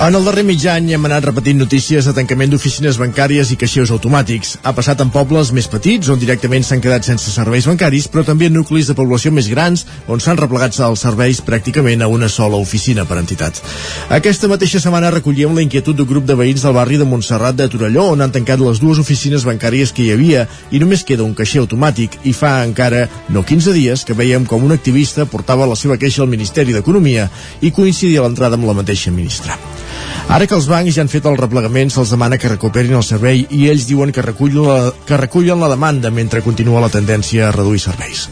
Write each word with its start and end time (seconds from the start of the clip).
En 0.00 0.14
el 0.16 0.24
darrer 0.24 0.46
mig 0.48 0.62
any 0.64 0.86
hem 0.94 1.02
anat 1.04 1.26
repetint 1.26 1.58
notícies 1.60 2.06
de 2.08 2.12
tancament 2.16 2.48
d'oficines 2.48 2.96
bancàries 2.96 3.50
i 3.52 3.56
caixers 3.60 3.90
automàtics. 3.92 4.54
Ha 4.64 4.72
passat 4.72 5.02
en 5.04 5.10
pobles 5.12 5.50
més 5.52 5.66
petits, 5.68 6.08
on 6.08 6.16
directament 6.22 6.64
s'han 6.64 6.80
quedat 6.80 7.04
sense 7.04 7.28
serveis 7.34 7.66
bancaris, 7.68 8.06
però 8.08 8.24
també 8.24 8.48
en 8.48 8.56
nuclis 8.56 8.88
de 8.88 8.96
població 8.96 9.28
més 9.36 9.50
grans, 9.52 9.82
on 10.08 10.24
s'han 10.24 10.40
replegat 10.40 10.78
els 10.86 11.04
serveis 11.04 11.42
pràcticament 11.44 12.00
a 12.00 12.08
una 12.08 12.30
sola 12.32 12.56
oficina 12.56 13.04
per 13.04 13.18
entitat. 13.20 13.60
Aquesta 14.08 14.48
mateixa 14.48 14.80
setmana 14.80 15.10
recollíem 15.12 15.52
la 15.52 15.66
inquietud 15.66 16.00
d'un 16.00 16.08
grup 16.08 16.24
de 16.24 16.38
veïns 16.40 16.64
del 16.64 16.78
barri 16.78 16.96
de 16.96 17.04
Montserrat 17.04 17.60
de 17.60 17.68
Torelló, 17.68 18.08
on 18.14 18.24
han 18.24 18.32
tancat 18.32 18.64
les 18.64 18.80
dues 18.80 19.04
oficines 19.04 19.44
bancàries 19.44 19.92
que 19.92 20.06
hi 20.06 20.14
havia 20.16 20.46
i 20.72 20.80
només 20.80 21.04
queda 21.04 21.28
un 21.28 21.36
caixer 21.36 21.60
automàtic 21.60 22.16
i 22.24 22.32
fa 22.32 22.62
encara 22.64 23.04
no 23.28 23.44
15 23.44 23.76
dies 23.76 24.08
que 24.08 24.16
veiem 24.16 24.48
com 24.48 24.64
un 24.64 24.72
activista 24.72 25.28
portava 25.28 25.68
la 25.68 25.76
seva 25.76 26.00
queixa 26.00 26.24
al 26.24 26.32
Ministeri 26.32 26.72
d'Economia 26.72 27.28
i 27.60 27.68
coincidia 27.68 28.24
l'entrada 28.24 28.56
amb 28.56 28.64
la 28.64 28.80
mateixa 28.80 29.12
ministra. 29.12 29.60
Ara 30.30 30.46
que 30.46 30.54
els 30.54 30.68
bancs 30.70 30.94
ja 30.94 31.02
han 31.02 31.08
fet 31.10 31.24
el 31.26 31.34
replegament, 31.34 31.88
se'ls 31.90 32.12
demana 32.14 32.36
que 32.38 32.46
recuperin 32.52 32.94
el 32.94 33.02
servei 33.02 33.40
i 33.50 33.64
ells 33.66 33.88
diuen 33.88 34.12
que 34.14 34.22
recullen, 34.22 34.62
la, 34.62 34.92
que 35.02 35.16
recullen 35.18 35.58
la 35.58 35.66
demanda 35.72 36.12
mentre 36.14 36.38
continua 36.44 36.78
la 36.84 36.90
tendència 36.92 37.48
a 37.48 37.54
reduir 37.56 37.80
serveis. 37.82 38.28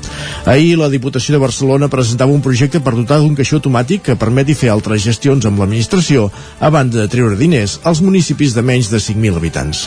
Ahir 0.46 0.76
la 0.78 0.86
Diputació 0.92 1.34
de 1.34 1.40
Barcelona 1.42 1.88
presentava 1.90 2.30
un 2.30 2.44
projecte 2.44 2.78
per 2.78 2.92
dotar 2.94 3.18
d'un 3.18 3.34
caixer 3.34 3.56
automàtic 3.58 4.04
que 4.06 4.16
permeti 4.20 4.54
fer 4.54 4.70
altres 4.70 5.02
gestions 5.02 5.48
amb 5.50 5.58
l'administració 5.58 6.28
a 6.60 6.70
banda 6.70 7.00
de 7.00 7.08
treure 7.10 7.34
diners 7.40 7.80
als 7.82 7.98
municipis 8.06 8.54
de 8.54 8.62
menys 8.62 8.92
de 8.94 9.02
5.000 9.02 9.42
habitants. 9.42 9.82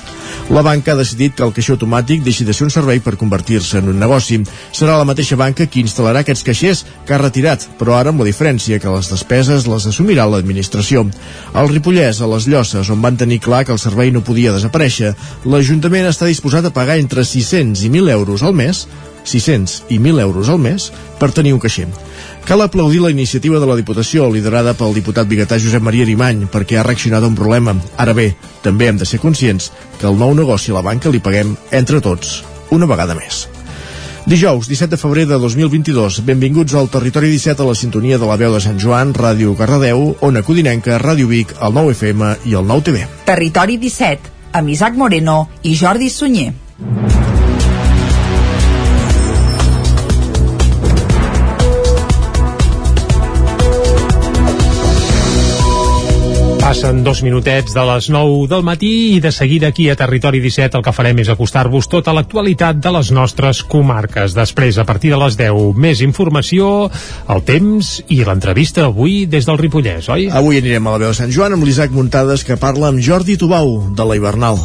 La 0.51 0.65
banca 0.67 0.91
ha 0.91 0.99
decidit 0.99 1.39
que 1.39 1.47
el 1.47 1.55
caixer 1.55 1.77
automàtic 1.77 2.27
deixi 2.27 2.43
de 2.43 2.51
ser 2.51 2.67
un 2.67 2.75
servei 2.75 2.99
per 2.99 3.15
convertir-se 3.15 3.79
en 3.79 3.87
un 3.87 4.03
negoci. 4.03 4.41
Serà 4.75 4.99
la 4.99 5.07
mateixa 5.07 5.39
banca 5.39 5.69
qui 5.71 5.85
instal·larà 5.87 6.25
aquests 6.25 6.43
caixers 6.43 6.83
que 7.07 7.15
ha 7.15 7.23
retirat, 7.23 7.69
però 7.79 7.95
ara 7.95 8.11
amb 8.11 8.19
la 8.19 8.27
diferència 8.27 8.83
que 8.83 8.91
les 8.91 9.13
despeses 9.15 9.71
les 9.71 9.87
assumirà 9.87 10.27
l'administració. 10.27 11.07
El 11.55 11.71
Ripollès, 11.71 12.00
a 12.09 12.27
les 12.33 12.47
Llosses, 12.49 12.89
on 12.89 13.03
van 13.05 13.19
tenir 13.19 13.37
clar 13.43 13.61
que 13.67 13.75
el 13.75 13.79
servei 13.81 14.09
no 14.11 14.23
podia 14.25 14.55
desaparèixer, 14.55 15.13
l'Ajuntament 15.45 16.09
està 16.09 16.25
disposat 16.25 16.65
a 16.65 16.73
pagar 16.73 16.97
entre 16.97 17.25
600 17.27 17.85
i 17.85 17.93
1.000 17.93 18.11
euros 18.17 18.41
al 18.41 18.57
mes 18.57 18.87
600 19.23 19.83
i 19.89 19.99
1.000 19.99 20.19
euros 20.19 20.49
al 20.49 20.59
mes 20.59 20.89
per 21.19 21.31
tenir 21.31 21.53
un 21.53 21.61
caixer. 21.61 21.87
Cal 22.45 22.61
aplaudir 22.65 23.01
la 23.03 23.11
iniciativa 23.13 23.59
de 23.61 23.69
la 23.69 23.77
Diputació, 23.77 24.29
liderada 24.33 24.73
pel 24.73 24.97
diputat 24.97 25.29
biguetà 25.29 25.59
Josep 25.61 25.85
Maria 25.85 26.07
Arimany, 26.07 26.47
perquè 26.51 26.79
ha 26.79 26.87
reaccionat 26.87 27.23
a 27.23 27.29
un 27.29 27.37
problema. 27.37 27.75
Ara 28.01 28.17
bé, 28.17 28.31
també 28.65 28.89
hem 28.89 28.97
de 28.97 29.05
ser 29.05 29.21
conscients 29.21 29.71
que 29.99 30.09
el 30.09 30.17
nou 30.17 30.33
negoci 30.33 30.73
a 30.73 30.79
la 30.79 30.85
banca 30.85 31.13
li 31.13 31.21
paguem 31.21 31.55
entre 31.71 32.01
tots, 32.01 32.41
una 32.71 32.89
vegada 32.89 33.17
més. 33.17 33.45
Dijous, 34.25 34.67
17 34.67 34.91
de 34.91 34.97
febrer 35.01 35.25
de 35.25 35.37
2022, 35.41 36.21
benvinguts 36.23 36.75
al 36.77 36.89
Territori 36.93 37.31
17 37.33 37.63
a 37.63 37.65
la 37.65 37.73
sintonia 37.73 38.19
de 38.21 38.27
la 38.29 38.37
veu 38.37 38.53
de 38.53 38.59
Sant 38.61 38.77
Joan, 38.77 39.15
Ràdio 39.17 39.55
Cardedeu, 39.57 40.11
Ona 40.21 40.43
Codinenca, 40.45 40.99
Ràdio 41.01 41.25
Vic, 41.25 41.55
el 41.57 41.73
9 41.73 41.95
FM 41.97 42.35
i 42.45 42.53
el 42.53 42.67
9 42.69 42.85
TV. 42.85 43.07
Territori 43.25 43.79
17, 43.81 44.29
amb 44.53 44.69
Isaac 44.69 44.93
Moreno 44.93 45.47
i 45.63 45.73
Jordi 45.73 46.11
Sunyer. 46.13 46.53
Passen 56.71 57.01
dos 57.03 57.19
minutets 57.19 57.73
de 57.75 57.81
les 57.83 58.05
9 58.07 58.45
del 58.47 58.61
matí 58.63 58.91
i 59.11 59.19
de 59.19 59.33
seguida 59.35 59.67
aquí 59.73 59.89
a 59.91 59.95
Territori 59.99 60.39
17 60.39 60.77
el 60.79 60.83
que 60.85 60.93
farem 60.95 61.17
és 61.19 61.27
acostar-vos 61.27 61.89
tota 61.91 62.13
l'actualitat 62.15 62.77
de 62.79 62.93
les 62.95 63.09
nostres 63.11 63.59
comarques. 63.73 64.31
Després, 64.37 64.79
a 64.79 64.85
partir 64.87 65.11
de 65.11 65.19
les 65.19 65.35
10, 65.35 65.75
més 65.75 65.99
informació, 66.05 66.69
el 67.27 67.43
temps 67.43 67.89
i 68.07 68.21
l'entrevista 68.23 68.85
avui 68.87 69.25
des 69.27 69.49
del 69.49 69.59
Ripollès, 69.59 70.07
oi? 70.15 70.29
Avui 70.31 70.61
anirem 70.61 70.87
a 70.87 70.95
la 70.95 71.01
veu 71.03 71.11
de 71.11 71.19
Sant 71.19 71.35
Joan 71.35 71.57
amb 71.57 71.67
l'Isaac 71.67 71.91
Muntades 71.91 72.47
que 72.47 72.55
parla 72.55 72.87
amb 72.93 73.03
Jordi 73.03 73.35
Tubau 73.35 73.75
de 73.91 74.07
la 74.07 74.15
Hivernal 74.15 74.63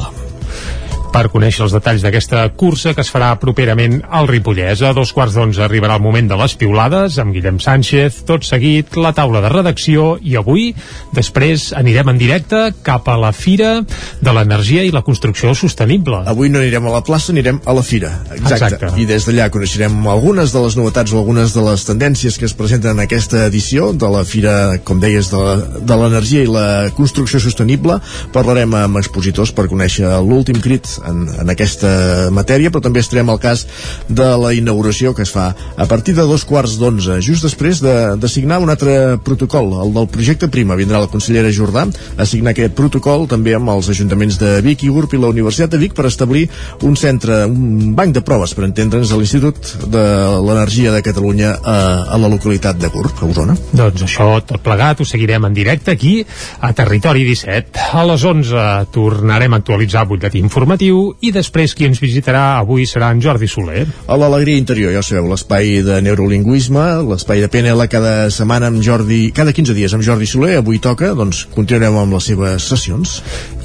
per 1.13 1.27
conèixer 1.33 1.65
els 1.65 1.75
detalls 1.75 2.03
d'aquesta 2.05 2.43
cursa 2.59 2.93
que 2.95 3.03
es 3.05 3.11
farà 3.13 3.33
properament 3.41 4.01
al 4.11 4.29
Ripollès. 4.29 4.83
A 4.85 4.93
dos 4.97 5.13
quarts 5.17 5.37
d'onze 5.37 5.63
arribarà 5.65 5.97
el 5.97 6.05
moment 6.05 6.29
de 6.29 6.39
les 6.39 6.55
piulades 6.59 7.19
amb 7.23 7.35
Guillem 7.35 7.59
Sánchez, 7.63 8.23
tot 8.29 8.47
seguit 8.47 8.97
la 9.01 9.13
taula 9.17 9.43
de 9.45 9.51
redacció 9.53 10.17
i 10.21 10.37
avui, 10.37 10.69
després, 11.17 11.71
anirem 11.77 12.13
en 12.13 12.21
directe 12.21 12.63
cap 12.87 13.09
a 13.09 13.17
la 13.21 13.33
Fira 13.37 13.81
de 14.21 14.35
l'Energia 14.37 14.85
i 14.87 14.93
la 14.95 15.05
Construcció 15.07 15.55
Sostenible. 15.57 16.23
Avui 16.27 16.51
no 16.53 16.61
anirem 16.63 16.89
a 16.89 16.97
la 16.99 17.03
plaça, 17.07 17.33
anirem 17.35 17.61
a 17.65 17.77
la 17.77 17.85
Fira. 17.87 18.13
Exacte. 18.37 18.77
Exacte. 18.77 18.93
I 19.01 19.07
des 19.09 19.29
d'allà 19.29 19.49
coneixerem 19.55 19.97
algunes 20.11 20.53
de 20.55 20.65
les 20.65 20.77
novetats 20.79 21.15
o 21.15 21.21
algunes 21.21 21.55
de 21.57 21.65
les 21.67 21.87
tendències 21.89 22.39
que 22.39 22.49
es 22.49 22.57
presenten 22.57 22.97
en 22.97 23.05
aquesta 23.07 23.47
edició 23.47 23.93
de 23.93 24.11
la 24.13 24.25
Fira, 24.29 24.57
com 24.85 25.01
deies, 25.03 25.31
de 25.31 25.97
l'Energia 25.97 26.45
i 26.45 26.51
la 26.51 26.67
Construcció 26.97 27.41
Sostenible. 27.43 28.01
Parlarem 28.35 28.75
amb 28.79 29.01
expositors 29.01 29.53
per 29.57 29.69
conèixer 29.71 30.11
l'últim 30.25 30.61
crit 30.63 30.87
en, 31.05 31.25
en 31.43 31.53
aquesta 31.53 32.31
matèria, 32.35 32.71
però 32.73 32.83
també 32.85 33.03
estarem 33.05 33.31
al 33.33 33.41
cas 33.43 33.67
de 34.09 34.29
la 34.41 34.53
inauguració 34.57 35.15
que 35.15 35.25
es 35.27 35.33
fa 35.35 35.51
a 35.77 35.87
partir 35.91 36.17
de 36.17 36.27
dos 36.27 36.45
quarts 36.49 36.77
d'onze, 36.81 37.21
just 37.25 37.47
després 37.47 37.83
de, 37.85 37.95
de 38.21 38.31
signar 38.31 38.61
un 38.63 38.73
altre 38.73 39.17
protocol, 39.25 39.73
el 39.85 39.93
del 39.97 40.09
projecte 40.13 40.51
Prima. 40.53 40.77
Vindrà 40.79 41.01
la 41.03 41.11
consellera 41.11 41.53
Jordà 41.53 41.87
a 42.17 42.27
signar 42.29 42.55
aquest 42.55 42.77
protocol 42.79 43.27
també 43.31 43.55
amb 43.57 43.71
els 43.75 43.91
ajuntaments 43.93 44.39
de 44.41 44.57
Vic 44.65 44.87
i 44.87 44.91
Urp 44.93 45.17
i 45.17 45.21
la 45.21 45.31
Universitat 45.33 45.73
de 45.73 45.81
Vic 45.83 45.97
per 45.97 46.07
establir 46.09 46.47
un 46.87 46.97
centre, 46.97 47.45
un 47.51 47.95
banc 47.97 48.15
de 48.17 48.23
proves, 48.25 48.55
per 48.57 48.67
entendre'ns, 48.69 49.13
a 49.13 49.21
l'Institut 49.21 49.75
de 49.93 50.05
l'Energia 50.47 50.95
de 50.95 51.03
Catalunya 51.05 51.57
a, 51.57 51.77
a 52.15 52.21
la 52.21 52.31
localitat 52.33 52.79
de 52.81 52.91
Gurb, 52.93 53.21
a 53.21 53.29
Osona. 53.29 53.57
Doncs 53.77 54.07
això 54.07 54.29
tot 54.47 54.63
plegat 54.65 55.03
ho 55.03 55.09
seguirem 55.09 55.49
en 55.49 55.57
directe 55.57 55.93
aquí 55.95 56.15
a 56.61 56.73
Territori 56.77 57.25
17. 57.27 57.91
A 57.97 58.05
les 58.09 58.25
11 58.25 58.67
tornarem 58.95 59.55
a 59.57 59.61
actualitzar 59.63 60.07
butlletí 60.09 60.39
informatiu 60.43 60.86
Ràdio 60.87 61.17
i 61.19 61.33
després 61.35 61.73
qui 61.75 61.87
ens 61.89 61.99
visitarà 61.99 62.61
avui 62.61 62.85
serà 62.87 63.09
en 63.11 63.19
Jordi 63.19 63.49
Soler. 63.51 63.87
A 64.07 64.15
l'Alegria 64.21 64.61
Interior, 64.61 64.93
ja 64.95 65.01
ho 65.01 65.07
sabeu, 65.07 65.27
l'espai 65.27 65.81
de 65.83 65.97
neurolingüisme, 66.05 66.85
l'espai 67.09 67.41
de 67.43 67.49
PNL 67.51 67.89
cada 67.91 68.31
setmana 68.31 68.69
amb 68.71 68.79
Jordi, 68.85 69.33
cada 69.35 69.51
15 69.57 69.75
dies 69.75 69.95
amb 69.97 70.05
Jordi 70.07 70.29
Soler, 70.31 70.61
avui 70.61 70.79
toca, 70.79 71.11
doncs 71.19 71.43
continuarem 71.55 71.97
amb 71.99 72.15
les 72.15 72.29
seves 72.31 72.69
sessions. 72.71 73.17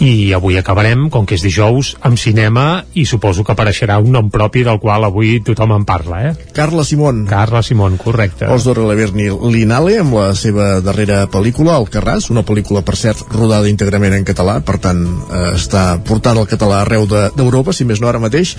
I 0.02 0.34
avui 0.34 0.58
acabarem, 0.58 1.10
com 1.14 1.28
que 1.30 1.38
és 1.38 1.46
dijous, 1.46 1.92
amb 2.02 2.18
cinema 2.18 2.82
i 2.98 3.06
suposo 3.06 3.46
que 3.46 3.54
apareixerà 3.54 4.00
un 4.02 4.10
nom 4.16 4.32
propi 4.34 4.66
del 4.66 4.82
qual 4.82 5.06
avui 5.06 5.38
tothom 5.46 5.76
en 5.78 5.86
parla, 5.86 6.24
eh? 6.32 6.34
Carla 6.58 6.88
Simón. 6.88 7.28
Carla 7.30 7.62
Simón, 7.62 8.00
correcte. 8.02 8.50
Osdor 8.50 8.82
Leverni 8.88 9.30
Linale 9.54 10.00
amb 10.02 10.18
la 10.18 10.32
seva 10.34 10.80
darrera 10.82 11.28
pel·lícula, 11.30 11.78
El 11.78 11.86
Carràs, 11.94 12.32
una 12.34 12.42
pel·lícula, 12.48 12.82
per 12.82 12.98
cert, 12.98 13.28
rodada 13.30 13.70
íntegrament 13.70 14.18
en 14.18 14.26
català, 14.26 14.58
per 14.66 14.80
tant, 14.82 15.06
eh, 15.06 15.46
està 15.54 15.86
portant 16.08 16.42
el 16.42 16.50
català 16.50 16.82
arreu 16.82 17.11
de 17.12 17.24
d'Europa, 17.36 17.74
si 17.76 17.86
més 17.88 18.02
no 18.02 18.10
ara 18.10 18.22
mateix, 18.22 18.56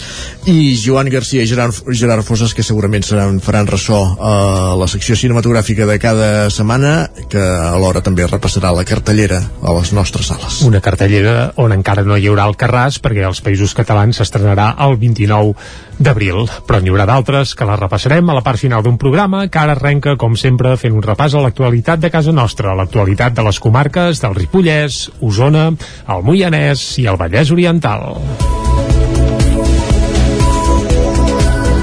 i 0.48 0.74
Joan 0.78 1.10
Garcia 1.12 1.42
i 1.42 1.50
Gerard, 1.50 1.82
Gerard 1.98 2.26
Fosses, 2.26 2.54
que 2.54 2.64
segurament 2.66 3.04
seran, 3.06 3.40
faran 3.44 3.68
ressò 3.70 4.00
a 4.20 4.34
la 4.78 4.88
secció 4.90 5.16
cinematogràfica 5.18 5.88
de 5.88 5.98
cada 6.02 6.30
setmana, 6.52 7.08
que 7.32 7.42
alhora 7.42 8.02
també 8.04 8.26
repassarà 8.28 8.72
la 8.76 8.86
cartellera 8.88 9.40
a 9.62 9.76
les 9.78 9.92
nostres 9.96 10.30
sales. 10.32 10.62
Una 10.68 10.82
cartellera 10.84 11.52
on 11.62 11.74
encara 11.74 12.04
no 12.06 12.16
hi 12.16 12.28
haurà 12.30 12.46
el 12.50 12.58
Carràs, 12.60 13.00
perquè 13.02 13.26
als 13.26 13.42
països 13.44 13.74
catalans 13.76 14.20
s'estrenarà 14.20 14.72
el 14.86 14.98
29 15.00 15.54
d'abril, 15.98 16.46
però 16.66 16.80
n'hi 16.80 16.92
haurà 16.92 17.06
d'altres 17.08 17.54
que 17.58 17.68
la 17.68 17.76
repassarem 17.80 18.30
a 18.30 18.36
la 18.38 18.44
part 18.46 18.60
final 18.60 18.82
d'un 18.84 18.98
programa 18.98 19.46
que 19.48 19.60
ara 19.60 19.76
arrenca, 19.76 20.16
com 20.16 20.36
sempre, 20.36 20.76
fent 20.80 20.96
un 20.96 21.04
repàs 21.04 21.34
a 21.34 21.44
l'actualitat 21.44 22.02
de 22.02 22.10
casa 22.10 22.32
nostra, 22.32 22.76
l'actualitat 22.78 23.36
de 23.36 23.46
les 23.46 23.60
comarques 23.60 24.22
del 24.22 24.36
Ripollès, 24.38 25.08
Osona, 25.20 25.70
el 26.08 26.26
Moianès 26.26 26.92
i 27.02 27.08
el 27.10 27.20
Vallès 27.20 27.52
Oriental. 27.52 28.71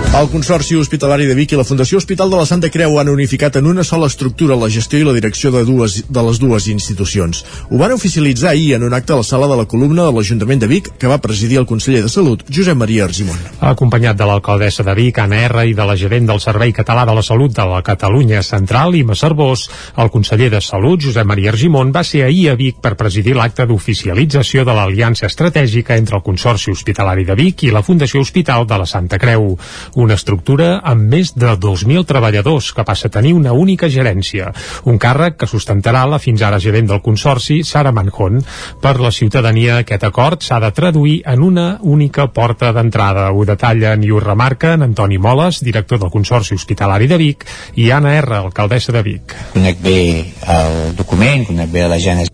El 0.10 0.28
Consorci 0.28 0.74
Hospitalari 0.74 1.28
de 1.30 1.36
Vic 1.38 1.52
i 1.54 1.58
la 1.60 1.64
Fundació 1.64 2.00
Hospital 2.02 2.32
de 2.34 2.38
la 2.40 2.46
Santa 2.50 2.72
Creu 2.74 2.96
han 2.98 3.12
unificat 3.12 3.60
en 3.60 3.68
una 3.70 3.84
sola 3.86 4.08
estructura 4.10 4.56
la 4.58 4.68
gestió 4.74 4.98
i 4.98 5.06
la 5.06 5.14
direcció 5.14 5.52
de, 5.54 5.62
dues, 5.64 6.00
de 6.10 6.24
les 6.26 6.40
dues 6.42 6.66
institucions. 6.68 7.44
Ho 7.70 7.78
van 7.78 7.94
oficialitzar 7.94 8.50
ahir 8.50 8.74
en 8.74 8.84
un 8.88 8.96
acte 8.98 9.14
a 9.14 9.20
la 9.20 9.24
sala 9.24 9.48
de 9.48 9.56
la 9.60 9.68
columna 9.70 10.08
de 10.08 10.16
l'Ajuntament 10.16 10.64
de 10.64 10.68
Vic 10.68 10.90
que 10.98 11.08
va 11.08 11.20
presidir 11.22 11.60
el 11.62 11.68
conseller 11.70 12.02
de 12.02 12.10
Salut, 12.10 12.42
Josep 12.50 12.76
Maria 12.76 13.06
Argimon. 13.06 13.38
Acompanyat 13.70 14.18
de 14.18 14.26
l'alcaldessa 14.32 14.84
de 14.88 14.96
Vic, 14.98 15.20
Anna 15.22 15.44
R, 15.46 15.68
i 15.70 15.78
de 15.78 15.86
la 15.86 15.96
gerent 15.96 16.26
del 16.32 16.42
Servei 16.42 16.74
Català 16.74 17.06
de 17.06 17.16
la 17.16 17.24
Salut 17.30 17.54
de 17.54 17.70
la 17.70 17.84
Catalunya 17.86 18.42
Central, 18.42 18.98
Ima 18.98 19.14
Cervós, 19.14 19.68
el 19.96 20.10
conseller 20.10 20.50
de 20.50 20.64
Salut, 20.66 21.06
Josep 21.06 21.30
Maria 21.30 21.54
Argimon, 21.54 21.94
va 21.94 22.04
ser 22.04 22.26
ahir 22.26 22.50
a 22.50 22.58
Vic 22.58 22.82
per 22.82 22.96
presidir 22.98 23.38
l'acte 23.38 23.70
d'oficialització 23.70 24.66
de 24.66 24.74
l'aliança 24.74 25.30
estratègica 25.30 26.02
entre 26.02 26.18
el 26.18 26.26
Consorci 26.26 26.74
Hospitalari 26.74 27.30
de 27.30 27.38
Vic 27.38 27.70
i 27.70 27.72
la 27.72 27.86
Fundació 27.86 28.26
Hospital 28.26 28.66
de 28.66 28.84
la 28.84 28.90
Santa 28.90 29.22
Creu. 29.22 29.54
Un 30.00 30.09
una 30.10 30.18
estructura 30.18 30.80
amb 30.90 31.06
més 31.14 31.36
de 31.38 31.52
2.000 31.62 32.02
treballadors 32.10 32.72
que 32.74 32.86
passa 32.86 33.10
a 33.10 33.14
tenir 33.14 33.36
una 33.38 33.54
única 33.54 33.90
gerència, 33.94 34.50
un 34.90 34.98
càrrec 34.98 35.38
que 35.38 35.50
sustentarà 35.50 36.02
la 36.10 36.18
fins 36.24 36.42
ara 36.42 36.58
gerent 36.64 36.90
del 36.90 37.04
Consorci, 37.06 37.60
Sara 37.64 37.94
Manjón. 37.94 38.42
Per 38.82 38.96
la 38.98 39.12
ciutadania, 39.14 39.78
aquest 39.84 40.08
acord 40.08 40.42
s'ha 40.42 40.58
de 40.64 40.72
traduir 40.74 41.20
en 41.30 41.46
una 41.46 41.68
única 41.82 42.26
porta 42.34 42.74
d'entrada. 42.74 43.30
Ho 43.30 43.46
detallen 43.46 44.04
i 44.04 44.10
ho 44.10 44.24
remarquen 44.24 44.88
Antoni 44.88 45.22
Moles, 45.22 45.62
director 45.62 46.02
del 46.02 46.10
Consorci 46.10 46.58
Hospitalari 46.58 47.08
de 47.08 47.22
Vic, 47.22 47.46
i 47.78 47.92
Anna 47.94 48.18
R, 48.18 48.42
alcaldessa 48.42 48.96
de 48.96 49.06
Vic. 49.06 49.38
Conec 49.54 49.82
bé 49.86 50.00
el 50.58 50.96
document, 50.98 51.46
conec 51.54 51.70
bé 51.70 51.86
la 51.86 52.02
gènesi 52.02 52.34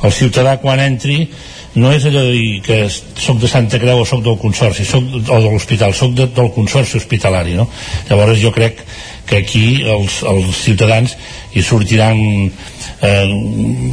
el 0.00 0.12
ciutadà 0.16 0.56
quan 0.60 0.80
entri 0.80 1.26
no 1.74 1.92
és 1.94 2.04
allò 2.08 2.24
de 2.26 2.32
dir 2.34 2.62
que 2.66 2.80
soc 2.90 3.38
de 3.38 3.48
Santa 3.50 3.78
Creu 3.78 4.02
o 4.02 4.08
soc 4.08 4.24
del 4.24 4.38
Consorci 4.40 4.84
soc, 4.84 5.06
o 5.20 5.38
de 5.38 5.50
l'hospital, 5.52 5.94
soc 5.94 6.16
de, 6.18 6.26
del 6.34 6.50
Consorci 6.56 6.98
Hospitalari 6.98 7.54
no? 7.58 7.68
llavors 8.08 8.40
jo 8.42 8.50
crec 8.54 8.82
que 9.30 9.44
aquí 9.44 9.64
els, 9.86 10.22
els 10.26 10.64
ciutadans 10.64 11.14
hi 11.54 11.62
sortiran 11.62 12.18
eh, 12.18 13.24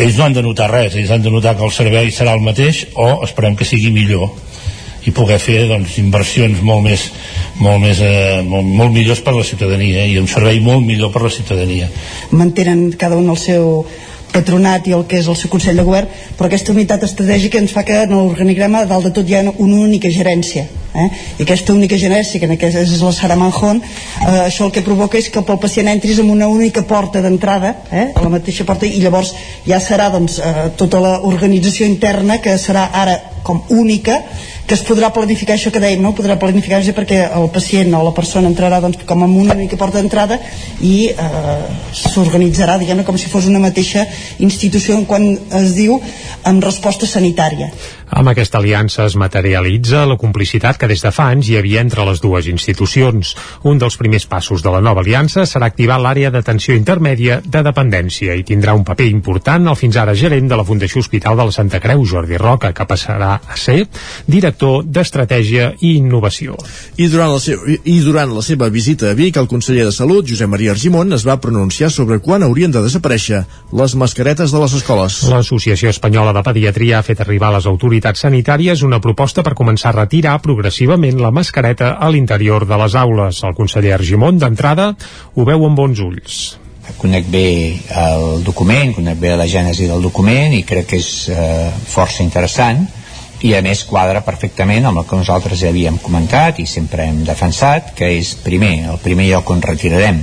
ells 0.01 0.18
no 0.18 0.25
han 0.25 0.38
de 0.39 0.45
notar 0.45 0.71
res 0.74 0.97
ells 0.97 1.13
han 1.13 1.21
de 1.25 1.33
notar 1.33 1.57
que 1.57 1.68
el 1.68 1.75
servei 1.75 2.09
serà 2.12 2.33
el 2.33 2.45
mateix 2.45 2.88
o 2.95 3.12
esperem 3.27 3.56
que 3.56 3.69
sigui 3.69 3.94
millor 3.94 4.33
i 5.07 5.13
poder 5.15 5.38
fer 5.39 5.62
doncs, 5.69 5.95
inversions 6.01 6.59
molt 6.68 6.83
més, 6.83 7.06
molt, 7.62 7.80
més 7.80 8.01
eh, 8.03 8.41
molt, 8.44 8.68
molt 8.68 8.91
millors 8.91 9.21
per 9.23 9.31
a 9.33 9.38
la 9.39 9.45
ciutadania 9.47 10.03
eh, 10.03 10.12
i 10.12 10.18
un 10.19 10.27
servei 10.27 10.59
molt 10.63 10.83
millor 10.83 11.13
per 11.13 11.21
a 11.21 11.27
la 11.30 11.31
ciutadania. 11.31 11.88
Mantenen 12.35 12.89
cada 13.00 13.15
un 13.15 13.30
el 13.31 13.39
seu, 13.39 13.85
patronat 14.37 14.87
i 14.87 14.95
el 14.97 15.05
que 15.09 15.19
és 15.19 15.27
el 15.27 15.37
seu 15.39 15.51
Consell 15.51 15.79
de 15.79 15.85
Govern, 15.87 16.09
però 16.37 16.47
aquesta 16.47 16.73
unitat 16.75 17.03
estratègica 17.09 17.59
ens 17.59 17.73
fa 17.73 17.83
que 17.87 18.03
en 18.05 18.13
l'organigrama 18.15 18.85
dalt 18.89 19.09
de 19.09 19.15
tot 19.17 19.29
hi 19.29 19.37
ha 19.37 19.45
una 19.49 19.81
única 19.83 20.11
gerència. 20.13 20.67
Eh? 20.97 21.07
I 21.37 21.45
aquesta 21.45 21.73
única 21.73 21.97
gerència, 21.99 22.39
que 22.39 22.47
en 22.49 22.55
aquest 22.55 22.79
és 22.79 23.01
la 23.03 23.13
Sara 23.13 23.37
Manjón, 23.37 23.81
eh, 23.83 24.47
això 24.47 24.65
el 24.65 24.73
que 24.73 24.85
provoca 24.85 25.19
és 25.19 25.29
que 25.29 25.43
pel 25.45 25.59
pacient 25.61 25.91
entris 25.91 26.21
amb 26.23 26.33
una 26.33 26.47
única 26.49 26.81
porta 26.89 27.21
d'entrada, 27.21 27.75
eh? 27.91 28.07
a 28.15 28.23
la 28.23 28.33
mateixa 28.33 28.65
porta, 28.65 28.87
i 28.87 29.01
llavors 29.03 29.33
ja 29.67 29.81
serà 29.83 30.09
doncs, 30.13 30.39
eh, 30.39 30.69
tota 30.79 31.01
l'organització 31.03 31.89
interna 31.89 32.39
que 32.41 32.57
serà 32.61 32.89
ara 32.93 33.19
com 33.47 33.61
única 33.69 34.21
que 34.67 34.75
es 34.75 34.83
podrà 34.83 35.07
planificar 35.15 35.55
això 35.55 35.71
que 35.71 35.79
dèiem, 35.79 36.01
no? 36.03 36.11
podrà 36.15 36.35
planificar 36.39 36.81
perquè 36.97 37.21
el 37.39 37.47
pacient 37.55 37.93
o 37.95 38.03
la 38.03 38.13
persona 38.13 38.49
entrarà 38.51 38.81
doncs, 38.83 38.99
com 39.07 39.23
amb 39.23 39.39
una 39.39 39.55
única 39.55 39.79
porta 39.79 40.01
d'entrada 40.01 40.37
i 40.83 41.07
eh, 41.07 41.59
s'organitzarà 41.95 42.75
diguem 42.81 43.05
com 43.07 43.17
si 43.17 43.31
fos 43.31 43.47
una 43.47 43.63
mateixa 43.63 44.03
institució 44.43 44.97
en 44.99 45.05
quan 45.07 45.29
es 45.61 45.73
diu 45.79 45.95
amb 46.43 46.63
resposta 46.67 47.07
sanitària. 47.07 47.71
Amb 48.09 48.31
aquesta 48.31 48.62
aliança 48.62 49.04
es 49.06 49.18
materialitza 49.19 50.06
la 50.07 50.15
complicitat 50.15 50.77
que 50.80 50.88
des 50.88 51.01
de 51.04 51.12
fa 51.12 51.27
anys 51.33 51.50
hi 51.50 51.57
havia 51.59 51.81
entre 51.83 52.06
les 52.07 52.21
dues 52.24 52.48
institucions. 52.48 53.33
Un 53.68 53.81
dels 53.81 53.98
primers 54.00 54.25
passos 54.25 54.63
de 54.63 54.71
la 54.71 54.80
nova 54.81 55.04
aliança 55.04 55.44
serà 55.45 55.68
activar 55.68 55.98
l'àrea 56.00 56.31
d'atenció 56.31 56.75
intermèdia 56.77 57.42
de 57.44 57.63
dependència 57.68 58.38
i 58.39 58.45
tindrà 58.48 58.75
un 58.77 58.86
paper 58.88 59.09
important 59.12 59.68
el 59.68 59.75
fins 59.75 59.98
ara 60.00 60.15
gerent 60.15 60.48
de 60.48 60.56
la 60.56 60.63
Fundació 60.63 61.04
Hospital 61.04 61.36
de 61.38 61.50
la 61.50 61.56
Santa 61.56 61.81
Creu, 61.83 62.06
Jordi 62.07 62.39
Roca, 62.39 62.71
que 62.71 62.88
passarà 62.88 63.33
a 63.44 63.57
ser 63.59 63.89
director 64.25 64.86
d'Estratègia 64.86 65.74
i 65.81 65.98
Innovació. 65.98 66.56
I 66.95 67.09
durant, 67.12 67.33
la 67.36 67.44
seu, 67.44 67.59
I 67.68 68.00
durant 68.06 68.31
la 68.31 68.45
seva 68.45 68.71
visita 68.71 69.12
a 69.12 69.18
Vic, 69.19 69.36
el 69.36 69.51
conseller 69.51 69.83
de 69.89 69.92
Salut, 69.92 70.25
Josep 70.30 70.48
Maria 70.48 70.71
Argimon, 70.71 71.12
es 71.13 71.27
va 71.27 71.42
pronunciar 71.44 71.92
sobre 71.92 72.21
quan 72.24 72.48
haurien 72.48 72.71
de 72.71 72.86
desaparèixer 72.88 73.44
les 73.75 74.00
mascaretes 74.00 74.56
de 74.56 74.63
les 74.63 74.80
escoles. 74.80 75.21
L'Associació 75.27 75.92
Espanyola 75.92 76.31
de 76.33 76.45
Pediatria 76.48 77.01
ha 77.01 77.06
fet 77.06 77.19
arribar 77.21 77.51
a 77.51 77.57
les 77.57 77.68
autoritats 77.68 77.96
autoritats 77.97 78.21
sanitàries 78.21 78.83
una 78.85 78.99
proposta 79.01 79.41
per 79.41 79.55
començar 79.57 79.89
a 79.89 80.03
retirar 80.03 80.38
progressivament 80.44 81.17
la 81.17 81.31
mascareta 81.31 81.95
a 81.97 82.09
l'interior 82.13 82.67
de 82.69 82.77
les 82.77 82.94
aules. 82.95 83.41
El 83.44 83.55
conseller 83.57 83.95
Argimon, 83.95 84.38
d'entrada, 84.38 84.94
ho 85.33 85.44
veu 85.44 85.65
amb 85.65 85.75
bons 85.75 85.99
ulls. 85.99 86.57
Conec 87.01 87.25
bé 87.25 87.73
el 87.89 88.44
document, 88.45 88.94
conec 88.94 89.17
bé 89.17 89.33
la 89.35 89.49
gènesi 89.49 89.89
del 89.89 90.01
document 90.01 90.53
i 90.53 90.61
crec 90.63 90.88
que 90.91 91.01
és 91.01 91.09
eh, 91.33 91.71
força 91.89 92.21
interessant 92.21 92.85
i 93.41 93.55
a 93.57 93.61
més 93.65 93.83
quadra 93.83 94.21
perfectament 94.21 94.85
amb 94.85 95.01
el 95.01 95.09
que 95.09 95.17
nosaltres 95.17 95.59
ja 95.59 95.73
havíem 95.73 95.97
comentat 95.97 96.61
i 96.61 96.69
sempre 96.69 97.09
hem 97.09 97.23
defensat, 97.25 97.95
que 97.97 98.13
és 98.19 98.35
primer, 98.45 98.91
el 98.94 99.01
primer 99.01 99.27
lloc 99.31 99.49
on 99.49 99.61
retirarem 99.65 100.21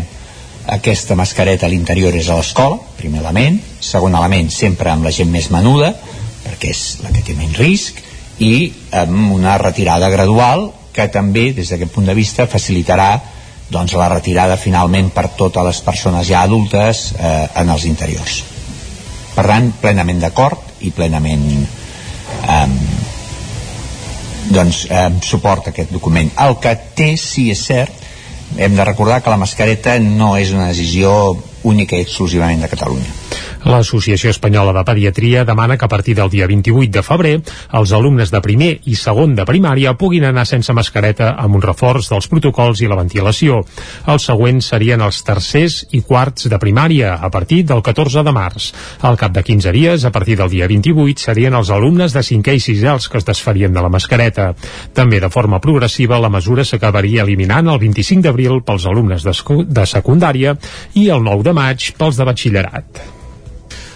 aquesta 0.78 1.18
mascareta 1.18 1.66
a 1.66 1.74
l'interior 1.74 2.14
és 2.14 2.30
a 2.30 2.38
l'escola, 2.38 2.78
primer 2.96 3.20
element, 3.20 3.58
segon 3.80 4.14
element 4.14 4.50
sempre 4.50 4.94
amb 4.94 5.04
la 5.04 5.12
gent 5.12 5.34
més 5.34 5.50
menuda 5.52 5.92
perquè 6.44 6.70
és 6.74 6.82
la 7.02 7.12
que 7.14 7.24
té 7.24 7.36
menys 7.38 7.58
risc 7.58 8.00
i 8.44 8.72
amb 9.02 9.32
una 9.34 9.56
retirada 9.58 10.10
gradual 10.12 10.68
que 10.94 11.06
també 11.10 11.52
des 11.54 11.70
d'aquest 11.70 11.92
punt 11.94 12.06
de 12.06 12.14
vista 12.14 12.46
facilitarà 12.50 13.12
doncs, 13.70 13.94
la 13.98 14.10
retirada 14.12 14.58
finalment 14.60 15.10
per 15.14 15.30
totes 15.38 15.64
les 15.66 15.80
persones 15.82 16.28
ja 16.28 16.44
adultes 16.44 17.08
eh, 17.18 17.48
en 17.60 17.72
els 17.72 17.86
interiors. 17.88 18.42
Per 19.34 19.46
tant 19.48 19.72
plenament 19.80 20.20
d'acord 20.22 20.84
i 20.86 20.92
plenament 20.94 21.46
eh, 21.64 22.66
doncs 24.54 24.84
eh, 24.90 25.08
suport 25.24 25.72
aquest 25.72 25.90
document. 25.94 26.30
El 26.44 26.58
que 26.62 26.76
té 26.94 27.14
sí 27.18 27.48
és 27.50 27.64
cert 27.66 28.02
hem 28.60 28.76
de 28.76 28.84
recordar 28.86 29.22
que 29.24 29.32
la 29.32 29.40
mascareta 29.40 29.96
no 29.98 30.34
és 30.38 30.52
una 30.54 30.68
decisió 30.70 31.34
única 31.64 31.96
i 31.96 32.04
exclusivament 32.04 32.60
de 32.62 32.70
Catalunya 32.70 33.10
L'Associació 33.64 34.28
Espanyola 34.28 34.74
de 34.76 34.82
Pediatria 34.84 35.44
demana 35.48 35.78
que 35.78 35.86
a 35.86 35.88
partir 35.88 36.14
del 36.18 36.28
dia 36.28 36.46
28 36.46 36.90
de 36.92 37.02
febrer 37.02 37.32
els 37.78 37.92
alumnes 37.96 38.28
de 38.30 38.40
primer 38.44 38.70
i 38.84 38.96
segon 39.00 39.32
de 39.38 39.46
primària 39.48 39.94
puguin 39.96 40.26
anar 40.28 40.44
sense 40.44 40.74
mascareta 40.76 41.30
amb 41.40 41.56
un 41.56 41.64
reforç 41.64 42.10
dels 42.12 42.28
protocols 42.28 42.82
i 42.84 42.90
la 42.90 42.98
ventilació. 43.00 43.62
Els 44.04 44.28
següents 44.28 44.68
serien 44.68 45.00
els 45.00 45.22
tercers 45.24 45.78
i 45.96 46.02
quarts 46.04 46.50
de 46.52 46.60
primària 46.60 47.14
a 47.16 47.32
partir 47.32 47.62
del 47.64 47.80
14 47.80 48.26
de 48.28 48.36
març. 48.36 48.68
Al 49.00 49.16
cap 49.16 49.32
de 49.32 49.42
15 49.42 49.72
dies, 49.72 50.04
a 50.04 50.12
partir 50.12 50.36
del 50.36 50.52
dia 50.52 50.68
28, 50.68 51.24
serien 51.24 51.56
els 51.56 51.72
alumnes 51.72 52.12
de 52.12 52.20
5è 52.20 52.58
i 52.60 52.64
6è 52.68 52.92
els 52.92 53.08
que 53.08 53.18
es 53.22 53.28
desfarien 53.32 53.72
de 53.72 53.80
la 53.80 53.88
mascareta. 53.88 54.52
També 54.92 55.24
de 55.24 55.32
forma 55.32 55.62
progressiva 55.64 56.20
la 56.20 56.28
mesura 56.28 56.68
s'acabaria 56.68 57.24
eliminant 57.24 57.72
el 57.72 57.80
25 57.80 58.28
d'abril 58.28 58.60
pels 58.60 58.84
alumnes 58.92 59.24
de 59.24 59.88
secundària 59.88 60.58
i 61.00 61.08
el 61.08 61.24
9 61.24 61.48
de 61.48 61.60
maig 61.64 61.92
pels 61.96 62.20
de 62.20 62.28
batxillerat. 62.28 63.23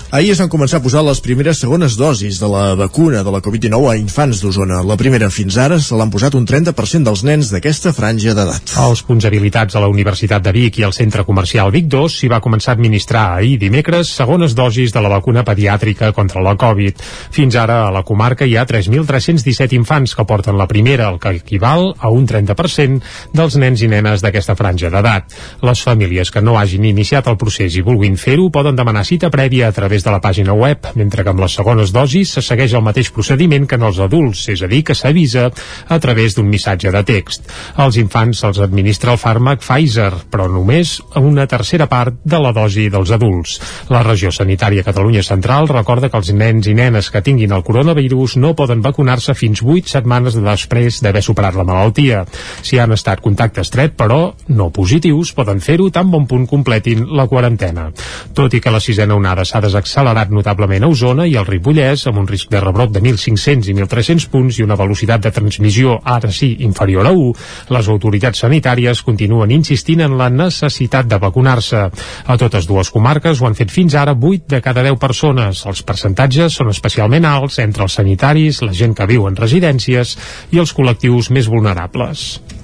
Ahir 0.08 0.30
es 0.32 0.38
van 0.40 0.48
començar 0.48 0.78
a 0.78 0.80
posar 0.80 1.02
les 1.04 1.18
primeres 1.20 1.58
segones 1.60 1.98
dosis 2.00 2.38
de 2.40 2.48
la 2.48 2.72
vacuna 2.80 3.20
de 3.20 3.28
la 3.28 3.42
Covid-19 3.44 3.90
a 3.90 3.96
infants 4.00 4.38
d'Osona. 4.40 4.78
La 4.80 4.96
primera 4.96 5.26
fins 5.28 5.58
ara 5.60 5.76
se 5.84 5.96
l'han 6.00 6.08
posat 6.08 6.32
un 6.32 6.46
30% 6.48 7.04
dels 7.04 7.22
nens 7.28 7.50
d'aquesta 7.52 7.92
franja 7.92 8.32
d'edat. 8.32 8.72
Els 8.80 9.02
punts 9.04 9.26
habilitats 9.28 9.76
a 9.76 9.82
la 9.84 9.90
Universitat 9.92 10.46
de 10.46 10.54
Vic 10.56 10.78
i 10.80 10.86
al 10.86 10.94
Centre 10.96 11.26
Comercial 11.28 11.68
Vic 11.74 11.90
2 11.92 12.16
s'hi 12.22 12.30
va 12.32 12.38
començar 12.40 12.72
a 12.72 12.78
administrar 12.78 13.24
ahir 13.34 13.58
dimecres 13.60 14.14
segones 14.16 14.54
dosis 14.56 14.94
de 14.96 15.02
la 15.04 15.10
vacuna 15.12 15.42
pediàtrica 15.44 16.14
contra 16.16 16.40
la 16.40 16.56
Covid. 16.56 17.04
Fins 17.36 17.60
ara 17.60 17.82
a 17.90 17.92
la 17.92 18.00
comarca 18.00 18.48
hi 18.48 18.56
ha 18.56 18.64
3.317 18.64 19.76
infants 19.76 20.16
que 20.16 20.24
porten 20.24 20.56
la 20.56 20.70
primera, 20.72 21.10
el 21.12 21.20
que 21.20 21.34
equival 21.36 21.92
a 21.98 22.08
un 22.08 22.24
30% 22.24 23.04
dels 23.36 23.60
nens 23.60 23.84
i 23.84 23.92
nenes 23.92 24.24
d'aquesta 24.24 24.56
franja 24.56 24.88
d'edat. 24.88 25.36
Les 25.60 25.84
famílies 25.84 26.32
que 26.32 26.40
no 26.40 26.56
hagin 26.56 26.88
iniciat 26.94 27.28
el 27.28 27.36
procés 27.36 27.76
i 27.76 27.84
vulguin 27.84 28.16
fer-ho 28.16 28.48
poden 28.48 28.72
demanar 28.72 29.04
cita 29.04 29.28
prèvia 29.28 29.68
a 29.68 29.76
través 29.76 29.97
través 29.98 30.04
de 30.04 30.10
la 30.10 30.20
pàgina 30.20 30.54
web, 30.54 30.86
mentre 30.94 31.24
que 31.24 31.30
amb 31.30 31.40
les 31.40 31.54
segones 31.54 31.92
dosis 31.92 32.32
se 32.36 32.42
segueix 32.42 32.74
el 32.74 32.84
mateix 32.84 33.10
procediment 33.10 33.66
que 33.66 33.76
en 33.76 33.82
els 33.82 33.98
adults, 33.98 34.48
és 34.48 34.62
a 34.62 34.68
dir, 34.68 34.84
que 34.84 34.94
s'avisa 34.94 35.50
a 35.88 35.98
través 35.98 36.36
d'un 36.36 36.48
missatge 36.48 36.90
de 36.92 37.02
text. 37.04 37.48
Als 37.76 37.96
infants 37.98 38.38
se'ls 38.42 38.60
administra 38.62 39.12
el 39.12 39.18
fàrmac 39.18 39.62
Pfizer, 39.62 40.12
però 40.30 40.48
només 40.48 41.00
a 41.14 41.20
una 41.20 41.46
tercera 41.46 41.88
part 41.88 42.20
de 42.24 42.38
la 42.38 42.52
dosi 42.52 42.88
dels 42.90 43.10
adults. 43.10 43.58
La 43.90 44.02
regió 44.02 44.30
sanitària 44.30 44.84
Catalunya 44.84 45.22
Central 45.22 45.68
recorda 45.68 46.08
que 46.08 46.18
els 46.18 46.32
nens 46.32 46.68
i 46.68 46.74
nenes 46.74 47.10
que 47.10 47.22
tinguin 47.22 47.52
el 47.52 47.64
coronavirus 47.64 48.36
no 48.38 48.54
poden 48.54 48.82
vacunar-se 48.82 49.34
fins 49.34 49.62
8 49.64 49.88
setmanes 49.88 50.38
després 50.38 51.02
d'haver 51.02 51.24
superat 51.24 51.56
la 51.58 51.66
malaltia. 51.66 52.24
Si 52.62 52.78
han 52.78 52.92
estat 52.92 53.20
contacte 53.20 53.64
estret, 53.64 53.96
però 53.98 54.34
no 54.48 54.70
positius, 54.70 55.34
poden 55.34 55.60
fer-ho 55.60 55.90
tan 55.90 56.10
bon 56.10 56.28
punt 56.28 56.46
completin 56.46 57.08
la 57.16 57.26
quarantena. 57.26 57.90
Tot 58.34 58.54
i 58.54 58.60
que 58.62 58.70
la 58.70 58.80
sisena 58.80 59.16
onada 59.18 59.44
s'ha 59.44 59.60
desactivat 59.64 59.87
accelerat 59.88 60.28
notablement 60.28 60.84
a 60.84 60.90
Osona 60.92 61.24
i 61.26 61.34
al 61.40 61.46
Ripollès, 61.48 62.04
amb 62.10 62.20
un 62.20 62.26
risc 62.28 62.50
de 62.52 62.60
rebrot 62.60 62.92
de 62.92 63.00
1.500 63.00 63.70
i 63.70 63.74
1.300 63.74 64.28
punts 64.28 64.58
i 64.58 64.66
una 64.66 64.76
velocitat 64.76 65.24
de 65.24 65.32
transmissió 65.32 65.96
ara 66.04 66.30
sí 66.34 66.50
inferior 66.66 67.08
a 67.08 67.14
1, 67.16 67.32
les 67.72 67.88
autoritats 67.88 68.44
sanitàries 68.44 69.00
continuen 69.06 69.54
insistint 69.56 70.04
en 70.04 70.18
la 70.20 70.28
necessitat 70.28 71.08
de 71.08 71.20
vacunar-se. 71.22 71.86
A 72.28 72.36
totes 72.36 72.68
dues 72.68 72.92
comarques 72.92 73.40
ho 73.40 73.48
han 73.48 73.56
fet 73.56 73.72
fins 73.72 73.96
ara 73.96 74.12
8 74.12 74.52
de 74.52 74.60
cada 74.60 74.84
10 74.84 75.00
persones. 75.00 75.64
Els 75.64 75.82
percentatges 75.88 76.60
són 76.60 76.68
especialment 76.74 77.24
alts 77.24 77.58
entre 77.64 77.88
els 77.88 77.98
sanitaris, 78.00 78.62
la 78.62 78.76
gent 78.76 78.94
que 78.94 79.08
viu 79.08 79.26
en 79.28 79.40
residències 79.40 80.16
i 80.52 80.60
els 80.60 80.76
col·lectius 80.76 81.32
més 81.32 81.48
vulnerables. 81.48 82.57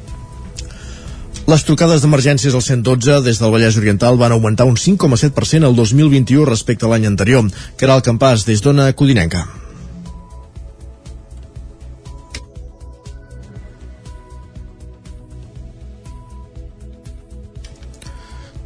Les 1.45 1.61
trucades 1.61 2.01
d'emergències 2.01 2.55
al 2.57 2.63
112 2.65 3.19
des 3.27 3.41
del 3.41 3.53
Vallès 3.53 3.77
Oriental 3.77 4.17
van 4.17 4.33
augmentar 4.33 4.65
un 4.65 4.79
5,7% 4.81 5.69
el 5.69 5.77
2021 5.77 6.47
respecte 6.49 6.87
a 6.87 6.95
l'any 6.95 7.05
anterior, 7.11 7.45
el 7.45 8.07
campàs 8.07 8.47
des 8.49 8.65
d'Ona 8.65 8.93
Codinenca. 8.93 9.45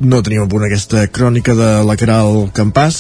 no 0.01 0.21
tenim 0.23 0.45
a 0.45 0.47
punt 0.47 0.63
aquesta 0.63 1.07
crònica 1.11 1.55
de 1.59 1.69
la 1.83 1.97
Caral 1.99 2.47
Campàs. 2.55 2.99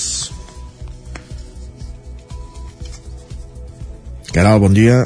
Caral, 4.35 4.59
bon 4.61 4.75
dia. 4.75 5.05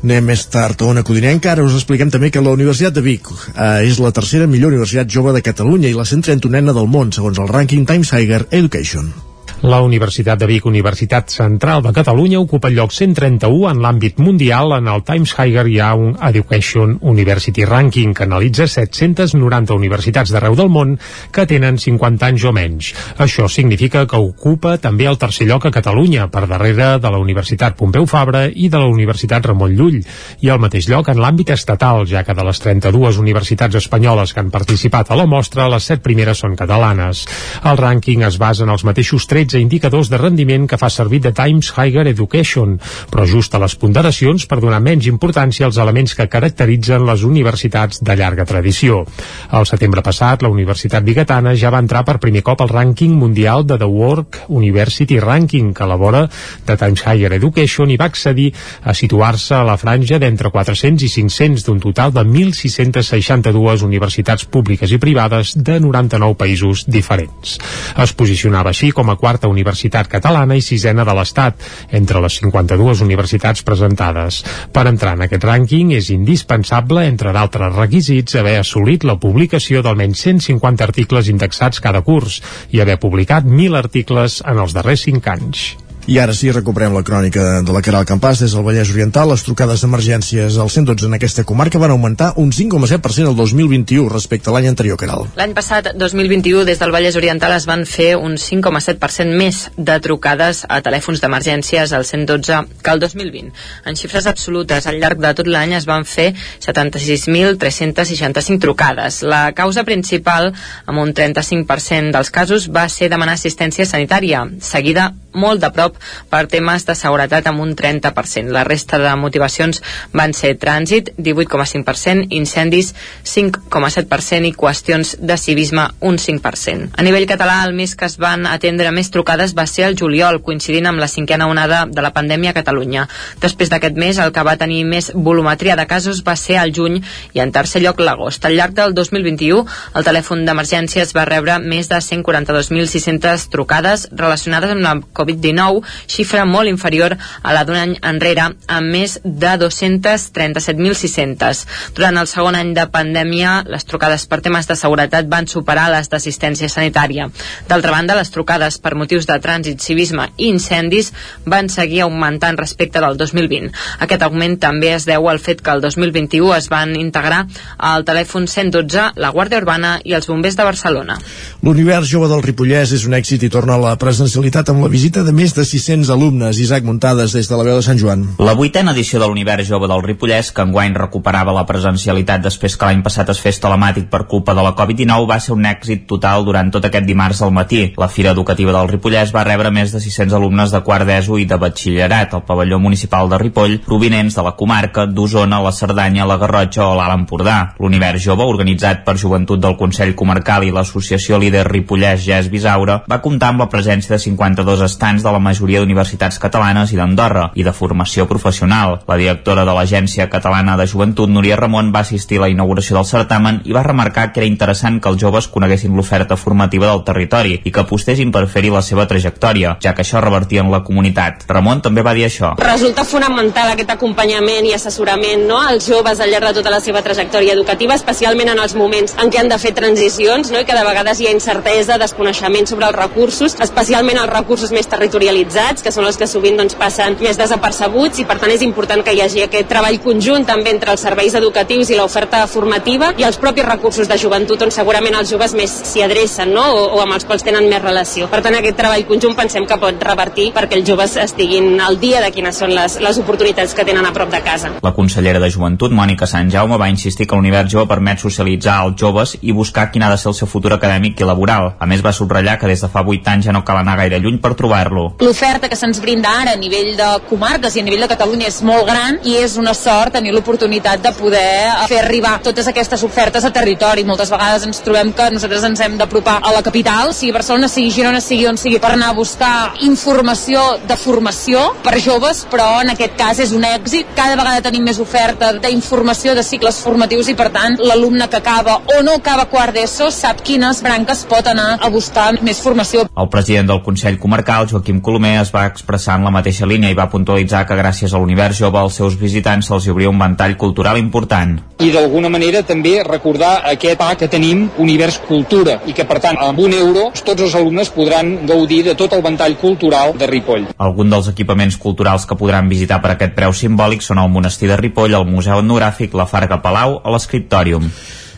Anem 0.00 0.30
més 0.32 0.46
tard 0.48 0.80
a 0.80 0.88
una 0.88 1.04
codinenca. 1.04 1.52
Ara 1.52 1.64
us 1.66 1.76
expliquem 1.76 2.12
també 2.12 2.30
que 2.32 2.40
la 2.44 2.54
Universitat 2.56 2.96
de 2.96 3.04
Vic 3.04 3.28
eh, 3.30 3.88
és 3.88 4.00
la 4.00 4.12
tercera 4.16 4.48
millor 4.48 4.72
universitat 4.72 5.10
jove 5.12 5.34
de 5.36 5.44
Catalunya 5.44 5.90
i 5.90 5.96
la 5.96 6.08
131a 6.08 6.76
del 6.76 6.88
món, 6.88 7.12
segons 7.12 7.40
el 7.42 7.50
rànquing 7.52 7.84
Times 7.88 8.14
Higher 8.16 8.46
Education. 8.50 9.12
La 9.60 9.82
Universitat 9.84 10.38
de 10.40 10.46
Vic, 10.48 10.64
Universitat 10.64 11.28
Central 11.28 11.82
de 11.84 11.90
Catalunya, 11.92 12.38
ocupa 12.40 12.70
el 12.70 12.78
lloc 12.78 12.94
131 12.96 13.66
en 13.68 13.82
l'àmbit 13.84 14.16
mundial 14.16 14.72
en 14.72 14.86
el 14.88 15.02
Times 15.04 15.34
Higher 15.36 15.66
Young 15.68 16.14
Education 16.16 16.94
University 17.02 17.66
Ranking, 17.68 18.14
que 18.16 18.24
analitza 18.24 18.64
790 18.64 19.76
universitats 19.76 20.32
d'arreu 20.32 20.56
del 20.56 20.70
món 20.72 20.94
que 21.28 21.44
tenen 21.44 21.76
50 21.76 22.30
anys 22.30 22.46
o 22.48 22.54
menys. 22.56 22.88
Això 23.20 23.50
significa 23.52 24.06
que 24.08 24.16
ocupa 24.16 24.78
també 24.80 25.04
el 25.10 25.20
tercer 25.20 25.44
lloc 25.50 25.68
a 25.68 25.74
Catalunya, 25.76 26.30
per 26.32 26.46
darrere 26.48 26.94
de 26.96 27.12
la 27.12 27.20
Universitat 27.20 27.76
Pompeu 27.76 28.08
Fabra 28.08 28.46
i 28.48 28.70
de 28.72 28.80
la 28.80 28.88
Universitat 28.88 29.44
Ramon 29.44 29.76
Llull, 29.76 30.00
i 30.40 30.48
al 30.48 30.64
mateix 30.64 30.88
lloc 30.88 31.12
en 31.12 31.20
l'àmbit 31.20 31.52
estatal, 31.52 32.06
ja 32.08 32.24
que 32.24 32.32
de 32.32 32.48
les 32.48 32.64
32 32.64 33.20
universitats 33.20 33.76
espanyoles 33.76 34.32
que 34.32 34.40
han 34.40 34.48
participat 34.56 35.12
a 35.12 35.20
la 35.20 35.28
mostra, 35.28 35.68
les 35.68 35.92
set 35.92 36.00
primeres 36.00 36.40
són 36.40 36.56
catalanes. 36.56 37.26
El 37.60 37.76
rànquing 37.76 38.24
es 38.24 38.40
basa 38.40 38.64
en 38.64 38.72
els 38.72 38.88
mateixos 38.88 39.28
trets 39.28 39.49
13 39.50 39.58
indicadors 39.58 40.08
de 40.08 40.18
rendiment 40.18 40.66
que 40.70 40.78
fa 40.78 40.88
servir 40.90 41.20
de 41.24 41.32
Times 41.34 41.72
Higher 41.74 42.06
Education, 42.06 42.76
però 43.10 43.24
ajusta 43.24 43.58
les 43.58 43.74
ponderacions 43.74 44.46
per 44.46 44.60
donar 44.62 44.78
menys 44.84 45.08
importància 45.10 45.66
als 45.66 45.80
elements 45.82 46.14
que 46.14 46.28
caracteritzen 46.30 47.02
les 47.06 47.24
universitats 47.26 47.98
de 48.06 48.14
llarga 48.16 48.46
tradició. 48.46 49.02
El 49.50 49.66
setembre 49.66 50.04
passat, 50.06 50.44
la 50.44 50.52
Universitat 50.52 51.02
Bigatana 51.02 51.56
ja 51.58 51.72
va 51.74 51.80
entrar 51.82 52.04
per 52.06 52.20
primer 52.22 52.44
cop 52.46 52.62
al 52.62 52.70
rànquing 52.70 53.16
mundial 53.18 53.66
de 53.66 53.78
The 53.80 53.88
Work 53.90 54.38
University 54.48 55.18
Ranking, 55.18 55.74
que 55.74 55.84
elabora 55.84 56.28
de 56.66 56.76
Times 56.76 57.02
Higher 57.02 57.32
Education 57.40 57.90
i 57.90 57.98
va 57.98 58.10
accedir 58.10 58.52
a 58.84 58.94
situar-se 58.94 59.56
a 59.58 59.64
la 59.66 59.76
franja 59.80 60.20
d'entre 60.22 60.54
400 60.54 61.08
i 61.08 61.10
500 61.16 61.66
d'un 61.66 61.82
total 61.82 62.14
de 62.14 62.22
1.662 62.22 63.82
universitats 63.82 64.46
públiques 64.46 64.94
i 64.94 65.02
privades 65.02 65.56
de 65.58 65.80
99 65.80 66.38
països 66.38 66.86
diferents. 66.86 67.58
Es 67.98 68.14
posicionava 68.14 68.70
així 68.70 68.94
com 68.94 69.10
a 69.10 69.18
quart 69.18 69.39
quarta 69.40 69.48
universitat 69.48 70.08
catalana 70.08 70.56
i 70.56 70.60
sisena 70.60 71.04
de 71.04 71.14
l'Estat, 71.16 71.56
entre 71.96 72.20
les 72.20 72.36
52 72.42 73.00
universitats 73.00 73.64
presentades. 73.64 74.42
Per 74.72 74.86
entrar 74.86 75.16
en 75.16 75.24
aquest 75.24 75.44
rànquing 75.48 75.94
és 75.96 76.10
indispensable, 76.12 77.06
entre 77.08 77.32
d'altres 77.32 77.74
requisits, 77.74 78.36
haver 78.36 78.58
assolit 78.60 79.04
la 79.04 79.16
publicació 79.16 79.82
d'almenys 79.82 80.26
150 80.28 80.84
articles 80.84 81.32
indexats 81.32 81.80
cada 81.80 82.02
curs 82.04 82.42
i 82.70 82.80
haver 82.80 83.00
publicat 83.00 83.46
1.000 83.48 83.76
articles 83.80 84.42
en 84.44 84.60
els 84.60 84.76
darrers 84.76 85.08
5 85.08 85.32
anys. 85.32 85.89
I 86.10 86.16
ara 86.18 86.34
sí, 86.34 86.48
recuperem 86.50 86.90
la 86.90 87.04
crònica 87.06 87.62
de 87.62 87.70
la 87.70 87.78
Caral 87.86 88.02
Campàs 88.02 88.40
des 88.42 88.50
del 88.56 88.64
Vallès 88.66 88.90
Oriental. 88.90 89.30
Les 89.30 89.44
trucades 89.46 89.78
d'emergències 89.84 90.56
al 90.58 90.66
112 90.66 91.06
en 91.06 91.14
aquesta 91.14 91.44
comarca 91.46 91.78
van 91.78 91.92
augmentar 91.94 92.32
un 92.42 92.50
5,7% 92.50 93.30
el 93.30 93.36
2021 93.38 94.08
respecte 94.10 94.50
a 94.50 94.52
l'any 94.56 94.66
anterior, 94.66 94.98
Caral. 94.98 95.30
L'any 95.38 95.54
passat, 95.54 95.94
2021, 95.94 96.64
des 96.66 96.82
del 96.82 96.90
Vallès 96.90 97.14
Oriental 97.14 97.54
es 97.54 97.62
van 97.70 97.86
fer 97.86 98.18
un 98.18 98.34
5,7% 98.34 99.38
més 99.38 99.70
de 99.76 100.00
trucades 100.02 100.66
a 100.66 100.82
telèfons 100.82 101.22
d'emergències 101.22 101.94
al 101.94 102.02
112 102.02 102.58
que 102.82 102.90
el 102.90 102.98
2020. 103.06 103.54
En 103.86 103.94
xifres 103.94 104.26
absolutes, 104.26 104.90
al 104.90 104.98
llarg 104.98 105.22
de 105.22 105.30
tot 105.38 105.46
l'any 105.46 105.78
es 105.78 105.86
van 105.86 106.02
fer 106.02 106.34
76.365 106.66 108.58
trucades. 108.66 109.22
La 109.22 109.54
causa 109.54 109.86
principal, 109.86 110.50
amb 110.90 111.06
un 111.06 111.14
35% 111.14 112.10
dels 112.18 112.34
casos, 112.34 112.66
va 112.66 112.90
ser 112.90 113.06
demanar 113.14 113.38
assistència 113.38 113.86
sanitària, 113.86 114.50
seguida 114.58 115.14
molt 115.32 115.60
de 115.62 115.70
prop 115.74 115.96
per 116.30 116.46
temes 116.50 116.86
de 116.86 116.94
seguretat 116.98 117.46
amb 117.50 117.62
un 117.62 117.74
30%. 117.76 118.50
La 118.50 118.64
resta 118.64 118.98
de 118.98 119.12
motivacions 119.16 119.82
van 120.16 120.34
ser 120.34 120.56
trànsit, 120.58 121.12
18,5%, 121.18 122.26
incendis, 122.36 122.94
5,7% 123.24 124.48
i 124.48 124.54
qüestions 124.56 125.16
de 125.20 125.36
civisme, 125.38 125.86
un 126.00 126.18
5%. 126.18 126.90
A 126.96 127.06
nivell 127.06 127.28
català, 127.30 127.60
el 127.66 127.74
mes 127.74 127.94
que 127.94 128.08
es 128.08 128.16
van 128.20 128.46
atendre 128.46 128.90
més 128.94 129.10
trucades 129.10 129.54
va 129.56 129.66
ser 129.66 129.86
el 129.88 129.98
juliol, 129.98 130.40
coincidint 130.42 130.90
amb 130.90 131.00
la 131.00 131.08
cinquena 131.08 131.48
onada 131.50 131.84
de 131.86 132.02
la 132.02 132.12
pandèmia 132.16 132.54
a 132.54 132.58
Catalunya. 132.58 133.06
Després 133.40 133.70
d'aquest 133.70 133.96
mes, 133.98 134.18
el 134.18 134.32
que 134.32 134.44
va 134.46 134.56
tenir 134.60 134.84
més 134.84 135.10
volumetria 135.14 135.76
de 135.76 135.86
casos 135.86 136.22
va 136.26 136.36
ser 136.36 136.58
el 136.62 136.74
juny 136.76 137.00
i 137.34 137.42
en 137.42 137.52
tercer 137.52 137.82
lloc 137.84 138.00
l'agost. 138.00 138.44
Al 138.44 138.56
llarg 138.58 138.74
del 138.76 138.94
2021, 138.94 139.64
el 139.94 140.06
telèfon 140.06 140.44
d'emergències 140.46 141.14
va 141.16 141.26
rebre 141.28 141.58
més 141.62 141.88
de 141.90 142.00
142.600 142.00 143.48
trucades 143.52 144.08
relacionades 144.12 144.74
amb 144.74 144.84
la 144.84 144.96
Covid-19, 145.20 145.84
xifra 146.08 146.48
molt 146.48 146.72
inferior 146.72 147.16
a 147.16 147.52
la 147.54 147.64
d'un 147.68 147.76
any 147.76 147.94
enrere, 148.00 148.56
amb 148.66 148.90
més 148.90 149.20
de 149.24 149.60
237.600. 149.60 151.66
Durant 151.96 152.16
el 152.20 152.28
segon 152.30 152.56
any 152.58 152.72
de 152.76 152.86
pandèmia, 152.90 153.64
les 153.68 153.84
trucades 153.84 154.26
per 154.26 154.40
temes 154.44 154.66
de 154.68 154.76
seguretat 154.78 155.28
van 155.30 155.46
superar 155.50 155.88
les 155.92 156.08
d'assistència 156.10 156.68
sanitària. 156.72 157.28
D'altra 157.68 157.92
banda, 157.94 158.18
les 158.18 158.32
trucades 158.32 158.78
per 158.80 158.96
motius 158.98 159.26
de 159.28 159.38
trànsit, 159.42 159.80
civisme 159.82 160.28
i 160.36 160.48
incendis 160.50 161.12
van 161.46 161.68
seguir 161.68 162.02
augmentant 162.06 162.58
respecte 162.58 163.00
del 163.02 163.18
2020. 163.20 163.70
Aquest 164.06 164.22
augment 164.26 164.56
també 164.62 164.94
es 164.94 165.06
deu 165.08 165.28
al 165.28 165.42
fet 165.42 165.62
que 165.64 165.74
el 165.74 165.80
2021 165.84 166.54
es 166.56 166.70
van 166.72 166.90
integrar 166.96 167.44
al 167.76 168.04
telèfon 168.06 168.46
112, 168.46 169.12
la 169.16 169.32
Guàrdia 169.34 169.60
Urbana 169.60 169.98
i 170.04 170.14
els 170.16 170.28
bombers 170.30 170.56
de 170.56 170.66
Barcelona. 170.66 171.18
L'univers 171.66 172.08
jove 172.10 172.28
del 172.30 172.42
Ripollès 172.44 172.94
és 172.94 173.04
un 173.08 173.16
èxit 173.18 173.42
i 173.46 173.52
torna 173.52 173.74
a 173.74 173.82
la 173.82 173.96
presencialitat 174.00 174.70
amb 174.70 174.84
la 174.84 174.90
visita 174.92 175.09
de 175.10 175.32
més 175.34 175.50
de 175.50 175.64
600 175.66 176.08
alumnes. 176.14 176.58
Isaac 176.62 176.84
Muntades 176.86 177.32
des 177.34 177.48
de 177.50 177.56
la 177.58 177.64
veu 177.66 177.76
de 177.80 177.82
Sant 177.82 177.98
Joan. 177.98 178.22
La 178.38 178.54
vuitena 178.54 178.92
edició 178.94 179.18
de 179.18 179.26
l'Univers 179.26 179.66
Jove 179.66 179.88
del 179.90 180.04
Ripollès, 180.04 180.52
que 180.54 180.62
enguany 180.62 180.94
recuperava 180.94 181.54
la 181.56 181.64
presencialitat 181.66 182.44
després 182.44 182.76
que 182.78 182.86
l'any 182.86 183.02
passat 183.02 183.32
es 183.34 183.40
fes 183.42 183.58
telemàtic 183.58 184.06
per 184.12 184.28
culpa 184.30 184.54
de 184.54 184.62
la 184.62 184.70
Covid-19, 184.78 185.26
va 185.26 185.40
ser 185.42 185.56
un 185.56 185.66
èxit 185.66 186.06
total 186.06 186.46
durant 186.46 186.70
tot 186.70 186.86
aquest 186.86 187.08
dimarts 187.08 187.42
al 187.42 187.50
matí. 187.50 187.80
La 187.98 188.06
Fira 188.08 188.30
Educativa 188.30 188.70
del 188.76 188.90
Ripollès 188.92 189.34
va 189.34 189.42
rebre 189.48 189.72
més 189.74 189.90
de 189.90 189.98
600 190.04 190.36
alumnes 190.38 190.70
de 190.70 190.82
quart 190.86 191.08
d'ESO 191.08 191.40
i 191.42 191.48
de 191.50 191.58
batxillerat 191.58 192.38
al 192.38 192.44
pavelló 192.46 192.78
municipal 192.78 193.28
de 193.28 193.42
Ripoll, 193.42 193.80
provinents 193.86 194.38
de 194.38 194.46
la 194.46 194.54
comarca 194.54 195.08
d'Osona, 195.10 195.58
la 195.64 195.74
Cerdanya, 195.74 196.28
la 196.30 196.38
Garrotxa 196.38 196.86
o 196.86 196.94
l'Alt 196.94 197.18
Empordà. 197.18 197.58
L'Univers 197.82 198.22
Jove, 198.22 198.46
organitzat 198.46 199.02
per 199.02 199.18
Joventut 199.18 199.58
del 199.58 199.74
Consell 199.80 200.14
Comarcal 200.14 200.68
i 200.68 200.70
l'Associació 200.70 201.42
Líder 201.42 201.66
Ripollès 201.66 202.22
Gès 202.22 202.52
Bisaura, 202.54 203.00
va 203.10 203.22
comptar 203.24 203.50
amb 203.50 203.66
la 203.66 203.70
presència 203.72 204.14
de 204.14 204.22
52 204.22 204.86
estants 205.00 205.22
de 205.24 205.32
la 205.32 205.40
majoria 205.40 205.80
d'universitats 205.80 206.36
catalanes 206.38 206.90
i 206.92 206.98
d'Andorra 206.98 207.46
i 207.56 207.64
de 207.64 207.72
formació 207.72 208.26
professional. 208.28 208.98
La 209.08 209.16
directora 209.16 209.64
de 209.64 209.72
l'Agència 209.72 210.26
Catalana 210.28 210.74
de 210.76 210.84
Joventut, 210.86 211.30
Núria 211.32 211.56
Ramon, 211.56 211.88
va 211.94 212.02
assistir 212.04 212.36
a 212.36 212.42
la 212.42 212.50
inauguració 212.52 212.98
del 212.98 213.06
certamen 213.08 213.62
i 213.64 213.72
va 213.72 213.82
remarcar 213.82 214.26
que 214.32 214.42
era 214.42 214.48
interessant 214.50 214.98
que 215.00 215.08
els 215.08 215.16
joves 215.22 215.48
coneguessin 215.48 215.96
l'oferta 215.96 216.36
formativa 216.36 216.90
del 216.90 217.00
territori 217.06 217.56
i 217.64 217.72
que 217.72 217.80
apostessin 217.80 218.28
per 218.30 218.44
fer-hi 218.46 218.74
la 218.74 218.82
seva 218.84 219.06
trajectòria, 219.08 219.78
ja 219.80 219.94
que 219.94 220.04
això 220.04 220.20
revertia 220.20 220.60
en 220.60 220.68
la 220.70 220.82
comunitat. 220.84 221.46
Ramon 221.48 221.80
també 221.80 222.04
va 222.04 222.12
dir 222.12 222.26
això. 222.28 222.52
Resulta 222.60 223.06
fonamental 223.08 223.72
aquest 223.72 223.94
acompanyament 223.96 224.68
i 224.68 224.76
assessorament 224.76 225.46
no, 225.48 225.62
als 225.62 225.88
joves 225.88 226.20
al 226.20 226.28
llarg 226.28 226.50
de 226.50 226.58
tota 226.60 226.74
la 226.76 226.82
seva 226.84 227.00
trajectòria 227.00 227.56
educativa, 227.56 227.96
especialment 227.96 228.52
en 228.52 228.60
els 228.60 228.76
moments 228.76 229.16
en 229.16 229.32
què 229.32 229.40
han 229.40 229.48
de 229.48 229.60
fer 229.64 229.72
transicions 229.80 230.52
no, 230.52 230.60
i 230.60 230.68
que 230.68 230.76
de 230.76 230.84
vegades 230.84 231.24
hi 231.24 231.30
ha 231.30 231.34
incertesa, 231.38 231.96
desconeixement 231.96 232.68
sobre 232.68 232.90
els 232.92 233.00
recursos, 233.00 233.56
especialment 233.64 234.20
els 234.20 234.34
recursos 234.36 234.76
més 234.76 234.89
territorialitzats, 234.90 235.84
que 235.84 235.92
són 235.94 236.06
els 236.08 236.18
que 236.20 236.28
sovint 236.30 236.58
doncs, 236.60 236.76
passen 236.78 237.16
més 237.20 237.38
desapercebuts 237.40 238.22
i 238.22 238.26
per 238.28 238.38
tant 238.42 238.52
és 238.52 238.64
important 238.66 239.04
que 239.06 239.14
hi 239.14 239.22
hagi 239.24 239.44
aquest 239.46 239.68
treball 239.70 240.00
conjunt 240.04 240.46
també 240.48 240.74
entre 240.74 240.94
els 240.94 241.04
serveis 241.06 241.34
educatius 241.38 241.90
i 241.90 241.98
l'oferta 241.98 242.42
formativa 242.50 243.12
i 243.18 243.26
els 243.26 243.38
propis 243.40 243.66
recursos 243.66 244.08
de 244.10 244.18
joventut 244.20 244.62
on 244.66 244.74
segurament 244.74 245.16
els 245.20 245.30
joves 245.32 245.54
més 245.56 245.72
s'hi 245.90 246.04
adrecen 246.04 246.54
no? 246.54 246.66
o, 246.74 246.84
o 246.96 247.02
amb 247.04 247.16
els 247.16 247.26
quals 247.28 247.46
tenen 247.46 247.68
més 247.70 247.82
relació. 247.82 248.28
Per 248.32 248.42
tant 248.44 248.56
aquest 248.58 248.78
treball 248.80 249.06
conjunt 249.08 249.36
pensem 249.38 249.66
que 249.68 249.78
pot 249.80 250.04
revertir 250.10 250.50
perquè 250.56 250.78
els 250.78 250.88
joves 250.88 251.16
estiguin 251.20 251.80
al 251.80 252.00
dia 252.02 252.22
de 252.24 252.32
quines 252.34 252.56
són 252.56 252.74
les, 252.76 252.98
les 253.02 253.20
oportunitats 253.22 253.74
que 253.76 253.86
tenen 253.86 254.06
a 254.06 254.12
prop 254.16 254.32
de 254.32 254.42
casa. 254.44 254.72
La 254.82 254.94
consellera 254.96 255.40
de 255.42 255.50
Joventut, 255.52 255.94
Mònica 255.96 256.28
Sant 256.30 256.50
Jaume, 256.52 256.78
va 256.80 256.90
insistir 256.92 257.26
que 257.28 257.38
l'univers 257.38 257.70
jove 257.72 257.88
permet 257.90 258.22
socialitzar 258.22 258.80
els 258.86 258.98
joves 259.00 259.36
i 259.40 259.54
buscar 259.56 259.88
quin 259.92 260.04
ha 260.04 260.10
de 260.12 260.18
ser 260.20 260.30
el 260.32 260.38
seu 260.38 260.50
futur 260.50 260.74
acadèmic 260.76 261.20
i 261.20 261.28
laboral. 261.28 261.74
A 261.78 261.88
més, 261.90 262.04
va 262.04 262.14
subratllar 262.16 262.58
que 262.60 262.70
des 262.70 262.82
de 262.82 262.90
fa 262.92 263.04
8 263.06 263.32
anys 263.34 263.48
ja 263.48 263.54
no 263.56 263.64
cal 263.64 263.80
anar 263.80 263.98
gaire 264.00 264.20
lluny 264.20 264.40
per 264.42 264.54
trobar 264.58 264.79
desenvolupar-lo. 264.80 265.14
L'oferta 265.20 265.68
que 265.68 265.76
se'ns 265.76 266.00
brinda 266.00 266.28
ara 266.28 266.52
a 266.52 266.56
nivell 266.56 266.96
de 266.96 267.08
comarques 267.28 267.76
i 267.76 267.80
a 267.80 267.84
nivell 267.84 268.00
de 268.00 268.08
Catalunya 268.08 268.48
és 268.48 268.60
molt 268.62 268.86
gran 268.86 269.18
i 269.24 269.36
és 269.36 269.56
una 269.56 269.74
sort 269.74 270.12
tenir 270.12 270.32
l'oportunitat 270.32 271.02
de 271.02 271.12
poder 271.12 271.86
fer 271.88 272.00
arribar 272.04 272.40
totes 272.42 272.66
aquestes 272.66 273.02
ofertes 273.02 273.44
a 273.44 273.50
territori. 273.50 274.04
Moltes 274.04 274.30
vegades 274.30 274.66
ens 274.66 274.80
trobem 274.80 275.12
que 275.12 275.30
nosaltres 275.30 275.64
ens 275.64 275.80
hem 275.80 275.96
d'apropar 275.98 276.40
a 276.42 276.52
la 276.52 276.62
capital, 276.62 277.14
sigui 277.14 277.32
Barcelona, 277.32 277.68
sigui 277.68 277.90
Girona, 277.90 278.20
sigui 278.20 278.46
on 278.46 278.56
sigui, 278.56 278.78
per 278.80 278.92
anar 278.94 279.10
a 279.10 279.18
buscar 279.18 279.74
informació 279.80 280.78
de 280.86 280.96
formació 280.96 281.74
per 281.84 281.98
joves, 282.00 282.44
però 282.50 282.80
en 282.82 282.94
aquest 282.94 283.16
cas 283.16 283.38
és 283.38 283.52
un 283.52 283.64
èxit. 283.64 284.14
Cada 284.16 284.36
vegada 284.36 284.62
tenim 284.62 284.84
més 284.84 285.00
oferta 285.00 285.52
d'informació 285.52 286.34
de 286.34 286.44
cicles 286.46 286.80
formatius 286.82 287.28
i 287.28 287.34
per 287.34 287.50
tant 287.52 287.76
l'alumne 287.80 288.28
que 288.28 288.40
acaba 288.40 288.80
o 288.96 289.02
no 289.02 289.16
acaba 289.18 289.46
quart 289.50 289.74
d'ESO 289.74 290.10
sap 290.14 290.42
quines 290.44 290.82
branques 290.82 291.24
pot 291.28 291.46
anar 291.46 291.78
a 291.80 291.90
buscar 291.90 292.30
més 292.42 292.60
formació. 292.60 293.06
El 293.16 293.28
president 293.28 293.68
del 293.70 293.82
Consell 293.82 294.18
Comarcal, 294.18 294.69
Joaquim 294.70 295.00
Colomer, 295.04 295.36
es 295.40 295.50
va 295.54 295.66
expressar 295.68 296.16
en 296.18 296.24
la 296.26 296.32
mateixa 296.34 296.66
línia 296.66 296.90
i 296.92 296.96
va 296.98 297.08
puntualitzar 297.12 297.64
que 297.66 297.78
gràcies 297.78 298.14
a 298.14 298.20
l'univers 298.20 298.60
jove 298.62 298.78
als 298.80 298.98
seus 299.00 299.16
visitants 299.18 299.66
se'ls 299.68 299.88
obria 299.92 300.10
un 300.10 300.18
ventall 300.18 300.56
cultural 300.56 300.98
important. 300.98 301.56
I 301.80 301.90
d'alguna 301.94 302.30
manera 302.32 302.62
també 302.66 302.94
recordar 303.06 303.52
aquest 303.72 303.98
pa 304.00 304.12
que 304.16 304.28
tenim, 304.28 304.68
Univers 304.78 305.18
Cultura, 305.26 305.80
i 305.86 305.92
que 305.96 306.06
per 306.06 306.20
tant 306.22 306.38
amb 306.40 306.58
un 306.62 306.76
euro 306.76 307.08
tots 307.24 307.42
els 307.42 307.54
alumnes 307.58 307.90
podran 307.94 308.46
gaudir 308.46 308.82
de 308.86 308.94
tot 308.94 309.12
el 309.16 309.26
ventall 309.26 309.58
cultural 309.60 310.14
de 310.18 310.30
Ripoll. 310.30 310.70
Algun 310.78 311.10
dels 311.10 311.28
equipaments 311.32 311.76
culturals 311.76 312.26
que 312.26 312.38
podran 312.38 312.68
visitar 312.70 313.00
per 313.02 313.16
aquest 313.16 313.36
preu 313.36 313.52
simbòlic 313.52 314.06
són 314.06 314.22
el 314.22 314.30
Monestir 314.30 314.70
de 314.70 314.78
Ripoll, 314.80 315.18
el 315.18 315.28
Museu 315.28 315.60
Etnogràfic, 315.60 316.14
la 316.14 316.28
Farga 316.30 316.62
Palau 316.62 317.00
o 317.02 317.14
l'Escriptòrium. 317.14 317.90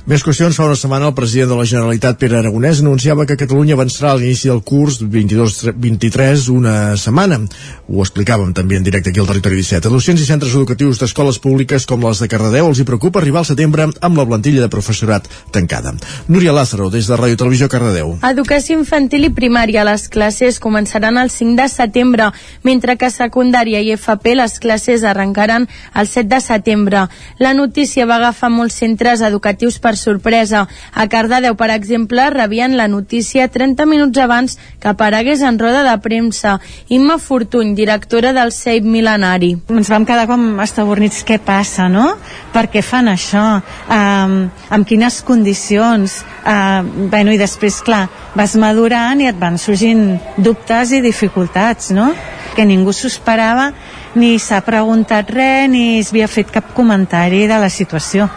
Més 0.03 0.25
qüestions. 0.27 0.57
Fa 0.59 0.65
una 0.67 0.75
setmana 0.75 1.07
el 1.07 1.15
president 1.15 1.53
de 1.53 1.57
la 1.61 1.65
Generalitat, 1.69 2.17
Pere 2.19 2.35
Aragonès, 2.41 2.81
anunciava 2.83 3.23
que 3.23 3.37
Catalunya 3.39 3.77
avançarà 3.77 4.11
a 4.11 4.19
l'inici 4.19 4.49
del 4.51 4.59
curs 4.67 4.97
22-23 4.99 6.49
una 6.51 6.73
setmana. 6.99 7.39
Ho 7.87 8.03
explicàvem 8.03 8.51
també 8.51 8.81
en 8.81 8.83
directe 8.83 9.13
aquí 9.13 9.23
al 9.23 9.29
Territori 9.31 9.61
17. 9.61 9.87
A 9.87 9.93
docents 9.95 10.19
i 10.19 10.27
centres 10.27 10.57
educatius 10.59 10.99
d'escoles 10.99 11.39
públiques 11.45 11.87
com 11.87 12.03
les 12.03 12.19
de 12.19 12.27
Cardedeu 12.33 12.67
els 12.73 12.81
hi 12.83 12.87
preocupa 12.89 13.21
arribar 13.23 13.45
al 13.45 13.47
setembre 13.53 13.87
amb 13.93 14.19
la 14.19 14.25
plantilla 14.27 14.65
de 14.65 14.73
professorat 14.73 15.29
tancada. 15.55 15.95
Núria 16.27 16.57
Lázaro, 16.57 16.91
des 16.91 17.07
de 17.07 17.21
Ràdio 17.23 17.39
Televisió 17.39 17.71
Cardedeu. 17.71 18.17
Educació 18.27 18.81
infantil 18.81 19.29
i 19.29 19.33
primària. 19.39 19.87
Les 19.87 20.09
classes 20.11 20.59
començaran 20.59 21.15
el 21.23 21.31
5 21.31 21.55
de 21.63 21.69
setembre, 21.71 22.33
mentre 22.67 22.99
que 22.99 23.13
secundària 23.15 23.79
i 23.79 23.95
FP 23.95 24.35
les 24.35 24.59
classes 24.59 25.07
arrencaran 25.07 25.71
el 25.95 26.11
7 26.11 26.27
de 26.35 26.43
setembre. 26.43 27.07
La 27.39 27.55
notícia 27.55 28.11
va 28.11 28.19
agafar 28.19 28.51
molts 28.51 28.83
centres 28.83 29.23
educatius 29.23 29.79
per 29.79 29.92
per 29.93 29.99
sorpresa. 29.99 30.69
A 30.95 31.07
Cardedeu, 31.09 31.55
per 31.55 31.69
exemple, 31.75 32.25
rebien 32.33 32.79
la 32.79 32.89
notícia 32.89 33.49
30 33.53 33.85
minuts 33.87 34.19
abans 34.19 34.57
que 34.81 34.89
aparegués 34.89 35.43
en 35.45 35.59
roda 35.61 35.83
de 35.85 35.93
premsa. 36.01 36.59
Imma 36.89 37.19
Fortuny, 37.19 37.75
directora 37.77 38.33
del 38.33 38.53
CEIP 38.53 38.89
Milenari. 38.89 39.53
Ens 39.69 39.93
vam 39.93 40.07
quedar 40.09 40.25
com 40.31 40.63
estabornits, 40.65 41.21
què 41.29 41.37
passa, 41.45 41.91
no? 41.93 42.15
Per 42.55 42.65
què 42.73 42.81
fan 42.81 43.11
això? 43.13 43.45
Um, 43.85 44.39
amb 44.73 44.89
quines 44.89 45.21
condicions? 45.29 46.23
Uh, 46.43 46.81
bueno, 47.13 47.35
i 47.35 47.41
després, 47.41 47.83
clar, 47.85 48.07
vas 48.39 48.57
madurant 48.57 49.21
i 49.21 49.29
et 49.29 49.37
van 49.37 49.61
sorgint 49.61 50.17
dubtes 50.39 50.95
i 50.97 51.03
dificultats, 51.05 51.93
no? 51.93 52.15
Que 52.57 52.65
ningú 52.69 52.97
s'ho 52.97 53.13
esperava, 53.13 53.73
ni 54.17 54.39
s'ha 54.41 54.63
preguntat 54.65 55.29
res, 55.33 55.69
ni 55.73 56.01
s'havia 56.01 56.29
fet 56.33 56.53
cap 56.53 56.73
comentari 56.77 57.45
de 57.49 57.61
la 57.61 57.69
situació. 57.73 58.31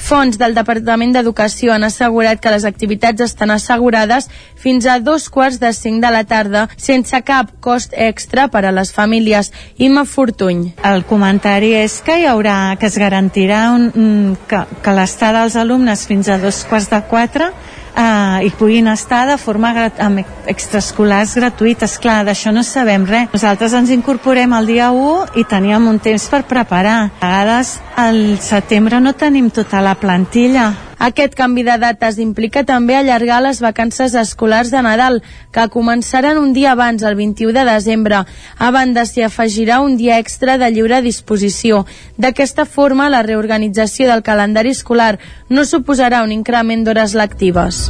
Fons 0.00 0.38
del 0.40 0.56
Departament 0.56 1.12
d'Educació 1.14 1.74
han 1.74 1.84
assegurat 1.86 2.40
que 2.40 2.52
les 2.54 2.64
activitats 2.68 3.22
estan 3.26 3.52
assegurades 3.54 4.28
fins 4.58 4.86
a 4.88 4.98
dos 4.98 5.28
quarts 5.30 5.60
de 5.60 5.72
cinc 5.76 6.00
de 6.02 6.10
la 6.10 6.24
tarda 6.24 6.66
sense 6.76 7.20
cap 7.26 7.52
cost 7.60 7.94
extra 7.96 8.48
per 8.48 8.64
a 8.64 8.72
les 8.74 8.92
famílies. 8.96 9.52
Imma 9.78 10.06
Fortuny. 10.08 10.64
El 10.84 11.04
comentari 11.04 11.74
és 11.78 12.00
que 12.04 12.18
hi 12.20 12.26
haurà, 12.30 12.76
que 12.80 12.88
es 12.88 12.98
garantirà 12.98 13.66
un, 13.76 14.36
que, 14.48 14.64
que 14.82 14.96
l'estada 14.96 15.44
dels 15.44 15.58
alumnes 15.60 16.06
fins 16.08 16.28
a 16.28 16.40
dos 16.42 16.64
quarts 16.68 16.90
de 16.90 17.04
quatre 17.12 17.52
eh, 17.96 18.46
i 18.46 18.50
puguin 18.50 18.88
estar 18.92 19.26
de 19.28 19.38
forma 19.38 19.72
amb 19.98 20.22
extraescolars 20.50 21.36
gratuïtes. 21.38 21.98
Clar, 22.02 22.24
d'això 22.28 22.52
no 22.54 22.64
sabem 22.66 23.06
res. 23.08 23.30
Nosaltres 23.32 23.74
ens 23.78 23.94
incorporem 23.94 24.52
el 24.58 24.70
dia 24.70 24.90
1 24.92 25.40
i 25.40 25.46
teníem 25.48 25.88
un 25.88 25.98
temps 25.98 26.28
per 26.30 26.44
preparar. 26.48 27.10
A 27.20 27.32
vegades 27.32 27.78
al 27.96 28.38
setembre 28.42 29.00
no 29.00 29.14
tenim 29.14 29.50
tota 29.50 29.82
la 29.84 29.94
plantilla. 29.94 30.89
Aquest 31.00 31.32
canvi 31.32 31.62
de 31.64 31.78
dates 31.80 32.18
implica 32.20 32.60
també 32.68 32.98
allargar 32.98 33.38
les 33.40 33.62
vacances 33.64 34.12
escolars 34.20 34.68
de 34.68 34.82
Nadal, 34.84 35.22
que 35.50 35.64
començaran 35.72 36.36
un 36.36 36.52
dia 36.52 36.74
abans, 36.76 37.02
el 37.02 37.16
21 37.16 37.54
de 37.56 37.64
desembre. 37.70 38.20
A 38.58 38.70
banda, 38.70 39.06
s'hi 39.08 39.24
afegirà 39.24 39.80
un 39.80 39.96
dia 39.96 40.18
extra 40.20 40.58
de 40.60 40.68
lliure 40.68 41.00
disposició. 41.00 41.86
D'aquesta 42.20 42.68
forma, 42.68 43.08
la 43.08 43.24
reorganització 43.24 44.12
del 44.12 44.26
calendari 44.26 44.76
escolar 44.76 45.16
no 45.48 45.64
suposarà 45.64 46.20
un 46.22 46.36
increment 46.36 46.84
d'hores 46.84 47.16
lectives. 47.16 47.88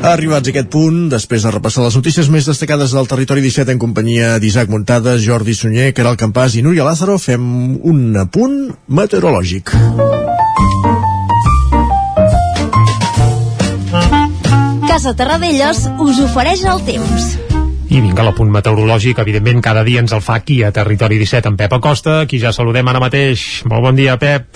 Arribats 0.00 0.48
a 0.48 0.52
aquest 0.54 0.70
punt, 0.72 1.10
després 1.12 1.42
de 1.44 1.50
repassar 1.52 1.82
les 1.84 1.96
notícies 1.98 2.28
més 2.32 2.46
destacades 2.48 2.94
del 2.96 3.08
territori 3.08 3.42
17 3.44 3.74
en 3.74 3.80
companyia 3.82 4.38
d'Isaac 4.40 4.70
Montada, 4.72 5.18
Jordi 5.20 5.52
Sunyer, 5.52 5.90
Caral 5.92 6.16
Campàs 6.16 6.54
i 6.56 6.62
Núria 6.64 6.86
Lázaro, 6.86 7.18
fem 7.20 7.42
un 7.84 8.16
apunt 8.16 8.54
meteorològic. 8.88 9.74
Casa 14.88 15.12
Terradellos 15.18 15.82
us 16.00 16.20
ofereix 16.24 16.64
el 16.64 16.80
temps. 16.88 17.26
I 17.92 18.00
vinga, 18.00 18.24
l'apunt 18.24 18.48
meteorològic, 18.54 19.20
evidentment, 19.20 19.60
cada 19.60 19.82
dia 19.84 20.00
ens 20.00 20.14
el 20.16 20.22
fa 20.24 20.38
aquí 20.40 20.62
a 20.64 20.70
Territori 20.72 21.18
17 21.20 21.52
amb 21.52 21.60
Pep 21.60 21.76
Acosta, 21.76 22.22
qui 22.24 22.40
ja 22.40 22.54
saludem 22.56 22.88
ara 22.88 23.04
mateix. 23.04 23.66
Molt 23.68 23.84
bon 23.84 24.00
dia, 24.00 24.16
Pep. 24.16 24.48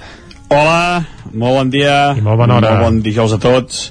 Hola, 0.48 1.04
molt 1.34 1.60
bon 1.60 1.74
dia. 1.76 1.98
I 2.16 2.24
molt 2.24 2.40
bona 2.40 2.56
hora. 2.56 2.72
Molt 2.78 2.88
bon 2.88 3.04
dijous 3.04 3.36
a 3.36 3.40
tots. 3.44 3.90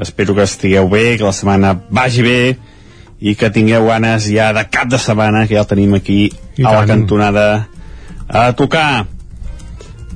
Espero 0.00 0.34
que 0.34 0.42
estigueu 0.42 0.88
bé, 0.88 1.16
que 1.18 1.24
la 1.24 1.32
setmana 1.36 1.74
vagi 1.90 2.22
bé 2.24 2.56
i 3.20 3.34
que 3.38 3.50
tingueu 3.54 3.86
ganes 3.86 4.24
ja 4.32 4.52
de 4.56 4.64
cap 4.70 4.88
de 4.90 4.98
setmana, 4.98 5.46
que 5.46 5.54
ja 5.54 5.60
el 5.62 5.66
tenim 5.70 5.94
aquí 5.94 6.32
I 6.56 6.64
a 6.64 6.70
la 6.72 6.78
tant. 6.80 6.88
cantonada 6.88 7.68
a 8.28 8.52
tocar. 8.56 9.06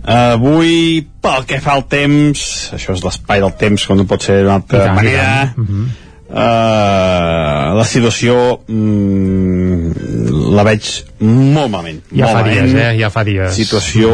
Avui, 0.06 1.02
pel 1.20 1.44
que 1.46 1.58
fa 1.60 1.74
al 1.74 1.84
temps, 1.90 2.70
això 2.74 2.94
és 2.94 3.02
l'espai 3.04 3.40
del 3.42 3.52
temps, 3.58 3.86
com 3.86 3.98
no 3.98 4.06
pot 4.06 4.22
ser 4.22 4.40
d'una 4.42 4.52
I 4.54 4.58
altra 4.60 4.84
tant, 4.86 4.94
manera, 4.96 5.52
tant. 5.54 5.68
Mhm. 5.68 5.86
uh, 6.30 7.74
la 7.78 7.84
situació 7.84 8.60
mm, 8.66 10.52
la 10.56 10.64
veig 10.66 10.90
molt 11.20 11.70
malament. 11.72 12.00
Ja 12.12 12.24
molt 12.24 12.32
fa 12.38 12.42
malament. 12.42 12.70
dies, 12.70 12.80
eh? 12.84 12.92
Ja 13.00 13.10
fa 13.10 13.24
dies. 13.26 13.52
Situació 13.58 14.12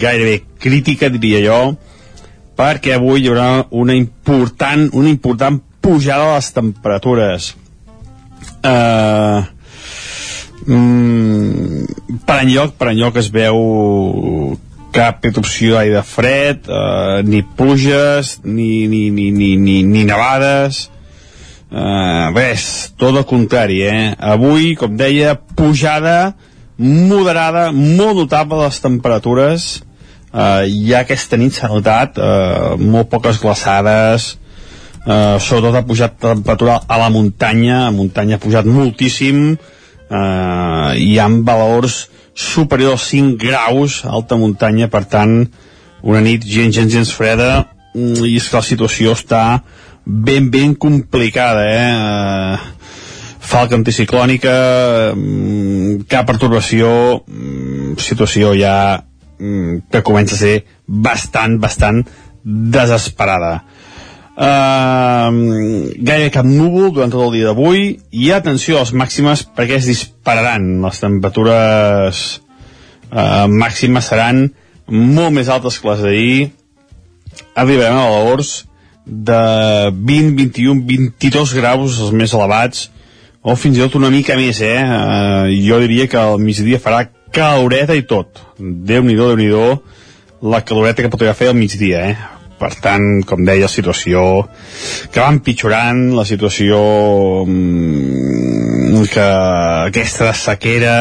gairebé 0.00 0.42
crítica, 0.58 1.08
diria 1.12 1.40
jo, 1.44 1.60
perquè 2.58 2.94
avui 2.96 3.24
hi 3.24 3.30
haurà 3.30 3.66
una 3.70 3.96
important, 3.96 4.88
una 4.92 5.10
important 5.10 5.60
pujada 5.80 6.28
de 6.28 6.34
les 6.36 6.50
temperatures. 6.56 7.50
Uh, 8.60 9.40
mm, 10.66 12.20
per 12.26 12.38
enlloc, 12.44 12.76
per 12.76 12.90
enlloc 12.92 13.20
es 13.20 13.30
veu 13.32 14.56
cap 14.94 15.24
erupció 15.24 15.76
d'aire 15.78 16.02
fred, 16.04 16.66
uh, 16.68 17.20
ni 17.24 17.42
pluges, 17.42 18.38
ni, 18.44 18.86
ni, 18.90 19.08
ni, 19.14 19.30
ni, 19.30 19.54
ni, 19.56 19.82
ni 19.86 20.06
nevades, 20.08 20.88
Uh, 21.70 22.34
res, 22.34 22.90
tot 22.98 23.14
el 23.14 23.22
contrari, 23.30 23.76
eh? 23.86 24.06
Avui, 24.18 24.72
com 24.74 24.96
deia, 24.98 25.36
pujada 25.54 26.32
moderada, 26.80 27.70
molt 27.70 28.16
notable 28.16 28.64
les 28.64 28.80
temperatures. 28.80 29.68
Uh, 30.30 30.62
ja 30.86 31.00
aquesta 31.02 31.34
nit 31.40 31.56
s'ha 31.56 31.66
notat 31.66 32.18
uh, 32.22 32.76
molt 32.78 33.08
poques 33.10 33.40
glaçades, 33.42 34.36
uh, 35.02 35.40
sobretot 35.42 35.74
ha 35.74 35.82
pujat 35.82 36.14
temperatura 36.22 36.76
a 36.86 36.98
la 37.02 37.08
muntanya, 37.10 37.88
a 37.88 37.90
muntanya 37.90 38.38
ha 38.38 38.42
pujat 38.42 38.68
moltíssim, 38.70 39.56
uh, 39.58 40.90
hi 40.94 41.18
ha 41.18 41.26
valors 41.42 42.04
superiors 42.30 43.00
als 43.00 43.08
5 43.10 43.34
graus 43.42 44.04
alta 44.06 44.38
muntanya, 44.38 44.86
per 44.86 45.02
tant, 45.10 45.34
una 46.06 46.22
nit 46.22 46.46
gens, 46.46 46.78
gens, 46.78 46.92
gens 46.94 47.10
freda, 47.10 47.66
mm, 47.94 48.22
i 48.22 48.38
és 48.38 48.46
que 48.46 48.60
la 48.60 48.62
situació 48.62 49.18
està 49.18 49.44
ben, 50.06 50.46
ben 50.50 50.78
complicada, 50.78 51.66
eh? 51.66 51.90
Uh, 51.90 52.78
falca 53.50 53.74
anticiclònica, 53.74 54.54
mm, 55.16 56.06
cap 56.06 56.30
pertorbació, 56.30 57.24
mm, 57.26 57.98
situació 57.98 58.54
ja 58.54 59.09
que 59.40 60.02
comença 60.04 60.36
a 60.36 60.40
ser 60.40 60.56
bastant, 60.86 61.58
bastant 61.62 62.04
desesperada. 62.44 63.60
Uh, 64.40 65.90
gaire 66.00 66.30
cap 66.32 66.46
núvol 66.48 66.94
durant 66.94 67.10
tot 67.12 67.26
el 67.26 67.34
dia 67.34 67.50
d'avui 67.50 67.98
i 68.16 68.30
atenció 68.32 68.78
a 68.78 68.84
les 68.86 68.94
màximes 68.96 69.42
perquè 69.44 69.76
es 69.76 69.88
dispararan 69.90 70.78
les 70.80 71.00
temperatures 71.02 72.22
uh, 73.10 73.44
màximes 73.52 74.08
seran 74.08 74.46
molt 74.88 75.36
més 75.36 75.50
altes 75.52 75.76
que 75.76 75.90
les 75.90 76.00
d'ahir 76.06 76.40
arribarem 77.52 77.98
a 78.00 78.08
valors 78.14 78.54
de 79.04 79.42
20, 79.92 80.32
21, 80.38 80.86
22 80.88 81.54
graus 81.58 82.00
els 82.00 82.16
més 82.16 82.32
elevats 82.32 82.88
o 83.44 83.58
fins 83.60 83.76
i 83.76 83.84
tot 83.84 83.98
una 84.00 84.14
mica 84.14 84.38
més 84.40 84.62
eh? 84.64 84.78
Uh, 84.80 85.52
jo 85.52 85.82
diria 85.84 86.08
que 86.08 86.16
al 86.16 86.40
migdia 86.40 86.80
farà 86.80 87.10
caloreta 87.32 87.96
i 87.96 88.04
tot 88.08 88.42
Déu-n'hi-do, 88.58 89.32
déu 89.34 89.40
nhi 89.40 90.50
la 90.50 90.62
caloreta 90.64 91.02
que 91.04 91.10
podria 91.12 91.34
fer 91.36 91.50
al 91.50 91.58
migdia 91.58 92.04
eh? 92.10 92.18
per 92.60 92.74
tant, 92.84 93.22
com 93.24 93.40
deia, 93.46 93.64
la 93.64 93.72
situació 93.72 94.22
que 95.12 95.20
va 95.22 95.30
empitjorant, 95.32 96.10
la 96.12 96.26
situació 96.28 96.80
mm, 97.46 99.06
que 99.10 99.26
aquesta 99.88 100.28
de 100.28 100.36
sequera, 100.36 100.96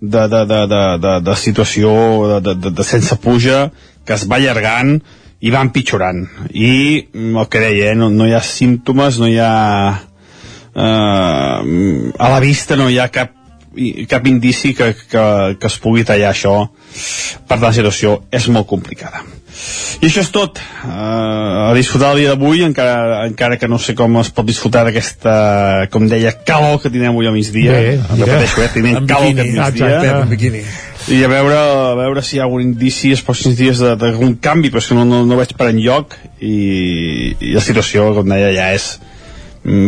de, 0.00 0.24
de, 0.32 0.42
de, 0.48 0.60
de, 0.72 0.82
de, 1.04 1.14
de 1.26 1.36
situació 1.36 1.92
de, 2.32 2.40
de, 2.46 2.54
de, 2.64 2.74
de 2.80 2.86
sense 2.86 3.18
puja, 3.20 3.68
que 4.06 4.16
es 4.16 4.24
va 4.30 4.38
allargant 4.38 4.96
i 5.40 5.52
va 5.54 5.62
empitjorant. 5.66 6.24
I 6.50 6.72
el 7.14 7.48
que 7.50 7.62
deia, 7.62 7.92
eh, 7.92 7.98
no, 7.98 8.08
no 8.10 8.26
hi 8.26 8.34
ha 8.34 8.44
símptomes, 8.44 9.20
no 9.20 9.28
hi 9.28 9.38
ha... 9.42 9.52
Eh, 10.78 12.12
a 12.18 12.32
la 12.32 12.40
vista 12.40 12.78
no 12.78 12.88
hi 12.88 12.98
ha 13.02 13.10
cap 13.12 13.34
cap 14.10 14.26
indici 14.26 14.74
que, 14.74 14.92
que, 15.08 15.24
que 15.60 15.70
es 15.70 15.80
pugui 15.82 16.06
tallar 16.08 16.32
això 16.32 16.54
per 17.48 17.60
la 17.62 17.74
situació 17.76 18.22
és 18.32 18.48
molt 18.52 18.68
complicada 18.70 19.26
i 19.98 20.06
això 20.06 20.22
és 20.22 20.28
tot. 20.30 20.60
Uh, 20.86 21.68
a 21.68 21.70
disfrutar 21.74 22.12
el 22.14 22.20
dia 22.22 22.34
d'avui, 22.34 22.62
encara, 22.66 23.24
encara 23.26 23.58
que 23.58 23.68
no 23.70 23.80
sé 23.82 23.94
com 23.98 24.20
es 24.20 24.30
pot 24.34 24.46
disfrutar 24.46 24.84
d'aquesta, 24.86 25.32
com 25.92 26.06
deia, 26.10 26.32
calor 26.46 26.78
que 26.82 26.92
tindrem 26.92 27.16
avui 27.16 27.26
al 27.26 27.34
migdia. 27.34 27.74
Bé, 27.74 27.96
Repeteixo, 28.20 28.62
eh? 28.62 28.68
Tenim 28.76 29.00
calor 29.10 29.32
aquest 29.32 29.50
migdia. 29.50 29.66
Exacte, 29.72 30.12
en 30.14 30.32
biquini. 30.34 30.62
I 31.08 31.22
a 31.24 31.32
veure, 31.32 31.58
a 31.58 31.96
veure 31.98 32.22
si 32.22 32.36
hi 32.36 32.42
ha 32.42 32.46
algun 32.46 32.62
indici 32.62 33.10
els 33.16 33.24
pròxims 33.26 33.58
dies 33.58 33.82
d'algun 33.82 34.36
canvi, 34.44 34.70
però 34.70 34.82
és 34.84 34.90
que 34.90 34.98
no, 34.98 35.06
no, 35.08 35.24
no 35.26 35.38
veig 35.40 35.54
per 35.58 35.70
enlloc 35.72 36.14
i, 36.38 36.54
i 37.34 37.54
la 37.56 37.64
situació, 37.64 38.10
com 38.18 38.28
deia, 38.28 38.52
ja 38.54 38.70
és 38.76 38.92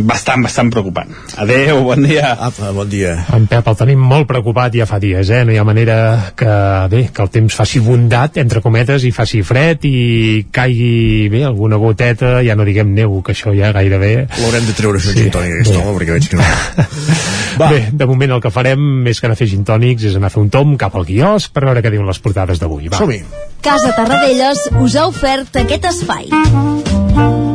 bastant, 0.07 0.43
bastant 0.45 0.71
preocupant. 0.73 1.11
Adeu, 1.41 1.83
bon 1.85 2.03
dia. 2.05 2.35
Apa, 2.49 2.71
bon 2.77 2.89
dia. 2.91 3.15
En 3.37 3.47
Pep 3.51 3.67
el 3.71 3.79
tenim 3.79 4.03
molt 4.03 4.29
preocupat 4.31 4.75
ja 4.77 4.87
fa 4.89 5.01
dies, 5.03 5.31
eh? 5.33 5.43
No 5.47 5.55
hi 5.55 5.59
ha 5.61 5.67
manera 5.67 5.97
que, 6.37 6.51
bé, 6.93 7.03
que 7.15 7.25
el 7.25 7.33
temps 7.33 7.57
faci 7.57 7.83
bondat, 7.85 8.41
entre 8.43 8.63
cometes, 8.65 9.05
i 9.09 9.13
faci 9.15 9.43
fred 9.47 9.87
i 9.89 10.47
caigui, 10.53 11.29
bé, 11.33 11.45
alguna 11.49 11.81
goteta, 11.81 12.39
ja 12.47 12.57
no 12.59 12.67
diguem 12.69 12.95
neu, 12.97 13.21
que 13.27 13.35
això 13.37 13.55
ja 13.57 13.73
gairebé... 13.77 14.13
L'haurem 14.41 14.69
de 14.69 14.77
treure 14.77 15.01
això 15.01 15.15
sí. 15.15 15.27
gintònic, 15.27 15.61
aquesta 15.61 15.83
home, 15.83 15.97
perquè 15.99 16.17
veig 16.19 16.31
que 16.31 16.41
no... 16.41 16.49
Va. 17.61 17.69
Bé, 17.69 17.81
de 17.93 18.07
moment 18.09 18.37
el 18.37 18.41
que 18.41 18.53
farem, 18.55 18.81
més 19.05 19.21
que 19.21 19.29
anar 19.29 19.37
a 19.37 19.41
fer 19.41 19.51
gintònics, 19.51 20.07
és 20.09 20.17
anar 20.17 20.31
a 20.31 20.35
fer 20.35 20.41
un 20.41 20.49
tom 20.55 20.77
cap 20.81 20.97
al 20.97 21.05
guiós 21.09 21.51
per 21.53 21.67
veure 21.67 21.83
què 21.85 21.93
diuen 21.93 22.09
les 22.09 22.23
portades 22.23 22.63
d'avui. 22.63 22.89
Som-hi. 22.97 23.21
Casa 23.61 23.93
Tarradellas 23.99 24.69
us 24.81 24.97
ha 24.97 25.07
ofert 25.11 25.61
aquest 25.67 25.91
espai. 25.93 27.50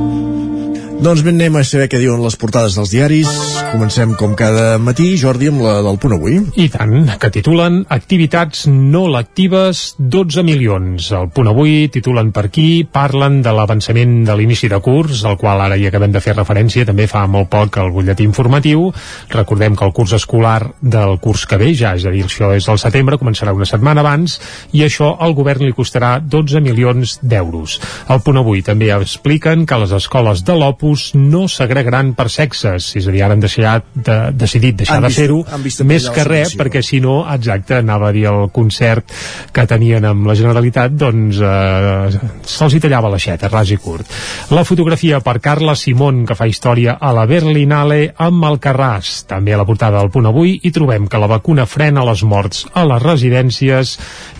Doncs 0.95 1.21
ben 1.25 1.35
anem 1.35 1.57
a 1.59 1.61
saber 1.67 1.89
què 1.91 1.99
diuen 1.99 2.21
les 2.23 2.37
portades 2.39 2.75
dels 2.77 2.89
diaris. 2.93 3.27
Comencem 3.73 4.13
com 4.15 4.31
cada 4.39 4.77
matí, 4.79 5.09
Jordi, 5.19 5.49
amb 5.51 5.59
la 5.65 5.73
del 5.83 5.97
punt 6.01 6.15
avui. 6.15 6.37
I 6.55 6.69
tant, 6.71 7.09
que 7.19 7.29
titulen 7.35 7.81
Activitats 7.91 8.63
no 8.71 9.03
lectives, 9.11 9.81
12 9.99 10.45
milions. 10.47 11.09
El 11.13 11.27
punt 11.35 11.49
avui 11.51 11.89
titulen 11.91 12.31
per 12.33 12.45
aquí, 12.47 12.85
parlen 12.87 13.41
de 13.43 13.51
l'avançament 13.53 14.21
de 14.25 14.37
l'inici 14.39 14.69
de 14.71 14.79
curs, 14.81 15.25
al 15.27 15.35
qual 15.41 15.61
ara 15.65 15.77
hi 15.77 15.85
acabem 15.89 16.13
de 16.15 16.21
fer 16.23 16.37
referència, 16.37 16.87
també 16.87 17.09
fa 17.11 17.25
molt 17.27 17.51
poc 17.51 17.77
el 17.83 17.91
butlletí 17.93 18.23
informatiu. 18.25 18.87
Recordem 19.35 19.75
que 19.75 19.85
el 19.85 19.93
curs 19.93 20.15
escolar 20.15 20.71
del 20.81 21.19
curs 21.19 21.45
que 21.45 21.59
ve, 21.59 21.73
ja, 21.75 21.93
és 21.99 22.07
a 22.07 22.15
dir, 22.15 22.23
això 22.29 22.53
és 22.55 22.69
el 22.71 22.79
setembre, 22.81 23.19
començarà 23.21 23.53
una 23.53 23.67
setmana 23.67 24.05
abans, 24.05 24.39
i 24.71 24.85
això 24.87 25.11
al 25.19 25.35
govern 25.35 25.67
li 25.67 25.75
costarà 25.75 26.15
12 26.23 26.63
milions 26.63 27.19
d'euros. 27.21 27.77
Al 28.07 28.23
punt 28.23 28.39
avui 28.39 28.63
també 28.63 28.93
expliquen 28.95 29.67
que 29.67 29.83
les 29.83 29.93
escoles 29.99 30.45
de 30.47 30.55
l'OPU 30.55 30.84
campus 30.85 31.15
no 31.15 31.47
segregaran 31.49 32.13
per 32.13 32.27
sexes, 32.29 32.91
és 32.99 33.07
a 33.07 33.11
dir, 33.13 33.23
ara 33.25 33.33
han 33.33 33.41
deixat 33.41 33.87
de, 33.95 34.15
decidit 34.37 34.75
deixar 34.77 34.99
han 34.99 35.07
de 35.07 35.13
ser-ho, 35.13 35.39
més 35.87 36.05
que 36.13 36.23
res, 36.27 36.53
perquè 36.57 36.83
si 36.85 36.99
no, 37.01 37.23
exacte, 37.31 37.79
anava 37.81 38.09
a 38.09 38.13
dir 38.13 38.27
el 38.29 38.51
concert 38.53 39.09
que 39.53 39.65
tenien 39.65 40.05
amb 40.05 40.27
la 40.29 40.35
Generalitat, 40.37 40.93
doncs 40.93 41.39
eh, 41.41 42.19
se'ls 42.45 42.75
hi 42.75 42.81
tallava 42.83 43.09
l'aixeta, 43.09 43.49
ras 43.49 43.71
i 43.73 43.79
curt. 43.81 44.11
La 44.53 44.65
fotografia 44.67 45.21
per 45.25 45.39
Carla 45.41 45.73
Simón, 45.75 46.21
que 46.29 46.37
fa 46.37 46.45
història 46.45 46.99
a 47.01 47.13
la 47.15 47.25
Berlinale 47.25 48.13
amb 48.21 48.45
el 48.45 48.59
Carràs. 48.61 49.23
També 49.25 49.55
a 49.55 49.59
la 49.61 49.65
portada 49.65 49.97
del 50.03 50.13
punt 50.13 50.29
avui 50.29 50.59
hi 50.61 50.73
trobem 50.75 51.09
que 51.09 51.21
la 51.21 51.31
vacuna 51.31 51.65
frena 51.65 52.05
les 52.05 52.21
morts 52.21 52.65
a 52.73 52.85
les 52.85 53.01
residències 53.01 53.95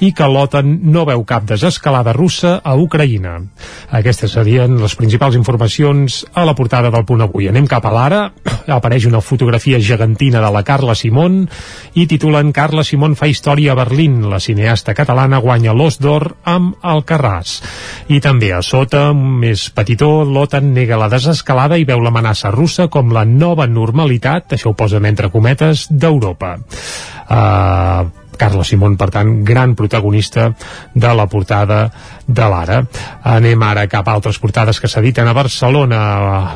i 0.05 0.11
que 0.13 0.29
l'OTAN 0.29 0.77
no 0.93 1.07
veu 1.09 1.25
cap 1.25 1.49
desescalada 1.49 2.13
russa 2.13 2.59
a 2.61 2.77
Ucraïna. 2.77 3.39
Aquestes 3.97 4.37
serien 4.37 4.77
les 4.81 4.93
principals 4.99 5.39
informacions 5.39 6.21
a 6.35 6.43
la 6.45 6.53
portada 6.55 6.91
del 6.91 7.05
punt 7.07 7.23
avui. 7.23 7.47
Anem 7.47 7.67
cap 7.71 7.85
a 7.87 7.93
l'ara, 7.95 8.21
apareix 8.77 9.07
una 9.07 9.21
fotografia 9.23 9.79
gegantina 9.79 10.41
de 10.43 10.51
la 10.51 10.63
Carla 10.67 10.95
Simón 10.95 11.45
i 11.95 12.05
titulen 12.11 12.51
Carla 12.55 12.83
Simón 12.83 13.15
fa 13.15 13.29
història 13.31 13.71
a 13.73 13.79
Berlín. 13.79 14.19
La 14.29 14.41
cineasta 14.43 14.93
catalana 14.97 15.39
guanya 15.43 15.73
l'Os 15.73 15.99
d'Or 16.03 16.27
amb 16.43 16.75
el 16.83 17.05
Carràs. 17.07 17.55
I 18.11 18.19
també 18.19 18.51
a 18.53 18.61
sota, 18.65 19.07
més 19.15 19.69
petitó, 19.71 20.25
l'OTAN 20.27 20.73
nega 20.75 20.99
la 20.99 21.09
desescalada 21.09 21.79
i 21.79 21.87
veu 21.87 22.03
l'amenaça 22.03 22.51
russa 22.51 22.89
com 22.91 23.15
la 23.15 23.25
nova 23.25 23.65
normalitat, 23.71 24.53
això 24.57 24.73
ho 24.73 24.77
posen 24.77 25.07
entre 25.07 25.31
cometes, 25.31 25.87
d'Europa. 25.89 26.57
Uh, 27.25 28.24
Carla 28.37 28.63
Simón, 28.63 28.97
per 28.97 29.09
tant, 29.13 29.43
gran 29.45 29.75
protagonista 29.75 30.51
de 30.93 31.13
la 31.15 31.27
portada 31.27 31.91
de 32.27 32.47
l'Ara. 32.49 32.81
Anem 33.23 33.61
ara 33.63 33.85
cap 33.87 34.07
a 34.07 34.15
altres 34.17 34.39
portades 34.41 34.79
que 34.81 34.89
s'editen 34.89 35.27
a 35.27 35.35
Barcelona. 35.37 35.99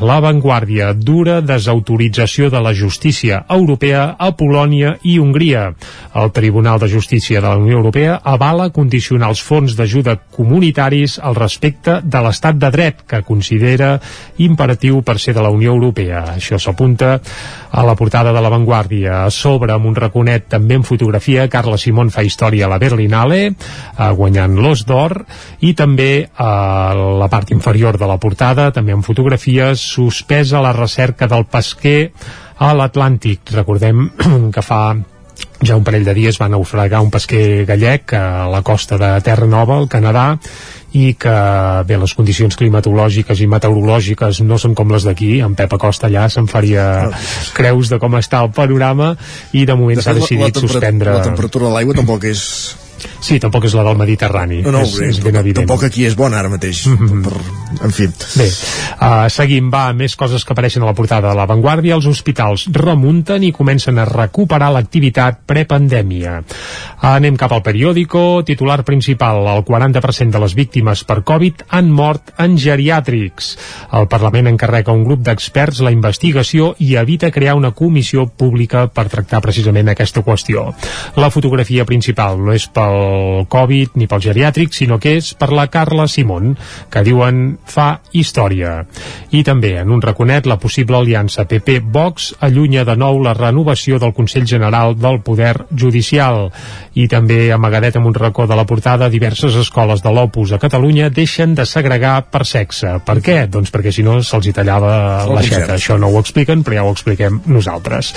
La 0.02 0.18
Vanguardia, 0.20 0.92
dura 0.94 1.40
desautorització 1.40 2.50
de 2.50 2.60
la 2.60 2.74
justícia 2.74 3.44
europea 3.48 4.16
a 4.18 4.32
Polònia 4.36 4.96
i 5.02 5.18
Hongria. 5.18 5.70
El 6.14 6.32
Tribunal 6.34 6.80
de 6.80 6.88
Justícia 6.88 7.40
de 7.40 7.48
la 7.48 7.56
Unió 7.56 7.78
Europea 7.78 8.20
avala 8.24 8.70
condicionar 8.74 9.30
els 9.30 9.42
fons 9.42 9.76
d'ajuda 9.78 10.16
comunitaris 10.34 11.18
al 11.22 11.38
respecte 11.38 12.00
de 12.02 12.24
l'estat 12.24 12.58
de 12.58 12.70
dret, 12.70 13.04
que 13.06 13.22
considera 13.22 13.96
imperatiu 14.38 15.02
per 15.02 15.18
ser 15.18 15.34
de 15.36 15.42
la 15.42 15.50
Unió 15.54 15.72
Europea. 15.74 16.24
Això 16.36 16.58
s'apunta 16.58 17.20
a 17.70 17.84
la 17.86 17.94
portada 17.94 18.32
de 18.32 18.40
La 18.40 18.50
Vanguardia. 18.50 19.24
A 19.24 19.30
sobre, 19.30 19.72
amb 19.72 19.86
un 19.86 19.94
raconet 19.94 20.48
també 20.50 20.74
en 20.74 20.84
fotografia, 20.86 21.48
Carla 21.48 21.69
Simón 21.78 22.10
fa 22.10 22.24
història 22.26 22.66
a 22.66 22.70
la 22.72 22.78
Berlinale, 22.82 23.40
eh, 23.50 24.10
guanyant 24.16 24.56
l'os 24.58 24.84
d'or, 24.88 25.20
i 25.60 25.74
també 25.74 26.26
a 26.36 26.94
la 26.94 27.28
part 27.28 27.52
inferior 27.54 27.98
de 27.98 28.08
la 28.10 28.18
portada, 28.18 28.70
també 28.72 28.96
en 28.96 29.06
fotografies, 29.06 29.80
suspesa 29.80 30.62
la 30.64 30.72
recerca 30.72 31.28
del 31.30 31.46
pesquer 31.46 32.10
a 32.58 32.74
l'Atlàntic. 32.74 33.54
Recordem 33.54 34.08
que 34.54 34.62
fa 34.62 34.82
ja 35.60 35.76
un 35.76 35.84
parell 35.84 36.04
de 36.04 36.14
dies 36.16 36.38
va 36.40 36.48
naufragar 36.48 37.02
un 37.04 37.10
pesquer 37.12 37.64
gallec 37.68 38.14
a 38.16 38.48
la 38.48 38.62
costa 38.64 38.96
de 39.00 39.10
Terra 39.24 39.46
Nova, 39.46 39.76
al 39.76 39.88
Canadà, 39.92 40.26
i 40.96 41.14
que 41.14 41.36
bé, 41.86 41.98
les 42.02 42.14
condicions 42.18 42.56
climatològiques 42.58 43.40
i 43.40 43.48
meteorològiques 43.50 44.42
no 44.46 44.58
són 44.58 44.74
com 44.78 44.90
les 44.90 45.06
d'aquí, 45.06 45.38
en 45.44 45.54
Pep 45.58 45.78
Acosta 45.78 46.08
allà 46.10 46.26
se'n 46.32 46.50
faria 46.50 46.84
creus 47.54 47.92
de 47.92 48.00
com 48.02 48.18
està 48.18 48.42
el 48.42 48.50
panorama 48.56 49.14
i 49.52 49.66
de 49.68 49.78
moment 49.78 50.02
s'ha 50.02 50.16
decidit 50.18 50.56
la 50.58 50.66
suspendre 50.66 51.18
la 51.20 51.26
temperatura 51.30 51.68
de 51.68 51.74
l'aigua 51.76 51.98
tampoc 52.02 52.26
és 52.32 52.44
Sí, 53.20 53.38
tampoc 53.42 53.66
és 53.68 53.74
la 53.76 53.84
del 53.86 53.98
Mediterrani. 53.98 54.60
No, 54.64 54.72
no, 54.74 54.82
és, 54.86 54.96
és 55.06 55.20
ben 55.24 55.36
evident. 55.40 55.66
Tampoc 55.66 55.86
aquí 55.88 56.06
és 56.08 56.16
bona 56.18 56.40
ara 56.40 56.50
mateix. 56.52 56.86
Mm 56.86 56.96
-hmm. 56.98 57.22
per, 57.24 57.84
en 57.86 57.92
fi. 57.92 58.06
Bé, 58.36 58.46
uh, 58.46 59.28
seguim, 59.28 59.70
va, 59.70 59.92
més 59.92 60.16
coses 60.16 60.44
que 60.44 60.52
apareixen 60.52 60.82
a 60.82 60.86
la 60.86 60.94
portada 60.94 61.28
de 61.28 61.34
La 61.34 61.46
Vanguardia. 61.46 61.94
Els 61.94 62.06
hospitals 62.06 62.66
remunten 62.72 63.44
i 63.44 63.52
comencen 63.52 63.98
a 63.98 64.04
recuperar 64.04 64.72
l'activitat 64.72 65.40
prepandèmia. 65.46 66.38
Uh, 66.40 67.14
anem 67.16 67.36
cap 67.36 67.52
al 67.52 67.62
periòdico. 67.62 68.42
Titular 68.44 68.82
principal, 68.84 69.46
el 69.46 69.64
40% 69.64 70.30
de 70.30 70.38
les 70.38 70.54
víctimes 70.54 71.04
per 71.04 71.22
Covid 71.22 71.64
han 71.68 71.90
mort 71.90 72.32
en 72.38 72.56
geriàtrics. 72.56 73.56
El 73.92 74.08
Parlament 74.08 74.46
encarrega 74.46 74.92
un 74.92 75.04
grup 75.04 75.20
d'experts 75.20 75.80
la 75.80 75.92
investigació 75.94 76.74
i 76.78 76.96
evita 76.96 77.30
crear 77.30 77.54
una 77.54 77.72
comissió 77.76 78.26
pública 78.26 78.86
per 78.88 79.08
tractar 79.08 79.40
precisament 79.44 79.88
aquesta 79.88 80.22
qüestió. 80.26 80.74
La 81.16 81.30
fotografia 81.30 81.86
principal 81.88 82.38
no 82.40 82.54
és 82.56 82.66
pel 82.66 82.89
pel 82.90 83.46
Covid 83.50 83.96
ni 83.98 84.06
pel 84.10 84.22
geriàtric, 84.24 84.74
sinó 84.74 84.98
que 85.00 85.16
és 85.18 85.32
per 85.38 85.50
la 85.54 85.68
Carla 85.72 86.06
Simón, 86.10 86.54
que 86.90 87.02
diuen 87.06 87.58
fa 87.64 88.00
història. 88.16 88.84
I 89.32 89.42
també 89.46 89.76
en 89.80 89.90
un 89.94 90.02
raconet 90.02 90.48
la 90.50 90.58
possible 90.60 90.98
aliança 90.98 91.46
PP-Vox 91.48 92.34
allunya 92.46 92.84
de 92.84 92.96
nou 92.98 93.20
la 93.22 93.34
renovació 93.36 94.00
del 94.02 94.14
Consell 94.16 94.46
General 94.48 94.96
del 94.98 95.20
Poder 95.24 95.66
Judicial. 95.70 96.48
I 96.94 97.06
també 97.08 97.50
amagadet 97.54 97.96
amb 97.96 98.10
un 98.10 98.16
racó 98.16 98.46
de 98.50 98.58
la 98.58 98.66
portada 98.66 99.10
diverses 99.10 99.56
escoles 99.56 100.02
de 100.02 100.12
l'Opus 100.12 100.52
a 100.52 100.60
Catalunya 100.62 101.10
deixen 101.10 101.54
de 101.54 101.66
segregar 101.66 102.30
per 102.30 102.44
sexe. 102.46 102.98
Per 103.06 103.18
què? 103.24 103.38
Doncs 103.50 103.72
perquè 103.72 103.94
si 103.94 104.04
no 104.06 104.18
se'ls 104.22 104.50
hi 104.50 104.56
tallava 104.56 105.26
l'aixeta. 105.30 105.76
Això 105.76 105.98
no 106.00 106.10
ho 106.10 106.20
expliquen, 106.20 106.64
però 106.66 106.80
ja 106.80 106.86
ho 106.86 106.94
expliquem 106.94 107.40
nosaltres. 107.46 108.12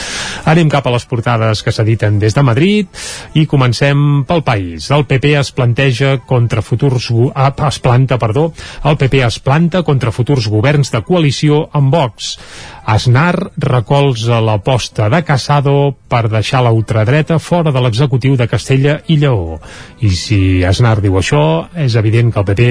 Anem 0.49 0.71
cap 0.71 0.87
a 0.87 0.95
les 0.95 1.05
portades 1.09 1.63
que 1.63 1.71
s'editen 1.75 2.19
des 2.19 2.35
de 2.35 2.43
Madrid 2.43 3.03
i 3.39 3.45
comencem 3.49 4.23
pel 4.27 4.43
País 4.43 4.62
país. 4.63 4.89
El 4.91 5.05
PP 5.05 5.37
es 5.39 5.51
planteja 5.51 6.17
contra 6.25 6.61
futurs... 6.61 7.11
Ah, 7.35 7.53
es 7.67 7.79
planta, 7.79 8.17
perdó, 8.17 8.53
el 8.83 8.97
PP 8.97 9.23
es 9.25 9.39
planta 9.39 9.83
contra 9.83 10.11
futurs 10.11 10.47
governs 10.47 10.91
de 10.91 11.03
coalició 11.03 11.69
amb 11.73 11.93
Vox. 11.93 12.37
Aznar 12.83 13.51
recolza 13.55 14.41
l'aposta 14.43 15.07
de 15.09 15.21
Casado 15.23 15.95
per 16.11 16.27
deixar 16.27 16.59
la 16.65 16.73
ultradreta 16.75 17.37
fora 17.39 17.71
de 17.71 17.79
l'executiu 17.79 18.35
de 18.35 18.47
Castella 18.51 18.97
i 19.07 19.15
Lleó. 19.21 19.59
I 20.03 20.11
si 20.11 20.39
Aznar 20.67 20.97
diu 21.01 21.15
això, 21.17 21.69
és 21.79 21.95
evident 21.95 22.33
que 22.33 22.41
el 22.41 22.47
PP 22.49 22.65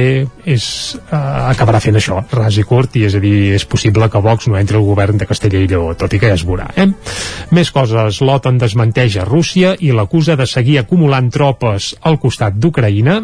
és, 0.52 0.66
eh, 1.00 1.16
acabarà 1.16 1.80
fent 1.80 1.96
això, 1.96 2.20
ras 2.30 2.58
i 2.60 2.64
curt, 2.68 2.96
i 2.96 3.06
és 3.08 3.16
a 3.16 3.22
dir, 3.24 3.54
és 3.56 3.64
possible 3.64 4.08
que 4.10 4.20
Vox 4.20 4.48
no 4.48 4.58
entri 4.60 4.76
al 4.76 4.84
govern 4.84 5.16
de 5.16 5.26
Castella 5.26 5.58
i 5.58 5.66
Lleó, 5.66 5.94
tot 5.96 6.12
i 6.12 6.20
que 6.20 6.28
ja 6.28 6.36
es 6.36 6.44
veurà. 6.44 6.68
Eh? 6.76 6.90
Més 7.50 7.72
coses, 7.72 8.20
l'OTAN 8.20 8.58
desmenteix 8.60 9.16
a 9.16 9.24
Rússia 9.24 9.74
i 9.80 9.92
l'acusa 9.96 10.36
de 10.36 10.46
seguir 10.46 10.78
acumulant 10.78 11.30
tropes 11.32 11.81
al 12.08 12.18
costat 12.22 12.58
d'Ucraïna 12.58 13.20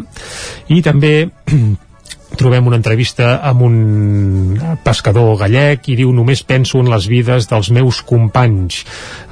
i 0.75 0.81
també 0.85 1.13
trobem 2.39 2.67
una 2.69 2.77
entrevista 2.77 3.39
amb 3.45 3.63
un 3.65 3.77
pescador 4.85 5.37
gallec 5.39 5.89
i 5.89 5.97
diu 5.97 6.11
només 6.13 6.43
penso 6.45 6.81
en 6.81 6.91
les 6.91 7.07
vides 7.09 7.49
dels 7.49 7.71
meus 7.73 8.03
companys 8.05 8.83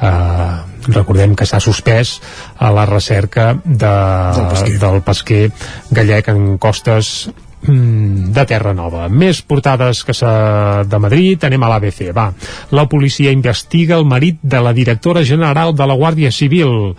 uh, 0.02 0.64
recordem 0.88 1.36
que 1.38 1.46
s'ha 1.46 1.60
suspès 1.64 2.18
a 2.58 2.72
la 2.74 2.88
recerca 2.90 3.52
de, 3.64 3.94
del, 4.38 4.48
pesquer. 4.54 4.80
del 4.82 5.04
pesquer 5.06 5.44
gallec 5.92 6.32
en 6.34 6.58
costes 6.58 7.30
mm, 7.62 8.32
de 8.34 8.46
Terra 8.50 8.74
Nova. 8.74 9.08
Més 9.10 9.42
portades 9.44 10.04
que 10.08 10.16
sa 10.16 10.84
de 10.88 11.00
Madrid, 11.04 11.44
anem 11.44 11.64
a 11.64 11.72
l'ABC. 11.74 12.08
Va, 12.16 12.30
la 12.72 12.88
policia 12.90 13.34
investiga 13.36 13.98
el 14.00 14.08
marit 14.08 14.40
de 14.42 14.64
la 14.64 14.74
directora 14.74 15.26
general 15.28 15.76
de 15.76 15.88
la 15.88 15.98
Guàrdia 16.00 16.32
Civil 16.32 16.96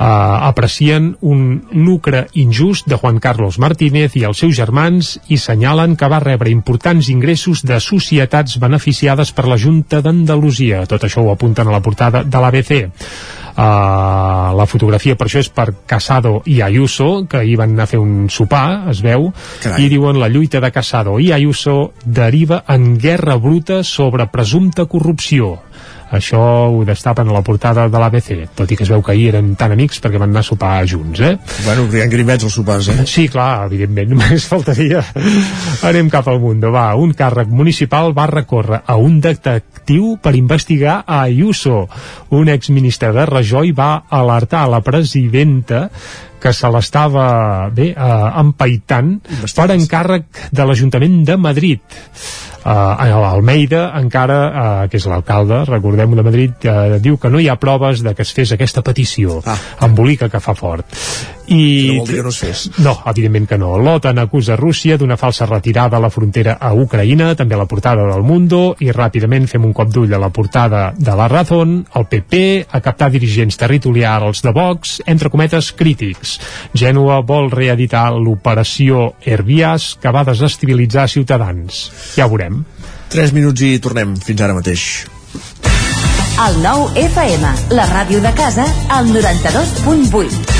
eh, 0.00 0.04
aprecien 0.50 1.16
un 1.20 1.62
lucre 1.72 2.26
injust 2.32 2.88
de 2.88 2.96
Juan 2.96 3.20
Carlos 3.20 3.58
Martínez 3.60 4.16
i 4.16 4.24
els 4.24 4.40
seus 4.40 4.56
germans 4.56 5.18
i 5.28 5.38
senyalen 5.38 5.96
que 6.00 6.08
va 6.08 6.22
rebre 6.24 6.50
importants 6.50 7.10
ingressos 7.12 7.62
de 7.68 7.78
societats 7.84 8.56
beneficiades 8.62 9.34
per 9.36 9.46
la 9.48 9.60
Junta 9.60 10.00
d'Andalusia. 10.00 10.86
Tot 10.88 11.04
això 11.04 11.24
ho 11.24 11.30
apunten 11.34 11.68
a 11.68 11.76
la 11.76 11.84
portada 11.84 12.24
de 12.24 12.40
l'ABC. 12.40 12.72
Uh, 13.50 14.54
la 14.56 14.64
fotografia 14.64 15.16
per 15.18 15.26
això 15.26 15.40
és 15.42 15.48
per 15.52 15.66
Casado 15.90 16.38
i 16.48 16.60
Ayuso 16.64 17.26
que 17.28 17.42
ahir 17.42 17.58
van 17.58 17.74
anar 17.74 17.84
a 17.84 17.90
fer 17.90 17.98
un 18.00 18.30
sopar 18.30 18.88
es 18.88 19.02
veu, 19.04 19.26
Carai. 19.60 19.84
i 19.84 19.90
diuen 19.90 20.20
la 20.22 20.30
lluita 20.32 20.62
de 20.62 20.70
Casado 20.72 21.18
i 21.20 21.32
Ayuso 21.34 21.92
deriva 22.06 22.62
en 22.70 22.94
guerra 22.96 23.36
bruta 23.36 23.82
sobre 23.84 24.30
presumpta 24.32 24.86
corrupció 24.86 25.58
això 26.10 26.40
ho 26.70 26.84
destapen 26.84 27.28
a 27.28 27.34
la 27.34 27.42
portada 27.46 27.86
de 27.88 28.00
l'ABC, 28.02 28.30
tot 28.58 28.70
i 28.70 28.78
que 28.78 28.84
es 28.86 28.90
veu 28.90 29.02
que 29.02 29.12
ahir 29.14 29.28
eren 29.32 29.52
tan 29.58 29.74
amics 29.74 30.00
perquè 30.02 30.18
van 30.18 30.32
anar 30.32 30.42
a 30.42 30.48
sopar 30.48 30.72
junts, 30.90 31.22
eh? 31.22 31.36
Bueno, 31.64 31.86
hi 31.86 32.02
ha 32.02 32.08
grimets 32.10 32.46
als 32.46 32.56
sopars, 32.58 32.90
eh? 32.90 33.06
Sí, 33.06 33.28
clar, 33.30 33.66
evidentment, 33.70 34.10
només 34.14 34.48
faltaria. 34.50 35.04
Anem 35.86 36.10
cap 36.12 36.28
al 36.30 36.40
mundo, 36.42 36.72
va. 36.74 36.88
Un 36.98 37.14
càrrec 37.18 37.50
municipal 37.50 38.14
va 38.16 38.26
recórrer 38.30 38.82
a 38.86 38.98
un 38.98 39.20
detectiu 39.22 40.16
per 40.22 40.34
investigar 40.38 41.00
a 41.06 41.22
Ayuso. 41.28 41.84
Un 42.36 42.50
exministre 42.50 43.12
de 43.14 43.26
Rajoy 43.30 43.72
va 43.76 43.92
alertar 44.10 44.64
a 44.64 44.74
la 44.74 44.82
presidenta 44.82 45.88
que 46.40 46.52
se 46.56 46.68
l'estava 46.72 47.68
bé 47.76 47.90
eh, 47.92 48.12
empaitant 48.40 49.18
per 49.54 49.66
encàrrec 49.74 50.46
de 50.50 50.64
l'Ajuntament 50.66 51.20
de 51.28 51.36
Madrid 51.36 52.00
uh, 52.64 53.30
Almeida 53.30 53.90
encara, 53.98 54.38
uh, 54.48 54.88
que 54.90 55.00
és 55.00 55.08
l'alcalde 55.10 55.64
recordem 55.68 56.16
de 56.16 56.26
Madrid, 56.26 56.68
uh, 56.68 56.98
diu 57.02 57.18
que 57.20 57.30
no 57.32 57.40
hi 57.40 57.48
ha 57.48 57.58
proves 57.60 58.04
de 58.04 58.14
que 58.14 58.26
es 58.26 58.32
fes 58.36 58.54
aquesta 58.56 58.82
petició 58.86 59.40
ah. 59.44 59.58
embolica 59.86 60.28
que 60.28 60.40
fa 60.40 60.56
fort 60.58 60.98
i... 61.50 61.90
No 61.90 61.98
vol 62.00 62.08
dir 62.08 62.16
que 62.20 62.22
no 62.22 62.30
es 62.30 62.38
fes. 62.38 62.62
No, 62.78 62.94
evidentment 63.10 63.48
que 63.50 63.58
no. 63.58 63.72
L'OTAN 63.82 64.22
acusa 64.22 64.56
Rússia 64.58 64.96
d'una 64.98 65.18
falsa 65.20 65.48
retirada 65.50 65.98
a 65.98 66.02
la 66.02 66.10
frontera 66.14 66.56
a 66.60 66.72
Ucraïna, 66.74 67.32
també 67.36 67.56
a 67.56 67.60
la 67.60 67.66
portada 67.70 68.06
del 68.06 68.24
Mundo, 68.26 68.76
i 68.80 68.92
ràpidament 68.94 69.48
fem 69.50 69.66
un 69.66 69.74
cop 69.76 69.90
d'ull 69.90 70.14
a 70.14 70.20
la 70.22 70.30
portada 70.30 70.84
de 70.96 71.16
la 71.18 71.28
Razón, 71.30 71.80
el 71.98 72.06
PP, 72.10 72.42
a 72.70 72.80
captar 72.84 73.10
dirigents 73.10 73.58
territorials 73.58 74.44
de 74.46 74.54
Vox, 74.54 75.00
entre 75.10 75.30
cometes 75.32 75.72
crítics. 75.76 76.38
Gènova 76.78 77.20
vol 77.26 77.50
reeditar 77.50 78.08
l'operació 78.14 79.10
Herbias 79.26 79.96
que 80.00 80.14
va 80.14 80.24
desestabilitzar 80.28 81.08
Ciutadans. 81.10 81.88
Ja 82.14 82.28
ho 82.28 82.30
veurem. 82.30 82.59
3 83.10 83.34
minuts 83.34 83.66
i 83.66 83.78
tornem 83.82 84.14
fins 84.22 84.44
ara 84.46 84.54
mateix. 84.54 84.86
El 86.40 86.62
nou 86.62 86.86
FM, 86.96 87.50
la 87.76 87.90
ràdio 87.90 88.22
de 88.24 88.32
casa, 88.38 88.64
al 88.96 89.10
92.8. 89.12 90.59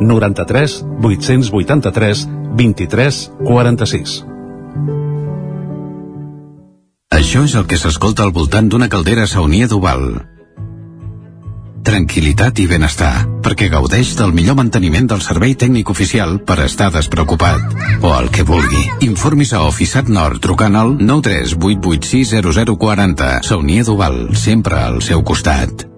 93 0.00 0.84
883 1.02 2.26
23 2.56 3.30
46. 3.44 4.24
Això 7.18 7.42
és 7.44 7.54
el 7.58 7.66
que 7.66 7.76
s'escolta 7.80 8.22
al 8.24 8.32
voltant 8.32 8.68
d'una 8.70 8.88
caldera 8.88 9.26
saunia 9.26 9.66
d'Oval. 9.66 10.38
Tranquilitat 11.88 12.60
i 12.60 12.66
benestar, 12.68 13.24
perquè 13.42 13.70
gaudeix 13.72 14.10
del 14.18 14.32
millor 14.36 14.56
manteniment 14.58 15.06
del 15.08 15.22
servei 15.24 15.54
tècnic 15.56 15.88
oficial 15.90 16.38
per 16.44 16.58
estar 16.66 16.92
despreocupat. 16.92 17.60
O 18.04 18.12
el 18.12 18.28
que 18.30 18.44
vulgui. 18.44 18.90
Informis 19.08 19.52
a 19.56 19.62
Oficiat 19.66 20.08
Nord 20.12 20.40
trucant 20.44 20.76
al 20.76 20.98
938860040. 21.00 23.40
Saunia 23.50 23.84
d'Oval, 23.88 24.36
sempre 24.36 24.76
al 24.84 25.00
seu 25.02 25.24
costat. 25.24 25.97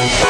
Thank 0.00 0.24
you. 0.24 0.29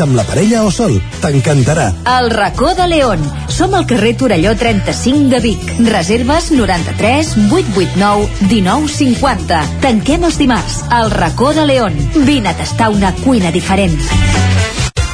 amb 0.01 0.15
la 0.17 0.23
parella 0.27 0.63
o 0.65 0.71
sol. 0.71 0.97
T'encantarà. 1.21 1.91
El 2.17 2.29
racó 2.31 2.73
de 2.75 2.87
León. 2.87 3.23
Som 3.47 3.75
al 3.77 3.85
carrer 3.85 4.15
Torelló 4.17 4.55
35 4.57 5.29
de 5.29 5.39
Vic. 5.39 5.73
Reserves 5.87 6.51
93 6.51 7.35
889 7.51 8.29
1950. 8.49 9.61
Tanquem 9.81 10.25
els 10.29 10.37
dimarts. 10.41 10.81
El 11.01 11.11
racó 11.11 11.53
de 11.53 11.65
León. 11.65 11.97
Vine 12.15 12.49
a 12.49 12.57
tastar 12.57 12.89
una 12.89 13.13
cuina 13.23 13.51
diferent. 13.51 13.97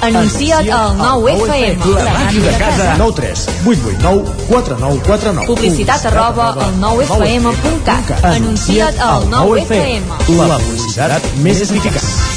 Anuncia't 0.02 0.70
al 0.72 0.98
9FM. 0.98 1.86
La 1.96 2.14
màquina 2.14 2.52
de 2.52 2.58
casa. 2.58 2.96
9 2.98 3.14
3 3.16 3.48
8 3.66 3.80
8 3.98 3.98
9 4.00 4.24
4 4.48 4.78
9 4.80 5.02
4 5.06 5.34
9 5.34 5.48
Publicitat 5.48 6.06
arroba 6.06 6.54
al 6.54 6.80
9FM.cat. 6.80 8.24
Anuncia't 8.24 9.00
al 9.00 9.30
9FM. 9.34 10.02
La 10.38 10.60
publicitat 10.62 11.32
més 11.42 11.62
eficaç. 11.66 12.37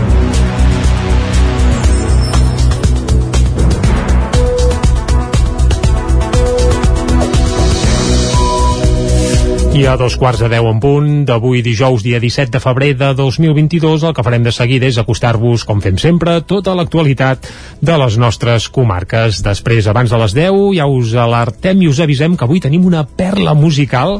I 9.71 9.85
a 9.87 9.93
dos 9.95 10.17
quarts 10.19 10.41
de 10.43 10.49
deu 10.51 10.65
en 10.67 10.79
punt 10.83 11.21
d'avui 11.23 11.61
dijous, 11.63 12.03
dia 12.03 12.19
17 12.19 12.51
de 12.51 12.59
febrer 12.59 12.89
de 12.99 13.13
2022, 13.15 14.03
el 14.03 14.13
que 14.13 14.23
farem 14.25 14.43
de 14.43 14.51
seguida 14.51 14.89
és 14.89 14.97
acostar-vos, 14.99 15.63
com 15.63 15.79
fem 15.79 15.95
sempre, 16.01 16.33
tota 16.43 16.73
l'actualitat 16.75 17.47
de 17.79 17.95
les 18.01 18.17
nostres 18.19 18.67
comarques. 18.67 19.39
Després, 19.45 19.87
abans 19.87 20.11
de 20.11 20.19
les 20.19 20.35
10, 20.35 20.59
ja 20.75 20.89
us 20.91 21.15
alertem 21.15 21.85
i 21.85 21.87
us 21.87 22.01
avisem 22.03 22.35
que 22.35 22.43
avui 22.43 22.59
tenim 22.59 22.83
una 22.89 23.05
perla 23.07 23.55
musical 23.55 24.19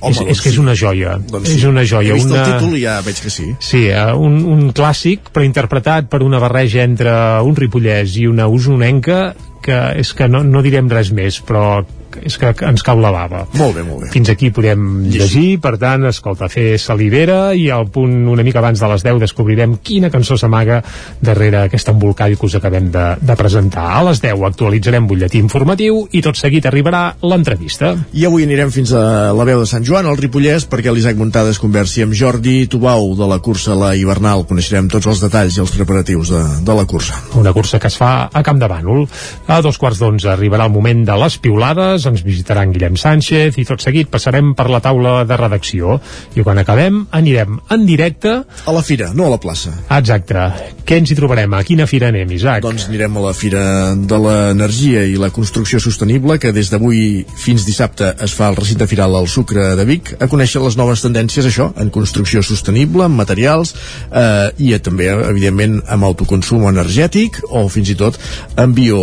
Home, 0.00 0.14
és, 0.14 0.20
és 0.20 0.24
doncs 0.24 0.40
que 0.40 0.48
és 0.48 0.58
una 0.62 0.74
joia. 0.78 1.18
Doncs 1.28 1.50
és 1.52 1.64
una 1.68 1.84
joia. 1.84 2.14
He 2.14 2.16
vist 2.16 2.30
una... 2.30 2.40
el 2.40 2.54
títol 2.54 2.76
i 2.78 2.84
ja 2.86 2.96
veig 3.04 3.20
que 3.20 3.32
sí. 3.32 3.50
Sí, 3.60 3.84
eh, 3.92 4.06
un, 4.16 4.40
un 4.48 4.70
clàssic, 4.72 5.28
però 5.34 5.44
interpretat 5.44 6.08
per 6.08 6.22
una 6.24 6.40
barreja 6.40 6.86
entre 6.88 7.12
un 7.44 7.58
ripollès 7.58 8.16
i 8.16 8.24
una 8.30 8.48
usonenca 8.48 9.34
que 9.60 9.80
és 10.00 10.14
que 10.16 10.30
no, 10.32 10.40
no 10.40 10.64
direm 10.64 10.88
res 10.88 11.12
més, 11.12 11.42
però 11.44 11.82
és 12.22 12.36
que 12.40 12.52
ens 12.66 12.84
cau 12.86 13.00
la 13.00 13.12
bava. 13.14 13.44
Molt 13.58 13.76
bé, 13.76 13.84
molt 13.86 14.04
bé. 14.04 14.10
Fins 14.14 14.30
aquí 14.32 14.50
podem 14.54 15.06
llegir, 15.10 15.60
per 15.62 15.76
tant, 15.80 16.06
escolta, 16.10 16.48
fer 16.52 16.74
salivera 16.80 17.52
i 17.54 17.68
al 17.70 17.88
punt 17.92 18.28
una 18.30 18.44
mica 18.46 18.60
abans 18.62 18.80
de 18.80 18.90
les 18.90 19.04
10 19.06 19.20
descobrirem 19.22 19.76
quina 19.84 20.10
cançó 20.10 20.36
s'amaga 20.40 20.80
darrere 21.20 21.64
aquest 21.64 21.90
embolcall 21.92 22.36
que 22.38 22.46
us 22.48 22.56
acabem 22.58 22.90
de, 22.92 23.06
de 23.20 23.36
presentar. 23.38 23.86
A 23.98 24.02
les 24.08 24.22
10 24.22 24.44
actualitzarem 24.50 25.06
butlletí 25.10 25.40
informatiu 25.40 26.04
i 26.16 26.22
tot 26.24 26.38
seguit 26.38 26.66
arribarà 26.66 27.02
l'entrevista. 27.22 27.94
I 28.16 28.26
avui 28.28 28.46
anirem 28.46 28.72
fins 28.74 28.94
a 28.96 29.32
la 29.36 29.46
veu 29.48 29.62
de 29.62 29.68
Sant 29.70 29.86
Joan, 29.86 30.08
al 30.08 30.18
Ripollès, 30.20 30.66
perquè 30.70 30.92
l'Isaac 30.92 31.18
Montades 31.20 31.60
conversi 31.62 32.04
amb 32.04 32.16
Jordi 32.16 32.64
Tubau 32.70 33.12
de 33.18 33.28
la 33.30 33.40
cursa 33.44 33.76
La 33.78 33.92
Hivernal. 33.98 34.46
Coneixerem 34.48 34.90
tots 34.92 35.08
els 35.10 35.22
detalls 35.24 35.56
i 35.56 35.64
els 35.64 35.74
preparatius 35.74 36.32
de, 36.34 36.42
de 36.66 36.76
la 36.76 36.86
cursa. 36.88 37.18
Una 37.40 37.54
cursa 37.56 37.80
que 37.80 37.90
es 37.90 37.98
fa 38.00 38.30
a 38.32 38.44
Camp 38.46 38.60
de 38.60 38.68
Bànol. 38.70 39.06
A 39.50 39.60
dos 39.64 39.78
quarts 39.80 40.00
d'onze 40.00 40.30
arribarà 40.32 40.66
el 40.68 40.74
moment 40.74 41.04
de 41.06 41.16
les 41.20 41.38
piulades, 41.42 41.99
ens 42.08 42.24
visitarà 42.24 42.64
en 42.64 42.72
Guillem 42.74 42.96
Sánchez 43.00 43.58
i 43.60 43.66
tot 43.68 43.82
seguit 43.84 44.10
passarem 44.12 44.54
per 44.56 44.68
la 44.72 44.80
taula 44.84 45.20
de 45.28 45.36
redacció. 45.36 45.98
I 46.36 46.44
quan 46.46 46.60
acabem 46.62 47.04
anirem 47.16 47.60
en 47.70 47.86
directe... 47.88 48.36
A 48.66 48.74
la 48.74 48.82
fira, 48.86 49.10
no 49.14 49.26
a 49.26 49.34
la 49.34 49.40
plaça. 49.42 49.72
Exacte. 49.98 50.46
Què 50.86 50.98
ens 51.00 51.12
hi 51.12 51.16
trobarem? 51.18 51.52
A 51.54 51.62
quina 51.66 51.86
fira 51.86 52.08
anem, 52.10 52.32
Isaac? 52.34 52.64
Doncs 52.64 52.88
anirem 52.88 53.18
a 53.20 53.24
la 53.28 53.34
Fira 53.36 53.62
de 53.94 54.18
l'Energia 54.18 55.04
i 55.06 55.16
la 55.20 55.30
Construcció 55.34 55.78
Sostenible, 55.82 56.38
que 56.42 56.50
des 56.56 56.70
d'avui 56.72 57.24
fins 57.38 57.66
dissabte 57.66 58.12
es 58.24 58.34
fa 58.34 58.48
al 58.48 58.58
recinte 58.58 58.88
firal 58.90 59.14
al 59.14 59.28
Sucre 59.30 59.74
de 59.78 59.86
Vic, 59.86 60.14
a 60.18 60.26
conèixer 60.30 60.62
les 60.64 60.76
noves 60.80 61.04
tendències, 61.04 61.46
això, 61.46 61.70
en 61.80 61.92
construcció 61.94 62.42
sostenible, 62.42 63.06
en 63.06 63.14
materials, 63.16 63.74
eh, 64.10 64.50
i 64.58 64.72
també, 64.82 65.10
evidentment, 65.30 65.78
amb 65.86 66.08
autoconsum 66.08 66.66
energètic, 66.70 67.40
o 67.48 67.66
fins 67.70 67.92
i 67.94 67.96
tot 68.00 68.18
en, 68.56 68.74
bio, 68.74 69.00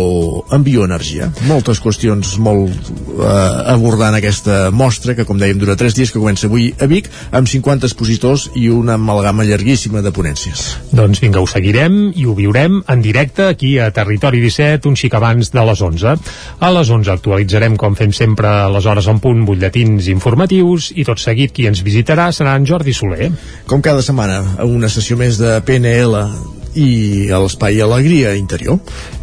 en 0.52 0.64
bioenergia. 0.66 1.30
Moltes 1.48 1.80
qüestions 1.84 2.36
molt 2.42 2.87
eh, 2.88 3.72
abordant 3.74 4.16
aquesta 4.18 4.68
mostra, 4.74 5.14
que 5.14 5.26
com 5.28 5.38
dèiem 5.40 5.60
dura 5.60 5.76
3 5.78 5.96
dies, 5.96 6.12
que 6.12 6.20
comença 6.20 6.48
avui 6.48 6.70
a 6.80 6.88
Vic, 6.90 7.08
amb 7.32 7.48
50 7.48 7.88
expositors 7.88 8.48
i 8.58 8.68
una 8.72 8.96
amalgama 8.98 9.46
llarguíssima 9.48 10.02
de 10.04 10.12
ponències. 10.14 10.64
Doncs 10.92 11.22
vinga, 11.22 11.40
ho 11.40 11.48
seguirem 11.50 12.12
i 12.16 12.26
ho 12.26 12.34
viurem 12.38 12.80
en 12.88 13.04
directe 13.04 13.48
aquí 13.48 13.76
a 13.78 13.90
Territori 13.94 14.42
17, 14.44 14.88
un 14.88 14.98
xic 14.98 15.14
abans 15.18 15.52
de 15.54 15.64
les 15.70 15.82
11. 15.82 16.14
A 16.60 16.72
les 16.74 16.92
11 16.98 17.14
actualitzarem, 17.14 17.78
com 17.80 17.96
fem 17.98 18.12
sempre, 18.12 18.48
a 18.48 18.68
les 18.72 18.86
hores 18.86 19.08
en 19.10 19.22
punt, 19.24 19.44
butlletins 19.48 20.10
informatius 20.12 20.92
i 20.96 21.06
tot 21.08 21.22
seguit 21.22 21.54
qui 21.54 21.68
ens 21.70 21.82
visitarà 21.86 22.30
serà 22.34 22.56
en 22.58 22.68
Jordi 22.68 22.94
Soler. 22.96 23.32
Com 23.68 23.82
cada 23.84 24.04
setmana, 24.04 24.42
una 24.66 24.90
sessió 24.92 25.18
més 25.20 25.40
de 25.40 25.58
PNL 25.66 26.57
i 26.74 27.30
a 27.32 27.38
l'Espai 27.42 27.80
Alegria 27.80 28.34
Interior. 28.36 28.78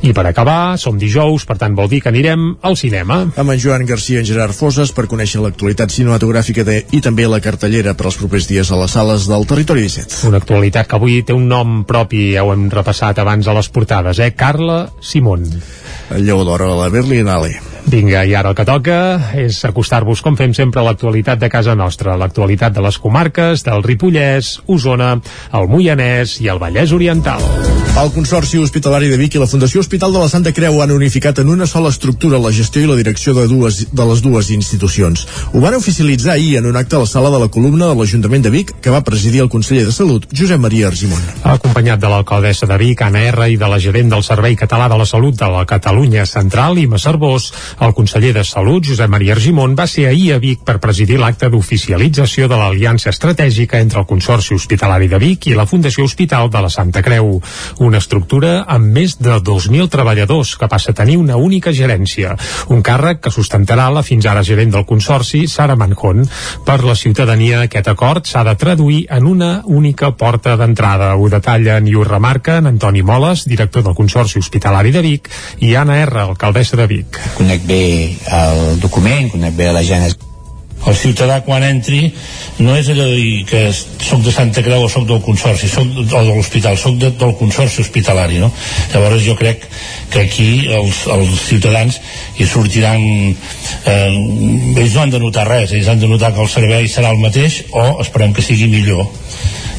I 0.06 0.14
per 0.14 0.26
acabar, 0.30 0.78
som 0.82 0.98
dijous, 1.02 1.46
per 1.46 1.58
tant 1.62 1.76
vol 1.78 1.90
dir 1.92 2.02
que 2.04 2.12
anirem 2.12 2.48
al 2.66 2.78
cinema. 2.80 3.22
Amb 3.36 3.54
en 3.54 3.62
Joan 3.62 3.86
Garcia 3.86 4.20
i 4.20 4.24
en 4.24 4.30
Gerard 4.30 4.56
Foses 4.58 4.94
per 4.96 5.08
conèixer 5.12 5.42
l'actualitat 5.44 5.94
cinematogràfica 5.94 6.66
de, 6.68 6.82
i 6.96 7.02
també 7.06 7.28
la 7.30 7.42
cartellera 7.44 7.96
per 7.98 8.10
als 8.10 8.20
propers 8.22 8.50
dies 8.50 8.72
a 8.72 8.80
les 8.82 8.96
sales 8.98 9.28
del 9.30 9.48
Territori 9.50 9.86
17. 9.88 10.26
Una 10.30 10.42
actualitat 10.42 10.90
que 10.90 11.00
avui 11.00 11.22
té 11.26 11.36
un 11.36 11.48
nom 11.52 11.84
propi, 11.88 12.32
ja 12.36 12.46
ho 12.46 12.54
hem 12.54 12.70
repassat 12.74 13.22
abans 13.22 13.48
a 13.48 13.58
les 13.58 13.70
portades, 13.70 14.20
eh? 14.20 14.34
Carla 14.38 14.86
Simón. 15.02 15.46
El 16.14 16.26
lleó 16.26 16.44
d'or 16.46 16.62
a 16.62 16.76
la 16.76 16.90
Berlinale. 16.94 17.56
Vinga, 17.86 18.24
i 18.26 18.34
ara 18.34 18.50
el 18.50 18.58
que 18.58 18.66
toca 18.66 18.98
és 19.38 19.60
acostar-vos, 19.68 20.22
com 20.26 20.38
fem 20.38 20.56
sempre, 20.58 20.82
a 20.82 20.86
l'actualitat 20.88 21.38
de 21.42 21.50
casa 21.54 21.76
nostra, 21.78 22.18
l'actualitat 22.18 22.74
de 22.74 22.82
les 22.82 22.98
comarques 22.98 23.62
del 23.66 23.86
Ripollès, 23.86 24.56
Osona, 24.66 25.16
el 25.54 25.70
Moianès 25.70 26.40
i 26.42 26.50
el 26.50 26.62
Vallès 26.62 26.94
Oriental. 26.98 27.42
El 27.96 28.10
Consorci 28.12 28.58
Hospitalari 28.60 29.08
de 29.08 29.16
Vic 29.16 29.38
i 29.38 29.40
la 29.40 29.48
Fundació 29.48 29.80
Hospital 29.80 30.12
de 30.12 30.20
la 30.20 30.28
Santa 30.28 30.52
Creu 30.52 30.82
han 30.84 30.92
unificat 30.92 31.38
en 31.40 31.54
una 31.54 31.68
sola 31.70 31.94
estructura 31.94 32.42
la 32.42 32.52
gestió 32.52 32.82
i 32.84 32.90
la 32.90 32.98
direcció 32.98 33.32
de, 33.38 33.46
dues, 33.48 33.86
de 33.94 34.08
les 34.10 34.24
dues 34.26 34.50
institucions. 34.52 35.24
Ho 35.54 35.62
van 35.64 35.78
oficialitzar 35.78 36.34
ahir 36.34 36.58
en 36.60 36.68
un 36.68 36.76
acte 36.76 36.98
a 36.98 37.04
la 37.06 37.08
sala 37.08 37.32
de 37.32 37.40
la 37.40 37.48
columna 37.54 37.88
de 37.88 37.96
l'Ajuntament 37.96 38.44
de 38.44 38.52
Vic, 38.52 38.74
que 38.82 38.92
va 38.92 39.06
presidir 39.06 39.46
el 39.46 39.50
conseller 39.54 39.86
de 39.86 39.96
Salut, 39.96 40.28
Josep 40.36 40.60
Maria 40.60 40.90
Argimon. 40.90 41.24
Acompanyat 41.54 42.02
de 42.02 42.12
l'alcaldessa 42.12 42.68
de 42.68 42.82
Vic, 42.82 43.06
Anna 43.06 43.24
R, 43.30 43.48
i 43.54 43.62
de 43.62 43.72
la 43.72 43.80
gerent 43.80 44.12
del 44.12 44.26
Servei 44.28 44.60
Català 44.60 44.90
de 44.92 45.00
la 45.00 45.08
Salut 45.08 45.40
de 45.40 45.54
la 45.56 45.64
Catalunya 45.64 45.95
Central, 46.26 46.78
Ima 46.78 46.98
Cervós, 47.00 47.54
el 47.80 47.94
conseller 47.94 48.34
de 48.34 48.44
Salut, 48.44 48.86
Josep 48.86 49.10
Maria 49.10 49.34
Argimon, 49.34 49.76
va 49.76 49.88
ser 49.88 50.08
ahir 50.08 50.34
a 50.34 50.40
Vic 50.40 50.64
per 50.66 50.80
presidir 50.84 51.18
l'acte 51.18 51.50
d'oficialització 51.50 52.50
de 52.52 52.58
l'aliança 52.60 53.10
estratègica 53.10 53.80
entre 53.80 54.00
el 54.02 54.06
Consorci 54.06 54.54
Hospitalari 54.54 55.08
de 55.08 55.18
Vic 55.18 55.48
i 55.48 55.56
la 55.56 55.66
Fundació 55.66 56.04
Hospital 56.04 56.50
de 56.52 56.62
la 56.62 56.70
Santa 56.70 57.02
Creu, 57.02 57.42
una 57.80 58.02
estructura 58.04 58.66
amb 58.68 58.92
més 58.92 59.16
de 59.18 59.38
2.000 59.40 59.88
treballadors 59.90 60.56
que 60.60 60.68
passa 60.68 60.92
a 60.92 60.98
tenir 60.98 61.16
una 61.18 61.38
única 61.38 61.72
gerència, 61.72 62.36
un 62.70 62.84
càrrec 62.84 63.24
que 63.24 63.32
sustentarà 63.32 63.88
la 63.90 64.04
fins 64.04 64.28
ara 64.28 64.44
gerent 64.44 64.76
del 64.76 64.86
Consorci, 64.86 65.46
Sara 65.48 65.76
Manjón. 65.80 66.26
Per 66.66 66.80
la 66.84 66.96
ciutadania, 66.96 67.62
aquest 67.64 67.88
acord 67.88 68.28
s'ha 68.28 68.44
de 68.44 68.56
traduir 68.60 69.06
en 69.10 69.26
una 69.26 69.62
única 69.66 70.12
porta 70.12 70.58
d'entrada. 70.60 71.14
Ho 71.16 71.30
detallen 71.30 71.88
i 71.88 71.96
ho 71.96 72.04
remarquen 72.04 72.68
Antoni 72.68 73.04
Moles, 73.04 73.46
director 73.48 73.84
del 73.86 73.96
Consorci 73.96 74.40
Hospitalari 74.40 74.92
de 74.92 75.06
Vic, 75.06 75.30
i 75.64 75.76
Anna 75.76 75.85
R, 75.94 76.22
alcaldessa 76.26 76.78
de 76.80 76.88
Vic. 76.90 77.20
conec 77.38 77.66
bé 77.70 77.84
el 78.42 78.80
document, 78.82 79.30
conec 79.34 79.54
bé 79.54 79.72
la 79.72 79.84
gènesi 79.86 80.34
el 80.86 80.96
ciutadà 80.96 81.40
quan 81.46 81.64
entri 81.66 82.12
no 82.62 82.76
és 82.78 82.90
allò 82.92 83.08
de 83.10 83.18
dir 83.18 83.46
que 83.50 83.62
soc 83.74 84.22
de 84.26 84.34
Santa 84.34 84.62
Creu 84.66 84.86
o 84.86 84.90
soc 84.92 85.08
del 85.10 85.22
Consorci 85.26 85.70
soc, 85.72 85.90
o 85.98 86.06
de 86.06 86.22
l'hospital, 86.30 86.78
soc 86.78 87.00
de, 87.02 87.10
del 87.18 87.34
Consorci 87.40 87.82
Hospitalari 87.82 88.38
no? 88.44 88.52
llavors 88.94 89.24
jo 89.26 89.36
crec 89.40 89.66
que 90.14 90.26
aquí 90.28 90.50
els, 90.70 91.06
els 91.12 91.42
ciutadans 91.48 92.00
hi 92.38 92.48
sortiran 92.50 93.02
eh, 93.02 94.78
ells 94.78 94.94
no 94.94 95.06
han 95.06 95.16
de 95.16 95.22
notar 95.24 95.48
res 95.50 95.74
ells 95.74 95.90
han 95.90 96.02
de 96.02 96.12
notar 96.12 96.34
que 96.36 96.44
el 96.46 96.52
servei 96.52 96.90
serà 96.92 97.14
el 97.16 97.22
mateix 97.24 97.64
o 97.74 97.88
esperem 98.06 98.36
que 98.36 98.46
sigui 98.46 98.70
millor 98.70 99.08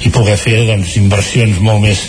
i 0.04 0.12
poder 0.12 0.36
fer 0.40 0.58
doncs, 0.68 0.96
inversions 1.00 1.60
molt 1.64 1.82
més, 1.84 2.06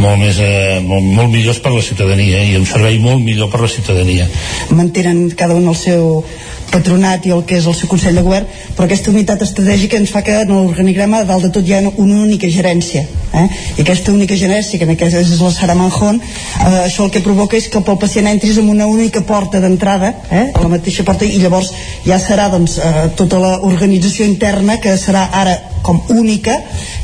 molt, 0.00 0.18
més 0.22 0.40
eh, 0.40 0.80
molt, 0.84 1.04
molt 1.04 1.32
millors 1.32 1.60
per 1.62 1.74
la 1.74 1.84
ciutadania 1.84 2.42
i 2.44 2.56
un 2.58 2.66
servei 2.68 2.98
molt 3.02 3.22
millor 3.24 3.50
per 3.52 3.62
la 3.64 3.70
ciutadania 3.70 4.28
mantenen 4.70 5.28
cada 5.36 5.54
un 5.54 5.66
el 5.68 5.76
seu 5.78 6.22
patronat 6.70 7.26
i 7.26 7.32
el 7.34 7.44
que 7.46 7.58
és 7.60 7.66
el 7.66 7.74
seu 7.76 7.88
Consell 7.90 8.16
de 8.18 8.24
Govern, 8.24 8.48
però 8.76 8.86
aquesta 8.86 9.12
unitat 9.12 9.42
estratègica 9.46 9.98
ens 10.00 10.10
fa 10.12 10.22
que 10.26 10.34
en 10.42 10.52
l'organigrama 10.52 11.22
dalt 11.28 11.46
de 11.46 11.52
tot 11.54 11.66
hi 11.66 11.76
ha 11.76 11.82
una 11.86 12.18
única 12.24 12.50
gerència. 12.52 13.04
Eh? 13.36 13.46
I 13.76 13.84
aquesta 13.84 14.12
única 14.12 14.36
gerència, 14.38 14.78
que 14.78 14.88
en 14.88 14.94
aquest 14.94 15.16
és 15.20 15.32
la 15.40 15.52
Sara 15.54 15.76
Manjón, 15.78 16.20
eh, 16.20 16.74
això 16.86 17.06
el 17.06 17.12
que 17.14 17.24
provoca 17.24 17.56
és 17.58 17.68
que 17.72 17.82
pel 17.86 18.00
pacient 18.02 18.28
entris 18.30 18.58
amb 18.58 18.72
una 18.74 18.88
única 18.90 19.22
porta 19.26 19.60
d'entrada, 19.62 20.12
eh? 20.30 20.44
la 20.56 20.72
mateixa 20.72 21.06
porta, 21.06 21.24
i 21.24 21.40
llavors 21.42 21.72
ja 22.06 22.18
serà 22.22 22.50
doncs, 22.52 22.78
eh, 22.78 23.08
tota 23.18 23.40
l'organització 23.42 24.26
interna 24.26 24.80
que 24.82 24.96
serà 25.00 25.28
ara 25.32 25.56
com 25.86 26.02
única 26.10 26.56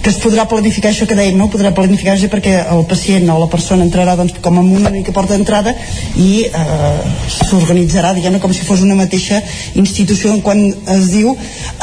que 0.03 0.11
es 0.11 0.19
podrà 0.19 0.49
planificar 0.51 0.91
això 0.91 1.07
que 1.07 1.15
dèiem, 1.15 1.37
no? 1.39 1.47
podrà 1.53 1.71
planificar-se 1.77 2.27
perquè 2.33 2.57
el 2.75 2.83
pacient 2.91 3.29
o 3.31 3.39
la 3.39 3.49
persona 3.51 3.87
entrarà 3.87 4.17
doncs, 4.19 4.35
com 4.43 4.59
amb 4.59 4.75
una 4.81 4.91
única 4.91 5.15
porta 5.15 5.37
d'entrada 5.37 5.75
i 6.19 6.43
eh, 6.49 6.97
s'organitzarà 7.31 8.11
diguem 8.17 8.41
com 8.43 8.51
si 8.51 8.67
fos 8.67 8.83
una 8.83 8.97
mateixa 8.99 9.39
institució 9.79 10.35
quan 10.43 10.65
es 10.97 11.11
diu 11.13 11.31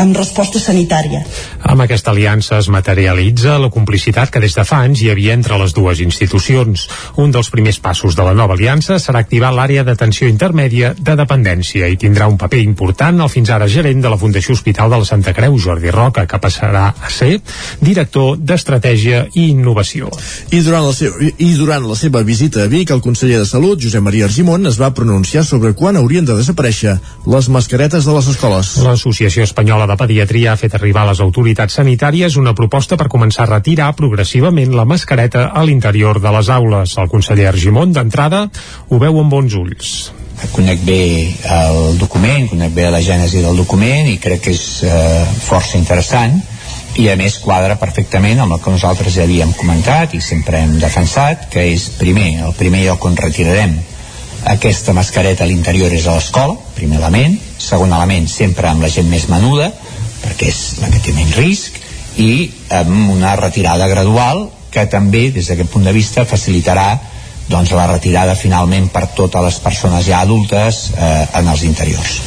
amb 0.02 0.18
resposta 0.18 0.60
sanitària. 0.60 1.22
Amb 1.64 1.86
aquesta 1.86 2.12
aliança 2.12 2.58
es 2.60 2.68
materialitza 2.74 3.56
la 3.62 3.72
complicitat 3.72 4.34
que 4.34 4.43
des 4.43 4.58
de 4.58 4.66
fa 4.68 4.82
anys 4.84 5.04
hi 5.04 5.12
havia 5.14 5.38
entre 5.38 5.58
les 5.62 5.76
dues 5.78 6.02
institucions. 6.04 6.88
Un 7.22 7.32
dels 7.32 7.52
primers 7.54 7.80
passos 7.80 8.18
de 8.18 8.26
la 8.26 8.36
nova 8.36 8.58
aliança 8.58 9.00
serà 9.00 9.24
activar 9.24 9.54
l'àrea 9.56 9.86
d'atenció 9.88 10.28
intermèdia 10.28 10.91
de 10.97 11.16
dependència 11.16 11.88
i 11.88 12.00
tindrà 12.02 12.28
un 12.28 12.39
paper 12.41 12.60
important 12.66 13.24
el 13.24 13.32
fins 13.32 13.52
ara 13.56 13.70
gerent 13.72 14.04
de 14.04 14.12
la 14.12 14.20
Fundació 14.20 14.58
Hospital 14.58 14.91
de 14.91 15.00
la 15.02 15.08
Santa 15.08 15.34
Creu, 15.38 15.56
Jordi 15.60 15.93
Roca, 15.93 16.26
que 16.28 16.41
passarà 16.41 16.89
a 16.92 17.10
ser 17.14 17.40
director 17.82 18.38
d'Estratègia 18.38 19.26
i 19.34 19.50
Innovació. 19.54 20.10
I 20.52 20.62
durant, 20.66 20.86
la 20.88 20.94
seva, 20.96 21.30
I 21.38 21.50
durant 21.58 21.88
la 21.88 21.98
seva 22.00 22.24
visita 22.28 22.64
a 22.64 22.70
Vic, 22.72 22.92
el 22.92 23.04
conseller 23.06 23.40
de 23.42 23.48
Salut, 23.50 23.82
Josep 23.82 24.04
Maria 24.04 24.28
Argimon, 24.30 24.68
es 24.70 24.80
va 24.82 24.94
pronunciar 24.96 25.46
sobre 25.48 25.74
quan 25.78 25.98
haurien 26.00 26.28
de 26.28 26.38
desaparèixer 26.38 26.98
les 27.30 27.50
mascaretes 27.50 28.06
de 28.06 28.16
les 28.16 28.30
escoles. 28.34 28.76
L'Associació 28.86 29.46
Espanyola 29.48 29.88
de 29.90 29.98
Pediatria 30.00 30.54
ha 30.54 30.60
fet 30.60 30.78
arribar 30.78 31.06
a 31.06 31.12
les 31.12 31.24
autoritats 31.26 31.80
sanitàries 31.82 32.38
una 32.42 32.56
proposta 32.58 32.98
per 32.98 33.10
començar 33.12 33.46
a 33.46 33.54
retirar 33.56 33.92
progressivament 33.98 34.76
la 34.76 34.88
mascareta 34.90 35.50
a 35.50 35.66
l'interior 35.66 36.22
de 36.22 36.34
les 36.38 36.54
aules. 36.54 36.98
El 36.98 37.12
conseller 37.12 37.50
Argimon, 37.50 37.94
d'entrada, 37.96 38.48
ho 38.90 39.02
veu 39.02 39.22
amb 39.22 39.38
bons 39.38 39.60
ulls 39.60 39.94
conec 40.54 40.80
bé 40.88 41.02
el 41.52 41.98
document, 42.00 42.48
conec 42.48 42.72
bé 42.72 42.88
la 42.92 43.02
gènesi 43.04 43.42
del 43.44 43.58
document 43.60 44.08
i 44.08 44.16
crec 44.24 44.46
que 44.46 44.54
és 44.56 44.64
eh, 44.88 45.26
força 45.44 45.78
interessant 45.78 46.38
i 47.00 47.08
a 47.08 47.16
més 47.16 47.38
quadra 47.39 47.78
perfectament 47.80 48.41
amb 48.43 48.58
el 48.58 48.60
que 48.64 48.74
nosaltres 48.74 49.14
ja 49.16 49.24
havíem 49.24 49.54
comentat 49.56 50.14
i 50.18 50.20
sempre 50.24 50.60
hem 50.60 50.76
defensat, 50.82 51.47
que 51.52 51.64
és 51.72 51.86
primer, 52.00 52.41
el 52.43 52.56
primer 52.60 52.84
lloc 52.89 53.06
on 53.08 53.16
retirarem 53.16 53.78
aquesta 54.52 54.95
mascareta 54.95 55.45
a 55.45 55.47
l'interior 55.47 55.93
és 55.95 56.08
a 56.08 56.16
l'escola, 56.18 56.58
primer 56.76 57.00
element, 57.00 57.38
segon 57.60 57.93
element 57.95 58.28
sempre 58.32 58.68
amb 58.68 58.84
la 58.84 58.91
gent 58.91 59.08
més 59.12 59.28
menuda, 59.32 59.70
perquè 60.24 60.50
és 60.52 60.60
la 60.82 60.89
que 60.91 61.00
té 61.04 61.14
menys 61.16 61.38
risc, 61.39 61.80
i 62.20 62.50
amb 62.76 63.14
una 63.14 63.36
retirada 63.39 63.88
gradual 63.88 64.50
que 64.72 64.86
també, 64.91 65.30
des 65.32 65.47
d'aquest 65.47 65.72
punt 65.72 65.88
de 65.88 65.95
vista, 65.95 66.28
facilitarà 66.28 66.89
doncs, 67.50 67.72
la 67.74 67.88
retirada 67.89 68.36
finalment 68.36 68.89
per 68.93 69.08
totes 69.18 69.45
les 69.45 69.62
persones 69.64 70.04
ja 70.06 70.20
adultes 70.26 70.89
eh, 70.95 71.26
en 71.39 71.47
els 71.47 71.64
interiors. 71.66 72.20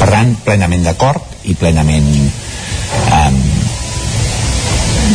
Per 0.00 0.08
tant, 0.08 0.34
plenament 0.44 0.88
d'acord 0.88 1.44
i 1.44 1.54
plenament 1.54 2.10
eh, 2.24 3.63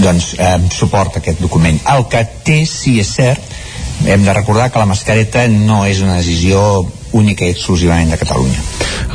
doncs, 0.03 0.33
eh, 0.37 0.55
suport 0.73 1.17
aquest 1.19 1.41
document. 1.43 1.79
El 1.93 2.05
que 2.11 2.23
té, 2.45 2.61
sí 2.69 2.99
és 3.01 3.11
cert, 3.19 3.57
hem 4.07 4.23
de 4.25 4.33
recordar 4.33 4.69
que 4.71 4.79
la 4.79 4.87
mascareta 4.89 5.47
no 5.51 5.83
és 5.87 6.01
una 6.05 6.19
decisió 6.21 6.61
única 7.13 7.45
i 7.45 7.53
exclusivament 7.55 8.11
de 8.11 8.17
Catalunya. 8.19 8.61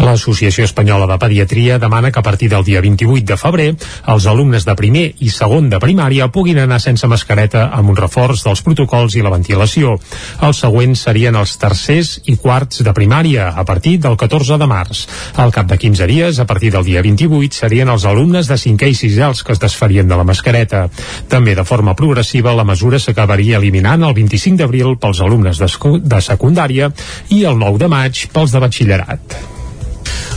L'Associació 0.03 0.65
Espanyola 0.67 1.07
de 1.07 1.19
Pediatria 1.23 1.79
demana 1.79 2.11
que 2.11 2.19
a 2.19 2.27
partir 2.27 2.49
del 2.51 2.65
dia 2.65 2.81
28 2.83 3.25
de 3.29 3.37
febrer 3.39 3.69
els 4.11 4.27
alumnes 4.27 4.65
de 4.67 4.75
primer 4.75 5.05
i 5.23 5.31
segon 5.31 5.69
de 5.71 5.79
primària 5.83 6.29
puguin 6.35 6.59
anar 6.59 6.81
sense 6.83 7.07
mascareta 7.07 7.69
amb 7.73 7.93
un 7.93 7.99
reforç 7.99 8.43
dels 8.45 8.63
protocols 8.67 9.15
i 9.15 9.23
la 9.23 9.33
ventilació. 9.35 9.95
Els 10.43 10.63
següents 10.65 11.05
serien 11.07 11.37
els 11.39 11.55
tercers 11.61 12.17
i 12.27 12.37
quarts 12.41 12.83
de 12.83 12.95
primària 12.97 13.51
a 13.55 13.65
partir 13.65 13.99
del 14.03 14.17
14 14.19 14.59
de 14.59 14.69
març. 14.71 15.05
Al 15.37 15.53
cap 15.55 15.71
de 15.71 15.79
15 15.79 16.09
dies, 16.11 16.41
a 16.41 16.47
partir 16.47 16.73
del 16.75 16.85
dia 16.85 17.03
28, 17.03 17.55
serien 17.55 17.89
els 17.93 18.05
alumnes 18.05 18.51
de 18.51 18.59
5è 18.59 18.91
i 18.91 18.99
6è 18.99 19.29
els 19.29 19.45
que 19.45 19.55
es 19.55 19.63
desfarien 19.63 20.09
de 20.09 20.19
la 20.19 20.27
mascareta. 20.27 20.89
També 21.29 21.55
de 21.55 21.65
forma 21.65 21.95
progressiva 21.95 22.55
la 22.55 22.67
mesura 22.67 22.99
s'acabaria 22.99 23.59
eliminant 23.63 24.03
el 24.03 24.15
25 24.17 24.59
d'abril 24.59 24.97
pels 24.99 25.23
alumnes 25.23 25.61
de, 25.63 25.71
de 26.03 26.21
secundària 26.25 26.91
i 27.31 27.45
el 27.45 27.59
9 27.59 27.79
de 27.79 27.84
maig 27.89 28.26
pels 28.32 28.55
de 28.55 28.62
batxillerat. 28.62 29.39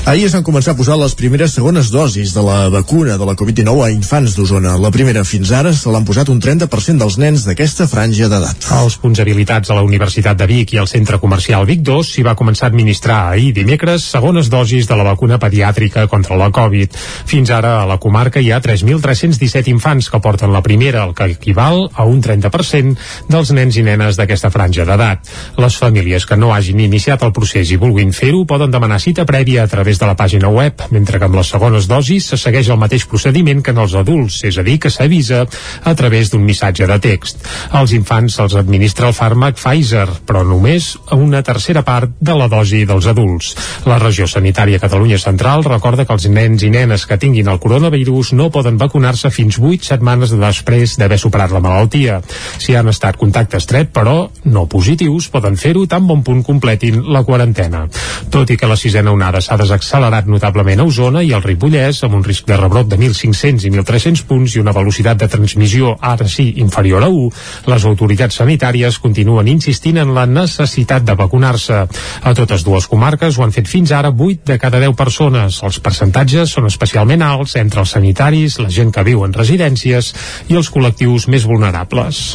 Ahir 0.07 0.23
es 0.23 0.31
van 0.31 0.43
començar 0.47 0.71
a 0.71 0.77
posar 0.79 0.95
les 0.95 1.11
primeres 1.19 1.51
segones 1.51 1.89
dosis 1.91 2.31
de 2.31 2.39
la 2.39 2.69
vacuna 2.71 3.17
de 3.19 3.25
la 3.27 3.33
Covid-19 3.35 3.81
a 3.83 3.89
infants 3.91 4.37
d'Osona. 4.37 4.77
La 4.79 4.87
primera 4.87 5.25
fins 5.27 5.49
ara 5.51 5.73
se 5.75 5.91
l'han 5.91 6.05
posat 6.07 6.29
un 6.31 6.37
30% 6.39 6.95
dels 7.01 7.17
nens 7.19 7.43
d'aquesta 7.43 7.89
franja 7.91 8.29
d'edat. 8.31 8.69
Els 8.71 8.95
punts 9.03 9.19
habilitats 9.19 9.67
a 9.67 9.75
la 9.75 9.83
Universitat 9.83 10.39
de 10.39 10.47
Vic 10.47 10.71
i 10.71 10.79
al 10.79 10.87
Centre 10.87 11.19
Comercial 11.19 11.67
Vic 11.67 11.81
2 11.83 12.11
s'hi 12.13 12.23
va 12.23 12.37
començar 12.39 12.69
a 12.69 12.71
administrar 12.71 13.17
ahir 13.33 13.49
dimecres 13.57 14.05
segones 14.13 14.47
dosis 14.47 14.87
de 14.87 14.95
la 14.95 15.09
vacuna 15.09 15.41
pediàtrica 15.43 16.07
contra 16.07 16.39
la 16.39 16.47
Covid. 16.55 16.95
Fins 17.27 17.51
ara 17.51 17.81
a 17.81 17.83
la 17.91 17.99
comarca 17.99 18.39
hi 18.39 18.53
ha 18.55 18.61
3.317 18.63 19.67
infants 19.73 20.07
que 20.07 20.23
porten 20.23 20.55
la 20.55 20.63
primera, 20.63 21.03
el 21.03 21.11
que 21.19 21.27
equival 21.35 21.89
a 21.91 22.07
un 22.07 22.23
30% 22.23 22.95
dels 23.27 23.51
nens 23.59 23.75
i 23.75 23.83
nenes 23.83 24.15
d'aquesta 24.15 24.53
franja 24.55 24.87
d'edat. 24.87 25.27
Les 25.59 25.75
famílies 25.83 26.23
que 26.23 26.39
no 26.39 26.55
hagin 26.55 26.79
iniciat 26.87 27.27
el 27.27 27.35
procés 27.35 27.75
i 27.75 27.83
vulguin 27.83 28.15
fer-ho 28.15 28.45
poden 28.47 28.71
demanar 28.71 29.03
cita 29.03 29.27
prèvia 29.27 29.67
a 29.67 29.75
través 29.75 29.96
través 29.97 29.99
de 29.99 30.07
la 30.07 30.15
pàgina 30.15 30.49
web, 30.49 30.81
mentre 30.91 31.17
que 31.19 31.25
amb 31.25 31.35
les 31.35 31.49
segones 31.49 31.87
dosis 31.87 32.29
se 32.29 32.37
segueix 32.37 32.69
el 32.69 32.79
mateix 32.79 33.05
procediment 33.09 33.61
que 33.63 33.71
en 33.71 33.79
els 33.81 33.95
adults, 33.95 34.43
és 34.45 34.57
a 34.57 34.63
dir, 34.63 34.77
que 34.79 34.89
s'avisa 34.89 35.45
a 35.83 35.93
través 35.95 36.29
d'un 36.31 36.43
missatge 36.45 36.87
de 36.87 36.97
text. 36.99 37.41
Als 37.71 37.93
infants 37.93 38.37
se'ls 38.37 38.55
administra 38.55 39.07
el 39.07 39.15
fàrmac 39.17 39.57
Pfizer, 39.57 40.07
però 40.25 40.43
només 40.45 40.95
a 41.07 41.15
una 41.15 41.41
tercera 41.43 41.83
part 41.83 42.11
de 42.19 42.35
la 42.37 42.47
dosi 42.47 42.85
dels 42.85 43.07
adults. 43.07 43.55
La 43.85 43.97
regió 43.99 44.27
sanitària 44.27 44.79
Catalunya 44.79 45.17
Central 45.17 45.63
recorda 45.65 46.05
que 46.05 46.13
els 46.13 46.27
nens 46.29 46.63
i 46.63 46.71
nenes 46.73 47.05
que 47.07 47.17
tinguin 47.17 47.49
el 47.49 47.59
coronavirus 47.59 48.33
no 48.37 48.51
poden 48.51 48.77
vacunar-se 48.77 49.31
fins 49.31 49.59
8 49.59 49.93
setmanes 49.93 50.35
després 50.37 50.97
d'haver 50.97 51.19
superat 51.19 51.51
la 51.51 51.63
malaltia. 51.63 52.21
Si 52.59 52.75
han 52.75 52.89
estat 52.89 53.17
contacte 53.17 53.57
estret, 53.57 53.91
però 53.93 54.29
no 54.45 54.67
positius, 54.67 55.29
poden 55.33 55.57
fer-ho 55.57 55.87
tan 55.87 56.07
bon 56.07 56.23
punt 56.23 56.43
completin 56.45 57.03
la 57.13 57.23
quarantena. 57.23 57.87
Tot 58.31 58.49
i 58.51 58.57
que 58.57 58.69
la 58.69 58.77
sisena 58.77 59.13
onada 59.15 59.41
s'ha 59.41 59.57
desaccelerat 59.57 59.86
accelerat 59.87 60.27
notablement 60.27 60.81
a 60.81 60.83
Osona 60.83 61.21
i 61.23 61.29
al 61.31 61.43
Ripollès, 61.45 62.01
amb 62.03 62.17
un 62.17 62.23
risc 62.25 62.43
de 62.49 62.57
rebrot 62.59 62.89
de 62.91 62.97
1.500 62.99 63.63
i 63.63 63.71
1.300 63.71 64.25
punts 64.27 64.55
i 64.57 64.59
una 64.59 64.73
velocitat 64.75 65.21
de 65.21 65.29
transmissió 65.31 65.93
ara 66.01 66.27
sí 66.27 66.49
inferior 66.59 67.05
a 67.05 67.07
1, 67.07 67.29
les 67.71 67.85
autoritats 67.87 68.41
sanitàries 68.41 68.99
continuen 68.99 69.47
insistint 69.47 70.01
en 70.03 70.11
la 70.17 70.25
necessitat 70.27 71.07
de 71.07 71.15
vacunar-se. 71.15 71.79
A 71.87 72.35
totes 72.35 72.67
dues 72.67 72.89
comarques 72.91 73.39
ho 73.39 73.47
han 73.47 73.55
fet 73.55 73.71
fins 73.71 73.95
ara 73.95 74.11
8 74.11 74.51
de 74.51 74.59
cada 74.59 74.83
10 74.83 74.97
persones. 74.99 75.61
Els 75.63 75.79
percentatges 75.79 76.51
són 76.51 76.67
especialment 76.67 77.23
alts 77.23 77.55
entre 77.55 77.85
els 77.85 77.95
sanitaris, 77.95 78.59
la 78.59 78.73
gent 78.73 78.91
que 78.91 79.07
viu 79.07 79.23
en 79.23 79.35
residències 79.39 80.11
i 80.51 80.59
els 80.59 80.73
col·lectius 80.73 81.31
més 81.31 81.47
vulnerables. 81.47 82.25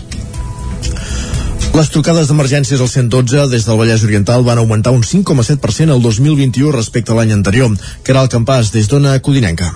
Les 1.73 1.89
trucades 1.89 2.29
d'emergències 2.29 2.81
al 2.85 2.89
112 2.93 3.47
des 3.49 3.65
del 3.65 3.79
Vallès 3.81 4.03
Oriental 4.05 4.43
van 4.45 4.59
augmentar 4.61 4.93
un 4.93 5.01
5,7% 5.03 5.95
el 5.95 6.03
2021 6.05 6.73
respecte 6.75 7.15
a 7.15 7.17
l'any 7.17 7.33
anterior, 7.33 7.73
que 8.05 8.13
era 8.13 8.21
el 8.21 8.29
campàs 8.29 8.75
des 8.75 8.91
d'Ona 8.91 9.15
Codinenca. 9.25 9.71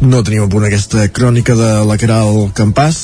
No 0.00 0.22
tenim 0.24 0.46
a 0.46 0.48
punt 0.48 0.64
aquesta 0.64 1.10
crònica 1.12 1.58
de 1.58 1.68
la 1.84 1.98
Caral 2.00 2.48
Campàs, 2.56 3.02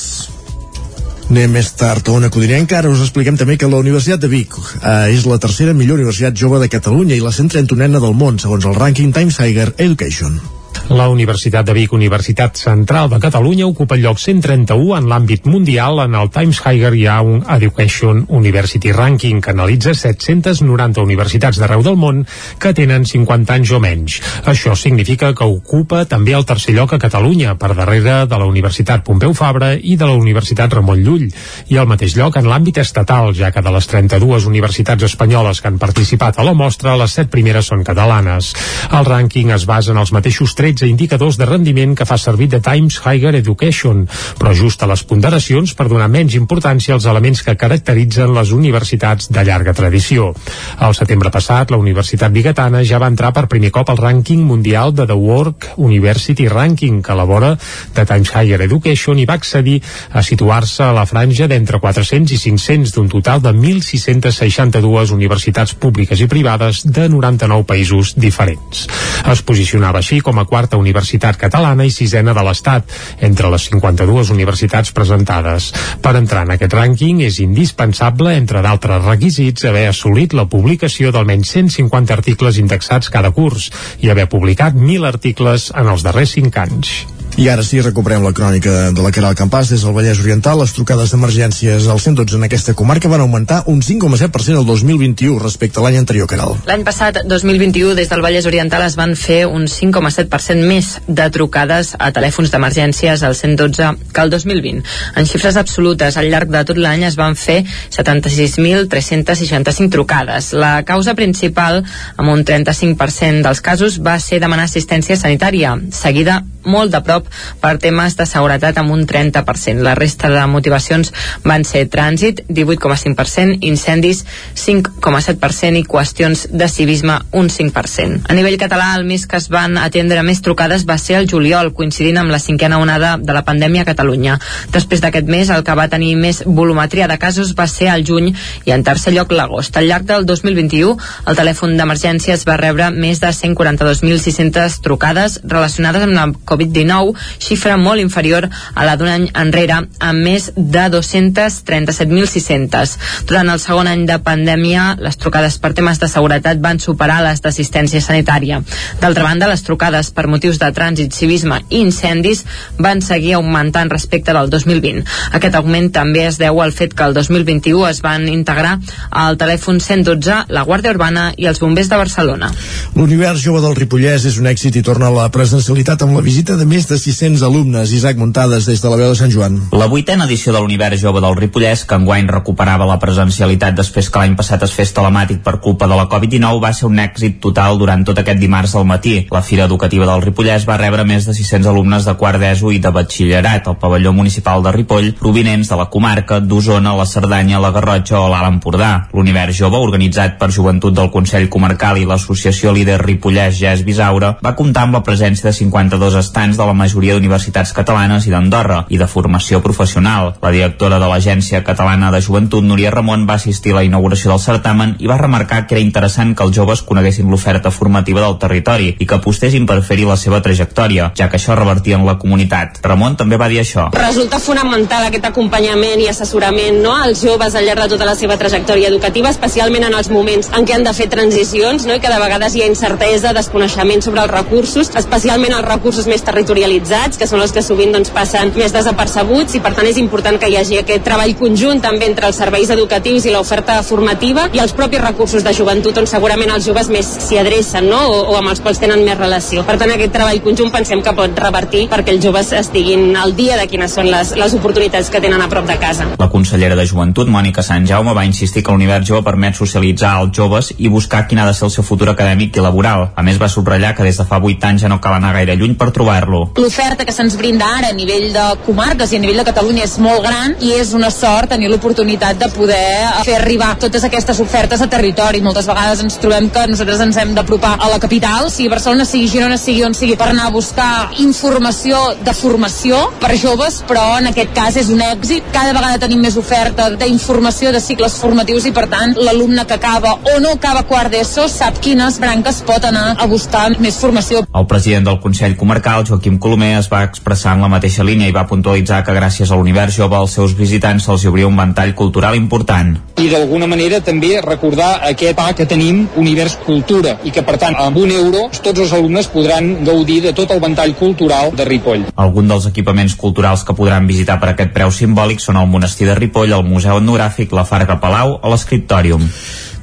Anem 1.27 1.51
més 1.51 1.73
tard 1.75 2.07
a 2.07 2.13
una 2.15 2.29
codinenca. 2.31 2.77
Ara 2.79 2.87
us 2.87 3.01
expliquem 3.03 3.35
també 3.35 3.57
que 3.59 3.67
la 3.67 3.81
Universitat 3.83 4.21
de 4.23 4.29
Vic 4.31 4.53
eh, 4.55 5.11
és 5.11 5.25
la 5.27 5.35
tercera 5.43 5.73
millor 5.75 5.99
universitat 5.99 6.39
jove 6.39 6.61
de 6.63 6.71
Catalunya 6.71 7.17
i 7.17 7.23
la 7.23 7.35
131a 7.35 7.99
del 7.99 8.15
món, 8.15 8.39
segons 8.39 8.63
el 8.63 8.79
rànquing 8.79 9.11
Times 9.11 9.41
Higher 9.43 9.73
Education. 9.75 10.39
La 10.87 11.09
Universitat 11.11 11.65
de 11.67 11.73
Vic, 11.75 11.91
Universitat 11.91 12.55
Central 12.55 13.09
de 13.11 13.17
Catalunya, 13.19 13.65
ocupa 13.67 13.97
el 13.97 14.05
lloc 14.05 14.21
131 14.23 14.95
en 14.95 15.09
l'àmbit 15.11 15.43
mundial. 15.43 15.99
En 15.99 16.13
el 16.15 16.29
Times 16.31 16.61
Higher 16.63 16.93
un 17.19 17.43
Education 17.43 18.23
University 18.29 18.93
Ranking 18.95 19.41
que 19.41 19.51
analitza 19.51 19.91
790 19.93 21.03
universitats 21.03 21.59
d'arreu 21.59 21.83
del 21.83 21.97
món 21.99 22.23
que 22.57 22.71
tenen 22.73 23.03
50 23.03 23.53
anys 23.53 23.73
o 23.75 23.81
menys. 23.83 24.21
Això 24.45 24.77
significa 24.79 25.33
que 25.35 25.43
ocupa 25.43 26.05
també 26.05 26.31
el 26.37 26.45
tercer 26.45 26.73
lloc 26.73 26.93
a 26.93 26.99
Catalunya, 27.03 27.57
per 27.59 27.75
darrere 27.75 28.25
de 28.25 28.39
la 28.39 28.47
Universitat 28.47 29.03
Pompeu 29.03 29.35
Fabra 29.35 29.73
i 29.75 29.97
de 29.97 30.07
la 30.07 30.15
Universitat 30.15 30.71
Ramon 30.71 31.03
Llull, 31.03 31.27
i 31.67 31.77
al 31.77 31.91
mateix 31.91 32.15
lloc 32.15 32.39
en 32.39 32.47
l'àmbit 32.47 32.79
estatal, 32.79 33.33
ja 33.35 33.51
que 33.51 33.61
de 33.61 33.75
les 33.75 33.91
32 33.91 34.47
universitats 34.47 35.03
espanyoles 35.03 35.59
que 35.59 35.67
han 35.67 35.83
participat 35.83 36.39
a 36.39 36.47
la 36.47 36.55
mostra, 36.55 36.95
les 36.95 37.19
set 37.19 37.27
primeres 37.27 37.67
són 37.73 37.83
catalanes. 37.83 38.53
El 38.87 39.03
rànquing 39.03 39.51
es 39.51 39.67
basa 39.67 39.91
en 39.91 39.99
els 39.99 40.15
mateixos 40.15 40.55
13 40.77 40.91
indicadors 40.91 41.37
de 41.37 41.45
rendiment 41.45 41.95
que 41.97 42.05
fa 42.05 42.17
servir 42.21 42.47
The 42.49 42.59
Times 42.61 42.99
Higher 43.01 43.33
Education, 43.35 44.03
però 44.37 44.51
ajusta 44.53 44.87
les 44.89 45.01
ponderacions 45.09 45.73
per 45.73 45.87
donar 45.89 46.09
menys 46.13 46.35
importància 46.37 46.93
als 46.93 47.07
elements 47.09 47.41
que 47.41 47.55
caracteritzen 47.57 48.33
les 48.35 48.51
universitats 48.53 49.31
de 49.33 49.43
llarga 49.47 49.73
tradició. 49.73 50.29
Al 50.77 50.93
setembre 50.93 51.31
passat, 51.33 51.71
la 51.73 51.79
Universitat 51.81 52.33
Bigatana 52.33 52.83
ja 52.85 52.99
va 53.01 53.09
entrar 53.09 53.33
per 53.33 53.47
primer 53.49 53.71
cop 53.73 53.89
al 53.89 53.97
rànquing 53.97 54.43
mundial 54.45 54.93
de 54.93 55.07
The 55.09 55.17
Work 55.17 55.71
University 55.77 56.47
Ranking, 56.47 57.01
que 57.01 57.15
elabora 57.15 57.55
The 57.95 58.05
Times 58.05 58.33
Higher 58.35 58.61
Education 58.67 59.17
i 59.17 59.25
va 59.25 59.39
accedir 59.41 59.79
a 60.13 60.21
situar-se 60.21 60.85
a 60.85 60.93
la 60.93 61.07
franja 61.09 61.49
d'entre 61.49 61.81
400 61.81 62.35
i 62.37 62.41
500 62.43 62.93
d'un 62.93 63.09
total 63.09 63.41
de 63.41 63.55
1.662 63.55 65.15
universitats 65.15 65.73
públiques 65.73 66.21
i 66.21 66.29
privades 66.29 66.85
de 66.85 67.09
99 67.09 67.65
països 67.65 68.13
diferents. 68.13 68.85
Es 69.25 69.41
posicionava 69.41 70.03
així 70.03 70.21
com 70.21 70.37
a 70.37 70.45
quart 70.45 70.66
quarta 70.67 70.81
universitat 70.83 71.37
catalana 71.39 71.85
i 71.87 71.91
sisena 71.91 72.33
de 72.35 72.43
l'Estat, 72.43 72.91
entre 73.23 73.47
les 73.53 73.69
52 73.71 74.33
universitats 74.35 74.91
presentades. 74.91 75.71
Per 76.03 76.15
entrar 76.19 76.43
en 76.43 76.55
aquest 76.57 76.75
rànquing 76.75 77.23
és 77.23 77.39
indispensable, 77.39 78.35
entre 78.35 78.61
d'altres 78.61 79.05
requisits, 79.07 79.63
haver 79.63 79.87
assolit 79.87 80.35
la 80.35 80.49
publicació 80.51 81.13
d'almenys 81.15 81.55
150 81.55 82.17
articles 82.19 82.59
indexats 82.59 83.13
cada 83.13 83.31
curs 83.31 83.71
i 84.03 84.11
haver 84.11 84.27
publicat 84.27 84.75
1.000 84.75 85.07
articles 85.07 85.71
en 85.71 85.87
els 85.87 86.03
darrers 86.03 86.35
5 86.35 86.65
anys. 86.67 87.16
I 87.37 87.51
ara 87.53 87.61
sí, 87.61 87.77
recuperem 87.85 88.23
la 88.25 88.31
crònica 88.33 88.71
de 88.97 89.03
la 89.05 89.11
Caral 89.13 89.35
Campàs 89.37 89.69
des 89.69 89.83
del 89.85 89.93
Vallès 89.93 90.17
Oriental. 90.23 90.57
Les 90.57 90.71
trucades 90.73 91.11
d'emergències 91.13 91.85
al 91.85 91.99
112 92.01 92.33
en 92.33 92.47
aquesta 92.47 92.73
comarca 92.73 93.11
van 93.11 93.21
augmentar 93.21 93.59
un 93.69 93.83
5,7% 93.85 94.57
el 94.57 94.65
2021 94.65 95.37
respecte 95.43 95.77
a 95.77 95.83
l'any 95.85 95.99
anterior, 95.99 96.25
Caral. 96.25 96.57
L'any 96.65 96.81
passat, 96.87 97.19
2021, 97.29 97.93
des 97.93 98.09
del 98.09 98.25
Vallès 98.25 98.49
Oriental 98.49 98.81
es 98.87 98.97
van 98.97 99.13
fer 99.13 99.45
un 99.45 99.69
5,7% 99.69 100.65
més 100.65 100.97
de 101.05 101.29
trucades 101.29 101.93
a 101.99 102.09
telèfons 102.09 102.49
d'emergències 102.49 103.21
al 103.21 103.37
112 103.37 104.09
que 104.09 104.25
el 104.25 104.33
2020. 104.33 104.81
En 105.21 105.29
xifres 105.29 105.61
absolutes, 105.61 106.17
al 106.17 106.33
llarg 106.33 106.49
de 106.49 106.65
tot 106.65 106.81
l'any 106.81 107.05
es 107.05 107.21
van 107.21 107.37
fer 107.37 107.61
76.365 107.93 109.93
trucades. 109.93 110.57
La 110.57 110.81
causa 110.89 111.13
principal, 111.13 111.85
amb 112.17 112.33
un 112.33 112.41
35% 112.41 113.45
dels 113.45 113.61
casos, 113.61 114.01
va 114.01 114.17
ser 114.17 114.41
demanar 114.41 114.65
assistència 114.65 115.21
sanitària, 115.21 115.77
seguida 115.93 116.41
molt 116.67 116.91
de 116.91 116.99
prop 117.05 117.26
per 117.61 117.77
temes 117.81 118.17
de 118.17 118.25
seguretat 118.29 118.77
amb 118.81 118.93
un 118.95 119.05
30%. 119.07 119.83
La 119.85 119.95
resta 119.95 120.29
de 120.33 120.45
motivacions 120.47 121.13
van 121.43 121.65
ser 121.67 121.85
trànsit, 121.91 122.43
18,5%, 122.49 123.59
incendis, 123.67 124.23
5,7% 124.55 125.81
i 125.81 125.85
qüestions 125.87 126.47
de 126.51 126.69
civisme, 126.69 127.19
un 127.31 127.49
5%. 127.49 128.23
A 128.29 128.37
nivell 128.37 128.57
català, 128.61 128.93
el 128.97 129.05
mes 129.05 129.27
que 129.27 129.37
es 129.37 129.49
van 129.53 129.77
atendre 129.77 130.23
més 130.23 130.41
trucades 130.41 130.85
va 130.87 130.97
ser 131.01 131.17
el 131.21 131.29
juliol, 131.29 131.73
coincidint 131.73 132.21
amb 132.21 132.33
la 132.33 132.39
cinquena 132.39 132.79
onada 132.81 133.15
de 133.17 133.33
la 133.35 133.43
pandèmia 133.47 133.83
a 133.83 133.89
Catalunya. 133.91 134.37
Després 134.73 135.01
d'aquest 135.03 135.29
mes, 135.31 135.49
el 135.49 135.63
que 135.63 135.77
va 135.77 135.89
tenir 135.91 136.15
més 136.19 136.43
volumetria 136.45 137.07
de 137.07 137.17
casos 137.21 137.53
va 137.57 137.67
ser 137.71 137.89
el 137.93 138.05
juny 138.07 138.33
i 138.65 138.73
en 138.75 138.83
tercer 138.83 139.13
lloc 139.15 139.31
l'agost. 139.31 139.77
Al 139.77 139.87
llarg 139.89 140.07
del 140.09 140.25
2021, 140.25 140.95
el 141.27 141.39
telèfon 141.39 141.75
d'emergències 141.77 142.45
va 142.47 142.57
rebre 142.59 142.89
més 142.93 143.21
de 143.23 143.31
142.600 143.33 144.79
trucades 144.85 145.39
relacionades 145.43 146.05
amb 146.07 146.15
la 146.17 146.27
Covid-19 146.51 147.16
xifra 147.39 147.77
molt 147.77 148.01
inferior 148.01 148.49
a 148.49 148.85
la 148.87 148.95
d'un 148.99 149.09
any 149.11 149.27
enrere, 149.33 149.87
amb 149.99 150.23
més 150.23 150.51
de 150.55 150.89
237.600. 150.93 152.97
Durant 153.29 153.49
el 153.53 153.59
segon 153.63 153.87
any 153.87 154.05
de 154.09 154.17
pandèmia, 154.23 154.95
les 155.01 155.17
trucades 155.17 155.57
per 155.61 155.73
temes 155.77 155.99
de 156.01 156.07
seguretat 156.11 156.57
van 156.63 156.79
superar 156.83 157.21
les 157.25 157.41
d'assistència 157.43 158.01
sanitària. 158.01 158.61
D'altra 159.01 159.23
banda, 159.27 159.49
les 159.49 159.63
trucades 159.63 160.11
per 160.11 160.27
motius 160.27 160.59
de 160.61 160.71
trànsit, 160.73 161.13
civisme 161.13 161.61
i 161.69 161.81
incendis 161.83 162.43
van 162.77 163.01
seguir 163.01 163.33
augmentant 163.37 163.89
respecte 163.91 164.33
del 164.35 164.49
2020. 164.53 165.03
Aquest 165.37 165.55
augment 165.59 165.91
també 165.93 166.25
es 166.27 166.39
deu 166.41 166.61
al 166.61 166.73
fet 166.75 166.93
que 166.97 167.05
el 167.07 167.15
2021 167.17 167.87
es 167.89 168.01
van 168.05 168.27
integrar 168.31 168.77
al 169.09 169.37
telèfon 169.39 169.81
112, 169.83 170.43
la 170.53 170.65
Guàrdia 170.67 170.93
Urbana 170.95 171.29
i 171.37 171.47
els 171.49 171.61
bombers 171.63 171.89
de 171.91 171.99
Barcelona. 171.99 172.51
L'univers 172.95 173.41
jove 173.43 173.61
del 173.63 173.75
Ripollès 173.77 174.27
és 174.29 174.39
un 174.41 174.49
èxit 174.49 174.79
i 174.79 174.85
torna 174.85 175.09
a 175.09 175.15
la 175.15 175.27
presencialitat 175.33 176.05
amb 176.05 176.17
la 176.17 176.23
visita 176.25 176.57
de 176.57 176.67
més 176.69 176.87
de 176.89 176.99
600 177.07 177.41
alumnes. 177.47 177.91
Isaac 177.95 178.17
Muntades 178.19 178.65
des 178.67 178.81
de 178.83 178.89
la 178.91 178.97
veu 178.99 179.09
de 179.13 179.15
Sant 179.15 179.31
Joan. 179.31 179.55
La 179.71 179.85
vuitena 179.87 180.25
edició 180.25 180.51
de 180.51 180.59
l'Univers 180.59 180.99
Jove 180.99 181.21
del 181.23 181.37
Ripollès, 181.39 181.85
que 181.87 181.95
enguany 181.95 182.27
recuperava 182.27 182.87
la 182.89 182.97
presencialitat 182.99 183.77
després 183.77 184.09
que 184.11 184.19
l'any 184.19 184.35
passat 184.35 184.65
es 184.67 184.73
fes 184.75 184.91
telemàtic 184.91 185.39
per 185.45 185.61
culpa 185.63 185.87
de 185.87 185.95
la 185.95 186.07
Covid-19, 186.11 186.59
va 186.59 186.73
ser 186.75 186.89
un 186.89 186.99
èxit 186.99 187.37
total 187.43 187.79
durant 187.79 188.03
tot 188.03 188.19
aquest 188.19 188.41
dimarts 188.41 188.73
al 188.75 188.87
matí. 188.89 189.15
La 189.31 189.41
Fira 189.41 189.69
Educativa 189.69 190.09
del 190.09 190.25
Ripollès 190.25 190.65
va 190.67 190.75
rebre 190.81 191.05
més 191.07 191.29
de 191.29 191.35
600 191.37 191.69
alumnes 191.71 192.09
de 192.09 192.15
quart 192.19 192.41
d'ESO 192.43 192.73
i 192.75 192.81
de 192.83 192.91
batxillerat 192.91 193.71
al 193.71 193.79
pavelló 193.79 194.11
municipal 194.11 194.65
de 194.65 194.75
Ripoll, 194.75 195.13
provinents 195.21 195.71
de 195.71 195.79
la 195.79 195.87
comarca 195.93 196.41
d'Osona, 196.43 196.97
la 196.99 197.07
Cerdanya, 197.07 197.63
la 197.63 197.71
Garrotxa 197.71 198.19
o 198.19 198.27
l'Alt 198.27 198.51
Empordà. 198.51 198.91
L'Univers 199.15 199.55
Jove, 199.61 199.79
organitzat 199.79 200.35
per 200.41 200.51
Joventut 200.51 200.99
del 200.99 201.13
Consell 201.15 201.47
Comarcal 201.47 202.01
i 202.01 202.05
l'Associació 202.09 202.75
Líder 202.75 202.99
Ripollès 203.05 203.55
Jazz 203.63 203.87
Bisaura, 203.87 204.35
va 204.43 204.55
comptar 204.59 204.83
amb 204.89 204.99
la 204.99 205.05
presència 205.07 205.47
de 205.47 205.55
52 205.55 206.19
estants 206.19 206.59
de 206.59 206.67
la 206.67 206.75
majoria 206.75 206.96
d'universitats 206.97 207.73
catalanes 207.77 208.25
i 208.27 208.33
d'Andorra 208.33 208.83
i 208.89 208.97
de 208.97 209.07
formació 209.07 209.61
professional. 209.61 210.33
La 210.41 210.51
directora 210.51 210.99
de 210.99 211.07
l'Agència 211.09 211.63
Catalana 211.63 212.11
de 212.11 212.21
Joventut, 212.21 212.65
Núria 212.65 212.91
Ramon, 212.91 213.27
va 213.29 213.37
assistir 213.37 213.71
a 213.71 213.79
la 213.79 213.83
inauguració 213.85 214.31
del 214.31 214.41
certamen 214.41 214.95
i 214.99 215.07
va 215.07 215.19
remarcar 215.21 215.65
que 215.67 215.77
era 215.77 215.83
interessant 215.83 216.33
que 216.35 216.43
els 216.43 216.55
joves 216.55 216.81
coneguessin 216.81 217.29
l'oferta 217.29 217.71
formativa 217.71 218.21
del 218.23 218.37
territori 218.41 218.95
i 218.97 219.05
que 219.05 219.19
apostessin 219.19 219.65
per 219.69 219.81
fer-hi 219.85 220.07
la 220.07 220.17
seva 220.17 220.41
trajectòria, 220.41 221.11
ja 221.15 221.29
que 221.29 221.37
això 221.37 221.55
revertia 221.55 221.97
en 221.99 222.05
la 222.07 222.17
comunitat. 222.17 222.81
Ramon 222.83 223.17
també 223.19 223.37
va 223.37 223.49
dir 223.51 223.61
això. 223.61 223.89
Resulta 223.95 224.39
fonamental 224.41 225.07
aquest 225.07 225.29
acompanyament 225.29 226.01
i 226.01 226.09
assessorament 226.11 226.81
no, 226.81 226.95
als 226.95 227.21
joves 227.23 227.55
al 227.55 227.67
llarg 227.67 227.85
de 227.85 227.89
tota 227.95 228.09
la 228.09 228.15
seva 228.15 228.37
trajectòria 228.37 228.89
educativa, 228.89 229.29
especialment 229.29 229.87
en 229.87 229.97
els 229.97 230.09
moments 230.09 230.49
en 230.55 230.65
què 230.65 230.77
han 230.77 230.85
de 230.87 230.93
fer 230.97 231.09
transicions 231.11 231.85
no, 231.85 231.95
i 231.95 232.03
que 232.03 232.11
de 232.11 232.19
vegades 232.21 232.55
hi 232.55 232.63
ha 232.63 232.71
incertesa, 232.71 233.33
desconeixement 233.35 234.01
sobre 234.05 234.23
els 234.23 234.33
recursos, 234.33 234.91
especialment 234.95 235.53
els 235.57 235.67
recursos 235.67 236.07
més 236.07 236.23
territorialitzats, 236.23 236.76
que 237.17 237.27
són 237.27 237.41
els 237.41 237.51
que 237.51 237.63
sovint 237.65 237.91
doncs, 237.95 238.11
passen 238.13 238.51
més 238.55 238.73
desapercebuts 238.75 239.57
i 239.57 239.61
per 239.63 239.73
tant 239.73 239.87
és 239.87 239.97
important 239.97 240.37
que 240.39 240.49
hi 240.51 240.57
hagi 240.59 240.77
aquest 240.81 241.03
treball 241.07 241.33
conjunt 241.39 241.81
també 241.81 242.05
entre 242.09 242.27
els 242.29 242.37
serveis 242.37 242.69
educatius 242.69 243.25
i 243.25 243.33
l'oferta 243.33 243.79
formativa 243.83 244.47
i 244.53 244.61
els 244.61 244.73
propis 244.77 245.01
recursos 245.01 245.43
de 245.43 245.53
joventut 245.53 245.97
on 245.97 246.07
segurament 246.07 246.51
els 246.53 246.67
joves 246.67 246.89
més 246.93 247.07
s'hi 247.27 247.39
adrecen 247.41 247.89
no? 247.89 247.99
o, 248.11 248.19
o 248.33 248.37
amb 248.37 248.51
els 248.51 248.61
quals 248.61 248.79
tenen 248.81 249.03
més 249.05 249.17
relació. 249.17 249.63
Per 249.67 249.77
tant 249.81 249.91
aquest 249.93 250.13
treball 250.13 250.41
conjunt 250.45 250.71
pensem 250.73 251.01
que 251.01 251.15
pot 251.17 251.41
revertir 251.43 251.87
perquè 251.91 252.13
els 252.15 252.23
joves 252.23 252.53
estiguin 252.59 253.15
al 253.17 253.33
dia 253.37 253.57
de 253.57 253.67
quines 253.69 253.93
són 253.93 254.11
les, 254.11 254.33
les 254.37 254.57
oportunitats 254.57 255.09
que 255.13 255.21
tenen 255.23 255.41
a 255.41 255.49
prop 255.51 255.67
de 255.67 255.77
casa. 255.81 256.09
La 256.19 256.29
consellera 256.33 256.77
de 256.77 256.85
Joventut, 256.87 257.29
Mònica 257.31 257.63
Sant 257.65 257.87
Jaume, 257.89 258.13
va 258.17 258.25
insistir 258.27 258.63
que 258.63 258.73
l'univers 258.73 259.07
jove 259.07 259.23
permet 259.25 259.57
socialitzar 259.57 260.15
els 260.21 260.33
joves 260.35 260.71
i 260.77 260.91
buscar 260.91 261.25
quin 261.27 261.41
ha 261.41 261.47
de 261.47 261.55
ser 261.57 261.67
el 261.67 261.73
seu 261.73 261.85
futur 261.87 262.11
acadèmic 262.13 262.57
i 262.57 262.63
laboral. 262.63 263.09
A 263.15 263.25
més, 263.25 263.39
va 263.41 263.49
subratllar 263.51 263.93
que 263.97 264.05
des 264.05 264.19
de 264.19 264.25
fa 264.27 264.39
8 264.41 264.69
anys 264.69 264.85
ja 264.85 264.91
no 264.91 264.99
cal 265.03 265.17
anar 265.17 265.33
gaire 265.37 265.57
lluny 265.57 265.75
per 265.79 265.89
trobar-lo. 265.95 266.47
L'oferta 266.67 267.05
que 267.07 267.13
se'ns 267.15 267.37
brinda 267.39 267.63
ara 267.77 267.93
a 267.93 267.95
nivell 267.95 268.33
de 268.35 268.45
comarques 268.65 269.13
i 269.13 269.15
a 269.15 269.21
nivell 269.23 269.37
de 269.39 269.43
Catalunya 269.47 269.85
és 269.85 269.93
molt 270.03 270.19
gran 270.25 270.57
i 270.59 270.73
és 270.75 270.89
una 270.97 271.07
sort 271.15 271.47
tenir 271.53 271.69
l'oportunitat 271.71 272.35
de 272.41 272.49
poder 272.51 272.89
fer 273.23 273.37
arribar 273.37 273.69
totes 273.79 274.03
aquestes 274.03 274.41
ofertes 274.43 274.81
a 274.83 274.87
territori. 274.91 275.39
Moltes 275.45 275.69
vegades 275.69 276.01
ens 276.03 276.17
trobem 276.19 276.49
que 276.51 276.65
nosaltres 276.67 277.03
ens 277.05 277.19
hem 277.21 277.31
d'apropar 277.37 277.77
a 277.79 277.87
la 277.87 277.99
capital, 278.03 278.49
sigui 278.51 278.67
Barcelona, 278.73 279.05
sigui 279.07 279.29
Girona, 279.31 279.55
sigui 279.61 279.85
on 279.87 279.95
sigui, 279.95 280.17
per 280.19 280.27
anar 280.33 280.49
a 280.49 280.53
buscar 280.57 280.89
informació 281.23 282.01
de 282.27 282.33
formació 282.35 282.99
per 283.21 283.31
joves, 283.39 283.79
però 283.87 284.03
en 284.17 284.27
aquest 284.33 284.51
cas 284.59 284.81
és 284.83 284.91
un 284.91 285.05
èxit. 285.07 285.47
Cada 285.55 285.71
vegada 285.71 286.03
tenim 286.03 286.19
més 286.27 286.35
oferta 286.35 286.89
d'informació 286.99 287.71
de 287.71 287.79
cicles 287.79 288.19
formatius 288.19 288.67
i 288.67 288.75
per 288.75 288.89
tant 288.91 289.15
l'alumne 289.15 289.63
que 289.63 289.79
acaba 289.79 290.17
o 290.33 290.35
no 290.43 290.57
acaba 290.59 290.83
quart 290.91 291.15
d'ESO 291.15 291.47
sap 291.47 291.79
quines 291.79 292.19
branques 292.19 292.59
pot 292.67 292.91
anar 292.91 293.15
a 293.15 293.31
buscar 293.31 293.69
més 293.79 294.03
formació. 294.03 294.43
El 294.51 294.67
president 294.67 295.07
del 295.07 295.23
Consell 295.23 295.55
Comarcal, 295.55 296.03
Joaquim 296.11 296.41
Colomer, 296.57 296.79
es 296.79 296.87
va 296.89 297.03
expressar 297.05 297.51
en 297.53 297.61
la 297.61 297.67
mateixa 297.69 298.01
línia 298.01 298.31
i 298.31 298.33
va 298.33 298.47
puntualitzar 298.49 299.03
que 299.05 299.13
gràcies 299.13 299.51
a 299.51 299.57
l'univers 299.59 299.93
jove 299.93 300.15
als 300.17 300.31
seus 300.33 300.55
visitants 300.57 301.05
se'ls 301.05 301.25
obria 301.29 301.45
un 301.45 301.59
ventall 301.59 301.93
cultural 301.93 302.33
important. 302.33 302.95
I 303.21 303.27
d'alguna 303.29 303.67
manera 303.69 303.99
també 304.01 304.39
recordar 304.41 304.87
aquest 305.05 305.37
pa 305.37 305.51
que 305.53 305.67
tenim, 305.69 306.07
Univers 306.17 306.57
Cultura, 306.65 307.19
i 307.23 307.35
que 307.35 307.43
per 307.45 307.59
tant 307.61 307.77
amb 307.77 308.01
un 308.01 308.09
euro 308.09 308.47
tots 308.57 308.81
els 308.87 308.95
alumnes 308.97 309.29
podran 309.29 309.85
gaudir 309.85 310.23
de 310.25 310.33
tot 310.33 310.49
el 310.55 310.63
ventall 310.63 310.95
cultural 310.97 311.53
de 311.53 311.69
Ripoll. 311.69 312.09
Algun 312.15 312.49
dels 312.49 312.65
equipaments 312.71 313.13
culturals 313.13 313.61
que 313.61 313.77
podran 313.77 314.09
visitar 314.09 314.39
per 314.41 314.55
aquest 314.55 314.73
preu 314.73 314.89
simbòlic 314.89 315.45
són 315.45 315.61
el 315.61 315.69
Monestir 315.69 316.09
de 316.09 316.17
Ripoll, 316.17 316.57
el 316.57 316.65
Museu 316.65 316.97
Etnogràfic, 316.97 317.53
la 317.53 317.69
Farga 317.69 318.01
Palau 318.01 318.39
o 318.41 318.55
l'Escriptòrium. 318.55 319.29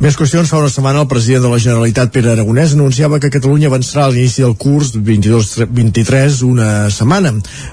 Més 0.02 0.16
qüestions. 0.18 0.50
Fa 0.50 0.58
una 0.58 0.70
setmana 0.72 1.04
el 1.04 1.08
president 1.08 1.44
de 1.46 1.50
la 1.52 1.58
Generalitat, 1.62 2.10
Pere 2.10 2.32
Aragonès, 2.32 2.72
anunciava 2.74 3.20
que 3.22 3.30
Catalunya 3.30 3.68
avançarà 3.70 4.08
a 4.08 4.10
l'inici 4.10 4.42
del 4.42 4.56
curs 4.58 4.90
22-23 4.96 6.40
una 6.42 6.90
setmana. 6.90 7.30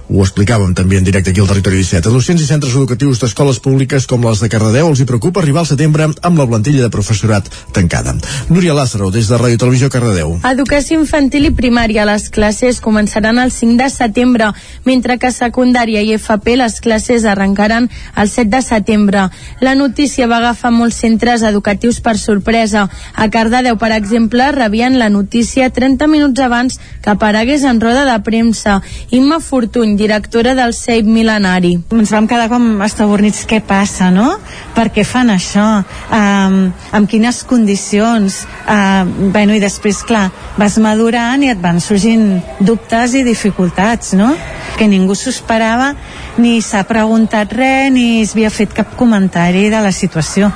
Ho 0.10 0.22
explicàvem 0.22 0.76
també 0.78 1.00
en 1.00 1.08
directe 1.08 1.32
aquí 1.32 1.42
al 1.42 1.50
Territori 1.50 1.82
17. 1.82 2.08
A 2.08 2.14
docents 2.14 2.44
i 2.44 2.46
centres 2.46 2.76
educatius 2.78 3.24
d'escoles 3.24 3.60
públiques 3.60 4.06
com 4.08 4.22
les 4.28 4.44
de 4.44 4.50
Cardedeu 4.54 4.92
els 4.92 5.02
hi 5.02 5.08
preocupa 5.10 5.42
arribar 5.42 5.64
al 5.64 5.70
setembre 5.72 6.12
amb 6.12 6.38
la 6.38 6.46
plantilla 6.46 6.86
de 6.86 6.92
professorat 6.94 7.50
tancada. 7.74 8.14
Núria 8.50 8.78
Lázaro, 8.78 9.10
des 9.10 9.28
de 9.28 9.42
Ràdio 9.42 9.58
Televisió 9.58 9.90
Cardedeu. 9.90 10.38
Educació 10.52 11.02
infantil 11.02 11.50
i 11.50 11.54
primària. 11.58 12.06
Les 12.06 12.30
classes 12.30 12.82
començaran 12.86 13.42
el 13.42 13.52
5 13.52 13.80
de 13.82 13.90
setembre, 13.90 14.52
mentre 14.86 15.18
que 15.18 15.34
secundària 15.34 16.06
i 16.06 16.14
FP 16.20 16.56
les 16.62 16.80
classes 16.86 17.26
arrencaran 17.26 17.90
el 18.16 18.30
7 18.30 18.50
de 18.54 18.62
setembre. 18.62 19.28
La 19.60 19.76
notícia 19.76 20.30
va 20.30 20.38
agafar 20.38 20.72
molts 20.72 21.02
centres 21.02 21.42
educatius 21.42 22.00
per 22.00 22.11
per 22.12 22.20
sorpresa. 22.20 22.89
A 23.16 23.30
Cardedeu, 23.32 23.78
per 23.80 23.93
exemple, 23.95 24.49
rebien 24.51 24.97
la 24.99 25.07
notícia 25.09 25.70
30 25.72 26.07
minuts 26.12 26.43
abans 26.43 26.80
que 27.01 27.09
aparegués 27.14 27.64
en 27.64 27.80
roda 27.80 28.03
de 28.03 28.18
premsa. 28.20 28.82
Imma 29.16 29.39
Fortuny, 29.39 29.95
directora 29.95 30.53
del 30.55 30.74
CEIP 30.76 31.07
Milenari. 31.07 31.78
Ens 31.95 32.12
vam 32.12 32.28
quedar 32.28 32.49
com 32.51 32.84
estabornits, 32.84 33.45
què 33.47 33.62
passa, 33.64 34.09
no? 34.12 34.28
Per 34.76 34.89
què 34.91 35.05
fan 35.07 35.32
això? 35.32 35.68
Um, 36.12 36.57
amb 36.91 37.07
quines 37.07 37.45
condicions? 37.47 38.41
Uh, 38.66 39.07
bueno, 39.32 39.55
i 39.55 39.64
després, 39.64 40.03
clar, 40.03 40.28
vas 40.59 40.76
madurant 40.84 41.45
i 41.45 41.53
et 41.53 41.64
van 41.64 41.80
sorgint 41.80 42.41
dubtes 42.59 43.16
i 43.16 43.24
dificultats, 43.24 44.18
no? 44.20 44.34
Que 44.76 44.89
ningú 44.91 45.16
s'ho 45.16 45.32
esperava, 45.32 45.93
ni 46.41 46.59
s'ha 46.66 46.84
preguntat 46.89 47.55
res, 47.55 47.88
ni 47.93 48.26
s'havia 48.26 48.51
fet 48.51 48.76
cap 48.76 48.97
comentari 48.99 49.70
de 49.72 49.80
la 49.84 49.95
situació. 49.95 50.51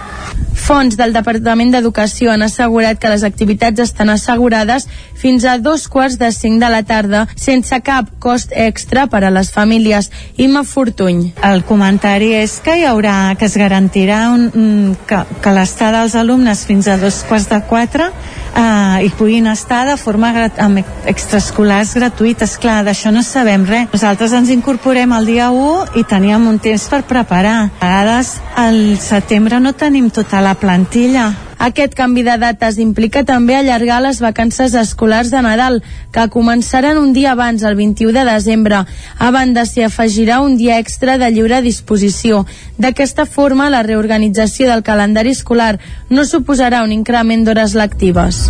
Fons 0.66 0.96
del 0.98 1.14
Departament 1.14 1.45
d'Educació 1.46 2.32
han 2.34 2.42
assegurat 2.42 2.98
que 3.00 3.12
les 3.12 3.24
activitats 3.24 3.84
estan 3.84 4.10
assegurades 4.10 4.88
fins 5.16 5.46
a 5.46 5.58
dos 5.58 5.88
quarts 5.88 6.18
de 6.18 6.32
cinc 6.34 6.60
de 6.64 6.70
la 6.74 6.82
tarda 6.84 7.26
sense 7.36 7.80
cap 7.86 8.10
cost 8.20 8.52
extra 8.52 9.06
per 9.08 9.24
a 9.24 9.32
les 9.32 9.52
famílies. 9.54 10.10
Imma 10.38 10.64
Fortuny. 10.66 11.34
El 11.46 11.64
comentari 11.64 12.34
és 12.42 12.58
que 12.66 12.80
hi 12.80 12.86
haurà, 12.90 13.36
que 13.38 13.46
es 13.46 13.58
garantirà 13.58 14.32
un, 14.34 14.96
que, 15.08 15.22
que 15.42 15.54
l'estada 15.54 16.02
dels 16.02 16.18
alumnes 16.18 16.66
fins 16.66 16.90
a 16.90 16.98
dos 16.98 17.22
quarts 17.30 17.50
de 17.52 17.62
quatre 17.70 18.10
eh, 18.56 19.06
hi 19.06 19.10
puguin 19.18 19.48
estar 19.52 19.86
de 19.88 19.98
forma 20.00 20.32
amb 20.58 20.82
extraescolars 21.06 21.94
gratuïtes. 22.00 22.58
Clar, 22.62 22.82
d'això 22.88 23.12
no 23.14 23.24
sabem 23.24 23.66
res. 23.68 23.90
Nosaltres 23.94 24.34
ens 24.34 24.52
incorporem 24.54 25.14
el 25.18 25.32
dia 25.32 25.52
1 25.52 26.00
i 26.00 26.06
teníem 26.08 26.48
un 26.48 26.60
temps 26.60 26.88
per 26.92 27.04
preparar. 27.08 27.70
A 27.80 27.86
vegades 27.86 28.36
al 28.56 28.98
setembre 29.02 29.60
no 29.60 29.74
tenim 29.74 30.10
tota 30.10 30.42
la 30.42 30.56
plantilla. 30.56 31.32
Aquest 31.60 31.96
canvi 31.96 32.24
de 32.28 32.36
dates 32.38 32.78
implica 32.82 33.24
també 33.24 33.56
allargar 33.56 34.02
les 34.04 34.20
vacances 34.22 34.76
escolars 34.76 35.32
de 35.32 35.42
Nadal, 35.42 35.82
que 36.12 36.28
començaran 36.34 37.00
un 37.00 37.14
dia 37.14 37.32
abans, 37.32 37.64
el 37.64 37.76
21 37.80 38.12
de 38.12 38.26
desembre. 38.28 38.84
A 39.18 39.32
banda, 39.32 39.66
s'hi 39.66 39.86
afegirà 39.88 40.42
un 40.44 40.58
dia 40.58 40.80
extra 40.80 41.18
de 41.18 41.32
lliure 41.32 41.62
disposició. 41.62 42.46
D'aquesta 42.78 43.26
forma, 43.26 43.70
la 43.70 43.84
reorganització 43.84 44.68
del 44.70 44.84
calendari 44.84 45.32
escolar 45.32 45.80
no 46.10 46.26
suposarà 46.26 46.84
un 46.84 46.92
increment 46.92 47.46
d'hores 47.48 47.76
lectives. 47.76 48.50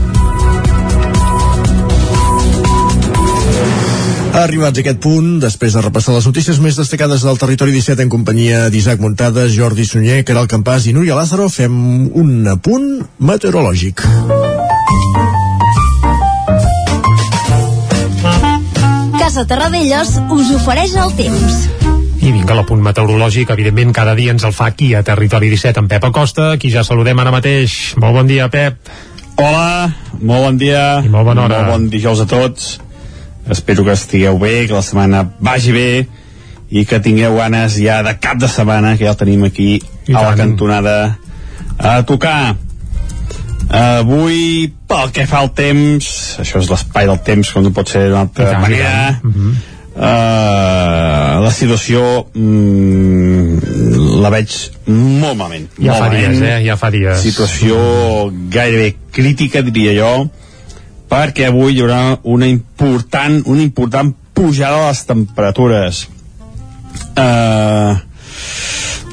Arribats 4.35 4.81
a 4.81 4.83
aquest 4.83 4.97
punt, 4.99 5.37
després 5.39 5.75
de 5.77 5.81
repassar 5.81 6.11
les 6.11 6.25
notícies 6.27 6.57
més 6.59 6.75
destacades 6.75 7.23
del 7.23 7.37
territori 7.39 7.71
17 7.71 8.03
en 8.03 8.09
companyia 8.11 8.65
d'Isaac 8.73 8.99
Montades, 8.99 9.53
Jordi 9.55 9.85
Sunyer, 9.87 10.25
Caral 10.27 10.49
Campàs 10.51 10.89
i 10.89 10.93
Núria 10.97 11.15
Lázaro, 11.15 11.47
fem 11.47 11.71
un 12.11 12.43
apunt 12.51 12.89
meteorològic. 13.15 14.03
Casa 19.15 19.47
Terradellos 19.47 20.11
us 20.35 20.51
ofereix 20.59 20.99
el 20.99 21.15
temps. 21.15 21.65
I 22.19 22.35
vinga, 22.35 22.59
l'apunt 22.59 22.83
meteorològic, 22.83 23.55
evidentment, 23.55 23.95
cada 23.95 24.19
dia 24.19 24.35
ens 24.35 24.43
el 24.43 24.55
fa 24.57 24.67
aquí 24.73 24.91
a 24.99 25.05
Territori 25.07 25.47
17 25.55 25.79
amb 25.79 25.95
Pep 25.95 26.11
Acosta, 26.11 26.57
qui 26.59 26.75
ja 26.75 26.83
saludem 26.83 27.23
ara 27.23 27.31
mateix. 27.31 27.95
Molt 28.03 28.19
bon 28.19 28.27
dia, 28.27 28.51
Pep. 28.51 28.83
Hola, 29.39 29.93
molt 30.19 30.49
bon 30.49 30.59
dia. 30.59 30.87
I 31.05 31.11
molt 31.11 31.31
bona 31.31 31.47
hora. 31.47 31.63
Molt 31.63 31.77
bon 31.77 31.93
dijous 31.93 32.19
a 32.19 32.27
tots. 32.27 32.75
Espero 33.49 33.83
que 33.85 33.91
estigueu 33.93 34.39
bé, 34.39 34.65
que 34.67 34.73
la 34.73 34.81
setmana 34.81 35.23
vagi 35.39 35.71
bé 35.75 35.89
i 36.71 36.85
que 36.89 36.99
tingueu 36.99 37.35
ganes 37.37 37.75
ja 37.77 38.01
de 38.03 38.15
cap 38.19 38.37
de 38.41 38.47
setmana, 38.49 38.95
que 38.97 39.05
ja 39.05 39.11
el 39.13 39.17
tenim 39.19 39.43
aquí 39.45 39.75
I 40.07 40.13
a 40.15 40.21
la 40.21 40.31
tant. 40.33 40.37
cantonada 40.39 41.17
a 41.77 42.01
tocar. 42.05 42.55
Avui, 43.69 44.71
pel 44.87 45.11
que 45.13 45.25
fa 45.27 45.39
al 45.41 45.51
temps, 45.57 46.07
això 46.41 46.59
és 46.61 46.69
l'espai 46.69 47.07
del 47.09 47.19
temps, 47.25 47.49
com 47.53 47.63
no 47.65 47.71
pot 47.73 47.89
ser 47.89 48.07
d'una 48.09 48.21
altra 48.27 48.51
tant, 48.51 48.61
manera, 48.61 48.91
tant. 49.21 49.31
Mhm. 49.31 49.55
uh, 49.95 51.41
la 51.45 51.51
situació 51.51 52.01
mm, 52.33 54.21
la 54.21 54.29
veig 54.33 54.53
molt 54.87 55.37
malament. 55.37 55.67
Ja 55.79 55.91
molt 55.91 56.03
fa 56.03 56.09
dies, 56.13 56.27
malament. 56.29 56.43
eh? 56.49 56.63
Ja 56.67 56.77
fa 56.77 56.91
dies. 56.93 57.21
Situació 57.25 57.77
gairebé 58.53 58.95
crítica, 59.11 59.61
diria 59.65 59.93
jo, 59.97 60.11
perquè 61.09 61.49
avui 61.49 61.75
hi 61.75 61.83
haurà 61.83 62.17
una 62.23 62.47
important, 62.49 63.41
una 63.51 63.63
important 63.63 64.13
pujada 64.35 64.81
de 64.81 64.87
les 64.89 65.03
temperatures. 65.07 66.01
Uh, 67.15 67.95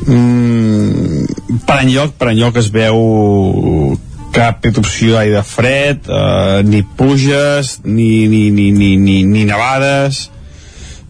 mm, 0.07 1.59
per 1.66 1.78
enlloc, 1.84 2.16
per 2.18 2.32
enlloc 2.32 2.59
es 2.62 2.70
veu 2.74 3.97
cap 4.32 4.64
erupció 4.66 5.18
d'aire 5.18 5.43
fred, 5.45 6.09
uh, 6.09 6.61
ni 6.64 6.82
pluges, 6.82 7.78
ni, 7.84 8.26
ni, 8.28 8.49
ni, 8.51 8.70
ni, 8.72 8.95
ni, 8.97 9.22
ni 9.24 9.49
nevades, 9.49 10.28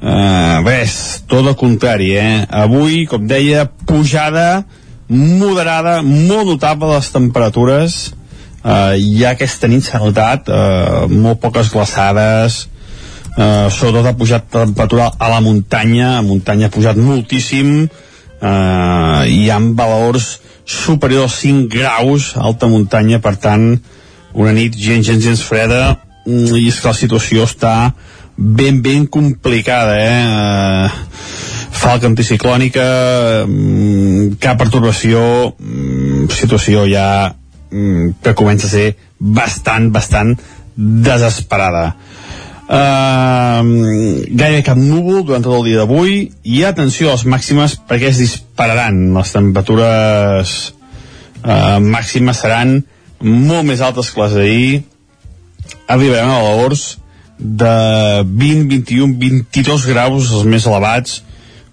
Uh, 0.02 0.58
res, 0.66 1.22
tot 1.30 1.46
el 1.46 1.54
contrari, 1.54 2.08
eh? 2.18 2.40
Avui, 2.50 3.04
com 3.06 3.22
deia, 3.22 3.68
pujada 3.86 4.64
moderada, 5.12 6.00
molt 6.02 6.48
notable 6.48 6.90
les 6.94 7.10
temperatures. 7.12 8.00
Uh, 8.62 8.94
ja 9.18 9.32
aquesta 9.34 9.66
nit 9.66 9.82
s'ha 9.82 9.98
notat 9.98 10.46
uh, 10.46 11.08
molt 11.10 11.40
poques 11.42 11.72
glaçades, 11.72 12.68
uh, 13.34 13.66
sobretot 13.66 14.06
ha 14.06 14.14
pujat 14.14 14.46
temperatura 14.54 15.08
a 15.18 15.30
la 15.32 15.40
muntanya, 15.42 16.18
a 16.20 16.22
muntanya 16.22 16.68
ha 16.68 16.74
pujat 16.74 17.00
moltíssim, 17.00 17.88
uh, 17.88 19.20
hi 19.26 19.50
ha 19.50 19.58
valors 19.74 20.36
superiors 20.62 21.26
als 21.32 21.40
5 21.42 21.66
graus 21.74 22.30
alta 22.38 22.70
muntanya, 22.70 23.18
per 23.18 23.34
tant, 23.34 23.66
una 24.38 24.54
nit 24.54 24.78
gens, 24.78 25.10
gens, 25.10 25.24
gens 25.26 25.42
freda, 25.42 25.98
mm, 26.22 26.54
i 26.62 26.68
és 26.70 26.78
que 26.78 26.88
la 26.92 26.94
situació 26.94 27.50
està 27.50 27.74
ben, 28.38 28.78
ben 28.80 29.10
complicada, 29.10 29.98
eh? 29.98 30.22
Uh, 30.30 30.88
falca 31.82 32.06
anticiclònica, 32.06 32.86
mm, 33.42 34.38
cap 34.38 34.62
pertorbació, 34.62 35.56
mm, 35.58 36.30
situació 36.30 36.86
ja 36.86 37.34
que 37.72 38.34
comença 38.36 38.68
a 38.68 38.70
ser 38.70 38.86
bastant, 39.18 39.90
bastant 39.94 40.36
desesperada. 40.76 41.96
Uh, 42.72 44.22
gairebé 44.32 44.62
cap 44.64 44.78
núvol 44.78 45.26
durant 45.26 45.42
tot 45.44 45.58
el 45.58 45.66
dia 45.66 45.82
d'avui 45.82 46.30
i 46.46 46.62
atenció 46.64 47.10
a 47.10 47.16
les 47.18 47.26
màximes 47.28 47.74
perquè 47.90 48.08
es 48.08 48.20
dispararan 48.22 49.10
les 49.12 49.32
temperatures 49.34 50.54
uh, 51.42 51.82
màximes 51.82 52.40
seran 52.40 52.78
molt 53.20 53.68
més 53.68 53.82
altes 53.84 54.08
que 54.14 54.22
les 54.22 54.38
d'ahir 54.38 54.70
arribarem 55.84 56.32
a 56.32 56.40
valors 56.46 56.86
de 57.36 57.76
20, 58.30 58.64
21, 58.70 59.18
22 59.20 59.86
graus 59.90 60.30
els 60.30 60.48
més 60.48 60.64
elevats 60.70 61.20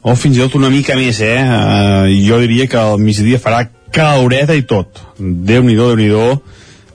o 0.02 0.18
fins 0.20 0.36
i 0.36 0.43
tot 0.43 0.58
una 0.60 0.74
mica 0.74 0.97
més 1.00 1.22
eh? 1.24 1.38
Uh, 1.45 2.10
jo 2.26 2.41
diria 2.43 2.68
que 2.68 2.82
al 2.82 3.00
migdia 3.00 3.39
farà 3.39 3.70
caloreta 3.94 4.56
i 4.56 4.66
tot 4.68 5.04
Déu-n'hi-do, 5.20 5.92
déu 5.96 6.00
nhi 6.00 6.10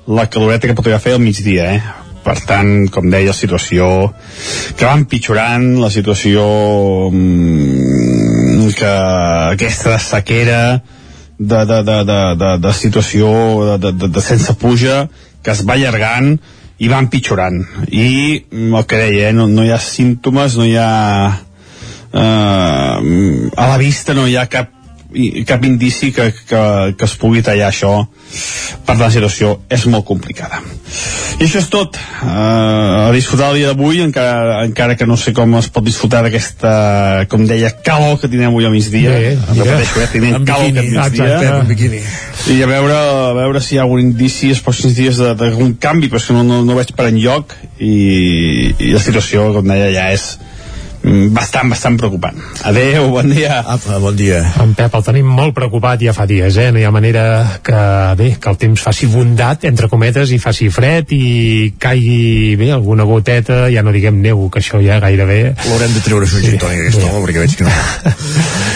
la 0.07 0.27
caloreta 0.29 0.69
que 0.69 0.75
pot 0.77 0.85
arribar 0.85 1.01
a 1.01 1.05
fer 1.05 1.15
al 1.17 1.23
migdia 1.23 1.69
eh? 1.73 1.83
per 2.25 2.39
tant, 2.49 2.89
com 2.93 3.11
deia, 3.13 3.29
la 3.31 3.37
situació 3.37 3.87
que 4.79 4.87
va 4.87 4.97
empitjorant 4.97 5.67
la 5.83 5.91
situació 5.93 6.45
mm, 7.13 8.73
que 8.79 8.93
aquesta 9.55 9.99
sequera 10.01 10.61
de, 11.39 11.61
de, 11.69 11.79
de, 11.85 11.99
de, 12.09 12.19
de, 12.41 12.51
de 12.65 12.73
situació 12.73 13.31
de, 13.69 13.79
de, 13.83 13.93
de, 14.01 14.11
de 14.17 14.25
sense 14.25 14.57
puja 14.61 15.05
que 15.45 15.53
es 15.53 15.65
va 15.69 15.77
allargant 15.77 16.35
i 16.81 16.89
va 16.91 17.01
empitjorant 17.05 17.61
i 17.91 18.09
mm, 18.41 18.71
el 18.73 18.87
que 18.89 19.03
deia, 19.03 19.29
eh, 19.31 19.37
no, 19.37 19.49
no 19.49 19.67
hi 19.67 19.73
ha 19.75 19.81
símptomes 19.83 20.57
no 20.61 20.69
hi 20.69 20.77
ha 20.81 20.91
eh, 22.13 23.51
a 23.57 23.69
la 23.73 23.81
vista 23.81 24.17
no 24.17 24.29
hi 24.29 24.39
ha 24.41 24.49
cap 24.53 24.74
cap 25.47 25.65
indici 25.65 26.11
que, 26.13 26.31
que, 26.49 26.63
que 26.99 27.07
es 27.09 27.15
pugui 27.21 27.43
tallar 27.47 27.69
això 27.71 27.93
per 28.85 28.97
la 28.99 29.11
situació 29.15 29.61
és 29.73 29.85
molt 29.91 30.05
complicada 30.09 30.59
i 31.39 31.45
això 31.47 31.61
és 31.61 31.69
tot 31.71 31.97
uh, 31.97 33.09
a 33.09 33.13
disfrutar 33.15 33.53
el 33.53 33.61
dia 33.61 33.71
d'avui 33.73 34.03
encara, 34.05 34.61
encara 34.67 34.97
que 34.99 35.07
no 35.07 35.17
sé 35.21 35.33
com 35.37 35.55
es 35.59 35.69
pot 35.73 35.87
disfrutar 35.87 36.23
d'aquesta 36.27 36.73
com 37.31 37.47
deia 37.47 37.71
calor 37.87 38.19
que 38.21 38.31
tindrem 38.31 38.51
avui 38.53 38.67
al 38.67 38.75
migdia 38.75 39.11
Bé, 39.15 39.35
Em 39.35 39.59
mira. 39.59 39.65
repeteixo, 39.71 40.01
eh, 40.03 40.09
tindrem 40.13 40.35
Amb 40.41 40.49
calor 40.49 40.71
biquini, 40.71 40.97
aquest 40.99 41.19
migdia 41.19 41.29
exacte, 41.35 41.53
amb 41.59 41.69
biquini. 41.75 42.01
i 42.55 42.63
a 42.63 42.71
veure, 42.71 42.97
a 43.31 43.35
veure 43.39 43.63
si 43.63 43.75
hi 43.77 43.79
ha 43.79 43.85
algun 43.87 44.03
indici 44.03 44.51
els 44.55 44.63
pròxims 44.65 44.97
dies 44.99 45.21
d'algun 45.23 45.77
canvi 45.81 46.11
però 46.11 46.23
és 46.23 46.27
que 46.29 46.37
no, 46.37 46.43
no, 46.47 46.63
no 46.67 46.79
veig 46.79 46.91
per 46.97 47.09
enlloc 47.13 47.55
i, 47.79 47.95
i 48.79 48.91
la 48.95 49.03
situació, 49.03 49.51
com 49.55 49.71
deia, 49.71 49.91
ja 49.95 50.11
és 50.15 50.35
bastant, 51.35 51.69
bastant 51.73 51.99
preocupant 52.01 52.39
adeu, 52.65 53.11
bon 53.13 53.29
dia 53.31 53.61
Apa, 53.65 53.99
bon 53.99 54.15
dia. 54.17 54.41
En 54.63 54.75
Pep 54.77 54.95
el 54.95 55.05
tenim 55.07 55.29
molt 55.29 55.55
preocupat 55.57 56.03
ja 56.03 56.13
fa 56.17 56.27
dies, 56.29 56.57
eh? 56.61 56.71
No 56.75 56.81
hi 56.81 56.85
ha 56.87 56.93
manera 56.95 57.25
que, 57.65 57.81
bé, 58.19 58.29
que 58.41 58.51
el 58.51 58.59
temps 58.61 58.83
faci 58.85 59.09
bondat, 59.11 59.65
entre 59.69 59.89
cometes, 59.93 60.33
i 60.35 60.39
faci 60.43 60.69
fred 60.73 61.13
i 61.15 61.75
caigui, 61.81 62.55
bé, 62.61 62.71
alguna 62.75 63.07
goteta, 63.09 63.65
ja 63.73 63.83
no 63.85 63.95
diguem 63.95 64.21
neu, 64.25 64.47
que 64.53 64.63
això 64.63 64.81
ja 64.85 65.01
gairebé... 65.03 65.41
L'haurem 65.69 65.97
de 65.97 66.05
treure 66.05 66.29
això, 66.29 66.43
sí. 66.43 66.59
Toni, 66.61 66.83
aquest 66.85 67.03
home, 67.03 67.25
perquè 67.25 67.45
veig 67.45 67.57
que 67.59 67.67
no. 67.67 67.75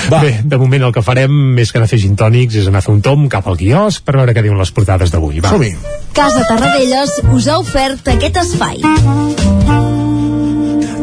Va. 0.09 0.23
Bé, 0.25 0.33
de 0.45 0.61
moment 0.61 0.89
el 0.89 0.97
que 0.97 1.05
farem, 1.05 1.37
més 1.59 1.73
que 1.73 1.81
anar 1.81 1.91
a 1.91 1.93
fer 1.93 2.01
gintònics, 2.03 2.59
és 2.63 2.71
anar 2.71 2.83
a 2.83 2.87
fer 2.89 2.97
un 2.97 3.05
tom 3.05 3.29
cap 3.33 3.47
al 3.49 3.61
quiosc 3.61 4.05
per 4.07 4.17
veure 4.19 4.35
què 4.37 4.45
diuen 4.47 4.61
les 4.61 4.75
portades 4.75 5.15
d'avui. 5.15 5.43
Va. 5.45 5.53
Som-hi. 5.55 5.75
Casa 6.17 6.45
Tarradellas 6.49 7.21
us 7.29 7.49
ha 7.49 7.61
ofert 7.63 8.13
aquest 8.17 8.43
espai. 8.47 9.98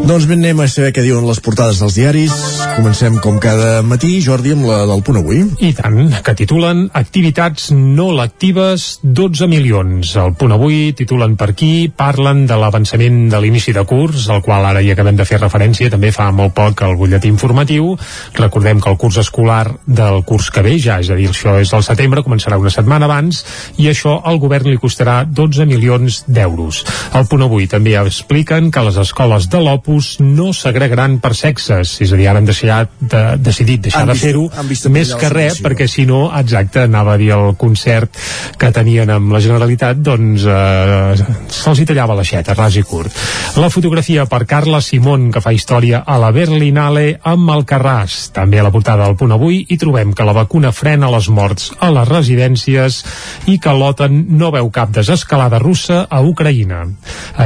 Doncs 0.06 0.28
ben 0.30 0.38
anem 0.38 0.60
a 0.62 0.66
saber 0.70 0.92
què 0.94 1.02
diuen 1.02 1.26
les 1.26 1.40
portades 1.42 1.80
dels 1.82 1.96
diaris. 1.98 2.34
Comencem 2.76 3.16
com 3.24 3.40
cada 3.42 3.80
matí, 3.82 4.20
Jordi, 4.22 4.52
amb 4.54 4.68
la 4.70 4.84
del 4.86 5.00
punt 5.02 5.18
avui. 5.18 5.40
I 5.66 5.72
tant, 5.74 6.12
que 6.22 6.36
titulen 6.38 6.84
Activitats 6.94 7.72
no 7.74 8.12
lectives, 8.14 9.00
12 9.02 9.48
milions. 9.50 10.12
El 10.22 10.36
punt 10.38 10.54
avui 10.54 10.92
titulen 10.94 11.34
per 11.40 11.48
aquí, 11.56 11.88
parlen 11.90 12.44
de 12.46 12.58
l'avançament 12.62 13.18
de 13.32 13.40
l'inici 13.42 13.74
de 13.74 13.82
curs, 13.90 14.28
al 14.30 14.44
qual 14.46 14.68
ara 14.70 14.84
hi 14.86 14.92
acabem 14.94 15.18
de 15.18 15.26
fer 15.26 15.40
referència, 15.42 15.90
també 15.90 16.14
fa 16.14 16.28
molt 16.30 16.54
poc 16.54 16.86
el 16.86 16.94
butlletí 17.02 17.32
informatiu. 17.34 17.96
Recordem 18.38 18.84
que 18.86 18.94
el 18.94 19.02
curs 19.02 19.18
escolar 19.24 19.74
del 19.88 20.22
curs 20.30 20.52
que 20.54 20.62
ve, 20.62 20.76
ja, 20.78 21.00
és 21.02 21.10
a 21.10 21.18
dir, 21.18 21.32
això 21.34 21.58
és 21.64 21.74
al 21.74 21.88
setembre, 21.88 22.22
començarà 22.22 22.62
una 22.62 22.74
setmana 22.74 23.10
abans, 23.10 23.42
i 23.82 23.90
això 23.90 24.20
al 24.22 24.38
govern 24.44 24.70
li 24.70 24.78
costarà 24.78 25.24
12 25.26 25.66
milions 25.66 26.22
d'euros. 26.30 26.86
Al 27.18 27.26
punt 27.26 27.50
avui 27.50 27.66
també 27.66 27.98
expliquen 27.98 28.70
que 28.70 28.86
les 28.86 29.02
escoles 29.02 29.50
de 29.50 29.66
l'Opus 29.96 30.18
no 30.20 30.52
segregaran 30.52 31.20
per 31.24 31.32
sexes, 31.38 31.94
és 32.04 32.12
a 32.12 32.18
dir, 32.20 32.26
ara 32.28 32.42
han 32.42 32.48
deixat 32.48 32.92
de, 33.00 33.22
decidit 33.40 33.86
deixar 33.86 34.02
Han 34.04 34.10
de 34.12 34.16
fer-ho 34.20 34.44
més 34.92 35.14
que 35.16 35.30
res, 35.32 35.62
perquè 35.64 35.88
si 35.88 36.04
no, 36.06 36.26
exacte, 36.36 36.84
anava 36.84 37.14
a 37.14 37.20
dir 37.22 37.32
el 37.32 37.56
concert 37.56 38.12
que 38.60 38.72
tenien 38.76 39.10
amb 39.14 39.32
la 39.32 39.40
Generalitat, 39.40 40.02
doncs 40.04 40.44
eh, 40.44 41.16
se'ls 41.48 41.80
hi 41.80 41.86
tallava 41.88 42.18
l'aixeta, 42.18 42.56
ras 42.58 42.76
i 42.76 42.84
curt. 42.84 43.16
La 43.62 43.70
fotografia 43.72 44.26
per 44.28 44.42
Carla 44.50 44.82
Simón, 44.84 45.30
que 45.32 45.44
fa 45.44 45.54
història 45.56 46.04
a 46.04 46.18
la 46.20 46.34
Berlinale 46.36 47.06
amb 47.24 47.54
el 47.56 47.64
Carràs. 47.64 48.18
També 48.36 48.60
a 48.60 48.68
la 48.68 48.74
portada 48.76 49.08
del 49.08 49.16
punt 49.16 49.32
avui 49.32 49.62
hi 49.70 49.80
trobem 49.80 50.12
que 50.12 50.28
la 50.28 50.36
vacuna 50.36 50.74
frena 50.76 51.12
les 51.14 51.30
morts 51.32 51.72
a 51.80 51.92
les 51.96 52.12
residències 52.12 53.00
i 53.48 53.58
que 53.64 53.72
l'OTAN 53.72 54.26
no 54.36 54.52
veu 54.52 54.68
cap 54.76 54.92
desescalada 54.92 55.62
russa 55.64 56.04
a 56.10 56.20
Ucraïna. 56.26 56.84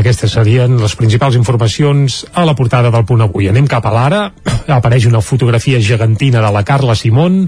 Aquestes 0.01 0.33
serien 0.33 0.79
les 0.81 0.97
principals 0.97 1.37
informacions 1.37 2.23
a 2.41 2.45
la 2.47 2.55
portada 2.55 2.91
del 2.91 3.05
punt 3.05 3.21
avui. 3.25 3.47
Anem 3.49 3.67
cap 3.69 3.85
a 3.85 3.91
l'ara, 3.93 4.21
apareix 4.79 5.07
una 5.09 5.21
fotografia 5.25 5.79
gegantina 5.83 6.41
de 6.43 6.51
la 6.53 6.63
Carla 6.67 6.95
Simón 6.95 7.41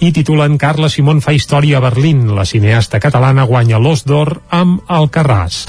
i 0.00 0.10
titulen 0.12 0.58
Carla 0.58 0.90
Simón 0.92 1.22
fa 1.24 1.34
història 1.36 1.78
a 1.78 1.84
Berlín. 1.84 2.26
La 2.36 2.46
cineasta 2.48 3.00
catalana 3.00 3.46
guanya 3.48 3.80
l'Os 3.82 4.04
d'Or 4.08 4.36
amb 4.50 4.84
el 4.90 5.08
Carràs. 5.14 5.64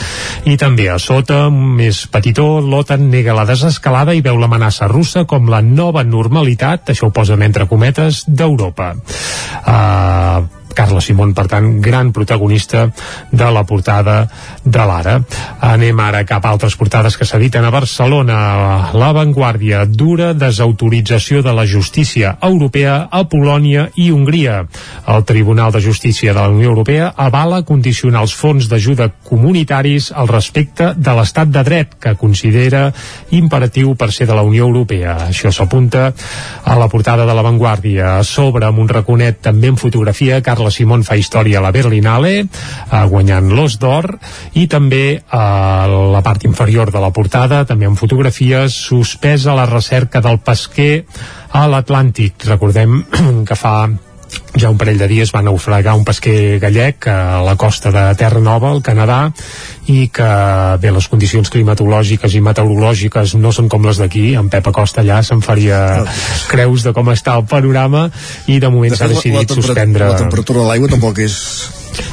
I 0.46 0.58
també 0.62 0.90
a 0.92 1.00
sota, 1.02 1.48
més 1.50 2.06
petitó, 2.12 2.60
l'OTAN 2.62 3.10
nega 3.12 3.38
la 3.38 3.48
desescalada 3.50 4.16
i 4.16 4.24
veu 4.26 4.38
l'amenaça 4.40 4.90
russa 4.92 5.26
com 5.26 5.50
la 5.50 5.62
nova 5.66 6.04
normalitat, 6.04 6.92
això 6.92 7.10
ho 7.10 7.16
posen 7.16 7.42
entre 7.46 7.70
cometes, 7.72 8.24
d'Europa. 8.28 8.94
Uh, 9.66 10.55
Carla 10.76 11.02
Simón, 11.02 11.34
per 11.34 11.48
tant, 11.50 11.80
gran 11.82 12.12
protagonista 12.14 12.90
de 13.32 13.50
la 13.52 13.64
portada 13.66 14.28
de 14.64 14.86
l'Ara. 14.86 15.16
Anem 15.66 16.00
ara 16.04 16.26
cap 16.28 16.46
a 16.46 16.52
altres 16.54 16.76
portades 16.78 17.18
que 17.18 17.26
s'editen 17.26 17.66
a 17.66 17.72
Barcelona. 17.74 18.38
La 18.94 19.12
Vanguardia, 19.16 19.86
dura 19.86 20.34
desautorització 20.36 21.42
de 21.46 21.54
la 21.56 21.66
justícia 21.66 22.36
europea 22.44 23.08
a 23.10 23.24
Polònia 23.32 23.88
i 23.96 24.12
Hongria. 24.12 24.66
El 25.08 25.26
Tribunal 25.26 25.72
de 25.72 25.82
Justícia 25.82 26.34
de 26.34 26.40
la 26.40 26.50
Unió 26.50 26.70
Europea 26.70 27.14
avala 27.16 27.64
condicionar 27.64 28.26
els 28.26 28.36
fons 28.36 28.70
d'ajuda 28.70 29.10
comunitaris 29.26 30.12
al 30.12 30.28
respecte 30.28 30.92
de 30.98 31.16
l'estat 31.16 31.50
de 31.50 31.64
dret, 31.64 31.96
que 32.02 32.16
considera 32.20 32.90
imperatiu 33.32 33.96
per 33.96 34.12
ser 34.12 34.28
de 34.28 34.36
la 34.36 34.44
Unió 34.44 34.68
Europea. 34.68 35.16
Això 35.30 35.52
s'apunta 35.56 36.12
a 36.64 36.76
la 36.78 36.90
portada 36.92 37.26
de 37.26 37.34
la 37.34 37.46
Vanguardia. 37.46 38.18
A 38.20 38.24
sobre, 38.24 38.66
amb 38.68 38.84
un 38.84 38.90
raconet 38.92 39.40
també 39.42 39.72
en 39.72 39.80
fotografia, 39.80 40.42
Carla 40.44 40.65
Simón 40.72 41.04
fa 41.04 41.18
història 41.18 41.60
a 41.60 41.66
la 41.66 41.74
Berlinale, 41.76 42.34
eh, 42.46 43.04
guanyant 43.12 43.52
l'Os 43.54 43.78
d'Or, 43.82 44.10
i 44.54 44.68
també 44.72 45.22
a 45.30 45.88
la 45.88 46.22
part 46.26 46.46
inferior 46.46 46.92
de 46.92 47.02
la 47.04 47.12
portada, 47.12 47.66
també 47.66 47.86
en 47.90 47.96
fotografies, 48.00 48.76
suspesa 48.90 49.56
la 49.56 49.68
recerca 49.70 50.22
del 50.22 50.40
pesquer 50.40 51.06
a 51.52 51.68
l'Atlàntic. 51.72 52.48
Recordem 52.50 53.04
que 53.48 53.56
fa 53.60 53.78
ja 54.60 54.70
un 54.72 54.78
parell 54.78 54.98
de 55.02 55.08
dies 55.12 55.32
va 55.36 55.42
naufragar 55.46 55.96
un 55.98 56.04
pesquer 56.08 56.60
gallec 56.64 57.08
a 57.12 57.42
la 57.46 57.56
costa 57.60 57.92
de 57.92 58.04
Terra 58.20 58.40
Nova, 58.40 58.72
al 58.72 58.82
Canadà, 58.86 59.32
i 59.92 60.08
que 60.14 60.28
bé, 60.82 60.92
les 60.92 61.08
condicions 61.12 61.50
climatològiques 61.54 62.34
i 62.36 62.42
meteorològiques 62.42 63.36
no 63.40 63.52
són 63.56 63.70
com 63.70 63.86
les 63.86 64.00
d'aquí, 64.02 64.34
en 64.40 64.50
Pep 64.50 64.68
Acosta 64.72 65.02
allà 65.04 65.22
se'n 65.24 65.42
faria 65.46 65.80
creus 66.50 66.84
de 66.88 66.94
com 66.94 67.10
està 67.14 67.36
el 67.40 67.46
panorama 67.50 68.10
i 68.48 68.60
de 68.60 68.70
moment 68.70 68.96
s'ha 68.96 69.08
fet, 69.08 69.16
la- 69.16 69.16
la 69.16 69.22
decidit 69.22 69.56
suspendre 69.62 70.08
La 70.14 70.18
temperatura 70.26 70.62
de 70.64 70.68
l'aigua 70.72 70.90
tampoc 70.96 71.20
és... 71.20 71.40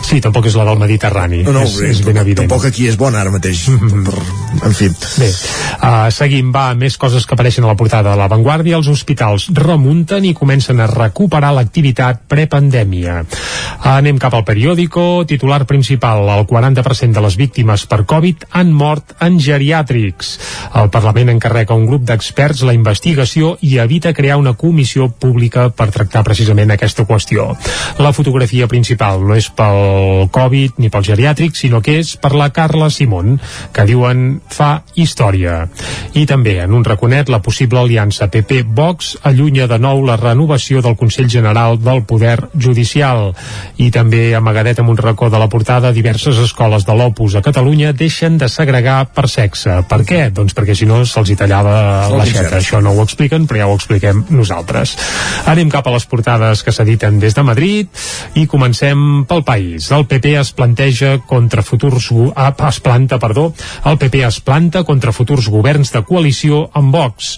Sí, 0.02 0.20
tampoc 0.20 0.46
és 0.50 0.56
la 0.58 0.66
del 0.68 0.80
Mediterrani 0.80 1.42
No, 1.46 1.54
no, 1.54 1.62
és, 1.66 1.78
és 1.88 2.00
ben 2.04 2.18
evident 2.20 2.48
tampoc 2.52 2.66
aquí 2.68 2.88
és 2.90 2.98
bona 3.00 3.22
ara 3.22 3.32
mateix. 3.32 3.64
per, 4.06 4.18
en 4.66 4.74
fi. 4.76 4.88
Bé, 5.20 5.28
uh, 5.28 6.10
seguim, 6.14 6.50
va, 6.54 6.72
més 6.78 6.98
coses 7.00 7.24
que 7.26 7.36
apareixen 7.36 7.64
a 7.64 7.70
la 7.70 7.76
portada 7.78 8.10
de 8.10 8.18
La 8.18 8.28
Vanguardia. 8.30 8.76
Els 8.78 8.90
hospitals 8.92 9.48
remunten 9.56 10.26
i 10.28 10.34
comencen 10.36 10.80
a 10.82 10.88
recuperar 10.90 11.52
l'activitat 11.56 12.24
prepandèmia. 12.30 13.22
Uh, 13.22 13.94
anem 13.94 14.20
cap 14.22 14.34
al 14.36 14.44
periòdico. 14.48 15.24
Titular 15.28 15.62
principal, 15.70 16.26
el 16.34 16.46
40% 16.50 17.16
de 17.16 17.24
les 17.24 17.38
víctimes 17.40 17.86
per 17.88 18.02
Covid 18.08 18.46
han 18.58 18.72
mort 18.76 19.16
en 19.24 19.38
geriàtrics. 19.42 20.34
El 20.82 20.92
Parlament 20.92 21.32
encarrega 21.32 21.78
un 21.78 21.86
grup 21.88 22.04
d'experts 22.08 22.64
la 22.68 22.76
investigació 22.76 23.56
i 23.62 23.78
evita 23.82 24.12
crear 24.16 24.38
una 24.40 24.54
comissió 24.58 25.08
pública 25.08 25.68
per 25.70 25.90
tractar 25.94 26.24
precisament 26.26 26.74
aquesta 26.74 27.06
qüestió. 27.08 27.52
La 28.02 28.12
fotografia 28.12 28.68
principal 28.68 29.22
no 29.24 29.38
és 29.38 29.48
pel 29.48 29.71
Covid 30.32 30.78
ni 30.82 30.90
pel 30.92 31.04
geriàtric, 31.06 31.56
sinó 31.58 31.82
que 31.84 31.98
és 32.00 32.14
per 32.20 32.32
la 32.36 32.50
Carla 32.54 32.90
Simón, 32.90 33.38
que 33.72 33.86
diuen 33.88 34.40
fa 34.52 34.82
història. 34.94 35.66
I 36.18 36.26
també, 36.28 36.58
en 36.62 36.74
un 36.76 36.84
raconet, 36.84 37.30
la 37.32 37.42
possible 37.44 37.80
aliança 37.80 38.30
PP-Vox 38.32 39.16
allunya 39.28 39.66
de 39.70 39.78
nou 39.82 40.02
la 40.06 40.16
renovació 40.20 40.82
del 40.84 40.96
Consell 40.96 41.30
General 41.30 41.78
del 41.80 42.04
Poder 42.08 42.38
Judicial. 42.54 43.32
I 43.82 43.90
també, 43.94 44.32
amagadet 44.36 44.82
amb 44.82 44.92
un 44.92 45.00
racó 45.00 45.30
de 45.32 45.40
la 45.40 45.48
portada, 45.52 45.92
diverses 45.92 46.38
escoles 46.42 46.86
de 46.88 46.96
l'Opus 46.96 47.36
a 47.36 47.44
Catalunya 47.44 47.92
deixen 47.92 48.38
de 48.38 48.48
segregar 48.48 49.12
per 49.14 49.28
sexe. 49.30 49.80
Per 49.88 50.00
què? 50.08 50.22
Doncs 50.34 50.56
perquè 50.56 50.76
si 50.78 50.88
no 50.88 51.02
se'ls 51.08 51.32
hi 51.32 51.38
tallava 51.38 52.08
l'aixeta. 52.12 52.46
infern. 52.46 52.58
Això 52.60 52.82
no 52.84 52.94
ho 52.96 53.04
expliquen, 53.04 53.46
però 53.48 53.62
ja 53.62 53.70
ho 53.70 53.76
expliquem 53.78 54.24
nosaltres. 54.30 54.96
Anem 55.52 55.70
cap 55.72 55.86
a 55.86 55.94
les 55.94 56.06
portades 56.06 56.62
que 56.62 56.74
s'editen 56.74 57.20
des 57.22 57.34
de 57.34 57.42
Madrid 57.46 58.04
i 58.38 58.46
comencem 58.46 59.24
pel 59.28 59.44
país. 59.44 59.61
El 59.92 60.06
PP 60.08 60.34
es 60.40 60.52
planteja 60.56 61.18
contra 61.26 61.62
futurs... 61.62 62.10
Ah, 62.36 62.54
es 62.68 62.80
planta, 62.80 63.18
perdó. 63.18 63.52
El 63.84 63.98
PP 63.98 64.24
es 64.26 64.40
planta 64.40 64.84
contra 64.84 65.12
futurs 65.12 65.48
governs 65.52 65.92
de 65.92 66.02
coalició 66.06 66.64
amb 66.74 66.94
Vox. 66.94 67.36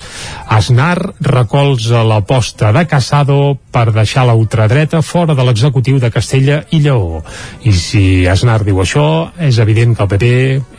Aznar 0.49 1.15
recolza 1.21 2.05
l'aposta 2.07 2.73
de 2.73 2.87
Casado 2.87 3.57
per 3.75 3.91
deixar 3.93 4.27
la 4.29 4.37
ultradreta 4.39 5.03
fora 5.03 5.35
de 5.35 5.45
l'executiu 5.47 5.99
de 5.99 6.11
Castella 6.15 6.61
i 6.71 6.81
Lleó. 6.85 7.23
I 7.67 7.73
si 7.75 8.05
Aznar 8.31 8.61
diu 8.65 8.79
això, 8.83 9.07
és 9.43 9.59
evident 9.63 9.97
que 9.97 10.05
el 10.05 10.11
PP 10.13 10.31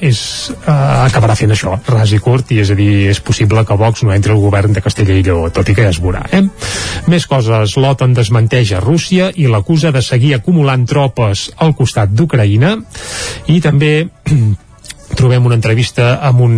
és, 0.10 0.20
eh, 0.56 0.72
acabarà 0.72 1.36
fent 1.36 1.52
això, 1.52 1.76
ras 1.88 2.14
i 2.16 2.20
curt, 2.20 2.52
i 2.52 2.62
és 2.64 2.72
a 2.72 2.76
dir, 2.80 3.10
és 3.10 3.20
possible 3.20 3.66
que 3.66 3.80
Vox 3.80 4.04
no 4.04 4.14
entri 4.14 4.32
al 4.32 4.40
govern 4.40 4.74
de 4.74 4.82
Castella 4.82 5.14
i 5.14 5.24
Lleó, 5.24 5.50
tot 5.50 5.68
i 5.70 5.76
que 5.76 5.84
ja 5.84 5.92
es 5.92 6.02
veurà. 6.02 6.24
Eh? 6.32 6.44
Més 7.12 7.28
coses, 7.28 7.76
l'OTAN 7.76 8.14
desmenteix 8.14 8.72
a 8.72 8.80
Rússia 8.80 9.32
i 9.36 9.50
l'acusa 9.52 9.92
de 9.92 10.02
seguir 10.02 10.36
acumulant 10.36 10.86
tropes 10.86 11.25
al 11.32 11.74
costat 11.78 12.14
d'Ucraïna 12.14 12.76
i 13.52 13.62
també 13.64 13.96
trobem 15.16 15.46
una 15.46 15.56
entrevista 15.56 16.16
amb 16.28 16.42
un 16.42 16.56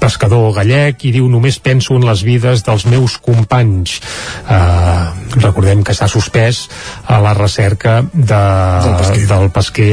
pescador 0.00 0.52
gallec 0.56 1.02
i 1.08 1.12
diu 1.14 1.26
només 1.30 1.58
penso 1.62 1.96
en 1.98 2.06
les 2.06 2.22
vides 2.26 2.62
dels 2.66 2.86
meus 2.90 3.18
companys 3.22 3.98
uh, 4.46 5.10
recordem 5.42 5.82
que 5.84 5.94
s'ha 5.96 6.08
suspès 6.10 6.64
a 7.10 7.18
la 7.24 7.34
recerca 7.38 8.00
de, 8.12 8.22
del, 8.22 8.94
pesquer. 9.00 9.26
del 9.34 9.50
pesquer 9.58 9.90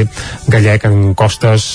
gallec 0.48 0.86
en 0.88 1.12
costes 1.18 1.66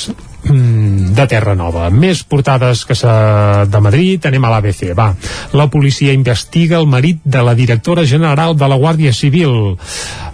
de 0.45 1.25
Terra 1.27 1.55
Nova. 1.55 1.89
Més 1.89 2.21
portades 2.27 2.83
que 2.85 2.95
s'ha 2.97 3.65
de 3.69 3.81
Madrid, 3.81 4.25
anem 4.27 4.45
a 4.45 4.51
l'ABC. 4.53 4.91
Va, 4.97 5.11
la 5.57 5.67
policia 5.73 6.13
investiga 6.13 6.77
el 6.77 6.87
marit 6.89 7.21
de 7.23 7.41
la 7.45 7.55
directora 7.57 8.05
general 8.05 8.55
de 8.57 8.69
la 8.69 8.77
Guàrdia 8.77 9.13
Civil. 9.13 9.75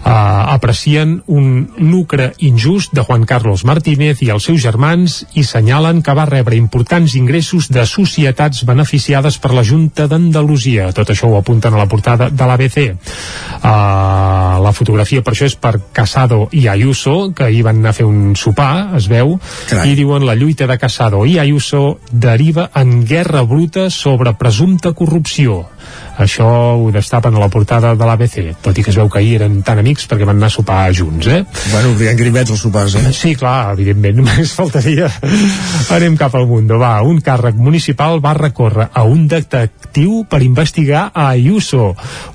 Uh, 0.02 0.10
aprecien 0.50 1.20
un 1.30 1.68
lucre 1.78 2.32
injust 2.42 2.90
de 2.92 3.04
Juan 3.06 3.22
Carlos 3.22 3.62
Martínez 3.64 4.18
i 4.26 4.32
els 4.34 4.48
seus 4.48 4.58
germans 4.64 5.20
i 5.38 5.44
senyalen 5.46 6.00
que 6.02 6.16
va 6.18 6.26
rebre 6.26 6.58
importants 6.58 7.14
ingressos 7.14 7.68
de 7.70 7.84
societats 7.86 8.64
beneficiades 8.66 9.38
per 9.38 9.52
la 9.54 9.62
Junta 9.62 10.08
d'Andalusia. 10.10 10.90
Tot 10.92 11.14
això 11.14 11.30
ho 11.30 11.38
apunten 11.38 11.74
a 11.74 11.78
la 11.78 11.86
portada 11.86 12.28
de 12.30 12.50
l'ABC. 12.50 12.78
Uh, 13.62 14.58
la 14.62 14.74
fotografia 14.74 15.22
per 15.22 15.36
això 15.36 15.46
és 15.46 15.54
per 15.54 15.76
Casado 15.94 16.48
i 16.50 16.66
Ayuso, 16.68 17.30
que 17.30 17.46
ahir 17.46 17.62
van 17.62 17.78
anar 17.78 17.94
a 17.94 17.98
fer 18.00 18.08
un 18.08 18.34
sopar, 18.34 18.96
es 18.98 19.06
veu, 19.06 19.36
Carai. 19.70 19.92
i 19.92 20.01
diuen 20.02 20.24
la 20.26 20.34
lluita 20.34 20.66
de 20.66 20.78
Casado 20.82 21.22
i 21.30 21.36
Ayuso 21.38 22.00
deriva 22.10 22.70
en 22.74 23.04
guerra 23.06 23.42
bruta 23.46 23.88
sobre 23.90 24.32
presumpta 24.34 24.92
corrupció. 24.98 25.68
Això 26.22 26.48
ho 26.76 26.90
destapen 26.94 27.36
a 27.36 27.42
la 27.42 27.50
portada 27.52 27.94
de 27.96 28.08
l'ABC 28.08 28.62
tot 28.62 28.78
i 28.78 28.84
que 28.84 28.92
es 28.92 28.98
veu 29.00 29.08
que 29.08 29.20
ahir 29.22 29.36
eren 29.40 29.62
tan 29.66 29.80
amics 29.82 30.08
perquè 30.10 30.28
van 30.28 30.38
anar 30.38 30.52
a 30.52 30.56
sopar 30.56 30.82
junts 30.96 31.26
eh? 31.26 31.42
Bueno, 31.72 31.92
obririen 31.94 32.18
grivets 32.18 32.52
els 32.52 32.62
sopars, 32.64 32.94
eh? 32.98 33.12
Sí, 33.16 33.34
clar, 33.38 33.72
evidentment, 33.76 34.16
només 34.22 34.52
faltaria. 34.56 35.08
Anem 35.94 36.16
cap 36.20 36.34
al 36.38 36.46
Mundo, 36.50 36.78
va 36.80 36.94
un 37.06 37.20
càrrec 37.24 37.58
municipal 37.58 38.20
va 38.24 38.34
recórrer 38.38 38.88
a 38.92 39.04
un 39.08 39.26
detectiu 39.30 40.22
per 40.28 40.42
investigar 40.44 41.08
a 41.12 41.28
Ayuso. 41.32 41.92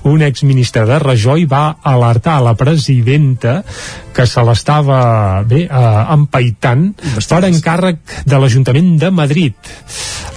Un 0.08 0.24
exministre 0.26 0.86
de 0.88 0.98
Rajoy 1.02 1.46
va 1.50 1.78
alertar 1.82 2.38
a 2.38 2.46
la 2.50 2.54
presidenta 2.58 3.62
que 4.18 4.26
se 4.26 4.42
l'estava 4.42 5.44
bé, 5.46 5.68
eh, 5.70 6.04
empaitant 6.14 6.88
per 7.28 7.42
encàrrec 7.46 8.00
de 8.26 8.38
l'Ajuntament 8.40 8.96
de 8.98 9.10
Madrid. 9.14 9.54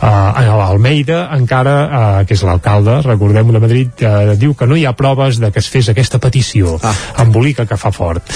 Eh, 0.02 0.06
a 0.06 0.44
l'Almeida 0.58 1.24
encara, 1.34 1.76
eh, 1.82 2.26
que 2.26 2.38
és 2.38 2.44
l'alcalde 2.46 3.00
recordem 3.12 3.51
de 3.51 3.64
Madrid, 3.64 4.05
eh, 4.07 4.36
diu 4.39 4.55
que 4.57 4.68
no 4.68 4.80
hi 4.80 4.88
ha 4.88 4.95
proves 4.97 5.39
de 5.41 5.51
que 5.51 5.62
es 5.62 5.70
fes 5.72 5.91
aquesta 5.91 6.20
petició 6.24 6.78
ah. 6.82 6.95
embolica 7.24 7.68
que 7.70 7.78
fa 7.80 7.91
fort 7.95 8.28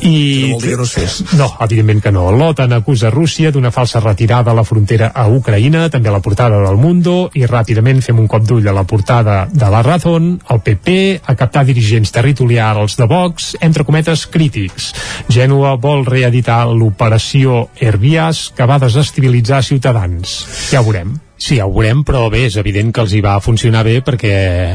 i... 0.00 0.14
No 0.48 0.56
vol 0.56 0.62
dir 0.62 0.72
que 0.72 0.78
no 0.78 0.86
es 0.86 0.94
fes. 0.94 1.18
No, 1.38 1.48
evidentment 1.64 2.02
que 2.04 2.12
no. 2.14 2.28
L'OTAN 2.34 2.74
acusa 2.76 3.10
Rússia 3.10 3.52
d'una 3.54 3.72
falsa 3.74 4.00
retirada 4.04 4.52
a 4.52 4.56
la 4.56 4.64
frontera 4.66 5.10
a 5.14 5.26
Ucraïna, 5.28 5.88
també 5.92 6.10
a 6.10 6.14
la 6.14 6.22
portada 6.24 6.60
del 6.64 6.80
Mundo, 6.80 7.16
i 7.34 7.46
ràpidament 7.48 8.02
fem 8.04 8.20
un 8.20 8.28
cop 8.30 8.46
d'ull 8.46 8.68
a 8.68 8.76
la 8.76 8.86
portada 8.88 9.40
de 9.50 9.70
la 9.70 9.82
Razón, 9.86 10.36
el 10.50 10.62
PP, 10.64 10.98
a 11.26 11.36
captar 11.38 11.64
dirigents 11.68 12.12
territorials 12.14 12.98
de 12.98 13.08
Vox, 13.10 13.54
entre 13.60 13.86
cometes 13.88 14.26
crítics. 14.30 14.92
Gènova 15.32 15.76
vol 15.80 16.04
reeditar 16.08 16.64
l'operació 16.68 17.66
Herbias 17.78 18.48
que 18.56 18.68
va 18.68 18.80
desestabilitzar 18.82 19.64
Ciutadans. 19.66 20.40
Ja 20.70 20.82
ho 20.82 20.86
veurem. 20.88 21.16
Sí, 21.38 21.54
ja 21.54 21.68
ho 21.68 21.70
veurem, 21.70 22.00
però 22.02 22.24
bé, 22.32 22.42
és 22.48 22.56
evident 22.58 22.90
que 22.90 23.02
els 23.04 23.12
hi 23.14 23.20
va 23.22 23.36
funcionar 23.38 23.84
bé 23.86 24.00
perquè 24.02 24.32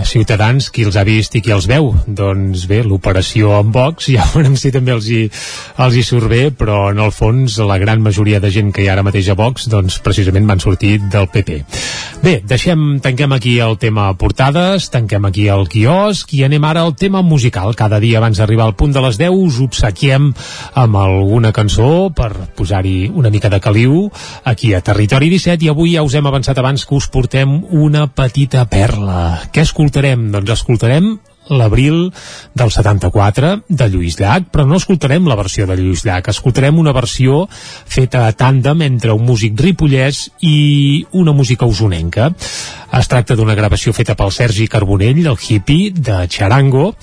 Ciutadans, 0.08 0.70
qui 0.72 0.86
els 0.88 0.96
ha 0.96 1.04
vist 1.04 1.36
i 1.36 1.42
qui 1.44 1.52
els 1.52 1.68
veu, 1.68 1.90
doncs 2.08 2.64
bé, 2.72 2.80
l'operació 2.88 3.52
amb 3.58 3.76
Vox, 3.76 4.08
ja 4.16 4.24
veurem 4.32 4.56
si 4.58 4.72
també 4.72 4.96
els 4.96 5.10
hi, 5.12 5.26
els 5.84 5.98
hi 6.00 6.04
surt 6.08 6.32
bé, 6.32 6.46
però 6.56 6.88
en 6.94 7.04
el 7.04 7.12
fons 7.12 7.60
la 7.68 7.78
gran 7.82 8.00
majoria 8.02 8.40
de 8.40 8.52
gent 8.56 8.72
que 8.72 8.86
hi 8.86 8.88
ha 8.88 8.96
ara 8.96 9.04
mateix 9.04 9.28
a 9.28 9.36
Vox, 9.36 9.68
doncs 9.68 10.00
precisament 10.06 10.48
van 10.48 10.64
sortir 10.64 10.96
del 11.12 11.28
PP. 11.34 11.60
Bé, 12.24 12.38
deixem, 12.48 13.02
tanquem 13.04 13.36
aquí 13.36 13.58
el 13.60 13.76
tema 13.76 14.08
portades, 14.16 14.88
tanquem 14.94 15.28
aquí 15.28 15.50
el 15.52 15.68
quiosc 15.68 16.32
i 16.38 16.46
anem 16.48 16.64
ara 16.64 16.86
al 16.88 16.96
tema 16.96 17.20
musical. 17.20 17.76
Cada 17.76 18.00
dia 18.00 18.22
abans 18.22 18.40
d'arribar 18.40 18.70
al 18.70 18.78
punt 18.80 18.96
de 18.96 19.04
les 19.04 19.20
10 19.20 19.36
us 19.36 19.60
obsequiem 19.66 20.30
amb 20.80 21.00
alguna 21.02 21.52
cançó 21.52 22.08
per 22.16 22.32
posar-hi 22.56 23.12
una 23.12 23.34
mica 23.34 23.52
de 23.52 23.60
caliu 23.60 24.08
aquí 24.48 24.72
a 24.72 24.80
Territori 24.80 25.28
17 25.34 25.68
i 25.68 25.74
avui 25.74 25.98
ja 25.98 26.06
us 26.08 26.16
hem 26.16 26.32
avançat 26.32 26.53
abans 26.62 26.86
que 26.86 26.96
us 26.98 27.10
portem 27.12 27.62
una 27.72 28.08
petita 28.12 28.66
perla. 28.70 29.44
Què 29.54 29.64
escoltarem? 29.66 30.32
Doncs 30.34 30.58
escoltarem 30.60 31.14
l'abril 31.50 32.14
del 32.54 32.72
74 32.72 33.64
de 33.68 33.88
Lluís 33.92 34.18
Llach, 34.20 34.48
però 34.52 34.66
no 34.68 34.78
escoltarem 34.80 35.28
la 35.28 35.36
versió 35.36 35.68
de 35.68 35.76
Lluís 35.76 36.06
Llach, 36.06 36.30
escoltarem 36.32 36.78
una 36.80 36.94
versió 36.96 37.44
feta 37.50 38.26
a 38.28 38.32
tàndem 38.38 38.86
entre 38.86 39.14
un 39.16 39.26
músic 39.28 39.60
ripollès 39.60 40.30
i 40.42 41.06
una 41.12 41.34
música 41.36 41.68
usonenca. 41.68 42.32
Es 42.94 43.10
tracta 43.10 43.36
d'una 43.36 43.58
gravació 43.58 43.94
feta 43.94 44.16
pel 44.16 44.32
Sergi 44.32 44.68
Carbonell, 44.72 45.26
el 45.26 45.40
hippie 45.40 45.92
de 45.92 46.24
Charango, 46.30 46.94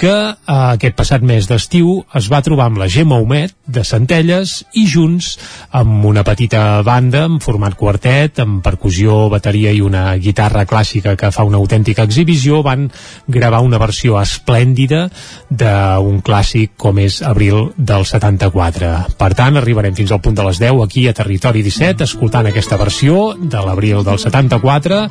que 0.00 0.08
eh, 0.10 0.34
aquest 0.56 0.96
passat 0.96 1.24
mes 1.26 1.44
d'estiu 1.48 1.98
es 2.16 2.30
va 2.32 2.40
trobar 2.44 2.70
amb 2.70 2.80
la 2.80 2.88
Gemma 2.88 3.18
Homet 3.20 3.52
de 3.70 3.82
Centelles 3.84 4.62
i 4.80 4.86
junts 4.88 5.34
amb 5.76 6.06
una 6.08 6.24
petita 6.24 6.80
banda 6.86 7.26
en 7.28 7.36
format 7.44 7.76
quartet, 7.76 8.40
amb 8.40 8.62
percussió, 8.64 9.28
bateria 9.32 9.74
i 9.76 9.82
una 9.84 10.14
guitarra 10.16 10.64
clàssica 10.68 11.16
que 11.20 11.30
fa 11.34 11.44
una 11.44 11.60
autèntica 11.60 12.06
exhibició, 12.08 12.62
van 12.64 12.88
gravar 13.28 13.60
una 13.66 13.80
versió 13.82 14.16
esplèndida 14.20 15.02
d'un 15.50 16.22
clàssic 16.24 16.72
com 16.80 16.98
és 17.02 17.20
Abril 17.26 17.70
del 17.76 18.06
74. 18.08 18.94
Per 19.20 19.30
tant, 19.36 19.60
arribarem 19.60 19.96
fins 19.98 20.14
al 20.14 20.22
punt 20.24 20.38
de 20.38 20.48
les 20.48 20.62
10 20.62 20.80
aquí 20.86 21.06
a 21.08 21.14
Territori 21.16 21.64
17, 21.66 22.08
escoltant 22.08 22.48
aquesta 22.48 22.80
versió 22.80 23.34
de 23.36 23.64
l'Abril 23.66 24.00
del 24.06 24.18
74 24.22 25.02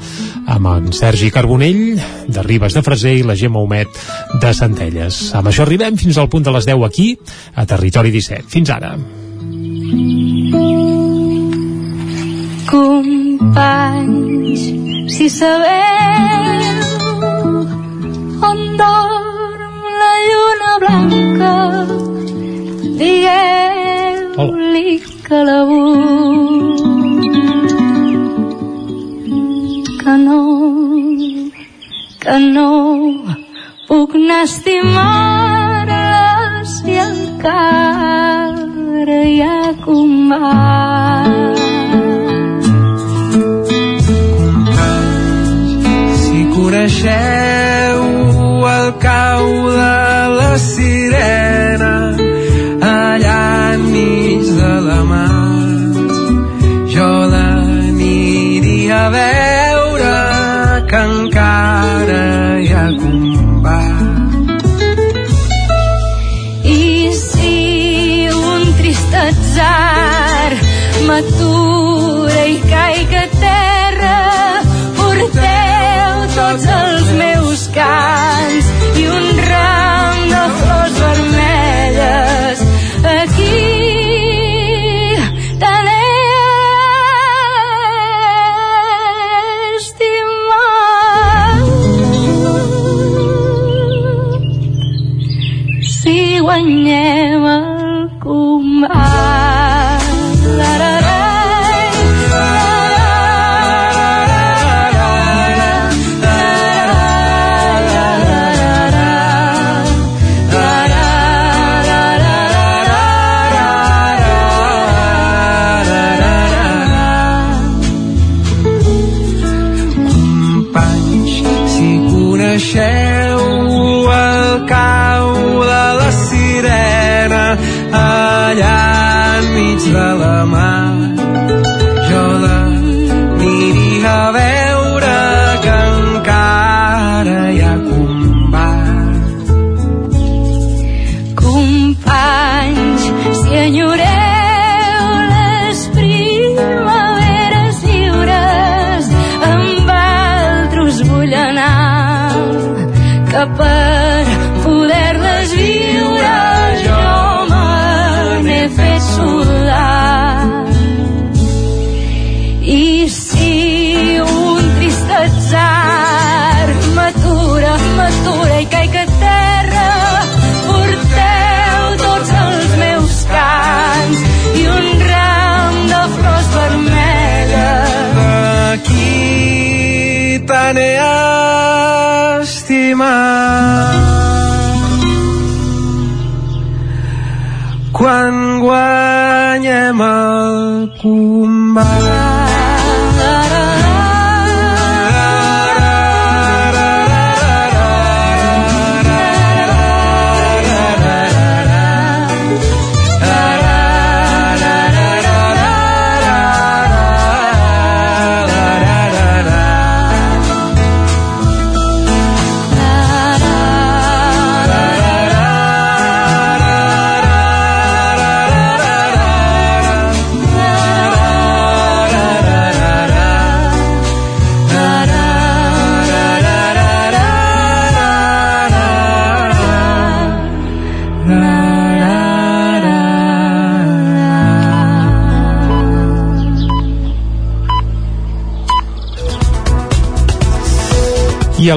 amb 0.49 0.73
en 0.73 0.91
Sergi 0.97 1.29
Carbonell 1.31 1.99
de 2.27 2.47
Ribes 2.47 2.73
de 2.73 2.83
Freser 2.85 3.19
i 3.19 3.25
la 3.27 3.37
Gemma 3.37 3.61
Homet 3.61 4.01
de 4.41 4.53
Centelles. 4.53 4.78
Amb 4.79 5.47
això 5.49 5.63
arribem 5.65 5.97
fins 5.99 6.17
al 6.17 6.29
punt 6.31 6.43
de 6.45 6.51
les 6.55 6.65
10 6.67 6.83
aquí 6.87 7.07
a 7.55 7.65
Territori 7.67 8.11
17. 8.15 8.47
Fins 8.47 8.69
ara. 8.71 8.95
Companys, 12.69 14.61
si 15.11 15.27
sabeu 15.29 16.79
on 18.49 18.59
dorm 18.79 19.83
la 19.99 20.13
lluna 20.27 20.71
blanca, 20.83 21.53
digueu-li 23.01 24.89
que 25.27 25.39
la 25.49 25.59
que 29.99 30.13
no, 30.23 30.39
que 32.19 32.37
no 32.39 33.28
puc 34.29 34.35
anar 34.35 34.41
a 34.41 34.43
estimar-la 34.43 36.03
si 36.63 36.91
encara 36.91 38.59
hi 39.25 39.41
ha 39.41 39.73
combat. 39.85 41.57
Si 46.21 46.39
coneixeu 46.53 47.68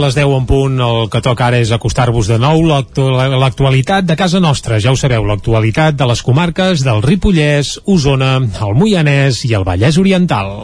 les 0.03 0.17
10 0.19 0.33
en 0.37 0.47
punt 0.49 0.81
el 0.83 1.09
que 1.13 1.21
toca 1.25 1.47
ara 1.47 1.61
és 1.63 1.71
acostar-vos 1.73 2.27
de 2.31 2.39
nou 2.43 2.63
l'actu- 2.67 3.09
l'actualitat 3.15 4.05
de 4.09 4.17
casa 4.19 4.41
nostra. 4.41 4.81
Ja 4.83 4.93
ho 4.93 4.97
sabeu, 4.99 5.25
l'actualitat 5.25 5.95
de 5.97 6.07
les 6.11 6.23
comarques 6.23 6.83
del 6.85 7.03
Ripollès, 7.03 7.79
Osona, 7.87 8.37
el 8.43 8.75
Moianès 8.75 9.45
i 9.49 9.55
el 9.55 9.65
Vallès 9.65 9.99
Oriental. 9.99 10.57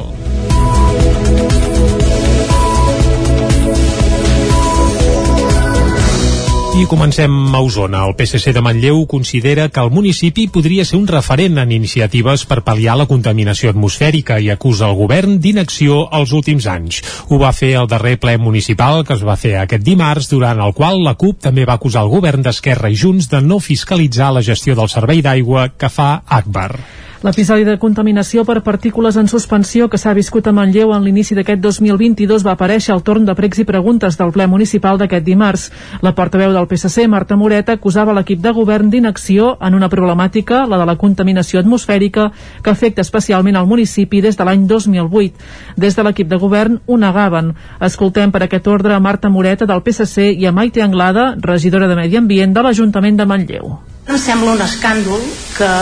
I 6.79 6.87
comencem 6.87 7.33
a 7.57 7.59
Osona. 7.59 8.05
El 8.07 8.15
PSC 8.15 8.53
de 8.55 8.61
Manlleu 8.63 9.01
considera 9.11 9.65
que 9.69 9.83
el 9.83 9.91
municipi 9.91 10.45
podria 10.47 10.85
ser 10.87 11.01
un 11.01 11.09
referent 11.11 11.59
en 11.59 11.73
iniciatives 11.75 12.45
per 12.47 12.61
pal·liar 12.63 12.95
la 13.01 13.09
contaminació 13.11 13.73
atmosfèrica 13.75 14.37
i 14.39 14.53
acusa 14.55 14.87
el 14.87 14.95
govern 15.01 15.41
d'inacció 15.43 16.05
els 16.21 16.37
últims 16.39 16.69
anys. 16.71 17.01
Ho 17.27 17.41
va 17.43 17.51
fer 17.57 17.73
el 17.81 17.91
darrer 17.91 18.15
ple 18.23 18.37
municipal 18.39 19.03
que 19.03 19.17
es 19.19 19.27
va 19.27 19.35
fer 19.35 19.57
aquest 19.59 19.83
dimarts, 19.83 20.31
durant 20.31 20.63
el 20.63 20.77
qual 20.79 21.03
la 21.03 21.17
CUP 21.19 21.43
també 21.49 21.67
va 21.67 21.81
acusar 21.83 22.07
el 22.07 22.15
govern 22.15 22.47
d'Esquerra 22.47 22.95
i 22.95 23.03
Junts 23.03 23.27
de 23.35 23.43
no 23.43 23.59
fiscalitzar 23.59 24.31
la 24.39 24.47
gestió 24.47 24.79
del 24.79 24.95
servei 24.95 25.19
d'aigua 25.27 25.73
que 25.75 25.91
fa 25.91 26.13
Akbar. 26.29 26.77
L'episodi 27.19 27.65
de 27.67 27.73
contaminació 27.83 28.45
per 28.47 28.61
partícules 28.63 29.17
en 29.19 29.27
suspensió 29.27 29.89
que 29.91 29.99
s'ha 29.99 30.13
viscut 30.15 30.47
a 30.47 30.53
Manlleu 30.55 30.93
en 30.95 31.03
l'inici 31.03 31.35
d'aquest 31.35 31.59
2022 31.65 32.45
va 32.47 32.53
aparèixer 32.55 32.93
al 32.95 33.01
torn 33.03 33.25
de 33.27 33.35
pregs 33.35 33.59
i 33.59 33.65
preguntes 33.67 34.15
del 34.21 34.31
ple 34.31 34.45
municipal 34.47 35.01
d'aquest 35.01 35.25
dimarts. 35.27 35.65
La 36.01 36.13
portaveu 36.15 36.53
del 36.55 36.69
PSC, 36.71 37.09
Marta 37.11 37.35
Moreta, 37.35 37.75
acusava 37.75 38.15
l'equip 38.15 38.39
de 38.39 38.53
govern 38.55 38.93
d'inacció 38.93 39.57
en 39.59 39.75
una 39.75 39.89
problemàtica, 39.91 40.61
la 40.71 40.79
de 40.79 40.87
la 40.87 40.95
contaminació 40.95 41.59
atmosfèrica, 41.59 42.29
que 42.63 42.71
afecta 42.71 43.03
especialment 43.03 43.59
al 43.59 43.67
municipi 43.67 44.21
des 44.23 44.39
de 44.39 44.47
l'any 44.47 44.69
2008. 44.71 45.49
Des 45.75 45.99
de 45.99 46.05
l'equip 46.07 46.31
de 46.31 46.39
govern 46.39 46.79
ho 46.87 47.01
negaven. 47.03 47.51
Escoltem 47.81 48.31
per 48.31 48.45
aquest 48.45 48.69
ordre 48.71 48.95
a 48.95 49.01
Marta 49.01 49.27
Moreta 49.29 49.67
del 49.67 49.83
PSC 49.83 50.29
i 50.39 50.47
a 50.47 50.55
Maite 50.55 50.87
Anglada, 50.87 51.33
regidora 51.43 51.91
de 51.91 51.99
Medi 51.99 52.23
Ambient 52.23 52.55
de 52.55 52.63
l'Ajuntament 52.63 53.19
de 53.19 53.27
Manlleu. 53.27 53.75
Em 54.07 54.23
sembla 54.23 54.55
un 54.55 54.63
escàndol 54.63 55.27
que 55.59 55.73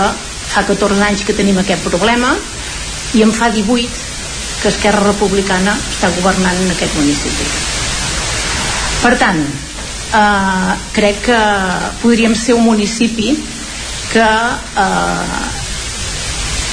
fa 0.57 0.65
14 0.65 1.05
anys 1.05 1.25
que 1.29 1.37
tenim 1.37 1.59
aquest 1.61 1.85
problema 1.85 2.33
i 3.17 3.23
em 3.25 3.33
fa 3.33 3.51
18 3.53 4.05
que 4.63 4.73
Esquerra 4.73 5.05
Republicana 5.05 5.75
està 5.77 6.09
governant 6.17 6.57
en 6.65 6.73
aquest 6.73 6.97
municipi. 6.97 7.49
Per 9.03 9.13
tant, 9.21 9.43
eh, 10.17 10.73
crec 10.97 11.21
que 11.29 11.43
podríem 12.01 12.35
ser 12.35 12.57
un 12.57 12.65
municipi 12.65 13.35
que 14.15 14.25
eh, 14.25 15.47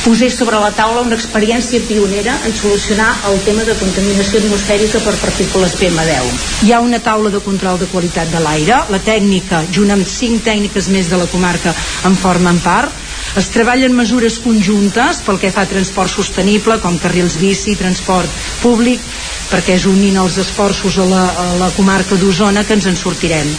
posés 0.04 0.36
sobre 0.36 0.60
la 0.60 0.72
taula 0.76 1.04
una 1.04 1.16
experiència 1.16 1.80
pionera 1.88 2.34
en 2.48 2.56
solucionar 2.56 3.10
el 3.30 3.40
tema 3.46 3.64
de 3.68 3.76
contaminació 3.80 4.42
atmosfèrica 4.42 5.00
per 5.04 5.14
partícules 5.22 5.76
PM10. 5.80 6.42
Hi 6.68 6.74
ha 6.74 6.82
una 6.84 7.00
taula 7.04 7.32
de 7.32 7.44
control 7.44 7.80
de 7.80 7.88
qualitat 7.92 8.32
de 8.32 8.42
l'aire, 8.44 8.82
la 8.92 9.00
tècnica, 9.04 9.64
junt 9.72 9.96
amb 9.96 10.08
cinc 10.08 10.44
tècniques 10.48 10.92
més 10.92 11.12
de 11.12 11.20
la 11.20 11.28
comarca, 11.32 11.76
en 12.08 12.20
formen 12.20 12.60
part, 12.64 13.03
es 13.40 13.50
treballen 13.54 13.96
mesures 13.98 14.40
conjuntes 14.44 15.22
pel 15.26 15.40
que 15.42 15.52
fa 15.54 15.68
a 15.68 15.70
transport 15.70 16.12
sostenible, 16.12 16.80
com 16.84 17.00
carrils 17.02 17.38
bici, 17.42 17.78
transport 17.80 18.42
públic, 18.64 19.02
perquè 19.52 19.78
és 19.80 19.88
unint 19.90 20.20
els 20.24 20.42
esforços 20.42 21.00
a 21.00 21.08
la, 21.10 21.24
a 21.46 21.48
la 21.62 21.72
comarca 21.78 22.20
d'Osona 22.20 22.66
que 22.68 22.78
ens 22.80 22.90
en 22.92 23.00
sortirem. 23.00 23.56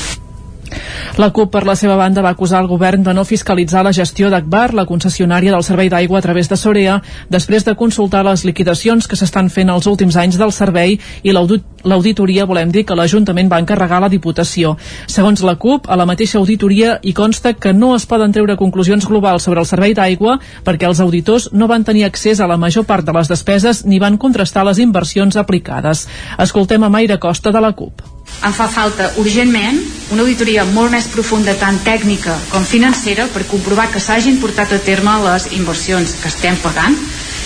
La 1.17 1.29
CUP, 1.31 1.53
per 1.55 1.61
la 1.63 1.77
seva 1.79 1.95
banda, 1.95 2.23
va 2.27 2.33
acusar 2.35 2.59
el 2.59 2.67
govern 2.67 3.05
de 3.07 3.13
no 3.15 3.23
fiscalitzar 3.25 3.85
la 3.87 3.93
gestió 3.95 4.27
d'Agbar, 4.33 4.73
la 4.75 4.83
concessionària 4.85 5.53
del 5.55 5.63
servei 5.63 5.87
d'aigua 5.89 6.19
a 6.19 6.23
través 6.25 6.49
de 6.51 6.57
Sorea, 6.59 6.97
després 7.31 7.63
de 7.65 7.77
consultar 7.79 8.25
les 8.27 8.43
liquidacions 8.45 9.07
que 9.07 9.15
s'estan 9.15 9.47
fent 9.47 9.71
els 9.71 9.87
últims 9.87 10.17
anys 10.19 10.41
del 10.41 10.51
servei 10.51 10.97
i 11.23 11.31
l'audit- 11.31 11.63
l'auditoria, 11.85 12.47
volem 12.51 12.73
dir, 12.75 12.83
que 12.85 12.97
l'Ajuntament 12.99 13.47
va 13.53 13.61
encarregar 13.63 14.01
la 14.03 14.09
Diputació. 14.11 14.75
Segons 15.07 15.45
la 15.47 15.55
CUP, 15.55 15.87
a 15.89 15.95
la 15.95 16.05
mateixa 16.05 16.39
auditoria 16.41 16.99
hi 17.01 17.13
consta 17.13 17.53
que 17.55 17.73
no 17.73 17.95
es 17.95 18.07
poden 18.07 18.33
treure 18.33 18.57
conclusions 18.57 19.07
globals 19.07 19.45
sobre 19.47 19.61
el 19.61 19.67
servei 19.71 19.95
d'aigua 19.95 20.41
perquè 20.65 20.89
els 20.91 20.99
auditors 20.99 21.53
no 21.53 21.69
van 21.69 21.85
tenir 21.85 22.05
accés 22.09 22.41
a 22.41 22.49
la 22.51 22.57
major 22.57 22.87
part 22.91 23.07
de 23.07 23.13
les 23.13 23.29
despeses 23.31 23.85
ni 23.87 24.01
van 24.01 24.19
contrastar 24.19 24.65
les 24.67 24.81
inversions 24.83 25.37
aplicades. 25.37 26.09
Escoltem 26.39 26.83
a 26.83 26.89
Mayra 26.91 27.21
Costa 27.21 27.53
de 27.53 27.61
la 27.61 27.71
CUP. 27.73 28.03
Em 28.45 28.53
fa 28.53 28.67
falta 28.69 29.13
urgentment 29.23 29.79
una 30.13 30.25
auditoria 30.25 30.65
molt 30.69 30.93
més 30.93 31.07
profunda 31.13 31.55
tant 31.61 31.79
tècnica 31.87 32.35
com 32.51 32.67
financera 32.67 33.29
per 33.33 33.47
comprovar 33.51 33.89
que 33.93 34.03
s'hagin 34.03 34.41
portat 34.43 34.75
a 34.75 34.83
terme 34.85 35.15
les 35.25 35.49
inversions 35.57 36.17
que 36.21 36.29
estem 36.33 36.59
pagant 36.65 36.99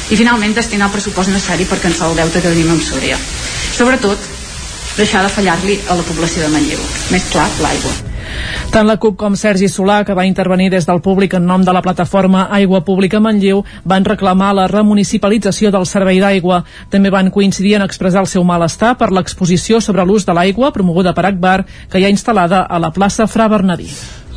i 0.09 0.17
finalment 0.17 0.57
destinar 0.57 0.89
el 0.89 0.97
pressupost 0.97 1.31
necessari 1.31 1.69
per 1.69 1.81
cancel 1.85 2.15
el 2.15 2.23
deute 2.25 2.43
que 2.43 2.51
tenim 2.51 2.75
amb 2.75 2.83
Súria. 2.83 3.19
Sobretot, 3.79 4.29
deixar 4.97 5.23
de 5.23 5.33
fallar-li 5.33 5.81
a 5.87 5.99
la 5.99 6.07
població 6.11 6.47
de 6.47 6.53
Manlleu. 6.57 6.87
Més 7.15 7.29
clar, 7.33 7.51
l'aigua. 7.63 8.08
Tant 8.73 8.87
la 8.87 8.99
CUP 9.01 9.17
com 9.17 9.37
Sergi 9.37 9.69
Solà, 9.73 10.03
que 10.05 10.15
va 10.15 10.27
intervenir 10.29 10.69
des 10.71 10.87
del 10.87 11.01
públic 11.01 11.35
en 11.39 11.47
nom 11.47 11.65
de 11.65 11.73
la 11.73 11.83
plataforma 11.83 12.47
Aigua 12.53 12.83
Pública 12.85 13.21
Manlleu, 13.21 13.65
van 13.85 14.05
reclamar 14.05 14.53
la 14.55 14.69
remunicipalització 14.69 15.73
del 15.73 15.87
servei 15.87 16.21
d'aigua. 16.21 16.63
També 16.91 17.11
van 17.11 17.33
coincidir 17.35 17.77
en 17.79 17.87
expressar 17.87 18.27
el 18.27 18.31
seu 18.31 18.45
malestar 18.45 18.95
per 19.01 19.11
l'exposició 19.13 19.81
sobre 19.81 20.05
l'ús 20.05 20.29
de 20.29 20.37
l'aigua 20.37 20.73
promoguda 20.73 21.15
per 21.17 21.27
Akbar, 21.33 21.63
que 21.91 21.99
hi 21.99 22.07
ha 22.07 22.15
instal·lada 22.15 22.67
a 22.69 22.79
la 22.79 22.93
plaça 22.93 23.27
Fra 23.27 23.49
Bernadí. 23.49 23.89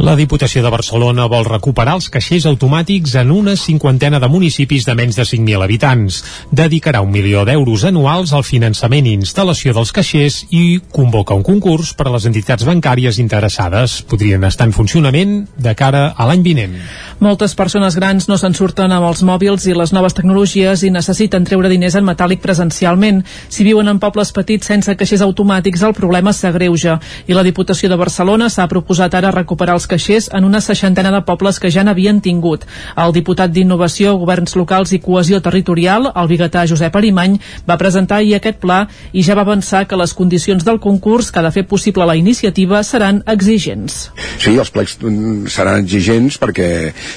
La 0.02 0.16
Diputació 0.18 0.64
de 0.66 0.70
Barcelona 0.74 1.28
vol 1.30 1.44
recuperar 1.46 1.94
els 2.00 2.08
caixers 2.10 2.48
automàtics 2.50 3.12
en 3.22 3.30
una 3.30 3.54
cinquantena 3.54 4.18
de 4.18 4.28
municipis 4.34 4.88
de 4.88 4.96
menys 4.98 5.20
de 5.20 5.26
5.000 5.30 5.62
habitants. 5.62 6.16
Dedicarà 6.50 7.04
un 7.06 7.12
milió 7.14 7.44
d'euros 7.46 7.84
anuals 7.86 8.34
al 8.34 8.42
finançament 8.42 9.06
i 9.06 9.14
instal·lació 9.14 9.76
dels 9.78 9.92
caixers 9.94 10.40
i 10.50 10.80
convoca 10.90 11.38
un 11.38 11.44
concurs 11.46 11.92
per 11.94 12.08
a 12.10 12.14
les 12.16 12.26
entitats 12.26 12.66
bancàries 12.66 13.20
interessades. 13.22 14.00
Podrien 14.10 14.42
estar 14.50 14.66
en 14.66 14.74
funcionament 14.74 15.36
de 15.62 15.76
cara 15.78 16.08
a 16.18 16.28
l'any 16.32 16.42
vinent. 16.50 16.74
Moltes 17.22 17.54
persones 17.54 17.94
grans 17.94 18.26
no 18.26 18.40
se'n 18.42 18.58
surten 18.58 18.90
amb 18.90 19.06
els 19.06 19.22
mòbils 19.22 19.70
i 19.70 19.78
les 19.78 19.94
noves 19.94 20.18
tecnologies 20.18 20.82
i 20.82 20.90
necessiten 20.90 21.46
treure 21.46 21.70
diners 21.70 22.00
en 22.02 22.10
metàl·lic 22.10 22.42
presencialment. 22.42 23.22
Si 23.54 23.68
viuen 23.70 23.94
en 23.94 24.02
pobles 24.02 24.34
petits 24.34 24.74
sense 24.74 24.98
caixers 24.98 25.22
automàtics, 25.22 25.86
el 25.86 25.94
problema 25.94 26.34
s'agreuja. 26.34 26.98
I 27.30 27.38
la 27.38 27.46
Diputació 27.46 27.94
de 27.94 28.02
Barcelona 28.02 28.50
s'ha 28.50 28.66
proposat 28.66 29.14
ara 29.22 29.36
recuperar 29.38 29.78
els 29.78 29.91
caixers 29.92 30.30
en 30.34 30.48
una 30.48 30.62
seixantena 30.64 31.12
de 31.14 31.22
pobles 31.28 31.60
que 31.60 31.72
ja 31.74 31.84
n'havien 31.84 32.22
tingut. 32.24 32.66
El 32.96 33.14
diputat 33.16 33.52
d'Innovació, 33.52 34.16
Governs 34.22 34.56
Locals 34.60 34.96
i 34.96 35.02
Cohesió 35.04 35.42
Territorial, 35.44 36.10
el 36.16 36.32
biguetà 36.32 36.66
Josep 36.70 36.96
Arimany, 36.96 37.38
va 37.68 37.80
presentar 37.82 38.22
ahir 38.22 38.38
aquest 38.38 38.62
pla 38.64 38.86
i 39.12 39.24
ja 39.26 39.36
va 39.38 39.46
avançar 39.46 39.86
que 39.88 40.00
les 40.00 40.14
condicions 40.18 40.64
del 40.68 40.80
concurs 40.80 41.32
que 41.32 41.42
ha 41.42 41.46
de 41.48 41.54
fer 41.56 41.66
possible 41.68 42.08
la 42.08 42.18
iniciativa 42.20 42.82
seran 42.88 43.22
exigents. 43.30 44.10
Sí, 44.42 44.56
els 44.56 44.72
plecs 44.74 44.98
mm, 45.02 45.52
seran 45.52 45.84
exigents 45.84 46.40
perquè 46.42 46.70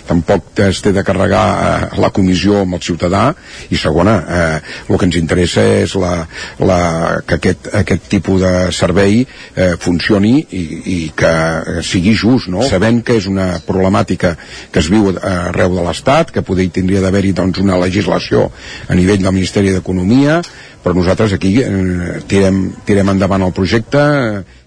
tampoc 0.08 0.64
es 0.64 0.82
té 0.84 0.92
de 0.94 1.04
carregar 1.06 1.44
eh, 1.54 2.00
la 2.02 2.10
comissió 2.14 2.62
amb 2.64 2.78
el 2.78 2.84
ciutadà 2.84 3.24
i 3.70 3.78
segona, 3.80 4.16
eh, 4.24 4.60
el 4.88 4.98
que 4.98 5.08
ens 5.08 5.20
interessa 5.20 5.64
és 5.84 5.94
la, 6.00 6.14
la, 6.64 6.80
que 7.26 7.38
aquest, 7.38 7.70
aquest 7.82 8.08
tipus 8.12 8.42
de 8.42 8.52
servei 8.74 9.22
eh, 9.22 9.74
funcioni 9.80 10.36
i, 10.42 10.64
i 10.94 10.98
que 11.16 11.34
sigui 11.86 12.14
just, 12.18 12.50
no? 12.52 12.63
Sabent 12.70 13.02
que 13.06 13.18
és 13.20 13.28
una 13.30 13.48
problemàtica 13.66 14.34
que 14.72 14.82
es 14.82 14.90
viu 14.92 15.12
arreu 15.14 15.76
de 15.76 15.86
l'Estat, 15.86 16.32
que 16.34 16.44
poder 16.46 16.68
tindria 16.74 17.02
d'haver-hi 17.04 17.34
doncs, 17.36 17.62
una 17.62 17.78
legislació 17.80 18.48
a 18.88 18.98
nivell 18.98 19.22
del 19.22 19.36
Ministeri 19.36 19.72
d'Economia, 19.74 20.40
però 20.84 20.96
nosaltres 20.96 21.32
aquí 21.36 21.56
eh, 21.62 22.20
tirem, 22.28 22.66
tirem 22.84 23.14
endavant 23.14 23.46
el 23.46 23.56
projecte 23.56 24.02
eh, 24.04 24.60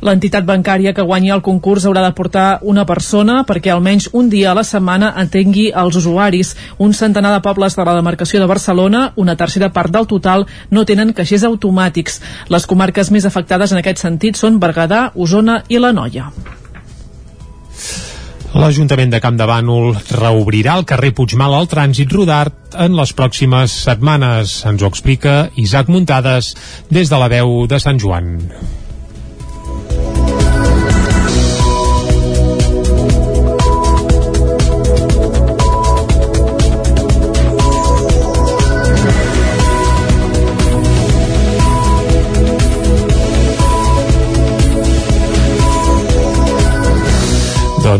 L'entitat 0.00 0.46
bancària 0.48 0.94
que 0.96 1.04
guanyi 1.04 1.32
el 1.34 1.42
concurs 1.44 1.84
haurà 1.86 2.02
de 2.06 2.12
portar 2.16 2.46
una 2.72 2.86
persona 2.88 3.40
perquè 3.48 3.72
almenys 3.74 4.08
un 4.16 4.30
dia 4.32 4.50
a 4.52 4.56
la 4.56 4.64
setmana 4.64 5.12
atengui 5.22 5.66
els 5.82 5.98
usuaris. 6.00 6.54
Un 6.78 6.96
centenar 6.96 7.34
de 7.34 7.42
pobles 7.44 7.76
de 7.76 7.84
la 7.84 7.96
demarcació 7.98 8.40
de 8.40 8.48
Barcelona, 8.48 9.10
una 9.16 9.36
tercera 9.36 9.70
part 9.76 9.92
del 9.92 10.08
total, 10.08 10.46
no 10.70 10.86
tenen 10.88 11.12
caixers 11.12 11.44
automàtics. 11.50 12.20
Les 12.48 12.66
comarques 12.66 13.12
més 13.12 13.28
afectades 13.28 13.72
en 13.72 13.82
aquest 13.82 14.00
sentit 14.06 14.40
són 14.40 14.58
Berguedà, 14.62 15.10
Osona 15.14 15.60
i 15.68 15.78
la 15.78 15.92
Noia. 15.92 16.30
L'Ajuntament 18.50 19.12
de 19.12 19.20
Camp 19.22 19.36
de 19.38 19.46
Bànol 19.46 19.92
reobrirà 20.18 20.74
el 20.80 20.86
carrer 20.90 21.12
Puigmal 21.14 21.54
al 21.54 21.70
trànsit 21.70 22.10
rodart 22.16 22.74
en 22.74 22.98
les 22.98 23.14
pròximes 23.14 23.78
setmanes. 23.86 24.56
Ens 24.66 24.82
ho 24.82 24.90
explica 24.90 25.38
Isaac 25.54 25.92
Muntades 25.92 26.54
des 26.90 27.12
de 27.12 27.22
la 27.22 27.30
veu 27.30 27.60
de 27.70 27.78
Sant 27.78 28.02
Joan. 28.02 28.34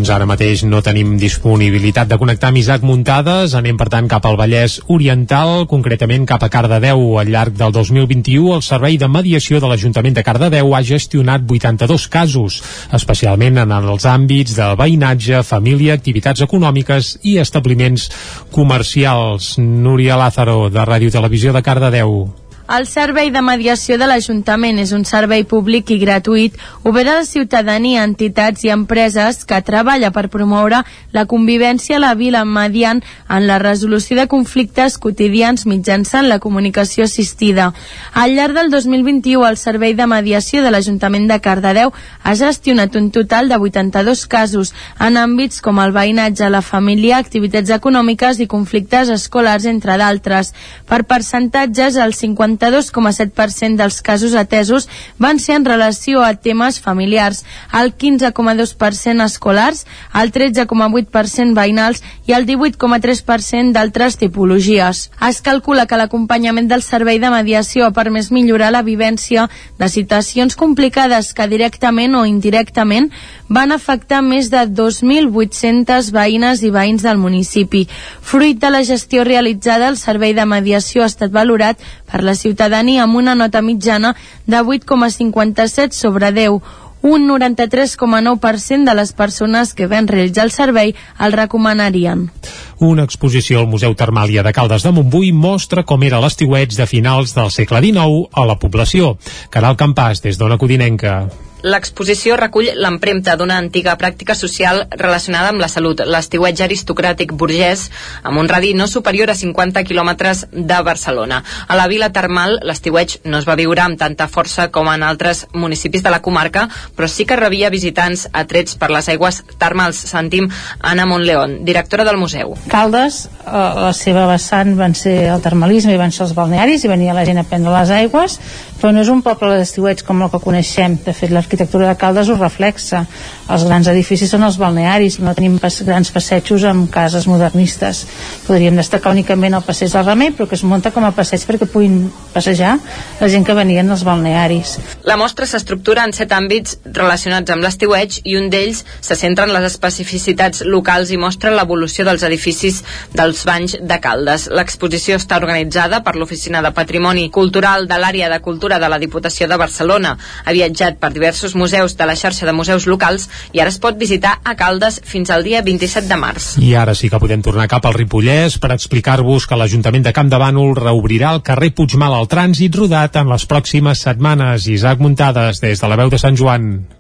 Doncs 0.00 0.14
ara 0.14 0.24
mateix 0.24 0.62
no 0.64 0.78
tenim 0.80 1.10
disponibilitat 1.20 2.08
de 2.08 2.16
connectar 2.16 2.48
amb 2.48 2.56
Isaac 2.56 2.86
Muntades. 2.88 3.52
Anem, 3.58 3.76
per 3.76 3.90
tant, 3.92 4.08
cap 4.08 4.24
al 4.24 4.38
Vallès 4.40 4.78
Oriental, 4.88 5.66
concretament 5.68 6.24
cap 6.24 6.40
a 6.40 6.48
Cardedeu. 6.48 7.18
Al 7.20 7.28
llarg 7.28 7.58
del 7.60 7.76
2021, 7.76 8.54
el 8.56 8.64
Servei 8.64 8.96
de 8.96 9.10
Mediació 9.12 9.60
de 9.60 9.68
l'Ajuntament 9.68 10.16
de 10.16 10.24
Cardedeu 10.24 10.72
ha 10.72 10.80
gestionat 10.80 11.44
82 11.44 12.08
casos, 12.08 12.62
especialment 12.96 13.60
en 13.60 13.76
els 13.76 14.08
àmbits 14.08 14.56
de 14.56 14.72
veïnatge, 14.80 15.44
família, 15.44 16.00
activitats 16.00 16.48
econòmiques 16.48 17.18
i 17.20 17.36
establiments 17.44 18.08
comercials. 18.56 19.58
Núria 19.60 20.16
Lázaro, 20.16 20.70
de 20.72 20.80
Ràdio 20.80 21.12
Televisió 21.12 21.52
de 21.52 21.60
Cardedeu. 21.60 22.22
El 22.70 22.84
servei 22.86 23.32
de 23.34 23.40
mediació 23.42 23.96
de 23.98 24.06
l'Ajuntament 24.06 24.76
és 24.78 24.92
un 24.94 25.02
servei 25.02 25.42
públic 25.42 25.88
i 25.90 25.96
gratuït 25.98 26.54
obert 26.86 27.08
a 27.10 27.16
la 27.16 27.24
ciutadania, 27.26 28.04
entitats 28.06 28.62
i 28.62 28.70
empreses 28.70 29.40
que 29.42 29.58
treballa 29.66 30.12
per 30.14 30.28
promoure 30.30 30.78
la 31.10 31.24
convivència 31.26 31.96
a 31.98 32.02
la 32.04 32.12
vila 32.14 32.44
mediant 32.46 33.00
en 33.26 33.48
la 33.48 33.56
resolució 33.58 34.14
de 34.20 34.28
conflictes 34.30 35.00
quotidians 35.02 35.66
mitjançant 35.66 36.28
la 36.30 36.38
comunicació 36.38 37.08
assistida. 37.08 37.72
Al 38.14 38.36
llarg 38.36 38.54
del 38.54 38.70
2021, 38.70 39.42
el 39.48 39.58
servei 39.58 39.96
de 39.98 40.06
mediació 40.06 40.62
de 40.62 40.70
l'Ajuntament 40.70 41.26
de 41.26 41.40
Cardedeu 41.42 41.90
ha 42.22 42.36
gestionat 42.38 42.94
un 42.94 43.10
total 43.10 43.50
de 43.50 43.58
82 43.58 44.24
casos 44.30 44.70
en 45.00 45.18
àmbits 45.18 45.58
com 45.58 45.82
el 45.82 45.90
veïnatge, 45.90 46.46
la 46.46 46.62
família, 46.62 47.18
activitats 47.18 47.74
econòmiques 47.80 48.38
i 48.38 48.46
conflictes 48.46 49.10
escolars, 49.10 49.66
entre 49.66 49.98
d'altres. 49.98 50.54
Per 50.86 51.02
percentatges, 51.10 51.98
el 51.98 52.14
50 52.14 52.59
42,7% 52.60 53.76
dels 53.76 54.02
casos 54.02 54.34
atesos 54.34 54.88
van 55.18 55.38
ser 55.38 55.56
en 55.56 55.64
relació 55.64 56.22
a 56.22 56.34
temes 56.34 56.80
familiars, 56.80 57.44
el 57.72 57.96
15,2% 57.96 59.24
escolars, 59.24 59.86
el 60.14 60.32
13,8% 60.32 61.56
veïnals 61.56 62.02
i 62.26 62.36
el 62.36 62.46
18,3% 62.46 63.72
d'altres 63.72 64.18
tipologies. 64.20 65.10
Es 65.26 65.40
calcula 65.40 65.86
que 65.86 65.96
l'acompanyament 65.96 66.68
del 66.68 66.84
servei 66.84 67.18
de 67.18 67.32
mediació 67.32 67.86
ha 67.86 67.96
permès 67.96 68.30
millorar 68.30 68.70
la 68.72 68.84
vivència 68.84 69.48
de 69.78 69.88
situacions 69.88 70.56
complicades 70.56 71.32
que 71.34 71.48
directament 71.48 72.14
o 72.14 72.26
indirectament 72.28 73.10
van 73.48 73.72
afectar 73.72 74.20
més 74.22 74.50
de 74.50 74.62
2.800 74.68 76.12
veïnes 76.14 76.62
i 76.62 76.70
veïns 76.70 77.02
del 77.02 77.18
municipi. 77.18 77.86
Fruit 78.20 78.58
de 78.60 78.70
la 78.70 78.84
gestió 78.84 79.24
realitzada, 79.24 79.88
el 79.88 79.98
servei 79.98 80.34
de 80.36 80.46
mediació 80.46 81.02
ha 81.02 81.10
estat 81.10 81.32
valorat 81.34 81.80
per 82.10 82.22
la 82.22 82.36
ciutadania 82.50 83.06
amb 83.06 83.16
una 83.16 83.38
nota 83.38 83.62
mitjana 83.62 84.16
de 84.46 84.58
8,57 84.58 85.92
sobre 85.92 86.32
10, 86.32 86.58
un 87.02 87.28
93,9% 87.28 88.84
de 88.84 88.94
les 88.94 89.12
persones 89.12 89.72
que 89.74 89.86
ven 89.86 90.08
realitzar 90.08 90.44
el 90.44 90.50
servei 90.50 90.94
el 91.18 91.32
recomanarien. 91.32 92.30
Una 92.78 93.04
exposició 93.04 93.60
al 93.60 93.68
Museu 93.68 93.94
Termàlia 93.94 94.42
de 94.42 94.52
Caldes 94.56 94.84
de 94.84 94.92
Montbui 94.92 95.32
mostra 95.32 95.84
com 95.84 96.02
era 96.02 96.20
l'estiueig 96.20 96.74
de 96.76 96.88
finals 96.90 97.36
del 97.36 97.52
segle 97.54 97.80
XIX 97.84 98.26
a 98.32 98.48
la 98.48 98.58
població. 98.58 99.16
Caral 99.50 99.78
Campàs, 99.80 100.24
des 100.24 100.40
d'Ona 100.40 100.58
Codinenca. 100.58 101.22
L'exposició 101.62 102.36
recull 102.40 102.70
l'empremta 102.76 103.34
d'una 103.36 103.58
antiga 103.60 103.96
pràctica 104.00 104.34
social 104.38 104.84
relacionada 104.90 105.50
amb 105.52 105.60
la 105.60 105.68
salut, 105.68 106.00
l'estiuetge 106.00 106.64
aristocràtic 106.64 107.34
burgès, 107.36 107.88
amb 108.22 108.40
un 108.40 108.48
radi 108.48 108.72
no 108.74 108.86
superior 108.88 109.30
a 109.30 109.36
50 109.36 109.84
quilòmetres 109.84 110.46
de 110.52 110.80
Barcelona. 110.86 111.42
A 111.68 111.76
la 111.76 111.86
vila 111.90 112.10
termal, 112.12 112.58
l'estiuetge 112.64 113.20
no 113.24 113.40
es 113.40 113.48
va 113.48 113.58
viure 113.60 113.84
amb 113.84 113.98
tanta 114.00 114.28
força 114.28 114.70
com 114.72 114.88
en 114.88 115.04
altres 115.04 115.46
municipis 115.52 116.02
de 116.02 116.12
la 116.12 116.22
comarca, 116.22 116.68
però 116.96 117.08
sí 117.08 117.26
que 117.26 117.36
rebia 117.36 117.70
visitants 117.70 118.26
atrets 118.32 118.76
per 118.80 118.90
les 118.90 119.08
aigües 119.12 119.42
termals. 119.58 120.00
Sentim 120.10 120.48
Anna 120.80 121.06
Montleón, 121.06 121.60
directora 121.64 122.04
del 122.08 122.16
museu. 122.16 122.56
Caldes, 122.72 123.26
eh, 123.44 123.52
la 123.52 123.92
seva 123.96 124.26
vessant 124.30 124.76
van 124.78 124.94
ser 124.94 125.16
el 125.34 125.42
termalisme 125.44 125.94
i 125.94 126.00
van 126.00 126.12
ser 126.12 126.24
els 126.26 126.34
balnearis 126.34 126.84
i 126.84 126.92
venia 126.92 127.16
la 127.16 127.26
gent 127.28 127.38
a 127.38 127.44
prendre 127.44 127.74
les 127.74 127.92
aigües, 128.00 128.38
però 128.80 128.94
no 128.96 129.02
és 129.04 129.10
un 129.12 129.20
poble 129.20 129.52
d'estiuets 129.58 130.04
com 130.06 130.22
el 130.24 130.30
que 130.32 130.40
coneixem. 130.40 130.96
De 131.04 131.12
fet, 131.16 131.30
l'arquitectura 131.34 131.88
de 131.90 131.96
Caldes 132.00 132.30
ho 132.32 132.36
reflexa. 132.38 133.04
Els 133.50 133.64
grans 133.68 133.88
edificis 133.92 134.30
són 134.32 134.46
els 134.46 134.56
balnearis, 134.60 135.18
no 135.20 135.34
tenim 135.36 135.58
pas, 135.60 135.76
grans 135.84 136.10
passejos 136.14 136.64
amb 136.64 136.88
cases 136.92 137.26
modernistes. 137.28 138.04
Podríem 138.46 138.78
destacar 138.78 139.12
únicament 139.12 139.58
el 139.58 139.66
passeig 139.66 139.92
del 139.92 140.06
Remei, 140.06 140.32
però 140.36 140.48
que 140.48 140.56
es 140.56 140.64
munta 140.64 140.94
com 140.94 141.04
a 141.04 141.12
passeig 141.16 141.44
perquè 141.48 141.68
puguin 141.68 142.06
passejar 142.32 142.76
la 143.20 143.28
gent 143.28 143.44
que 143.46 143.56
venien 143.58 143.90
als 143.90 144.04
balnearis. 144.06 144.78
La 145.04 145.18
mostra 145.20 145.48
s'estructura 145.50 146.06
en 146.06 146.14
set 146.16 146.32
àmbits 146.32 146.78
relacionats 146.86 147.52
amb 147.52 147.66
l'estiueig 147.66 148.20
i 148.24 148.38
un 148.38 148.48
d'ells 148.52 148.84
se 149.00 149.18
centra 149.18 149.48
en 149.48 149.54
les 149.56 149.66
especificitats 149.72 150.64
locals 150.64 151.10
i 151.10 151.18
mostra 151.20 151.52
l'evolució 151.52 152.06
dels 152.06 152.24
edificis 152.24 152.82
dels 153.12 153.44
banys 153.48 153.76
de 153.82 154.00
Caldes. 154.00 154.48
L'exposició 154.54 155.18
està 155.20 155.40
organitzada 155.40 156.00
per 156.06 156.16
l'Oficina 156.16 156.62
de 156.62 156.72
Patrimoni 156.76 157.28
Cultural 157.34 157.88
de 157.90 157.98
l'àrea 158.00 158.30
de 158.30 158.40
Cultura 158.40 158.69
de 158.78 158.88
la 158.92 158.98
Diputació 159.02 159.48
de 159.48 159.56
Barcelona. 159.56 160.16
Ha 160.44 160.52
viatjat 160.52 161.00
per 161.00 161.10
diversos 161.14 161.56
museus 161.56 161.96
de 161.96 162.06
la 162.06 162.16
xarxa 162.16 162.46
de 162.46 162.54
museus 162.54 162.86
locals 162.86 163.28
i 163.52 163.60
ara 163.60 163.72
es 163.72 163.80
pot 163.82 163.98
visitar 163.98 164.36
a 164.44 164.54
Caldes 164.54 165.00
fins 165.04 165.30
al 165.30 165.42
dia 165.42 165.64
27 165.66 166.06
de 166.06 166.20
març. 166.20 166.52
I 166.60 166.74
ara 166.76 166.94
sí 166.94 167.10
que 167.10 167.20
podem 167.22 167.42
tornar 167.42 167.68
cap 167.72 167.88
al 167.88 167.96
Ripollès 167.96 168.60
per 168.60 168.74
explicar-vos 168.76 169.48
que 169.48 169.58
l'Ajuntament 169.58 170.06
de 170.06 170.14
Camp 170.14 170.30
de 170.30 170.38
Bànol 170.38 170.76
reobrirà 170.78 171.34
el 171.34 171.42
carrer 171.42 171.72
Puigmal 171.74 172.14
al 172.14 172.30
trànsit 172.30 172.76
rodat 172.76 173.16
en 173.16 173.32
les 173.32 173.48
pròximes 173.50 174.06
setmanes. 174.06 174.68
Isaac 174.70 175.00
Muntades, 175.00 175.64
des 175.64 175.80
de 175.80 175.90
la 175.90 176.00
veu 176.00 176.12
de 176.12 176.20
Sant 176.20 176.38
Joan. 176.38 176.99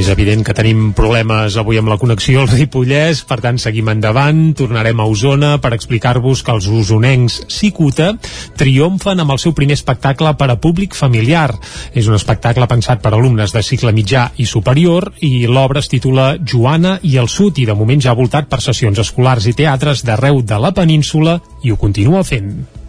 És 0.00 0.08
evident 0.08 0.40
que 0.40 0.54
tenim 0.56 0.94
problemes 0.96 1.58
avui 1.60 1.76
amb 1.76 1.90
la 1.92 1.98
connexió 2.00 2.40
al 2.40 2.48
Ripollès, 2.48 3.18
per 3.28 3.36
tant 3.44 3.58
seguim 3.60 3.90
endavant, 3.92 4.38
tornarem 4.56 5.02
a 5.02 5.04
Osona 5.04 5.50
per 5.60 5.74
explicar-vos 5.76 6.40
que 6.46 6.54
els 6.56 6.70
usonencs 6.72 7.36
Cicuta 7.52 8.14
triomfen 8.56 9.20
amb 9.20 9.36
el 9.36 9.42
seu 9.44 9.52
primer 9.52 9.76
espectacle 9.76 10.32
per 10.40 10.48
a 10.48 10.56
públic 10.56 10.96
familiar. 10.96 11.50
És 11.92 12.08
un 12.08 12.16
espectacle 12.16 12.70
pensat 12.72 13.04
per 13.04 13.12
alumnes 13.12 13.52
de 13.52 13.60
cicle 13.66 13.92
mitjà 13.92 14.30
i 14.40 14.48
superior 14.48 15.10
i 15.20 15.44
l'obra 15.44 15.84
es 15.84 15.92
titula 15.92 16.32
Joana 16.40 16.96
i 17.04 17.18
el 17.20 17.28
Sud 17.28 17.60
i 17.60 17.68
de 17.68 17.76
moment 17.76 18.00
ja 18.00 18.14
ha 18.14 18.20
voltat 18.24 18.48
per 18.48 18.64
sessions 18.64 19.04
escolars 19.04 19.52
i 19.52 19.56
teatres 19.60 20.00
d'arreu 20.00 20.40
de 20.40 20.64
la 20.64 20.72
península 20.72 21.42
i 21.60 21.74
ho 21.74 21.76
continua 21.76 22.24
fent. 22.24 22.79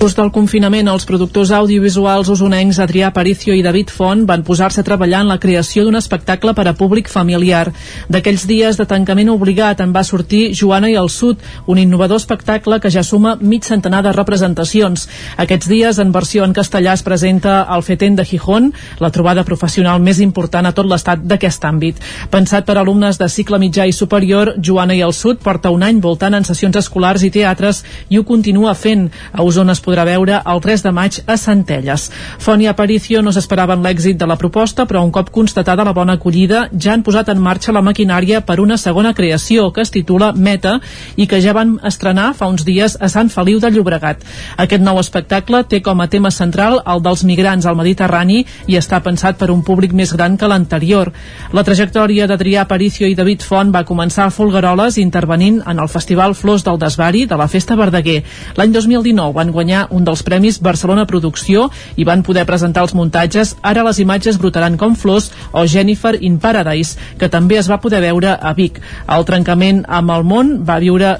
Just 0.00 0.18
del 0.18 0.28
confinament, 0.34 0.88
els 0.90 1.06
productors 1.08 1.48
audiovisuals 1.54 2.28
usonencs 2.28 2.76
Adrià 2.82 3.06
Aparicio 3.08 3.54
i 3.56 3.62
David 3.64 3.88
Font 3.94 4.24
van 4.28 4.42
posar-se 4.44 4.82
a 4.82 4.84
treballar 4.84 5.22
en 5.22 5.30
la 5.30 5.38
creació 5.40 5.84
d'un 5.84 5.96
espectacle 5.96 6.52
per 6.52 6.66
a 6.68 6.74
públic 6.76 7.08
familiar. 7.08 7.70
D'aquells 8.12 8.44
dies 8.50 8.76
de 8.76 8.84
tancament 8.90 9.30
obligat 9.32 9.80
en 9.80 9.94
va 9.94 10.02
sortir 10.04 10.52
Joana 10.58 10.90
i 10.92 10.96
el 11.00 11.08
Sud, 11.08 11.40
un 11.66 11.80
innovador 11.80 12.20
espectacle 12.20 12.80
que 12.80 12.90
ja 12.90 13.04
suma 13.06 13.36
mig 13.40 13.64
centenar 13.64 14.02
de 14.04 14.12
representacions. 14.12 15.06
Aquests 15.36 15.70
dies, 15.70 15.98
en 16.02 16.12
versió 16.12 16.44
en 16.44 16.52
castellà, 16.52 16.92
es 16.92 17.06
presenta 17.06 17.62
el 17.76 17.86
Feten 17.86 18.16
de 18.16 18.24
Gijón, 18.24 18.72
la 19.00 19.12
trobada 19.14 19.44
professional 19.44 20.02
més 20.02 20.20
important 20.20 20.66
a 20.66 20.74
tot 20.76 20.90
l'estat 20.90 21.24
d'aquest 21.24 21.64
àmbit. 21.64 22.02
Pensat 22.34 22.66
per 22.66 22.76
alumnes 22.76 23.16
de 23.18 23.30
cicle 23.32 23.62
mitjà 23.62 23.88
i 23.88 23.96
superior, 23.96 24.56
Joana 24.60 24.98
i 24.98 25.00
el 25.06 25.16
Sud 25.16 25.40
porta 25.40 25.72
un 25.72 25.82
any 25.82 26.02
voltant 26.04 26.34
en 26.34 26.44
sessions 26.44 26.76
escolars 26.82 27.24
i 27.24 27.32
teatres 27.32 27.84
i 28.10 28.18
ho 28.18 28.28
continua 28.28 28.74
fent. 28.74 29.08
A 29.32 29.42
Osona 29.42 29.72
podrà 29.84 30.06
veure 30.08 30.40
el 30.40 30.60
3 30.64 30.82
de 30.86 30.92
maig 30.96 31.20
a 31.26 31.36
Centelles. 31.40 32.08
Font 32.40 32.62
i 32.62 32.68
Aparicio 32.70 33.22
no 33.22 33.32
s'esperaven 33.32 33.84
l'èxit 33.84 34.18
de 34.18 34.26
la 34.26 34.38
proposta, 34.40 34.86
però 34.88 35.04
un 35.04 35.12
cop 35.12 35.30
constatada 35.34 35.84
la 35.84 35.92
bona 35.92 36.16
acollida, 36.18 36.68
ja 36.72 36.94
han 36.94 37.04
posat 37.04 37.28
en 37.32 37.42
marxa 37.42 37.72
la 37.72 37.82
maquinària 37.84 38.40
per 38.46 38.60
una 38.60 38.78
segona 38.80 39.14
creació 39.14 39.70
que 39.72 39.82
es 39.84 39.92
titula 39.94 40.32
Meta 40.32 40.78
i 41.16 41.26
que 41.28 41.40
ja 41.44 41.52
van 41.56 41.76
estrenar 41.84 42.32
fa 42.34 42.48
uns 42.50 42.64
dies 42.64 42.96
a 43.00 43.10
Sant 43.12 43.30
Feliu 43.32 43.60
de 43.60 43.70
Llobregat. 43.70 44.24
Aquest 44.64 44.82
nou 44.82 44.98
espectacle 45.02 45.64
té 45.68 45.82
com 45.84 46.00
a 46.00 46.08
tema 46.08 46.30
central 46.30 46.80
el 46.80 47.02
dels 47.04 47.24
migrants 47.28 47.66
al 47.66 47.76
Mediterrani 47.78 48.44
i 48.66 48.78
està 48.80 49.00
pensat 49.04 49.38
per 49.38 49.50
un 49.52 49.62
públic 49.66 49.92
més 49.92 50.14
gran 50.16 50.38
que 50.40 50.48
l'anterior. 50.48 51.12
La 51.52 51.64
trajectòria 51.66 52.28
d'Adrià 52.30 52.64
Aparicio 52.64 53.08
i 53.10 53.16
David 53.18 53.44
Font 53.44 53.72
va 53.74 53.84
començar 53.84 54.28
a 54.28 54.34
Folgueroles 54.34 54.98
intervenint 55.02 55.60
en 55.66 55.82
el 55.82 55.90
Festival 55.92 56.34
Flors 56.34 56.64
del 56.64 56.78
Desvari 56.78 57.24
de 57.26 57.36
la 57.36 57.48
Festa 57.48 57.76
Verdaguer. 57.76 58.22
L'any 58.56 58.72
2019 58.72 59.34
van 59.36 59.52
guanyar 59.52 59.73
un 59.90 60.06
dels 60.06 60.22
Premis 60.26 60.60
Barcelona 60.62 61.06
Producció 61.10 61.68
i 61.96 62.06
van 62.08 62.22
poder 62.26 62.46
presentar 62.48 62.84
els 62.84 62.94
muntatges 62.94 63.54
Ara 63.62 63.84
les 63.86 64.00
imatges 64.02 64.38
brotaran 64.40 64.78
com 64.80 64.96
flors 64.96 65.30
o 65.52 65.66
Jennifer 65.66 66.14
in 66.20 66.38
Paradise, 66.38 66.98
que 67.18 67.28
també 67.28 67.58
es 67.58 67.70
va 67.70 67.80
poder 67.82 68.02
veure 68.04 68.34
a 68.34 68.52
Vic. 68.56 68.80
El 69.08 69.24
trencament 69.28 69.84
amb 69.88 70.14
el 70.14 70.24
món 70.24 70.56
va 70.68 70.80
viure 70.82 71.16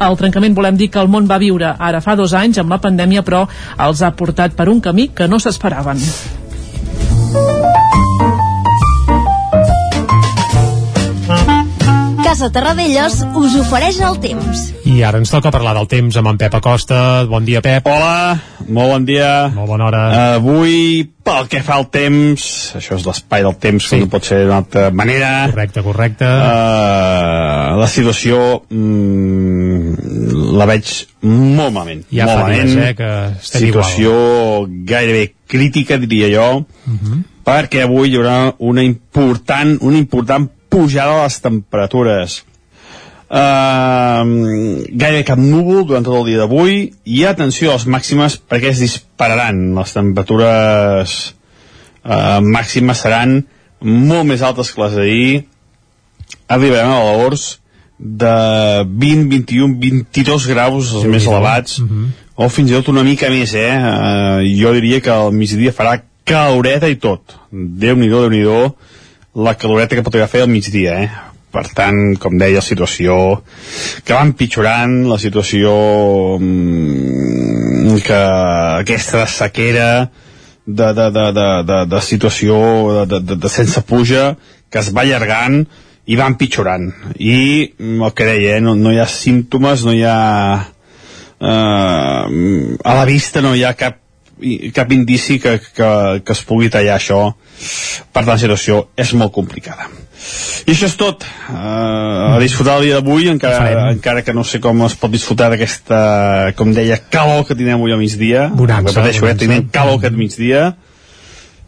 el 0.00 0.16
trencament 0.16 0.54
volem 0.56 0.78
dir 0.80 0.88
que 0.88 1.00
el 1.02 1.10
món 1.12 1.26
va 1.28 1.36
viure 1.42 1.74
ara 1.76 2.00
fa 2.00 2.16
dos 2.16 2.32
anys 2.32 2.58
amb 2.62 2.72
la 2.72 2.80
pandèmia 2.80 3.24
però 3.26 3.44
els 3.88 4.00
ha 4.02 4.14
portat 4.16 4.56
per 4.56 4.70
un 4.72 4.80
camí 4.80 5.10
que 5.12 5.28
no 5.28 5.38
s'esperaven. 5.38 6.00
Casa 12.30 12.46
Terradellos 12.54 13.24
us 13.34 13.54
ofereix 13.58 13.96
el 14.06 14.20
temps. 14.22 14.60
I 14.86 15.00
ara 15.02 15.18
ens 15.18 15.32
toca 15.32 15.50
parlar 15.50 15.72
del 15.74 15.88
temps 15.90 16.14
amb 16.14 16.28
en 16.30 16.36
Pep 16.38 16.52
Acosta. 16.54 17.24
Bon 17.26 17.42
dia, 17.42 17.58
Pep. 17.58 17.88
Hola, 17.90 18.36
molt 18.68 18.92
bon 18.92 19.06
dia. 19.08 19.48
Molt 19.50 19.66
bona 19.66 19.88
hora. 19.88 20.02
Avui, 20.36 21.08
pel 21.26 21.48
que 21.50 21.58
fa 21.66 21.80
al 21.80 21.88
temps, 21.90 22.44
això 22.78 23.00
és 23.00 23.06
l'espai 23.08 23.42
del 23.42 23.56
temps, 23.58 23.82
sí. 23.82 23.98
que 23.98 24.06
no 24.06 24.12
pot 24.12 24.28
ser 24.28 24.38
d'una 24.44 24.60
altra 24.62 24.84
manera. 24.94 25.32
Correcte, 25.50 25.82
correcte. 25.82 26.28
Uh, 26.28 27.80
la 27.82 27.90
situació 27.90 28.38
mm, 28.70 30.54
la 30.62 30.70
veig 30.70 30.94
molt 31.26 31.74
malament. 31.80 32.06
Ja 32.14 32.30
molt 32.30 32.36
fa 32.36 32.46
malament. 32.46 32.72
dies, 32.76 32.92
eh, 32.92 32.94
que 33.00 33.10
estem 33.40 33.66
situació 33.66 34.14
gairebé 34.94 35.32
crítica, 35.50 35.98
diria 35.98 36.30
jo, 36.36 36.48
Uh 36.86 36.94
-huh. 36.94 37.20
perquè 37.44 37.82
avui 37.82 38.10
hi 38.10 38.16
haurà 38.16 38.54
una 38.58 38.82
important, 38.82 39.78
una 39.82 39.98
important 39.98 40.48
pujada 40.70 41.18
de 41.18 41.26
les 41.26 41.40
temperatures. 41.44 42.40
Uh, 43.30 44.82
gairebé 44.90 45.22
cap 45.22 45.38
núvol 45.38 45.84
durant 45.86 46.06
tot 46.06 46.16
el 46.18 46.32
dia 46.32 46.40
d'avui. 46.40 46.88
I 47.06 47.24
atenció 47.30 47.70
a 47.70 47.76
les 47.78 47.86
màximes 47.86 48.40
perquè 48.40 48.72
es 48.72 48.82
dispararan? 48.82 49.62
Les 49.76 49.94
temperatures 49.94 51.16
uh, 52.02 52.40
màximes 52.42 53.06
seran 53.06 53.40
molt 53.80 54.26
més 54.32 54.42
altes 54.42 54.72
que 54.74 54.82
les 54.82 54.98
d'ahir. 54.98 55.30
Arribarem 56.50 56.90
a 56.90 57.04
valors 57.06 57.46
de 58.00 58.34
20, 58.86 59.28
21, 59.28 59.78
22 59.78 60.50
graus 60.50 60.94
els 60.96 61.06
més 61.06 61.26
elevats. 61.26 61.78
Uh 61.78 61.86
-huh. 61.86 62.06
o 62.34 62.48
fins 62.48 62.70
i 62.70 62.74
tot 62.74 62.88
una 62.88 63.02
mica 63.02 63.28
més 63.28 63.52
eh? 63.54 63.76
Uh, 63.76 64.40
jo 64.56 64.72
diria 64.72 65.00
que 65.00 65.10
al 65.10 65.32
migdia 65.32 65.72
farà 65.72 66.00
caloreta 66.24 66.88
i 66.88 66.96
tot. 66.96 67.36
Déu-n'hi-do, 67.52 68.20
déu 68.22 68.30
nhi 68.30 68.42
déu 68.42 68.74
la 69.34 69.54
caloreta 69.54 69.94
que 69.94 70.02
pot 70.02 70.14
arribar 70.14 70.28
a 70.28 70.32
fer 70.32 70.42
al 70.44 70.50
migdia 70.50 70.96
eh? 71.04 71.10
per 71.50 71.66
tant, 71.74 72.14
com 72.22 72.38
deia, 72.38 72.60
la 72.60 72.64
situació 72.64 73.14
que 74.06 74.14
va 74.14 74.22
empitjorant, 74.22 74.96
la 75.10 75.18
situació 75.18 75.72
mm, 76.38 77.98
que 78.06 78.18
aquesta 78.80 79.26
sequera 79.30 79.90
de, 80.66 80.88
de, 80.94 81.06
de, 81.10 81.26
de, 81.34 81.46
de, 81.66 81.78
de 81.90 82.02
situació 82.06 82.58
de, 83.02 83.20
de, 83.20 83.36
de, 83.36 83.50
sense 83.50 83.82
puja 83.86 84.34
que 84.70 84.82
es 84.82 84.92
va 84.94 85.02
allargant 85.02 85.64
i 86.06 86.18
va 86.18 86.28
empitjorant 86.30 86.90
i 87.18 87.38
mm, 87.66 88.02
el 88.06 88.14
que 88.14 88.28
deia, 88.28 88.58
eh, 88.58 88.64
no, 88.64 88.76
no 88.78 88.94
hi 88.94 89.00
ha 89.02 89.08
símptomes 89.10 89.86
no 89.86 89.96
hi 89.96 90.04
ha 90.06 90.18
eh, 91.40 92.76
a 92.84 92.94
la 93.00 93.08
vista 93.10 93.42
no 93.42 93.56
hi 93.56 93.66
ha 93.66 93.74
cap 93.78 93.99
cap 94.74 94.92
indici 94.92 95.38
que, 95.42 95.58
que, 95.60 95.90
que 96.24 96.36
es 96.36 96.44
pugui 96.46 96.70
tallar 96.72 96.98
això 96.98 97.22
per 98.12 98.22
tant 98.22 98.34
la 98.34 98.40
situació 98.40 98.86
és 98.98 99.12
molt 99.18 99.32
complicada. 99.34 99.88
I 100.66 100.74
això 100.74 100.88
és 100.90 100.96
tot. 101.00 101.24
Uh, 101.48 102.36
a 102.36 102.38
disfrutar 102.42 102.76
el 102.78 102.88
dia 102.88 102.98
d'avui 102.98 103.30
encara, 103.32 103.88
encara 103.94 104.22
que 104.24 104.34
no 104.36 104.44
sé 104.44 104.60
com 104.62 104.84
es 104.86 104.96
pot 105.00 105.12
disfrutar 105.12 105.48
d'aquesta 105.52 106.52
com 106.58 106.74
deia 106.76 107.00
calor 107.12 107.46
que 107.48 107.56
tindrem 107.56 107.80
avui 107.80 107.94
al 107.96 108.00
migdia. 108.02 108.48
Bonança, 108.52 108.92
repeteixo, 108.92 109.24
eh, 109.24 109.28
bonança. 109.28 109.42
tenim 109.46 109.66
calor 109.72 109.98
aquest 109.98 110.16
migdia. 110.20 110.70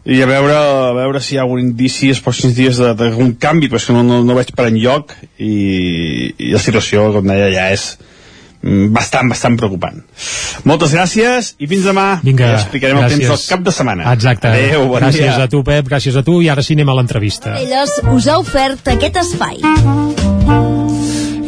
I 0.03 0.19
a 0.21 0.27
veure, 0.27 0.53
a 0.53 0.93
veure 0.97 1.21
si 1.23 1.35
hi 1.35 1.37
ha 1.39 1.45
algun 1.45 1.61
indici 1.63 2.09
els 2.11 2.19
pròxims 2.23 2.57
dies 2.57 2.79
d'algun 2.81 3.37
canvi 3.39 3.69
però 3.71 3.79
és 3.79 3.85
que 3.87 3.93
no, 3.95 4.01
no, 4.03 4.17
no 4.27 4.35
veig 4.35 4.49
per 4.51 4.65
enlloc 4.67 5.13
i, 5.39 5.53
i 6.35 6.49
la 6.51 6.59
situació, 6.59 7.07
com 7.15 7.29
deia, 7.31 7.47
ja 7.53 7.69
és 7.71 7.93
bastant, 8.63 9.29
bastant 9.29 9.57
preocupant. 9.59 9.99
Moltes 10.69 10.95
gràcies 10.95 11.53
i 11.59 11.67
fins 11.67 11.87
demà. 11.89 12.07
Vinga, 12.23 12.53
ja 12.53 12.61
explicarem 12.61 13.01
el 13.01 13.09
temps 13.09 13.25
gràcies. 13.25 13.47
del 13.47 13.57
cap 13.57 13.65
de 13.67 13.75
setmana. 13.75 14.07
Exacte. 14.13 14.47
Adéu, 14.53 14.87
bon 14.87 15.03
gràcies 15.03 15.35
dia. 15.35 15.43
a 15.43 15.51
tu, 15.51 15.63
Pep, 15.67 15.87
gràcies 15.91 16.15
a 16.15 16.23
tu, 16.23 16.39
i 16.41 16.49
ara 16.49 16.63
sí 16.63 16.77
anem 16.77 16.89
a 16.89 16.97
l'entrevista. 16.99 17.57
Elles 17.59 17.99
us 18.15 18.27
ha 18.27 18.39
ofert 18.39 18.87
aquest 18.95 19.19
espai. 19.25 19.59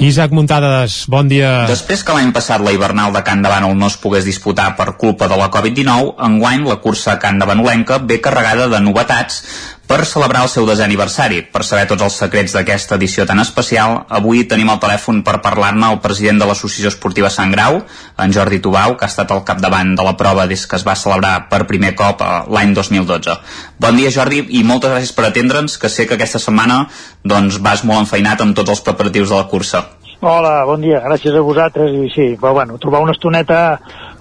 Isaac 0.06 0.34
Muntades, 0.36 1.06
bon 1.08 1.30
dia. 1.32 1.64
Després 1.66 2.04
que 2.06 2.14
l'any 2.14 2.34
passat 2.36 2.62
la 2.62 2.74
hivernal 2.76 3.14
de 3.16 3.24
Can 3.26 3.42
de 3.42 3.50
Bànol 3.50 3.78
no 3.80 3.88
es 3.88 3.96
pogués 3.98 4.28
disputar 4.28 4.76
per 4.78 4.92
culpa 5.02 5.30
de 5.32 5.38
la 5.40 5.48
Covid-19, 5.50 6.12
enguany 6.28 6.68
la 6.68 6.76
cursa 6.84 7.16
Can 7.18 7.40
de 7.40 7.48
Banolenca 7.48 7.98
ve 8.04 8.20
carregada 8.22 8.68
de 8.70 8.82
novetats 8.84 9.42
per 9.86 10.06
celebrar 10.10 10.42
el 10.46 10.50
seu 10.50 10.66
desè 10.66 10.84
aniversari. 10.86 11.44
Per 11.54 11.62
saber 11.64 11.86
tots 11.90 12.04
els 12.06 12.18
secrets 12.24 12.56
d'aquesta 12.58 12.98
edició 12.98 13.26
tan 13.30 13.40
especial, 13.42 14.00
avui 14.10 14.44
tenim 14.50 14.72
al 14.74 14.80
telèfon 14.82 15.22
per 15.26 15.38
parlar-ne 15.46 15.92
el 15.94 16.00
president 16.04 16.42
de 16.42 16.48
l'Associació 16.50 16.90
Esportiva 16.94 17.30
Sant 17.34 17.54
Grau, 17.54 17.82
en 18.18 18.34
Jordi 18.34 18.60
Tubau, 18.64 18.98
que 18.98 19.06
ha 19.06 19.12
estat 19.12 19.32
al 19.32 19.44
capdavant 19.48 19.94
de 19.98 20.06
la 20.08 20.16
prova 20.18 20.48
des 20.50 20.66
que 20.66 20.80
es 20.80 20.86
va 20.88 20.98
celebrar 20.98 21.36
per 21.52 21.66
primer 21.70 21.94
cop 21.96 22.24
eh, 22.26 22.32
l'any 22.50 22.74
2012. 22.78 23.38
Bon 23.80 23.98
dia, 23.98 24.14
Jordi, 24.14 24.42
i 24.58 24.64
moltes 24.64 24.96
gràcies 24.96 25.14
per 25.14 25.30
atendre'ns, 25.30 25.78
que 25.78 25.92
sé 25.92 26.08
que 26.10 26.18
aquesta 26.18 26.42
setmana 26.42 26.86
doncs, 27.24 27.62
vas 27.62 27.86
molt 27.86 28.06
enfeinat 28.06 28.42
amb 28.42 28.58
tots 28.58 28.74
els 28.78 28.84
preparatius 28.86 29.30
de 29.30 29.38
la 29.38 29.48
cursa. 29.52 29.86
Hola, 30.24 30.64
bon 30.66 30.80
dia, 30.80 31.02
gràcies 31.04 31.36
a 31.36 31.42
vosaltres 31.44 31.92
i 31.92 32.08
sí, 32.14 32.28
però 32.40 32.54
bueno, 32.56 32.78
trobar 32.80 33.02
una 33.04 33.12
estoneta 33.12 33.58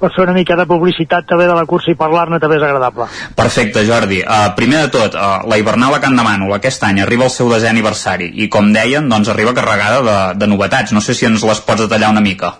per 0.01 0.11
fer 0.13 0.25
una 0.25 0.35
mica 0.35 0.57
de 0.59 0.67
publicitat 0.67 1.29
també 1.29 1.47
de 1.47 1.55
la 1.55 1.65
cursa 1.71 1.93
i 1.93 1.99
parlar-ne 1.99 2.41
també 2.43 2.59
és 2.59 2.67
agradable. 2.67 3.07
Perfecte, 3.39 3.85
Jordi. 3.87 4.21
Uh, 4.25 4.51
primer 4.59 4.83
de 4.85 4.91
tot, 4.97 5.15
uh, 5.15 5.47
la 5.49 5.59
Hivernal 5.61 5.95
a 5.95 6.03
Can 6.03 6.19
de 6.19 6.27
Mànol 6.27 6.57
aquest 6.57 6.83
any 6.85 7.01
arriba 7.05 7.29
al 7.29 7.33
seu 7.33 7.49
desè 7.53 7.71
aniversari 7.71 8.33
i, 8.35 8.51
com 8.51 8.73
deien, 8.75 9.09
doncs 9.09 9.31
arriba 9.31 9.55
carregada 9.55 10.03
de, 10.03 10.19
de 10.43 10.51
novetats. 10.51 10.93
No 10.93 11.01
sé 11.05 11.15
si 11.15 11.31
ens 11.31 11.47
les 11.47 11.63
pots 11.63 11.87
detallar 11.87 12.11
una 12.13 12.25
mica. 12.25 12.53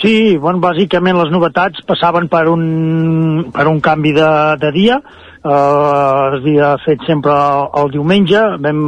Sí, 0.00 0.38
bueno, 0.40 0.62
bàsicament 0.62 1.18
les 1.18 1.28
novetats 1.28 1.82
passaven 1.84 2.30
per 2.32 2.46
un, 2.48 3.50
per 3.52 3.66
un 3.68 3.82
canvi 3.84 4.14
de, 4.16 4.30
de 4.62 4.70
dia, 4.72 4.96
eh, 4.96 5.50
es 5.50 6.38
havia 6.38 6.70
fet 6.86 7.04
sempre 7.04 7.34
el, 7.34 7.68
el 7.82 7.92
diumenge, 7.98 8.40
vam 8.64 8.80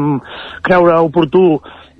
creure 0.65 0.97
oportú 1.05 1.45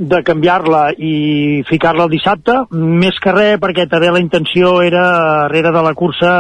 de 0.03 0.19
canviar-la 0.27 0.83
i 0.99 1.63
ficar-la 1.69 2.09
el 2.09 2.13
dissabte, 2.13 2.57
més 2.75 3.19
que 3.23 3.33
res 3.35 3.61
perquè 3.63 3.87
també 3.91 4.11
la 4.11 4.23
intenció 4.23 4.75
era, 4.83 5.03
darrere 5.45 5.71
de 5.75 5.83
la 5.87 5.95
cursa, 5.95 6.33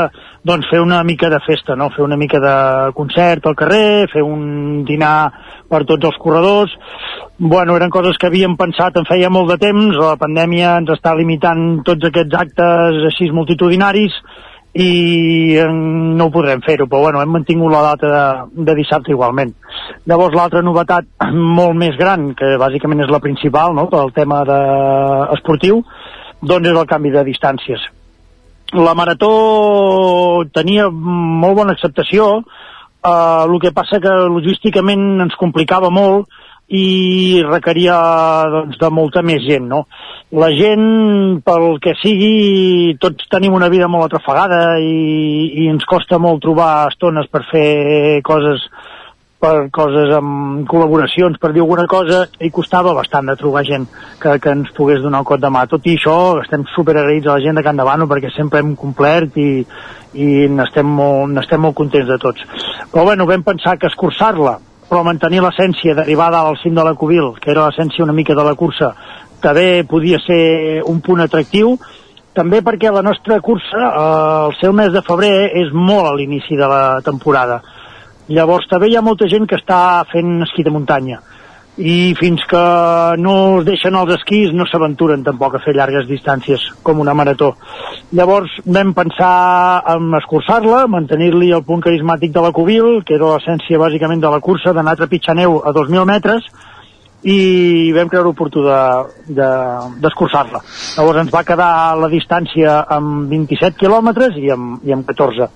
doncs 0.42 0.66
fer 0.70 0.80
una 0.82 1.02
mica 1.06 1.30
de 1.30 1.38
festa, 1.46 1.76
no? 1.78 1.90
fer 1.94 2.02
una 2.02 2.18
mica 2.18 2.40
de 2.42 2.54
concert 2.98 3.46
al 3.46 3.56
carrer, 3.58 4.08
fer 4.12 4.24
un 4.26 4.82
dinar 4.88 5.30
per 5.70 5.84
tots 5.86 6.10
els 6.10 6.18
corredors. 6.18 6.74
Bueno, 7.38 7.76
eren 7.78 7.90
coses 7.94 8.18
que 8.18 8.28
havíem 8.28 8.56
pensat 8.58 8.98
en 8.98 9.06
feia 9.06 9.30
molt 9.30 9.54
de 9.54 9.60
temps, 9.62 9.98
la 9.98 10.18
pandèmia 10.18 10.76
ens 10.82 10.90
està 10.96 11.14
limitant 11.18 11.82
tots 11.86 12.10
aquests 12.10 12.40
actes 12.42 13.04
així 13.12 13.30
multitudinaris 13.30 14.18
i 14.72 15.56
eh, 15.60 15.68
no 15.68 16.30
podrem 16.32 16.62
fer-ho, 16.64 16.86
però 16.88 17.02
bueno, 17.04 17.20
hem 17.20 17.32
mantingut 17.34 17.72
la 17.72 17.82
data 17.90 18.12
de, 18.12 18.64
de 18.64 18.76
dissabte 18.78 19.12
igualment. 19.12 19.52
Llavors 20.08 20.36
l'altra 20.36 20.62
novetat 20.64 21.08
molt 21.58 21.76
més 21.76 21.98
gran, 22.00 22.30
que 22.38 22.56
bàsicament 22.60 23.04
és 23.04 23.12
la 23.12 23.20
principal, 23.20 23.76
no?, 23.76 23.88
pel 23.92 24.14
tema 24.16 24.42
de 24.48 24.60
esportiu, 25.36 25.82
doncs 26.40 26.72
és 26.72 26.78
el 26.78 26.88
canvi 26.88 27.12
de 27.14 27.26
distàncies. 27.28 27.90
la 28.72 28.94
marató 28.96 30.44
tenia 30.48 30.86
molt 30.90 31.56
bona 31.56 31.72
acceptació, 31.76 32.38
eh, 33.04 33.44
el 33.44 33.58
que 33.60 33.74
passa 33.76 34.00
que 34.00 34.14
logísticament 34.32 35.20
ens 35.26 35.36
complicava 35.36 35.90
molt 35.90 36.28
i 36.72 37.42
requeria 37.44 37.96
doncs, 38.48 38.78
de 38.80 38.88
molta 38.94 39.22
més 39.22 39.42
gent, 39.44 39.66
no? 39.68 39.84
La 40.40 40.48
gent, 40.56 41.42
pel 41.44 41.76
que 41.84 41.92
sigui, 42.00 42.96
tots 43.00 43.28
tenim 43.32 43.52
una 43.52 43.68
vida 43.72 43.90
molt 43.92 44.08
atrafegada 44.08 44.78
i, 44.80 45.52
i 45.64 45.68
ens 45.68 45.84
costa 45.88 46.16
molt 46.22 46.40
trobar 46.44 46.88
estones 46.88 47.28
per 47.28 47.44
fer 47.50 47.68
coses 48.24 48.64
per 49.42 49.66
coses 49.74 50.12
amb 50.14 50.62
col·laboracions, 50.70 51.38
per 51.42 51.50
dir 51.50 51.64
alguna 51.64 51.88
cosa, 51.90 52.22
i 52.38 52.50
costava 52.54 52.92
bastant 52.94 53.26
de 53.26 53.34
trobar 53.40 53.64
gent 53.66 53.88
que, 54.22 54.36
que 54.38 54.52
ens 54.54 54.70
pogués 54.76 55.02
donar 55.02 55.24
un 55.24 55.26
cop 55.26 55.40
de 55.42 55.50
mà. 55.50 55.64
Tot 55.66 55.88
i 55.90 55.96
això, 55.98 56.14
estem 56.44 56.62
super 56.76 56.94
agraïts 56.94 57.26
a 57.26 57.34
la 57.34 57.42
gent 57.42 57.58
de 57.58 57.64
Can 57.66 57.80
Davano 57.80 58.06
perquè 58.06 58.30
sempre 58.36 58.62
hem 58.62 58.76
complert 58.78 59.40
i, 59.42 59.64
i 60.14 60.28
n'estem 60.46 60.86
molt, 60.86 61.34
n'estem 61.34 61.66
molt 61.66 61.74
contents 61.74 62.06
de 62.12 62.20
tots. 62.22 62.46
Però 62.92 63.02
bueno, 63.08 63.26
vam 63.26 63.42
pensar 63.42 63.80
que 63.82 63.90
escurçar-la, 63.90 64.60
però 64.92 65.00
mantenir 65.08 65.40
l'essència 65.40 65.94
d'arribar 65.96 66.28
dalt 66.34 66.50
al 66.50 66.58
cim 66.60 66.76
de 66.76 66.84
la 66.84 66.92
Cubil, 67.00 67.30
que 67.40 67.48
era 67.54 67.64
l'essència 67.64 68.04
una 68.04 68.12
mica 68.12 68.36
de 68.36 68.44
la 68.44 68.52
cursa, 68.60 68.90
també 69.40 69.86
podia 69.88 70.18
ser 70.20 70.82
un 70.84 71.00
punt 71.00 71.24
atractiu, 71.24 71.78
també 72.36 72.60
perquè 72.60 72.92
la 72.92 73.00
nostra 73.00 73.40
cursa, 73.40 73.80
eh, 73.80 74.02
el 74.50 74.56
seu 74.60 74.76
mes 74.76 74.92
de 74.92 75.00
febrer, 75.06 75.32
és 75.62 75.72
molt 75.72 76.10
a 76.10 76.12
l'inici 76.18 76.60
de 76.60 76.68
la 76.68 77.00
temporada. 77.04 77.62
Llavors 78.28 78.68
també 78.68 78.92
hi 78.92 78.96
ha 78.96 79.04
molta 79.04 79.28
gent 79.32 79.48
que 79.48 79.56
està 79.56 80.04
fent 80.12 80.42
esquí 80.44 80.62
de 80.62 80.76
muntanya 80.76 81.22
i 81.80 82.12
fins 82.18 82.42
que 82.48 82.62
no 83.16 83.34
es 83.60 83.64
deixen 83.64 83.96
els 83.96 84.12
esquís 84.18 84.52
no 84.52 84.66
s'aventuren 84.68 85.22
tampoc 85.24 85.54
a 85.56 85.62
fer 85.64 85.72
llargues 85.76 86.08
distàncies 86.08 86.66
com 86.84 87.00
una 87.00 87.14
marató. 87.16 87.54
Llavors 88.12 88.58
vam 88.66 88.92
pensar 88.92 89.82
en 89.94 90.12
escurçar-la, 90.20 90.84
mantenir-li 90.92 91.52
el 91.56 91.64
punt 91.64 91.80
carismàtic 91.84 92.34
de 92.34 92.44
la 92.44 92.52
Cubil, 92.52 93.00
que 93.06 93.16
era 93.16 93.32
l'essència 93.32 93.80
bàsicament 93.80 94.20
de 94.20 94.34
la 94.34 94.42
cursa, 94.44 94.74
d'anar 94.76 94.92
a 94.98 95.00
trepitjar 95.00 95.38
neu 95.38 95.62
a 95.64 95.72
2.000 95.72 96.04
metres, 96.12 96.50
i 97.22 97.92
vam 97.94 98.08
creure 98.10 98.32
oportú 98.32 98.64
d'escurçar-la. 98.66 100.58
De, 100.58 100.64
de, 100.66 100.96
Llavors 100.98 101.20
ens 101.22 101.32
va 101.32 101.44
quedar 101.46 101.96
la 101.96 102.08
distància 102.10 102.80
amb 102.96 103.30
27 103.30 103.78
quilòmetres 103.78 104.36
i 104.42 104.50
amb, 104.50 104.82
i 104.84 104.92
amb 104.94 105.06
14. 105.06 105.46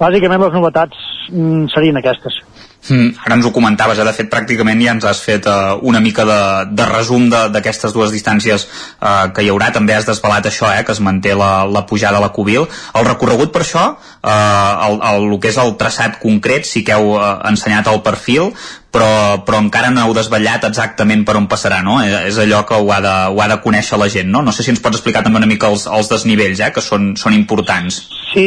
Bàsicament 0.00 0.42
les 0.42 0.56
novetats 0.58 0.98
mm, 1.30 1.70
serien 1.74 2.00
aquestes. 2.02 2.40
Mm, 2.88 3.14
ara 3.22 3.36
ens 3.38 3.46
ho 3.46 3.52
comentaves, 3.54 3.98
eh? 4.00 4.04
de 4.06 4.12
fet 4.16 4.30
pràcticament 4.30 4.80
ja 4.82 4.94
ens 4.96 5.04
has 5.06 5.20
fet 5.22 5.46
uh, 5.46 5.76
una 5.86 6.00
mica 6.02 6.24
de, 6.26 6.38
de 6.74 6.86
resum 6.88 7.28
d'aquestes 7.30 7.94
dues 7.94 8.10
distàncies 8.10 8.64
uh, 8.66 9.30
que 9.30 9.44
hi 9.44 9.52
haurà, 9.52 9.70
també 9.74 9.94
has 9.94 10.08
desvelat 10.08 10.48
això, 10.50 10.66
eh? 10.74 10.82
que 10.82 10.90
es 10.96 11.00
manté 11.00 11.36
la, 11.38 11.62
la 11.70 11.84
pujada 11.86 12.18
a 12.18 12.24
la 12.24 12.32
Cubil. 12.34 12.66
El 12.98 13.06
recorregut 13.06 13.54
per 13.54 13.62
això, 13.62 13.84
uh, 13.94 14.88
el, 14.88 14.98
el, 14.98 15.28
el 15.30 15.38
que 15.38 15.52
és 15.54 15.60
el 15.62 15.76
traçat 15.78 16.18
concret, 16.22 16.66
sí 16.66 16.82
que 16.82 16.98
heu 16.98 17.14
uh, 17.14 17.36
ensenyat 17.52 17.92
el 17.92 18.02
perfil, 18.02 18.50
però, 18.92 19.40
però 19.46 19.58
encara 19.64 19.90
no 19.90 20.04
heu 20.04 20.14
desvetllat 20.16 20.66
exactament 20.68 21.24
per 21.24 21.38
on 21.40 21.48
passarà, 21.50 21.80
no? 21.84 21.96
És 22.04 22.38
allò 22.42 22.62
que 22.68 22.76
ho 22.76 22.90
ha 22.92 23.00
de, 23.04 23.14
ho 23.32 23.40
ha 23.40 23.48
de 23.48 23.58
conèixer 23.64 23.98
la 23.98 24.10
gent, 24.12 24.28
no? 24.30 24.44
No 24.44 24.52
sé 24.52 24.66
si 24.66 24.72
ens 24.74 24.82
pots 24.84 25.00
explicar 25.00 25.24
també 25.24 25.40
una 25.40 25.48
mica 25.48 25.70
els, 25.72 25.86
els 25.88 26.12
desnivells, 26.12 26.60
eh? 26.60 26.70
que 26.74 26.84
són, 26.84 27.12
són 27.16 27.36
importants. 27.36 28.02
Sí, 28.34 28.46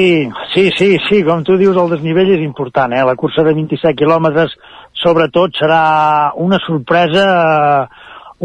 sí, 0.53 0.69
sí, 0.77 0.91
sí, 1.09 1.21
com 1.25 1.43
tu 1.45 1.57
dius, 1.61 1.77
el 1.81 1.93
desnivell 1.97 2.35
és 2.37 2.45
important, 2.45 2.93
eh? 2.93 3.03
La 3.07 3.17
cursa 3.17 3.45
de 3.45 3.55
27 3.57 3.97
quilòmetres, 3.97 4.53
sobretot, 5.01 5.57
serà 5.57 5.85
una 6.41 6.61
sorpresa 6.65 7.25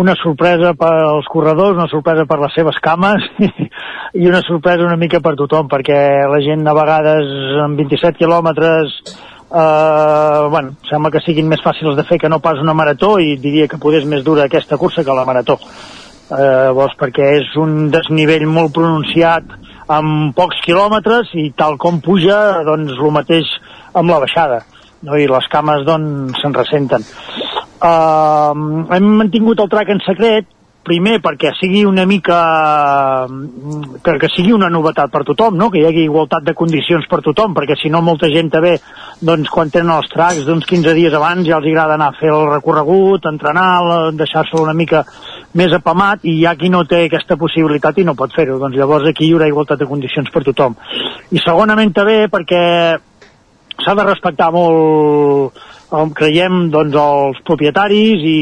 una 0.01 0.15
sorpresa 0.15 0.71
per 0.79 0.93
als 1.03 1.27
corredors, 1.27 1.75
una 1.75 1.89
sorpresa 1.91 2.23
per 2.25 2.39
les 2.39 2.55
seves 2.55 2.77
cames 2.81 3.25
i 4.21 4.29
una 4.31 4.41
sorpresa 4.47 4.87
una 4.87 4.97
mica 4.97 5.19
per 5.21 5.35
tothom, 5.37 5.67
perquè 5.69 5.99
la 6.31 6.39
gent 6.45 6.63
a 6.63 6.77
vegades 6.79 7.33
amb 7.65 7.83
27 7.83 8.17
quilòmetres 8.23 8.95
eh, 9.51 10.49
bueno, 10.51 10.77
sembla 10.89 11.11
que 11.11 11.23
siguin 11.25 11.49
més 11.51 11.63
fàcils 11.65 11.97
de 11.99 12.05
fer 12.09 12.21
que 12.23 12.31
no 12.31 12.41
pas 12.41 12.61
una 12.63 12.75
marató 12.75 13.19
i 13.19 13.37
diria 13.41 13.69
que 13.69 13.81
poder 13.83 14.03
és 14.03 14.09
més 14.09 14.25
dura 14.25 14.47
aquesta 14.47 14.79
cursa 14.79 15.05
que 15.05 15.17
la 15.17 15.27
marató. 15.29 15.59
Eh, 16.31 16.37
llavors, 16.71 16.95
perquè 16.99 17.33
és 17.41 17.57
un 17.59 17.91
desnivell 17.91 18.47
molt 18.47 18.75
pronunciat 18.77 19.51
amb 19.91 20.35
pocs 20.37 20.61
quilòmetres 20.63 21.35
i 21.35 21.51
tal 21.59 21.77
com 21.83 21.99
puja, 22.01 22.63
doncs 22.67 22.95
el 22.95 23.17
mateix 23.17 23.49
amb 23.95 24.13
la 24.13 24.21
baixada 24.23 24.61
no? 25.03 25.17
i 25.19 25.27
les 25.27 25.49
cames 25.51 25.83
doncs 25.89 26.39
se'n 26.41 26.55
ressenten. 26.55 27.07
Uh, 27.81 28.53
hem 28.93 29.07
mantingut 29.23 29.61
el 29.63 29.71
track 29.73 29.91
en 29.95 30.03
secret 30.05 30.47
primer 30.87 31.19
perquè 31.21 31.53
sigui 31.59 31.83
una 31.85 32.07
mica 32.09 32.39
que, 34.03 34.15
que 34.23 34.31
sigui 34.33 34.53
una 34.57 34.71
novetat 34.73 35.11
per 35.13 35.23
tothom, 35.29 35.59
no? 35.59 35.69
que 35.71 35.81
hi 35.81 35.87
hagi 35.89 36.05
igualtat 36.07 36.47
de 36.47 36.55
condicions 36.57 37.07
per 37.11 37.21
tothom, 37.25 37.53
perquè 37.57 37.77
si 37.79 37.91
no 37.93 38.01
molta 38.05 38.31
gent 38.33 38.51
també 38.53 38.77
doncs, 39.21 39.51
quan 39.53 39.71
tenen 39.71 39.93
els 39.97 40.09
tracks 40.13 40.47
d'uns 40.47 40.67
15 40.67 40.95
dies 40.97 41.17
abans 41.17 41.47
ja 41.47 41.59
els 41.59 41.69
agrada 41.69 41.99
anar 41.99 42.11
a 42.15 42.19
fer 42.19 42.33
el 42.33 42.49
recorregut, 42.49 43.29
entrenar, 43.29 43.69
deixar-se 44.17 44.57
una 44.61 44.75
mica 44.77 45.05
més 45.59 45.75
apamat 45.77 46.25
i 46.25 46.39
hi 46.39 46.47
ha 46.47 46.57
qui 46.57 46.71
no 46.73 46.85
té 46.89 47.05
aquesta 47.05 47.37
possibilitat 47.37 47.99
i 47.99 48.07
no 48.07 48.17
pot 48.19 48.33
fer-ho, 48.35 48.59
doncs 48.63 48.79
llavors 48.79 49.09
aquí 49.11 49.29
hi 49.29 49.35
haurà 49.35 49.51
igualtat 49.51 49.83
de 49.83 49.91
condicions 49.91 50.31
per 50.33 50.45
tothom. 50.47 50.79
I 51.31 51.43
segonament 51.43 51.93
també 51.97 52.25
perquè 52.33 52.63
s'ha 53.81 53.95
de 53.97 54.07
respectar 54.07 54.51
molt 54.55 55.69
on 55.91 56.13
creiem 56.15 56.69
doncs, 56.71 56.95
els 56.95 57.41
propietaris 57.47 58.23
i, 58.27 58.41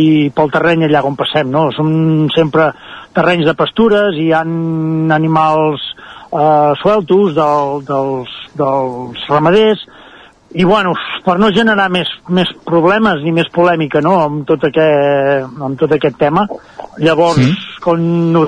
i 0.00 0.06
pel 0.34 0.52
terreny 0.52 0.86
allà 0.86 1.04
on 1.08 1.16
passem. 1.18 1.48
No? 1.52 1.68
Són 1.76 2.28
sempre 2.34 2.70
terrenys 3.16 3.48
de 3.48 3.56
pastures 3.56 4.18
i 4.18 4.28
hi 4.28 4.34
ha 4.36 4.42
animals 4.44 5.84
eh, 6.32 6.72
sueltos 6.82 7.34
del, 7.38 7.80
dels, 7.88 8.34
dels 8.58 9.24
ramaders 9.30 9.86
i 10.56 10.64
bueno, 10.64 10.94
per 11.26 11.36
no 11.36 11.50
generar 11.52 11.90
més, 11.92 12.08
més 12.32 12.48
problemes 12.64 13.20
ni 13.20 13.34
més 13.36 13.50
polèmica 13.52 14.00
no? 14.04 14.14
amb, 14.24 14.46
tot 14.48 14.64
aquest, 14.64 15.58
amb 15.60 15.76
tot 15.80 15.92
aquest 15.92 16.16
tema 16.20 16.46
llavors 17.04 17.42
sí. 17.42 17.50
com 17.84 18.00
no, 18.32 18.46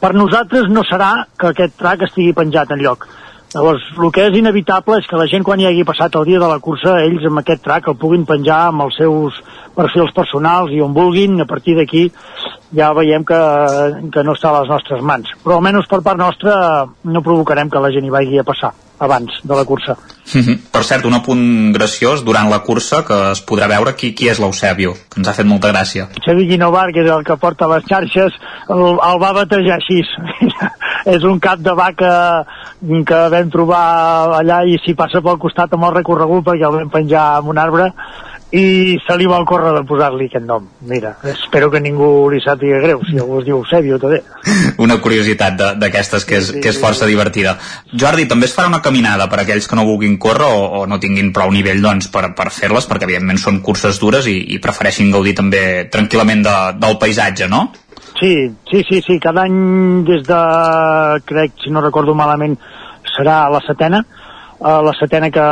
per 0.00 0.12
nosaltres 0.14 0.70
no 0.70 0.86
serà 0.86 1.26
que 1.38 1.50
aquest 1.50 1.74
track 1.80 2.06
estigui 2.06 2.36
penjat 2.36 2.70
en 2.70 2.84
lloc 2.84 3.08
Llavors, 3.52 3.82
el 4.00 4.12
que 4.16 4.22
és 4.30 4.36
inevitable 4.38 4.96
és 5.02 5.08
que 5.08 5.18
la 5.20 5.26
gent 5.28 5.44
quan 5.44 5.60
hi 5.60 5.66
hagi 5.68 5.84
passat 5.84 6.14
el 6.16 6.24
dia 6.24 6.38
de 6.40 6.48
la 6.48 6.60
cursa, 6.64 6.94
ells 7.04 7.26
amb 7.28 7.42
aquest 7.42 7.60
track 7.66 7.90
el 7.92 7.98
puguin 8.00 8.24
penjar 8.28 8.62
amb 8.70 8.86
els 8.86 8.96
seus 8.96 9.42
perfils 9.76 10.14
personals 10.16 10.72
i 10.72 10.80
on 10.80 10.94
vulguin, 10.96 11.36
a 11.44 11.48
partir 11.48 11.76
d'aquí 11.76 12.06
ja 12.72 12.94
veiem 12.96 13.26
que, 13.28 13.42
que 14.14 14.24
no 14.24 14.32
està 14.38 14.48
a 14.48 14.62
les 14.62 14.72
nostres 14.72 15.04
mans. 15.04 15.28
Però 15.44 15.58
almenys 15.58 15.90
per 15.90 16.00
part 16.06 16.20
nostra 16.20 16.54
no 17.04 17.24
provocarem 17.26 17.68
que 17.68 17.84
la 17.84 17.92
gent 17.92 18.08
hi 18.08 18.16
vagi 18.16 18.40
a 18.40 18.48
passar 18.48 18.72
abans 19.02 19.40
de 19.42 19.54
la 19.54 19.64
cursa. 19.64 19.96
Mm 20.34 20.40
-hmm. 20.40 20.58
Per 20.72 20.84
cert, 20.84 21.04
un 21.04 21.14
apunt 21.14 21.72
graciós, 21.74 22.24
durant 22.24 22.48
la 22.48 22.60
cursa 22.62 23.04
que 23.04 23.32
es 23.32 23.40
podrà 23.46 23.66
veure 23.68 23.94
qui, 23.94 24.14
qui 24.14 24.28
és 24.28 24.38
l'Eusebio, 24.38 24.92
que 25.10 25.18
ens 25.20 25.28
ha 25.28 25.32
fet 25.32 25.46
molta 25.46 25.72
gràcia. 25.72 26.08
Xavi 26.24 26.46
Guinovar, 26.46 26.92
que 26.92 27.02
és 27.04 27.10
el 27.10 27.24
que 27.24 27.36
porta 27.36 27.66
les 27.66 27.84
xarxes, 27.84 28.32
el, 28.68 28.98
el 29.10 29.18
va 29.24 29.32
batejar 29.32 29.76
així. 29.80 30.02
és 31.16 31.24
un 31.24 31.38
cap 31.40 31.58
de 31.58 31.74
vaca 31.74 32.44
que 33.06 33.20
vam 33.34 33.50
trobar 33.50 34.38
allà 34.38 34.64
i 34.64 34.78
si 34.84 34.94
passa 34.94 35.20
pel 35.20 35.38
costat 35.38 35.72
amb 35.72 35.84
el 35.84 35.94
recorregut 35.94 36.44
perquè 36.44 36.66
el 36.68 36.76
vam 36.76 36.90
penjar 36.90 37.24
en 37.40 37.48
un 37.48 37.58
arbre 37.58 37.92
i 38.52 38.98
se 39.00 39.14
li 39.16 39.24
va 39.24 39.38
córrer 39.48 39.70
de 39.78 39.80
posar-li 39.88 40.26
aquest 40.28 40.44
nom. 40.44 40.66
Mira, 40.88 41.14
espero 41.30 41.70
que 41.72 41.80
ningú 41.80 42.28
li 42.30 42.40
sàpiga 42.44 42.82
greu, 42.82 43.00
si 43.08 43.16
algú 43.16 43.38
es 43.40 43.46
diu 43.46 43.62
Eusebio 43.62 43.96
també. 44.02 44.20
Una 44.84 44.98
curiositat 45.00 45.56
d'aquestes 45.80 46.26
que, 46.28 46.36
és, 46.36 46.50
sí, 46.50 46.58
sí, 46.58 46.60
que 46.60 46.72
és 46.74 46.80
força 46.80 47.06
sí. 47.06 47.14
divertida. 47.14 47.56
Jordi, 47.88 48.26
també 48.28 48.50
es 48.50 48.56
farà 48.56 48.68
una 48.68 48.82
caminada 48.84 49.30
per 49.32 49.40
aquells 49.40 49.68
que 49.68 49.78
no 49.78 49.86
vulguin 49.88 50.18
córrer 50.20 50.50
o, 50.52 50.66
o 50.82 50.84
no 50.86 51.00
tinguin 51.00 51.32
prou 51.32 51.52
nivell 51.54 51.80
doncs, 51.80 52.10
per, 52.12 52.26
per 52.36 52.50
fer-les, 52.52 52.88
perquè 52.90 53.08
evidentment 53.08 53.40
són 53.40 53.62
curses 53.64 54.00
dures 54.02 54.28
i, 54.28 54.36
i 54.52 54.60
prefereixin 54.60 55.14
gaudir 55.14 55.34
també 55.40 55.64
tranquil·lament 55.92 56.44
de, 56.44 56.56
del 56.84 57.00
paisatge, 57.00 57.48
no? 57.48 57.70
Sí, 58.20 58.34
sí, 58.68 58.84
sí, 58.86 59.00
sí, 59.00 59.16
cada 59.18 59.46
any 59.48 60.04
des 60.06 60.26
de, 60.28 60.42
crec, 61.24 61.56
si 61.64 61.72
no 61.72 61.80
recordo 61.80 62.12
malament, 62.14 62.58
serà 63.16 63.46
la 63.50 63.64
setena, 63.64 64.04
a 64.62 64.80
la 64.82 64.92
setena 64.94 65.30
que, 65.34 65.46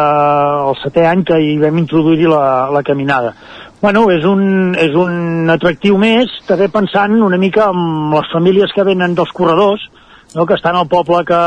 el 0.70 0.77
setè 0.82 1.07
any 1.11 1.24
que 1.27 1.39
hi 1.43 1.57
vam 1.61 1.78
introduir 1.82 2.28
la, 2.31 2.70
la 2.70 2.82
caminada. 2.87 3.35
Bueno, 3.81 4.05
és 4.12 4.27
un, 4.28 4.74
és 4.77 4.93
un 4.95 5.49
atractiu 5.51 5.97
més, 5.99 6.32
també 6.47 6.69
pensant 6.69 7.16
una 7.24 7.39
mica 7.41 7.70
en 7.73 8.12
les 8.12 8.28
famílies 8.32 8.74
que 8.77 8.85
venen 8.85 9.16
dels 9.16 9.32
corredors, 9.32 9.87
no? 10.35 10.45
que 10.47 10.55
estan 10.55 10.77
al 10.77 10.89
poble 10.89 11.24
que, 11.24 11.41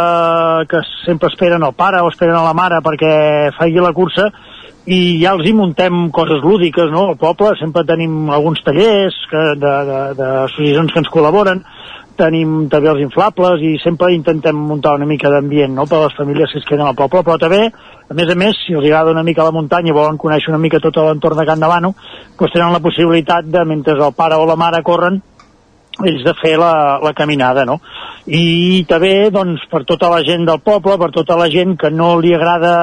que 0.69 0.81
sempre 1.05 1.29
esperen 1.31 1.63
el 1.63 1.75
pare 1.77 2.01
o 2.01 2.09
esperen 2.09 2.41
la 2.41 2.55
mare 2.57 2.81
perquè 2.83 3.13
faci 3.57 3.79
la 3.79 3.93
cursa 3.93 4.31
i 4.89 5.21
ja 5.21 5.31
els 5.37 5.45
hi 5.47 5.53
muntem 5.55 6.09
coses 6.11 6.41
lúdiques, 6.43 6.89
no? 6.91 7.05
Al 7.13 7.19
poble 7.21 7.53
sempre 7.59 7.85
tenim 7.87 8.27
alguns 8.33 8.59
tallers 8.65 9.15
d'associacions 9.61 10.91
que 10.91 10.99
ens 10.99 11.11
col·laboren, 11.13 11.63
tenim 12.17 12.67
també 12.71 12.89
els 12.91 13.01
inflables 13.03 13.63
i 13.65 13.73
sempre 13.81 14.11
intentem 14.13 14.55
muntar 14.55 14.95
una 14.97 15.07
mica 15.09 15.31
d'ambient 15.33 15.73
no? 15.73 15.85
per 15.89 15.99
a 15.99 16.05
les 16.05 16.15
famílies 16.17 16.51
que 16.51 16.61
es 16.61 16.67
queden 16.69 16.85
al 16.87 16.97
poble, 16.97 17.23
però 17.25 17.37
també, 17.41 17.65
a 17.69 18.17
més 18.17 18.29
a 18.29 18.37
més, 18.39 18.57
si 18.65 18.77
els 18.77 18.85
agrada 18.85 19.11
una 19.11 19.25
mica 19.25 19.45
la 19.45 19.55
muntanya 19.55 19.91
i 19.91 19.97
volen 19.97 20.19
conèixer 20.21 20.53
una 20.53 20.61
mica 20.61 20.81
tot 20.83 20.97
l'entorn 21.01 21.39
de 21.39 21.45
Can 21.49 21.63
Davano, 21.63 21.93
doncs 22.39 22.55
tenen 22.55 22.73
la 22.73 22.83
possibilitat 22.83 23.49
de, 23.49 23.65
mentre 23.65 23.97
el 23.97 24.17
pare 24.17 24.37
o 24.37 24.47
la 24.49 24.59
mare 24.59 24.83
corren, 24.85 25.21
ells 26.01 26.23
de 26.25 26.33
fer 26.39 26.55
la, 26.57 26.99
la 27.03 27.13
caminada, 27.13 27.65
no? 27.69 27.77
I 28.25 28.83
també, 28.89 29.29
doncs, 29.33 29.65
per 29.69 29.83
tota 29.85 30.09
la 30.09 30.23
gent 30.25 30.47
del 30.47 30.61
poble, 30.65 30.97
per 30.97 31.11
tota 31.13 31.37
la 31.37 31.49
gent 31.53 31.75
que 31.77 31.91
no 31.93 32.15
li 32.19 32.33
agrada 32.33 32.73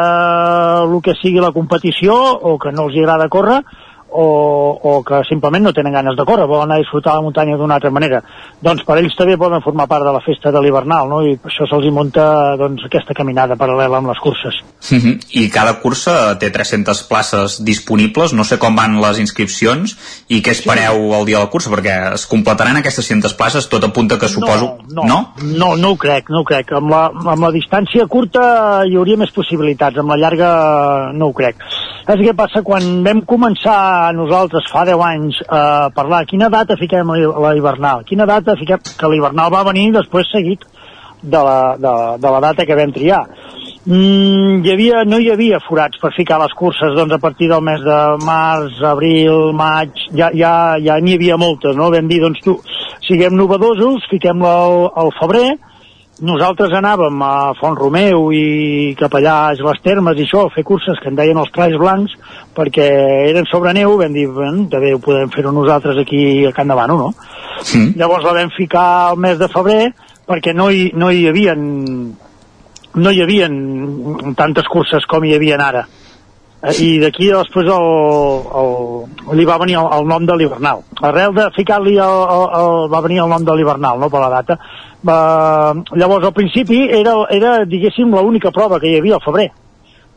el 0.85 1.01
que 1.02 1.16
sigui 1.19 1.43
la 1.43 1.51
competició 1.57 2.15
o 2.15 2.57
que 2.62 2.70
no 2.77 2.86
els 2.86 2.98
agrada 3.01 3.31
córrer, 3.32 3.62
o, 4.11 4.78
o 4.82 5.03
que 5.05 5.23
simplement 5.28 5.65
no 5.65 5.73
tenen 5.73 5.93
ganes 5.93 6.16
de 6.16 6.27
córrer, 6.27 6.47
volen 6.47 6.69
anar 6.69 6.81
a 6.81 6.85
disfrutar 6.85 7.16
la 7.16 7.24
muntanya 7.27 7.57
d'una 7.57 7.78
altra 7.78 7.91
manera. 7.91 8.23
Doncs 8.62 8.85
per 8.87 8.99
ells 8.99 9.16
també 9.19 9.39
poden 9.39 9.65
formar 9.65 9.89
part 9.91 10.07
de 10.07 10.15
la 10.16 10.24
festa 10.24 10.53
de 10.53 10.62
l'hivernal, 10.62 11.09
no? 11.09 11.23
I 11.23 11.39
això 11.39 11.69
se'ls 11.70 11.91
munta 11.95 12.57
doncs, 12.61 12.87
aquesta 12.87 13.16
caminada 13.16 13.59
paral·lela 13.61 13.99
amb 14.01 14.12
les 14.12 14.23
curses. 14.23 14.62
Uh 14.81 14.97
-huh. 14.97 15.20
I 15.31 15.51
cada 15.51 15.74
cursa 15.81 16.39
té 16.39 16.51
300 16.51 17.02
places 17.02 17.65
disponibles, 17.65 18.32
no 18.32 18.44
sé 18.44 18.59
com 18.59 18.74
van 18.74 19.01
les 19.01 19.19
inscripcions 19.19 19.97
i 20.28 20.40
què 20.43 20.51
espereu 20.51 21.12
el 21.15 21.27
dia 21.27 21.36
de 21.36 21.44
la 21.44 21.51
cursa, 21.51 21.70
perquè 21.70 22.15
es 22.15 22.27
completaran 22.27 22.77
aquestes 22.77 23.07
100 23.07 23.35
places, 23.36 23.69
tot 23.69 23.85
apunta 23.85 24.19
que 24.19 24.28
suposo... 24.28 24.78
No, 24.89 25.05
no, 25.05 25.35
no, 25.43 25.77
no 25.77 25.90
ho 25.90 25.97
crec, 25.97 26.31
no 26.31 26.40
ho 26.40 26.44
crec. 26.44 26.73
Amb 26.73 26.90
la, 26.90 27.11
amb 27.12 27.43
la 27.43 27.51
distància 27.51 28.07
curta 28.07 28.82
hi 28.86 28.97
hauria 28.97 29.16
més 29.16 29.31
possibilitats, 29.31 29.98
amb 29.98 30.09
la 30.09 30.16
llarga 30.16 31.12
no 31.12 31.27
ho 31.27 31.32
crec. 31.32 31.57
Saps 32.07 32.23
què 32.23 32.35
passa? 32.35 32.62
Quan 32.62 33.05
vam 33.05 33.20
començar 33.23 34.12
nosaltres 34.15 34.65
fa 34.73 34.85
10 34.85 35.01
anys 35.05 35.43
a 35.48 35.90
parlar 35.94 36.27
quina 36.27 36.48
data 36.48 36.77
fiquem 36.77 37.07
la 37.07 37.51
la 37.51 37.57
hivernal, 37.57 38.05
quina 38.07 38.27
data 38.27 38.57
fiquem... 38.59 38.78
que 38.98 39.11
l'hivernal 39.11 39.52
va 39.52 39.66
venir 39.66 39.90
després 39.94 40.31
seguit 40.31 40.65
de 41.23 41.40
la, 41.47 41.77
de, 41.77 41.94
de 42.23 42.31
la 42.35 42.40
data 42.40 42.66
que 42.66 42.78
vam 42.78 42.93
triar. 42.97 43.24
Mm, 43.86 44.61
hi 44.61 44.73
havia, 44.74 45.05
no 45.09 45.16
hi 45.16 45.31
havia 45.32 45.57
forats 45.65 45.97
per 46.02 46.11
ficar 46.12 46.36
les 46.43 46.52
curses 46.52 46.93
doncs, 46.98 47.15
a 47.16 47.23
partir 47.23 47.48
del 47.48 47.62
mes 47.65 47.81
de 47.81 48.01
març, 48.27 48.77
abril, 48.85 49.55
maig, 49.57 49.97
ja 50.12 50.28
ja 50.36 50.77
ja 50.77 50.98
n'hi 51.01 51.16
havia 51.16 51.39
moltes, 51.40 51.78
no? 51.78 51.89
Vam 51.94 52.11
dir, 52.11 52.20
doncs 52.20 52.44
tu, 52.44 52.59
siguem 53.07 53.39
novedosos, 53.39 54.05
fiquem-la 54.12 54.52
al, 54.66 54.85
al 55.01 55.15
febrer, 55.16 55.57
nosaltres 56.20 56.77
anàvem 56.77 57.23
a 57.24 57.55
Font 57.57 57.78
Romeu 57.81 58.28
i 58.36 58.93
cap 59.01 59.16
allà 59.16 59.36
a 59.48 59.57
les 59.57 59.81
termes 59.81 60.19
i 60.19 60.27
això, 60.28 60.44
a 60.44 60.52
fer 60.52 60.66
curses 60.69 61.01
que 61.01 61.09
en 61.09 61.16
deien 61.16 61.40
els 61.40 61.48
tralls 61.55 61.81
blancs 61.81 62.12
perquè 62.52 62.85
eren 63.31 63.48
sobre 63.48 63.73
neu, 63.73 63.97
vam 63.97 64.12
dir, 64.12 64.28
bueno, 64.28 64.69
també 64.69 64.93
ho 64.93 65.01
podem 65.01 65.32
fer 65.32 65.48
nosaltres 65.48 66.05
aquí 66.05 66.44
a 66.44 66.52
Can 66.52 66.69
Davano, 66.69 66.98
no? 67.01 67.12
Sí. 67.65 67.94
Llavors 67.97 68.28
la 68.28 68.36
vam 68.43 68.52
ficar 68.52 68.89
al 69.09 69.16
mes 69.16 69.40
de 69.40 69.48
febrer 69.48 69.94
perquè 70.28 70.52
no 70.52 70.69
hi, 70.69 70.90
no 70.93 71.09
hi 71.09 71.24
havien 71.32 71.65
no 72.95 73.11
hi 73.11 73.23
havien 73.23 74.35
tantes 74.39 74.69
curses 74.71 75.07
com 75.07 75.25
hi 75.25 75.35
havien 75.37 75.62
ara. 75.62 75.87
Eh, 76.61 76.75
I 76.85 76.89
d'aquí 77.01 77.31
després 77.33 77.69
el, 77.73 77.87
el, 78.61 78.75
li 79.39 79.47
va 79.49 79.59
venir 79.62 79.79
el, 79.81 79.89
el 79.97 80.09
nom 80.11 80.27
de 80.29 80.37
l'hivernal. 80.37 80.83
Arrel 81.09 81.33
de 81.37 81.47
ficar-li 81.57 81.97
el, 81.97 82.19
el, 82.35 82.45
el, 82.61 82.75
va 82.93 83.01
venir 83.07 83.23
el 83.25 83.33
nom 83.33 83.47
de 83.47 83.57
l'hivernal, 83.57 84.01
no 84.01 84.11
per 84.12 84.21
la 84.21 84.35
data. 84.35 84.59
Va, 85.07 85.21
llavors 85.97 86.29
al 86.29 86.37
principi 86.37 86.83
era, 87.01 87.17
era 87.33 87.57
diguéssim, 87.65 88.12
l'única 88.12 88.53
prova 88.53 88.81
que 88.81 88.91
hi 88.91 88.99
havia 89.01 89.17
al 89.17 89.25
febrer. 89.25 89.49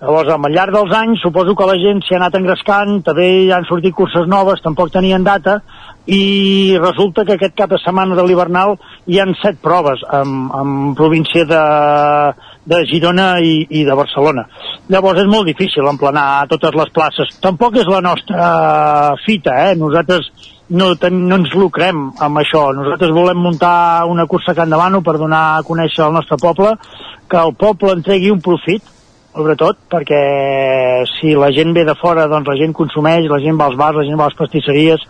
Llavors, 0.04 0.34
al 0.36 0.52
llarg 0.52 0.76
dels 0.76 0.92
anys, 0.98 1.22
suposo 1.24 1.56
que 1.56 1.66
la 1.70 1.78
gent 1.80 2.02
s'hi 2.04 2.18
ha 2.18 2.20
anat 2.20 2.36
engrescant, 2.36 2.98
també 3.08 3.30
hi 3.46 3.52
han 3.56 3.64
sortit 3.70 3.96
curses 3.96 4.28
noves, 4.28 4.60
tampoc 4.66 4.92
tenien 4.92 5.24
data, 5.24 5.62
i 6.06 6.76
resulta 6.82 7.24
que 7.24 7.38
aquest 7.38 7.56
cap 7.56 7.72
de 7.72 7.80
setmana 7.80 8.16
de 8.18 8.24
l'hivernal 8.28 8.76
hi 9.08 9.20
han 9.24 9.32
set 9.40 9.62
proves 9.64 10.02
en, 10.12 10.34
en 10.52 10.96
província 11.00 11.46
de, 11.48 11.62
de 12.68 12.82
Girona 12.90 13.38
i, 13.40 13.54
i 13.70 13.86
de 13.88 13.96
Barcelona. 13.96 14.44
Llavors 14.92 15.22
és 15.24 15.30
molt 15.32 15.48
difícil 15.48 15.88
emplenar 15.88 16.50
totes 16.52 16.76
les 16.76 16.92
places. 16.92 17.32
Tampoc 17.44 17.80
és 17.80 17.88
la 17.88 18.02
nostra 18.04 18.50
fita, 19.24 19.56
eh? 19.70 19.78
Nosaltres 19.80 20.28
no, 20.70 20.94
ten, 21.00 21.24
no 21.30 21.40
ens 21.40 21.56
lucrem 21.56 22.10
amb 22.20 22.42
això. 22.42 22.66
Nosaltres 22.76 23.16
volem 23.16 23.40
muntar 23.40 24.04
una 24.10 24.28
cursa 24.28 24.52
a 24.52 24.60
Can 24.60 24.74
Davano 24.74 25.04
per 25.06 25.18
donar 25.22 25.44
a 25.54 25.64
conèixer 25.64 26.04
al 26.04 26.16
nostre 26.16 26.40
poble, 26.42 26.76
que 27.32 27.40
el 27.40 27.56
poble 27.56 27.96
entregui 27.96 28.32
un 28.32 28.44
profit, 28.44 28.84
sobretot 29.34 29.80
perquè 29.90 30.24
si 31.16 31.34
la 31.40 31.50
gent 31.56 31.72
ve 31.74 31.88
de 31.88 31.96
fora, 31.98 32.28
doncs 32.30 32.52
la 32.52 32.60
gent 32.60 32.76
consumeix, 32.76 33.26
la 33.32 33.42
gent 33.42 33.58
va 33.58 33.72
als 33.72 33.80
bars, 33.80 33.98
la 33.98 34.06
gent 34.06 34.20
va 34.20 34.28
a 34.28 34.32
les 34.32 34.38
pastisseries, 34.38 35.08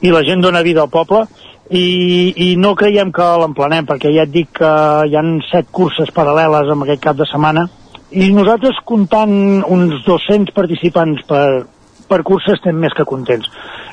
i 0.00 0.12
la 0.14 0.24
gent 0.26 0.42
dona 0.44 0.62
vida 0.62 0.84
al 0.84 0.92
poble 0.92 1.24
i, 1.70 2.32
i 2.48 2.48
no 2.56 2.74
creiem 2.78 3.10
que 3.12 3.26
l'emplenem 3.42 3.88
perquè 3.88 4.12
ja 4.14 4.24
et 4.24 4.32
dic 4.32 4.54
que 4.60 4.70
hi 5.08 5.16
han 5.18 5.38
set 5.50 5.68
curses 5.74 6.12
paral·leles 6.14 6.72
en 6.72 6.84
aquest 6.84 7.02
cap 7.04 7.18
de 7.18 7.26
setmana 7.28 7.66
i 8.10 8.30
nosaltres 8.32 8.78
comptant 8.88 9.34
uns 9.68 10.00
200 10.06 10.54
participants 10.56 11.26
per, 11.28 11.66
per 12.08 12.22
cursa 12.24 12.54
estem 12.56 12.78
més 12.80 12.94
que 12.96 13.04
contents. 13.04 13.50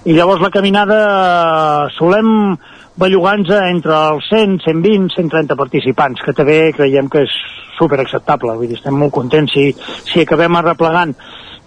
I 0.08 0.16
llavors 0.16 0.40
la 0.44 0.54
caminada 0.54 1.00
eh, 1.04 1.90
solem 1.98 2.56
bellugar-nos 2.96 3.52
entre 3.58 3.98
els 4.14 4.30
100, 4.32 4.62
120, 4.64 5.12
130 5.18 5.58
participants 5.60 6.24
que 6.24 6.36
també 6.38 6.60
creiem 6.78 7.10
que 7.12 7.26
és 7.26 7.34
super 7.76 8.00
acceptable 8.00 8.56
vull 8.56 8.70
dir, 8.72 8.78
estem 8.80 8.96
molt 8.96 9.12
contents 9.12 9.52
si, 9.52 9.66
si 10.08 10.24
acabem 10.24 10.56
arreplegant 10.56 11.12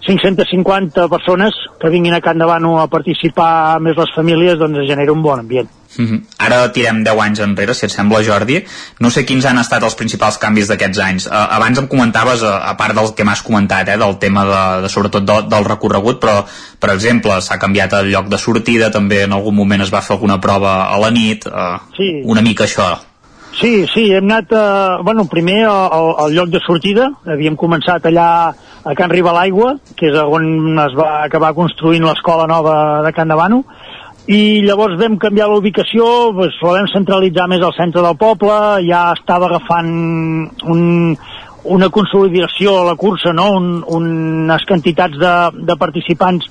550 0.05 1.07
persones 1.07 1.53
que 1.79 1.89
vinguin 1.89 2.13
a 2.13 2.21
Can 2.21 2.39
Davano 2.39 2.77
a 2.79 2.87
participar 2.87 3.79
més 3.83 3.97
les 3.99 4.13
famílies, 4.15 4.57
doncs 4.59 4.83
es 4.83 4.87
genera 4.89 5.13
un 5.13 5.21
bon 5.21 5.39
ambient. 5.39 5.69
Uh 5.97 6.05
-huh. 6.05 6.21
Ara 6.37 6.71
tirem 6.71 7.03
10 7.03 7.19
anys 7.19 7.39
enrere, 7.39 7.73
si 7.73 7.85
et 7.85 7.91
sembla, 7.91 8.23
Jordi. 8.23 8.63
No 8.99 9.09
sé 9.09 9.25
quins 9.25 9.45
han 9.45 9.57
estat 9.57 9.83
els 9.83 9.95
principals 9.95 10.37
canvis 10.37 10.67
d'aquests 10.67 10.99
anys. 10.99 11.25
Uh, 11.25 11.31
abans 11.33 11.79
em 11.79 11.87
comentaves, 11.87 12.41
uh, 12.41 12.69
a 12.69 12.77
part 12.77 12.93
del 12.95 13.13
que 13.15 13.23
m'has 13.23 13.41
comentat, 13.41 13.87
eh, 13.89 13.97
del 13.97 14.17
tema 14.19 14.45
de, 14.45 14.81
de 14.83 14.89
sobretot 14.89 15.23
de, 15.23 15.41
del 15.49 15.65
recorregut, 15.65 16.19
però, 16.21 16.45
per 16.79 16.91
exemple, 16.91 17.41
s'ha 17.41 17.57
canviat 17.57 17.93
el 17.93 18.11
lloc 18.11 18.27
de 18.27 18.37
sortida, 18.37 18.91
també 18.91 19.23
en 19.23 19.33
algun 19.33 19.55
moment 19.55 19.81
es 19.81 19.93
va 19.93 20.01
fer 20.01 20.15
alguna 20.15 20.39
prova 20.39 20.93
a 20.93 20.97
la 20.99 21.09
nit, 21.09 21.45
uh, 21.47 21.79
Sí. 21.97 22.21
una 22.23 22.41
mica 22.41 22.63
això. 22.63 23.09
Sí, 23.59 23.87
sí, 23.93 24.11
hem 24.13 24.25
anat, 24.25 24.51
eh, 24.51 25.03
bueno, 25.03 25.25
primer 25.25 25.65
al, 25.65 26.13
al 26.19 26.33
lloc 26.33 26.49
de 26.49 26.59
sortida, 26.65 27.09
havíem 27.25 27.57
començat 27.57 28.05
allà 28.05 28.53
a 28.89 28.95
Can 28.97 29.11
Riba 29.13 29.33
l'Aigua, 29.35 29.75
que 29.95 30.09
és 30.09 30.17
on 30.17 30.79
es 30.81 30.95
va 30.97 31.23
acabar 31.27 31.53
construint 31.57 32.05
l'escola 32.05 32.47
nova 32.49 32.75
de 33.05 33.11
Can 33.13 33.29
Davano, 33.29 33.61
i 34.29 34.61
llavors 34.65 34.97
vam 34.99 35.17
canviar 35.21 35.47
la 35.49 35.57
ubicació, 35.61 36.05
doncs, 36.37 36.57
la 36.65 36.75
vam 36.79 36.89
centralitzar 36.91 37.47
més 37.49 37.63
al 37.65 37.75
centre 37.77 38.01
del 38.05 38.17
poble, 38.17 38.57
ja 38.85 39.07
estava 39.13 39.47
agafant 39.49 39.93
un, 40.73 40.83
una 41.75 41.89
consolidació 41.93 42.75
a 42.79 42.87
la 42.91 42.97
cursa, 42.97 43.33
no? 43.33 43.49
un, 43.57 43.71
unes 43.85 44.65
quantitats 44.69 45.17
de, 45.21 45.33
de 45.69 45.77
participants 45.81 46.49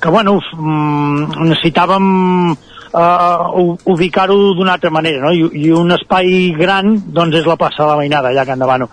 que, 0.00 0.10
bueno, 0.10 0.38
mm, 0.40 1.46
necessitàvem 1.50 2.10
uh, 2.54 3.78
ubicar-ho 3.94 4.38
d'una 4.56 4.78
altra 4.78 4.90
manera, 4.94 5.26
no? 5.26 5.34
I, 5.36 5.66
I 5.66 5.72
un 5.76 5.92
espai 5.94 6.52
gran, 6.58 6.96
doncs, 7.14 7.42
és 7.42 7.46
la 7.46 7.58
plaça 7.60 7.82
de 7.82 7.90
la 7.92 7.98
Mainada, 8.00 8.30
allà 8.30 8.46
a 8.46 8.48
Can 8.48 8.62
Davano. 8.62 8.88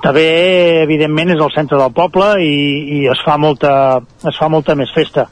També, 0.00 0.24
evidentment, 0.80 1.34
és 1.34 1.42
el 1.44 1.52
centre 1.52 1.76
del 1.76 1.92
poble 1.92 2.32
i, 2.40 2.54
i 2.96 3.00
es, 3.12 3.20
fa 3.24 3.36
molta, 3.36 3.72
es 4.26 4.38
fa 4.40 4.48
molta 4.48 4.76
més 4.78 4.92
festa. 4.96 5.26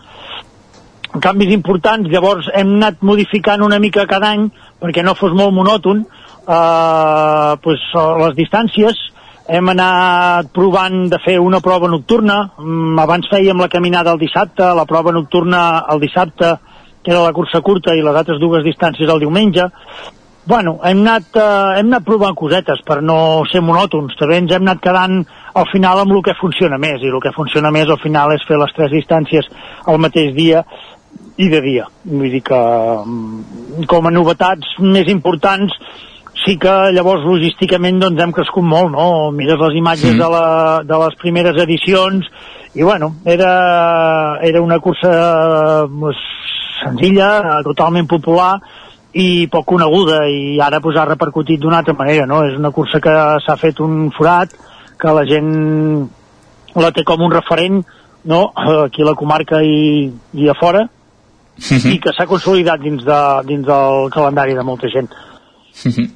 Canvis 1.24 1.54
importants, 1.54 2.10
llavors 2.12 2.50
hem 2.52 2.74
anat 2.76 3.00
modificant 3.00 3.64
una 3.64 3.78
mica 3.80 4.04
cada 4.06 4.34
any 4.36 4.50
perquè 4.78 5.02
no 5.02 5.16
fos 5.16 5.32
molt 5.32 5.56
monòton 5.56 6.04
eh, 6.04 7.52
pues, 7.64 7.86
les 8.24 8.36
distàncies. 8.36 9.00
Hem 9.48 9.72
anat 9.72 10.50
provant 10.52 11.06
de 11.08 11.16
fer 11.24 11.38
una 11.40 11.62
prova 11.64 11.88
nocturna. 11.88 12.36
Mm, 12.60 13.00
abans 13.00 13.30
fèiem 13.32 13.64
la 13.64 13.70
caminada 13.72 14.12
el 14.12 14.20
dissabte 14.20 14.68
la 14.76 14.84
prova 14.84 15.16
nocturna 15.16 15.62
el 15.88 16.04
dissabte 16.04 16.58
que 17.02 17.14
era 17.14 17.24
la 17.24 17.32
cursa 17.32 17.62
curta 17.64 17.94
i 17.96 18.04
les 18.04 18.20
altres 18.20 18.36
dues 18.42 18.66
distàncies 18.66 19.08
el 19.08 19.22
diumenge 19.22 19.64
bueno, 20.48 20.78
hem 20.82 21.02
anat, 21.04 21.28
eh, 21.36 21.78
hem 21.78 21.90
anat 21.92 22.04
provant 22.06 22.34
cosetes 22.34 22.80
per 22.88 23.02
no 23.04 23.44
ser 23.52 23.60
monòtons 23.60 24.16
també 24.16 24.38
ens 24.40 24.54
hem 24.56 24.64
anat 24.64 24.80
quedant 24.80 25.18
al 25.60 25.66
final 25.68 26.00
amb 26.00 26.14
el 26.16 26.22
que 26.24 26.36
funciona 26.40 26.78
més 26.80 27.04
i 27.04 27.10
el 27.12 27.20
que 27.20 27.34
funciona 27.36 27.70
més 27.74 27.90
al 27.92 28.00
final 28.00 28.32
és 28.32 28.46
fer 28.48 28.56
les 28.56 28.72
tres 28.76 28.94
distàncies 28.94 29.50
al 29.84 30.00
mateix 30.00 30.32
dia 30.34 30.64
i 31.36 31.48
de 31.52 31.60
dia. 31.62 31.84
Vull 32.04 32.32
dir 32.32 32.40
que 32.48 32.58
mm, 32.58 33.84
com 33.92 34.08
a 34.08 34.14
novetats 34.14 34.78
més 34.80 35.10
importants 35.12 35.76
sí 36.46 36.56
que 36.56 36.74
llavors 36.96 37.26
logísticament 37.28 38.00
doncs 38.00 38.22
hem 38.22 38.32
crescut 38.32 38.64
molt, 38.64 38.92
no? 38.94 39.30
Mires 39.36 39.60
les 39.66 39.76
imatges 39.82 40.14
Sí. 40.14 40.18
de, 40.18 40.28
la, 40.32 40.82
de 40.86 41.04
les 41.04 41.20
primeres 41.20 41.60
edicions 41.60 42.26
i 42.74 42.82
bueno, 42.82 43.16
era, 43.24 44.38
era 44.40 44.62
una 44.62 44.78
cursa 44.78 45.86
pues, 46.00 46.16
senzilla, 46.82 47.30
eh, 47.42 47.62
totalment 47.68 48.06
popular 48.08 48.54
i 49.14 49.48
poc 49.48 49.66
coneguda 49.70 50.26
i 50.28 50.58
ara 50.60 50.80
pues, 50.84 50.96
ha 50.96 51.06
repercutit 51.08 51.60
d'una 51.60 51.80
altra 51.80 51.94
manera, 51.96 52.26
no? 52.26 52.42
És 52.44 52.58
una 52.58 52.70
cursa 52.70 53.00
que 53.00 53.14
s'ha 53.44 53.56
fet 53.56 53.80
un 53.80 54.10
forat, 54.16 54.52
que 54.98 55.14
la 55.14 55.24
gent 55.28 55.48
la 56.76 56.92
té 56.92 57.04
com 57.06 57.22
un 57.24 57.32
referent 57.32 57.82
no? 58.28 58.52
aquí 58.84 59.02
a 59.02 59.08
la 59.08 59.16
comarca 59.16 59.62
i, 59.64 60.10
i 60.34 60.48
a 60.48 60.56
fora 60.58 60.84
i 61.58 61.98
que 61.98 62.12
s'ha 62.14 62.26
consolidat 62.30 62.82
dins, 62.82 63.02
de, 63.06 63.20
dins 63.48 63.64
del 63.66 64.10
calendari 64.14 64.54
de 64.54 64.62
molta 64.62 64.90
gent. 64.92 65.08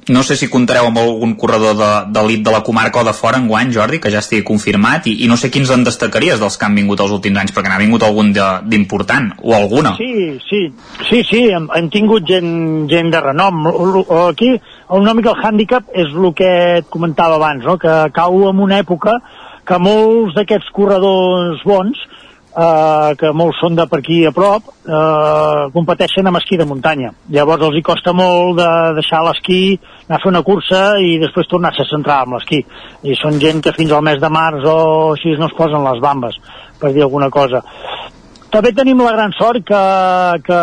No 0.09 0.23
sé 0.23 0.35
si 0.35 0.49
comptareu 0.51 0.89
amb 0.89 0.99
algun 0.99 1.35
corredor 1.39 1.77
d'elit 2.11 2.41
de, 2.41 2.47
de 2.49 2.53
la 2.55 2.63
comarca 2.65 2.99
o 3.01 3.05
de 3.07 3.13
fora 3.15 3.39
en 3.39 3.47
guany, 3.47 3.71
Jordi, 3.75 3.99
que 4.03 4.11
ja 4.11 4.21
estigui 4.23 4.43
confirmat, 4.47 5.07
i, 5.07 5.15
i 5.23 5.29
no 5.31 5.37
sé 5.39 5.49
quins 5.53 5.71
en 5.73 5.85
destacaries 5.87 6.41
dels 6.41 6.57
que 6.59 6.67
han 6.67 6.75
vingut 6.75 7.03
els 7.03 7.13
últims 7.15 7.39
anys, 7.39 7.53
perquè 7.55 7.71
n'ha 7.71 7.79
vingut 7.81 8.03
algun 8.03 8.33
d'important, 8.33 9.31
o 9.41 9.55
alguna. 9.55 9.95
Sí, 9.99 10.39
sí, 10.49 10.63
sí, 11.09 11.23
sí, 11.29 11.43
hem, 11.55 11.69
hem 11.75 11.89
tingut 11.93 12.27
gent, 12.27 12.51
gent 12.91 13.13
de 13.13 13.23
renom. 13.23 13.63
Aquí, 14.27 14.51
una 14.99 15.15
mica 15.15 15.31
el 15.33 15.47
hàndicap 15.47 15.93
és 15.95 16.11
el 16.11 16.33
que 16.37 16.51
et 16.81 16.91
comentava 16.91 17.39
abans, 17.39 17.63
no? 17.63 17.77
que 17.79 17.95
cau 18.15 18.43
en 18.49 18.59
una 18.63 18.81
època 18.83 19.19
que 19.63 19.79
molts 19.79 20.35
d'aquests 20.35 20.73
corredors 20.75 21.63
bons 21.63 21.99
eh, 22.53 23.15
que 23.19 23.31
molts 23.35 23.59
són 23.61 23.75
de 23.77 23.85
per 23.89 23.99
aquí 24.01 24.19
a 24.25 24.31
prop, 24.35 24.69
eh, 24.85 25.63
competeixen 25.73 26.27
amb 26.27 26.39
esquí 26.39 26.57
de 26.59 26.67
muntanya. 26.69 27.13
Llavors 27.33 27.65
els 27.67 27.77
hi 27.79 27.83
costa 27.85 28.13
molt 28.13 28.57
de 28.59 28.69
deixar 28.99 29.23
l'esquí, 29.25 29.77
anar 30.07 30.19
a 30.19 30.23
fer 30.23 30.31
una 30.31 30.43
cursa 30.45 30.83
i 31.01 31.17
després 31.21 31.49
tornar-se 31.49 31.83
a 31.83 31.91
centrar 31.91 32.21
amb 32.23 32.37
l'esquí. 32.37 32.63
I 33.03 33.17
són 33.19 33.39
gent 33.41 33.61
que 33.63 33.75
fins 33.75 33.91
al 33.91 34.05
mes 34.05 34.21
de 34.21 34.29
març 34.29 34.65
o 34.65 34.79
així 35.13 35.35
no 35.39 35.49
es 35.49 35.57
posen 35.57 35.83
les 35.83 36.01
bambes, 36.03 36.37
per 36.79 36.93
dir 36.93 37.05
alguna 37.07 37.29
cosa. 37.33 37.63
També 38.53 38.73
tenim 38.73 39.01
la 39.01 39.15
gran 39.15 39.31
sort 39.33 39.65
que, 39.65 39.85
que 40.45 40.59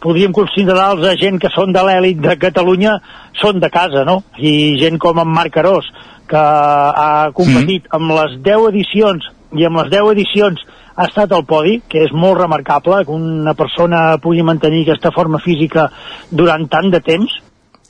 podríem 0.00 0.32
considerar 0.32 0.92
els 0.94 1.08
agents 1.16 1.42
que 1.42 1.50
són 1.50 1.74
de 1.74 1.82
l'èlit 1.82 2.20
de 2.22 2.36
Catalunya 2.38 3.00
són 3.40 3.58
de 3.60 3.68
casa, 3.70 4.04
no? 4.06 4.20
I 4.38 4.78
gent 4.78 5.00
com 5.02 5.18
en 5.18 5.28
Marc 5.28 5.58
Arós, 5.58 5.90
que 6.30 6.38
ha 6.38 7.30
competit 7.34 7.88
mm. 7.88 7.98
amb 7.98 8.14
les 8.14 8.38
10 8.46 8.68
edicions 8.70 9.26
i 9.56 9.66
amb 9.66 9.82
les 9.82 9.90
10 9.92 10.12
edicions 10.14 10.62
ha 10.94 11.06
estat 11.08 11.32
al 11.32 11.46
podi, 11.48 11.80
que 11.88 12.02
és 12.04 12.12
molt 12.12 12.38
remarcable 12.38 13.04
que 13.06 13.14
una 13.14 13.54
persona 13.58 14.18
pugui 14.22 14.42
mantenir 14.46 14.84
aquesta 14.84 15.12
forma 15.14 15.40
física 15.42 15.88
durant 16.30 16.66
tant 16.68 16.90
de 16.92 17.00
temps. 17.00 17.38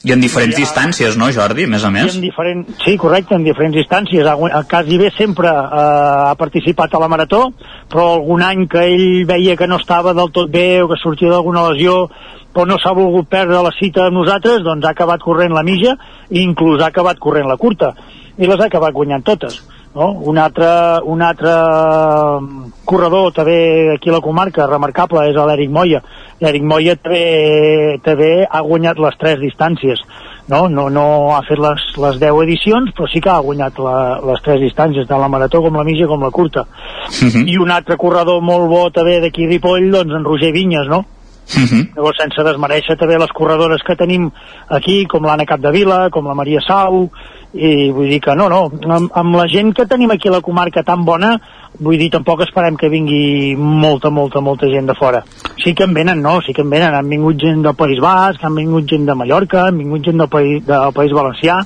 I 0.01 0.15
en 0.15 0.23
diferents 0.23 0.57
ha, 0.57 0.61
distàncies, 0.62 1.16
no, 1.20 1.27
Jordi, 1.35 1.66
més 1.69 1.82
a 1.85 1.91
més? 1.93 2.15
En 2.15 2.23
diferent, 2.24 2.62
sí, 2.81 2.95
correcte, 3.01 3.37
en 3.37 3.45
diferents 3.45 3.77
distàncies. 3.77 4.24
Quasi 4.70 4.97
bé 4.97 5.11
sempre 5.12 5.51
eh, 5.51 5.82
ha 6.31 6.37
participat 6.41 6.95
a 6.95 7.03
la 7.03 7.11
marató, 7.12 7.43
però 7.91 8.07
algun 8.15 8.45
any 8.47 8.65
que 8.70 8.87
ell 8.95 9.27
veia 9.28 9.59
que 9.61 9.69
no 9.69 9.77
estava 9.82 10.15
del 10.16 10.32
tot 10.32 10.49
bé 10.53 10.81
o 10.81 10.89
que 10.89 11.01
sortia 11.03 11.35
d'alguna 11.35 11.69
lesió 11.73 12.07
però 12.51 12.66
no 12.66 12.78
s'ha 12.82 12.91
volgut 12.97 13.28
perdre 13.31 13.61
la 13.62 13.70
cita 13.77 14.09
amb 14.09 14.19
nosaltres, 14.19 14.65
doncs 14.66 14.87
ha 14.87 14.91
acabat 14.91 15.23
corrent 15.23 15.55
la 15.55 15.62
mitja 15.62 15.95
i 16.31 16.43
inclús 16.43 16.82
ha 16.82 16.89
acabat 16.91 17.20
corrent 17.23 17.47
la 17.47 17.59
curta 17.61 17.93
i 18.39 18.49
les 18.49 18.59
ha 18.59 18.66
acabat 18.66 18.97
guanyant 18.97 19.23
totes. 19.23 19.61
No? 19.95 20.12
Un, 20.31 20.39
altre, 20.39 20.67
un 21.03 21.23
altre 21.23 21.51
mm, 21.51 22.73
corredor 22.87 23.33
també 23.35 23.91
aquí 23.97 24.11
a 24.11 24.19
la 24.19 24.23
comarca 24.23 24.69
remarcable 24.71 25.25
és 25.27 25.35
l'Eric 25.35 25.71
Moya. 25.75 26.03
L'Eric 26.41 26.62
Moya 26.62 26.95
també, 26.97 27.99
també 28.05 28.31
ha 28.47 28.61
guanyat 28.62 29.03
les 29.03 29.19
tres 29.19 29.41
distàncies. 29.43 30.03
No, 30.51 30.65
no, 30.69 30.89
no 30.91 31.05
ha 31.35 31.43
fet 31.47 31.59
les, 31.62 31.83
les 32.03 32.19
10 32.23 32.39
edicions, 32.45 32.91
però 32.97 33.07
sí 33.11 33.21
que 33.23 33.31
ha 33.31 33.43
guanyat 33.43 33.79
la, 33.83 33.97
les 34.31 34.43
tres 34.47 34.59
distàncies, 34.62 35.07
tant 35.07 35.23
la 35.23 35.31
marató 35.31 35.61
com 35.62 35.79
la 35.79 35.87
mitja 35.87 36.09
com 36.11 36.23
la 36.23 36.31
curta. 36.31 36.67
Uh 36.67 37.25
mhm. 37.25 37.31
-huh. 37.31 37.45
I 37.51 37.57
un 37.59 37.71
altre 37.71 37.97
corredor 37.97 38.43
molt 38.43 38.69
bo 38.69 38.91
també 38.91 39.21
d'aquí 39.21 39.47
Ripoll, 39.47 39.91
doncs 39.91 40.15
en 40.15 40.25
Roger 40.25 40.53
Vinyes, 40.53 40.89
no? 40.89 40.99
Uh 40.99 41.61
mhm. 41.61 41.67
-huh. 41.67 41.95
Llavors, 41.97 42.19
sense 42.19 42.43
desmereixer 42.43 42.97
també 42.97 43.19
les 43.19 43.33
corredores 43.33 43.83
que 43.83 43.97
tenim 43.97 44.31
aquí, 44.69 45.07
com 45.07 45.25
l'Anna 45.25 45.47
Capdevila, 45.47 46.11
com 46.11 46.27
la 46.27 46.35
Maria 46.35 46.61
Sau, 46.61 47.11
i 47.53 47.91
vull 47.91 48.09
dir 48.09 48.21
que 48.23 48.35
no, 48.39 48.49
no, 48.49 48.61
amb, 48.71 49.11
amb 49.11 49.35
la 49.35 49.47
gent 49.51 49.73
que 49.75 49.87
tenim 49.91 50.13
aquí 50.15 50.29
a 50.29 50.37
la 50.37 50.41
comarca 50.41 50.85
tan 50.87 51.05
bona 51.05 51.33
vull 51.81 51.99
dir, 51.99 52.11
tampoc 52.11 52.45
esperem 52.45 52.77
que 52.79 52.91
vingui 52.93 53.57
molta, 53.59 54.11
molta, 54.11 54.41
molta 54.41 54.71
gent 54.71 54.87
de 54.87 54.95
fora 54.95 55.25
sí 55.59 55.75
que 55.75 55.85
en 55.85 55.95
venen, 55.95 56.23
no, 56.23 56.39
sí 56.47 56.55
que 56.55 56.63
en 56.63 56.71
venen 56.71 56.95
han 56.95 57.09
vingut 57.09 57.41
gent 57.43 57.63
del 57.67 57.75
País 57.75 57.99
Basc, 58.01 58.45
han 58.45 58.55
vingut 58.55 58.87
gent 58.87 59.07
de 59.07 59.17
Mallorca 59.19 59.67
han 59.67 59.79
vingut 59.79 60.05
gent 60.07 60.23
del 60.23 60.29
País, 60.29 60.63
del 60.67 60.95
País 60.95 61.17
Valencià 61.17 61.59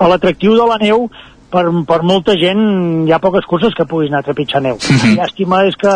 l'atractiu 0.00 0.56
de 0.56 0.64
la 0.64 0.78
neu 0.80 1.10
per, 1.50 1.64
per 1.86 2.00
molta 2.06 2.36
gent 2.38 2.62
hi 3.08 3.12
ha 3.12 3.20
poques 3.20 3.44
curses 3.50 3.74
que 3.76 3.86
puguis 3.90 4.10
anar 4.10 4.22
a 4.22 4.28
trepitjar 4.28 4.62
neu. 4.62 4.76
Mm 4.76 4.96
-hmm. 4.96 5.16
Llàstima 5.18 5.66
és 5.66 5.76
que, 5.76 5.92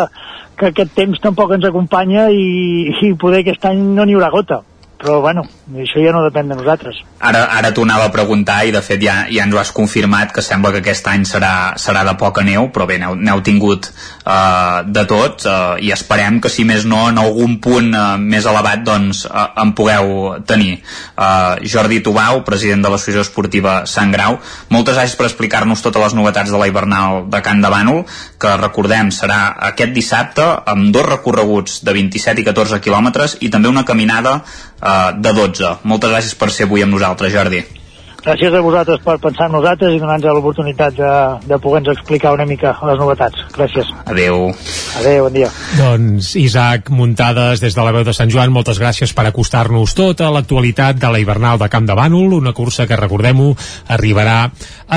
que 0.57 0.65
aquest 0.67 0.93
temps 0.93 1.19
tampoc 1.19 1.53
ens 1.53 1.65
acompanya 1.65 2.29
i, 2.29 2.91
i 3.01 3.13
poder 3.13 3.39
aquest 3.39 3.65
any 3.65 3.79
no 3.95 4.05
n'hi 4.05 4.13
haurà 4.13 4.29
gota 4.29 4.61
però 5.05 5.19
bueno, 5.21 5.43
això 5.77 6.01
ja 6.01 6.09
no 6.15 6.23
depèn 6.25 6.49
de 6.49 6.55
nosaltres. 6.57 6.97
Ara, 7.21 7.43
ara 7.53 7.69
t'ho 7.73 7.83
anava 7.85 8.07
a 8.09 8.13
preguntar 8.13 8.63
i 8.65 8.71
de 8.73 8.81
fet 8.81 9.03
ja, 9.05 9.13
ja 9.29 9.43
ens 9.45 9.53
ho 9.53 9.59
has 9.61 9.69
confirmat 9.75 10.31
que 10.33 10.41
sembla 10.41 10.71
que 10.73 10.81
aquest 10.81 11.05
any 11.11 11.27
serà, 11.29 11.75
serà 11.77 12.01
de 12.07 12.15
poca 12.17 12.41
neu, 12.45 12.71
però 12.73 12.87
bé, 12.89 12.97
n'heu 12.97 13.43
tingut 13.45 13.91
uh, 13.91 14.81
de 14.81 15.03
tot 15.05 15.45
uh, 15.45 15.75
i 15.77 15.91
esperem 15.93 16.39
que 16.41 16.49
si 16.49 16.65
més 16.65 16.87
no 16.89 17.03
en 17.11 17.21
algun 17.21 17.59
punt 17.61 17.91
uh, 17.93 18.15
més 18.17 18.47
elevat 18.49 18.81
doncs 18.87 19.27
uh, 19.29 19.45
en 19.61 19.75
pugueu 19.77 20.39
tenir. 20.49 20.79
Uh, 21.13 21.61
Jordi 21.61 22.01
Tubau, 22.01 22.41
president 22.47 22.81
de 22.81 22.93
l'Associació 22.93 23.27
Esportiva 23.27 23.77
Sant 23.89 24.13
Grau, 24.15 24.39
moltes 24.73 24.97
gràcies 24.97 25.17
per 25.19 25.29
explicar-nos 25.29 25.85
totes 25.85 26.01
les 26.01 26.17
novetats 26.17 26.49
de 26.49 26.61
la 26.61 26.69
hivernal 26.71 27.27
de 27.29 27.43
Can 27.45 27.61
de 27.61 27.69
Bànol, 27.69 28.01
que 28.41 28.57
recordem 28.57 29.13
serà 29.13 29.43
aquest 29.69 29.93
dissabte 29.93 30.49
amb 30.65 30.89
dos 30.95 31.05
recorreguts 31.05 31.83
de 31.85 31.93
27 31.93 32.41
i 32.41 32.49
14 32.49 32.81
quilòmetres 32.81 33.37
i 33.45 33.53
també 33.53 33.69
una 33.69 33.85
caminada 33.85 34.39
uh, 34.81 35.11
de 35.15 35.33
12. 35.33 35.73
Moltes 35.83 36.13
gràcies 36.13 36.37
per 36.39 36.51
ser 36.53 36.69
avui 36.69 36.85
amb 36.85 36.95
nosaltres, 36.95 37.33
Jordi. 37.33 37.63
Gràcies 38.25 38.55
a 38.57 38.59
vosaltres 38.65 39.03
per 39.05 39.19
pensar 39.21 39.45
en 39.45 39.51
nosaltres 39.53 39.93
i 39.93 39.99
donar-nos 40.01 40.33
l'oportunitat 40.33 40.95
de, 40.97 41.09
de 41.45 41.57
poder-nos 41.61 41.99
explicar 41.99 42.31
una 42.33 42.47
mica 42.49 42.71
les 42.89 42.97
novetats. 42.97 43.43
Gràcies. 43.53 43.91
Adeu. 44.09 44.47
Adeu, 44.97 45.27
bon 45.27 45.35
dia. 45.35 45.49
Doncs 45.77 46.31
Isaac 46.41 46.89
Muntades, 46.89 47.61
des 47.61 47.77
de 47.77 47.85
la 47.85 47.93
veu 47.93 48.01
de 48.07 48.15
Sant 48.17 48.31
Joan, 48.33 48.49
moltes 48.55 48.79
gràcies 48.81 49.13
per 49.13 49.27
acostar-nos 49.29 49.93
tot 49.93 50.23
a 50.25 50.31
l'actualitat 50.33 50.97
de 50.97 51.11
la 51.13 51.21
hivernal 51.21 51.61
de 51.61 51.67
Camp 51.69 51.85
de 51.85 51.93
Bànol, 51.99 52.33
una 52.39 52.55
cursa 52.57 52.87
que, 52.89 52.97
recordem-ho, 52.97 53.51
arribarà 53.93 54.39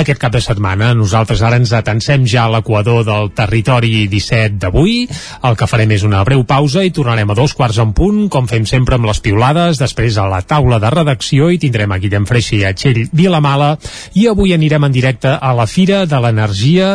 aquest 0.01 0.23
cap 0.25 0.33
de 0.33 0.41
setmana. 0.41 0.95
Nosaltres 0.97 1.45
ara 1.45 1.61
ens 1.61 1.75
atensem 1.77 2.25
ja 2.25 2.47
a 2.47 2.55
l'equador 2.57 3.05
del 3.05 3.29
territori 3.37 4.07
17 4.09 4.57
d'avui. 4.65 5.03
El 5.45 5.61
que 5.61 5.69
farem 5.69 5.93
és 5.99 6.07
una 6.09 6.25
breu 6.25 6.47
pausa 6.49 6.81
i 6.81 6.95
tornarem 6.97 7.29
a 7.29 7.37
dos 7.37 7.53
quarts 7.53 7.83
en 7.85 7.93
punt, 7.93 8.25
com 8.33 8.49
fem 8.49 8.65
sempre 8.65 8.97
amb 8.97 9.11
les 9.13 9.21
piulades, 9.21 9.77
després 9.85 10.17
a 10.17 10.25
la 10.33 10.41
taula 10.49 10.81
de 10.81 10.97
redacció 10.97 11.53
i 11.53 11.61
tindrem 11.61 11.93
a 11.93 12.01
Guillem 12.01 12.25
Freixa 12.25 12.57
i 12.57 12.65
a 12.65 12.73
Txell 12.73 13.05
Vilamala 13.19 13.74
i 14.15 14.28
avui 14.31 14.55
anirem 14.55 14.86
en 14.89 14.95
directe 14.95 15.35
a 15.35 15.53
la 15.57 15.66
Fira 15.66 16.05
de 16.07 16.20
l'Energia 16.23 16.95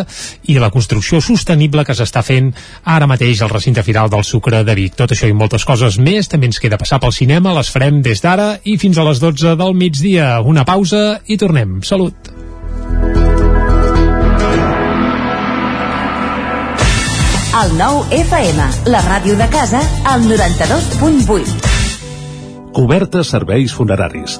i 0.49 0.57
la 0.61 0.71
construcció 0.73 1.21
sostenible 1.21 1.85
que 1.85 1.95
s'està 1.97 2.23
fent 2.25 2.53
ara 2.83 3.09
mateix 3.09 3.43
al 3.43 3.51
recinte 3.51 3.83
firal 3.83 4.11
del 4.13 4.23
Sucre 4.27 4.63
de 4.63 4.77
Vic. 4.79 4.95
Tot 4.99 5.11
això 5.13 5.27
i 5.29 5.35
moltes 5.35 5.67
coses 5.67 5.99
més 5.99 6.31
també 6.31 6.49
ens 6.51 6.61
queda 6.63 6.79
passar 6.81 7.01
pel 7.03 7.15
cinema, 7.15 7.55
les 7.57 7.71
farem 7.73 8.01
des 8.05 8.23
d'ara 8.23 8.55
i 8.63 8.77
fins 8.81 8.97
a 8.97 9.07
les 9.07 9.19
12 9.23 9.57
del 9.59 9.75
migdia. 9.75 10.39
Una 10.41 10.65
pausa 10.65 11.19
i 11.27 11.37
tornem. 11.37 11.81
Salut! 11.83 12.33
El 17.53 17.75
nou 17.77 17.99
FM, 18.09 18.63
la 18.89 19.01
ràdio 19.05 19.35
de 19.37 19.45
casa, 19.53 19.77
al 20.09 20.25
92.8. 20.25 21.69
Cobertes 22.73 23.29
serveis 23.35 23.75
funeraris. 23.77 24.39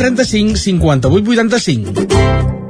135 0.00 0.56
58 0.56 1.10
85. 1.10 2.69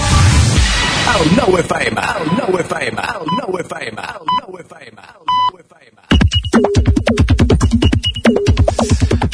cocodrilo. 1.13 1.23
El 1.23 1.35
9 1.35 1.59
FM, 1.61 2.01
el 2.01 2.29
9 2.37 2.61
FM, 2.61 3.01
el 3.01 3.27
9 3.47 3.61
FM, 3.61 4.01
el 4.01 4.25
9 4.47 4.61
FM, 4.61 5.01
el 5.01 6.61
9 6.73 6.90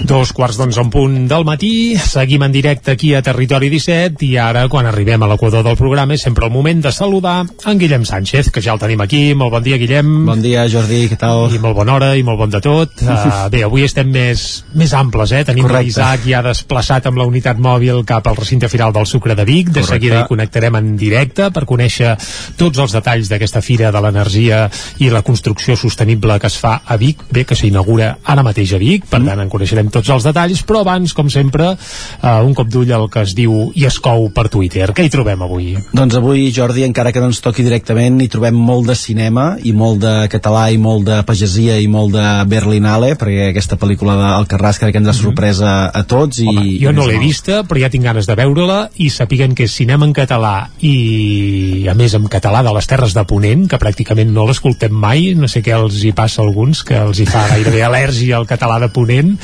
Dos 0.07 0.29
quarts 0.31 0.55
d'onze 0.55 0.79
en 0.79 0.87
punt 0.87 1.15
del 1.27 1.43
matí, 1.43 1.97
seguim 1.99 2.45
en 2.45 2.53
directe 2.53 2.93
aquí 2.93 3.09
a 3.11 3.19
Territori 3.19 3.67
17 3.67 4.23
i 4.23 4.37
ara, 4.39 4.61
quan 4.71 4.85
arribem 4.87 5.19
a 5.19 5.27
l'equador 5.27 5.65
del 5.65 5.75
programa, 5.75 6.15
és 6.15 6.21
sempre 6.23 6.45
el 6.47 6.53
moment 6.53 6.79
de 6.85 6.93
saludar 6.95 7.41
en 7.43 7.81
Guillem 7.81 8.05
Sánchez, 8.07 8.47
que 8.55 8.63
ja 8.63 8.71
el 8.71 8.79
tenim 8.79 9.03
aquí. 9.03 9.33
Molt 9.35 9.51
bon 9.51 9.65
dia, 9.65 9.75
Guillem. 9.81 10.13
Bon 10.29 10.39
dia, 10.39 10.63
Jordi, 10.71 11.01
què 11.11 11.17
tal? 11.19 11.51
I 11.51 11.59
molt 11.59 11.75
bona 11.75 11.97
hora 11.97 12.13
i 12.15 12.23
molt 12.23 12.39
bon 12.39 12.53
de 12.53 12.61
tot. 12.63 13.03
Uh, 13.03 13.49
bé, 13.53 13.65
avui 13.67 13.83
estem 13.83 14.07
més, 14.13 14.45
més 14.79 14.93
amples, 14.95 15.33
eh? 15.35 15.41
Tenim 15.49 15.67
l'Isaac 15.67 16.23
ja 16.23 16.39
desplaçat 16.45 17.11
amb 17.11 17.19
la 17.19 17.27
unitat 17.27 17.59
mòbil 17.59 17.99
cap 18.07 18.31
al 18.31 18.39
recinte 18.39 18.71
final 18.71 18.95
del 18.95 19.09
Sucre 19.11 19.35
de 19.35 19.43
Vic. 19.43 19.73
De 19.73 19.81
Correcte. 19.81 19.97
seguida 19.97 20.21
hi 20.23 20.31
connectarem 20.31 20.79
en 20.79 20.95
directe 20.95 21.49
per 21.51 21.65
conèixer 21.67 22.15
tots 22.55 22.79
els 22.79 22.95
detalls 22.95 23.27
d'aquesta 23.27 23.59
Fira 23.65 23.91
de 23.91 24.05
l'Energia 24.07 24.63
i 25.03 25.11
la 25.11 25.25
construcció 25.27 25.75
sostenible 25.75 26.39
que 26.39 26.47
es 26.47 26.55
fa 26.63 26.77
a 26.85 26.95
Vic, 26.95 27.27
bé, 27.27 27.43
que 27.43 27.59
s'inaugura 27.59 28.13
ara 28.23 28.47
mateix 28.47 28.71
a 28.71 28.79
Vic, 28.79 29.11
per 29.11 29.19
tant 29.27 29.43
en 29.43 29.51
coneixerem 29.51 29.91
tots 29.97 30.13
els 30.13 30.27
detalls, 30.27 30.63
però 30.67 30.83
abans, 30.85 31.13
com 31.17 31.29
sempre, 31.33 31.73
uh, 31.73 32.39
un 32.45 32.53
cop 32.57 32.69
d'ull 32.71 32.93
al 32.95 33.07
que 33.11 33.25
es 33.25 33.33
diu 33.37 33.71
i 33.75 33.87
es 33.89 33.99
cou 34.03 34.29
per 34.33 34.47
Twitter. 34.53 34.91
Què 34.95 35.07
hi 35.07 35.13
trobem 35.13 35.41
avui? 35.45 35.73
Doncs 35.97 36.17
avui, 36.19 36.47
Jordi, 36.55 36.85
encara 36.87 37.11
que 37.11 37.23
no 37.23 37.31
ens 37.31 37.41
toqui 37.43 37.65
directament, 37.65 38.21
hi 38.21 38.29
trobem 38.31 38.55
molt 38.57 38.87
de 38.91 38.95
cinema 38.97 39.49
i 39.63 39.73
molt 39.73 40.01
de 40.03 40.15
català 40.31 40.67
i 40.73 40.77
molt 40.81 41.07
de 41.07 41.21
pagesia 41.27 41.77
i 41.81 41.87
molt 41.91 42.13
de 42.15 42.25
Berlinale, 42.49 43.13
perquè 43.19 43.49
aquesta 43.51 43.77
pel·lícula 43.79 44.15
d'Alcarràs 44.19 44.79
crec 44.81 44.95
que 44.95 45.01
ens 45.01 45.11
ha 45.11 45.17
sorprès 45.17 45.61
a, 45.61 45.75
a 45.93 46.03
tots. 46.07 46.39
I, 46.39 46.47
Mhm. 46.47 46.57
Home, 46.57 46.77
jo 46.81 46.91
i 46.91 46.95
no 46.95 47.05
l'he 47.07 47.19
vista, 47.19 47.61
però 47.67 47.81
ja 47.81 47.89
tinc 47.89 48.03
ganes 48.05 48.27
de 48.27 48.35
veure-la 48.37 48.89
i 49.03 49.09
sapiguen 49.13 49.53
que 49.55 49.65
és 49.67 49.73
cinema 49.75 50.05
en 50.07 50.13
català 50.15 50.69
i, 50.81 51.85
a 51.89 51.95
més, 51.97 52.13
en 52.17 52.27
català 52.31 52.63
de 52.65 52.73
les 52.75 52.87
Terres 52.89 53.13
de 53.15 53.23
Ponent, 53.27 53.67
que 53.69 53.79
pràcticament 53.81 54.31
no 54.33 54.45
l'escoltem 54.47 54.93
mai, 54.93 55.33
no 55.37 55.49
sé 55.51 55.61
què 55.65 55.75
els 55.75 56.01
hi 56.03 56.13
passa 56.17 56.41
a 56.41 56.45
alguns, 56.45 56.83
que 56.87 56.97
els 56.99 57.19
hi 57.19 57.27
fa 57.29 57.47
gairebé 57.51 57.83
al·lèrgia 57.85 58.37
al 58.37 58.47
català 58.49 58.79
de 58.83 58.89
Ponent, 58.93 59.35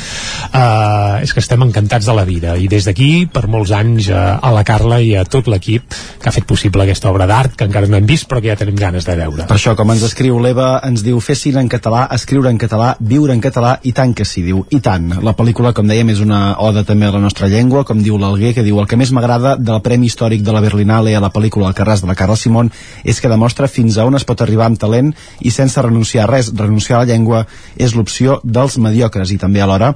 uh, 0.52 1.22
és 1.24 1.34
que 1.34 1.42
estem 1.44 1.64
encantats 1.66 2.08
de 2.10 2.16
la 2.16 2.26
vida 2.28 2.56
i 2.58 2.68
des 2.72 2.88
d'aquí, 2.88 3.26
per 3.32 3.46
molts 3.52 3.74
anys, 3.76 4.10
uh, 4.12 4.40
a 4.42 4.52
la 4.56 4.64
Carla 4.68 5.00
i 5.02 5.14
a 5.20 5.26
tot 5.26 5.48
l'equip 5.52 5.96
que 6.22 6.30
ha 6.30 6.36
fet 6.36 6.48
possible 6.50 6.84
aquesta 6.84 7.12
obra 7.12 7.28
d'art, 7.30 7.56
que 7.58 7.68
encara 7.68 7.90
no 7.90 7.98
hem 8.00 8.08
vist, 8.10 8.28
però 8.30 8.42
que 8.42 8.52
ja 8.52 8.58
tenim 8.60 8.78
ganes 8.80 9.08
de 9.08 9.16
veure. 9.20 9.48
Per 9.50 9.58
això, 9.58 9.76
com 9.80 9.92
ens 9.94 10.06
escriu 10.08 10.40
l'Eva, 10.44 10.78
ens 10.88 11.04
diu 11.06 11.20
fer 11.24 11.36
cine 11.40 11.62
en 11.64 11.72
català, 11.72 12.06
escriure 12.16 12.52
en 12.52 12.60
català, 12.62 12.94
viure 13.00 13.36
en 13.36 13.44
català, 13.44 13.78
i 13.84 13.94
tant 13.96 14.14
que 14.16 14.26
sí, 14.28 14.44
diu, 14.46 14.64
i 14.72 14.80
tant. 14.84 15.10
La 15.24 15.36
pel·lícula, 15.38 15.74
com 15.76 15.88
dèiem, 15.90 16.14
és 16.14 16.24
una 16.24 16.58
oda 16.64 16.86
també 16.88 17.08
a 17.08 17.16
la 17.16 17.24
nostra 17.24 17.50
llengua, 17.52 17.84
com 17.88 18.02
diu 18.04 18.18
l'Alguer, 18.20 18.54
que 18.56 18.66
diu 18.66 18.80
el 18.80 18.88
que 18.90 19.00
més 19.00 19.12
m'agrada 19.16 19.56
del 19.60 19.82
Premi 19.86 20.08
Històric 20.10 20.44
de 20.44 20.56
la 20.56 20.62
Berlinale 20.64 21.16
a 21.16 21.24
la 21.24 21.32
pel·lícula 21.34 21.70
El 21.70 21.78
Carràs 21.78 22.04
de 22.04 22.10
la 22.10 22.18
Carla 22.20 22.38
Simón 22.40 22.72
és 23.04 23.20
que 23.22 23.32
demostra 23.32 23.70
fins 23.72 23.98
a 23.98 24.08
on 24.08 24.18
es 24.18 24.26
pot 24.28 24.42
arribar 24.44 24.68
amb 24.70 24.80
talent 24.80 25.14
i 25.42 25.52
sense 25.52 25.82
renunciar 25.82 26.28
a 26.28 26.32
res. 26.32 26.52
Renunciar 26.56 27.00
a 27.00 27.04
la 27.04 27.12
llengua 27.12 27.46
és 27.78 27.96
l'opció 27.98 28.40
dels 28.44 28.78
mediocres 28.78 29.34
i 29.34 29.40
també 29.42 29.64
alhora 29.64 29.94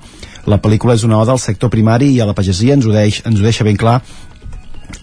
la 0.47 0.59
pel·lícula 0.63 0.95
és 0.95 1.03
una 1.03 1.19
oda 1.19 1.35
al 1.35 1.41
sector 1.43 1.69
primari 1.69 2.13
i 2.15 2.21
a 2.23 2.27
la 2.27 2.35
pagesia, 2.37 2.77
ens 2.77 2.87
ho, 2.87 2.93
deix, 2.95 3.21
ens 3.27 3.39
ho 3.39 3.45
deixa 3.45 3.67
ben 3.67 3.77
clar 3.79 3.99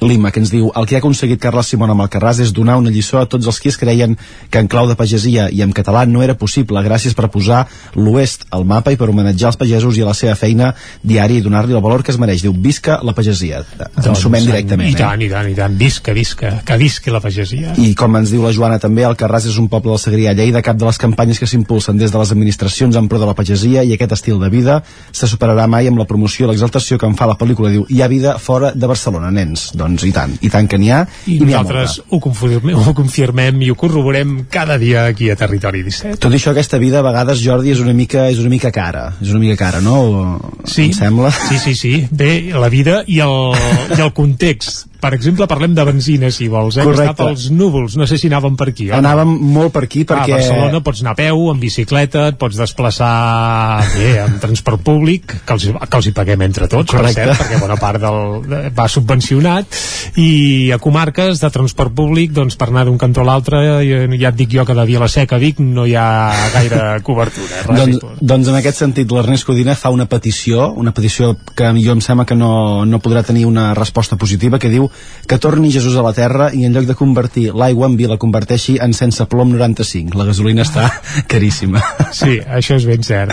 Lima, 0.05 0.31
que 0.32 0.40
ens 0.43 0.51
diu 0.52 0.70
el 0.77 0.86
que 0.89 0.97
ha 0.97 1.01
aconseguit 1.01 1.40
Carles 1.40 1.70
Simón 1.73 1.93
amb 1.93 2.05
el 2.05 2.11
Carràs 2.12 2.40
és 2.44 2.52
donar 2.52 2.77
una 2.81 2.93
lliçó 2.93 3.20
a 3.20 3.27
tots 3.31 3.47
els 3.48 3.61
qui 3.61 3.70
es 3.73 3.78
creien 3.81 4.16
que 4.51 4.61
en 4.61 4.69
clau 4.69 4.89
de 4.89 4.97
pagesia 4.98 5.47
i 5.52 5.62
en 5.65 5.73
català 5.77 6.05
no 6.09 6.23
era 6.23 6.36
possible 6.39 6.82
gràcies 6.85 7.16
per 7.16 7.31
posar 7.32 7.65
l'oest 7.97 8.44
al 8.51 8.66
mapa 8.69 8.93
i 8.93 8.98
per 9.01 9.09
homenatjar 9.09 9.52
els 9.52 9.61
pagesos 9.61 9.97
i 9.97 10.05
a 10.05 10.11
la 10.11 10.16
seva 10.16 10.35
feina 10.39 10.73
diària 11.02 11.40
i 11.40 11.44
donar-li 11.44 11.77
el 11.77 11.82
valor 11.85 12.05
que 12.05 12.12
es 12.12 12.20
mereix. 12.20 12.44
Diu, 12.44 12.52
visca 12.52 12.98
la 13.02 13.15
pagesia. 13.16 13.62
Ens 13.81 14.20
sumem 14.20 14.44
directament. 14.44 14.90
I 14.90 14.97
eh? 14.97 15.01
tant, 15.01 15.24
i 15.24 15.31
tant, 15.32 15.51
i 15.51 15.56
tant. 15.56 15.77
Visca, 15.81 16.15
visca, 16.16 16.52
que 16.66 16.78
visqui 16.81 17.12
la 17.15 17.23
pagesia. 17.24 17.77
I 17.81 17.94
com 17.98 18.20
ens 18.20 18.32
diu 18.35 18.44
la 18.44 18.52
Joana 18.56 18.81
també, 18.82 19.06
el 19.09 19.16
Carràs 19.20 19.48
és 19.51 19.59
un 19.61 19.69
poble 19.73 19.94
del 19.94 20.02
Segrià 20.02 20.35
Lleida, 20.36 20.62
cap 20.65 20.78
de 20.81 20.89
les 20.89 21.01
campanyes 21.01 21.40
que 21.40 21.48
s'impulsen 21.51 22.01
des 22.01 22.12
de 22.12 22.20
les 22.20 22.32
administracions 22.35 22.97
en 22.97 23.09
pro 23.09 23.20
de 23.23 23.28
la 23.28 23.36
pagesia 23.36 23.85
i 23.85 23.94
aquest 23.94 24.16
estil 24.19 24.40
de 24.43 24.51
vida 24.52 24.81
se 25.12 25.28
superarà 25.31 25.66
mai 25.70 25.89
amb 25.89 26.01
la 26.01 26.09
promoció 26.09 26.47
i 26.47 26.52
l'exaltació 26.52 26.98
que 26.98 27.09
en 27.09 27.16
fa 27.19 27.28
la 27.31 27.39
pel·lícula. 27.40 27.73
Diu, 27.73 27.86
hi 27.89 28.02
ha 28.02 28.11
vida 28.11 28.39
fora 28.39 28.73
de 28.74 28.90
Barcelona, 28.90 29.32
nens. 29.35 29.70
Doncs 29.75 30.05
i 30.07 30.13
tant, 30.15 30.37
i 30.47 30.51
tant 30.53 30.69
que 30.71 30.79
n'hi 30.79 30.91
ha, 30.95 31.01
I, 31.27 31.35
i 31.37 31.39
ha 31.43 31.47
nosaltres 31.63 31.99
molta. 31.99 32.15
ho 32.17 32.21
confirmem, 32.21 32.77
ho 32.79 32.95
confirmem 32.95 33.63
i 33.67 33.71
ho 33.73 33.75
corroborem 33.79 34.35
cada 34.51 34.79
dia 34.79 35.05
aquí 35.11 35.31
a 35.31 35.37
Territori 35.37 35.83
17. 35.83 36.17
Tot 36.23 36.33
això, 36.37 36.53
aquesta 36.55 36.79
vida 36.79 37.01
a 37.01 37.07
vegades, 37.07 37.43
Jordi, 37.43 37.73
és 37.75 37.81
una 37.83 37.93
mica, 37.93 38.29
és 38.31 38.39
una 38.39 38.53
mica 38.53 38.71
cara. 38.75 39.09
És 39.21 39.31
una 39.35 39.41
mica 39.43 39.57
cara, 39.59 39.81
no? 39.85 40.39
Sí, 40.65 40.87
Em 40.91 40.93
sembla. 40.97 41.31
sí, 41.31 41.59
sí, 41.59 41.75
sí. 41.75 41.95
Bé, 42.11 42.53
la 42.55 42.69
vida 42.69 43.03
i 43.07 43.19
el, 43.25 43.55
i 43.97 44.01
el 44.01 44.13
context. 44.15 44.87
Per 45.05 45.13
exemple, 45.13 45.47
parlem 45.51 45.75
de 45.77 45.85
benzina, 45.85 46.31
si 46.33 46.49
vols. 46.49 46.79
Eh? 46.79 46.85
que 46.85 46.89
Correcte. 46.89 47.13
Està 47.13 47.27
pels 47.27 47.49
núvols. 47.53 47.99
No 48.01 48.07
sé 48.09 48.17
si 48.21 48.31
anàvem 48.31 48.57
per 48.57 48.71
aquí. 48.73 48.89
no? 48.89 48.99
Anàvem 49.03 49.35
molt 49.55 49.75
per 49.75 49.85
aquí 49.85 50.05
perquè... 50.09 50.33
A 50.33 50.39
Barcelona 50.39 50.81
pots 50.85 51.03
anar 51.05 51.13
a 51.13 51.19
peu, 51.19 51.43
en 51.53 51.61
bicicleta, 51.61 52.29
et 52.33 52.39
pots 52.41 52.57
desplaçar 52.57 53.85
bé, 53.93 54.15
en 54.23 54.39
transport 54.41 54.81
públic, 54.85 55.37
que 55.45 55.57
els, 55.57 55.69
que 55.69 56.01
els 56.01 56.09
hi 56.09 56.15
paguem 56.17 56.47
entre 56.47 56.69
tots, 56.73 56.95
Correcte. 56.95 57.21
per 57.21 57.35
cert, 57.35 57.43
perquè 57.43 57.61
bona 57.61 57.77
part 57.81 58.01
del, 58.01 58.21
de, 58.49 58.63
va 58.75 58.89
subvencionat, 58.89 59.79
i 60.21 60.73
a 60.75 60.81
comarques 60.83 61.43
de 61.43 61.53
transport 61.53 61.93
públic, 61.97 62.33
doncs 62.37 62.57
per 62.61 62.71
anar 62.73 62.87
d'un 62.89 62.97
cantó 63.01 63.25
a 63.25 63.29
l'altre, 63.29 63.61
ja, 63.85 64.01
ja 64.09 64.33
et 64.33 64.41
dic 64.41 64.57
jo 64.57 64.65
que 64.65 64.77
de 64.77 64.89
Vilaseca 64.89 65.37
a 65.37 65.43
Vic 65.43 65.61
no 65.61 65.85
hi 65.85 65.97
ha 66.01 66.09
gaire 66.55 66.83
cobertura. 67.07 67.63
Res 67.69 67.85
Doncs, 67.85 68.19
doncs 68.25 68.53
en 68.53 68.59
aquest 68.59 68.81
sentit 68.81 69.13
l'Ernest 69.13 69.45
Codina 69.45 69.77
fa 69.77 69.93
una 69.93 70.09
petició 70.09 70.71
una 70.81 70.95
petició 70.95 71.35
que 71.57 71.71
jo 71.81 71.95
em 71.95 72.01
sembla 72.05 72.27
que 72.29 72.37
no, 72.39 72.85
no 72.89 73.01
podrà 73.03 73.25
tenir 73.27 73.45
una 73.49 73.73
resposta 73.77 74.17
positiva 74.21 74.59
que 74.63 74.71
diu 74.73 74.89
que 75.27 75.39
torni 75.41 75.71
Jesús 75.73 75.97
a 75.97 76.03
la 76.05 76.12
Terra 76.12 76.51
i 76.53 76.65
en 76.66 76.75
lloc 76.77 76.85
de 76.89 76.95
convertir 76.99 77.47
l'aigua 77.57 77.89
en 77.89 77.97
vi 77.97 78.07
la 78.11 78.19
converteixi 78.21 78.77
en 78.85 78.93
sense 78.93 79.25
plom 79.33 79.55
95 79.57 80.19
la 80.21 80.27
gasolina 80.29 80.62
està 80.66 80.89
caríssima 81.33 81.81
Sí, 82.15 82.39
això 82.45 82.77
és 82.77 82.85
ben 82.87 83.03
cert. 83.03 83.33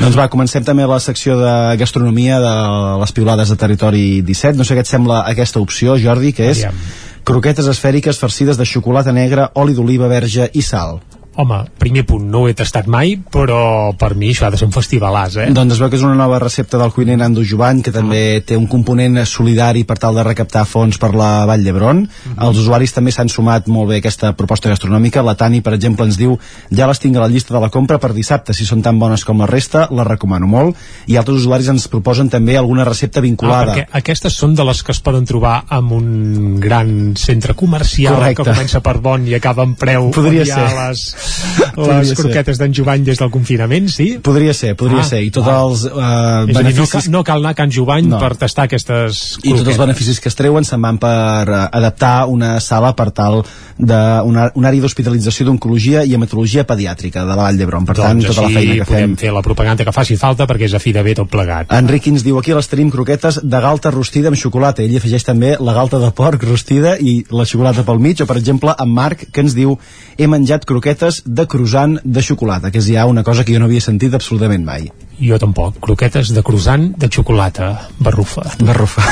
doncs 0.00 0.16
va, 0.18 0.28
comencem 0.28 0.64
també 0.66 0.86
la 0.86 0.98
secció 1.00 1.38
de 1.40 1.52
gastronomia 1.80 2.40
de 2.42 2.54
les 3.00 3.12
piulades 3.16 3.48
de 3.54 3.56
Territori 3.60 4.06
17 4.22 4.58
no 4.58 4.64
sé 4.66 4.74
què 4.78 4.82
et 4.86 4.90
sembla 4.90 5.22
aquesta 5.30 5.60
opció 5.62 5.96
Jordi 5.98 6.32
que 6.34 6.50
és 6.50 6.64
Aviam. 6.64 6.82
croquetes 7.28 7.66
esfèriques 7.70 8.18
farcides 8.18 8.58
de 8.58 8.66
xocolata 8.66 9.12
negra 9.12 9.50
oli 9.54 9.74
d'oliva 9.78 10.08
verge 10.10 10.50
i 10.54 10.62
sal 10.62 10.98
home, 11.38 11.58
primer 11.78 12.02
punt, 12.08 12.24
no 12.32 12.40
ho 12.42 12.48
he 12.50 12.54
tastat 12.58 12.88
mai, 12.90 13.12
però 13.30 13.92
per 13.98 14.14
mi 14.18 14.32
això 14.32 14.48
ha 14.48 14.50
de 14.50 14.58
ser 14.58 14.66
un 14.66 14.72
festivalàs, 14.74 15.36
eh? 15.38 15.46
Doncs 15.54 15.76
es 15.76 15.78
veu 15.78 15.88
que 15.92 15.96
és 15.96 16.02
una 16.02 16.16
nova 16.18 16.40
recepta 16.42 16.80
del 16.80 16.90
cuiner 16.90 17.16
Nando 17.20 17.44
Jovany, 17.46 17.80
que 17.86 17.92
també 17.94 18.38
Ah. 18.38 18.40
té 18.44 18.56
un 18.56 18.66
component 18.66 19.20
solidari 19.24 19.84
per 19.84 19.98
tal 19.98 20.14
de 20.16 20.24
recaptar 20.24 20.64
fons 20.66 20.98
per 20.98 21.14
la 21.14 21.46
Vall 21.46 21.62
d'Hebron. 21.62 22.00
Mhm. 22.08 22.42
Els 22.42 22.58
usuaris 22.58 22.92
també 22.92 23.12
s'han 23.12 23.28
sumat 23.28 23.68
molt 23.68 23.88
bé 23.90 23.94
a 23.96 23.98
aquesta 23.98 24.32
proposta 24.34 24.68
gastronòmica. 24.68 25.22
La 25.22 25.34
Tani, 25.36 25.60
per 25.60 25.74
exemple, 25.74 26.04
ens 26.06 26.16
diu 26.18 26.36
ja 26.74 26.86
les 26.88 26.98
tinc 26.98 27.16
a 27.16 27.20
la 27.20 27.28
llista 27.28 27.54
de 27.54 27.60
la 27.60 27.70
compra 27.70 27.98
per 27.98 28.12
dissabte, 28.12 28.52
si 28.52 28.64
són 28.66 28.82
tan 28.82 28.98
bones 28.98 29.24
com 29.24 29.38
la 29.38 29.46
resta, 29.46 29.88
les 29.92 30.06
recomano 30.06 30.46
molt. 30.46 30.76
I 31.06 31.16
altres 31.16 31.38
usuaris 31.38 31.68
ens 31.68 31.86
proposen 31.88 32.28
també 32.28 32.56
alguna 32.56 32.84
recepta 32.84 33.20
Ah, 33.20 33.22
vinculada. 33.22 33.74
perquè 33.76 33.86
aquestes 33.92 34.34
són 34.34 34.54
de 34.56 34.64
les 34.64 34.82
que 34.82 34.92
es 34.92 35.00
poden 35.00 35.24
trobar 35.24 35.64
en 35.70 35.84
un 35.92 36.60
gran 36.60 37.14
centre 37.16 37.54
comercial 37.54 38.14
Correcte. 38.16 38.42
que 38.42 38.50
comença 38.50 38.80
per 38.80 38.98
bon 38.98 39.26
i 39.26 39.34
acaba 39.34 39.62
en 39.62 39.74
preu 39.76 40.10
Podria 40.10 40.44
ser. 40.44 40.56
les, 40.88 41.14
les 41.76 42.12
croquetes 42.18 42.58
d'en 42.58 42.72
Jovany 42.74 43.04
des 43.06 43.18
del 43.20 43.30
confinament, 43.30 43.88
sí? 43.92 44.18
Podria 44.22 44.54
ser, 44.54 44.74
podria 44.76 45.00
Ah, 45.00 45.08
ser. 45.08 45.22
I 45.22 45.30
tots 45.30 45.46
val. 45.46 45.70
els 45.70 45.84
eh, 45.84 45.88
És 45.88 45.94
a 45.94 46.44
dir, 46.46 46.52
no, 46.52 46.58
beneficis... 46.58 47.08
no 47.12 47.22
cal 47.24 47.38
anar 47.44 47.50
a 47.50 47.54
Can 47.54 47.70
Jovany 47.70 48.08
No. 48.08 48.18
per 48.18 48.36
tastar 48.36 48.64
aquestes 48.68 49.38
i 49.42 49.50
tots 49.50 49.60
els 49.60 49.62
croquetes. 49.62 49.78
beneficis 49.78 50.20
que 50.20 50.28
es 50.28 50.34
treuen 50.38 50.64
se'n 50.64 50.80
van 50.82 50.98
per 50.98 51.48
eh, 51.48 51.68
adaptar 51.72 52.26
una 52.26 52.58
sala 52.60 52.94
per 52.96 53.10
tal 53.12 53.42
de 53.78 53.98
una, 54.24 54.48
àrea 54.50 54.80
d'hospitalització 54.82 55.46
d'oncologia 55.46 56.04
i 56.04 56.14
hematologia 56.14 56.64
pediàtrica 56.66 57.22
de 57.22 57.28
la 57.28 57.36
Vall 57.36 57.56
d'Hebron. 57.58 57.84
Per 57.86 57.94
tant, 57.96 58.18
doncs 58.18 58.34
tota 58.34 58.48
la 58.48 58.54
feina 58.54 58.74
que 58.80 58.84
podem 58.88 59.14
fem 59.14 59.16
fer 59.16 59.32
la 59.32 59.42
propaganda 59.42 59.84
que 59.84 59.92
faci 59.92 60.16
falta 60.16 60.46
perquè 60.46 60.66
és 60.66 60.74
a 60.74 60.80
fi 60.82 60.92
de 60.92 61.02
bé 61.02 61.14
tot 61.14 61.28
plegat. 61.30 61.70
Enric 61.72 62.08
ens 62.10 62.24
diu 62.26 62.38
aquí 62.38 62.52
les 62.54 62.66
tenim 62.68 62.90
croquetes 62.90 63.40
de 63.44 63.60
galta 63.60 63.90
rostida 63.94 64.28
amb 64.32 64.36
xocolata 64.36 64.82
ell 64.82 64.96
afegeix 64.98 65.24
també 65.24 65.56
la 65.60 65.72
galta 65.76 65.98
de 66.02 66.10
porc 66.10 66.42
rostida 66.42 66.96
i 66.98 67.24
la 67.30 67.44
xocolata 67.46 67.84
pel 67.86 67.98
mig 68.02 68.20
o 68.22 68.26
per 68.26 68.36
exemple 68.36 68.74
en 68.78 68.88
Marc 68.94 69.28
que 69.32 69.40
ens 69.40 69.54
diu 69.54 69.78
he 70.18 70.26
menjat 70.26 70.64
croquetes 70.66 71.17
de 71.24 71.46
croissant 71.46 71.98
de 72.04 72.22
xocolata 72.22 72.70
que 72.70 72.82
és 72.82 72.88
ja 72.94 73.06
una 73.06 73.24
cosa 73.24 73.44
que 73.44 73.54
jo 73.54 73.60
no 73.60 73.68
havia 73.70 73.84
sentit 73.84 74.14
absolutament 74.14 74.64
mai 74.64 74.90
Jo 75.18 75.34
tampoc. 75.42 75.80
Croquetes 75.82 76.30
de 76.30 76.42
croissant 76.46 76.92
de 76.94 77.08
xocolata. 77.10 77.88
Barrufa. 77.98 78.44
Barrufa. 78.62 79.02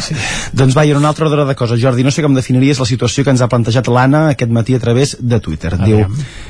doncs 0.56 0.76
va, 0.76 0.86
i 0.88 0.94
en 0.94 1.00
un 1.02 1.04
altre 1.04 1.26
ordre 1.28 1.44
de 1.44 1.54
coses 1.54 1.80
Jordi, 1.82 2.04
no 2.04 2.12
sé 2.14 2.24
com 2.24 2.32
definiries 2.34 2.80
la 2.80 2.88
situació 2.88 3.26
que 3.26 3.34
ens 3.34 3.42
ha 3.44 3.48
plantejat 3.52 3.90
l'Anna 3.92 4.30
aquest 4.30 4.54
matí 4.56 4.74
a 4.74 4.80
través 4.80 5.18
de 5.20 5.40
Twitter 5.44 5.74
diu, 5.82 6.06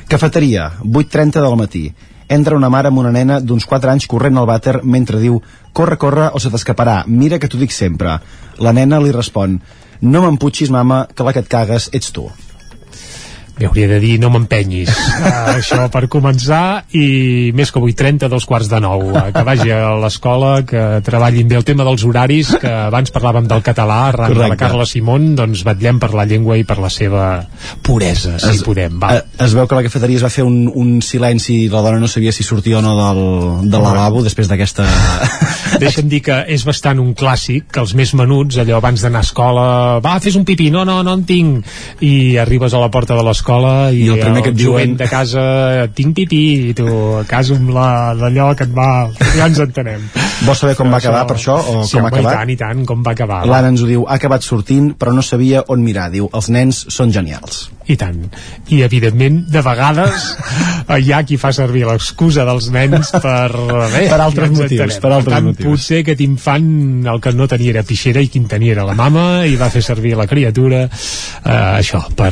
cafeteria, 0.08 0.70
8.30 0.84 1.42
del 1.42 1.58
matí 1.58 1.84
entra 2.30 2.54
una 2.56 2.70
mare 2.70 2.92
amb 2.92 3.02
una 3.02 3.10
nena 3.10 3.40
d'uns 3.42 3.66
4 3.66 3.90
anys 3.90 4.06
corrent 4.10 4.38
al 4.38 4.46
vàter 4.46 4.78
mentre 4.84 5.18
diu 5.18 5.40
corre, 5.72 5.98
corre 5.98 6.30
o 6.30 6.38
se 6.38 6.52
t'escaparà, 6.54 7.02
mira 7.06 7.40
que 7.42 7.50
t'ho 7.50 7.58
dic 7.58 7.74
sempre 7.74 8.20
la 8.62 8.74
nena 8.76 9.02
li 9.02 9.10
respon 9.16 9.58
no 10.00 10.22
m'emputxis 10.22 10.70
mama, 10.70 11.08
que 11.12 11.26
la 11.26 11.34
que 11.34 11.42
et 11.42 11.50
cagues 11.50 11.90
ets 11.92 12.14
tu 12.14 12.28
Bé, 13.60 13.66
hauria 13.68 13.90
de 13.90 13.98
dir 14.00 14.14
no 14.16 14.30
m'empenyis. 14.32 14.88
Uh, 14.88 15.50
això 15.58 15.82
per 15.92 16.06
començar 16.08 16.86
i 16.96 17.50
més 17.52 17.68
que 17.68 17.82
8.30, 17.82 18.30
dos 18.32 18.46
quarts 18.48 18.70
de 18.72 18.78
nou. 18.80 19.10
Uh, 19.12 19.26
que 19.34 19.42
vagi 19.44 19.68
a 19.74 19.90
l'escola, 20.00 20.62
que 20.64 21.02
treballin 21.04 21.50
bé 21.50 21.58
el 21.58 21.66
tema 21.68 21.84
dels 21.84 22.06
horaris, 22.08 22.54
que 22.62 22.70
abans 22.88 23.12
parlàvem 23.12 23.50
del 23.50 23.60
català 23.66 23.98
arran 24.06 24.32
de 24.32 24.40
la. 24.40 24.56
Carla 24.60 24.86
Simón 24.88 25.34
doncs 25.36 25.60
vetllem 25.66 26.00
per 26.00 26.14
la 26.16 26.24
llengua 26.24 26.56
i 26.56 26.64
per 26.64 26.78
la 26.80 26.88
seva 26.88 27.26
puresa, 27.84 28.38
si 28.40 28.54
es, 28.54 28.64
podem 28.64 28.96
va. 29.02 29.12
eh, 29.18 29.44
es 29.44 29.52
veu 29.56 29.68
que 29.68 29.76
la 29.76 29.84
cafeteria 29.84 30.22
es 30.22 30.24
va 30.24 30.32
fer 30.32 30.46
un, 30.48 30.64
un 30.72 30.96
silenci 31.04 31.66
i 31.66 31.68
la 31.72 31.84
dona 31.84 32.00
no 32.00 32.08
sabia 32.08 32.32
si 32.32 32.46
sortia 32.46 32.80
o 32.80 32.82
no 32.84 32.96
del, 32.96 33.22
del 33.68 33.84
lavabo 33.84 34.24
després 34.24 34.48
d'aquesta 34.48 34.88
Deixa'm 35.80 36.08
dir 36.10 36.20
que 36.24 36.36
és 36.50 36.64
bastant 36.66 36.98
un 37.00 37.12
clàssic 37.16 37.68
que 37.72 37.80
els 37.84 37.92
més 37.96 38.12
menuts, 38.16 38.58
allò 38.60 38.80
abans 38.80 39.04
d'anar 39.04 39.22
a 39.22 39.28
escola 39.28 39.66
va, 40.04 40.16
fes 40.20 40.36
un 40.36 40.44
pipí, 40.48 40.68
no, 40.72 40.84
no, 40.88 41.00
no 41.06 41.14
en 41.16 41.22
tinc. 41.28 41.68
I 42.04 42.36
arribes 42.42 42.74
a 42.74 42.80
la 42.82 42.90
porta 42.92 43.16
de 43.16 43.24
l'escola 43.24 43.49
i, 43.90 44.04
I 44.04 44.08
el 44.14 44.20
primer 44.20 44.42
que 44.44 44.50
et 44.52 44.56
diuen- 44.56 44.96
de 44.96 45.08
casa 45.10 45.88
tinc 45.94 46.14
pipí 46.16 46.42
i 46.70 46.74
tu 46.74 46.86
a 47.18 47.24
casa 47.28 47.56
amb 47.58 47.70
la- 47.74 48.14
d'allò 48.14 48.54
que 48.56 48.64
et 48.68 48.74
va 48.76 49.08
ja 49.36 49.46
ens 49.46 49.58
entenem 49.58 50.00
Vols 50.46 50.58
saber 50.62 50.74
com 50.76 50.88
va 50.90 50.96
acabar 50.96 51.26
per 51.26 51.36
això 51.36 51.58
o 51.58 51.82
sí, 51.84 51.96
com 51.98 52.06
ha 52.06 52.08
home, 52.08 52.18
acabat? 52.20 52.32
i 52.32 52.36
tant, 52.38 52.50
i 52.50 52.56
tant, 52.56 52.84
com 52.88 53.02
va 53.04 53.12
acabar. 53.12 53.42
L'Anna 53.46 53.68
ens 53.74 53.82
ho 53.82 53.86
diu, 53.86 54.06
ha 54.08 54.14
acabat 54.16 54.42
sortint 54.46 54.94
però 54.96 55.12
no 55.12 55.20
sabia 55.22 55.64
on 55.68 55.82
mirar, 55.84 56.10
diu, 56.10 56.30
els 56.32 56.48
nens 56.48 56.86
són 56.88 57.12
genials 57.12 57.66
i 57.90 57.96
tant, 57.98 58.20
i 58.70 58.80
evidentment 58.86 59.40
de 59.50 59.62
vegades 59.66 60.28
hi 61.00 61.12
ha 61.14 61.22
qui 61.26 61.36
fa 61.40 61.50
servir 61.54 61.84
l'excusa 61.88 62.44
dels 62.48 62.68
nens 62.74 63.10
per 63.22 63.50
bé, 63.92 64.06
Per 64.10 64.20
altres 64.20 64.50
motius, 64.50 64.72
entenem. 64.80 65.00
per 65.02 65.12
altres 65.16 65.34
tant, 65.34 65.48
motius. 65.50 65.66
potser 65.68 66.00
aquest 66.04 66.20
infant 66.24 66.70
el 67.10 67.20
que 67.22 67.32
no 67.36 67.46
tenia 67.50 67.74
era 67.76 67.82
pixera 67.86 68.22
i 68.24 68.28
qui 68.30 68.40
en 68.42 68.48
tenia 68.50 68.72
era 68.76 68.84
la 68.88 68.94
mama 68.98 69.44
i 69.46 69.56
va 69.60 69.68
fer 69.72 69.82
servir 69.82 70.14
la 70.18 70.26
criatura 70.30 70.84
eh, 70.86 71.78
això, 71.80 72.02
per, 72.16 72.30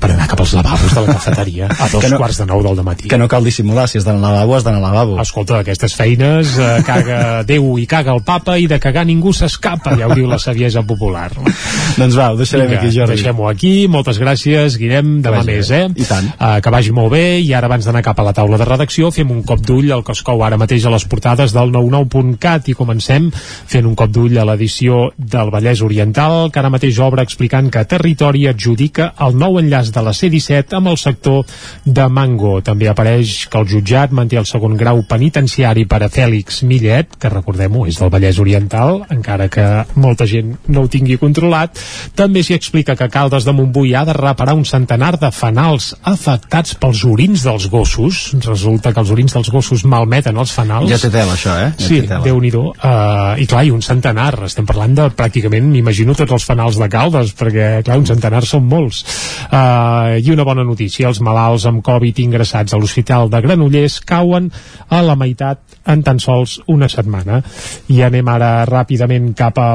per 0.00 0.10
anar 0.14 0.28
cap 0.30 0.40
als 0.44 0.54
lavabos 0.58 0.94
de 0.94 1.04
la 1.06 1.14
cafeteria 1.18 1.68
a 1.78 1.88
dos 1.92 2.04
Que 2.04 2.10
no- 2.12 2.18
quarts 2.20 2.38
de 2.42 2.46
nou 2.50 2.62
del 2.66 2.82
matí 2.86 3.08
que 3.10 3.18
no 3.18 3.28
cal 3.28 3.44
dissimular, 3.46 3.88
si 3.88 3.98
has 3.98 4.06
d'anar 4.06 4.22
al 4.30 4.34
lavabo 4.38 4.56
has 4.58 4.64
d'anar 4.66 4.80
al 4.82 4.86
lavabo 4.90 5.18
Escolta, 5.22 5.58
aquestes 5.62 5.94
feines 5.98 6.56
eh, 6.58 6.82
caga 6.86 7.42
Déu 7.48 7.76
i 7.78 7.86
caga 7.90 8.14
el 8.14 8.22
papa 8.26 8.56
i 8.58 8.66
de 8.70 8.78
cagar 8.82 9.04
ningú 9.08 9.32
s'escapa, 9.34 9.94
ja 9.98 10.08
ho 10.08 10.14
diu 10.16 10.26
la 10.28 10.38
saviesa 10.42 10.82
popular. 10.86 11.30
doncs 12.00 12.16
va, 12.18 12.30
ho 12.32 12.36
deixarem 12.38 12.68
Vinga, 12.68 12.80
aquí 12.82 12.90
Jordi 12.94 13.14
Deixem-ho 13.18 13.46
aquí, 13.48 13.72
moltes 13.90 14.18
gràcies, 14.20 14.76
Guillem, 14.80 14.87
demà 15.22 15.42
vagi 15.42 15.50
més, 15.52 15.68
bé. 15.70 15.80
eh? 15.84 15.88
I 15.96 16.06
tant. 16.08 16.30
Uh, 16.38 16.58
que 16.64 16.72
vagi 16.74 16.92
molt 16.94 17.12
bé, 17.12 17.24
i 17.40 17.52
ara 17.54 17.68
abans 17.70 17.84
d'anar 17.86 18.02
cap 18.06 18.18
a 18.18 18.26
la 18.26 18.34
taula 18.36 18.58
de 18.60 18.66
redacció 18.68 19.10
fem 19.14 19.30
un 19.34 19.42
cop 19.46 19.60
d'ull 19.64 19.92
al 19.92 20.04
que 20.04 20.12
es 20.16 20.22
cou 20.26 20.42
ara 20.44 20.58
mateix 20.60 20.84
a 20.86 20.92
les 20.94 21.04
portades 21.08 21.54
del 21.56 21.72
99.cat 21.74 22.68
i 22.68 22.76
comencem 22.78 23.30
fent 23.34 23.86
un 23.86 23.94
cop 23.98 24.10
d'ull 24.14 24.38
a 24.38 24.44
l'edició 24.48 25.10
del 25.18 25.50
Vallès 25.54 25.82
Oriental, 25.84 26.50
que 26.52 26.60
ara 26.60 26.70
mateix 26.72 26.98
obre 27.04 27.22
explicant 27.22 27.70
que 27.70 27.84
Territori 27.88 28.46
adjudica 28.48 29.12
el 29.26 29.36
nou 29.38 29.58
enllaç 29.60 29.92
de 29.94 30.02
la 30.04 30.12
C-17 30.16 30.76
amb 30.78 30.92
el 30.92 30.98
sector 31.00 31.44
de 31.84 32.08
Mango. 32.08 32.58
També 32.64 32.88
apareix 32.88 33.46
que 33.50 33.58
el 33.60 33.68
jutjat 33.68 34.12
manté 34.16 34.38
el 34.40 34.46
segon 34.48 34.76
grau 34.78 35.02
penitenciari 35.08 35.86
per 35.88 36.02
a 36.04 36.10
Fèlix 36.12 36.62
Millet, 36.68 37.16
que 37.18 37.30
recordem-ho, 37.32 37.86
és 37.88 37.98
del 38.00 38.10
Vallès 38.12 38.38
Oriental, 38.42 39.02
encara 39.14 39.48
que 39.52 39.66
molta 39.96 40.26
gent 40.28 40.56
no 40.68 40.84
ho 40.84 40.90
tingui 40.92 41.18
controlat. 41.20 41.78
També 42.18 42.42
s'hi 42.42 42.56
explica 42.56 42.96
que 42.96 43.08
Caldes 43.12 43.46
de 43.46 43.54
Montbui 43.56 43.94
ha 43.94 44.04
de 44.08 44.16
reparar 44.16 44.54
un 44.58 44.64
centenar 44.78 45.16
de 45.20 45.30
fanals 45.34 45.90
afectats 46.06 46.76
pels 46.78 47.02
orins 47.08 47.42
dels 47.46 47.66
gossos. 47.72 48.20
Resulta 48.46 48.92
que 48.94 49.02
els 49.02 49.10
orins 49.14 49.34
dels 49.34 49.50
gossos 49.52 49.84
malmeten 49.88 50.38
els 50.38 50.52
fanals. 50.54 50.88
ja 50.90 50.98
té 51.02 51.10
tela 51.10 51.34
això, 51.34 51.56
eh? 51.58 51.72
Ja 51.78 51.86
Sí, 51.88 52.00
té 52.00 52.08
tela. 52.12 52.22
déu 52.24 52.38
nhi 52.40 52.52
uh, 52.54 53.36
I 53.38 53.46
clar, 53.46 53.64
i 53.66 53.72
un 53.74 53.82
centenar. 53.82 54.32
Estem 54.46 54.66
parlant 54.66 54.94
de 54.94 55.08
pràcticament, 55.14 55.66
m'imagino, 55.68 56.14
tots 56.14 56.32
els 56.32 56.44
fanals 56.48 56.78
de 56.78 56.88
Caldes, 56.88 57.34
perquè, 57.36 57.82
clar, 57.84 57.98
un 57.98 58.06
centenar 58.06 58.44
són 58.46 58.66
molts. 58.68 59.02
Uh, 59.50 60.16
I 60.22 60.30
una 60.32 60.44
bona 60.44 60.64
notícia, 60.64 61.08
els 61.08 61.20
malalts 61.24 61.66
amb 61.68 61.82
Covid 61.84 62.18
ingressats 62.24 62.74
a 62.74 62.78
l'Hospital 62.80 63.28
de 63.32 63.40
Granollers 63.44 64.00
cauen 64.06 64.50
a 64.88 65.02
la 65.02 65.16
meitat 65.18 65.60
en 65.88 66.02
tan 66.04 66.18
sols 66.20 66.58
una 66.68 66.88
setmana. 66.88 67.42
I 67.88 68.02
anem 68.06 68.28
ara 68.28 68.64
ràpidament 68.68 69.32
cap 69.36 69.58
a 69.58 69.68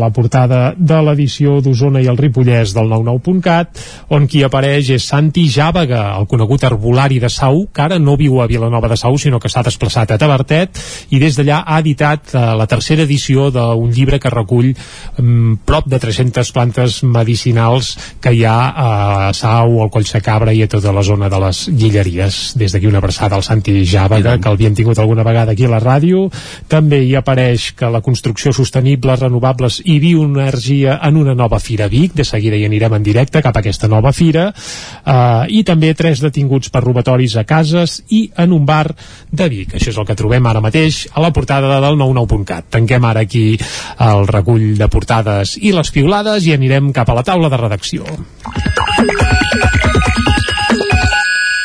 la 0.00 0.10
portada 0.14 0.74
de 0.76 1.00
l'edició 1.06 1.60
d'Osona 1.64 2.02
i 2.02 2.08
el 2.10 2.18
Ripollès 2.18 2.74
del 2.76 2.90
99.cat, 2.90 3.80
on 4.10 4.26
qui 4.30 4.39
apareix 4.46 4.90
és 4.96 5.06
Santi 5.06 5.46
Jàvega, 5.50 6.02
el 6.18 6.26
conegut 6.30 6.64
arbolari 6.64 7.18
de 7.20 7.28
Sau, 7.32 7.66
que 7.72 7.82
ara 7.82 7.98
no 7.98 8.16
viu 8.20 8.40
a 8.40 8.48
Vilanova 8.50 8.88
de 8.88 8.96
Sau, 8.96 9.18
sinó 9.18 9.40
que 9.40 9.48
s'ha 9.48 9.64
desplaçat 9.66 10.10
a 10.10 10.18
Tabertet, 10.18 10.78
i 11.10 11.20
des 11.22 11.36
d'allà 11.38 11.62
ha 11.66 11.80
editat 11.82 12.34
eh, 12.34 12.44
la 12.58 12.66
tercera 12.70 13.04
edició 13.06 13.50
d'un 13.54 13.90
llibre 13.90 14.20
que 14.20 14.32
recull 14.32 14.70
mm, 14.72 15.60
prop 15.66 15.88
de 15.90 15.98
300 16.02 16.52
plantes 16.54 17.00
medicinals 17.02 17.92
que 18.20 18.32
hi 18.34 18.44
ha 18.44 18.58
a 18.70 19.32
Sau, 19.36 19.80
al 19.82 19.90
Coll 19.90 20.08
Cabra 20.22 20.52
i 20.52 20.62
a 20.62 20.68
tota 20.70 20.92
la 20.92 21.02
zona 21.02 21.28
de 21.30 21.38
les 21.42 21.62
Guilleries. 21.70 22.40
Des 22.58 22.72
d'aquí 22.72 22.86
una 22.86 22.98
abraçada 22.98 23.36
al 23.36 23.44
Santi 23.46 23.84
Jàvega, 23.84 24.38
que 24.38 24.48
l'havíem 24.52 24.74
tingut 24.74 24.98
alguna 24.98 25.24
vegada 25.26 25.52
aquí 25.52 25.66
a 25.66 25.72
la 25.72 25.80
ràdio. 25.82 26.28
També 26.68 27.02
hi 27.04 27.14
apareix 27.18 27.72
que 27.76 27.90
la 27.90 28.02
construcció 28.04 28.52
sostenible, 28.56 29.16
renovables 29.16 29.80
i 29.84 29.98
bioenergia 30.02 30.98
en 31.02 31.16
una 31.16 31.34
nova 31.34 31.60
fira 31.60 31.88
Vic. 31.88 32.14
De 32.14 32.24
seguida 32.24 32.56
hi 32.56 32.66
anirem 32.68 32.94
en 32.98 33.06
directe 33.06 33.42
cap 33.42 33.56
a 33.56 33.60
aquesta 33.64 33.88
nova 33.88 34.12
fira. 34.12 34.29
Uh, 34.38 35.48
I 35.48 35.62
també 35.66 35.92
tres 35.98 36.22
detinguts 36.22 36.70
per 36.70 36.84
robatoris 36.84 37.36
a 37.40 37.44
cases 37.48 38.00
i 38.14 38.22
en 38.38 38.54
un 38.56 38.66
bar 38.66 38.86
de 39.30 39.48
Vic. 39.50 39.74
Això 39.74 39.90
és 39.90 39.98
el 39.98 40.06
que 40.08 40.18
trobem 40.18 40.46
ara 40.46 40.62
mateix 40.62 41.06
a 41.12 41.24
la 41.24 41.32
portada 41.34 41.80
del 41.82 41.98
99.cat. 41.98 42.70
Tanquem 42.76 43.04
ara 43.10 43.24
aquí 43.26 43.58
el 44.06 44.26
recull 44.30 44.76
de 44.78 44.88
portades 44.92 45.56
i 45.60 45.74
les 45.74 45.90
piulades 45.94 46.46
i 46.46 46.54
anirem 46.54 46.92
cap 46.96 47.10
a 47.10 47.18
la 47.18 47.26
taula 47.26 47.50
de 47.50 47.60
redacció. 47.60 48.06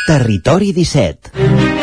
Territori 0.06 0.72
17 0.74 1.75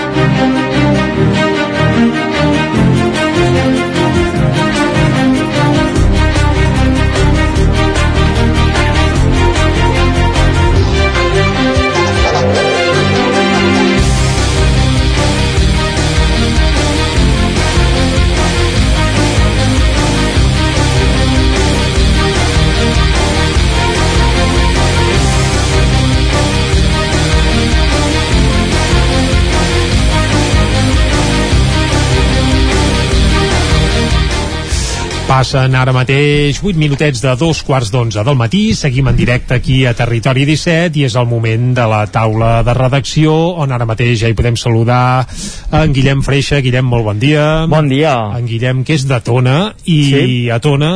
Passen 35.22 35.72
ara 35.78 35.94
mateix 35.96 36.58
8 36.60 36.76
minutets 36.76 37.22
de 37.24 37.30
dos 37.40 37.62
quarts 37.64 37.88
d'onze 37.94 38.20
del 38.26 38.36
matí, 38.36 38.74
seguim 38.76 39.06
en 39.08 39.16
directe 39.16 39.54
aquí 39.56 39.78
a 39.88 39.94
Territori 39.96 40.44
17 40.44 40.98
i 41.00 41.06
és 41.06 41.14
el 41.16 41.28
moment 41.30 41.70
de 41.78 41.86
la 41.88 42.02
taula 42.12 42.50
de 42.66 42.74
redacció 42.76 43.32
on 43.62 43.72
ara 43.72 43.86
mateix 43.88 44.18
ja 44.20 44.28
hi 44.28 44.36
podem 44.36 44.58
saludar 44.60 45.24
en 45.72 45.94
Guillem 45.96 46.20
Freixa. 46.26 46.60
Guillem, 46.60 46.84
molt 46.84 47.06
bon 47.06 47.22
dia. 47.22 47.64
Bon 47.70 47.88
dia. 47.88 48.12
En 48.36 48.46
Guillem, 48.50 48.84
que 48.84 48.98
és 48.98 49.06
de 49.08 49.20
Tona 49.24 49.56
i 49.86 49.98
Sí. 50.12 50.50
a 50.50 50.58
Tona, 50.60 50.92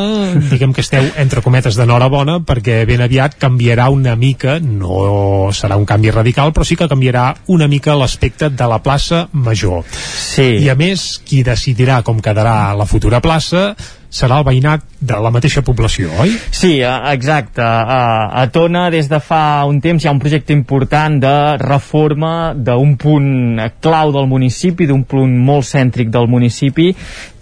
diguem 0.51 0.75
que 0.77 0.85
esteu 0.85 1.07
entre 1.17 1.41
cometes 1.41 1.79
d'enhorabona 1.81 2.41
perquè 2.45 2.83
ben 2.85 3.01
aviat 3.07 3.39
canviarà 3.41 3.89
una 3.95 4.17
mica, 4.21 4.59
no 4.61 5.49
serà 5.53 5.79
un 5.81 5.87
canvi 5.87 6.11
radical, 6.11 6.53
però 6.53 6.65
sí 6.67 6.77
que 6.77 6.91
canviarà 6.91 7.31
una 7.47 7.69
mica 7.69 7.97
l'aspecte 7.97 8.51
de 8.51 8.69
la 8.69 8.83
plaça 8.83 9.29
Major. 9.33 9.85
Sí. 9.89 10.59
I 10.67 10.69
a 10.69 10.75
més, 10.75 11.23
qui 11.25 11.43
decidirà 11.43 12.03
com 12.03 12.21
quedarà 12.21 12.75
la 12.77 12.85
futura 12.87 13.23
plaça 13.25 13.77
serà 14.11 14.41
el 14.41 14.47
veïnat 14.47 14.85
de 15.01 15.19
la 15.23 15.31
mateixa 15.35 15.63
població, 15.67 16.11
oi? 16.23 16.35
Sí, 16.51 16.79
eh, 16.81 16.93
exacte. 17.13 17.63
A, 17.63 18.29
a 18.43 18.47
Tona, 18.53 18.87
des 18.95 19.09
de 19.11 19.21
fa 19.23 19.65
un 19.69 19.81
temps, 19.85 20.03
hi 20.03 20.09
ha 20.09 20.15
un 20.15 20.23
projecte 20.23 20.55
important 20.57 21.19
de 21.23 21.35
reforma 21.63 22.53
d'un 22.55 22.97
punt 23.01 23.61
clau 23.85 24.15
del 24.15 24.29
municipi, 24.31 24.89
d'un 24.89 25.05
punt 25.09 25.35
molt 25.49 25.69
cèntric 25.69 26.13
del 26.15 26.31
municipi, 26.31 26.93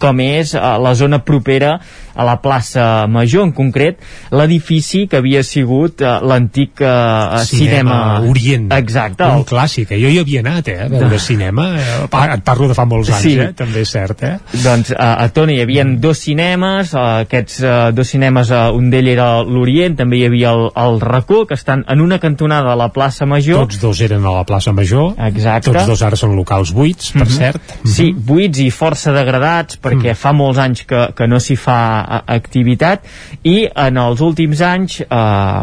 com 0.00 0.24
és 0.24 0.54
eh, 0.54 0.64
la 0.80 0.94
zona 0.98 1.22
propera 1.24 1.78
a 2.14 2.24
la 2.24 2.36
plaça 2.42 3.06
Major, 3.08 3.44
en 3.44 3.52
concret, 3.52 3.98
l'edifici 4.30 5.06
que 5.10 5.18
havia 5.20 5.42
sigut 5.46 6.00
eh, 6.02 6.12
l'antic 6.22 6.80
eh, 6.80 7.44
cinema, 7.46 8.20
Orient. 8.28 8.70
Exacte. 8.76 9.24
Un 9.24 9.44
clàssic, 9.48 9.92
eh? 9.94 10.00
jo 10.02 10.08
hi 10.12 10.18
havia 10.22 10.40
anat, 10.44 10.68
eh, 10.68 10.78
a 10.84 10.88
veure 10.88 11.18
cinema. 11.18 11.68
Eh, 11.78 12.04
et 12.34 12.44
parlo 12.44 12.68
de 12.68 12.74
fa 12.76 12.84
molts 12.88 13.10
anys, 13.10 13.22
Sí. 13.24 13.38
eh? 13.40 13.52
també 13.56 13.80
és 13.84 13.90
cert, 13.90 14.22
eh? 14.22 14.38
Doncs 14.64 14.92
a, 14.96 15.14
a 15.24 15.28
Tona 15.34 15.52
hi 15.52 15.60
havia 15.62 15.84
Mm. 15.84 15.98
dos 16.00 16.18
cinemes, 16.18 16.94
uh, 16.94 17.20
aquests 17.24 17.58
uh, 17.62 17.90
dos 17.92 18.08
cinemes, 18.08 18.50
uh, 18.50 18.70
un 18.74 18.88
d'ell 18.90 19.08
era 19.08 19.42
l'Orient, 19.42 19.96
també 19.98 20.16
hi 20.18 20.24
havia 20.26 20.50
el, 20.54 20.70
el 20.76 21.00
Racó, 21.00 21.44
que 21.46 21.54
estan 21.54 21.84
en 21.88 22.00
una 22.00 22.18
cantonada 22.18 22.70
de 22.70 22.76
la 22.76 22.88
plaça 22.92 23.26
Major. 23.26 23.66
Tots 23.66 23.80
dos 23.82 24.00
eren 24.00 24.24
a 24.24 24.32
la 24.32 24.44
plaça 24.44 24.72
Major. 24.72 25.14
Exacte. 25.26 25.70
Tots 25.72 25.86
dos 25.86 26.02
ara 26.02 26.16
són 26.16 26.36
locals 26.36 26.72
buits, 26.72 27.12
per 27.12 27.26
Mhm. 27.26 27.36
cert. 27.36 27.60
Sí, 27.84 28.12
buits 28.16 28.58
i 28.60 28.70
força 28.70 29.12
degradats 29.12 29.78
perquè 29.80 30.12
Mm. 30.12 30.16
fa 30.16 30.32
molts 30.32 30.58
anys 30.58 30.84
que, 30.84 31.08
que 31.14 31.26
no 31.28 31.38
s'hi 31.40 31.56
fa 31.56 32.03
activitat 32.04 33.04
i 33.46 33.64
en 33.68 33.98
els 34.00 34.20
últims 34.24 34.60
anys 34.64 35.00
eh, 35.04 35.08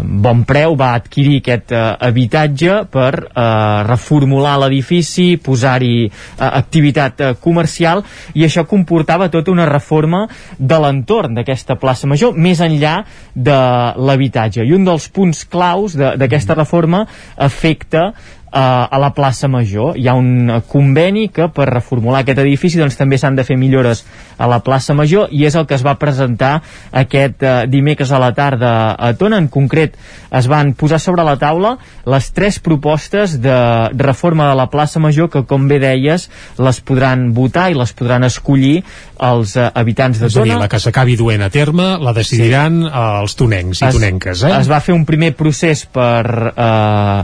Bonpreu 0.04 0.76
va 0.80 0.94
adquirir 1.00 1.40
aquest 1.42 1.74
eh, 1.76 1.82
habitatge 2.08 2.82
per 2.92 3.12
eh, 3.22 3.46
reformular 3.88 4.58
l'edifici, 4.64 5.36
posar-hi 5.42 5.96
eh, 6.06 6.12
activitat 6.48 7.22
eh, 7.22 7.32
comercial 7.42 8.04
i 8.34 8.46
això 8.48 8.66
comportava 8.70 9.30
tota 9.34 9.54
una 9.54 9.68
reforma 9.70 10.26
de 10.58 10.82
l'entorn 10.82 11.38
d'aquesta 11.38 11.78
plaça 11.82 12.10
Major 12.10 12.36
més 12.36 12.62
enllà 12.62 13.02
de 13.36 13.62
l'habitatge. 13.96 14.66
I 14.66 14.76
un 14.76 14.86
dels 14.88 15.08
punts 15.14 15.46
claus 15.50 15.96
d'aquesta 15.96 16.58
reforma 16.58 17.06
afecta 17.38 18.12
eh, 18.12 18.41
a 18.52 18.98
la 19.00 19.14
plaça 19.16 19.48
Major. 19.48 19.96
Hi 19.98 20.08
ha 20.12 20.14
un 20.20 20.50
eh, 20.50 20.62
conveni 20.68 21.30
que 21.32 21.48
per 21.54 21.70
reformular 21.70 22.22
aquest 22.26 22.42
edifici 22.44 22.80
doncs, 22.82 22.98
també 23.00 23.18
s'han 23.18 23.36
de 23.40 23.46
fer 23.48 23.56
millores 23.58 24.04
a 24.42 24.48
la 24.50 24.60
plaça 24.66 24.94
Major 24.98 25.30
i 25.32 25.46
és 25.48 25.56
el 25.56 25.68
que 25.70 25.76
es 25.78 25.84
va 25.86 25.94
presentar 26.02 26.58
aquest 26.92 27.44
eh, 27.44 27.54
dimecres 27.72 28.12
a 28.12 28.20
la 28.20 28.34
tarda 28.36 28.72
a 28.98 29.14
Tona. 29.16 29.38
En 29.40 29.48
concret 29.48 29.96
es 30.32 30.48
van 30.52 30.74
posar 30.74 31.00
sobre 31.00 31.24
la 31.28 31.38
taula 31.40 31.78
les 32.06 32.32
tres 32.36 32.60
propostes 32.60 33.38
de 33.42 33.56
reforma 33.96 34.50
de 34.50 34.56
la 34.60 34.68
plaça 34.74 35.00
Major 35.00 35.30
que, 35.32 35.46
com 35.48 35.68
bé 35.72 35.80
deies, 35.80 36.28
les 36.60 36.82
podran 36.82 37.30
votar 37.38 37.70
i 37.72 37.78
les 37.80 37.94
podran 37.94 38.24
escollir 38.28 38.82
els 39.22 39.56
eh, 39.56 39.70
habitants 39.74 40.20
de 40.20 40.28
És 40.28 40.36
a 40.36 40.44
dir, 40.44 40.52
Tona. 40.56 40.66
la 40.66 40.70
que 40.72 40.80
s'acabi 40.82 41.16
duent 41.16 41.42
a 41.46 41.50
terme 41.54 41.94
la 42.02 42.12
decidiran 42.18 42.82
sí. 42.84 42.92
els 42.92 43.36
tonencs 43.40 43.82
i 43.82 43.88
Es- 43.88 43.96
tonenques, 43.96 44.44
eh? 44.44 44.54
Es 44.60 44.70
va 44.72 44.82
fer 44.84 44.94
un 44.98 45.06
primer 45.06 45.32
procés 45.40 45.86
per 45.86 46.52
eh, 46.52 47.24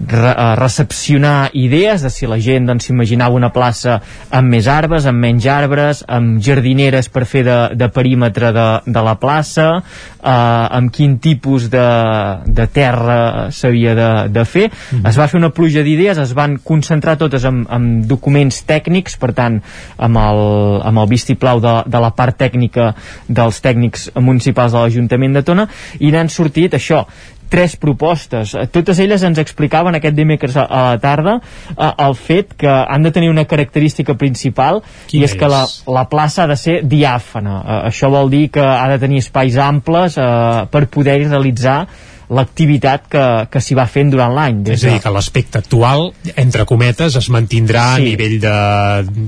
re, 0.00 0.30
eh, 0.30 0.56
recepcionar 0.56 1.50
idees 1.52 2.02
de 2.02 2.10
si 2.10 2.26
la 2.26 2.38
gent 2.42 2.66
doncs, 2.68 2.86
s'imaginava 2.86 3.36
una 3.36 3.50
plaça 3.52 4.00
amb 4.30 4.50
més 4.52 4.68
arbres, 4.68 5.06
amb 5.06 5.22
menys 5.22 5.46
arbres, 5.50 6.02
amb 6.08 6.40
jardineres 6.42 7.08
per 7.12 7.24
fer 7.26 7.44
de, 7.46 7.58
de 7.74 7.88
perímetre 7.92 8.52
de, 8.52 8.66
de 8.86 9.02
la 9.02 9.16
plaça, 9.20 9.68
eh, 9.80 10.30
amb 10.78 10.92
quin 10.92 11.18
tipus 11.22 11.70
de, 11.72 11.86
de 12.46 12.66
terra 12.72 13.48
s'havia 13.50 13.94
de, 13.96 14.10
de 14.32 14.44
fer. 14.44 14.66
Mhm. 14.70 15.06
Es 15.08 15.18
va 15.18 15.28
fer 15.30 15.40
una 15.40 15.52
pluja 15.54 15.84
d'idees, 15.86 16.18
es 16.18 16.34
van 16.36 16.58
concentrar 16.62 17.16
totes 17.20 17.44
en, 17.48 17.64
en 17.70 17.88
documents 18.08 18.62
tècnics, 18.68 19.16
per 19.20 19.32
tant, 19.36 19.60
amb 19.96 20.20
el, 20.20 20.42
amb 20.86 21.04
el 21.04 21.10
vistiplau 21.10 21.60
de, 21.62 21.76
de 21.86 22.02
la 22.02 22.12
part 22.16 22.36
tècnica 22.36 22.92
dels 23.28 23.62
tècnics 23.64 24.10
municipals 24.20 24.74
de 24.74 24.82
l'Ajuntament 24.82 25.38
de 25.38 25.44
Tona, 25.46 25.68
i 26.00 26.12
n'han 26.12 26.30
sortit 26.32 26.76
això, 26.76 27.04
tres 27.48 27.76
propostes. 27.76 28.54
Eh, 28.54 28.66
Totes 28.72 28.98
elles 29.02 29.22
ens 29.26 29.38
explicaven 29.42 29.98
aquest 29.98 30.16
dimecres 30.16 30.56
a, 30.56 30.66
la 30.68 30.98
tarda 31.02 31.38
eh, 31.38 31.90
el 32.06 32.16
fet 32.18 32.56
que 32.58 32.70
han 32.70 33.06
de 33.06 33.12
tenir 33.14 33.30
una 33.30 33.46
característica 33.48 34.16
principal 34.18 34.82
Quina 35.06 35.24
i 35.24 35.28
és 35.28 35.36
que 35.38 35.50
la, 35.50 35.64
és? 35.66 35.78
la 35.90 36.06
plaça 36.10 36.44
ha 36.44 36.50
de 36.50 36.58
ser 36.60 36.80
diàfana. 36.84 37.56
Eh, 37.60 37.78
això 37.92 38.10
vol 38.12 38.30
dir 38.32 38.48
que 38.54 38.64
ha 38.64 38.86
de 38.92 39.00
tenir 39.02 39.22
espais 39.24 39.56
amples 39.60 40.18
eh, 40.18 40.66
per 40.70 40.86
poder 40.92 41.20
realitzar 41.26 41.80
l'activitat 42.30 43.06
que, 43.10 43.24
que 43.50 43.60
s'hi 43.62 43.74
va 43.78 43.86
fent 43.86 44.10
durant 44.10 44.32
l'any. 44.34 44.62
És 44.74 44.84
a 44.84 44.90
dir, 44.94 45.00
que 45.02 45.10
l'aspecte 45.14 45.58
actual, 45.60 46.08
entre 46.36 46.64
cometes, 46.66 47.16
es 47.16 47.28
mantindrà 47.30 47.96
sí. 47.96 48.02
a 48.02 48.04
nivell 48.04 48.38
de... 48.42 48.54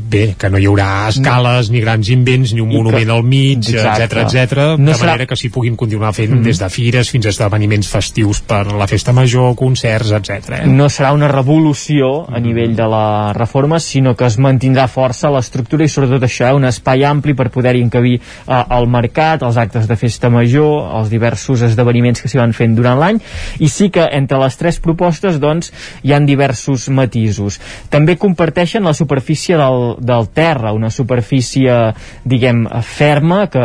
Bé, 0.08 0.22
que 0.38 0.48
no 0.50 0.58
hi 0.58 0.66
haurà 0.66 1.08
escales, 1.12 1.70
ni 1.70 1.80
grans 1.84 2.08
invents, 2.10 2.52
ni 2.54 2.60
un 2.64 2.70
I 2.70 2.76
que- 2.76 2.82
monument 2.82 3.10
al 3.18 3.22
mig, 3.22 3.68
etc 3.68 4.22
etc. 4.24 4.56
No 4.78 4.92
de 4.92 4.96
serà- 4.96 5.12
manera 5.12 5.26
que 5.26 5.36
s'hi 5.36 5.50
puguin 5.54 5.76
continuar 5.76 6.12
fent 6.16 6.32
Mhm. 6.38 6.42
des 6.44 6.58
de 6.58 6.68
fires 6.70 7.10
fins 7.10 7.26
a 7.26 7.28
esdeveniments 7.30 7.88
festius 7.88 8.40
per 8.40 8.72
la 8.72 8.86
festa 8.86 9.12
major, 9.12 9.54
concerts, 9.56 10.10
etc. 10.12 10.62
Eh? 10.62 10.66
no 10.66 10.88
serà 10.88 11.12
una 11.12 11.28
revolució 11.28 12.24
a 12.30 12.40
nivell 12.40 12.74
de 12.76 12.86
la 12.88 13.32
reforma, 13.32 13.78
sinó 13.80 14.14
que 14.16 14.26
es 14.26 14.38
mantindrà 14.38 14.86
força 14.88 15.30
l'estructura 15.30 15.84
i 15.84 15.88
sobretot 15.88 16.22
això, 16.24 16.48
eh, 16.50 16.54
un 16.54 16.64
espai 16.64 17.04
ampli 17.04 17.34
per 17.34 17.50
poder-hi 17.50 17.82
encabir 17.82 18.14
eh, 18.20 18.64
el 18.70 18.86
mercat, 18.88 19.42
els 19.42 19.56
actes 19.56 19.86
de 19.88 19.96
festa 19.96 20.30
major, 20.30 20.88
els 20.98 21.10
diversos 21.10 21.62
esdeveniments 21.62 22.22
que 22.22 22.28
s'hi 22.28 22.38
van 22.38 22.52
fent 22.56 22.74
durant 22.74 22.87
l'any, 22.96 23.20
i 23.58 23.68
sí 23.68 23.90
que 23.92 24.06
entre 24.16 24.38
les 24.40 24.56
tres 24.56 24.80
propostes 24.80 25.40
doncs, 25.42 25.72
hi 26.02 26.14
han 26.14 26.26
diversos 26.28 26.88
matisos. 26.88 27.58
També 27.90 28.16
comparteixen 28.16 28.84
la 28.86 28.94
superfície 28.96 29.58
del, 29.58 29.96
del 30.00 30.28
terra, 30.34 30.72
una 30.72 30.90
superfície, 30.90 31.76
diguem, 32.24 32.64
ferma, 32.82 33.46
que 33.52 33.64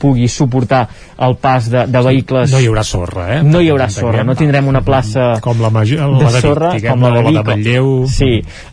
pugui 0.00 0.28
suportar 0.28 0.86
el 1.22 1.36
pas 1.36 1.68
de, 1.70 1.86
de 1.86 2.02
vehicles... 2.02 2.52
No 2.52 2.60
hi 2.60 2.68
haurà 2.70 2.84
sorra, 2.86 3.26
eh? 3.36 3.40
No 3.46 3.60
hi 3.62 3.70
haurà 3.72 3.88
sorra, 3.92 4.24
no 4.26 4.34
tindrem 4.38 4.68
una 4.70 4.82
plaça 4.84 5.36
com 5.44 5.60
la, 5.62 5.70
major, 5.70 6.02
de 6.18 6.24
la 6.24 6.32
de 6.32 6.40
Vic, 6.40 6.46
sorra 6.48 6.72
diguem, 6.76 6.94
com 6.94 7.06
la 7.06 7.12
de 7.12 7.20
o 7.20 7.22
la 7.22 7.30
Vic. 7.30 7.38
de 7.38 7.50
Manlleu. 7.50 7.90
Sí, 8.10 8.32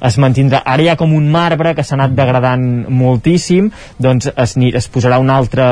es 0.09 0.19
mantindrà. 0.21 0.63
Ara 0.65 0.85
hi 0.85 0.91
ha 0.93 0.97
com 0.99 1.13
un 1.15 1.29
marbre 1.31 1.75
que 1.77 1.85
s'ha 1.85 1.97
anat 1.99 2.15
degradant 2.17 2.65
moltíssim, 2.89 3.69
doncs 4.01 4.31
es, 4.33 4.55
es 4.81 4.89
posarà 4.91 5.19
un 5.21 5.29
altre, 5.33 5.65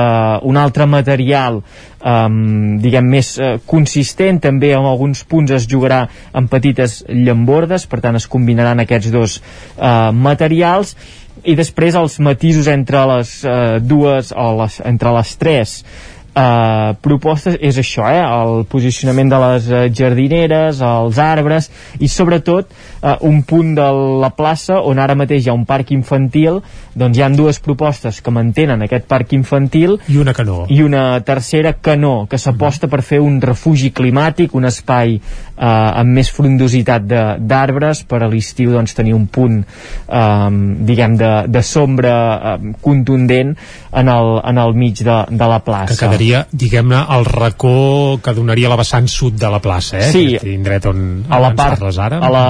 un 0.47 0.59
altre 0.61 0.87
material 0.89 1.61
um, 2.01 2.77
diguem 2.83 3.07
més 3.09 3.33
uh, 3.39 3.55
consistent, 3.65 4.41
també 4.43 4.73
en 4.75 4.87
alguns 4.87 5.23
punts 5.27 5.53
es 5.55 5.67
jugarà 5.69 6.05
amb 6.33 6.51
petites 6.51 7.03
llambordes, 7.09 7.87
per 7.87 8.01
tant 8.03 8.19
es 8.19 8.27
combinaran 8.27 8.83
aquests 8.83 9.13
dos 9.13 9.39
uh, 9.39 10.11
materials. 10.13 10.95
I 11.47 11.53
després 11.55 11.95
els 11.95 12.17
matisos 12.19 12.67
entre 12.67 13.03
les 13.13 13.33
uh, 13.45 13.77
dues 13.79 14.33
o 14.35 14.47
les, 14.61 14.79
entre 14.89 15.13
les 15.15 15.35
tres 15.37 15.81
Uh, 16.37 16.93
propostes 17.01 17.55
és 17.65 17.79
això, 17.81 18.03
eh? 18.13 18.19
el 18.21 18.59
posicionament 18.69 19.31
de 19.31 19.37
les 19.41 19.69
uh, 19.71 19.77
jardineres, 19.89 20.83
els 20.85 21.17
arbres 21.17 21.71
i 21.97 22.05
sobretot 22.13 22.67
uh, 22.69 23.15
un 23.25 23.39
punt 23.41 23.71
de 23.79 23.87
la 24.21 24.29
plaça 24.37 24.77
on 24.85 25.01
ara 25.01 25.15
mateix 25.17 25.47
hi 25.47 25.49
ha 25.49 25.55
un 25.57 25.63
parc 25.65 25.89
infantil 25.95 26.59
doncs 26.93 27.17
hi 27.17 27.23
han 27.25 27.33
dues 27.39 27.57
propostes 27.63 28.19
que 28.21 28.29
mantenen 28.35 28.85
aquest 28.85 29.07
parc 29.09 29.33
infantil 29.33 29.95
I 30.13 30.19
una 30.21 30.35
que 30.37 30.45
no. 30.45 30.59
i 30.69 30.83
una 30.85 31.07
tercera 31.25 31.73
que 31.81 31.95
no, 31.97 32.27
que 32.29 32.37
s'aposta 32.37 32.85
per 32.91 33.01
fer 33.01 33.17
un 33.23 33.39
refugi 33.41 33.89
climàtic, 33.97 34.53
un 34.53 34.69
espai 34.69 35.15
eh, 35.17 35.65
amb 35.65 36.13
més 36.19 36.29
frondositat 36.33 37.01
de- 37.09 37.25
d'arbres 37.39 38.03
per 38.05 38.21
a 38.21 38.29
l'estiu 38.29 38.75
doncs, 38.77 38.93
tenir 38.93 39.15
un 39.17 39.25
punt 39.25 39.57
eh, 39.63 40.49
diguem 40.85 41.17
de, 41.17 41.33
de 41.49 41.65
sombra 41.65 42.15
eh, 42.53 42.73
contundent 42.81 43.55
en 43.97 44.13
el, 44.13 44.31
en 44.45 44.57
el 44.67 44.77
mig 44.77 45.01
de, 45.01 45.19
de 45.33 45.49
la 45.49 45.59
plaça. 45.65 45.95
que 45.95 46.05
quedaria, 46.05 46.26
diguem-ne, 46.51 46.99
el 47.17 47.25
racó 47.27 48.19
que 48.23 48.33
donaria 48.37 48.71
la 48.71 48.77
vessant 48.79 49.09
sud 49.11 49.37
de 49.39 49.51
la 49.51 49.61
plaça, 49.63 49.99
eh? 49.99 50.09
Sí. 50.13 50.25
Aquest 50.35 50.49
indret 50.51 50.87
on 50.89 51.03
a 51.29 51.41
la 51.43 51.53
part, 51.57 51.83
ara. 51.97 52.19
a, 52.19 52.31
la, 52.33 52.45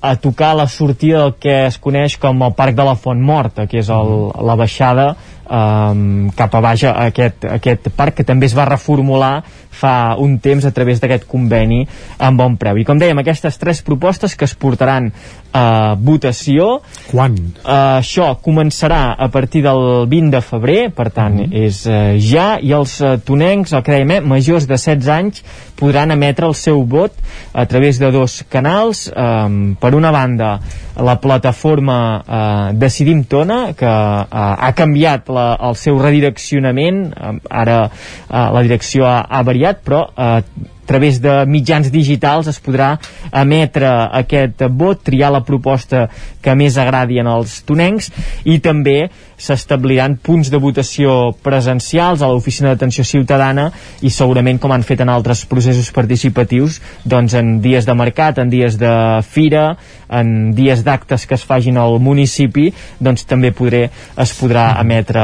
a 0.00 0.14
tocar 0.22 0.54
la 0.58 0.68
sortida 0.68 1.24
del 1.24 1.36
que 1.40 1.58
es 1.66 1.78
coneix 1.82 2.18
com 2.22 2.42
el 2.46 2.56
Parc 2.58 2.78
de 2.78 2.86
la 2.88 2.96
Font 2.96 3.22
Morta, 3.22 3.66
que 3.70 3.82
és 3.82 3.92
el, 3.92 4.12
la 4.42 4.56
baixada 4.58 5.12
um, 5.52 6.30
cap 6.36 6.54
a 6.54 6.62
baix 6.64 6.86
aquest, 6.90 7.46
aquest 7.58 7.90
parc 7.96 8.20
que 8.20 8.26
també 8.28 8.48
es 8.48 8.56
va 8.56 8.68
reformular 8.68 9.34
fa 9.72 10.14
un 10.20 10.38
temps 10.42 10.64
a 10.68 10.72
través 10.74 11.00
d'aquest 11.00 11.26
conveni 11.28 11.82
amb 12.18 12.38
bon 12.38 12.56
preu. 12.60 12.78
I 12.78 12.86
com 12.86 13.00
dèiem, 13.00 13.18
aquestes 13.18 13.58
tres 13.58 13.82
propostes 13.82 14.36
que 14.36 14.46
es 14.46 14.54
portaran 14.54 15.10
a 15.52 15.94
votació. 16.00 16.80
Quan? 17.10 17.36
Uh, 17.62 17.98
això 18.00 18.30
començarà 18.44 19.02
a 19.18 19.28
partir 19.32 19.62
del 19.66 20.06
20 20.08 20.32
de 20.32 20.40
febrer, 20.44 20.80
per 20.94 21.10
tant, 21.10 21.34
mm 21.34 21.44
-hmm. 21.44 21.64
és 21.66 21.86
uh, 21.86 22.16
ja, 22.18 22.58
i 22.60 22.72
els 22.72 23.00
uh, 23.00 23.18
tonencs, 23.18 23.72
el 23.72 23.82
que 23.82 23.92
dèiem, 23.92 24.10
eh, 24.10 24.20
majors 24.20 24.66
de 24.66 24.76
16 24.76 25.08
anys, 25.08 25.44
podran 25.82 26.10
emetre 26.10 26.46
el 26.46 26.54
seu 26.54 26.84
vot 26.86 27.12
a 27.52 27.66
través 27.66 27.98
de 27.98 28.10
dos 28.10 28.44
canals. 28.48 29.12
Um, 29.16 29.74
per 29.80 29.94
una 29.94 30.10
banda, 30.10 30.60
la 30.96 31.20
plataforma 31.20 31.98
uh, 32.20 32.78
Decidim 32.78 33.24
Tona, 33.24 33.72
que 33.74 33.86
uh, 33.86 34.26
ha 34.30 34.72
canviat 34.76 35.28
la, 35.28 35.56
el 35.60 35.74
seu 35.74 35.98
redireccionament, 35.98 37.12
uh, 37.12 37.34
ara 37.50 37.78
uh, 37.88 38.52
la 38.54 38.62
direcció 38.62 39.06
ha, 39.06 39.26
ha 39.28 39.42
variat, 39.42 39.61
però 39.84 40.02
uh, 40.10 40.42
a 40.82 40.86
través 40.86 41.20
de 41.22 41.44
mitjans 41.46 41.90
digitals 41.94 42.48
es 42.50 42.58
podrà 42.60 42.96
emetre 43.30 43.88
aquest 44.18 44.64
vot, 44.68 45.00
triar 45.06 45.30
la 45.32 45.44
proposta 45.46 46.08
que 46.42 46.56
més 46.58 46.76
agradi 46.76 47.20
en 47.22 47.30
els 47.30 47.60
tonencs 47.68 48.10
i 48.44 48.58
també 48.58 49.06
s'establiran 49.42 50.16
punts 50.22 50.50
de 50.52 50.60
votació 50.62 51.32
presencials 51.42 52.22
a 52.22 52.30
l'oficina 52.30 52.72
d'atenció 52.72 53.04
ciutadana 53.04 53.70
i 54.00 54.10
segurament 54.10 54.60
com 54.62 54.72
han 54.74 54.86
fet 54.86 55.02
en 55.02 55.10
altres 55.12 55.44
processos 55.50 55.90
participatius 55.94 56.80
doncs 57.04 57.34
en 57.38 57.56
dies 57.64 57.88
de 57.88 57.96
mercat, 57.98 58.38
en 58.38 58.52
dies 58.52 58.78
de 58.78 58.94
fira 59.26 59.72
en 60.12 60.52
dies 60.54 60.84
d'actes 60.84 61.24
que 61.26 61.36
es 61.38 61.44
fagin 61.48 61.78
al 61.80 61.98
municipi 62.02 62.68
doncs 63.00 63.24
també 63.28 63.52
podré, 63.56 63.86
es 64.20 64.34
podrà 64.36 64.68
emetre 64.82 65.22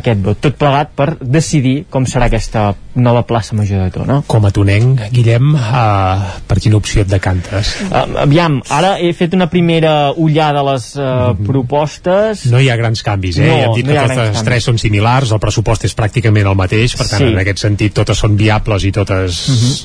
aquest 0.00 0.22
vot. 0.24 0.40
Tot 0.42 0.56
plegat 0.58 0.94
per 0.96 1.12
decidir 1.20 1.82
com 1.92 2.08
serà 2.08 2.30
aquesta 2.30 2.72
nova 2.94 3.22
plaça 3.28 3.56
Major 3.56 3.84
de 3.86 3.92
Tona. 3.94 4.18
Com 4.28 4.44
a 4.44 4.50
tonenc, 4.52 5.00
Guillem, 5.12 5.54
uh, 5.56 6.40
per 6.48 6.58
quina 6.60 6.76
opció 6.80 7.04
et 7.04 7.10
decantes? 7.10 7.74
Uh, 7.88 8.18
aviam, 8.24 8.60
ara 8.72 8.94
he 9.00 9.12
fet 9.16 9.36
una 9.36 9.48
primera 9.52 10.12
ullada 10.12 10.60
a 10.60 10.66
les 10.72 10.92
uh, 10.96 11.02
mm 11.02 11.06
-hmm. 11.06 11.46
propostes. 11.46 12.44
No 12.52 12.60
hi 12.60 12.68
ha 12.70 12.76
grans 12.76 13.02
canvis, 13.02 13.38
eh? 13.38 13.46
No, 13.46 13.51
ja 13.58 13.68
hem 13.68 13.76
dit 13.76 13.86
no 13.86 13.94
que 13.96 14.16
totes 14.16 14.42
tres 14.46 14.66
són 14.68 14.80
similars, 14.80 15.32
el 15.34 15.40
pressupost 15.42 15.86
és 15.88 15.94
pràcticament 15.98 16.48
el 16.50 16.58
mateix, 16.58 16.96
per 16.98 17.06
tant, 17.08 17.22
Sí. 17.22 17.30
en 17.32 17.38
aquest 17.42 17.62
sentit, 17.62 17.94
totes 17.94 18.18
són 18.18 18.36
viables 18.36 18.84
i 18.88 18.92
totes... 18.92 19.40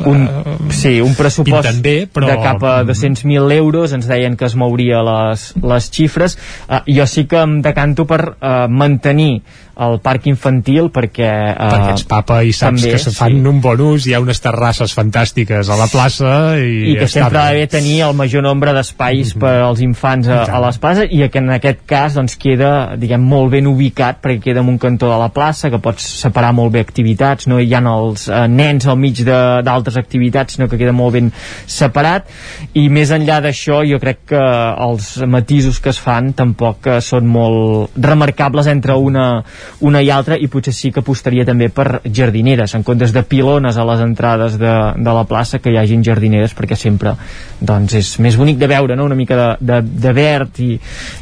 un, 0.06 0.24
uh, 0.26 0.58
sí, 0.74 0.98
un 1.04 1.16
pressupost 1.18 1.82
bé, 1.84 1.98
però... 2.12 2.32
de 2.32 2.40
cap 2.44 2.64
a 2.64 2.76
200.000 2.88 3.52
euros 3.58 3.94
ens 3.94 4.08
deien 4.10 4.38
que 4.38 4.46
es 4.46 4.56
mouria 4.56 5.04
les, 5.06 5.54
les 5.62 5.92
xifres. 5.92 6.38
Uh, 6.68 6.82
jo 6.88 7.06
sí 7.08 7.26
que 7.30 7.42
em 7.44 7.60
decanto 7.62 8.08
per 8.10 8.22
uh, 8.34 8.68
mantenir 8.70 9.42
el 9.86 10.00
parc 10.04 10.28
infantil 10.32 10.90
perquè... 10.94 11.30
Uh, 11.54 11.70
perquè 11.74 11.94
ets 11.96 12.06
papa 12.10 12.40
i 12.44 12.54
saps 12.56 12.82
també, 12.82 12.94
que 12.96 13.02
se 13.02 13.14
fan 13.16 13.38
un 13.50 13.62
bon 13.62 13.82
ús, 13.92 14.08
hi 14.08 14.16
ha 14.18 14.22
unes 14.24 14.42
terrasses 14.44 14.94
fantàstiques 14.98 15.70
a 15.70 15.78
la 15.80 15.88
plaça 15.92 16.32
i, 16.62 16.94
i 16.94 16.96
que 17.00 17.08
sempre 17.12 17.40
ha 17.40 17.48
d'haver 17.52 17.68
tenir 17.72 18.00
el 18.08 18.16
major 18.18 18.46
nombre 18.46 18.74
d'espais 18.76 19.34
per 19.38 19.54
als 19.68 19.82
infants 19.86 20.30
a, 20.32 20.44
a 20.50 20.62
les 20.66 20.80
places 20.82 21.12
i 21.14 21.22
que 21.30 21.42
en 21.44 21.52
aquest 21.58 21.84
cas 21.90 22.18
doncs, 22.18 22.38
queda 22.42 22.96
diguem, 22.98 23.22
molt 23.22 23.52
ben 23.54 23.68
ubicat 23.70 24.22
perquè 24.24 24.50
queda 24.50 24.64
en 24.64 24.72
un 24.74 24.80
cantó 24.82 25.12
de 25.12 25.20
la 25.20 25.30
plaça 25.34 25.70
que 25.74 25.80
pots 25.84 26.06
separar 26.24 26.54
molt 26.58 26.74
bé 26.74 26.82
activitats 26.86 27.48
no 27.50 27.60
hi 27.62 27.70
ha 27.74 27.82
els 27.88 28.28
eh, 28.30 28.46
nens 28.50 28.88
al 28.88 28.98
mig 29.00 29.22
de- 29.26 29.62
d'altres 29.64 29.98
activitats 30.00 30.56
sinó 30.58 30.68
que 30.70 30.78
queda 30.80 30.94
molt 30.96 31.14
ben 31.14 31.32
separat. 31.68 32.28
I 32.78 32.88
més 32.94 33.12
enllà 33.14 33.40
d'això 33.44 33.82
jo 33.88 34.00
crec 34.02 34.24
que 34.34 34.42
els 34.88 35.10
matisos 35.30 35.80
que 35.84 35.92
es 35.94 36.00
fan 36.02 36.32
tampoc 36.38 36.88
eh, 36.88 37.00
són 37.04 37.28
molt 37.30 37.96
remarcables 37.98 38.68
entre 38.72 38.96
una, 38.98 39.28
una 39.88 40.02
i 40.02 40.10
altra 40.14 40.38
i 40.38 40.48
potser 40.52 40.74
sí 40.74 40.92
que 40.92 41.02
apostaria 41.04 41.46
també 41.46 41.70
per 41.70 42.02
jardineres 42.06 42.74
en 42.76 42.84
comptes 42.88 43.14
de 43.14 43.24
pilones 43.28 43.78
a 43.78 43.86
les 43.88 44.02
entrades 44.04 44.58
de, 44.60 44.74
de 44.98 45.14
la 45.14 45.24
plaça 45.30 45.60
que 45.60 45.72
hi 45.74 45.78
hagin 45.80 46.04
jardineres 46.06 46.56
perquè 46.58 46.78
sempre 46.80 47.16
doncs, 47.60 47.96
és 47.98 48.12
més 48.24 48.38
bonic 48.38 48.58
de 48.62 48.70
veure 48.70 48.96
no? 48.96 49.06
una 49.06 49.18
mica 49.18 49.38
de, 49.38 49.48
de, 49.72 49.82
de 50.08 50.14
verd 50.14 50.62
i, 50.64 50.72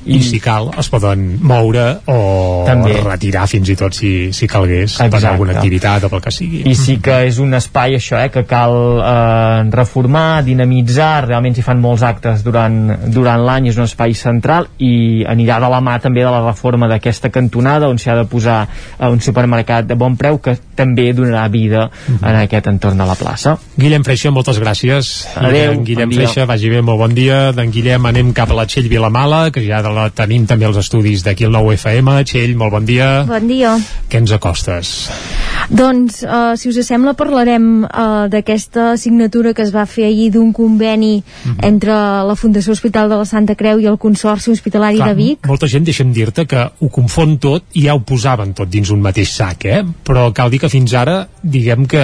I 0.06 0.22
si 0.24 0.40
cal, 0.44 0.72
es 0.78 0.90
poden 0.92 1.26
moure 1.42 1.86
o 2.12 2.20
També. 2.68 2.98
retirar 3.04 3.46
fins 3.52 3.72
i 3.72 3.78
tot 3.80 3.96
si, 3.96 4.12
si 4.36 4.48
calgués 4.52 4.98
per 5.00 5.08
Exacte. 5.08 5.32
alguna 5.34 5.56
activitat 5.58 6.08
o 6.08 6.12
pel 6.12 6.24
que 6.24 6.34
sigui. 6.36 6.64
i 6.70 6.76
sí 6.78 6.98
que 7.04 7.22
és 7.30 7.40
un 7.44 7.56
espai 7.58 7.98
això 8.00 8.20
eh, 8.22 8.30
que 8.34 8.46
cal 8.48 8.76
eh, 9.00 9.70
reformar, 9.76 10.44
dinamitzar 10.48 11.26
realment 11.28 11.56
s'hi 11.56 11.66
fan 11.66 11.82
molts 11.84 12.04
actes 12.06 12.44
durant, 12.46 12.80
durant 13.12 13.46
l'any 13.46 13.72
és 13.72 13.80
un 13.80 13.88
espai 13.88 14.16
central 14.18 14.70
i 14.84 15.24
anirà 15.28 15.60
de 15.64 15.72
la 15.72 15.82
mà 15.84 15.98
també 16.04 16.24
de 16.26 16.32
la 16.32 16.44
reforma 16.46 16.90
d'aquesta 16.92 17.32
cantonada 17.34 17.90
on 17.92 18.00
s'hi 18.02 18.12
ha 18.12 18.20
de 18.20 18.28
posar 18.36 18.60
eh, 18.68 19.08
un 19.08 19.24
supermercat 19.24 19.88
de 19.88 19.96
bon 20.00 20.20
preu 20.20 20.42
que 20.44 20.58
també 20.76 21.12
donarà 21.16 21.48
vida 21.52 21.88
en 22.20 22.36
aquest 22.36 22.68
entorn 22.68 23.00
de 23.00 23.08
la 23.08 23.16
plaça 23.16 23.56
Guillem 23.76 24.06
Freixa, 24.08 24.32
moltes 24.32 24.60
gràcies. 24.62 25.10
Adéu, 25.36 25.74
I 25.74 25.76
d'en 25.76 25.84
Guillem 25.88 26.12
bon. 26.12 26.20
Freixa, 26.22 26.46
vagi 26.48 26.70
bé, 26.72 26.82
molt 26.86 27.02
bon 27.02 27.16
dia. 27.16 27.52
D'en 27.56 27.72
Guillem 27.74 28.08
anem 28.08 28.32
cap 28.36 28.52
a 28.52 28.58
la 28.58 28.66
Txell 28.70 28.88
Vilamala, 28.92 29.50
que 29.52 29.64
ja 29.66 29.82
la 29.84 30.08
tenim 30.16 30.46
també 30.48 30.68
els 30.70 30.80
estudis 30.80 31.26
d'aquí 31.26 31.48
al 31.48 31.56
9FM. 31.56 32.12
Txell, 32.30 32.56
molt 32.60 32.76
bon 32.78 32.88
dia. 32.88 33.10
Bon 33.28 33.48
dia. 33.50 33.76
Què 34.10 34.22
ens 34.24 34.34
acostes? 34.36 34.94
Doncs, 35.70 36.22
uh, 36.24 36.54
si 36.60 36.70
us 36.70 36.80
sembla, 36.86 37.16
parlarem 37.18 37.68
uh, 37.84 38.28
d'aquesta 38.32 38.96
signatura 39.02 39.54
que 39.58 39.66
es 39.66 39.74
va 39.76 39.86
fer 39.90 40.08
ahir 40.08 40.30
d'un 40.36 40.52
conveni 40.54 41.24
entre 41.66 41.96
la 42.28 42.36
Fundació 42.38 42.76
Hospital 42.76 43.10
de 43.10 43.20
la 43.20 43.26
Santa 43.26 43.56
Creu 43.58 43.82
i 43.82 43.90
el 43.90 43.98
Consorci 44.02 44.54
Hospitalari 44.54 45.02
de 45.02 45.14
Vic. 45.18 45.48
molta 45.48 45.68
gent, 45.72 45.86
deixa'm 45.88 46.14
dir-te 46.14 46.46
que 46.50 46.68
ho 46.80 46.90
confon 46.94 47.38
tot 47.42 47.66
i 47.74 47.88
ja 47.88 47.96
ho 47.96 48.04
posaven 48.26 48.56
tot 48.58 48.70
dins 48.74 48.90
un 48.90 49.04
mateix 49.06 49.30
sac, 49.38 49.68
eh? 49.70 49.84
Però 50.06 50.32
cal 50.34 50.50
dir 50.50 50.58
que 50.64 50.70
fins 50.72 50.96
ara, 50.98 51.28
diguem 51.42 51.86
que, 51.86 52.02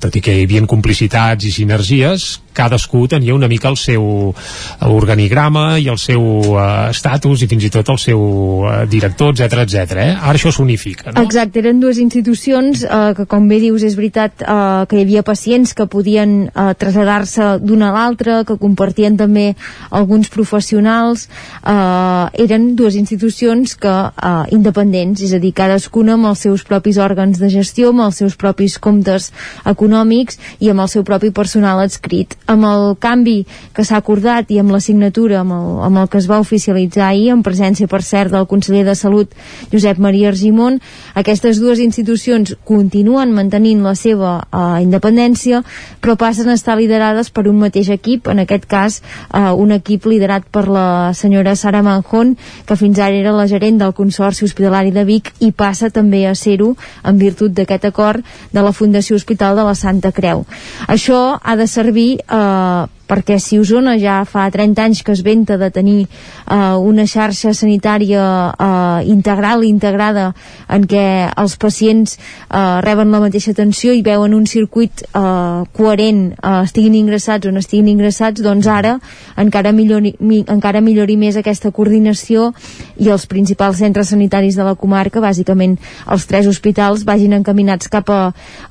tot 0.00 0.16
i 0.16 0.22
que 0.24 0.32
hi 0.32 0.46
havia 0.46 0.64
complicitats 0.70 1.44
i 1.44 1.52
sinergies, 1.52 2.38
cadascú 2.58 3.06
tenia 3.10 3.36
una 3.36 3.48
mica 3.48 3.70
el 3.70 3.78
seu 3.78 4.34
organigrama 4.80 5.78
i 5.78 5.88
el 5.90 5.98
seu 6.00 6.22
eh, 6.56 6.90
estatus 6.90 7.42
i 7.44 7.48
fins 7.50 7.68
i 7.68 7.72
tot 7.72 7.88
el 7.92 8.00
seu 8.02 8.22
eh, 8.68 8.84
director, 8.90 9.34
etc 9.34 9.62
etc. 9.64 9.98
eh? 10.02 10.10
Ara 10.18 10.36
això 10.38 10.52
s'unifica, 10.54 11.12
no? 11.12 11.24
Exacte, 11.24 11.62
eren 11.62 11.80
dues 11.82 12.00
institucions 12.02 12.84
eh, 12.84 13.12
que, 13.16 13.26
com 13.30 13.48
bé 13.50 13.60
dius, 13.62 13.84
és 13.86 13.96
veritat 13.98 14.42
eh, 14.42 14.84
que 14.88 14.98
hi 14.98 15.04
havia 15.06 15.24
pacients 15.26 15.74
que 15.76 15.88
podien 15.90 16.36
eh, 16.48 16.68
traslladar-se 16.78 17.58
d'una 17.62 17.90
a 17.90 17.94
l'altra, 17.94 18.42
que 18.48 18.58
compartien 18.60 19.16
també 19.18 19.52
alguns 19.90 20.30
professionals. 20.32 21.28
Eh, 21.62 22.44
eren 22.44 22.72
dues 22.78 22.98
institucions 22.98 23.76
que 23.78 23.94
eh, 23.94 24.34
independents, 24.56 25.22
és 25.24 25.34
a 25.36 25.42
dir, 25.42 25.54
cadascuna 25.56 26.16
amb 26.18 26.32
els 26.32 26.44
seus 26.46 26.64
propis 26.68 26.98
òrgans 27.02 27.40
de 27.40 27.50
gestió, 27.52 27.92
amb 27.94 28.06
els 28.08 28.20
seus 28.22 28.36
propis 28.38 28.78
comptes 28.82 29.30
econòmics 29.68 30.38
i 30.64 30.72
amb 30.72 30.84
el 30.84 30.92
seu 30.92 31.04
propi 31.06 31.32
personal 31.34 31.82
adscrit. 31.84 32.36
Amb 32.48 32.64
el 32.64 32.84
canvi 33.00 33.42
que 33.76 33.84
s'ha 33.84 33.98
acordat 34.00 34.48
i 34.50 34.58
amb 34.62 34.72
la 34.72 34.80
signatura 34.80 35.42
amb 35.42 35.52
el, 35.52 35.66
amb 35.84 36.02
el 36.02 36.08
que 36.08 36.18
es 36.20 36.28
va 36.30 36.40
oficialitzar 36.40 37.08
ahir, 37.08 37.28
en 37.34 37.42
presència, 37.44 37.88
per 37.90 38.00
cert, 38.02 38.32
del 38.32 38.46
conseller 38.48 38.84
de 38.86 38.94
Salut, 38.96 39.34
Josep 39.72 40.00
Maria 40.00 40.30
Argimon, 40.32 40.78
aquestes 41.18 41.60
dues 41.60 41.82
institucions 41.84 42.54
continuen 42.68 43.34
mantenint 43.36 43.82
la 43.84 43.94
seva 43.98 44.38
eh, 44.48 44.82
independència, 44.84 45.62
però 46.00 46.16
passen 46.16 46.48
a 46.48 46.56
estar 46.56 46.78
liderades 46.78 47.30
per 47.30 47.46
un 47.50 47.60
mateix 47.60 47.90
equip, 47.92 48.30
en 48.32 48.40
aquest 48.44 48.64
cas 48.70 49.00
eh, 49.00 49.52
un 49.52 49.74
equip 49.76 50.08
liderat 50.08 50.48
per 50.50 50.66
la 50.72 51.12
senyora 51.14 51.56
Sara 51.56 51.82
Manjón, 51.84 52.36
que 52.66 52.78
fins 52.80 52.98
ara 52.98 53.18
era 53.18 53.36
la 53.36 53.48
gerent 53.50 53.80
del 53.82 53.94
Consorci 53.96 54.46
Hospitalari 54.48 54.94
de 54.94 55.04
Vic 55.08 55.32
i 55.44 55.52
passa 55.52 55.90
també 55.92 56.24
a 56.26 56.34
ser-ho 56.38 56.72
en 57.04 57.20
virtut 57.20 57.52
d'aquest 57.52 57.88
acord 57.90 58.24
de 58.52 58.64
la 58.64 58.72
Fundació 58.72 59.16
Hospital 59.20 59.58
de 59.58 59.66
la 59.68 59.76
Santa 59.78 60.12
Creu. 60.16 60.44
Això 60.88 61.38
ha 61.42 61.56
de 61.58 61.66
servir 61.68 62.08
eh, 62.18 62.37
eh, 62.38 62.97
perquè 63.08 63.38
si 63.40 63.58
Osona 63.58 63.96
ja 63.98 64.20
fa 64.28 64.46
30 64.52 64.84
anys 64.84 65.02
que 65.02 65.14
es 65.16 65.22
venta 65.24 65.56
de 65.58 65.70
tenir 65.72 66.02
eh, 66.04 66.76
una 66.76 67.06
xarxa 67.08 67.54
sanitària 67.56 68.24
eh, 68.52 69.08
integral, 69.08 69.64
integrada, 69.64 70.32
en 70.68 70.84
què 70.88 71.04
els 71.32 71.56
pacients 71.56 72.18
eh, 72.18 72.80
reben 72.84 73.10
la 73.14 73.22
mateixa 73.24 73.54
atenció 73.56 73.94
i 73.96 74.04
veuen 74.04 74.36
un 74.36 74.46
circuit 74.46 75.02
eh, 75.08 75.64
coherent, 75.72 76.22
eh, 76.36 76.54
estiguin 76.68 76.98
ingressats 77.00 77.48
o 77.48 77.54
no 77.54 77.64
estiguin 77.64 77.88
ingressats, 77.94 78.44
doncs 78.44 78.68
ara 78.68 78.98
encara 79.40 79.72
millori, 79.72 80.14
mi, 80.20 80.42
encara 80.46 80.82
millori 80.84 81.16
més 81.16 81.38
aquesta 81.40 81.72
coordinació 81.72 82.52
i 83.00 83.08
els 83.08 83.26
principals 83.30 83.80
centres 83.80 84.12
sanitaris 84.12 84.58
de 84.58 84.66
la 84.66 84.76
comarca, 84.76 85.22
bàsicament 85.24 85.78
els 86.10 86.28
tres 86.28 86.48
hospitals, 86.50 87.06
vagin 87.08 87.36
encaminats 87.38 87.88
cap 87.88 88.10
a 88.12 88.20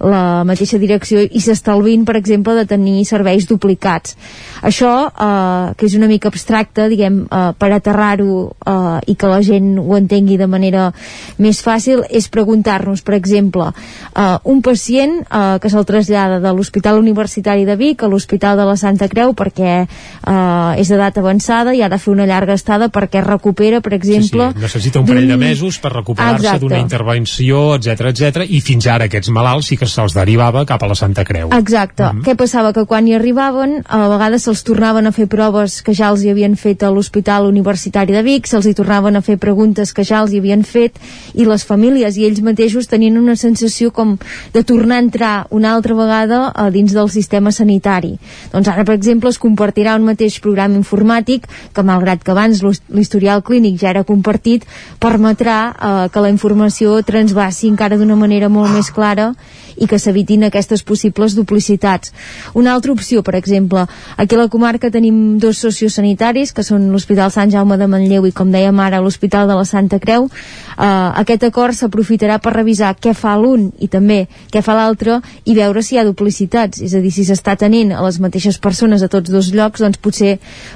la 0.04 0.44
mateixa 0.46 0.78
direcció 0.78 1.24
i 1.26 1.42
s'estalvin, 1.42 2.06
per 2.06 2.18
exemple, 2.20 2.54
de 2.58 2.68
tenir 2.70 3.06
serveis 3.08 3.48
duplicats 3.50 4.16
això, 4.62 5.08
eh, 5.08 5.74
que 5.78 5.86
és 5.86 5.96
una 5.96 6.08
mica 6.08 6.30
abstracte, 6.30 6.88
diguem, 6.90 7.26
eh, 7.30 7.52
per 7.58 7.72
aterrar-ho 7.74 8.56
eh, 8.66 9.12
i 9.12 9.16
que 9.16 9.28
la 9.28 9.42
gent 9.42 9.78
ho 9.80 9.98
entengui 9.98 10.38
de 10.38 10.48
manera 10.48 10.92
més 11.38 11.62
fàcil, 11.62 12.04
és 12.10 12.30
preguntar-nos, 12.30 13.02
per 13.02 13.16
exemple, 13.16 13.72
eh, 14.16 14.38
un 14.44 14.62
pacient 14.62 15.20
eh, 15.22 15.58
que 15.62 15.70
se'l 15.70 15.86
trasllada 15.86 16.40
de 16.40 16.54
l'Hospital 16.54 17.00
Universitari 17.00 17.66
de 17.66 17.76
Vic 17.76 18.04
a 18.04 18.08
l'Hospital 18.08 18.58
de 18.58 18.66
la 18.66 18.76
Santa 18.78 19.08
Creu 19.08 19.34
perquè 19.38 19.74
eh, 19.86 20.82
és 20.82 20.90
d'edat 20.90 21.18
avançada 21.18 21.74
i 21.74 21.82
ha 21.82 21.90
de 21.90 22.00
fer 22.02 22.14
una 22.14 22.26
llarga 22.26 22.54
estada 22.58 22.90
perquè 22.90 23.24
recupera, 23.24 23.82
per 23.82 23.94
exemple... 23.94 24.52
Sí, 24.52 24.58
sí. 24.58 24.66
Necessita 24.68 25.00
un 25.00 25.08
parell 25.08 25.28
de 25.30 25.38
mesos 25.38 25.80
per 25.80 25.94
recuperar-se 25.94 26.58
d'una 26.60 26.82
intervenció, 26.82 27.76
etc 27.78 28.12
etc 28.12 28.48
i 28.48 28.62
fins 28.62 28.88
ara 28.92 29.08
aquests 29.08 29.32
malalts 29.34 29.72
sí 29.72 29.78
que 29.78 29.88
se'ls 29.90 30.16
derivava 30.16 30.66
cap 30.68 30.84
a 30.84 30.90
la 30.90 30.96
Santa 30.96 31.26
Creu. 31.28 31.52
Exacte. 31.54 32.04
Mm 32.04 32.20
-hmm. 32.20 32.26
Què 32.26 32.36
passava? 32.36 32.74
Que 32.74 32.86
quan 32.86 33.08
hi 33.08 33.16
arribaven, 33.16 33.84
a 33.88 33.98
vegades 34.18 34.48
se'ls 34.48 34.64
tornaven 34.66 35.06
a 35.06 35.12
fer 35.14 35.28
proves 35.30 35.78
que 35.86 35.94
ja 35.94 36.10
els 36.10 36.24
hi 36.26 36.32
havien 36.32 36.56
fet 36.58 36.82
a 36.82 36.90
l'Hospital 36.90 37.46
Universitari 37.46 38.16
de 38.16 38.24
Vic, 38.26 38.48
se'ls 38.50 38.66
hi 38.66 38.74
tornaven 38.78 39.20
a 39.20 39.22
fer 39.22 39.38
preguntes 39.38 39.94
que 39.94 40.06
ja 40.08 40.24
els 40.24 40.34
hi 40.34 40.42
havien 40.42 40.64
fet, 40.66 40.98
i 41.38 41.46
les 41.46 41.66
famílies 41.68 42.18
i 42.18 42.26
ells 42.26 42.42
mateixos 42.42 42.90
tenien 42.90 43.20
una 43.22 43.36
sensació 43.38 43.92
com 43.94 44.16
de 44.56 44.64
tornar 44.66 44.98
a 44.98 45.06
entrar 45.06 45.34
una 45.54 45.76
altra 45.76 45.94
vegada 45.98 46.40
a 46.50 46.70
dins 46.74 46.96
del 46.98 47.12
sistema 47.14 47.54
sanitari. 47.54 48.16
Doncs 48.54 48.72
ara, 48.74 48.88
per 48.88 48.98
exemple, 48.98 49.30
es 49.30 49.38
compartirà 49.38 49.96
un 50.00 50.10
mateix 50.10 50.40
programa 50.42 50.80
informàtic 50.82 51.46
que, 51.46 51.86
malgrat 51.86 52.26
que 52.26 52.34
abans 52.34 52.64
l'historial 52.66 53.46
clínic 53.46 53.78
ja 53.84 53.94
era 53.94 54.06
compartit, 54.08 54.66
permetrà 55.00 55.60
eh, 55.70 55.96
que 56.10 56.26
la 56.26 56.34
informació 56.34 56.98
transvasi 57.06 57.70
encara 57.70 58.02
d'una 58.02 58.18
manera 58.18 58.50
molt 58.50 58.74
més 58.74 58.90
clara 58.90 59.34
i 59.78 59.86
que 59.86 60.00
s'evitin 60.02 60.48
aquestes 60.48 60.84
possibles 60.84 61.36
duplicitats. 61.38 62.14
Una 62.58 62.74
altra 62.74 62.92
opció, 62.92 63.22
per 63.24 63.36
exemple, 63.38 63.86
aquí 64.16 64.36
a 64.36 64.40
la 64.40 64.48
comarca 64.48 64.92
tenim 64.92 65.38
dos 65.42 65.60
sociosanitaris, 65.60 66.54
que 66.54 66.64
són 66.64 66.90
l'Hospital 66.94 67.32
Sant 67.34 67.52
Jaume 67.52 67.78
de 67.78 67.88
Manlleu 67.92 68.28
i, 68.28 68.32
com 68.32 68.52
dèiem 68.54 68.80
ara, 68.80 69.02
l'Hospital 69.04 69.48
de 69.50 69.58
la 69.58 69.66
Santa 69.66 70.00
Creu. 70.00 70.30
Uh, 70.78 71.12
aquest 71.24 71.44
acord 71.48 71.74
s'aprofitarà 71.74 72.38
per 72.40 72.54
revisar 72.54 72.94
què 73.02 73.16
fa 73.18 73.34
l'un 73.40 73.72
i 73.82 73.90
també 73.90 74.28
què 74.54 74.62
fa 74.62 74.76
l'altre 74.78 75.20
i 75.50 75.56
veure 75.58 75.82
si 75.82 75.96
hi 75.96 76.00
ha 76.00 76.06
duplicitats, 76.06 76.84
és 76.86 76.94
a 76.94 77.02
dir, 77.02 77.12
si 77.12 77.26
s'està 77.26 77.58
tenint 77.58 77.96
a 77.96 78.04
les 78.06 78.20
mateixes 78.22 78.60
persones 78.62 79.02
a 79.02 79.10
tots 79.10 79.34
dos 79.34 79.50
llocs, 79.56 79.82
doncs 79.82 79.98
potser 79.98 80.36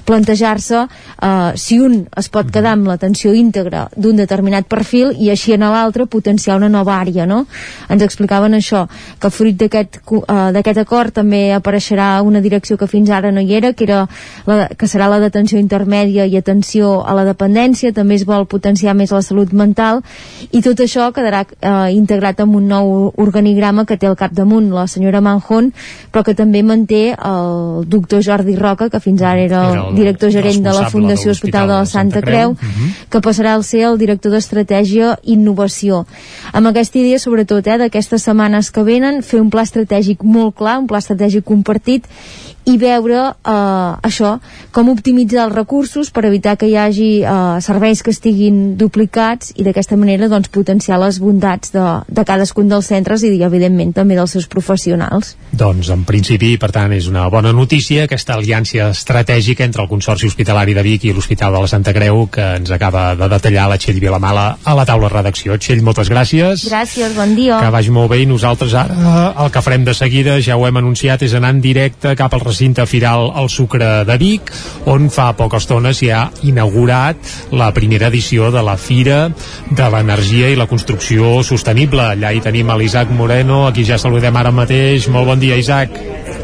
plantejar-se 0.09 0.87
uh, 0.87 1.51
si 1.55 1.77
un 1.79 2.01
es 2.17 2.31
pot 2.33 2.49
quedar 2.49 2.73
amb 2.73 2.89
l'atenció 2.89 3.35
íntegra 3.37 3.85
d'un 3.95 4.17
determinat 4.17 4.65
perfil 4.71 5.13
i 5.13 5.29
així 5.29 5.53
en 5.53 5.67
l'altre 5.69 6.07
potenciar 6.09 6.57
una 6.57 6.69
nova 6.69 6.97
àrea, 6.97 7.27
no? 7.29 7.45
Ens 7.93 8.01
explicaven 8.01 8.57
això, 8.57 8.87
que 9.21 9.29
fruit 9.29 9.59
d'aquest 9.61 10.01
uh, 10.17 10.81
acord 10.81 11.13
també 11.13 11.51
apareixerà 11.53 12.21
una 12.25 12.41
direcció 12.41 12.77
que 12.77 12.89
fins 12.89 13.10
ara 13.11 13.31
no 13.31 13.41
hi 13.41 13.55
era, 13.55 13.73
que, 13.73 13.85
era 13.85 14.07
la, 14.47 14.67
que 14.77 14.88
serà 14.88 15.09
la 15.11 15.19
d'atenció 15.19 15.59
intermèdia 15.59 16.25
i 16.25 16.38
atenció 16.38 17.01
a 17.05 17.15
la 17.17 17.25
dependència, 17.27 17.93
també 17.93 18.15
es 18.15 18.25
vol 18.25 18.47
potenciar 18.47 18.95
més 18.97 19.11
la 19.11 19.21
salut 19.25 19.53
mental, 19.53 20.01
i 20.51 20.61
tot 20.61 20.79
això 20.79 21.11
quedarà 21.15 21.43
uh, 21.45 21.89
integrat 21.91 22.39
en 22.41 22.55
un 22.55 22.67
nou 22.71 23.11
organigrama 23.21 23.85
que 23.85 23.97
té 23.97 24.07
al 24.07 24.17
capdamunt 24.19 24.71
la 24.73 24.88
senyora 24.88 25.21
Manjón, 25.21 25.71
però 26.11 26.23
que 26.23 26.35
també 26.38 26.63
manté 26.63 27.03
el 27.13 27.85
doctor 27.89 28.23
Jordi 28.23 28.55
Roca, 28.55 28.89
que 28.89 28.99
fins 29.03 29.21
ara 29.21 29.41
era 29.41 29.65
el, 29.67 29.73
era 29.73 29.88
el 29.89 29.99
director 29.99 30.31
gerent 30.31 30.63
de 30.63 30.75
la 30.75 30.89
Fundació 30.89 31.31
Hospital 31.31 31.67
de 31.67 31.75
la 31.75 31.85
Santa 31.85 32.21
Creu, 32.21 32.31
Creu 32.31 32.49
uh 32.51 32.55
mhm. 32.55 32.88
-huh. 32.88 33.09
que 33.09 33.19
passarà 33.19 33.55
a 33.55 33.63
ser 33.63 33.81
el 33.81 33.97
director 33.97 34.31
d'Estratègia 34.31 35.17
i 35.23 35.35
Innovació. 35.41 36.05
Amb 36.53 36.67
aquesta 36.67 36.99
idea, 36.99 37.19
sobretot, 37.19 37.67
eh, 37.67 37.77
d'aquestes 37.81 38.23
setmanes 38.23 38.71
que 38.71 38.83
venen, 38.83 39.21
fer 39.23 39.41
un 39.41 39.49
pla 39.49 39.63
estratègic 39.65 40.23
molt 40.23 40.55
clar, 40.55 40.79
un 40.79 40.88
pla 40.88 41.01
estratègic 41.01 41.43
compartit 41.43 42.05
i 42.65 42.77
veure 42.77 43.19
eh, 43.31 44.07
això, 44.07 44.35
com 44.71 44.91
optimitzar 44.91 45.47
els 45.47 45.55
recursos 45.55 46.11
per 46.13 46.25
evitar 46.29 46.57
que 46.59 46.69
hi 46.69 46.75
hagi 46.77 47.09
eh, 47.23 47.57
serveis 47.63 48.03
que 48.05 48.13
estiguin 48.13 48.77
duplicats 48.77 49.53
i 49.57 49.65
d'aquesta 49.65 49.97
manera 49.97 50.29
doncs, 50.31 50.51
potenciar 50.53 50.99
les 51.01 51.19
bondats 51.21 51.73
de, 51.73 51.85
de 52.07 52.25
cadascun 52.27 52.69
dels 52.71 52.91
centres 52.91 53.25
i 53.25 53.33
evidentment 53.41 53.93
també 53.95 54.17
dels 54.17 54.35
seus 54.38 54.47
professionals. 54.51 55.35
Doncs 55.51 55.89
en 55.93 56.05
principi, 56.07 56.53
per 56.61 56.71
tant, 56.75 56.93
és 56.93 57.07
una 57.09 57.27
bona 57.33 57.53
notícia 57.55 58.05
aquesta 58.05 58.38
aliança 58.38 58.91
estratègica 58.91 59.65
entre 59.65 59.83
el 59.83 59.89
Consorci 59.91 60.29
Hospitalari 60.29 60.75
de 60.77 60.85
Vic 60.85 61.09
i 61.09 61.15
l'Hospital 61.15 61.55
de 61.55 61.63
la 61.65 61.71
Santa 61.71 61.93
Creu 61.95 62.27
que 62.31 62.45
ens 62.61 62.71
acaba 62.71 63.11
de 63.15 63.29
detallar 63.31 63.67
la 63.71 63.79
Txell 63.81 63.99
Vilamala 64.03 64.45
a 64.63 64.75
la 64.77 64.85
taula 64.85 65.09
redacció. 65.11 65.57
Txell, 65.57 65.83
moltes 65.85 66.11
gràcies. 66.11 66.67
Gràcies, 66.69 67.15
bon 67.17 67.35
dia. 67.35 67.59
Que 67.61 67.73
vagi 67.73 67.93
molt 67.93 68.11
bé 68.13 68.21
i 68.21 68.29
nosaltres 68.29 68.75
ara 68.77 69.31
el 69.41 69.51
que 69.51 69.61
farem 69.63 69.85
de 69.85 69.93
seguida, 69.97 70.38
ja 70.43 70.57
ho 70.57 70.65
hem 70.67 70.77
anunciat, 70.81 71.23
és 71.25 71.33
anar 71.38 71.53
en 71.55 71.61
directe 71.63 72.13
cap 72.19 72.33
al 72.33 72.43
recinte 72.52 72.86
firal 72.86 73.32
al 73.34 73.49
Sucre 73.49 74.03
de 74.07 74.18
Vic, 74.22 74.52
on 74.91 75.10
fa 75.10 75.32
poca 75.40 75.61
estona 75.61 75.94
s'hi 75.95 76.11
ha 76.11 76.26
inaugurat 76.48 77.18
la 77.56 77.72
primera 77.73 78.11
edició 78.11 78.52
de 78.52 78.64
la 78.65 78.78
Fira 78.78 79.22
de 79.72 79.90
l'Energia 79.94 80.52
i 80.52 80.60
la 80.60 80.68
Construcció 80.68 81.40
Sostenible. 81.48 82.11
Allà 82.11 82.34
hi 82.36 82.44
tenim 82.44 82.72
l'Isaac 82.76 83.11
Moreno, 83.15 83.65
a 83.68 83.73
qui 83.76 83.88
ja 83.88 83.99
saludem 84.02 84.36
ara 84.36 84.52
mateix. 84.52 85.07
Molt 85.11 85.32
bon 85.32 85.40
dia, 85.40 85.57
Isaac. 85.60 85.95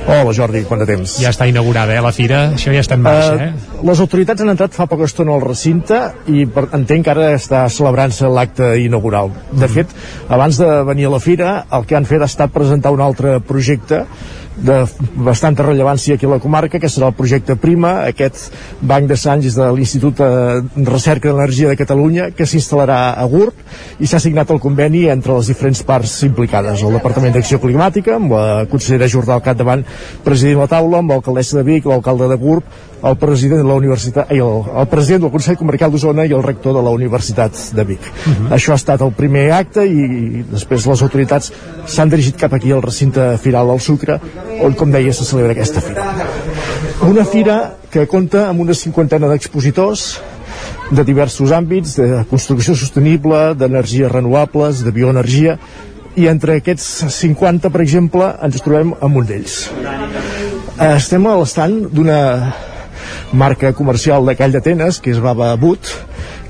Hola 0.07 0.31
Jordi, 0.31 0.61
quant 0.63 0.79
de 0.79 0.87
temps? 0.87 1.17
Ja 1.19 1.33
està 1.33 1.49
inaugurada, 1.49 1.91
eh, 1.91 2.01
la 2.03 2.13
fira? 2.15 2.45
Això 2.55 2.71
ja 2.71 2.79
està 2.79 2.95
en 2.95 3.03
marxa, 3.03 3.33
uh, 3.35 3.47
eh? 3.49 3.81
Les 3.89 3.99
autoritats 3.99 4.43
han 4.43 4.53
entrat 4.53 4.75
fa 4.77 4.87
poca 4.87 5.03
estona 5.03 5.33
al 5.35 5.43
recinte 5.43 5.99
i 6.31 6.45
per, 6.47 6.69
entenc 6.77 7.03
que 7.03 7.11
ara 7.11 7.33
està 7.35 7.65
celebrant-se 7.67 8.31
l'acte 8.31 8.71
inaugural. 8.79 9.33
De 9.51 9.65
mm. 9.65 9.73
fet, 9.75 9.91
abans 10.31 10.61
de 10.63 10.69
venir 10.87 11.09
a 11.09 11.13
la 11.17 11.19
fira, 11.19 11.51
el 11.75 11.83
que 11.89 11.99
han 11.99 12.07
fet 12.07 12.23
ha 12.23 12.31
estat 12.31 12.55
presentar 12.55 12.95
un 12.95 13.03
altre 13.03 13.41
projecte 13.43 14.05
de 14.57 14.77
bastanta 15.13 15.63
rellevància 15.63 16.15
aquí 16.15 16.25
a 16.25 16.31
la 16.31 16.39
comarca, 16.41 16.79
que 16.81 16.89
serà 16.89 17.11
el 17.11 17.15
projecte 17.17 17.55
Prima, 17.61 18.07
aquest 18.09 18.49
banc 18.81 19.07
de 19.09 19.17
Sants 19.19 19.57
de 19.57 19.69
l'Institut 19.75 20.17
de 20.17 20.89
Recerca 20.89 21.29
d'Energia 21.29 21.69
de 21.69 21.77
Catalunya, 21.77 22.31
que 22.35 22.47
s'instal·larà 22.49 23.13
a 23.13 23.25
GURB, 23.29 23.61
i 24.01 24.09
s'ha 24.09 24.21
signat 24.23 24.51
el 24.53 24.61
conveni 24.63 25.05
entre 25.13 25.37
les 25.37 25.51
diferents 25.53 25.83
parts 25.85 26.17
implicades, 26.27 26.81
el 26.81 26.97
Departament 26.97 27.37
d'Acció 27.37 27.61
Climàtica, 27.61 28.17
amb 28.17 28.33
la 28.33 28.65
consellera 28.71 29.09
Jordà 29.11 29.37
al 29.37 29.45
capdavant 29.45 29.85
presidint 30.25 30.63
la 30.63 30.69
taula, 30.71 31.03
amb 31.03 31.13
l'alcaldessa 31.13 31.59
de 31.59 31.67
Vic, 31.67 31.85
l'alcalde 31.85 32.29
de 32.31 32.39
GURB, 32.41 32.77
el 33.03 33.17
president 33.17 33.61
de 33.61 33.67
la 33.67 33.75
universitat, 33.77 34.31
el, 34.33 34.41
el 34.41 34.87
president 34.89 35.25
del 35.25 35.31
Consell 35.31 35.57
Comarcal 35.59 35.91
d'Osona 35.93 36.25
i 36.25 36.33
el 36.33 36.43
rector 36.43 36.73
de 36.77 36.83
la 36.83 36.93
Universitat 36.95 37.57
de 37.77 37.83
Vic. 37.83 37.99
Uh 38.01 38.29
mhm. 38.29 38.47
-huh. 38.47 38.55
Això 38.55 38.71
ha 38.71 38.75
estat 38.75 39.01
el 39.01 39.11
primer 39.11 39.51
acte 39.51 39.85
i, 39.85 40.01
i 40.39 40.45
després 40.51 40.85
les 40.85 41.01
autoritats 41.01 41.51
s'han 41.85 42.09
dirigit 42.09 42.35
cap 42.35 42.53
aquí 42.53 42.71
al 42.71 42.81
recinte 42.81 43.37
firal 43.37 43.67
del 43.67 43.79
Sucre, 43.79 44.19
on, 44.61 44.73
com 44.73 44.91
deia, 44.91 45.13
se 45.13 45.25
celebra 45.25 45.51
aquesta 45.51 45.81
fira. 45.81 46.03
Una 47.01 47.25
fira 47.25 47.75
que 47.91 48.07
compta 48.07 48.49
amb 48.49 48.59
una 48.59 48.73
cinquantena 48.73 49.27
d'expositors 49.27 50.21
de 50.91 51.03
diversos 51.03 51.51
àmbits, 51.51 51.95
de 51.95 52.25
construcció 52.29 52.75
sostenible, 52.75 53.53
d'energies 53.55 54.11
renovables, 54.11 54.83
de 54.83 54.91
bioenergia, 54.91 55.57
i 56.15 56.27
entre 56.27 56.57
aquests 56.57 57.05
50, 57.13 57.69
per 57.69 57.81
exemple, 57.81 58.31
ens 58.41 58.61
trobem 58.65 58.95
amb 59.01 59.17
un 59.17 59.25
d'ells. 59.25 59.69
Estem 60.79 61.27
a 61.27 61.35
l'estant 61.37 61.89
d'una 61.93 62.21
marca 63.31 63.73
comercial 63.73 64.25
de 64.25 64.35
Call 64.39 64.53
d'Atenes, 64.55 64.99
que 65.03 65.11
és 65.11 65.21
Baba 65.23 65.53
But, 65.59 65.91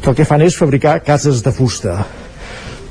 que 0.02 0.12
el 0.12 0.18
que 0.18 0.26
fan 0.28 0.44
és 0.46 0.58
fabricar 0.58 1.00
cases 1.06 1.44
de 1.46 1.54
fusta. 1.54 2.00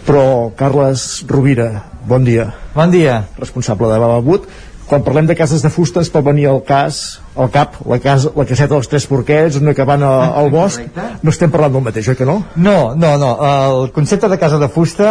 Però, 0.07 0.53
Carles 0.59 1.25
Rovira, 1.27 1.71
bon 2.07 2.25
dia. 2.27 2.53
Bon 2.75 2.91
dia. 2.91 3.25
Responsable 3.39 3.91
de 3.93 3.99
Baba 3.99 4.21
But. 4.23 4.49
Quan 4.87 5.03
parlem 5.03 5.27
de 5.27 5.35
cases 5.35 5.65
de 5.65 5.71
fusta 5.71 5.99
ens 5.99 6.13
pot 6.15 6.23
venir 6.23 6.45
al 6.47 6.61
cas, 6.63 7.19
al 7.35 7.49
cap, 7.51 7.75
la, 7.91 7.99
casa, 7.99 8.31
la 8.39 8.45
caseta 8.47 8.77
dels 8.77 8.87
tres 8.87 9.09
porquets, 9.11 9.57
una 9.59 9.75
cabana 9.75 10.13
al 10.41 10.53
bosc, 10.55 10.85
no 11.27 11.33
estem 11.35 11.51
parlant 11.51 11.75
del 11.75 11.83
mateix, 11.89 12.07
oi 12.13 12.19
que 12.19 12.29
no? 12.29 12.37
No, 12.55 12.95
no, 12.95 13.17
no. 13.19 13.33
El 13.43 13.91
concepte 13.97 14.31
de 14.31 14.39
casa 14.39 14.61
de 14.63 14.71
fusta 14.71 15.09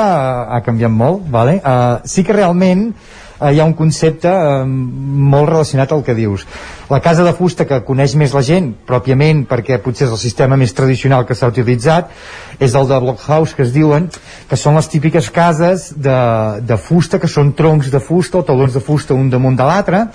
ha 0.47 0.61
canviat 0.63 0.95
molt, 0.95 1.27
vale? 1.27 1.57
Uh, 1.59 1.99
sí 2.07 2.23
que 2.23 2.37
realment 2.37 2.93
eh, 3.39 3.51
hi 3.53 3.59
ha 3.59 3.65
un 3.65 3.73
concepte 3.73 4.29
eh, 4.29 4.63
molt 4.65 5.49
relacionat 5.49 5.91
al 5.91 6.03
que 6.03 6.15
dius. 6.17 6.45
La 6.89 7.01
casa 7.01 7.23
de 7.25 7.33
fusta 7.33 7.65
que 7.65 7.81
coneix 7.87 8.15
més 8.15 8.33
la 8.35 8.43
gent, 8.45 8.71
pròpiament 8.87 9.45
perquè 9.49 9.79
potser 9.83 10.07
és 10.07 10.13
el 10.13 10.21
sistema 10.21 10.57
més 10.59 10.73
tradicional 10.77 11.25
que 11.25 11.37
s'ha 11.37 11.49
utilitzat, 11.51 12.11
és 12.59 12.75
el 12.75 12.89
de 12.89 12.99
blockhouse 13.03 13.55
que 13.55 13.65
es 13.65 13.73
diuen, 13.75 14.09
que 14.49 14.59
són 14.59 14.77
les 14.79 14.89
típiques 14.91 15.29
cases 15.33 15.91
de, 15.97 16.17
de 16.61 16.77
fusta, 16.77 17.19
que 17.19 17.31
són 17.31 17.53
troncs 17.57 17.91
de 17.91 18.01
fusta 18.03 18.41
o 18.41 18.45
talons 18.47 18.75
de 18.75 18.83
fusta 18.83 19.17
un 19.17 19.29
damunt 19.29 19.57
de 19.57 19.65
l'altre, 19.65 20.05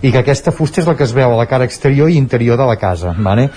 i 0.00 0.12
que 0.12 0.20
aquesta 0.22 0.52
fusta 0.52 0.80
és 0.80 0.88
la 0.88 0.96
que 0.96 1.04
es 1.04 1.12
veu 1.12 1.32
a 1.32 1.40
la 1.40 1.48
cara 1.48 1.66
exterior 1.68 2.08
i 2.08 2.16
interior 2.16 2.56
de 2.60 2.68
la 2.68 2.76
casa. 2.80 3.14
Vale? 3.18 3.50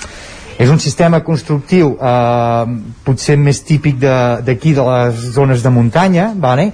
és 0.57 0.69
un 0.69 0.80
sistema 0.80 1.23
constructiu 1.26 1.95
eh, 1.98 2.73
potser 3.06 3.38
més 3.41 3.64
típic 3.65 3.98
d'aquí 3.98 4.73
de, 4.73 4.81
de 4.81 4.85
les 4.85 5.23
zones 5.34 5.64
de 5.64 5.72
muntanya 5.73 6.31
vale? 6.38 6.72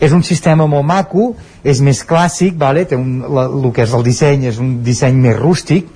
És 0.00 0.14
un 0.14 0.22
sistema 0.22 0.66
molt 0.70 0.86
maco 0.86 1.32
és 1.64 1.80
més 1.84 2.04
clàssic, 2.06 2.54
vale? 2.58 2.84
té 2.86 2.96
un, 2.96 3.18
la, 3.26 3.48
el 3.48 3.72
que 3.74 3.84
és 3.86 3.94
el 3.94 4.06
disseny 4.06 4.46
és 4.50 4.60
un 4.62 4.78
disseny 4.86 5.18
més 5.22 5.36
rústic, 5.38 5.90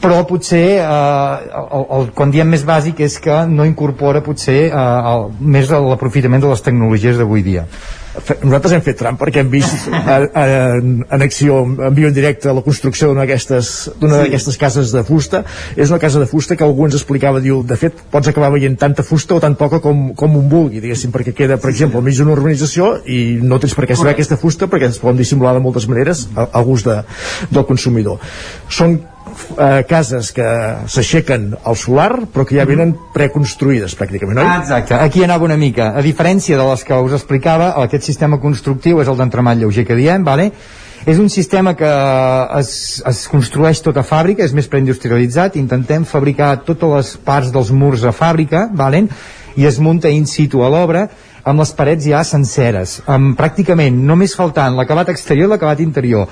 però 0.00 0.22
potser 0.28 0.64
eh, 0.80 1.56
el, 1.60 1.86
el, 1.98 2.10
quan 2.16 2.32
diem 2.32 2.48
més 2.52 2.64
bàsic 2.68 3.02
és 3.04 3.18
que 3.20 3.42
no 3.48 3.66
incorpora 3.68 4.22
potser 4.24 4.60
eh, 4.68 4.76
el, 5.14 5.26
més 5.40 5.72
l'aprofitament 5.72 6.44
de 6.44 6.52
les 6.52 6.64
tecnologies 6.64 7.20
d'avui 7.20 7.44
dia 7.46 7.66
nosaltres 8.42 8.74
hem 8.74 8.82
fet 8.84 8.98
trampa 8.98 9.24
perquè 9.24 9.42
hem 9.44 9.50
vist 9.52 9.86
a, 9.92 10.16
en 10.80 11.22
acció 11.22 11.60
en 11.62 11.94
viu 11.94 12.08
en 12.08 12.16
directe 12.16 12.52
la 12.54 12.64
construcció 12.66 13.10
d'una 13.10 13.26
d'aquestes 13.26 13.68
sí. 14.00 14.58
cases 14.58 14.92
de 14.94 15.04
fusta. 15.06 15.44
És 15.76 15.92
una 15.92 16.00
casa 16.02 16.22
de 16.22 16.28
fusta 16.30 16.56
que 16.56 16.66
algú 16.66 16.88
ens 16.88 16.96
explicava 16.98 17.42
diu, 17.42 17.62
de 17.66 17.78
fet 17.80 18.02
pots 18.10 18.30
acabar 18.30 18.50
veient 18.54 18.78
tanta 18.80 19.04
fusta 19.06 19.36
o 19.36 19.42
tan 19.42 19.56
poca 19.60 19.80
com, 19.84 20.10
com 20.18 20.36
un 20.40 20.48
vulgui 20.50 20.82
diguéssim 20.82 21.14
perquè 21.14 21.34
queda 21.36 21.60
per 21.60 21.70
exemple 21.70 22.00
al 22.00 22.06
mig 22.06 22.18
d'una 22.18 22.34
urbanització 22.34 22.96
i 23.06 23.38
no 23.42 23.60
tens 23.62 23.76
per 23.78 23.86
què 23.88 23.98
saber 23.98 24.16
aquesta 24.16 24.40
fusta 24.40 24.70
perquè 24.70 24.90
es 24.90 25.00
poden 25.02 25.20
dissimular 25.20 25.54
de 25.56 25.62
moltes 25.64 25.86
maneres 25.90 26.26
a, 26.34 26.48
a 26.50 26.64
gust 26.66 26.88
de, 26.88 27.00
del 27.50 27.66
consumidor. 27.68 28.20
Són 28.70 28.98
eh, 29.30 29.84
cases 29.88 30.32
que 30.36 30.48
s'aixequen 30.90 31.54
al 31.64 31.76
solar 31.76 32.26
però 32.32 32.44
que 32.46 32.56
ja 32.58 32.66
mhm. 32.66 32.74
venen 32.74 32.94
preconstruïdes 33.14 33.96
pràcticament, 33.98 34.42
oi? 34.42 34.46
Ah, 34.46 34.60
exacte, 34.62 34.94
aquí 34.94 35.24
anava 35.24 35.48
una 35.48 35.58
mica 35.60 35.92
a 35.96 36.04
diferència 36.04 36.58
de 36.58 36.68
les 36.68 36.84
que 36.84 37.00
us 37.08 37.16
explicava 37.18 37.72
aquest 37.84 38.06
sistema 38.06 38.40
constructiu 38.42 39.00
és 39.00 39.08
el 39.08 39.18
d'entremat 39.20 39.58
lleuger 39.58 39.86
que 39.88 39.98
diem 39.98 40.24
vale? 40.24 40.50
és 41.06 41.18
un 41.18 41.30
sistema 41.32 41.74
que 41.74 41.90
es, 42.58 43.02
es 43.08 43.24
construeix 43.32 43.80
tot 43.80 43.96
a 43.96 44.04
fàbrica, 44.04 44.44
és 44.44 44.52
més 44.52 44.68
preindustrialitzat, 44.68 45.56
intentem 45.56 46.04
fabricar 46.04 46.58
totes 46.66 46.92
les 46.92 47.12
parts 47.24 47.52
dels 47.54 47.70
murs 47.72 48.04
a 48.04 48.12
fàbrica, 48.12 48.66
valen? 48.76 49.08
i 49.56 49.66
es 49.66 49.80
munta 49.82 50.10
in 50.12 50.26
situ 50.30 50.62
a 50.62 50.68
l'obra 50.70 51.08
amb 51.42 51.62
les 51.62 51.72
parets 51.74 52.04
ja 52.06 52.20
senceres, 52.24 53.00
amb 53.10 53.32
pràcticament 53.38 53.96
només 54.06 54.36
faltant 54.36 54.76
l'acabat 54.76 55.10
exterior 55.10 55.48
i 55.48 55.50
l'acabat 55.54 55.80
interior 55.82 56.28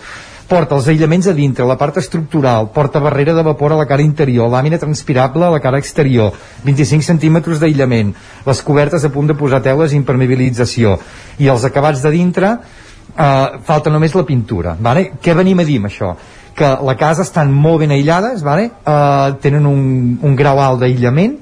porta 0.49 0.79
els 0.79 0.89
aïllaments 0.89 1.29
a 1.29 1.35
dintre, 1.37 1.66
la 1.69 1.77
part 1.77 1.99
estructural, 2.01 2.70
porta 2.73 3.03
barrera 3.05 3.35
de 3.37 3.45
vapor 3.45 3.75
a 3.75 3.79
la 3.83 3.87
cara 3.87 4.03
interior, 4.03 4.49
làmina 4.51 4.81
transpirable 4.81 5.45
a 5.45 5.53
la 5.53 5.61
cara 5.61 5.79
exterior, 5.79 6.33
25 6.65 7.05
centímetres 7.05 7.61
d'aïllament, 7.61 8.15
les 8.47 8.62
cobertes 8.65 9.05
a 9.05 9.12
punt 9.12 9.29
de 9.29 9.37
posar 9.37 9.61
teules 9.65 9.93
impermeabilització 9.99 10.97
i 11.39 11.53
els 11.53 11.69
acabats 11.69 12.03
de 12.03 12.15
dintre 12.16 12.55
eh, 12.57 13.61
falta 13.69 13.93
només 13.93 14.16
la 14.16 14.25
pintura. 14.25 14.75
Vale? 14.81 15.11
Què 15.20 15.37
venim 15.37 15.61
a 15.61 15.69
dir 15.69 15.79
amb 15.83 15.91
això? 15.91 16.15
Que 16.59 16.73
la 16.83 16.97
casa 16.99 17.23
estan 17.29 17.53
molt 17.53 17.85
ben 17.85 17.93
aïllades, 17.95 18.43
vale? 18.43 18.70
eh, 18.73 19.39
tenen 19.45 19.69
un, 19.69 19.83
un 20.25 20.37
grau 20.37 20.61
alt 20.65 20.81
d'aïllament, 20.81 21.37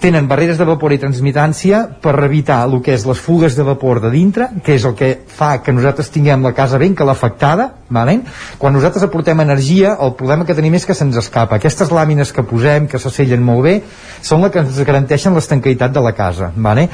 tenen 0.00 0.28
barreres 0.28 0.58
de 0.58 0.66
vapor 0.68 0.92
i 0.94 1.00
transmitància 1.00 1.82
per 2.02 2.14
evitar 2.24 2.62
el 2.66 2.80
que 2.84 2.94
és 2.94 3.06
les 3.08 3.20
fugues 3.20 3.56
de 3.56 3.64
vapor 3.66 4.00
de 4.04 4.10
dintre, 4.12 4.48
que 4.64 4.76
és 4.76 4.84
el 4.84 4.94
que 4.98 5.10
fa 5.26 5.58
que 5.64 5.72
nosaltres 5.72 6.10
tinguem 6.14 6.44
la 6.44 6.54
casa 6.56 6.78
ben 6.78 6.94
calefactada, 6.94 7.70
vale? 7.88 8.20
quan 8.58 8.74
nosaltres 8.74 9.04
aportem 9.06 9.40
energia, 9.40 9.96
el 10.00 10.14
problema 10.18 10.44
que 10.44 10.56
tenim 10.56 10.74
és 10.74 10.86
que 10.86 10.94
se'ns 10.94 11.16
escapa. 11.20 11.56
Aquestes 11.56 11.92
làmines 11.94 12.32
que 12.32 12.44
posem, 12.46 12.88
que 12.88 13.00
s'assellen 13.00 13.42
molt 13.42 13.64
bé, 13.64 13.76
són 14.22 14.44
les 14.44 14.52
que 14.52 14.64
ens 14.64 14.82
garanteixen 14.84 15.34
l'estanqueïtat 15.34 15.94
de 15.94 16.02
la 16.04 16.12
casa. 16.12 16.52
Vale? 16.56 16.88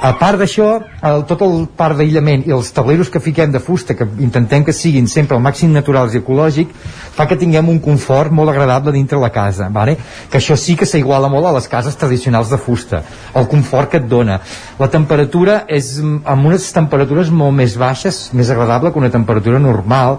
A 0.00 0.14
part 0.16 0.40
d'això, 0.40 0.66
el, 1.04 1.22
tot 1.28 1.42
el 1.44 1.66
part 1.76 1.98
d'aïllament 1.98 2.46
i 2.48 2.54
els 2.56 2.70
tableros 2.72 3.10
que 3.12 3.20
fiquem 3.20 3.50
de 3.52 3.60
fusta, 3.60 3.92
que 3.92 4.06
intentem 4.24 4.62
que 4.64 4.72
siguin 4.72 5.04
sempre 5.12 5.36
al 5.36 5.42
màxim 5.44 5.74
naturals 5.76 6.14
i 6.14 6.22
ecològic, 6.22 6.70
fa 7.12 7.26
que 7.28 7.36
tinguem 7.36 7.68
un 7.68 7.82
confort 7.84 8.32
molt 8.32 8.48
agradable 8.48 8.94
dintre 8.94 9.18
la 9.20 9.28
casa, 9.34 9.68
vale? 9.68 9.98
que 10.30 10.38
això 10.38 10.56
sí 10.56 10.72
que 10.80 10.88
s'iguala 10.88 11.28
molt 11.28 11.50
a 11.50 11.52
les 11.52 11.68
cases 11.68 11.98
tradicionals 12.00 12.48
de 12.48 12.56
fusta, 12.56 13.02
el 13.36 13.48
confort 13.50 13.90
que 13.92 14.00
et 14.00 14.06
dona. 14.08 14.38
La 14.80 14.88
temperatura 14.88 15.66
és 15.68 15.98
amb 16.00 16.48
unes 16.48 16.70
temperatures 16.72 17.28
molt 17.28 17.52
més 17.58 17.76
baixes, 17.76 18.30
més 18.32 18.48
agradable 18.48 18.94
que 18.94 19.02
una 19.02 19.12
temperatura 19.12 19.60
normal, 19.60 20.16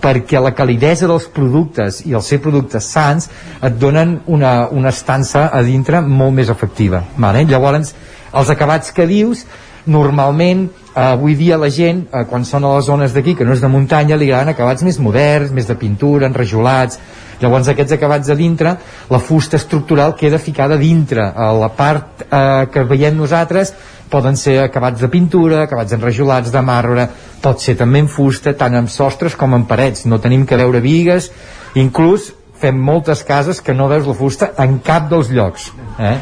perquè 0.00 0.40
la 0.40 0.54
calidesa 0.56 1.10
dels 1.10 1.26
productes 1.28 2.00
i 2.08 2.16
els 2.16 2.32
ser 2.32 2.40
productes 2.40 2.88
sants 2.88 3.28
et 3.60 3.76
donen 3.76 4.16
una, 4.32 4.70
una 4.72 4.94
estança 4.96 5.50
a 5.52 5.60
dintre 5.60 6.00
molt 6.00 6.32
més 6.40 6.48
efectiva. 6.48 7.02
Vale? 7.20 7.44
Llavors, 7.44 7.92
els 8.32 8.50
acabats 8.52 8.92
que 8.94 9.08
dius 9.08 9.44
normalment 9.86 10.66
eh, 10.68 11.00
avui 11.00 11.34
dia 11.38 11.58
la 11.58 11.70
gent 11.72 12.04
eh, 12.10 12.24
quan 12.28 12.44
són 12.44 12.64
a 12.64 12.74
les 12.76 12.86
zones 12.86 13.14
d'aquí 13.14 13.34
que 13.34 13.46
no 13.46 13.54
és 13.56 13.62
de 13.62 13.70
muntanya 13.70 14.18
li 14.18 14.30
agraden 14.30 14.52
acabats 14.54 14.84
més 14.86 15.00
moderns 15.00 15.54
més 15.54 15.68
de 15.68 15.76
pintura, 15.78 16.28
enrajolats. 16.28 17.00
Llavors 17.40 17.70
aquests 17.72 17.96
acabats 17.96 18.28
a 18.28 18.36
dintre 18.36 18.74
la 19.10 19.18
fusta 19.18 19.56
estructural 19.56 20.12
queda 20.14 20.38
ficada 20.38 20.76
dintre. 20.76 21.24
A 21.24 21.52
la 21.56 21.70
part 21.72 22.26
eh, 22.26 22.66
que 22.72 22.84
veiem 22.84 23.16
nosaltres 23.16 23.72
poden 24.10 24.36
ser 24.36 24.58
acabats 24.64 25.00
de 25.00 25.08
pintura, 25.08 25.62
acabats 25.64 25.94
enrajolats 25.94 26.50
de 26.50 26.62
marbre, 26.66 27.06
pot 27.40 27.62
ser 27.62 27.76
també 27.78 28.02
en 28.02 28.10
fusta 28.10 28.52
tant 28.58 28.74
en 28.76 28.90
sostres 28.90 29.38
com 29.38 29.54
en 29.54 29.64
parets. 29.70 30.04
No 30.04 30.18
tenim 30.20 30.44
que 30.46 30.58
veure 30.58 30.82
vigues 30.84 31.30
inclús 31.78 32.32
fem 32.60 32.76
moltes 32.76 33.22
cases 33.26 33.60
que 33.64 33.74
no 33.76 33.88
veus 33.90 34.08
la 34.08 34.16
fusta 34.16 34.50
en 34.62 34.78
cap 34.84 35.08
dels 35.10 35.30
llocs 35.32 35.70
eh? 35.98 36.16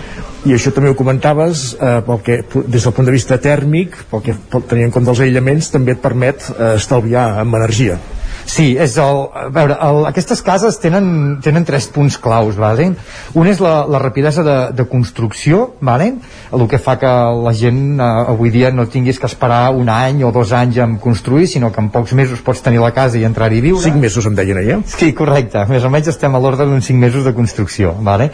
i 0.46 0.54
això 0.54 0.72
també 0.74 0.92
ho 0.92 0.98
comentaves 0.98 1.72
eh, 1.74 1.98
pel 2.06 2.22
que, 2.26 2.38
des 2.66 2.84
del 2.84 2.94
punt 2.94 3.08
de 3.08 3.14
vista 3.14 3.40
tèrmic 3.42 3.96
pel 4.10 4.24
que 4.26 4.36
tenir 4.70 4.88
en 4.88 4.94
compte 4.94 5.14
els 5.14 5.24
aïllaments 5.26 5.72
també 5.74 5.96
et 5.96 6.04
permet 6.04 6.50
eh, 6.54 6.74
estalviar 6.76 7.30
amb 7.42 7.58
energia 7.58 7.98
Sí, 8.48 8.72
és 8.80 8.96
el, 8.96 9.18
a 9.36 9.48
veure, 9.52 9.76
el, 9.84 10.06
aquestes 10.08 10.40
cases 10.42 10.78
tenen, 10.80 11.38
tenen 11.44 11.66
tres 11.68 11.86
punts 11.92 12.16
claus, 12.18 12.56
vale? 12.56 12.88
un 13.36 13.48
és 13.50 13.60
la, 13.60 13.82
la 13.84 14.00
rapidesa 14.00 14.42
de, 14.42 14.56
de 14.74 14.86
construcció, 14.88 15.74
vale? 15.84 16.14
el 16.56 16.64
que 16.70 16.80
fa 16.80 16.96
que 16.98 17.10
la 17.44 17.52
gent 17.52 18.00
eh, 18.00 18.06
avui 18.32 18.48
dia 18.50 18.70
no 18.72 18.86
tinguis 18.88 19.20
que 19.20 19.28
esperar 19.28 19.74
un 19.76 19.90
any 19.92 20.22
o 20.24 20.32
dos 20.32 20.54
anys 20.56 20.80
en 20.80 20.96
construir, 21.02 21.46
sinó 21.46 21.70
que 21.74 21.82
en 21.84 21.90
pocs 21.92 22.14
mesos 22.16 22.40
pots 22.44 22.64
tenir 22.64 22.80
la 22.80 22.94
casa 22.96 23.20
i 23.20 23.26
entrar-hi 23.28 23.60
a 23.60 23.66
viure. 23.68 23.84
Cinc 23.84 24.00
mesos 24.00 24.26
em 24.26 24.38
deien 24.38 24.62
ahir, 24.62 24.78
eh? 24.78 24.96
Sí, 24.96 25.12
correcte, 25.18 25.66
més 25.68 25.84
o 25.84 25.92
menys 25.92 26.08
estem 26.14 26.34
a 26.34 26.40
l'ordre 26.40 26.66
d'uns 26.66 26.88
cinc 26.88 27.04
mesos 27.04 27.28
de 27.28 27.34
construcció, 27.36 27.92
vale? 28.00 28.30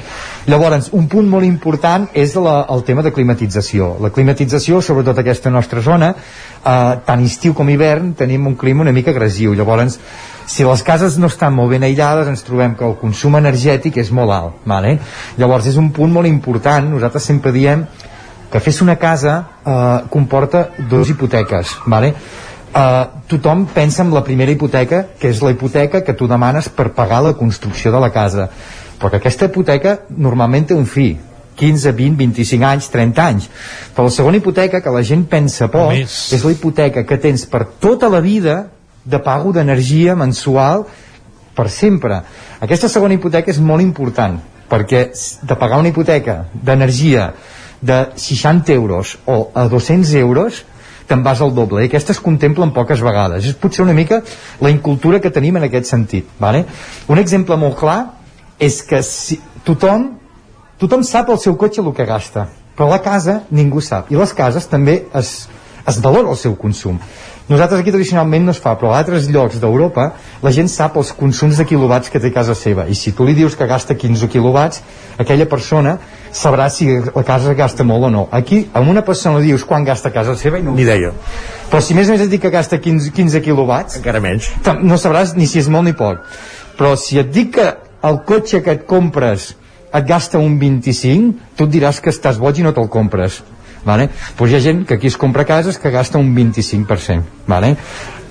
Llavors, 0.47 0.93
un 0.95 1.11
punt 1.11 1.27
molt 1.29 1.49
important 1.49 2.07
és 2.15 2.37
la, 2.39 2.61
el 2.71 2.87
tema 2.87 3.03
de 3.03 3.13
climatització. 3.13 3.97
La 4.05 4.15
climatització, 4.15 4.79
sobretot 4.79 5.19
aquesta 5.19 5.51
nostra 5.51 5.83
zona, 5.83 6.15
eh, 6.63 6.95
tant 7.05 7.27
estiu 7.27 7.55
com 7.59 7.69
hivern 7.71 8.15
tenim 8.15 8.47
un 8.47 8.55
clima 8.61 8.87
una 8.87 8.95
mica 8.95 9.11
agressiu 9.11 9.55
llavors 9.59 9.99
si 10.47 10.65
les 10.65 10.83
cases 10.85 11.17
no 11.19 11.31
estan 11.33 11.55
molt 11.57 11.73
ben 11.73 11.85
aïllades 11.87 12.29
ens 12.29 12.45
trobem 12.45 12.75
que 12.79 12.85
el 12.87 12.97
consum 13.01 13.37
energètic 13.41 13.99
és 14.03 14.11
molt 14.13 14.33
alt 14.33 14.67
vale? 14.69 14.99
llavors 15.41 15.67
és 15.71 15.79
un 15.81 15.91
punt 15.97 16.13
molt 16.13 16.29
important 16.29 16.91
nosaltres 16.91 17.25
sempre 17.31 17.53
diem 17.53 17.87
que 18.53 18.61
fes 18.61 18.81
una 18.85 18.97
casa 19.01 19.37
eh, 19.65 20.01
comporta 20.11 20.69
dues 20.79 21.11
hipoteques 21.11 21.79
vale? 21.87 22.15
Uh, 22.75 23.21
tothom 23.31 23.69
pensa 23.71 24.03
en 24.03 24.09
la 24.11 24.25
primera 24.27 24.51
hipoteca 24.51 25.05
que 25.21 25.29
és 25.31 25.39
la 25.47 25.53
hipoteca 25.55 26.01
que 26.03 26.15
tu 26.19 26.27
demanes 26.27 26.67
per 26.67 26.89
pagar 26.91 27.21
la 27.23 27.37
construcció 27.39 27.93
de 27.95 28.01
la 28.03 28.09
casa 28.11 28.49
però 28.99 29.13
que 29.13 29.21
aquesta 29.21 29.47
hipoteca 29.47 30.01
normalment 30.11 30.67
té 30.67 30.75
un 30.75 30.89
fi 30.91 31.13
15, 31.55 31.93
20, 31.95 32.17
25 32.19 32.67
anys, 32.67 32.89
30 32.91 33.25
anys. 33.25 33.49
Però 33.95 34.09
la 34.09 34.11
segona 34.11 34.41
hipoteca, 34.41 34.81
que 34.83 34.91
la 34.91 35.03
gent 35.07 35.25
pensa 35.31 35.69
poc, 35.71 35.93
és 35.95 36.43
la 36.43 36.51
hipoteca 36.51 37.05
que 37.07 37.19
tens 37.23 37.47
per 37.47 37.65
tota 37.79 38.11
la 38.11 38.19
vida 38.25 38.57
de 39.05 39.21
pago 39.21 39.53
d'energia 39.53 40.17
mensual 40.17 40.87
per 41.55 41.69
sempre. 41.71 42.23
Aquesta 42.65 42.89
segona 42.89 43.15
hipoteca 43.15 43.53
és 43.53 43.61
molt 43.61 43.85
important, 43.85 44.39
perquè 44.71 45.07
de 45.43 45.57
pagar 45.61 45.79
una 45.83 45.93
hipoteca 45.93 46.45
d'energia 46.55 47.33
de 47.85 47.99
60 48.17 48.73
euros 48.73 49.19
o 49.27 49.51
a 49.55 49.69
200 49.69 50.15
euros 50.21 50.65
te'n 51.05 51.21
vas 51.23 51.43
al 51.45 51.53
doble, 51.53 51.83
i 51.85 51.91
aquestes 51.91 52.17
contemplen 52.25 52.73
poques 52.73 53.03
vegades. 53.05 53.45
És 53.45 53.57
potser 53.61 53.85
una 53.85 53.93
mica 53.93 54.23
la 54.65 54.73
incultura 54.73 55.21
que 55.21 55.31
tenim 55.31 55.59
en 55.61 55.67
aquest 55.69 55.91
sentit. 55.93 56.31
Vale? 56.41 56.65
Un 57.13 57.21
exemple 57.21 57.59
molt 57.61 57.77
clar 57.77 57.99
és 58.57 58.81
que 58.89 59.03
si 59.05 59.37
tothom 59.69 60.15
Tothom 60.79 61.05
sap 61.07 61.29
el 61.31 61.39
seu 61.39 61.55
cotxe 61.57 61.81
el 61.81 61.93
que 61.95 62.05
gasta, 62.05 62.49
però 62.75 62.89
la 62.91 62.99
casa 63.03 63.45
ningú 63.55 63.81
sap. 63.81 64.11
I 64.11 64.19
les 64.19 64.33
cases 64.35 64.67
també 64.67 65.05
es, 65.15 65.47
es 65.87 66.01
valora 66.03 66.33
el 66.35 66.37
seu 66.41 66.57
consum. 66.59 66.99
Nosaltres 67.45 67.83
aquí 67.83 67.93
tradicionalment 67.93 68.47
no 68.47 68.53
es 68.55 68.59
fa, 68.63 68.73
però 68.81 68.95
a 68.95 68.99
altres 69.03 69.27
llocs 69.29 69.59
d'Europa 69.61 70.07
la 70.41 70.53
gent 70.57 70.71
sap 70.73 70.95
els 70.97 71.11
consums 71.13 71.59
de 71.61 71.67
quilowatts 71.69 72.09
que 72.09 72.21
té 72.21 72.31
a 72.33 72.33
casa 72.33 72.55
seva. 72.57 72.87
I 72.89 72.97
si 72.97 73.13
tu 73.13 73.27
li 73.29 73.35
dius 73.37 73.53
que 73.57 73.67
gasta 73.69 73.97
15 74.01 74.31
quilowatts, 74.33 74.81
aquella 75.21 75.45
persona 75.51 75.99
sabrà 76.33 76.71
si 76.73 76.89
la 76.89 77.25
casa 77.29 77.53
gasta 77.55 77.85
molt 77.85 78.09
o 78.09 78.11
no. 78.11 78.23
Aquí, 78.33 78.63
a 78.73 78.81
una 78.81 79.05
persona 79.05 79.43
li 79.43 79.53
dius 79.53 79.67
quan 79.69 79.85
gasta 79.85 80.09
a 80.09 80.15
casa 80.15 80.39
seva 80.41 80.59
i 80.59 80.65
no 80.65 80.73
Ni 80.73 80.89
deia. 80.89 81.13
Però 81.69 81.83
si 81.85 81.93
més 81.93 82.09
o 82.09 82.15
menys 82.15 82.25
et 82.25 82.33
dic 82.33 82.47
que 82.47 82.53
gasta 82.55 82.81
15, 82.81 83.13
15 83.13 83.45
quilowatts... 83.45 84.01
Encara 84.01 84.25
menys. 84.25 84.49
No 84.81 84.97
sabràs 84.97 85.37
ni 85.37 85.45
si 85.47 85.61
és 85.61 85.69
molt 85.69 85.85
ni 85.85 85.93
poc. 85.93 86.25
Però 86.79 86.97
si 86.97 87.21
et 87.21 87.29
dic 87.29 87.59
que 87.59 87.69
el 88.09 88.23
cotxe 88.25 88.65
que 88.65 88.73
et 88.73 88.89
compres 88.89 89.53
et 89.93 90.09
gasta 90.09 90.41
un 90.41 90.57
25, 90.59 91.53
tu 91.59 91.69
et 91.69 91.77
diràs 91.77 92.01
que 92.01 92.11
estàs 92.11 92.41
boig 92.41 92.59
i 92.59 92.65
no 92.65 92.73
te'l 92.73 92.89
compres. 92.89 93.43
Vale? 93.85 94.09
Pues 94.37 94.53
hi 94.53 94.57
ha 94.57 94.63
gent 94.65 94.85
que 94.89 94.95
aquí 94.95 95.07
es 95.07 95.17
compra 95.21 95.45
cases 95.45 95.79
que 95.79 95.91
gasta 95.91 96.19
un 96.19 96.35
25%. 96.35 97.23
Vale? 97.47 97.77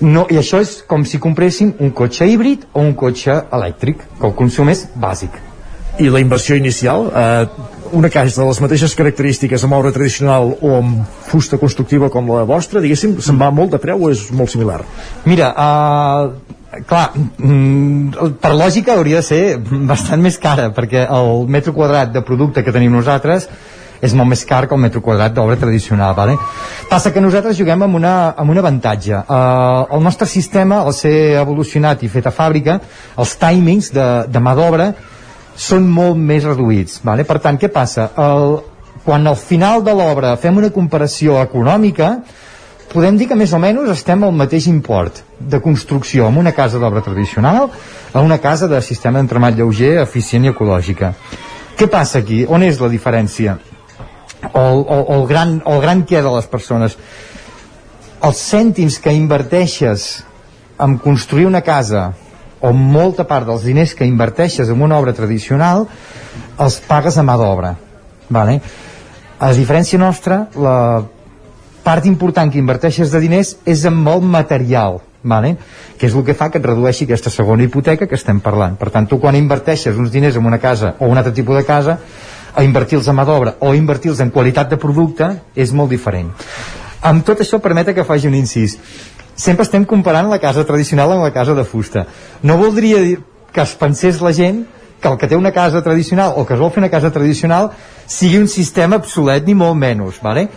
No, 0.00 0.26
I 0.30 0.40
això 0.40 0.60
és 0.60 0.80
com 0.88 1.04
si 1.06 1.20
compréssim 1.22 1.74
un 1.78 1.92
cotxe 1.94 2.26
híbrid 2.26 2.66
o 2.72 2.82
un 2.82 2.94
cotxe 2.98 3.44
elèctric, 3.54 4.02
que 4.20 4.26
el 4.26 4.34
consum 4.34 4.72
és 4.74 4.86
bàsic. 4.94 5.38
I 6.02 6.10
la 6.10 6.20
inversió 6.20 6.56
inicial? 6.58 7.06
Eh, 7.14 7.46
una 7.94 8.10
casa 8.10 8.40
de 8.40 8.48
les 8.48 8.58
mateixes 8.60 8.96
característiques 8.98 9.62
amb 9.64 9.76
obra 9.76 9.92
tradicional 9.94 10.50
o 10.58 10.72
amb 10.80 11.18
fusta 11.28 11.60
constructiva 11.62 12.10
com 12.10 12.32
la 12.32 12.42
vostra, 12.48 12.82
diguéssim, 12.82 13.14
se'n 13.22 13.38
va 13.38 13.52
molt 13.54 13.76
de 13.76 13.80
preu 13.82 14.02
o 14.02 14.10
és 14.10 14.26
molt 14.34 14.50
similar? 14.50 14.80
Mira, 15.30 15.52
uh, 15.54 16.82
clar, 16.88 17.12
mm, 17.14 18.34
per 18.42 18.52
lògica 18.56 18.96
hauria 18.96 19.22
de 19.22 19.26
ser 19.28 19.42
bastant 19.86 20.22
més 20.22 20.38
cara 20.42 20.72
perquè 20.74 21.06
el 21.06 21.46
metre 21.46 21.72
quadrat 21.76 22.12
de 22.12 22.24
producte 22.26 22.64
que 22.64 22.74
tenim 22.74 22.92
nosaltres 22.92 23.48
és 24.04 24.14
molt 24.16 24.28
més 24.30 24.44
car 24.44 24.64
que 24.68 24.76
el 24.76 24.82
metro 24.82 25.02
quadrat 25.04 25.34
d'obra 25.34 25.56
tradicional 25.60 26.14
vale? 26.16 26.36
passa 26.90 27.12
que 27.12 27.22
nosaltres 27.24 27.56
juguem 27.58 27.86
amb, 27.86 27.96
una, 28.00 28.34
amb 28.36 28.52
un 28.52 28.60
avantatge 28.60 29.16
uh, 29.16 29.86
el 29.96 30.04
nostre 30.04 30.28
sistema 30.28 30.82
al 30.84 30.92
ser 30.96 31.40
evolucionat 31.40 32.04
i 32.04 32.12
fet 32.12 32.28
a 32.28 32.34
fàbrica 32.34 32.78
els 33.16 33.34
timings 33.40 33.90
de, 33.94 34.08
de 34.28 34.44
mà 34.44 34.54
d'obra 34.58 34.92
són 35.56 35.88
molt 35.88 36.18
més 36.20 36.44
reduïts 36.44 37.00
vale? 37.06 37.24
per 37.24 37.40
tant 37.40 37.58
què 37.60 37.70
passa? 37.72 38.10
El, 38.20 38.58
quan 39.04 39.26
al 39.26 39.36
final 39.36 39.84
de 39.84 39.94
l'obra 39.96 40.34
fem 40.40 40.58
una 40.60 40.72
comparació 40.74 41.38
econòmica 41.42 42.16
podem 42.94 43.16
dir 43.18 43.26
que 43.30 43.38
més 43.38 43.52
o 43.52 43.58
menys 43.58 43.90
estem 43.90 44.22
al 44.22 44.34
mateix 44.36 44.68
import 44.70 45.24
de 45.38 45.58
construcció 45.62 46.28
amb 46.28 46.38
una 46.44 46.52
casa 46.54 46.78
d'obra 46.78 47.02
tradicional 47.02 47.70
a 48.12 48.22
una 48.22 48.38
casa 48.38 48.68
de 48.70 48.80
sistema 48.82 49.18
d'entremat 49.18 49.56
lleuger, 49.58 49.96
eficient 50.02 50.46
i 50.46 50.52
ecològica. 50.52 51.14
Què 51.74 51.88
passa 51.90 52.20
aquí? 52.22 52.44
On 52.46 52.62
és 52.62 52.78
la 52.78 52.90
diferència? 52.92 53.56
O, 54.52 54.60
o, 54.60 54.98
o, 55.00 55.14
el, 55.20 55.26
gran, 55.30 55.56
o 55.64 55.76
el 55.76 55.82
gran 55.82 56.04
què 56.08 56.20
de 56.22 56.34
les 56.34 56.46
persones? 56.50 56.98
Els 58.24 58.44
cèntims 58.50 58.98
que 59.00 59.12
inverteixes 59.12 60.24
en 60.80 60.98
construir 60.98 61.46
una 61.46 61.62
casa 61.62 62.12
o 62.64 62.72
molta 62.72 63.26
part 63.28 63.46
dels 63.46 63.64
diners 63.66 63.94
que 63.94 64.08
inverteixes 64.08 64.70
en 64.72 64.82
una 64.82 64.98
obra 64.98 65.12
tradicional 65.12 65.84
els 66.60 66.78
pagues 66.88 67.18
a 67.18 67.24
mà 67.26 67.36
d'obra. 67.38 67.74
Vale? 68.32 68.60
A 69.38 69.52
diferència 69.52 70.00
nostra, 70.00 70.46
la 70.56 71.04
part 71.84 72.06
important 72.08 72.50
que 72.50 72.58
inverteixes 72.58 73.12
de 73.12 73.20
diners 73.20 73.58
és 73.68 73.84
en 73.84 73.96
molt 73.96 74.24
material, 74.24 75.02
vale? 75.22 75.56
que 75.98 76.08
és 76.08 76.14
el 76.16 76.24
que 76.24 76.34
fa 76.34 76.48
que 76.50 76.58
et 76.58 76.66
redueixi 76.66 77.04
aquesta 77.04 77.30
segona 77.30 77.66
hipoteca 77.66 78.08
que 78.08 78.16
estem 78.16 78.40
parlant. 78.40 78.78
Per 78.80 78.88
tant, 78.94 79.06
tu 79.06 79.20
quan 79.20 79.36
inverteixes 79.36 80.00
uns 80.00 80.10
diners 80.14 80.40
en 80.40 80.48
una 80.48 80.58
casa 80.62 80.94
o 80.98 81.10
un 81.12 81.20
altre 81.20 81.34
tipus 81.36 81.60
de 81.60 81.66
casa, 81.68 81.98
a 82.54 82.62
invertir-los 82.64 83.08
en 83.08 83.16
mà 83.18 83.24
d'obra 83.26 83.56
o 83.60 83.74
invertir-los 83.74 84.20
en 84.20 84.30
qualitat 84.30 84.70
de 84.70 84.78
producte 84.78 85.30
és 85.54 85.72
molt 85.72 85.90
diferent. 85.90 86.30
Amb 87.02 87.24
tot 87.26 87.42
això 87.42 87.60
permeta 87.60 87.92
que 87.92 88.04
faci 88.04 88.28
un 88.30 88.34
incís. 88.38 88.78
Sempre 89.34 89.66
estem 89.66 89.84
comparant 89.84 90.30
la 90.30 90.38
casa 90.38 90.64
tradicional 90.64 91.12
amb 91.12 91.26
la 91.26 91.32
casa 91.34 91.54
de 91.54 91.64
fusta. 91.64 92.06
No 92.42 92.56
voldria 92.56 93.02
dir 93.02 93.18
que 93.52 93.62
es 93.62 93.74
pensés 93.74 94.20
la 94.22 94.32
gent 94.32 94.64
que 95.00 95.10
el 95.10 95.18
que 95.18 95.28
té 95.28 95.36
una 95.36 95.52
casa 95.52 95.82
tradicional 95.82 96.32
o 96.36 96.46
que 96.46 96.54
es 96.54 96.60
vol 96.60 96.70
fer 96.72 96.80
una 96.80 96.90
casa 96.90 97.10
tradicional 97.12 97.72
sigui 98.06 98.38
un 98.38 98.48
sistema 98.48 98.96
obsolet 98.96 99.44
ni 99.44 99.54
molt 99.54 99.76
menys, 99.76 100.22
¿vale? 100.22 100.48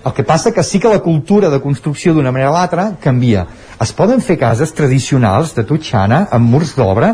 El 0.00 0.14
que 0.16 0.24
passa 0.24 0.54
que 0.56 0.62
sí 0.64 0.80
que 0.80 0.88
la 0.88 1.02
cultura 1.04 1.50
de 1.50 1.60
construcció 1.60 2.14
d'una 2.14 2.32
manera 2.32 2.50
o 2.50 2.54
l'altra 2.54 2.94
canvia. 3.02 3.44
Es 3.76 3.92
poden 3.92 4.22
fer 4.24 4.38
cases 4.40 4.72
tradicionals 4.72 5.52
de 5.54 5.66
tutxana 5.68 6.26
amb 6.32 6.48
murs 6.48 6.72
d'obra 6.78 7.12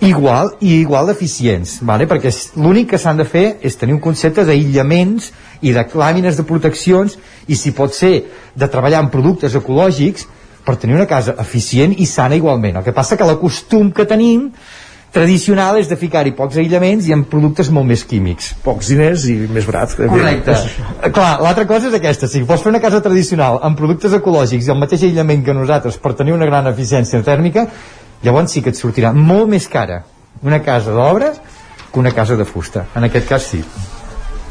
igual 0.00 0.52
i 0.60 0.80
igual 0.80 1.06
d'eficients, 1.08 1.78
vale? 1.82 2.06
perquè 2.06 2.32
l'únic 2.60 2.90
que 2.92 2.98
s'han 3.00 3.16
de 3.16 3.24
fer 3.24 3.46
és 3.64 3.76
tenir 3.80 3.96
un 3.96 4.02
concepte 4.04 4.44
d'aïllaments 4.44 5.30
i 5.62 5.72
de 5.72 5.84
làmines 5.94 6.36
de 6.36 6.44
proteccions 6.44 7.16
i 7.48 7.56
si 7.56 7.72
pot 7.72 7.94
ser 7.94 8.26
de 8.54 8.68
treballar 8.68 9.00
amb 9.00 9.12
productes 9.12 9.56
ecològics 9.56 10.26
per 10.66 10.76
tenir 10.76 10.98
una 10.98 11.06
casa 11.06 11.36
eficient 11.38 11.94
i 11.96 12.06
sana 12.06 12.36
igualment. 12.36 12.76
El 12.76 12.84
que 12.84 12.92
passa 12.92 13.16
que 13.16 13.24
la 13.24 13.38
costum 13.40 13.92
que 13.94 14.04
tenim 14.04 14.50
tradicional 15.16 15.78
és 15.80 15.88
de 15.88 15.96
ficar-hi 15.96 16.34
pocs 16.36 16.58
aïllaments 16.60 17.06
i 17.08 17.14
amb 17.14 17.28
productes 17.30 17.70
molt 17.72 17.88
més 17.88 18.02
químics. 18.04 18.50
Pocs 18.64 18.90
diners 18.92 19.24
i 19.30 19.36
més 19.48 19.64
barat. 19.68 19.94
Correcte. 19.96 20.56
Clar, 21.14 21.30
l'altra 21.40 21.64
cosa 21.70 21.88
és 21.88 21.96
aquesta. 21.96 22.28
Si 22.28 22.42
vols 22.44 22.64
fer 22.64 22.74
una 22.74 22.82
casa 22.82 23.00
tradicional 23.04 23.62
amb 23.64 23.78
productes 23.78 24.16
ecològics 24.18 24.66
i 24.66 24.74
el 24.74 24.80
mateix 24.82 25.06
aïllament 25.06 25.46
que 25.46 25.56
nosaltres 25.56 25.96
per 26.02 26.12
tenir 26.18 26.34
una 26.36 26.48
gran 26.50 26.68
eficiència 26.68 27.22
tèrmica, 27.24 27.68
llavors 28.22 28.52
sí 28.52 28.62
que 28.62 28.72
et 28.72 28.78
sortirà 28.78 29.12
molt 29.12 29.50
més 29.52 29.68
cara 29.68 30.02
una 30.42 30.62
casa 30.62 30.92
d'obres 30.92 31.40
que 31.92 32.00
una 32.00 32.12
casa 32.12 32.36
de 32.36 32.44
fusta. 32.44 32.86
En 32.96 33.04
aquest 33.04 33.28
cas 33.28 33.46
sí. 33.52 33.62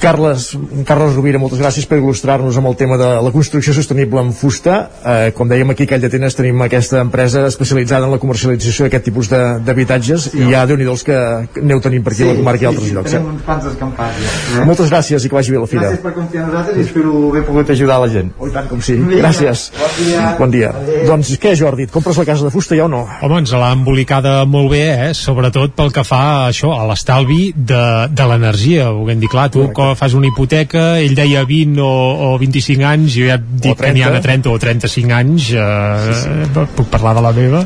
Carles, 0.06 0.52
Carles 0.86 1.15
Rovira, 1.18 1.40
moltes 1.41 1.57
gràcies 1.57 1.88
per 1.90 1.98
il·lustrar-nos 1.98 2.60
amb 2.60 2.69
el 2.69 2.76
tema 2.77 2.94
de 3.02 3.07
la 3.26 3.32
construcció 3.34 3.73
sostenible 3.73 4.22
en 4.22 4.32
fusta. 4.38 4.76
Eh, 5.02 5.32
com 5.34 5.49
dèiem 5.49 5.72
aquí 5.73 5.88
a 5.88 5.90
Call 5.90 6.03
d'Atenes 6.03 6.38
tenim 6.38 6.61
aquesta 6.61 6.99
empresa 7.02 7.48
especialitzada 7.49 8.06
en 8.06 8.14
la 8.14 8.19
comercialització 8.22 8.86
d'aquest 8.86 9.07
tipus 9.10 9.32
d'habitatges 9.32 10.27
sí, 10.27 10.44
i 10.44 10.52
hi 10.52 10.53
ha 10.53 10.68
déu 10.69 10.77
nhi 10.77 10.86
que 11.06 11.18
aneu 11.64 11.82
tenint 11.82 12.06
per 12.06 12.14
aquí 12.14 12.22
sí, 12.22 12.27
a 12.27 12.36
la 12.36 12.38
comarca 12.38 12.68
i 12.68 12.69
altres 12.69 12.86
sí, 12.86 12.94
llocs. 12.94 13.15
Tenim 13.15 13.26
eh? 13.26 13.34
uns 13.34 13.48
quants 13.48 13.65
escampats, 13.72 14.19
ja. 14.22 14.60
Eh? 14.60 14.68
Moltes 14.69 14.91
gràcies 14.94 15.26
i 15.26 15.32
que 15.32 15.40
vagi 15.40 15.56
bé 15.56 15.64
la 15.64 15.72
fira. 15.72 15.88
Gràcies 15.88 16.03
per 16.06 16.14
confiar 16.19 16.44
en 16.44 16.52
nosaltres 16.52 16.77
i 16.77 16.86
espero 16.86 17.15
haver 17.32 17.44
pogut 17.49 17.73
ajudar 17.73 17.98
la 18.06 18.11
gent. 18.14 18.30
Oh, 18.38 18.52
tant 18.53 18.69
com 18.69 18.86
sí. 18.86 18.99
Gràcies. 19.15 19.65
Bon 19.80 19.98
dia. 20.03 20.30
Bon 20.44 20.53
dia. 20.53 20.72
Doncs 21.10 21.34
què, 21.41 21.56
Jordi, 21.57 21.90
et 21.90 21.95
compres 21.98 22.22
la 22.22 22.27
casa 22.30 22.45
de 22.45 22.53
fusta 22.53 22.77
ja 22.77 22.86
o 22.86 22.91
no? 22.94 23.02
Home, 23.26 23.41
ens 23.41 23.56
l'ha 23.57 23.73
embolicada 23.73 24.38
molt 24.45 24.69
bé, 24.76 24.86
eh? 25.07 25.11
sobretot 25.18 25.73
pel 25.73 25.90
que 25.98 26.06
fa 26.06 26.22
a 26.36 26.40
això, 26.53 26.76
a 26.77 26.86
l'estalvi 26.91 27.49
de, 27.57 27.84
de 28.14 28.30
l'energia. 28.30 28.91
Ho 28.94 29.10
hem 29.10 29.26
dit 29.26 29.32
clar, 29.32 29.49
tu 29.49 29.65
Fas 29.95 30.13
una 30.13 30.27
hipoteca 30.27 30.45
hipoteca, 30.45 30.99
ell 31.01 31.15
deia 31.15 31.43
20 31.45 31.81
o, 31.81 32.34
o 32.34 32.38
25 32.38 32.85
anys, 32.85 33.15
jo 33.15 33.27
ja 33.27 33.38
dic 33.38 33.77
que 33.80 33.91
n'hi 33.93 34.03
ha 34.05 34.11
de 34.13 34.22
30 34.23 34.51
o 34.51 34.57
35 34.59 35.13
anys, 35.15 35.49
eh, 35.53 36.13
sí, 36.13 36.15
sí. 36.22 36.65
puc 36.76 36.89
parlar 36.91 37.15
de 37.17 37.23
la 37.26 37.31
meva, 37.35 37.63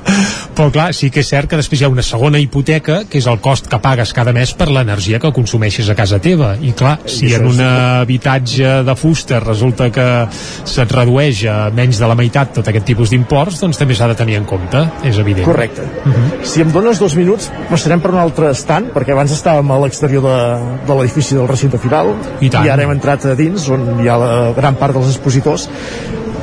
però 0.56 0.70
clar, 0.74 0.90
sí 0.96 1.10
que 1.14 1.22
és 1.24 1.30
cert 1.30 1.50
que 1.50 1.60
després 1.60 1.82
hi 1.82 1.88
ha 1.88 1.92
una 1.92 2.06
segona 2.06 2.40
hipoteca, 2.42 3.04
que 3.10 3.20
és 3.20 3.28
el 3.30 3.40
cost 3.44 3.70
que 3.70 3.80
pagues 3.84 4.14
cada 4.16 4.34
mes 4.36 4.54
per 4.58 4.70
l'energia 4.72 5.20
que 5.20 5.32
consumeixes 5.36 5.90
a 5.90 5.98
casa 5.98 6.22
teva, 6.24 6.54
i 6.62 6.74
clar, 6.78 6.98
si 7.10 7.34
en 7.36 7.48
un 7.50 7.62
habitatge 7.66 8.80
de 8.88 8.96
fusta 9.00 9.42
resulta 9.44 9.90
que 9.94 10.08
se't 10.32 10.96
redueix 10.96 11.46
a 11.50 11.58
menys 11.76 12.00
de 12.02 12.10
la 12.10 12.18
meitat 12.20 12.56
tot 12.60 12.72
aquest 12.72 12.88
tipus 12.90 13.14
d'imports, 13.14 13.62
doncs 13.64 13.80
també 13.80 13.98
s'ha 13.98 14.10
de 14.12 14.18
tenir 14.20 14.40
en 14.40 14.48
compte, 14.50 14.86
és 15.08 15.20
evident. 15.20 15.48
Correcte. 15.48 15.84
Uh 16.06 16.14
-huh. 16.14 16.44
Si 16.44 16.62
em 16.62 16.72
dones 16.72 17.00
dos 17.00 17.16
minuts, 17.16 17.52
passarem 17.70 18.00
per 18.00 18.12
un 18.12 18.20
altre 18.20 18.52
estant, 18.52 18.92
perquè 18.94 19.12
abans 19.12 19.32
estàvem 19.32 19.72
a 19.72 19.80
l'exterior 19.80 20.24
de, 20.24 20.40
de 20.88 20.94
l'edifici 20.96 21.36
del 21.36 21.48
recinte 21.48 21.78
final, 21.78 22.09
I, 22.40 22.50
tant. 22.50 22.66
i 22.66 22.70
ara 22.70 22.86
hem 22.86 22.94
entrat 22.96 23.26
a 23.26 23.36
dins 23.40 23.68
on 23.70 24.02
hi 24.04 24.10
ha 24.10 24.18
la 24.20 24.32
gran 24.58 24.80
part 24.80 24.98
dels 24.98 25.12
expositors 25.14 25.70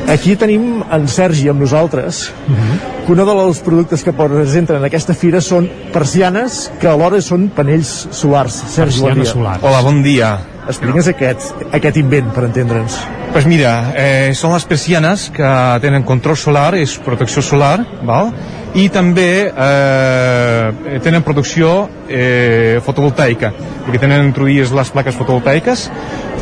aquí 0.09 0.37
tenim 0.39 0.83
en 0.93 1.09
Sergi 1.11 1.49
amb 1.51 1.61
nosaltres 1.61 2.29
uh 2.31 2.55
-huh. 2.55 3.07
que 3.07 3.13
un 3.13 3.19
dels 3.19 3.61
productes 3.61 4.03
que 4.05 4.13
presenten 4.13 4.77
en 4.77 4.85
aquesta 4.85 5.15
fira 5.15 5.41
són 5.41 5.69
persianes 5.93 6.71
que 6.81 6.89
alhora 6.89 7.21
són 7.21 7.49
panells 7.49 8.09
solars 8.11 8.63
Sergi, 8.69 9.01
bon 9.01 9.15
dia. 9.15 9.25
Solars. 9.25 9.63
Hola, 9.63 9.83
bon 9.83 10.03
dia 10.03 10.39
Explica'ns 10.69 11.09
aquest, 11.09 11.55
aquest 11.73 11.97
invent 11.97 12.33
per 12.35 12.45
entendre'ns 12.45 12.99
Pues 13.33 13.47
mira, 13.47 13.93
eh, 13.95 14.31
són 14.35 14.55
les 14.55 14.65
persianes 14.65 15.31
que 15.35 15.49
tenen 15.83 16.05
control 16.05 16.37
solar, 16.37 16.75
és 16.75 16.95
protecció 17.05 17.43
solar, 17.43 17.85
val? 18.03 18.33
I 18.77 18.89
també 18.93 19.49
eh, 19.49 20.99
tenen 21.05 21.25
producció 21.25 21.87
eh, 22.09 22.77
fotovoltaica, 22.85 23.53
perquè 23.87 24.03
tenen 24.03 24.29
introduïdes 24.29 24.75
les 24.77 24.93
plaques 24.93 25.17
fotovoltaiques, 25.17 25.87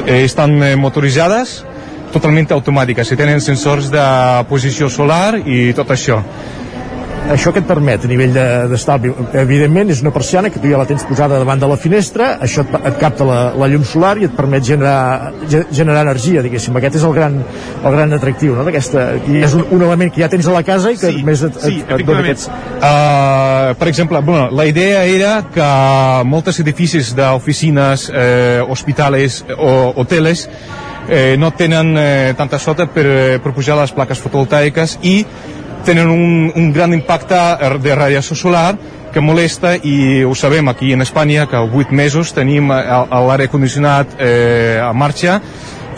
eh, 0.04 0.24
estan 0.24 0.56
eh, 0.62 0.74
motoritzades, 0.74 1.60
totalment 2.14 2.50
automàtiques, 2.56 3.10
i 3.10 3.18
tenen 3.18 3.42
sensors 3.42 3.90
de 3.92 4.04
posició 4.50 4.90
solar 4.90 5.38
i 5.46 5.72
tot 5.78 5.94
això 5.94 6.20
això 7.32 7.52
que 7.54 7.62
et 7.62 7.66
permet 7.68 8.04
a 8.04 8.08
nivell 8.10 8.34
d'estalvi 8.70 9.12
de, 9.12 9.26
evidentment 9.40 9.90
és 9.92 10.02
una 10.04 10.12
persiana 10.14 10.50
que 10.52 10.60
tu 10.60 10.68
ja 10.70 10.78
la 10.80 10.86
tens 10.88 11.04
posada 11.08 11.38
davant 11.40 11.60
de 11.60 11.68
la 11.70 11.78
finestra 11.80 12.34
això 12.44 12.64
et, 12.64 12.74
et 12.90 12.98
capta 13.00 13.26
la, 13.28 13.38
la 13.56 13.68
llum 13.72 13.84
solar 13.88 14.14
i 14.20 14.28
et 14.28 14.36
permet 14.36 14.64
generar, 14.66 15.32
generar 15.48 16.04
energia 16.04 16.44
diguéssim, 16.44 16.76
aquest 16.80 17.00
és 17.00 17.06
el 17.08 17.16
gran, 17.16 17.40
el 17.80 17.96
gran 17.96 18.12
atractiu 18.16 18.58
no? 18.58 18.66
d'aquesta, 18.68 19.06
és 19.40 19.56
un, 19.56 19.64
un 19.70 19.86
element 19.88 20.12
que 20.12 20.22
ja 20.24 20.28
tens 20.32 20.48
a 20.50 20.56
la 20.56 20.64
casa 20.66 20.92
i 20.92 21.00
que 21.00 21.12
sí, 21.14 21.24
més 21.26 21.44
et, 21.48 21.58
sí, 21.64 21.80
et, 21.80 21.96
et 21.96 22.06
dona 22.06 22.24
aquests 22.24 22.48
uh, 22.50 23.74
per 23.80 23.88
exemple, 23.88 24.20
bueno, 24.20 24.48
la 24.52 24.68
idea 24.68 25.04
era 25.08 25.34
que 25.54 25.68
molts 26.28 26.60
edificis 26.60 27.14
d'oficines 27.16 28.08
eh, 28.12 28.60
hospitales 28.68 29.40
o 29.56 29.92
hoteles 29.96 30.48
eh, 31.08 31.36
no 31.38 31.50
tenen 31.52 31.94
eh, 31.98 32.34
tanta 32.36 32.58
sota 32.58 32.86
per, 32.86 33.40
per 33.42 33.52
pujar 33.56 33.76
les 33.80 33.92
plaques 33.96 34.20
fotovoltaiques 34.20 34.98
i 35.02 35.16
tenen 35.84 36.08
un, 36.08 36.52
un 36.54 36.72
gran 36.72 36.94
impacte 36.94 37.38
de 37.82 37.94
radiació 37.94 38.36
solar 38.36 38.74
que 39.12 39.22
molesta 39.22 39.76
i 39.76 40.24
ho 40.26 40.34
sabem 40.34 40.68
aquí 40.68 40.92
en 40.92 41.04
Espanya 41.04 41.46
que 41.46 41.56
8 41.56 41.92
mesos 41.94 42.32
tenim 42.34 42.72
l'aire 42.72 43.46
condicionat 43.52 44.16
eh, 44.18 44.80
a 44.82 44.90
marxa 44.92 45.38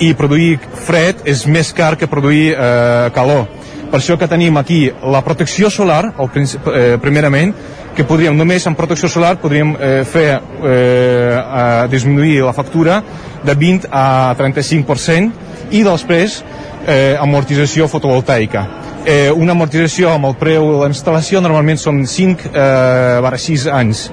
i 0.04 0.12
produir 0.12 0.58
fred 0.84 1.22
és 1.24 1.46
més 1.48 1.72
car 1.72 1.94
que 1.96 2.10
produir 2.10 2.52
eh, 2.52 3.08
calor. 3.16 3.46
Per 3.86 4.00
això 4.00 4.18
que 4.20 4.28
tenim 4.28 4.58
aquí 4.60 4.90
la 5.02 5.22
protecció 5.24 5.70
solar 5.70 6.02
el, 6.18 6.30
eh, 6.36 6.98
primerament 7.00 7.54
que 7.96 8.04
podríem 8.04 8.36
només 8.36 8.66
amb 8.68 8.76
protecció 8.76 9.08
solar 9.08 9.38
podríem 9.40 9.72
eh, 9.80 10.02
fer 10.04 10.28
eh, 10.36 11.86
disminuir 11.88 12.42
la 12.44 12.52
factura 12.52 13.00
de 13.46 13.54
20 13.54 13.88
a 13.88 14.34
35% 14.36 15.70
i 15.72 15.86
després 15.86 16.42
eh, 16.84 17.16
amortització 17.16 17.88
fotovoltaica 17.88 18.85
eh, 19.06 19.30
una 19.32 19.54
amortització 19.56 20.12
amb 20.12 20.28
el 20.28 20.36
preu 20.40 20.68
de 20.74 20.82
la 20.84 20.90
instal·lació 20.92 21.40
normalment 21.44 21.80
són 21.80 22.04
5 22.10 22.50
eh, 22.52 23.18
barra 23.24 23.40
6 23.40 23.68
anys 23.72 24.08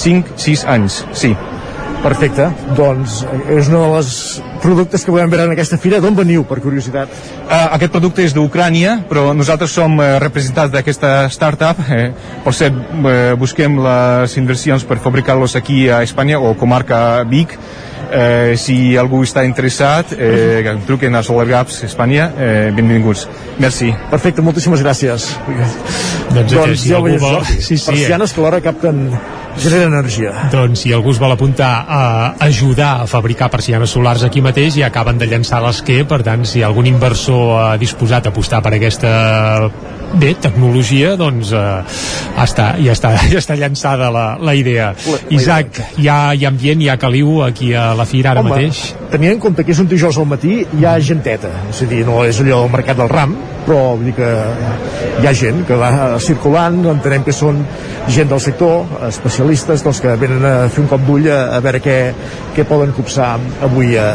5-6 0.00 0.66
anys, 0.70 1.02
sí 1.12 1.34
Perfecte, 2.00 2.46
doncs 2.78 3.18
és 3.52 3.68
un 3.68 3.74
dels 3.76 4.12
productes 4.62 5.02
que 5.04 5.12
podem 5.12 5.28
veure 5.28 5.44
en 5.44 5.52
aquesta 5.52 5.76
fira. 5.80 5.98
D'on 6.00 6.16
veniu, 6.16 6.46
per 6.48 6.56
curiositat? 6.64 7.12
Uh, 7.42 7.66
aquest 7.76 7.92
producte 7.92 8.24
és 8.24 8.32
d'Ucrània, 8.32 8.94
però 9.10 9.34
nosaltres 9.36 9.74
som 9.76 9.98
uh, 10.00 10.14
representats 10.22 10.72
d'aquesta 10.72 11.28
startup. 11.32 11.82
Eh, 11.90 12.06
per 12.46 12.54
cert, 12.56 12.78
uh, 13.02 13.34
busquem 13.36 13.76
les 13.84 14.38
inversions 14.40 14.86
per 14.88 14.96
fabricar-los 15.04 15.58
aquí 15.60 15.82
a 15.92 16.00
Espanya 16.06 16.40
o 16.40 16.54
comarca 16.56 17.20
Vic 17.28 17.58
eh, 18.12 18.54
si 18.60 18.96
algú 19.00 19.22
està 19.26 19.44
interessat 19.46 20.14
eh, 20.16 20.60
que 20.64 20.74
truquen 20.86 21.14
a 21.14 21.22
Solar 21.26 21.46
Gaps 21.48 21.82
Espanya 21.88 22.30
eh, 22.36 22.70
benvinguts 22.76 23.26
merci 23.60 23.92
Perfecte, 24.10 24.42
moltíssimes 24.42 24.80
gràcies. 24.82 25.28
Doncs, 26.30 26.52
doncs 26.52 26.80
si 26.82 26.90
ja 26.92 26.98
ho 27.00 27.04
veies, 27.04 27.20
vol- 27.22 27.44
sí, 27.58 27.76
sí, 27.76 27.84
Persianes 27.90 28.32
que 28.32 28.40
alhora 28.40 28.60
capten 28.64 29.08
generen 29.60 29.92
energia. 29.92 30.30
Doncs 30.52 30.84
si 30.84 30.92
algú 30.94 31.10
es 31.10 31.18
vol 31.20 31.32
apuntar 31.34 31.70
a 31.88 32.02
ajudar 32.46 33.00
a 33.02 33.06
fabricar 33.10 33.50
persianes 33.50 33.90
solars 33.90 34.22
aquí 34.24 34.40
mateix 34.40 34.76
ja 34.78 34.86
acaben 34.88 35.18
de 35.18 35.26
llançar 35.26 35.58
l'esquer, 35.64 36.04
per 36.08 36.22
tant 36.26 36.46
si 36.46 36.60
hi 36.60 36.62
ha 36.62 36.68
algun 36.70 36.86
inversor 36.86 37.56
ha 37.58 37.76
disposat 37.80 38.26
a 38.28 38.32
apostar 38.34 38.62
per 38.62 38.76
aquesta 38.78 39.10
bé, 40.18 40.32
tecnologia 40.42 41.14
doncs 41.20 41.52
eh, 41.54 41.60
ja, 41.60 42.44
està, 42.44 42.66
ja, 42.80 42.94
està, 42.96 43.12
ja 43.32 43.40
està 43.40 43.56
llançada 43.58 44.10
la, 44.14 44.24
la 44.42 44.54
idea. 44.58 44.90
Isaac, 45.30 45.80
hi 46.00 46.08
ha, 46.10 46.18
hi 46.34 46.46
ha 46.46 46.50
ambient, 46.50 46.82
hi 46.82 46.90
ha 46.90 46.98
caliu 47.00 47.40
aquí 47.46 47.72
a 47.74 47.90
la 47.98 48.06
fira 48.08 48.34
ara 48.34 48.44
Home, 48.44 48.54
mateix? 48.54 48.82
tenint 49.10 49.34
en 49.34 49.42
compte 49.42 49.64
que 49.66 49.74
és 49.74 49.82
un 49.82 49.88
dijous 49.90 50.18
al 50.18 50.28
matí, 50.30 50.60
hi 50.78 50.86
ha 50.86 50.96
genteta. 51.04 51.50
És 51.70 51.82
a 51.84 51.90
dir, 51.90 52.02
no 52.08 52.22
és 52.26 52.40
allò 52.42 52.62
del 52.64 52.74
mercat 52.74 52.98
del 53.00 53.10
ram, 53.10 53.36
però 53.66 53.80
vull 53.94 54.08
dir 54.08 54.16
que 54.18 54.30
hi 55.20 55.28
ha 55.28 55.34
gent 55.36 55.64
que 55.68 55.78
va 55.78 55.92
circulant, 56.22 56.80
entenem 56.94 57.26
que 57.26 57.34
són 57.36 57.62
gent 58.10 58.30
del 58.30 58.42
sector, 58.42 58.86
especialistes, 59.10 59.84
doncs 59.86 60.02
que 60.02 60.16
venen 60.20 60.46
a 60.46 60.54
fer 60.72 60.84
un 60.84 60.90
cop 60.90 61.04
d'ull 61.06 61.28
a, 61.30 61.42
a 61.56 61.62
veure 61.64 61.82
què, 61.84 61.98
què 62.56 62.66
poden 62.68 62.94
copsar 62.96 63.34
avui 63.66 63.96
a, 64.00 64.10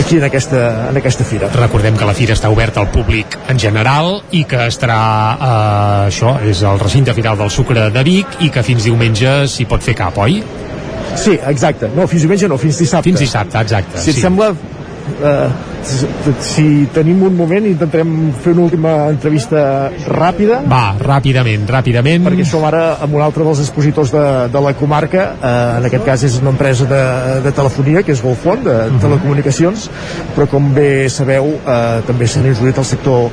aquí 0.00 0.16
en 0.16 0.24
aquesta, 0.24 0.90
en 0.90 0.96
aquesta 0.96 1.24
fira. 1.24 1.50
Recordem 1.54 1.96
que 1.98 2.08
la 2.08 2.14
fira 2.16 2.34
està 2.36 2.50
oberta 2.52 2.80
al 2.82 2.90
públic 2.92 3.36
en 3.52 3.60
general 3.60 4.20
i 4.36 4.42
que 4.48 4.64
estarà, 4.66 5.00
eh, 5.36 6.08
això, 6.08 6.34
és 6.46 6.62
el 6.66 6.80
recinte 6.80 7.14
firal 7.14 7.38
del 7.38 7.50
sucre 7.50 7.90
de 7.90 8.04
Vic 8.06 8.40
i 8.40 8.50
que 8.50 8.64
fins 8.66 8.88
diumenge 8.88 9.46
s'hi 9.48 9.66
pot 9.70 9.82
fer 9.84 9.94
cap, 9.98 10.18
oi? 10.18 10.40
Sí, 11.16 11.36
exacte. 11.46 11.90
No, 11.96 12.06
fins 12.06 12.24
diumenge 12.24 12.48
no, 12.48 12.58
fins 12.58 12.78
dissabte. 12.80 13.10
Fins 13.10 13.20
dissabte, 13.20 13.60
exacte. 13.60 14.00
Si 14.00 14.10
et 14.14 14.16
sí. 14.16 14.24
sembla, 14.24 14.52
eh, 15.20 15.69
si, 15.82 16.06
si 16.44 16.64
tenim 16.94 17.22
un 17.26 17.36
moment, 17.36 17.66
intentarem 17.66 18.10
fer 18.42 18.52
una 18.52 18.66
última 18.68 18.92
entrevista 19.10 19.90
ràpida. 20.06 20.60
Va, 20.70 20.94
ràpidament, 21.00 21.66
ràpidament. 21.70 22.26
Perquè 22.28 22.46
som 22.48 22.64
ara 22.68 22.96
amb 23.02 23.14
un 23.18 23.22
altre 23.24 23.44
dels 23.46 23.62
expositors 23.64 24.12
de, 24.14 24.24
de 24.52 24.62
la 24.66 24.74
comarca, 24.78 25.26
eh, 25.40 25.54
en 25.80 25.88
aquest 25.90 26.04
cas 26.06 26.24
és 26.28 26.38
una 26.40 26.50
empresa 26.54 26.84
de, 26.90 27.02
de 27.46 27.52
telefonia, 27.56 28.02
que 28.06 28.12
és 28.12 28.22
Golfon, 28.22 28.64
de 28.64 28.76
Mhm. 28.90 29.00
telecomunicacions, 29.00 29.90
però 30.36 30.46
com 30.48 30.72
bé 30.74 31.08
sabeu, 31.08 31.54
eh, 31.66 32.00
també 32.06 32.26
s'han 32.26 32.46
introduït 32.46 32.78
al 32.78 32.84
sector 32.84 33.30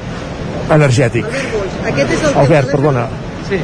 energètic. 0.72 1.26
Aquest 1.88 2.11
és 2.11 2.24
el 2.28 2.38
Albert, 2.44 2.72
perdona. 2.72 3.07
Sí. 3.49 3.60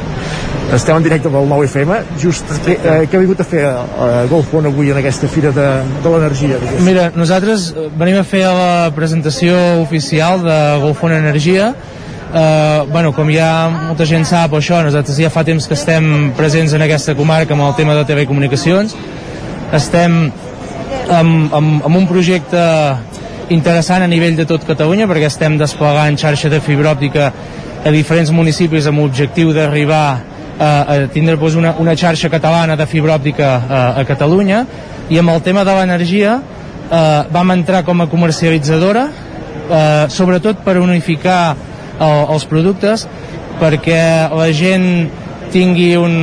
Estem 0.74 0.96
en 0.96 1.04
directe 1.04 1.28
del 1.30 1.48
9 1.48 1.66
FM. 1.68 1.96
Just, 2.18 2.48
què, 2.64 2.74
eh, 2.74 2.94
què 3.06 3.16
ha 3.16 3.22
vingut 3.22 3.40
a 3.40 3.46
fer 3.46 3.62
eh, 3.68 4.06
Golfon 4.30 4.66
avui 4.66 4.90
en 4.90 4.98
aquesta 4.98 5.28
fira 5.30 5.52
de, 5.54 5.66
de 6.02 6.12
l'energia? 6.14 6.58
Mira, 6.82 7.10
nosaltres 7.14 7.68
eh, 7.70 7.88
venim 7.94 8.18
a 8.18 8.24
fer 8.26 8.42
la 8.48 8.90
presentació 8.96 9.54
oficial 9.82 10.42
de 10.42 10.58
Golfon 10.82 11.14
Energia. 11.14 11.74
Uh, 12.34 12.90
bueno, 12.90 13.12
com 13.14 13.28
ja 13.30 13.68
molta 13.70 14.02
gent 14.10 14.24
sap 14.26 14.56
això, 14.58 14.80
nosaltres 14.82 15.20
ja 15.22 15.28
fa 15.30 15.44
temps 15.46 15.68
que 15.70 15.76
estem 15.76 16.32
presents 16.34 16.72
en 16.74 16.82
aquesta 16.82 17.14
comarca 17.14 17.54
amb 17.54 17.62
el 17.68 17.76
tema 17.78 17.94
de 17.94 18.02
telecomunicacions. 18.08 18.96
Estem 19.78 20.16
amb, 21.14 21.54
amb, 21.54 21.84
amb 21.86 21.94
un 21.94 22.08
projecte 22.10 22.64
interessant 23.54 24.02
a 24.02 24.10
nivell 24.10 24.34
de 24.34 24.48
tot 24.50 24.66
Catalunya 24.66 25.06
perquè 25.06 25.28
estem 25.30 25.60
desplegant 25.60 26.18
xarxa 26.18 26.50
de 26.50 26.58
fibra 26.64 26.96
òptica 26.96 27.30
a 27.84 27.92
diferents 27.94 28.32
municipis 28.34 28.88
amb 28.90 29.04
l'objectiu 29.04 29.52
d'arribar 29.54 30.33
a 30.58 30.96
tindre 31.12 31.36
doncs, 31.36 31.56
una, 31.58 31.74
una 31.82 31.96
xarxa 31.98 32.30
catalana 32.30 32.76
de 32.76 32.86
fibra 32.86 33.16
òptica 33.18 33.54
a, 33.56 33.84
a 34.00 34.04
Catalunya. 34.06 34.64
I 35.10 35.18
amb 35.20 35.34
el 35.34 35.42
tema 35.42 35.64
de 35.66 35.74
l'energia 35.76 36.38
eh, 36.38 37.22
vam 37.32 37.54
entrar 37.56 37.82
com 37.84 38.00
a 38.00 38.08
comercialitzadora 38.08 39.08
eh, 39.70 40.06
sobretot 40.08 40.62
per 40.64 40.78
unificar 40.80 41.56
el, 41.98 42.24
els 42.34 42.46
productes 42.50 43.06
perquè 43.60 44.00
la 44.34 44.48
gent 44.52 45.10
tingui 45.54 45.94
un, 45.96 46.14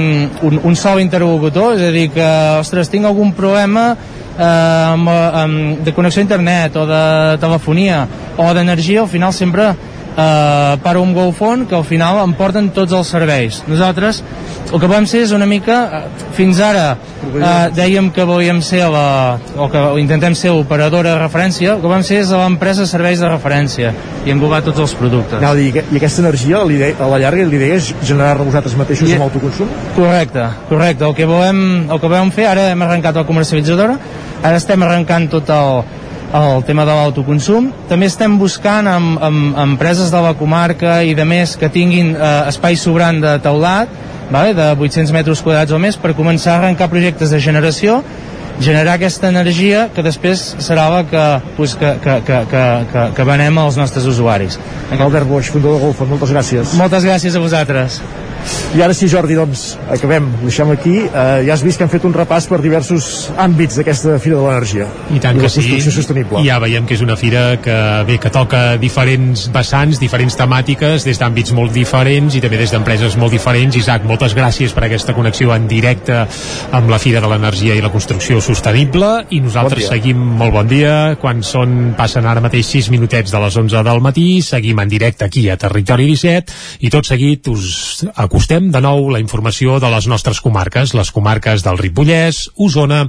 un, 0.43 0.57
un 0.67 0.75
sol 0.75 0.99
interlocutor, 0.99 1.77
és 1.77 1.85
a 1.87 1.91
dir, 1.93 2.09
que, 2.11 2.27
ostres, 2.59 2.89
tinc 2.91 3.07
algun 3.07 3.31
problema 3.37 3.93
eh, 3.93 4.43
amb, 4.43 5.07
amb, 5.07 5.79
de 5.85 5.93
connexió 5.95 6.19
a 6.19 6.27
internet 6.27 6.75
o 6.75 6.83
de 6.89 7.03
telefonia 7.39 8.03
o 8.35 8.49
d'energia, 8.57 9.05
al 9.05 9.11
final 9.11 9.31
sempre 9.33 9.71
eh, 10.17 10.77
per 10.83 10.97
un 10.97 11.13
GoFone 11.13 11.67
que 11.67 11.75
al 11.75 11.85
final 11.87 12.21
em 12.23 12.33
porten 12.37 12.69
tots 12.75 12.93
els 12.93 13.07
serveis. 13.07 13.61
Nosaltres 13.67 14.23
el 14.71 14.79
que 14.79 14.87
vam 14.87 15.03
ser 15.09 15.25
és 15.25 15.31
una 15.35 15.45
mica, 15.49 15.77
eh, 15.91 16.27
fins 16.37 16.59
ara 16.63 16.93
eh, 16.95 17.69
dèiem 17.75 18.09
que 18.15 18.23
volíem 18.27 18.61
ser 18.63 18.85
la, 18.91 19.37
o 19.57 19.67
que 19.71 19.81
intentem 19.99 20.35
ser 20.37 20.53
l'operadora 20.55 21.15
de 21.15 21.19
referència, 21.19 21.73
el 21.75 21.81
que 21.83 21.91
vam 21.91 22.03
ser 22.07 22.21
és 22.23 22.31
l'empresa 22.31 22.85
de 22.85 22.91
serveis 22.91 23.19
de 23.19 23.27
referència 23.29 23.93
i 24.25 24.31
englobar 24.31 24.61
tots 24.63 24.79
els 24.79 24.93
productes. 24.95 25.39
Anava 25.39 25.57
a 25.57 25.59
dir, 25.59 25.83
i 25.91 25.99
aquesta 25.99 26.23
energia, 26.23 26.61
a 26.61 27.07
la 27.11 27.19
llarga, 27.19 27.43
l'idea 27.47 27.75
és 27.81 27.91
generar-la 28.03 28.47
vosaltres 28.47 28.77
mateixos 28.79 29.09
I- 29.09 29.17
amb 29.17 29.27
autoconsum? 29.27 29.67
Correcte, 29.95 30.47
correcte. 30.69 31.05
El 31.05 31.15
que 31.15 31.25
volem, 31.25 31.63
el 31.91 31.99
que 31.99 32.07
volem 32.07 32.31
fer, 32.31 32.47
ara 32.47 32.69
hem 32.71 32.81
arrencat 32.87 33.15
la 33.19 33.25
comercialitzadora, 33.27 33.97
ara 34.41 34.55
estem 34.57 34.83
arrencant 34.83 35.27
tot 35.35 35.49
el, 35.51 35.83
el 36.33 36.63
tema 36.63 36.85
de 36.87 36.95
l'autoconsum. 36.95 37.69
També 37.89 38.07
estem 38.07 38.37
buscant 38.39 38.87
amb, 38.87 39.17
amb, 39.19 39.51
amb 39.55 39.73
empreses 39.75 40.11
de 40.13 40.21
la 40.23 40.33
comarca 40.39 41.01
i 41.03 41.15
de 41.17 41.25
més 41.27 41.57
que 41.59 41.69
tinguin 41.71 42.15
eh, 42.15 42.31
espai 42.51 42.79
sobrant 42.79 43.21
de 43.21 43.37
teulat, 43.43 43.91
vale, 44.31 44.55
de 44.55 44.71
800 44.77 45.11
metres 45.15 45.43
quadrats 45.43 45.75
o 45.75 45.79
més, 45.81 45.99
per 45.99 46.15
començar 46.17 46.55
a 46.55 46.61
arrencar 46.61 46.89
projectes 46.91 47.33
de 47.33 47.39
generació 47.43 48.01
generar 48.61 48.93
aquesta 48.93 49.29
energia 49.31 49.87
que 49.95 50.03
després 50.05 50.41
serà 50.61 50.85
la 50.93 51.01
que, 51.09 51.23
pues, 51.57 51.73
que, 51.75 51.95
que, 52.03 52.17
que, 52.27 52.41
que, 52.51 52.63
que, 52.91 53.05
que 53.17 53.25
venem 53.25 53.57
als 53.57 53.79
nostres 53.79 54.05
usuaris. 54.05 54.59
Albert 54.91 55.27
Boix, 55.27 55.49
fundador 55.49 55.79
de 55.79 55.85
Golfon, 55.87 56.11
moltes 56.13 56.33
gràcies. 56.35 56.75
Moltes 56.77 57.07
gràcies 57.07 57.35
a 57.35 57.41
vosaltres. 57.41 58.01
I 58.75 58.81
ara 58.81 58.93
sí, 58.95 59.09
Jordi, 59.11 59.35
doncs, 59.35 59.75
acabem. 59.91 60.29
Ho 60.41 60.47
deixem 60.47 60.69
aquí. 60.71 60.93
Eh, 61.03 61.43
ja 61.47 61.53
has 61.53 61.63
vist 61.63 61.79
que 61.79 61.83
hem 61.83 61.91
fet 61.91 62.05
un 62.07 62.13
repàs 62.15 62.47
per 62.47 62.61
diversos 62.63 63.29
àmbits 63.35 63.75
d'aquesta 63.79 64.15
Fira 64.23 64.37
de 64.39 64.45
l'Energia. 64.45 64.87
I 65.11 65.19
tant 65.23 65.35
la 65.35 65.43
que 65.43 65.51
sí. 65.51 65.81
sostenible. 65.91 66.39
I 66.39 66.47
ja 66.47 66.59
veiem 66.63 66.87
que 66.87 66.95
és 66.95 67.03
una 67.03 67.17
fira 67.19 67.57
que, 67.61 67.75
bé, 68.07 68.17
que 68.21 68.31
toca 68.31 68.77
diferents 68.81 69.49
vessants, 69.51 69.99
diferents 69.99 70.37
temàtiques, 70.39 71.03
des 71.07 71.19
d'àmbits 71.19 71.51
molt 71.57 71.75
diferents 71.75 72.37
i 72.37 72.41
també 72.43 72.61
des 72.61 72.71
d'empreses 72.71 73.17
molt 73.19 73.35
diferents. 73.35 73.75
Isaac, 73.75 74.07
moltes 74.07 74.35
gràcies 74.37 74.71
per 74.75 74.85
aquesta 74.87 75.15
connexió 75.17 75.51
en 75.55 75.67
directe 75.67 76.21
amb 76.71 76.89
la 76.91 76.99
Fira 77.01 77.19
de 77.19 77.27
l'Energia 77.31 77.75
i 77.75 77.83
la 77.83 77.91
Construcció 77.91 78.39
Sostenible 78.41 79.11
i 79.29 79.41
nosaltres 79.43 79.81
Bon 79.81 79.83
dia. 79.83 79.89
seguim 79.89 80.23
molt 80.39 80.55
bon 80.55 80.67
dia 80.67 80.95
quan 81.19 81.43
són, 81.43 81.93
passen 81.97 82.25
ara 82.25 82.41
mateix 82.43 82.71
6 82.71 82.89
minutets 82.93 83.31
de 83.31 83.39
les 83.43 83.57
11 83.57 83.83
del 83.83 84.01
matí, 84.03 84.41
seguim 84.41 84.79
en 84.79 84.89
directe 84.89 85.25
aquí 85.25 85.49
a 85.49 85.57
Territori 85.57 86.07
17 86.07 86.87
i 86.87 86.89
tot 86.93 87.07
seguit 87.07 87.47
us 87.51 88.05
acostem 88.31 88.69
de 88.71 88.79
nou 88.79 89.09
la 89.11 89.19
informació 89.19 89.75
de 89.83 89.89
les 89.91 90.05
nostres 90.07 90.39
comarques, 90.39 90.93
les 90.95 91.09
comarques 91.11 91.65
del 91.65 91.75
Ripollès, 91.81 92.45
Osona, 92.55 93.01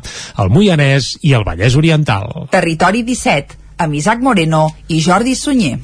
el 0.42 0.50
Moianès 0.50 1.12
i 1.22 1.36
el 1.38 1.46
Vallès 1.46 1.78
Oriental. 1.78 2.48
Territori 2.50 3.04
17, 3.06 3.54
amb 3.86 3.94
Isaac 4.02 4.18
Moreno 4.18 4.66
i 4.90 4.98
Jordi 4.98 5.38
Sunyer. 5.38 5.78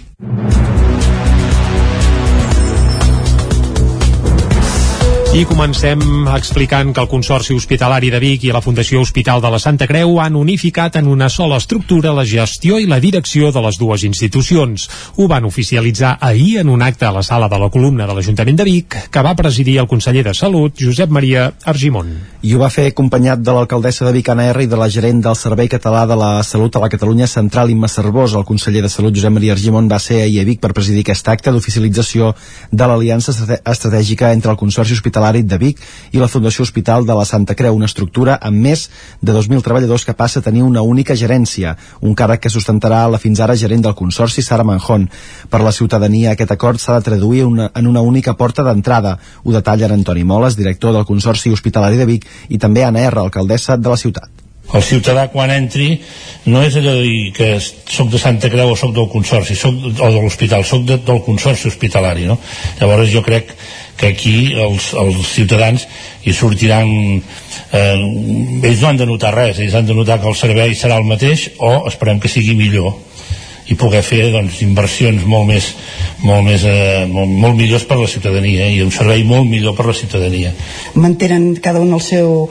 I 5.29 5.43
comencem 5.45 6.01
explicant 6.33 6.95
que 6.97 7.03
el 7.05 7.09
Consorci 7.09 7.53
Hospitalari 7.53 8.09
de 8.09 8.17
Vic 8.19 8.47
i 8.47 8.53
la 8.53 8.63
Fundació 8.65 9.03
Hospital 9.05 9.43
de 9.45 9.51
la 9.53 9.59
Santa 9.61 9.85
Creu 9.87 10.15
han 10.25 10.39
unificat 10.41 10.97
en 10.97 11.07
una 11.07 11.29
sola 11.29 11.59
estructura 11.61 12.15
la 12.17 12.25
gestió 12.25 12.79
i 12.81 12.87
la 12.89 12.97
direcció 12.99 13.51
de 13.53 13.61
les 13.61 13.77
dues 13.77 14.07
institucions. 14.09 14.87
Ho 15.21 15.27
van 15.29 15.45
oficialitzar 15.45 16.15
ahir 16.25 16.63
en 16.63 16.71
un 16.73 16.81
acte 16.83 17.05
a 17.05 17.13
la 17.13 17.23
sala 17.23 17.51
de 17.53 17.59
la 17.61 17.69
columna 17.69 18.07
de 18.09 18.17
l'Ajuntament 18.17 18.57
de 18.57 18.65
Vic 18.65 18.97
que 19.13 19.23
va 19.23 19.35
presidir 19.37 19.77
el 19.83 19.87
conseller 19.87 20.25
de 20.25 20.33
Salut, 20.33 20.73
Josep 20.81 21.13
Maria 21.13 21.53
Argimon. 21.63 22.09
I 22.41 22.55
ho 22.57 22.63
va 22.65 22.73
fer 22.73 22.89
acompanyat 22.89 23.45
de 23.45 23.53
l'alcaldessa 23.53 24.09
de 24.09 24.15
Vic, 24.17 24.33
Anna 24.33 24.49
R, 24.55 24.65
i 24.65 24.73
de 24.73 24.81
la 24.81 24.89
gerent 24.89 25.21
del 25.21 25.37
Servei 25.37 25.69
Català 25.69 26.07
de 26.09 26.17
la 26.17 26.33
Salut 26.43 26.73
a 26.75 26.83
la 26.87 26.89
Catalunya 26.89 27.29
Central, 27.29 27.69
Imma 27.69 27.93
Cervós. 27.93 28.33
El 28.33 28.49
conseller 28.49 28.81
de 28.83 28.89
Salut, 28.89 29.13
Josep 29.13 29.37
Maria 29.37 29.53
Argimon, 29.53 29.93
va 29.93 30.01
ser 30.01 30.23
ahir 30.25 30.41
a 30.41 30.49
Vic 30.49 30.65
per 30.65 30.73
presidir 30.73 31.05
aquest 31.05 31.29
acte 31.29 31.53
d'oficialització 31.53 32.33
de 32.73 32.89
l'aliança 32.89 33.37
estratègica 33.61 34.33
entre 34.33 34.57
el 34.57 34.57
Consorci 34.57 34.97
Hospitalari 34.97 35.18
de 35.19 35.59
Vic 35.59 35.81
i 36.13 36.19
la 36.19 36.29
Fundació 36.29 36.63
Hospital 36.63 37.05
de 37.07 37.15
la 37.15 37.25
Santa 37.25 37.55
Creu, 37.55 37.75
una 37.75 37.87
estructura 37.87 38.39
amb 38.41 38.57
més 38.63 38.89
de 39.21 39.33
2.000 39.33 39.63
treballadors 39.63 40.05
que 40.05 40.15
passa 40.15 40.39
a 40.39 40.43
tenir 40.43 40.63
una 40.63 40.83
única 40.83 41.17
gerència, 41.17 41.77
un 42.01 42.15
càrrec 42.15 42.45
que 42.45 42.51
sustentarà 42.51 43.09
la 43.11 43.19
fins 43.19 43.41
ara 43.41 43.57
gerent 43.57 43.83
del 43.83 43.95
Consorci, 43.99 44.43
Sara 44.43 44.65
Manjón. 44.65 45.09
Per 45.51 45.61
la 45.61 45.73
ciutadania, 45.73 46.33
aquest 46.33 46.55
acord 46.55 46.79
s'ha 46.79 46.99
de 46.99 47.11
traduir 47.11 47.45
una, 47.45 47.71
en 47.75 47.87
una 47.87 48.01
única 48.01 48.35
porta 48.35 48.63
d'entrada. 48.63 49.19
Ho 49.45 49.53
detallen 49.53 49.93
Antoni 49.93 50.25
Moles, 50.25 50.57
director 50.57 50.95
del 50.95 51.07
Consorci 51.07 51.51
Hospitalari 51.51 51.97
de 51.99 52.07
Vic, 52.07 52.29
i 52.49 52.59
també 52.59 52.85
Anna 52.85 53.03
R, 53.11 53.19
alcaldessa 53.19 53.77
de 53.77 53.89
la 53.89 53.97
ciutat. 53.97 54.31
el 54.75 54.83
ciutadà 54.85 55.29
quan 55.33 55.51
entri 55.51 55.95
no 56.53 56.61
és 56.61 56.75
allò 56.77 56.93
de 56.99 57.05
dir 57.07 57.33
que 57.37 57.49
soc 57.61 58.11
de 58.13 58.19
Santa 58.21 58.51
Creu 58.53 58.75
o 58.75 58.77
soc 58.77 58.93
del 58.97 59.09
Consorci 59.09 59.57
soc, 59.57 59.75
o 59.89 60.11
de 60.13 60.21
l'hospital, 60.21 60.65
soc 60.65 60.85
de, 60.85 60.99
del 61.07 61.23
Consorci 61.25 61.71
Hospitalari 61.73 62.27
no? 62.29 62.37
llavors 62.81 63.09
jo 63.13 63.23
crec 63.25 63.55
que 63.99 64.13
aquí 64.15 64.37
els, 64.55 64.93
els 64.95 65.27
ciutadans 65.33 65.85
hi 66.25 66.35
sortiran 66.37 66.89
eh, 67.19 67.97
ells 68.69 68.81
no 68.81 68.93
han 68.93 69.01
de 69.01 69.09
notar 69.11 69.35
res 69.35 69.59
ells 69.59 69.75
han 69.75 69.89
de 69.89 69.97
notar 69.99 70.21
que 70.23 70.31
el 70.31 70.39
servei 70.39 70.75
serà 70.79 71.01
el 71.01 71.09
mateix 71.09 71.51
o 71.59 71.75
esperem 71.91 72.23
que 72.23 72.33
sigui 72.33 72.57
millor 72.59 72.97
i 73.69 73.77
poder 73.77 74.01
fer 74.05 74.31
doncs, 74.33 74.63
inversions 74.65 75.27
molt 75.29 75.49
més, 75.51 75.69
molt, 76.25 76.47
més 76.47 76.65
eh, 76.65 77.05
molt, 77.11 77.29
molt 77.29 77.59
millors 77.59 77.85
per 77.89 77.99
a 77.99 78.03
la 78.03 78.09
ciutadania 78.09 78.65
eh, 78.65 78.79
i 78.79 78.83
un 78.85 78.93
servei 78.95 79.25
molt 79.29 79.45
millor 79.49 79.77
per 79.77 79.85
a 79.85 79.91
la 79.91 79.97
ciutadania. 79.99 80.55
Mantenen 80.97 81.51
cada 81.65 81.83
un 81.85 81.93
el 81.93 82.01
seu 82.05 82.49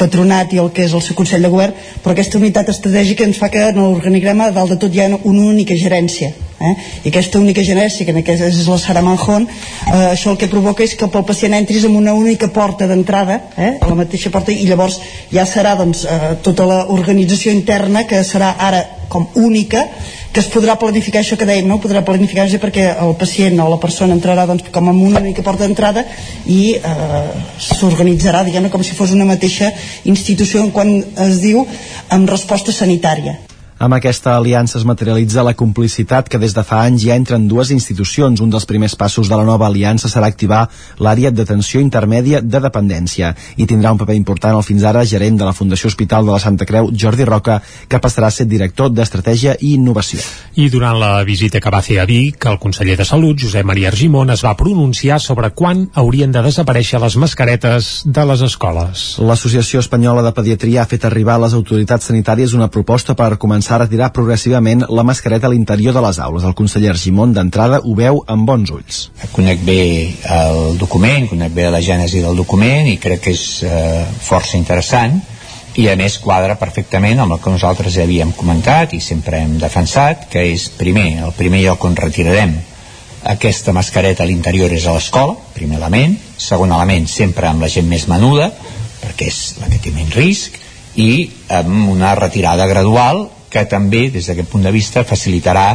patronat 0.00 0.54
i 0.56 0.60
el 0.62 0.70
que 0.74 0.86
és 0.88 0.94
el 0.96 1.02
seu 1.04 1.16
Consell 1.18 1.44
de 1.44 1.50
Govern, 1.52 1.76
però 2.02 2.14
aquesta 2.14 2.40
unitat 2.40 2.72
estratègica 2.72 3.26
ens 3.28 3.40
fa 3.40 3.50
que 3.52 3.66
en 3.70 3.82
l'organigrama 3.82 4.50
dalt 4.56 4.74
de 4.74 4.78
tot 4.80 4.94
hi 4.94 5.04
ha 5.04 5.10
una 5.12 5.50
única 5.50 5.76
gerència. 5.76 6.32
Eh? 6.60 6.74
I 7.04 7.08
aquesta 7.08 7.40
única 7.40 7.62
gerència, 7.64 8.04
que 8.04 8.12
en 8.12 8.20
aquest 8.20 8.44
és 8.44 8.66
la 8.68 8.76
Sara 8.80 9.00
Manjón, 9.04 9.46
eh, 9.48 10.00
això 10.10 10.34
el 10.34 10.38
que 10.40 10.50
provoca 10.52 10.84
és 10.84 10.94
que 10.94 11.08
pel 11.08 11.24
pacient 11.24 11.56
entris 11.56 11.86
amb 11.88 11.96
una 11.96 12.12
única 12.14 12.50
porta 12.52 12.88
d'entrada, 12.88 13.40
eh? 13.56 13.72
a 13.80 13.88
la 13.88 13.96
mateixa 14.02 14.32
porta, 14.32 14.52
i 14.52 14.68
llavors 14.68 15.00
ja 15.32 15.46
serà 15.48 15.76
doncs, 15.78 16.04
eh, 16.04 16.34
tota 16.44 16.68
l'organització 16.68 17.54
interna 17.56 18.04
que 18.04 18.20
serà 18.28 18.54
ara 18.58 18.84
com 19.10 19.26
única 19.34 19.88
que 20.32 20.40
es 20.40 20.48
podrà 20.52 20.76
planificar 20.78 21.24
això 21.24 21.36
que 21.38 21.48
dèiem, 21.48 21.66
no? 21.66 21.80
podrà 21.82 22.04
planificar 22.06 22.46
perquè 22.62 22.86
el 23.02 23.16
pacient 23.18 23.58
o 23.60 23.68
la 23.72 23.80
persona 23.82 24.14
entrarà 24.14 24.46
doncs, 24.46 24.70
com 24.70 24.88
amb 24.88 25.02
una 25.10 25.22
única 25.22 25.42
porta 25.42 25.66
d'entrada 25.66 26.04
i 26.46 26.76
eh, 26.78 27.22
s'organitzarà 27.58 28.44
com 28.70 28.84
si 28.86 28.94
fos 28.94 29.10
una 29.16 29.26
mateixa 29.26 29.72
institució 30.04 30.62
en 30.62 30.70
quan 30.70 30.96
es 31.26 31.40
diu 31.42 31.66
amb 32.08 32.30
resposta 32.30 32.72
sanitària. 32.72 33.49
Amb 33.80 33.96
aquesta 33.96 34.34
aliança 34.36 34.76
es 34.76 34.82
materialitza 34.84 35.40
la 35.40 35.54
complicitat 35.56 36.26
que 36.28 36.36
des 36.36 36.52
de 36.52 36.60
fa 36.68 36.82
anys 36.84 37.00
ja 37.00 37.14
entren 37.16 37.46
dues 37.48 37.70
institucions. 37.72 38.42
Un 38.44 38.50
dels 38.52 38.66
primers 38.68 38.92
passos 38.92 39.30
de 39.30 39.36
la 39.40 39.46
nova 39.48 39.70
aliança 39.70 40.10
serà 40.12 40.28
activar 40.28 40.66
l'àrea 41.00 41.30
d'atenció 41.32 41.80
intermèdia 41.80 42.42
de 42.44 42.60
dependència 42.60 43.30
i 43.56 43.64
tindrà 43.64 43.94
un 43.94 44.00
paper 44.02 44.18
important 44.18 44.58
el 44.58 44.66
fins 44.66 44.84
ara 44.84 45.06
gerent 45.08 45.38
de 45.40 45.48
la 45.48 45.54
Fundació 45.56 45.88
Hospital 45.88 46.28
de 46.28 46.34
la 46.34 46.40
Santa 46.44 46.66
Creu, 46.68 46.90
Jordi 46.92 47.24
Roca, 47.24 47.56
que 47.88 48.02
passarà 48.04 48.28
a 48.28 48.36
ser 48.36 48.44
director 48.50 48.92
d'Estratègia 48.92 49.56
i 49.56 49.72
Innovació. 49.78 50.20
I 50.60 50.68
durant 50.68 51.00
la 51.00 51.24
visita 51.24 51.64
que 51.64 51.72
va 51.72 51.80
fer 51.80 52.02
a 52.02 52.04
Vic, 52.04 52.44
el 52.52 52.60
conseller 52.60 52.98
de 53.00 53.08
Salut, 53.08 53.40
Josep 53.40 53.64
Maria 53.64 53.88
Argimon, 53.94 54.34
es 54.36 54.44
va 54.44 54.52
pronunciar 54.60 55.22
sobre 55.24 55.54
quan 55.56 55.86
haurien 55.94 56.36
de 56.36 56.44
desaparèixer 56.50 57.00
les 57.00 57.16
mascaretes 57.16 57.90
de 58.04 58.28
les 58.28 58.44
escoles. 58.44 59.08
L'Associació 59.24 59.80
Espanyola 59.80 60.28
de 60.28 60.36
Pediatria 60.36 60.84
ha 60.84 60.88
fet 60.92 61.08
arribar 61.08 61.40
a 61.40 61.46
les 61.46 61.56
autoritats 61.56 62.12
sanitàries 62.12 62.52
una 62.52 62.68
proposta 62.68 63.16
per 63.16 63.32
començar 63.40 63.69
començar 63.70 63.84
a 63.84 63.86
retirar 63.86 64.12
progressivament 64.12 64.84
la 64.90 65.04
mascareta 65.04 65.46
a 65.46 65.50
l'interior 65.50 65.94
de 65.94 66.02
les 66.02 66.18
aules. 66.18 66.44
El 66.44 66.54
conseller 66.58 66.90
Argimon 66.90 67.32
d'entrada 67.32 67.80
ho 67.84 67.94
veu 67.94 68.24
amb 68.26 68.46
bons 68.46 68.70
ulls. 68.70 69.10
Conec 69.30 69.62
bé 69.62 70.10
el 70.26 70.76
document, 70.78 71.28
conec 71.30 71.52
bé 71.54 71.70
la 71.70 71.80
gènesi 71.80 72.20
del 72.20 72.34
document 72.34 72.88
i 72.90 72.98
crec 72.98 73.22
que 73.22 73.30
és 73.30 73.62
eh, 73.62 74.02
força 74.26 74.58
interessant 74.58 75.20
i 75.78 75.86
a 75.86 75.94
més 75.94 76.18
quadra 76.18 76.58
perfectament 76.58 77.20
amb 77.20 77.36
el 77.36 77.40
que 77.40 77.54
nosaltres 77.54 77.94
ja 77.94 78.02
havíem 78.02 78.32
comentat 78.34 78.92
i 78.92 79.00
sempre 79.00 79.38
hem 79.38 79.56
defensat, 79.58 80.26
que 80.32 80.42
és 80.50 80.66
primer, 80.74 81.22
el 81.22 81.32
primer 81.38 81.62
lloc 81.62 81.86
on 81.86 81.94
retirarem 81.94 82.56
aquesta 83.30 83.72
mascareta 83.72 84.24
a 84.24 84.26
l'interior 84.26 84.72
és 84.74 84.86
a 84.86 84.96
l'escola, 84.96 85.36
primer 85.54 85.78
element, 85.78 86.16
segon 86.36 86.72
element 86.74 87.06
sempre 87.06 87.46
amb 87.46 87.62
la 87.62 87.70
gent 87.70 87.86
més 87.86 88.08
menuda, 88.10 88.50
perquè 89.04 89.30
és 89.30 89.42
la 89.60 89.70
que 89.70 89.78
té 89.78 89.94
menys 89.94 90.16
risc, 90.16 90.58
i 90.98 91.30
amb 91.54 91.92
una 91.92 92.16
retirada 92.18 92.66
gradual 92.66 93.28
que 93.50 93.64
també, 93.66 94.08
des 94.14 94.28
d'aquest 94.28 94.50
punt 94.50 94.64
de 94.64 94.72
vista, 94.74 95.04
facilitarà 95.04 95.68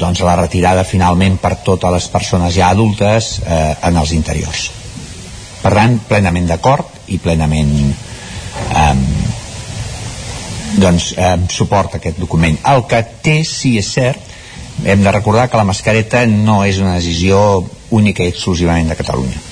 doncs, 0.00 0.22
la 0.24 0.36
retirada 0.38 0.86
finalment 0.88 1.36
per 1.42 1.58
totes 1.64 1.92
les 1.92 2.08
persones 2.08 2.54
ja 2.56 2.70
adultes 2.72 3.34
eh, 3.44 3.74
en 3.88 4.00
els 4.00 4.14
interiors. 4.16 4.70
Per 5.60 5.74
tant, 5.76 5.98
plenament 6.08 6.48
d'acord 6.48 7.12
i 7.12 7.18
plenament 7.20 7.74
eh, 7.90 8.94
doncs, 10.80 11.12
eh, 11.18 11.36
suport 11.52 12.00
aquest 12.00 12.18
document. 12.22 12.56
El 12.72 12.86
que 12.88 13.04
té, 13.22 13.40
sí 13.44 13.76
és 13.82 13.92
cert, 13.92 14.26
hem 14.80 15.04
de 15.04 15.12
recordar 15.12 15.50
que 15.50 15.60
la 15.60 15.68
mascareta 15.68 16.24
no 16.30 16.62
és 16.64 16.80
una 16.80 16.96
decisió 16.96 17.60
única 17.90 18.24
i 18.24 18.32
exclusivament 18.32 18.88
de 18.88 18.96
Catalunya 18.96 19.49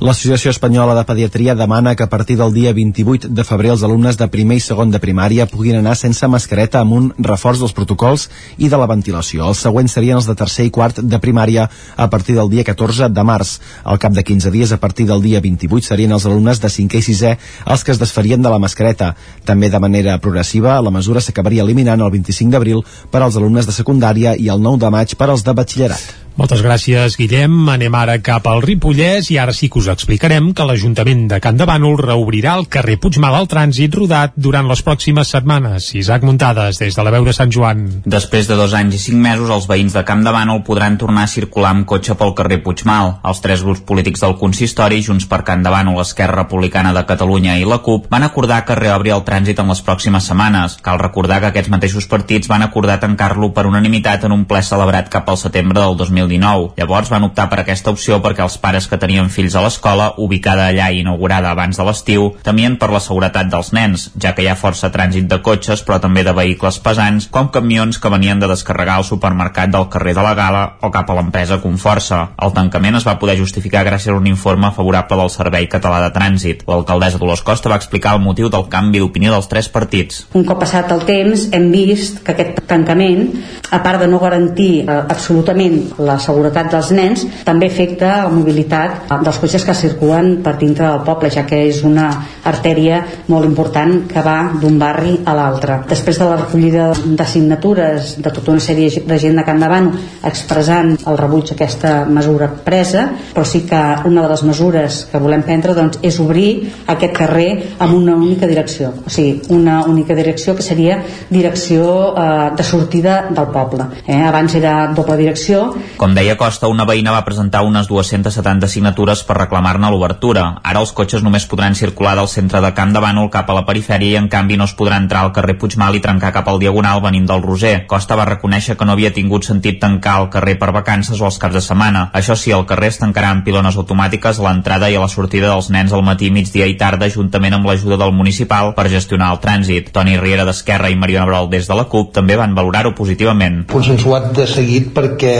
L'Associació 0.00 0.48
Espanyola 0.48 0.94
de 0.96 1.02
Pediatria 1.04 1.52
demana 1.52 1.92
que 1.94 2.06
a 2.06 2.08
partir 2.08 2.38
del 2.38 2.54
dia 2.54 2.70
28 2.72 3.28
de 3.36 3.44
febrer 3.44 3.74
els 3.74 3.82
alumnes 3.84 4.16
de 4.16 4.28
primer 4.32 4.56
i 4.56 4.62
segon 4.64 4.88
de 4.94 4.96
primària 5.02 5.44
puguin 5.44 5.76
anar 5.76 5.92
sense 5.92 6.24
mascareta 6.24 6.80
amb 6.80 6.94
un 6.96 7.10
reforç 7.26 7.60
dels 7.60 7.74
protocols 7.76 8.24
i 8.56 8.70
de 8.72 8.78
la 8.80 8.86
ventilació. 8.88 9.44
Els 9.44 9.60
següents 9.60 9.92
serien 9.92 10.16
els 10.16 10.24
de 10.30 10.34
tercer 10.40 10.64
i 10.64 10.72
quart 10.72 11.02
de 11.04 11.20
primària 11.20 11.66
a 12.00 12.06
partir 12.08 12.38
del 12.38 12.48
dia 12.48 12.64
14 12.64 13.10
de 13.12 13.24
març. 13.28 13.58
Al 13.84 14.00
cap 14.00 14.16
de 14.16 14.24
15 14.24 14.54
dies, 14.56 14.72
a 14.72 14.80
partir 14.80 15.04
del 15.04 15.20
dia 15.20 15.44
28, 15.44 15.90
serien 15.92 16.16
els 16.16 16.24
alumnes 16.24 16.64
de 16.64 16.72
cinquè 16.72 17.04
i 17.04 17.04
sisè 17.04 17.34
els 17.66 17.84
que 17.84 17.92
es 17.92 18.00
desfarien 18.00 18.40
de 18.40 18.54
la 18.54 18.62
mascareta. 18.62 19.12
També 19.44 19.68
de 19.68 19.82
manera 19.84 20.16
progressiva, 20.16 20.80
la 20.80 20.96
mesura 20.96 21.20
s'acabaria 21.20 21.68
eliminant 21.68 22.00
el 22.00 22.16
25 22.16 22.56
d'abril 22.56 22.80
per 23.12 23.20
als 23.20 23.36
alumnes 23.36 23.68
de 23.68 23.76
secundària 23.76 24.32
i 24.32 24.48
el 24.48 24.64
9 24.64 24.80
de 24.80 24.94
maig 24.96 25.12
per 25.20 25.28
als 25.28 25.44
de 25.44 25.52
batxillerat. 25.52 26.29
Moltes 26.40 26.62
gràcies, 26.64 27.18
Guillem. 27.20 27.52
Anem 27.68 27.92
ara 27.98 28.14
cap 28.24 28.46
al 28.48 28.62
Ripollès 28.64 29.26
i 29.28 29.36
ara 29.36 29.52
sí 29.52 29.66
que 29.68 29.76
us 29.76 29.90
explicarem 29.92 30.46
que 30.56 30.64
l'Ajuntament 30.64 31.26
de 31.28 31.36
Can 31.44 31.58
de 31.60 31.66
Bànol 31.68 31.98
reobrirà 32.00 32.54
el 32.56 32.64
carrer 32.72 32.94
Puigmal 32.96 33.34
al 33.36 33.48
trànsit 33.50 33.92
rodat 33.98 34.32
durant 34.40 34.64
les 34.70 34.80
pròximes 34.80 35.28
setmanes. 35.34 35.90
Isaac 36.00 36.24
Muntades, 36.24 36.78
des 36.80 36.96
de 36.96 37.04
la 37.04 37.12
veu 37.12 37.26
de 37.28 37.34
Sant 37.36 37.52
Joan. 37.52 37.82
Després 38.06 38.48
de 38.48 38.56
dos 38.56 38.72
anys 38.78 38.96
i 38.96 39.00
cinc 39.02 39.20
mesos, 39.20 39.52
els 39.52 39.66
veïns 39.68 39.92
de 39.92 40.04
Camp 40.08 40.22
de 40.24 40.32
Bànol 40.32 40.62
podran 40.64 40.96
tornar 41.02 41.26
a 41.28 41.32
circular 41.34 41.74
amb 41.74 41.84
cotxe 41.84 42.16
pel 42.16 42.32
carrer 42.38 42.62
Puigmal. 42.64 43.18
Els 43.20 43.44
tres 43.44 43.66
grups 43.66 43.84
polítics 43.84 44.24
del 44.24 44.38
consistori, 44.40 45.02
Junts 45.04 45.28
per 45.28 45.42
Can 45.44 45.60
de 45.60 45.74
Bànol, 45.76 46.00
Esquerra 46.00 46.40
Republicana 46.40 46.94
de 46.96 47.04
Catalunya 47.04 47.58
i 47.60 47.68
la 47.68 47.82
CUP, 47.84 48.08
van 48.08 48.24
acordar 48.24 48.62
que 48.64 48.78
reobri 48.80 49.12
el 49.12 49.26
trànsit 49.28 49.60
en 49.60 49.68
les 49.74 49.84
pròximes 49.84 50.32
setmanes. 50.32 50.80
Cal 50.80 51.04
recordar 51.04 51.42
que 51.44 51.52
aquests 51.52 51.76
mateixos 51.76 52.08
partits 52.08 52.48
van 52.48 52.64
acordar 52.64 52.96
tancar-lo 53.04 53.52
per 53.52 53.68
unanimitat 53.68 54.24
en 54.24 54.38
un 54.40 54.48
ple 54.48 54.64
celebrat 54.64 55.12
cap 55.12 55.28
al 55.28 55.42
setembre 55.44 55.84
del 55.84 56.00
2019 56.00 56.29
2019. 56.30 56.74
Llavors 56.78 57.10
van 57.10 57.26
optar 57.26 57.48
per 57.50 57.60
aquesta 57.62 57.90
opció 57.90 58.20
perquè 58.22 58.44
els 58.44 58.58
pares 58.62 58.86
que 58.88 58.98
tenien 59.00 59.30
fills 59.32 59.56
a 59.56 59.64
l'escola, 59.64 60.12
ubicada 60.18 60.68
allà 60.70 60.90
i 60.90 61.00
inaugurada 61.02 61.50
abans 61.50 61.78
de 61.78 61.86
l'estiu, 61.86 62.30
temien 62.46 62.76
per 62.78 62.90
la 62.92 63.02
seguretat 63.02 63.50
dels 63.50 63.72
nens, 63.76 64.10
ja 64.20 64.34
que 64.34 64.44
hi 64.44 64.50
ha 64.50 64.58
força 64.58 64.92
trànsit 64.94 65.28
de 65.30 65.40
cotxes 65.42 65.82
però 65.86 66.00
també 66.02 66.24
de 66.26 66.34
vehicles 66.36 66.78
pesants, 66.84 67.28
com 67.32 67.50
camions 67.52 67.98
que 67.98 68.12
venien 68.12 68.40
de 68.40 68.48
descarregar 68.50 68.98
al 69.00 69.08
supermercat 69.08 69.72
del 69.74 69.88
carrer 69.92 70.14
de 70.14 70.24
la 70.24 70.34
Gala 70.38 70.64
o 70.80 70.90
cap 70.94 71.10
a 71.10 71.16
l'empresa 71.18 71.60
Conforça. 71.62 72.20
El 72.40 72.54
tancament 72.56 72.98
es 73.00 73.06
va 73.06 73.18
poder 73.18 73.38
justificar 73.38 73.84
gràcies 73.86 74.14
a 74.14 74.18
un 74.18 74.28
informe 74.30 74.70
favorable 74.76 75.18
del 75.20 75.32
Servei 75.32 75.68
Català 75.70 76.00
de 76.04 76.12
Trànsit. 76.14 76.64
L'alcaldessa 76.68 77.18
Dolors 77.20 77.44
Costa 77.46 77.72
va 77.72 77.80
explicar 77.80 78.14
el 78.16 78.24
motiu 78.24 78.50
del 78.52 78.68
canvi 78.72 79.02
d'opinió 79.02 79.34
dels 79.34 79.48
tres 79.50 79.70
partits. 79.72 80.24
Un 80.34 80.46
cop 80.48 80.60
passat 80.62 80.90
el 80.94 81.04
temps 81.08 81.48
hem 81.56 81.70
vist 81.72 82.22
que 82.24 82.34
aquest 82.34 82.62
tancament, 82.70 83.28
a 83.70 83.80
part 83.82 84.02
de 84.02 84.08
no 84.10 84.20
garantir 84.22 84.84
eh, 84.84 85.00
absolutament 85.08 85.80
la 85.98 86.09
seguretat 86.18 86.70
dels 86.72 86.90
nens 86.96 87.24
també 87.44 87.70
afecta 87.70 88.24
la 88.24 88.32
mobilitat 88.32 89.10
dels 89.24 89.38
cotxes 89.42 89.64
que 89.66 89.76
circulen 89.76 90.40
per 90.44 90.56
dintre 90.58 90.86
del 90.86 91.04
poble, 91.06 91.30
ja 91.30 91.44
que 91.46 91.62
és 91.68 91.82
una 91.86 92.08
artèria 92.44 93.02
molt 93.28 93.46
important 93.46 94.06
que 94.10 94.22
va 94.24 94.38
d'un 94.60 94.78
barri 94.80 95.18
a 95.24 95.34
l'altre. 95.36 95.80
Després 95.88 96.18
de 96.18 96.28
la 96.28 96.38
recollida 96.42 96.90
de 97.04 97.26
signatures 97.26 98.16
de 98.22 98.30
tota 98.30 98.54
una 98.54 98.64
sèrie 98.64 99.04
de 99.06 99.18
gent 99.20 99.36
de 99.38 99.44
Can 99.46 99.60
Davant 99.60 99.90
expressant 100.26 100.94
el 101.06 101.18
rebuig 101.20 101.52
a 101.52 101.56
aquesta 101.56 101.92
mesura 102.08 102.48
presa, 102.64 103.06
però 103.34 103.44
sí 103.46 103.62
que 103.68 103.80
una 104.08 104.24
de 104.24 104.32
les 104.32 104.44
mesures 104.48 105.04
que 105.10 105.20
volem 105.22 105.44
prendre 105.46 105.74
doncs, 105.76 106.00
és 106.02 106.18
obrir 106.22 106.50
aquest 106.90 107.14
carrer 107.16 107.50
amb 107.78 107.94
una 107.96 108.16
única 108.16 108.48
direcció, 108.50 108.92
o 109.06 109.12
sigui, 109.12 109.40
una 109.54 109.82
única 109.84 110.14
direcció 110.14 110.56
que 110.56 110.66
seria 110.66 111.00
direcció 111.28 112.14
eh, 112.14 112.50
de 112.56 112.66
sortida 112.66 113.20
del 113.30 113.50
poble. 113.52 113.86
Eh? 114.06 114.20
Abans 114.20 114.54
era 114.54 114.74
doble 114.94 115.16
direcció. 115.20 115.74
Com 116.00 116.14
deia 116.16 116.32
Costa, 116.40 116.64
una 116.72 116.86
veïna 116.88 117.12
va 117.12 117.26
presentar 117.26 117.60
unes 117.60 117.84
270 117.90 118.68
signatures 118.72 119.20
per 119.28 119.34
reclamar-ne 119.36 119.90
l'obertura. 119.92 120.44
Ara 120.64 120.80
els 120.80 120.94
cotxes 120.96 121.20
només 121.20 121.44
podran 121.44 121.74
circular 121.76 122.14
del 122.16 122.28
centre 122.32 122.62
de 122.64 122.70
Camp 122.72 122.94
de 122.94 123.02
Bànol 123.04 123.28
cap 123.34 123.50
a 123.52 123.56
la 123.58 123.66
perifèria 123.68 124.14
i 124.14 124.16
en 124.16 124.30
canvi 124.32 124.56
no 124.56 124.64
es 124.64 124.72
podrà 124.78 124.96
entrar 124.96 125.26
al 125.26 125.34
carrer 125.36 125.58
Puigmal 125.60 125.98
i 125.98 126.00
trencar 126.00 126.30
cap 126.32 126.48
al 126.48 126.60
Diagonal 126.62 127.02
venint 127.04 127.26
del 127.28 127.44
Roser. 127.44 127.82
Costa 127.90 128.16
va 128.16 128.24
reconèixer 128.30 128.78
que 128.80 128.86
no 128.88 128.94
havia 128.96 129.10
tingut 129.12 129.44
sentit 129.44 129.76
tancar 129.82 130.14
el 130.22 130.30
carrer 130.32 130.54
per 130.62 130.70
vacances 130.72 131.20
o 131.20 131.26
els 131.28 131.36
caps 131.42 131.58
de 131.58 131.62
setmana. 131.66 132.06
Això 132.16 132.32
sí, 132.32 132.54
el 132.56 132.64
carrer 132.64 132.88
es 132.94 133.00
tancarà 133.02 133.34
amb 133.34 133.44
pilones 133.44 133.76
automàtiques 133.76 134.40
a 134.40 134.48
l'entrada 134.48 134.88
i 134.88 134.96
a 134.96 135.04
la 135.04 135.12
sortida 135.12 135.52
dels 135.52 135.68
nens 135.68 135.92
al 135.92 136.06
matí, 136.08 136.32
migdia 136.32 136.64
i 136.64 136.78
tarda, 136.80 137.10
juntament 137.12 137.58
amb 137.58 137.68
l'ajuda 137.68 138.00
del 138.00 138.16
municipal 138.16 138.72
per 138.72 138.88
gestionar 138.88 139.34
el 139.34 139.42
trànsit. 139.44 139.92
Toni 139.92 140.16
Riera 140.16 140.48
d'Esquerra 140.48 140.88
i 140.88 140.96
Mariona 140.96 141.28
Brol 141.28 141.52
des 141.52 141.68
de 141.68 141.76
la 141.76 141.84
CUP 141.92 142.16
també 142.16 142.40
van 142.40 142.56
valorar-ho 142.56 142.96
positivament. 142.96 143.66
Consensuat 143.76 144.32
de 144.40 144.48
seguit 144.48 144.94
perquè 144.96 145.36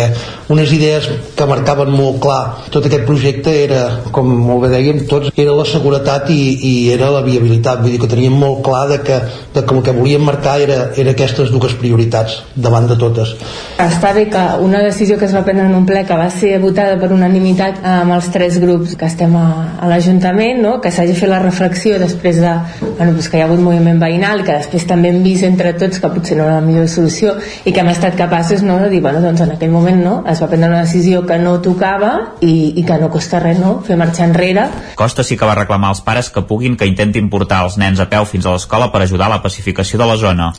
unes 0.50 0.72
idees 0.74 1.06
que 1.38 1.46
marcaven 1.46 1.92
molt 1.94 2.18
clar 2.22 2.40
tot 2.74 2.86
aquest 2.86 3.06
projecte 3.06 3.52
era, 3.64 3.82
com 4.14 4.28
molt 4.28 4.64
bé 4.64 4.72
dèiem 4.74 5.04
tots, 5.10 5.30
era 5.38 5.54
la 5.56 5.66
seguretat 5.68 6.30
i, 6.34 6.40
i 6.66 6.72
era 6.94 7.10
la 7.14 7.22
viabilitat, 7.26 7.82
vull 7.82 7.94
dir 7.94 8.00
que 8.02 8.10
teníem 8.10 8.34
molt 8.36 8.64
clar 8.66 8.86
de 8.90 9.00
que, 9.06 9.20
de 9.54 9.64
que 9.64 9.76
el 9.76 9.84
que 9.86 9.94
volíem 9.96 10.24
marcar 10.26 10.58
era, 10.62 10.80
era 11.00 11.14
aquestes 11.14 11.52
dues 11.54 11.74
prioritats 11.80 12.40
davant 12.54 12.88
de 12.90 12.98
totes. 12.98 13.34
Està 13.80 14.12
bé 14.16 14.26
que 14.32 14.42
una 14.64 14.82
decisió 14.84 15.18
que 15.18 15.28
es 15.28 15.34
va 15.36 15.44
prendre 15.46 15.68
en 15.70 15.76
un 15.78 15.86
ple 15.86 16.02
que 16.08 16.18
va 16.18 16.28
ser 16.34 16.56
votada 16.62 16.98
per 17.00 17.12
unanimitat 17.14 17.80
amb 17.86 18.16
els 18.16 18.30
tres 18.34 18.58
grups 18.62 18.96
que 18.98 19.08
estem 19.08 19.36
a, 19.38 19.46
a 19.80 19.90
l'Ajuntament, 19.90 20.60
no? 20.64 20.76
que 20.82 20.92
s'hagi 20.94 21.14
fet 21.18 21.30
la 21.30 21.40
reflexió 21.42 21.98
després 22.02 22.42
de 22.42 22.54
bueno, 22.82 23.12
doncs 23.14 23.30
que 23.30 23.38
hi 23.38 23.44
ha 23.44 23.48
hagut 23.48 23.62
moviment 23.62 24.00
veïnal, 24.02 24.44
que 24.46 24.58
després 24.58 24.86
també 24.88 25.12
hem 25.12 25.22
vist 25.24 25.46
entre 25.46 25.74
tots 25.78 26.02
que 26.02 26.10
potser 26.12 26.38
no 26.38 26.46
era 26.46 26.58
la 26.58 26.64
millor 26.64 26.88
solució 26.90 27.36
i 27.64 27.72
que 27.72 27.82
hem 27.82 27.90
estat 27.92 28.18
capaços 28.18 28.64
no, 28.66 28.78
de 28.82 28.90
dir, 28.92 29.02
bueno, 29.04 29.22
doncs 29.22 29.44
en 29.44 29.54
aquell 29.54 29.72
moment 29.72 30.02
no, 30.04 30.16
es 30.30 30.39
va 30.40 30.48
prendre 30.50 30.70
una 30.70 30.82
decisió 30.84 31.22
que 31.26 31.38
no 31.38 31.58
tocava 31.62 32.12
i, 32.40 32.72
i 32.80 32.84
que 32.86 32.96
no 33.00 33.10
costa 33.12 33.40
res 33.42 33.58
no, 33.60 33.78
fer 33.86 33.98
marxar 34.00 34.28
enrere. 34.30 34.66
Costa 34.98 35.24
sí 35.26 35.36
que 35.36 35.48
va 35.48 35.56
reclamar 35.58 35.92
als 35.92 36.02
pares 36.04 36.30
que 36.32 36.42
puguin 36.48 36.76
que 36.80 36.88
intentin 36.88 37.28
portar 37.32 37.62
els 37.66 37.76
nens 37.80 38.00
a 38.00 38.08
peu 38.10 38.26
fins 38.28 38.46
a 38.46 38.54
l'escola 38.54 38.90
per 38.92 39.02
ajudar 39.04 39.28
a 39.28 39.34
la 39.36 39.42
pacificació 39.44 40.00
de 40.00 40.08
la 40.08 40.16
zona. 40.20 40.50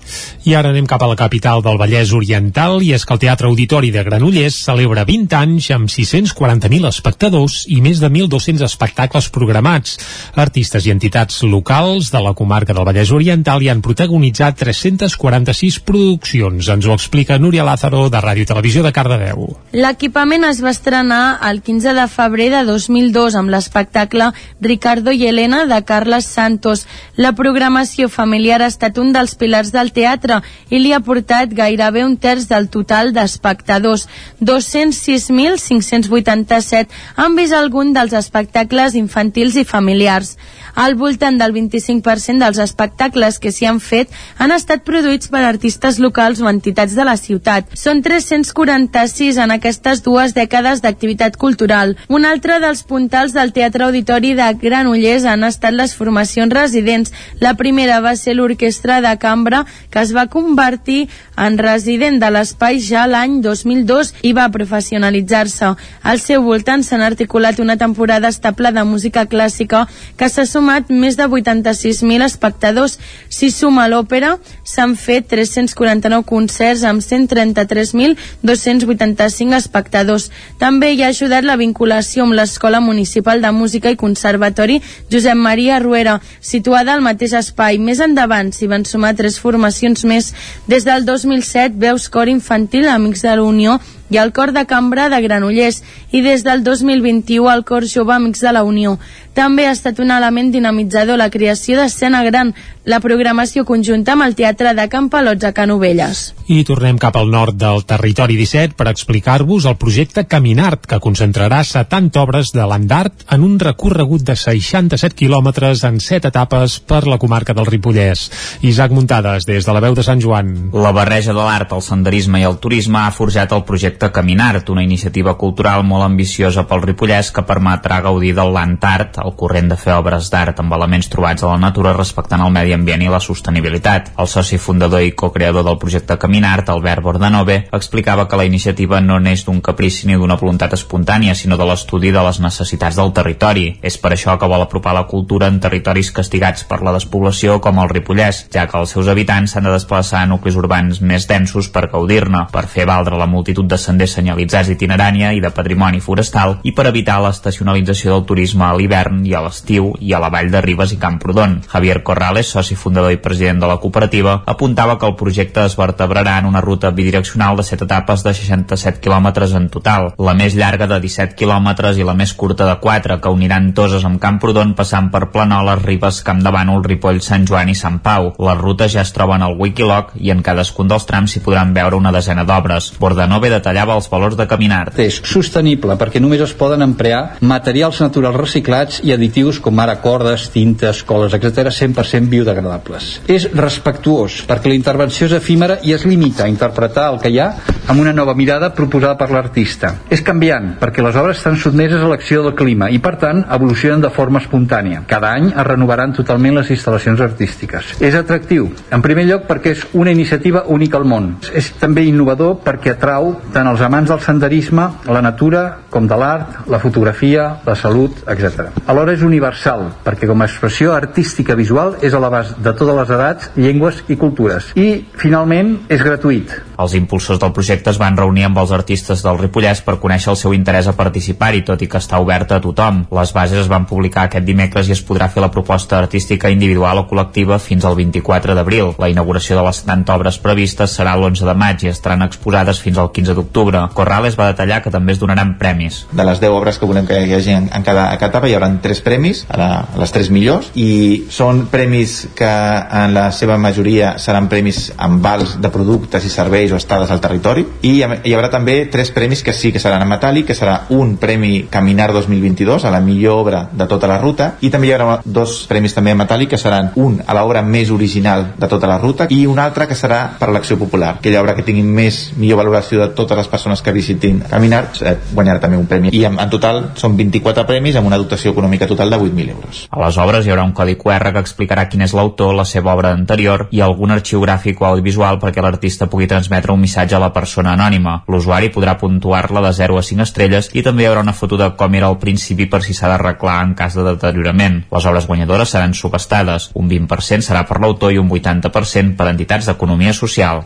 I 0.45 0.55
ara 0.57 0.71
anem 0.73 0.87
cap 0.89 1.03
a 1.03 1.09
la 1.09 1.17
capital 1.19 1.63
del 1.65 1.79
Vallès 1.81 2.13
Oriental 2.17 2.81
i 2.85 2.93
és 2.95 3.05
que 3.05 3.15
el 3.15 3.21
Teatre 3.23 3.49
Auditori 3.49 3.91
de 3.93 4.03
Granollers 4.07 4.61
celebra 4.65 5.05
20 5.07 5.37
anys 5.37 5.71
amb 5.75 5.89
640.000 5.91 6.89
espectadors 6.89 7.61
i 7.67 7.81
més 7.81 8.01
de 8.01 8.09
1.200 8.09 8.65
espectacles 8.67 9.29
programats. 9.33 9.97
Artistes 10.35 10.87
i 10.87 10.93
entitats 10.93 11.41
locals 11.43 12.11
de 12.13 12.21
la 12.23 12.35
comarca 12.37 12.75
del 12.77 12.87
Vallès 12.87 13.11
Oriental 13.15 13.61
hi 13.61 13.71
han 13.71 13.83
protagonitzat 13.85 14.59
346 14.61 15.81
produccions. 15.87 16.69
Ens 16.71 16.87
ho 16.87 16.95
explica 16.95 17.39
Núria 17.39 17.65
Lázaro 17.67 18.07
de 18.09 18.21
Ràdio 18.21 18.47
Televisió 18.47 18.83
de 18.85 18.93
Cardedeu. 18.95 19.47
L'equipament 19.71 20.43
es 20.43 20.57
va 20.59 20.73
estrenar 20.75 21.39
el 21.47 21.61
15 21.63 21.93
de 21.95 22.03
febrer 22.11 22.49
de 22.51 22.67
2002 22.67 23.39
amb 23.39 23.47
l'espectacle 23.53 24.25
Ricardo 24.59 25.13
i 25.15 25.23
Helena 25.29 25.61
de 25.65 25.79
Carles 25.87 26.25
Santos. 26.27 26.83
La 27.15 27.31
programació 27.37 28.09
familiar 28.11 28.61
ha 28.61 28.67
estat 28.67 28.97
un 28.99 29.13
dels 29.15 29.35
pilars 29.39 29.71
del 29.71 29.93
teatre 29.95 30.41
i 30.67 30.83
li 30.83 30.91
ha 30.91 30.99
portat 30.99 31.55
gairebé 31.55 32.03
un 32.03 32.19
terç 32.19 32.49
del 32.49 32.67
total 32.67 33.13
d'espectadors. 33.15 34.09
206.587 34.43 36.91
han 37.15 37.35
vist 37.39 37.55
algun 37.55 37.95
dels 37.95 38.11
espectacles 38.19 38.91
infantils 38.99 39.55
i 39.55 39.63
familiars. 39.63 40.35
Al 40.75 40.95
voltant 40.95 41.37
del 41.39 41.53
25% 41.53 42.39
dels 42.39 42.59
espectacles 42.63 43.39
que 43.39 43.51
s'hi 43.51 43.67
han 43.69 43.79
fet 43.83 44.11
han 44.37 44.51
estat 44.55 44.85
produïts 44.87 45.31
per 45.31 45.43
artistes 45.45 45.99
locals 45.99 46.41
o 46.41 46.49
entitats 46.49 46.95
de 46.95 47.05
la 47.07 47.17
ciutat. 47.17 47.69
Són 47.77 48.01
346 48.05 49.37
en 49.43 49.55
aquestes 49.57 50.03
dues 50.05 50.35
dècades 50.37 50.81
d'activitat 50.81 51.37
cultural. 51.37 51.95
Un 52.07 52.25
altre 52.25 52.59
dels 52.63 52.83
puntals 52.87 53.33
del 53.33 53.53
Teatre 53.53 53.85
Auditori 53.89 54.33
de 54.37 54.47
Granollers 54.61 55.25
han 55.25 55.43
estat 55.47 55.75
les 55.75 55.95
formacions 55.95 56.53
residents. 56.53 57.11
La 57.39 57.55
primera 57.59 57.99
va 58.01 58.15
ser 58.15 58.35
l'Orquestra 58.35 59.01
de 59.01 59.15
Cambra, 59.21 59.65
que 59.89 60.01
es 60.01 60.15
va 60.15 60.27
convertir 60.27 61.07
en 61.37 61.57
resident 61.57 62.19
de 62.21 62.29
l'espai 62.31 62.79
ja 62.79 63.07
l'any 63.07 63.39
2002 63.41 64.13
i 64.27 64.33
va 64.37 64.49
professionalitzar-se. 64.53 65.73
Al 66.03 66.19
seu 66.23 66.43
voltant 66.45 66.83
s'han 66.83 67.03
articulat 67.05 67.59
una 67.59 67.77
temporada 67.77 68.29
estable 68.29 68.71
de 68.71 68.83
música 68.83 69.25
clàssica 69.25 69.87
que 70.17 70.29
s'ha 70.29 70.45
sumat 70.61 70.93
més 70.93 71.17
de 71.17 71.25
86.000 71.25 72.21
espectadors. 72.21 72.99
Si 73.29 73.51
suma 73.51 73.87
l'òpera, 73.89 74.37
s'han 74.63 74.95
fet 74.95 75.27
349 75.31 76.23
concerts 76.29 76.83
amb 76.85 77.01
133.285 77.01 79.55
espectadors. 79.57 80.29
També 80.61 80.93
hi 80.93 81.01
ha 81.01 81.07
ajudat 81.09 81.43
la 81.47 81.55
vinculació 81.57 82.23
amb 82.25 82.33
l'Escola 82.37 82.79
Municipal 82.79 83.41
de 83.41 83.51
Música 83.51 83.89
i 83.89 83.95
Conservatori 83.97 84.81
Josep 85.11 85.35
Maria 85.35 85.79
Ruera, 85.81 86.21
situada 86.39 86.93
al 86.93 87.01
mateix 87.01 87.33
espai. 87.33 87.77
Més 87.81 87.99
endavant 87.99 88.51
s'hi 88.53 88.67
van 88.69 88.85
sumar 88.85 89.15
tres 89.17 89.39
formacions 89.41 90.05
més. 90.05 90.33
Des 90.69 90.85
del 90.85 91.05
2007, 91.09 91.73
veus 91.81 92.05
cor 92.09 92.27
infantil 92.29 92.87
Amics 92.91 93.21
de 93.25 93.35
la 93.35 93.43
Unió 93.43 93.79
i 94.11 94.19
el 94.19 94.33
Cor 94.35 94.51
de 94.51 94.65
Cambra 94.67 95.07
de 95.09 95.21
Granollers 95.23 95.81
i 96.11 96.21
des 96.21 96.43
del 96.43 96.65
2021 96.67 97.49
el 97.49 97.63
Cor 97.65 97.87
Jove 97.87 98.13
Amics 98.13 98.43
de 98.43 98.51
la 98.51 98.65
Unió. 98.67 98.97
També 99.31 99.63
ha 99.65 99.71
estat 99.71 100.01
un 100.03 100.11
element 100.11 100.51
dinamitzador 100.51 101.15
la 101.17 101.29
creació 101.31 101.77
d'escena 101.79 102.19
gran, 102.25 102.51
la 102.83 102.99
programació 102.99 103.63
conjunta 103.63 104.17
amb 104.17 104.25
el 104.25 104.35
Teatre 104.35 104.73
de 104.75 104.87
Campalots 104.91 105.47
a 105.47 105.53
Canovelles. 105.55 106.33
I 106.51 106.65
tornem 106.67 106.97
cap 106.99 107.15
al 107.15 107.29
nord 107.31 107.55
del 107.55 107.85
territori 107.87 108.35
17 108.35 108.75
per 108.75 108.89
explicar-vos 108.91 109.67
el 109.69 109.77
projecte 109.79 110.25
Caminart, 110.27 110.83
que 110.89 110.99
concentrarà 110.99 111.61
70 111.63 112.19
obres 112.19 112.51
de 112.51 112.65
l'Andart 112.67 113.23
en 113.31 113.45
un 113.47 113.55
recorregut 113.61 114.25
de 114.27 114.35
67 114.35 115.15
quilòmetres 115.15 115.85
en 115.87 116.01
7 116.03 116.27
etapes 116.27 116.79
per 116.83 117.05
la 117.07 117.19
comarca 117.21 117.55
del 117.55 117.69
Ripollès. 117.69 118.27
Isaac 118.67 118.91
Muntades, 118.91 119.47
des 119.47 119.63
de 119.63 119.77
la 119.77 119.83
veu 119.85 119.95
de 119.95 120.03
Sant 120.03 120.19
Joan. 120.19 120.71
La 120.73 120.91
barreja 120.91 121.31
de 121.31 121.39
l'art, 121.39 121.71
el 121.71 121.85
senderisme 121.85 122.41
i 122.41 122.49
el 122.49 122.59
turisme 122.59 122.99
ha 123.05 123.15
forjat 123.15 123.55
el 123.55 123.63
projecte 123.63 124.00
Caminart, 124.09 124.69
una 124.73 124.81
iniciativa 124.81 125.35
cultural 125.37 125.83
molt 125.85 126.07
ambiciosa 126.07 126.63
pel 126.65 126.81
Ripollès 126.81 127.29
que 127.35 127.43
permetrà 127.45 127.99
gaudir 128.01 128.31
del 128.33 128.53
Land 128.55 128.85
Art, 128.87 129.19
el 129.21 129.35
corrent 129.37 129.69
de 129.69 129.77
fer 129.77 129.93
obres 129.93 130.31
d'art 130.33 130.57
amb 130.63 130.73
elements 130.73 131.09
trobats 131.13 131.43
a 131.43 131.51
la 131.51 131.59
natura 131.61 131.93
respectant 131.93 132.41
el 132.41 132.53
medi 132.55 132.73
ambient 132.73 133.03
i 133.05 133.11
la 133.13 133.19
sostenibilitat. 133.21 134.09
El 134.17 134.29
soci 134.31 134.57
fundador 134.57 135.05
i 135.05 135.11
co-creador 135.11 135.67
del 135.67 135.77
projecte 135.77 136.17
Caminart, 136.17 136.71
Albert 136.73 137.05
Bordanove, 137.05 137.57
explicava 137.71 138.25
que 138.27 138.39
la 138.39 138.47
iniciativa 138.49 139.01
no 139.05 139.19
neix 139.19 139.45
d'un 139.45 139.61
caprici 139.61 140.07
ni 140.07 140.17
d'una 140.17 140.39
voluntat 140.41 140.73
espontània, 140.73 141.35
sinó 141.35 141.59
de 141.61 141.69
l'estudi 141.69 142.09
de 142.15 142.25
les 142.25 142.41
necessitats 142.41 142.97
del 142.97 143.13
territori. 143.13 143.67
És 143.83 143.99
per 144.01 144.15
això 144.15 144.39
que 144.39 144.49
vol 144.49 144.65
apropar 144.65 144.95
la 144.97 145.05
cultura 145.11 145.51
en 145.51 145.59
territoris 145.61 146.09
castigats 146.15 146.65
per 146.65 146.81
la 146.81 146.95
despoblació 146.97 147.59
com 147.61 147.83
el 147.83 147.93
Ripollès, 147.93 148.45
ja 148.53 148.65
que 148.65 148.79
els 148.79 148.95
seus 148.95 149.11
habitants 149.11 149.53
s'han 149.53 149.67
de 149.67 149.75
desplaçar 149.75 150.23
a 150.23 150.31
nuclis 150.31 150.57
urbans 150.57 151.01
més 151.01 151.27
densos 151.27 151.69
per 151.69 151.89
gaudir-ne, 151.91 152.47
per 152.51 152.65
fer 152.71 152.87
valdre 152.89 153.19
la 153.19 153.29
multitud 153.29 153.67
de 153.67 153.77
senders 153.91 154.15
senyalitzats 154.17 154.71
itinerània 154.71 155.33
i 155.35 155.41
de 155.43 155.51
patrimoni 155.51 155.99
forestal 156.03 156.57
i 156.63 156.71
per 156.75 156.87
evitar 156.89 157.19
l'estacionalització 157.21 158.15
del 158.15 158.25
turisme 158.29 158.65
a 158.67 158.73
l'hivern 158.77 159.21
i 159.27 159.35
a 159.35 159.43
l'estiu 159.43 159.91
i 159.99 160.13
a 160.15 160.21
la 160.23 160.31
vall 160.33 160.51
de 160.53 160.61
Ribes 160.63 160.95
i 160.95 160.99
Camprodon. 161.01 161.59
Javier 161.71 162.01
Corrales, 162.07 162.51
soci 162.55 162.77
fundador 162.79 163.11
i 163.11 163.19
president 163.21 163.59
de 163.61 163.69
la 163.69 163.77
cooperativa, 163.83 164.41
apuntava 164.45 164.97
que 164.99 165.09
el 165.09 165.17
projecte 165.19 165.65
es 165.65 165.75
vertebrarà 165.77 166.37
en 166.39 166.47
una 166.49 166.61
ruta 166.61 166.91
bidireccional 166.91 167.57
de 167.57 167.65
7 167.67 167.85
etapes 167.87 168.23
de 168.23 168.33
67 168.37 169.01
quilòmetres 169.03 169.55
en 169.57 169.67
total, 169.73 170.11
la 170.17 170.35
més 170.37 170.55
llarga 170.55 170.87
de 170.87 170.99
17 171.03 171.35
quilòmetres 171.39 171.99
i 171.99 172.07
la 172.07 172.15
més 172.17 172.33
curta 172.33 172.67
de 172.69 172.77
4, 172.79 173.19
que 173.21 173.33
uniran 173.33 173.71
Toses 173.75 174.05
amb 174.07 174.21
Camprodon 174.21 174.73
passant 174.77 175.11
per 175.11 175.27
Planoles, 175.33 175.83
Ribes, 175.83 176.21
Camp 176.27 176.41
de 176.45 176.53
Bànol, 176.53 176.83
Ripoll, 176.87 177.21
Sant 177.25 177.47
Joan 177.49 177.71
i 177.71 177.77
Sant 177.77 177.99
Pau. 178.05 178.31
Les 178.39 178.59
rutes 178.61 178.95
ja 178.95 179.03
es 179.03 179.13
troben 179.15 179.43
al 179.43 179.57
Wikiloc 179.59 180.15
i 180.19 180.31
en 180.31 180.43
cadascun 180.45 180.89
dels 180.91 181.07
trams 181.09 181.33
s'hi 181.33 181.43
podran 181.43 181.73
veure 181.75 181.99
una 181.99 182.13
desena 182.15 182.45
d'obres. 182.47 182.91
Bordanove 183.01 183.51
detallava 183.81 183.97
els 183.97 184.09
valors 184.09 184.37
de 184.37 184.45
caminar. 184.47 184.91
És 185.01 185.19
sostenible 185.25 185.95
perquè 185.97 186.21
només 186.21 186.41
es 186.41 186.53
poden 186.53 186.81
emplear 186.85 187.37
materials 187.41 188.01
naturals 188.01 188.37
reciclats 188.37 189.01
i 189.03 189.13
additius 189.13 189.59
com 189.59 189.79
ara 189.79 189.97
cordes, 190.01 190.49
tintes, 190.53 191.03
coles, 191.03 191.33
etc 191.33 191.71
100% 191.71 192.29
biodegradables. 192.29 193.21
És 193.27 193.49
respectuós 193.53 194.43
perquè 194.47 194.69
la 194.69 194.77
intervenció 194.77 195.27
és 195.27 195.35
efímera 195.37 195.79
i 195.83 195.93
es 195.93 196.05
limita 196.05 196.45
a 196.45 196.51
interpretar 196.51 197.09
el 197.13 197.19
que 197.21 197.31
hi 197.31 197.39
ha 197.39 197.49
amb 197.87 197.99
una 197.99 198.13
nova 198.13 198.35
mirada 198.35 198.71
proposada 198.73 199.17
per 199.17 199.31
l'artista. 199.31 199.95
És 200.09 200.21
canviant 200.21 200.75
perquè 200.81 201.03
les 201.03 201.17
obres 201.17 201.39
estan 201.39 201.57
sotmeses 201.57 202.01
a 202.01 202.11
l'acció 202.11 202.43
del 202.45 202.55
clima 202.55 202.89
i 202.91 202.99
per 203.01 203.15
tant 203.21 203.43
evolucionen 203.49 204.01
de 204.03 204.13
forma 204.13 204.41
espontània. 204.41 205.03
Cada 205.09 205.33
any 205.33 205.51
es 205.51 205.67
renovaran 205.67 206.13
totalment 206.13 206.59
les 206.59 206.71
instal·lacions 206.75 207.21
artístiques. 207.21 207.95
És 208.01 208.15
atractiu, 208.17 208.69
en 208.91 209.01
primer 209.01 209.25
lloc 209.29 209.47
perquè 209.49 209.75
és 209.75 209.85
una 209.97 210.13
iniciativa 210.13 210.65
única 210.67 210.99
al 210.99 211.07
món. 211.07 211.33
És 211.57 211.71
també 211.81 212.05
innovador 212.05 212.59
perquè 212.65 212.95
atrau 212.95 213.33
tant 213.53 213.60
els 213.67 213.81
amants 213.85 214.09
del 214.09 214.21
senderisme, 214.23 214.87
la 215.05 215.21
natura, 215.21 215.61
com 215.91 216.07
de 216.07 216.17
l'art, 216.17 216.61
la 216.71 216.79
fotografia, 216.79 217.43
la 217.67 217.75
salut, 217.75 218.23
etc. 218.31 218.71
Alhora 218.89 219.13
és 219.13 219.21
universal, 219.27 219.89
perquè 220.05 220.29
com 220.29 220.41
a 220.41 220.47
expressió 220.47 220.95
artística 220.95 221.55
visual 221.59 221.97
és 222.01 222.15
a 222.15 222.21
l'abast 222.23 222.57
de 222.57 222.73
totes 222.73 222.97
les 222.97 223.13
edats, 223.17 223.51
llengües 223.59 224.01
i 224.07 224.17
cultures. 224.17 224.71
I, 224.79 225.03
finalment, 225.19 225.75
és 225.91 226.01
gratuït. 226.01 226.53
Els 226.81 226.95
impulsors 226.97 227.37
del 227.41 227.53
projecte 227.53 227.91
es 227.91 227.99
van 228.01 228.17
reunir 228.17 228.47
amb 228.47 228.57
els 228.57 228.71
artistes 228.73 229.21
del 229.21 229.37
Ripollès 229.37 229.83
per 229.85 229.99
conèixer 230.01 230.31
el 230.33 230.39
seu 230.39 230.55
interès 230.57 230.89
a 230.89 230.95
participar-hi, 230.97 231.61
tot 231.67 231.83
i 231.85 231.89
que 231.91 232.01
està 232.01 232.17
oberta 232.23 232.57
a 232.57 232.63
tothom. 232.63 233.03
Les 233.13 233.35
bases 233.35 233.61
es 233.61 233.69
van 233.69 233.85
publicar 233.85 234.25
aquest 234.25 234.47
dimecres 234.47 234.89
i 234.89 234.95
es 234.95 235.03
podrà 235.05 235.29
fer 235.29 235.43
la 235.43 235.51
proposta 235.53 235.99
artística 235.99 236.49
individual 236.49 237.03
o 237.03 237.05
col·lectiva 237.11 237.59
fins 237.61 237.85
al 237.85 237.99
24 237.99 238.57
d'abril. 238.57 238.95
La 238.97 239.11
inauguració 239.13 239.59
de 239.59 239.67
les 239.67 239.83
70 239.83 240.17
obres 240.17 240.41
previstes 240.41 240.97
serà 240.97 241.13
l'11 241.19 241.45
de 241.45 241.57
maig 241.57 241.85
i 241.85 241.91
estaran 241.91 242.25
exposades 242.25 242.81
fins 242.81 242.97
al 242.97 243.11
15 243.11 243.37
d'octubre 243.37 243.50
d'octubre. 243.51 243.89
Corrales 243.93 244.37
va 244.39 244.47
detallar 244.47 244.81
que 244.81 244.89
també 244.89 245.11
es 245.11 245.19
donaran 245.19 245.57
premis. 245.59 246.05
De 246.11 246.23
les 246.23 246.39
10 246.39 246.55
obres 246.55 246.79
que 246.79 246.87
volem 246.87 247.05
que 247.05 247.19
hi 247.19 247.33
hagi 247.35 247.51
en, 247.51 247.69
cada 247.83 248.07
etapa 248.15 248.47
hi 248.47 248.55
haurà 248.55 248.71
3 248.81 249.01
premis, 249.03 249.45
a, 249.49 249.57
la, 249.59 249.69
a 249.91 249.99
les 249.99 250.11
3 250.15 250.31
millors, 250.31 250.71
i 250.79 251.25
són 251.29 251.65
premis 251.71 252.29
que 252.35 252.47
en 252.47 253.13
la 253.13 253.27
seva 253.35 253.57
majoria 253.59 254.15
seran 254.19 254.47
premis 254.49 254.91
amb 254.97 255.21
vals 255.23 255.57
de 255.61 255.71
productes 255.73 256.25
i 256.25 256.31
serveis 256.31 256.71
o 256.71 256.79
estades 256.79 257.11
al 257.11 257.21
territori, 257.21 257.65
i 257.83 257.99
hi 257.99 258.33
haurà 258.33 258.49
també 258.53 258.85
3 258.91 259.11
premis 259.11 259.43
que 259.43 259.53
sí 259.53 259.73
que 259.75 259.83
seran 259.83 260.05
en 260.05 260.11
metàl·lic, 260.13 260.47
que 260.47 260.57
serà 260.57 260.85
un 260.95 261.17
premi 261.21 261.67
Caminar 261.71 262.11
2022, 262.13 262.85
a 262.85 262.93
la 262.93 263.01
millor 263.03 263.43
obra 263.43 263.65
de 263.71 263.87
tota 263.87 264.07
la 264.07 264.19
ruta, 264.21 264.53
i 264.61 264.71
també 264.71 264.87
hi 264.87 264.95
haurà 264.95 265.19
dos 265.25 265.65
premis 265.69 265.95
també 265.97 266.15
en 266.15 266.21
metàl·lic, 266.23 266.53
que 266.53 266.61
seran 266.61 266.93
un 266.95 267.19
a 267.25 267.35
l'obra 267.35 267.61
més 267.61 267.91
original 267.91 268.51
de 268.57 268.71
tota 268.71 268.87
la 268.87 268.97
ruta 269.01 269.27
i 269.29 269.43
un 269.47 269.59
altre 269.59 269.87
que 269.89 269.97
serà 269.97 270.21
per 270.39 270.51
l'acció 270.53 270.77
popular, 270.79 271.15
aquella 271.19 271.41
obra 271.43 271.55
que 271.57 271.65
tingui 271.67 271.83
més 271.83 272.21
millor 272.37 272.61
valoració 272.61 273.01
de 273.01 273.11
totes 273.17 273.40
les 273.41 273.49
persones 273.51 273.81
que 273.81 273.93
visitin 273.95 274.41
Caminar, 274.51 274.83
eh, 275.01 275.15
guanyarà 275.33 275.61
també 275.63 275.77
un 275.77 275.87
premi. 275.87 276.11
I 276.13 276.25
en, 276.27 276.37
en 276.39 276.49
total 276.51 276.81
són 276.99 277.15
24 277.17 277.65
premis 277.67 277.97
amb 277.97 278.09
una 278.09 278.19
dotació 278.21 278.53
econòmica 278.53 278.87
total 278.89 279.13
de 279.13 279.19
8.000 279.19 279.55
euros. 279.55 279.83
A 279.89 280.01
les 280.03 280.17
obres 280.21 280.45
hi 280.45 280.53
haurà 280.53 280.65
un 280.67 280.73
codi 280.77 280.97
QR 280.99 281.31
que 281.33 281.43
explicarà 281.43 281.87
quin 281.89 282.05
és 282.05 282.15
l'autor, 282.17 282.53
la 282.57 282.65
seva 282.67 282.93
obra 282.93 283.13
anterior 283.15 283.67
i 283.71 283.81
algun 283.81 284.13
arxiu 284.15 284.41
gràfic 284.43 284.81
o 284.81 284.87
audiovisual 284.89 285.39
perquè 285.41 285.63
l'artista 285.63 286.09
pugui 286.11 286.29
transmetre 286.31 286.73
un 286.73 286.81
missatge 286.81 287.17
a 287.17 287.23
la 287.23 287.31
persona 287.33 287.75
anònima. 287.77 288.21
L'usuari 288.31 288.71
podrà 288.73 288.97
puntuar-la 289.01 289.63
de 289.67 289.73
0 289.81 289.99
a 289.99 290.05
5 290.05 290.27
estrelles 290.27 290.71
i 290.73 290.85
també 290.85 291.05
hi 291.05 291.11
haurà 291.11 291.25
una 291.25 291.35
foto 291.37 291.57
de 291.57 291.71
com 291.77 291.95
era 291.97 292.11
al 292.11 292.19
principi 292.21 292.67
per 292.71 292.83
si 292.85 292.95
s'ha 292.97 293.11
d'arreglar 293.11 293.61
en 293.65 293.75
cas 293.75 293.97
de 293.97 294.05
deteriorament. 294.11 294.83
Les 294.91 295.07
obres 295.09 295.27
guanyadores 295.27 295.73
seran 295.73 295.95
subestades. 295.97 296.71
Un 296.75 296.89
20% 296.91 297.47
serà 297.47 297.65
per 297.67 297.79
l'autor 297.81 298.13
i 298.13 298.21
un 298.21 298.29
80% 298.29 299.15
per 299.17 299.31
entitats 299.31 299.71
d'economia 299.71 300.13
social. 300.13 300.65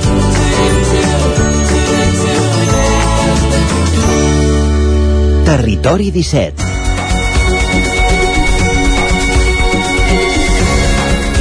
Territori 5.45 6.11
17. 6.11 6.53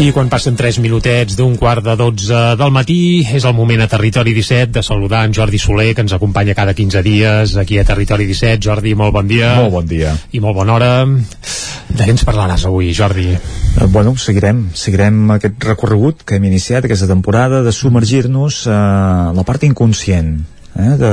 I 0.00 0.12
quan 0.16 0.30
passen 0.32 0.56
3 0.56 0.78
minutets 0.80 1.36
d'un 1.36 1.58
quart 1.60 1.84
de 1.84 1.92
12 1.98 2.56
del 2.56 2.70
matí, 2.72 3.20
és 3.20 3.44
el 3.44 3.52
moment 3.52 3.82
a 3.84 3.88
Territori 3.92 4.32
17 4.32 4.72
de 4.78 4.82
saludar 4.82 5.26
en 5.28 5.34
Jordi 5.36 5.60
Soler, 5.60 5.90
que 5.94 6.00
ens 6.00 6.14
acompanya 6.16 6.54
cada 6.56 6.72
15 6.72 7.02
dies 7.04 7.56
aquí 7.60 7.76
a 7.76 7.84
Territori 7.84 8.24
17. 8.24 8.62
Jordi, 8.64 8.94
molt 8.96 9.12
bon 9.12 9.28
dia. 9.28 9.56
Molt 9.60 9.74
bon 9.74 9.90
dia. 9.90 10.14
I 10.32 10.40
molt 10.40 10.56
bona 10.56 10.78
hora. 10.78 10.92
De 11.04 12.00
què 12.06 12.14
ens 12.14 12.24
parlaràs 12.24 12.64
avui, 12.64 12.94
Jordi? 12.96 13.28
Eh, 13.34 13.88
Bueno, 13.92 14.16
seguirem, 14.16 14.70
seguirem 14.72 15.36
aquest 15.36 15.60
recorregut 15.68 16.24
que 16.24 16.40
hem 16.40 16.48
iniciat 16.48 16.88
aquesta 16.88 17.10
temporada 17.10 17.60
de 17.62 17.72
submergir-nos 17.72 18.64
a 18.72 18.80
la 19.36 19.44
part 19.44 19.68
inconscient 19.68 20.38
eh, 20.76 20.96
de 21.00 21.12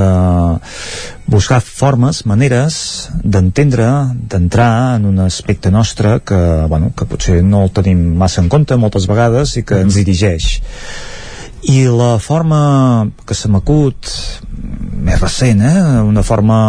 buscar 1.28 1.60
formes, 1.62 2.24
maneres 2.26 3.10
d'entendre, 3.24 3.88
d'entrar 4.14 4.98
en 4.98 5.08
un 5.10 5.20
aspecte 5.20 5.72
nostre 5.72 6.20
que, 6.26 6.40
bueno, 6.68 6.94
que 6.96 7.06
potser 7.06 7.42
no 7.44 7.66
el 7.68 7.74
tenim 7.76 8.04
massa 8.18 8.42
en 8.44 8.50
compte 8.50 8.78
moltes 8.80 9.08
vegades 9.10 9.58
i 9.58 9.66
que 9.68 9.82
ens 9.86 9.98
dirigeix. 10.00 10.52
I 11.68 11.88
la 11.92 12.16
forma 12.24 13.10
que 13.28 13.36
se 13.36 13.50
m'acut 13.52 14.12
més 15.08 15.20
recent, 15.22 15.64
eh, 15.66 16.02
una 16.04 16.24
forma 16.24 16.60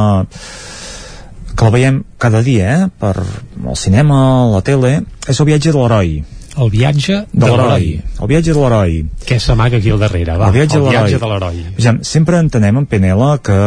que 1.59 1.67
la 1.67 1.75
veiem 1.75 2.03
cada 2.23 2.41
dia 2.47 2.73
eh, 2.73 2.89
per 3.03 3.17
el 3.19 3.77
cinema, 3.77 4.47
la 4.53 4.63
tele, 4.63 5.01
és 5.27 5.41
el 5.41 5.49
viatge 5.49 5.73
de 5.75 5.79
l'heroi. 5.79 6.13
El 6.59 6.71
viatge 6.73 7.21
de, 7.31 7.39
De 7.45 7.49
l'heroi. 7.53 7.89
El 8.21 8.29
viatge 8.31 8.53
de 8.53 8.59
l'heroi. 8.59 8.99
Què 9.29 9.39
s'amaga 9.43 9.79
aquí 9.79 9.93
al 9.95 10.01
darrere? 10.03 10.35
Va, 10.41 10.49
el 10.51 10.57
viatge, 10.57 10.79
el 10.81 10.85
de, 10.85 10.91
viatge 10.91 11.15
l'heroi. 11.15 11.23
de 11.23 11.33
l'heroi. 11.33 11.65
Vejam, 11.79 12.01
sempre 12.03 12.41
entenem 12.43 12.81
en 12.81 12.87
PNL 12.91 13.39
que 13.47 13.59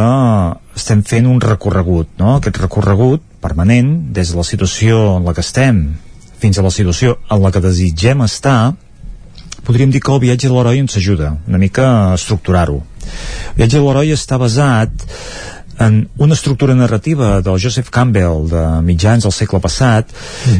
estem 0.76 1.02
fent 1.08 1.28
un 1.30 1.40
recorregut, 1.40 2.12
no? 2.20 2.36
Aquest 2.36 2.60
recorregut 2.60 3.24
permanent 3.42 3.92
des 4.14 4.32
de 4.32 4.38
la 4.38 4.44
situació 4.46 5.02
en 5.16 5.28
la 5.28 5.34
que 5.34 5.44
estem 5.44 5.84
fins 6.42 6.58
a 6.58 6.64
la 6.66 6.72
situació 6.74 7.16
en 7.30 7.42
la 7.42 7.52
que 7.54 7.62
desitgem 7.62 8.24
estar, 8.26 8.74
podríem 9.66 9.92
dir 9.94 10.02
que 10.02 10.12
el 10.12 10.20
viatge 10.22 10.48
de 10.48 10.54
l'heroi 10.54 10.82
ens 10.82 10.96
ajuda 10.98 11.36
una 11.48 11.60
mica 11.62 11.86
a 11.88 12.14
estructurar-ho. 12.18 12.80
El 12.82 13.60
viatge 13.62 13.78
de 13.78 13.84
l'heroi 13.86 14.12
està 14.14 14.38
basat 14.42 15.06
en 15.80 16.08
una 16.18 16.34
estructura 16.34 16.74
narrativa 16.74 17.40
del 17.40 17.60
Joseph 17.62 17.88
Campbell 17.90 18.48
de 18.50 18.64
mitjans 18.84 19.24
del 19.24 19.32
segle 19.32 19.60
passat 19.62 20.12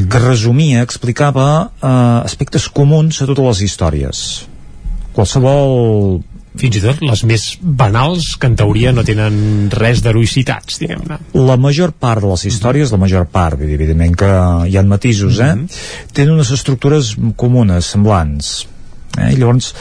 que 0.08 0.23
resumia, 0.23 0.82
explicava 0.82 1.49
eh, 1.68 1.92
aspectes 2.24 2.68
comuns 2.73 3.20
a 3.20 3.28
totes 3.28 3.44
les 3.50 3.66
històries 3.68 4.26
qualsevol 5.12 6.23
fins 6.60 6.76
i 6.76 6.82
tot 6.84 7.00
les 7.05 7.23
més 7.28 7.44
banals 7.62 8.34
que 8.41 8.49
en 8.50 8.57
teoria 8.60 8.92
no 8.92 9.05
tenen 9.08 9.70
res 9.73 10.02
d'heroïcitats, 10.05 10.81
diguem-ne. 10.82 11.18
la 11.49 11.57
major 11.57 11.94
part 11.97 12.20
de 12.24 12.28
les 12.28 12.44
històries, 12.50 12.92
la 12.92 13.00
major 13.00 13.24
part, 13.32 13.60
evidentment 13.65 14.16
que 14.20 14.32
hi 14.68 14.76
ha 14.76 14.82
matisos, 14.84 15.41
eh? 15.41 15.55
tenen 16.12 16.34
unes 16.36 16.52
estructures 16.52 17.15
comunes, 17.41 17.89
semblants. 17.94 18.52
Eh? 19.16 19.32
I 19.32 19.41
llavors, 19.41 19.73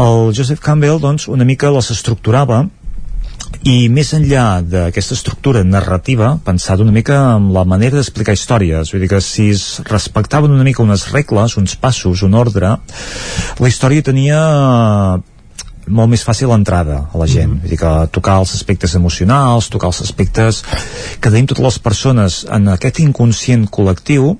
el 0.00 0.32
Joseph 0.36 0.64
Campbell, 0.64 0.96
doncs, 1.02 1.28
una 1.28 1.44
mica 1.48 1.72
les 1.74 1.92
estructurava 1.92 2.64
i 3.64 3.88
més 3.88 4.10
enllà 4.12 4.60
d'aquesta 4.60 5.16
estructura 5.16 5.62
narrativa, 5.64 6.34
pensat 6.44 6.82
una 6.84 6.92
mica 6.92 7.16
en 7.38 7.48
la 7.54 7.62
manera 7.64 7.96
d'explicar 7.96 8.34
històries, 8.36 8.90
vull 8.92 9.00
dir 9.04 9.08
que 9.08 9.20
si 9.24 9.48
es 9.54 9.80
respectaven 9.88 10.52
una 10.52 10.66
mica 10.66 10.84
unes 10.84 11.06
regles, 11.14 11.56
uns 11.56 11.76
passos, 11.80 12.22
un 12.26 12.36
ordre, 12.36 12.74
la 13.58 13.70
història 13.70 14.04
tenia 14.04 14.40
molt 15.84 16.12
més 16.12 16.24
fàcil 16.24 16.52
l'entrada 16.52 17.06
a 17.08 17.18
la 17.18 17.26
gent, 17.26 17.48
mm 17.48 17.56
-hmm. 17.56 17.60
vull 17.62 17.70
dir 17.70 17.78
que 17.78 18.08
tocar 18.12 18.38
els 18.40 18.54
aspectes 18.54 18.94
emocionals, 18.94 19.68
tocar 19.68 19.88
els 19.88 20.02
aspectes 20.02 20.62
que 21.20 21.30
tenim 21.30 21.46
totes 21.46 21.64
les 21.64 21.78
persones 21.78 22.46
en 22.50 22.68
aquest 22.68 23.00
inconscient 23.00 23.68
col·lectiu 23.70 24.36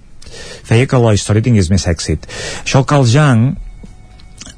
feia 0.65 0.87
que 0.87 0.99
la 0.99 1.15
història 1.15 1.43
tingués 1.43 1.71
més 1.71 1.87
èxit. 1.87 2.27
Això 2.65 2.85
Carl 2.85 3.07
Jung 3.07 3.57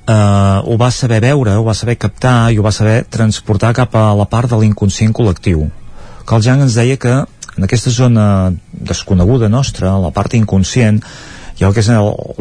eh, 0.07 0.59
ho 0.65 0.77
va 0.79 0.91
saber 0.91 1.21
veure, 1.25 1.57
ho 1.57 1.65
va 1.67 1.75
saber 1.75 1.97
captar 1.99 2.53
i 2.53 2.59
ho 2.59 2.65
va 2.65 2.73
saber 2.73 3.05
transportar 3.11 3.75
cap 3.75 3.95
a 3.95 4.13
la 4.15 4.27
part 4.31 4.51
de 4.51 4.59
l'inconscient 4.61 5.15
col·lectiu. 5.15 5.67
Carl 6.27 6.43
Jung 6.43 6.63
ens 6.65 6.79
deia 6.79 6.97
que 6.99 7.15
en 7.57 7.65
aquesta 7.65 7.91
zona 7.91 8.53
desconeguda 8.73 9.49
nostra, 9.49 9.95
la 9.99 10.13
part 10.13 10.35
inconscient, 10.37 11.01
hi 11.57 11.65
ha 11.65 11.71
el 11.71 11.75
que 11.75 11.81
és 11.81 11.89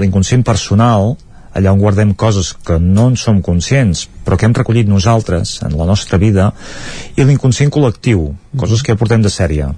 l'inconscient 0.01 0.43
personal, 0.43 1.15
allà 1.55 1.71
on 1.71 1.79
guardem 1.79 2.11
coses 2.19 2.51
que 2.67 2.75
no 2.83 3.07
en 3.11 3.15
som 3.15 3.39
conscients, 3.41 4.09
però 4.25 4.35
que 4.35 4.49
hem 4.49 4.55
recollit 4.57 4.89
nosaltres 4.91 5.61
en 5.63 5.77
la 5.79 5.87
nostra 5.87 6.19
vida, 6.19 6.51
i 7.15 7.23
l'inconscient 7.23 7.71
col·lectiu, 7.71 8.33
coses 8.59 8.83
que 8.83 8.91
ja 8.91 8.99
portem 8.99 9.23
de 9.23 9.31
sèrie. 9.31 9.71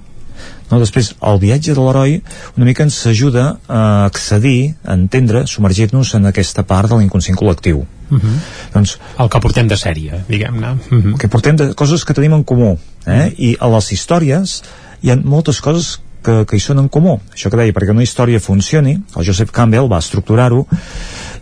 No? 0.70 0.80
Després, 0.80 1.14
el 1.30 1.38
viatge 1.42 1.74
de 1.74 1.84
l'heroi 1.84 2.18
una 2.56 2.66
mica 2.68 2.84
ens 2.86 2.98
ajuda 3.10 3.58
a 3.68 3.82
accedir, 4.06 4.74
a 4.84 4.96
entendre, 4.98 5.46
submergir-nos 5.46 6.14
en 6.18 6.28
aquesta 6.30 6.64
part 6.68 6.90
de 6.90 6.98
l'inconscient 6.98 7.38
col·lectiu. 7.38 7.84
Uh 8.10 8.18
-huh. 8.18 8.36
Doncs, 8.74 8.98
el 9.18 9.28
que 9.28 9.40
portem 9.40 9.68
de 9.68 9.76
sèrie, 9.76 10.24
diguem-ne. 10.28 10.70
Uh 10.90 10.98
-huh. 10.98 11.16
que 11.18 11.28
portem 11.28 11.56
de 11.56 11.74
coses 11.74 12.04
que 12.04 12.14
tenim 12.14 12.32
en 12.32 12.44
comú. 12.44 12.78
Eh? 13.06 13.34
I 13.36 13.56
a 13.60 13.68
les 13.68 13.92
històries 13.92 14.62
hi 15.02 15.10
ha 15.10 15.16
moltes 15.16 15.60
coses 15.60 16.00
que, 16.22 16.44
que 16.46 16.56
hi 16.56 16.60
són 16.60 16.78
en 16.78 16.88
comú. 16.88 17.20
Això 17.34 17.50
que 17.50 17.56
deia, 17.56 17.72
perquè 17.72 17.90
una 17.90 18.02
història 18.02 18.40
funcioni, 18.40 18.98
el 19.16 19.26
Joseph 19.26 19.50
Campbell 19.50 19.90
va 19.90 19.98
estructurar-ho 19.98 20.66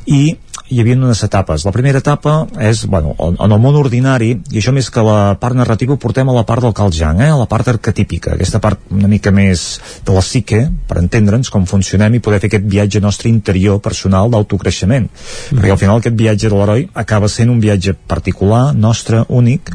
i 0.07 0.37
hi 0.67 0.81
havia 0.83 0.97
unes 0.99 1.21
etapes. 1.23 1.63
La 1.67 1.73
primera 1.75 2.01
etapa 2.03 2.41
és, 2.59 2.83
bueno, 2.91 3.13
en 3.23 3.53
el 3.53 3.61
món 3.63 3.77
ordinari, 3.79 4.33
i 4.51 4.59
això 4.59 4.73
més 4.75 4.89
que 4.91 5.05
la 5.05 5.37
part 5.39 5.55
narrativa 5.55 5.95
ho 5.95 6.01
portem 6.03 6.29
a 6.29 6.35
la 6.35 6.43
part 6.49 6.65
del 6.65 6.75
Carl 6.75 6.91
Jung, 6.95 7.21
eh? 7.23 7.31
a 7.31 7.39
la 7.39 7.47
part 7.51 7.69
arquetípica, 7.71 8.35
aquesta 8.35 8.59
part 8.63 8.89
una 8.91 9.11
mica 9.11 9.31
més 9.35 9.67
de 10.07 10.17
la 10.17 10.25
psique, 10.25 10.65
per 10.89 10.99
entendre'ns 11.03 11.53
com 11.55 11.69
funcionem 11.71 12.19
i 12.19 12.23
poder 12.25 12.41
fer 12.43 12.51
aquest 12.51 12.67
viatge 12.73 13.03
nostre 13.05 13.31
interior, 13.31 13.79
personal, 13.85 14.33
d'autocreixement. 14.33 15.07
Mm. 15.07 15.61
Perquè 15.61 15.73
al 15.77 15.81
final 15.85 16.03
aquest 16.03 16.19
viatge 16.19 16.51
de 16.51 16.59
l'heroi 16.59 16.89
acaba 16.99 17.31
sent 17.31 17.53
un 17.53 17.63
viatge 17.63 17.95
particular, 17.95 18.73
nostre, 18.75 19.23
únic, 19.29 19.71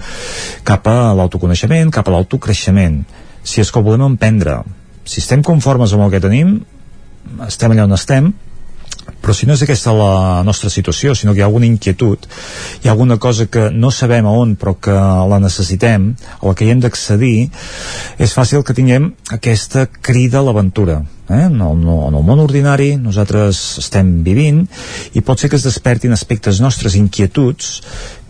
cap 0.67 0.91
a 0.91 1.13
l'autoconeixement, 1.15 1.95
cap 1.95 2.11
a 2.11 2.17
l'autocreixement. 2.17 3.03
Si 3.47 3.63
és 3.63 3.71
que 3.71 3.79
ho 3.79 3.85
volem 3.85 4.09
emprendre, 4.11 4.59
si 5.07 5.23
estem 5.23 5.41
conformes 5.41 5.95
amb 5.95 6.05
el 6.05 6.11
que 6.13 6.23
tenim, 6.23 6.57
estem 7.47 7.71
allà 7.71 7.87
on 7.87 7.95
estem, 7.95 8.33
però 9.21 9.35
si 9.37 9.47
no 9.47 9.53
és 9.53 9.63
aquesta 9.63 9.93
la 9.95 10.41
nostra 10.47 10.71
situació, 10.73 11.13
sinó 11.15 11.33
que 11.33 11.41
hi 11.41 11.45
ha 11.45 11.49
alguna 11.49 11.69
inquietud, 11.69 12.27
hi 12.81 12.89
ha 12.89 12.91
alguna 12.95 13.17
cosa 13.21 13.47
que 13.47 13.69
no 13.71 13.91
sabem 13.91 14.25
a 14.25 14.33
on 14.33 14.55
però 14.59 14.75
que 14.81 14.97
la 15.31 15.39
necessitem, 15.39 16.11
a 16.39 16.45
la 16.47 16.55
que 16.57 16.65
hi 16.65 16.73
hem 16.73 16.81
d'accedir, 16.83 17.49
és 18.17 18.35
fàcil 18.37 18.65
que 18.65 18.77
tinguem 18.77 19.11
aquesta 19.29 19.87
crida 20.01 20.41
a 20.41 20.45
l'aventura. 20.45 21.01
Eh? 21.31 21.45
En, 21.45 21.61
el, 21.63 21.83
en 21.87 22.15
el 22.17 22.23
món 22.27 22.41
ordinari 22.43 22.95
nosaltres 22.99 23.59
estem 23.79 24.17
vivint 24.25 24.65
i 25.15 25.21
pot 25.23 25.39
ser 25.39 25.47
que 25.51 25.55
es 25.55 25.63
despertin 25.63 26.11
aspectes 26.11 26.59
nostres, 26.59 26.97
inquietuds, 26.99 27.77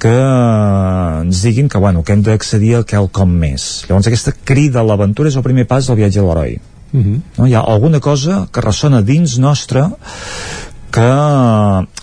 que 0.02 0.12
ens 0.12 1.42
diguin 1.46 1.70
que, 1.70 1.82
bueno, 1.82 2.04
que 2.04 2.14
hem 2.14 2.22
d'accedir 2.26 2.76
a 2.78 2.84
quelcom 2.86 3.32
més. 3.42 3.88
Llavors 3.88 4.12
aquesta 4.12 4.36
crida 4.46 4.82
a 4.82 4.86
l'aventura 4.86 5.32
és 5.32 5.40
el 5.40 5.46
primer 5.46 5.66
pas 5.70 5.88
del 5.88 5.98
viatge 6.02 6.22
a 6.22 6.28
l'heroi. 6.28 6.60
Uh 6.92 7.00
-huh. 7.00 7.22
no? 7.38 7.48
Hi 7.48 7.54
ha 7.56 7.62
alguna 7.62 8.00
cosa 8.00 8.48
que 8.52 8.62
ressona 8.62 9.02
dins 9.02 9.38
nostre 9.38 9.88
que 10.92 11.08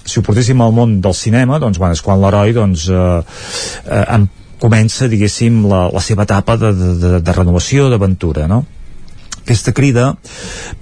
si 0.08 0.18
ho 0.18 0.24
portéssim 0.26 0.60
al 0.64 0.74
món 0.74 0.98
del 1.04 1.14
cinema 1.14 1.60
doncs 1.62 1.78
bueno, 1.80 1.96
és 1.96 2.02
quan 2.04 2.20
l'heroi 2.22 2.54
doncs, 2.56 2.88
eh, 2.88 3.20
eh, 3.86 4.20
comença 4.58 5.08
diguéssim 5.10 5.62
la, 5.70 5.86
la 5.94 6.02
seva 6.02 6.26
etapa 6.26 6.56
de, 6.58 6.72
de, 6.74 7.14
de, 7.22 7.36
renovació 7.36 7.88
d'aventura 7.92 8.48
no? 8.50 8.64
aquesta 9.42 9.72
crida 9.72 10.10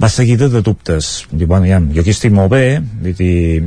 va 0.01 0.11
seguida 0.11 0.49
de 0.53 0.63
dubtes 0.65 1.27
Diu, 1.31 1.49
bueno, 1.51 1.69
ja, 1.69 1.81
jo 1.81 2.03
aquí 2.03 2.15
estic 2.15 2.35
molt 2.35 2.55
bé 2.55 2.65
dir, 3.03 3.63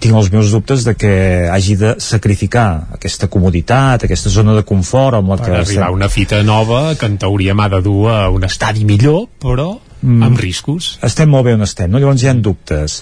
tinc 0.00 0.16
els 0.16 0.30
meus 0.32 0.50
dubtes 0.54 0.84
de 0.86 0.94
que 0.98 1.12
hagi 1.52 1.76
de 1.80 1.94
sacrificar 2.00 2.88
aquesta 2.96 3.28
comoditat, 3.32 4.06
aquesta 4.06 4.32
zona 4.32 4.56
de 4.56 4.64
confort 4.66 5.20
amb 5.20 5.34
la 5.34 5.38
per 5.40 5.46
que 5.46 5.60
arribar 5.60 5.90
a 5.90 5.96
una 5.96 6.08
fita 6.08 6.40
nova 6.46 6.96
que 6.98 7.08
en 7.10 7.18
teoria 7.20 7.54
m'ha 7.54 7.68
de 7.76 7.82
dur 7.84 8.08
a 8.12 8.18
un 8.32 8.44
estadi 8.48 8.86
millor 8.88 9.26
però 9.42 9.74
mm. 10.00 10.22
amb 10.26 10.40
riscos 10.40 10.96
estem 11.06 11.30
molt 11.30 11.48
bé 11.48 11.54
on 11.58 11.66
estem, 11.68 11.92
no? 11.92 12.00
llavors 12.00 12.24
hi 12.24 12.30
ha 12.32 12.34
dubtes 12.34 13.00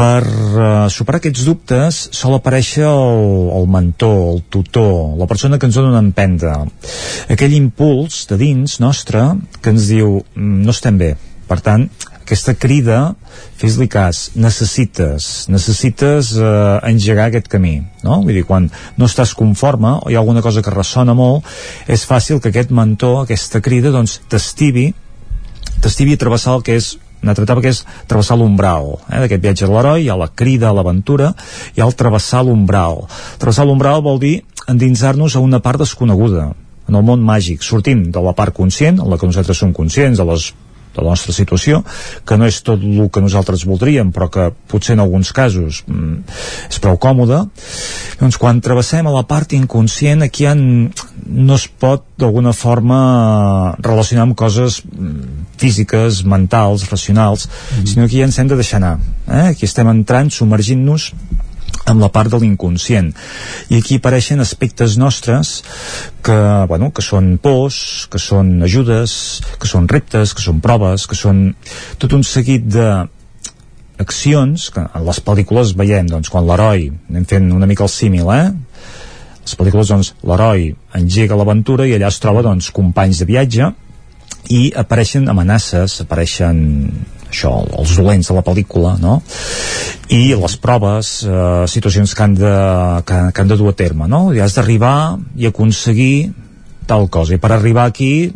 per 0.00 0.24
uh, 0.24 0.88
superar 0.88 1.20
aquests 1.20 1.44
dubtes 1.44 2.02
sol 2.16 2.38
aparèixer 2.38 2.86
el, 2.88 3.50
el 3.60 3.68
mentor, 3.68 4.20
el 4.34 4.44
tutor 4.48 5.18
la 5.20 5.28
persona 5.28 5.58
que 5.60 5.68
ens 5.68 5.76
dona 5.76 5.92
una 5.92 6.04
empenta 6.04 6.62
aquell 7.28 7.56
impuls 7.58 8.24
de 8.30 8.40
dins 8.40 8.80
nostre 8.80 9.26
que 9.60 9.74
ens 9.74 9.90
diu 9.92 10.22
mm, 10.22 10.62
no 10.64 10.76
estem 10.76 11.00
bé 11.00 11.16
per 11.50 11.58
tant, 11.66 11.88
aquesta 12.30 12.54
crida 12.54 12.96
fes-li 13.58 13.88
cas, 13.90 14.28
necessites 14.38 15.48
necessites 15.50 16.30
eh, 16.38 16.76
engegar 16.86 17.26
aquest 17.26 17.50
camí 17.50 17.80
no? 18.04 18.20
vull 18.22 18.36
dir, 18.38 18.44
quan 18.46 18.68
no 18.70 19.08
estàs 19.10 19.32
conforme 19.34 19.96
o 19.98 20.12
hi 20.12 20.14
ha 20.14 20.22
alguna 20.22 20.44
cosa 20.44 20.62
que 20.62 20.70
ressona 20.70 21.16
molt 21.18 21.42
és 21.90 22.06
fàcil 22.06 22.38
que 22.38 22.52
aquest 22.54 22.70
mentor, 22.70 23.24
aquesta 23.24 23.58
crida 23.58 23.90
doncs 23.90 24.20
t'estivi 24.30 24.92
t'estivi 25.82 26.14
a 26.14 26.22
travessar 26.22 26.54
el 26.60 26.62
que 26.62 26.78
és 26.78 26.92
una 27.20 27.34
altra 27.34 27.48
etapa 27.48 27.66
que 27.66 27.74
és 27.74 27.82
travessar 28.06 28.38
l'umbral 28.38 28.94
eh, 29.10 29.24
d'aquest 29.24 29.42
viatge 29.42 29.66
de 29.66 29.74
l'heroi, 29.74 30.06
hi 30.06 30.14
ha 30.14 30.20
la 30.22 30.30
crida 30.30 30.70
a 30.70 30.76
l'aventura 30.76 31.34
i 31.74 31.82
el 31.82 31.98
travessar 31.98 32.46
l'umbral 32.46 33.08
travessar 33.42 33.66
l'umbral 33.66 34.06
vol 34.06 34.22
dir 34.22 34.36
endinsar-nos 34.70 35.34
a 35.34 35.42
una 35.42 35.58
part 35.58 35.82
desconeguda 35.82 36.52
en 36.86 36.94
el 36.94 37.06
món 37.06 37.26
màgic, 37.26 37.66
sortim 37.66 38.06
de 38.14 38.22
la 38.22 38.38
part 38.38 38.54
conscient 38.54 39.02
en 39.02 39.10
la 39.10 39.18
que 39.18 39.26
nosaltres 39.26 39.58
som 39.58 39.74
conscients 39.74 40.18
de 40.18 40.30
les 40.30 40.52
de 40.94 41.02
la 41.02 41.12
nostra 41.12 41.34
situació, 41.34 41.82
que 42.26 42.38
no 42.38 42.48
és 42.50 42.60
tot 42.66 42.82
el 42.82 43.08
que 43.12 43.22
nosaltres 43.22 43.64
voldríem, 43.68 44.10
però 44.14 44.30
que 44.32 44.48
potser 44.70 44.96
en 44.96 45.04
alguns 45.04 45.32
casos 45.36 45.82
mm, 45.86 46.16
és 46.70 46.80
prou 46.82 46.98
còmode, 47.00 47.42
doncs 48.20 48.38
quan 48.40 48.62
travessem 48.64 49.06
a 49.06 49.14
la 49.14 49.24
part 49.28 49.54
inconscient 49.56 50.26
aquí 50.26 50.48
ha, 50.48 50.54
no 50.54 51.58
es 51.58 51.66
pot 51.68 52.06
d'alguna 52.20 52.52
forma 52.56 53.00
relacionar 53.80 54.26
amb 54.28 54.38
coses 54.38 54.80
mm, 54.84 55.46
físiques, 55.60 56.24
mentals, 56.24 56.88
racionals, 56.90 57.46
mm 57.46 57.52
-hmm. 57.52 57.86
sinó 57.86 58.08
que 58.08 58.18
ja 58.18 58.24
ens 58.24 58.38
hem 58.38 58.48
de 58.48 58.56
deixar 58.56 58.82
anar. 58.82 58.98
Eh? 59.28 59.48
Aquí 59.54 59.64
estem 59.64 59.88
entrant, 59.88 60.30
submergint-nos 60.30 61.12
amb 61.90 62.02
la 62.02 62.10
part 62.12 62.30
de 62.32 62.40
l'inconscient 62.40 63.10
i 63.70 63.78
aquí 63.78 63.98
apareixen 63.98 64.42
aspectes 64.42 64.96
nostres 65.00 65.60
que, 66.24 66.38
bueno, 66.70 66.90
que 66.94 67.04
són 67.04 67.36
pors 67.42 68.06
que 68.10 68.20
són 68.22 68.60
ajudes 68.66 69.12
que 69.60 69.70
són 69.70 69.88
reptes, 69.90 70.34
que 70.34 70.44
són 70.44 70.60
proves 70.64 71.06
que 71.10 71.18
són 71.18 71.50
tot 71.98 72.14
un 72.16 72.24
seguit 72.26 72.68
de 72.70 72.88
accions 74.00 74.70
que 74.72 74.86
en 74.86 75.06
les 75.06 75.20
pel·lícules 75.24 75.74
veiem 75.76 76.08
doncs, 76.08 76.30
quan 76.32 76.46
l'heroi 76.48 76.88
anem 77.10 77.28
fent 77.28 77.50
una 77.52 77.68
mica 77.68 77.84
el 77.86 77.92
símil 77.92 78.30
eh? 78.34 78.48
les 79.44 79.56
pel·lícules 79.58 79.92
doncs, 79.92 80.14
l'heroi 80.26 80.70
engega 80.96 81.38
l'aventura 81.38 81.86
i 81.88 81.94
allà 81.96 82.10
es 82.12 82.20
troba 82.22 82.44
doncs, 82.46 82.72
companys 82.76 83.20
de 83.20 83.28
viatge 83.28 83.70
i 84.50 84.62
apareixen 84.82 85.28
amenaces 85.28 86.00
apareixen 86.04 86.62
això, 87.30 87.52
els 87.78 87.94
dolents 87.96 88.30
de 88.30 88.36
la 88.36 88.44
pel·lícula 88.46 88.96
no? 89.00 89.20
i 90.10 90.34
les 90.34 90.56
proves 90.62 91.12
eh, 91.24 91.64
situacions 91.70 92.14
que 92.14 92.26
han, 92.26 92.36
de, 92.38 92.54
que, 93.06 93.22
que 93.32 93.42
han 93.42 93.50
de 93.50 93.58
dur 93.60 93.70
a 93.72 93.76
terme 93.78 94.10
no? 94.10 94.28
i 94.34 94.42
has 94.42 94.58
d'arribar 94.58 95.18
i 95.38 95.48
aconseguir 95.50 96.30
tal 96.90 97.08
cosa 97.12 97.36
i 97.36 97.42
per 97.42 97.54
arribar 97.54 97.86
aquí 97.90 98.30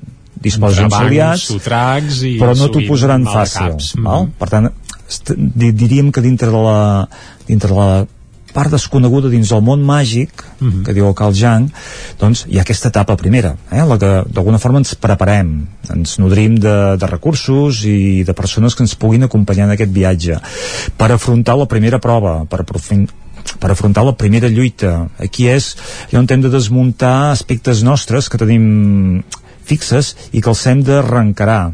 disposes 0.44 0.82
d'uns 0.84 0.98
aliats 0.98 1.47
però 2.40 2.55
no 2.58 2.70
t'ho 2.70 2.84
posaran 2.89 3.26
fàcil 3.26 3.74
mm 3.74 4.06
-hmm. 4.06 4.32
per 4.39 4.48
tant 4.50 4.70
diríem 5.55 6.10
que 6.12 6.20
dintre 6.24 6.50
de 6.50 6.62
la, 6.68 7.08
dintre 7.47 7.68
de 7.68 7.76
la 7.76 8.06
part 8.55 8.73
desconeguda 8.73 9.31
dins 9.33 9.50
del 9.50 9.62
món 9.66 9.83
màgic 9.84 10.31
uh 10.44 10.66
-huh. 10.66 10.84
que 10.86 10.94
diu 10.94 11.08
el 11.08 11.15
Carl 11.15 11.34
Jung 11.34 11.70
doncs 12.18 12.47
hi 12.49 12.58
ha 12.58 12.62
aquesta 12.62 12.89
etapa 12.89 13.16
primera 13.16 13.57
eh, 13.70 13.84
la 13.84 13.99
que 13.99 14.12
d'alguna 14.31 14.58
forma 14.58 14.78
ens 14.78 14.94
preparem 14.94 15.66
ens 15.91 16.18
nodrim 16.18 16.57
de, 16.57 16.97
de 16.97 17.07
recursos 17.07 17.84
i 17.84 18.24
de 18.24 18.33
persones 18.33 18.74
que 18.74 18.83
ens 18.83 18.94
puguin 18.94 19.23
acompanyar 19.23 19.66
en 19.66 19.74
aquest 19.74 19.92
viatge 19.92 20.41
per 20.97 21.12
afrontar 21.12 21.58
la 21.58 21.66
primera 21.66 21.99
prova 21.99 22.44
per 22.44 22.65
per 23.58 23.70
afrontar 23.70 24.05
la 24.05 24.16
primera 24.16 24.49
lluita 24.49 25.08
aquí 25.18 25.49
és 25.49 25.76
on 26.12 26.26
hem 26.28 26.41
de 26.41 26.50
desmuntar 26.50 27.33
aspectes 27.33 27.83
nostres 27.83 28.28
que 28.28 28.39
tenim 28.39 29.23
fixes 29.65 30.15
i 30.33 30.42
que 30.44 30.50
els 30.52 30.66
hem 30.66 30.83
d'arrencarar 30.84 31.73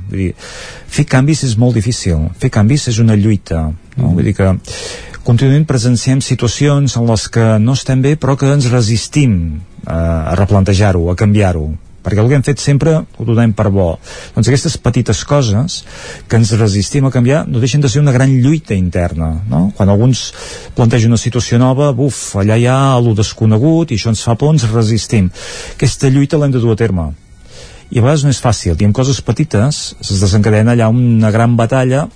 fer 0.91 1.07
canvis 1.11 1.45
és 1.49 1.57
molt 1.59 1.75
difícil 1.79 2.29
fer 2.39 2.51
canvis 2.51 2.89
és 2.93 3.01
una 3.03 3.17
lluita 3.19 3.71
no? 3.97 4.11
Mm. 4.11 4.15
vull 4.15 4.25
dir 4.25 4.35
que 4.39 4.53
continuem 5.27 5.67
presenciem 5.69 6.23
situacions 6.25 6.97
en 6.97 7.07
les 7.11 7.29
que 7.29 7.47
no 7.61 7.77
estem 7.79 8.03
bé 8.03 8.17
però 8.17 8.37
que 8.41 8.51
ens 8.51 8.71
resistim 8.73 9.37
eh, 9.87 9.93
a 9.93 10.35
replantejar-ho, 10.39 11.09
a 11.11 11.17
canviar-ho 11.17 11.69
perquè 12.01 12.23
el 12.23 12.29
que 12.31 12.39
hem 12.39 12.45
fet 12.45 12.61
sempre 12.63 12.95
ho 12.97 13.25
donem 13.29 13.53
per 13.57 13.69
bo. 13.73 13.93
Doncs 14.35 14.49
aquestes 14.49 14.77
petites 14.81 15.23
coses 15.29 15.83
que 16.29 16.39
ens 16.41 16.53
resistim 16.57 17.07
a 17.07 17.13
canviar 17.13 17.45
no 17.49 17.61
deixen 17.63 17.85
de 17.85 17.91
ser 17.93 18.01
una 18.01 18.15
gran 18.17 18.33
lluita 18.43 18.75
interna 18.75 19.33
no? 19.49 19.67
quan 19.77 19.93
alguns 19.93 20.31
plantegen 20.77 21.13
una 21.13 21.21
situació 21.21 21.61
nova 21.61 21.91
buf, 21.97 22.37
allà 22.41 22.57
hi 22.57 22.67
ha 22.67 22.79
allò 22.97 23.15
desconegut 23.17 23.91
i 23.91 24.01
això 24.01 24.13
ens 24.15 24.25
fa 24.25 24.37
por, 24.41 24.55
ens 24.55 24.69
resistim. 24.73 25.31
Aquesta 25.77 26.09
lluita 26.09 26.41
l'hem 26.41 26.57
de 26.57 26.63
dur 26.63 26.73
a 26.73 26.81
terme. 26.81 27.11
I 27.91 27.99
a 27.99 28.05
vegades 28.05 28.23
no 28.25 28.31
és 28.31 28.41
fàcil, 28.41 28.77
i 28.79 28.87
amb 28.87 28.95
coses 28.95 29.19
petites 29.27 29.81
es 30.01 30.21
desencadena 30.23 30.77
allà 30.77 30.89
una 30.95 31.33
gran 31.35 31.57
batalla 31.59 32.07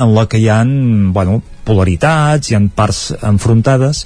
en 0.00 0.14
la 0.14 0.26
que 0.26 0.40
hi 0.40 0.48
ha 0.48 0.62
bueno, 0.64 1.40
polaritats, 1.64 2.50
hi 2.50 2.56
ha 2.56 2.62
parts 2.74 3.12
enfrontades 3.22 4.04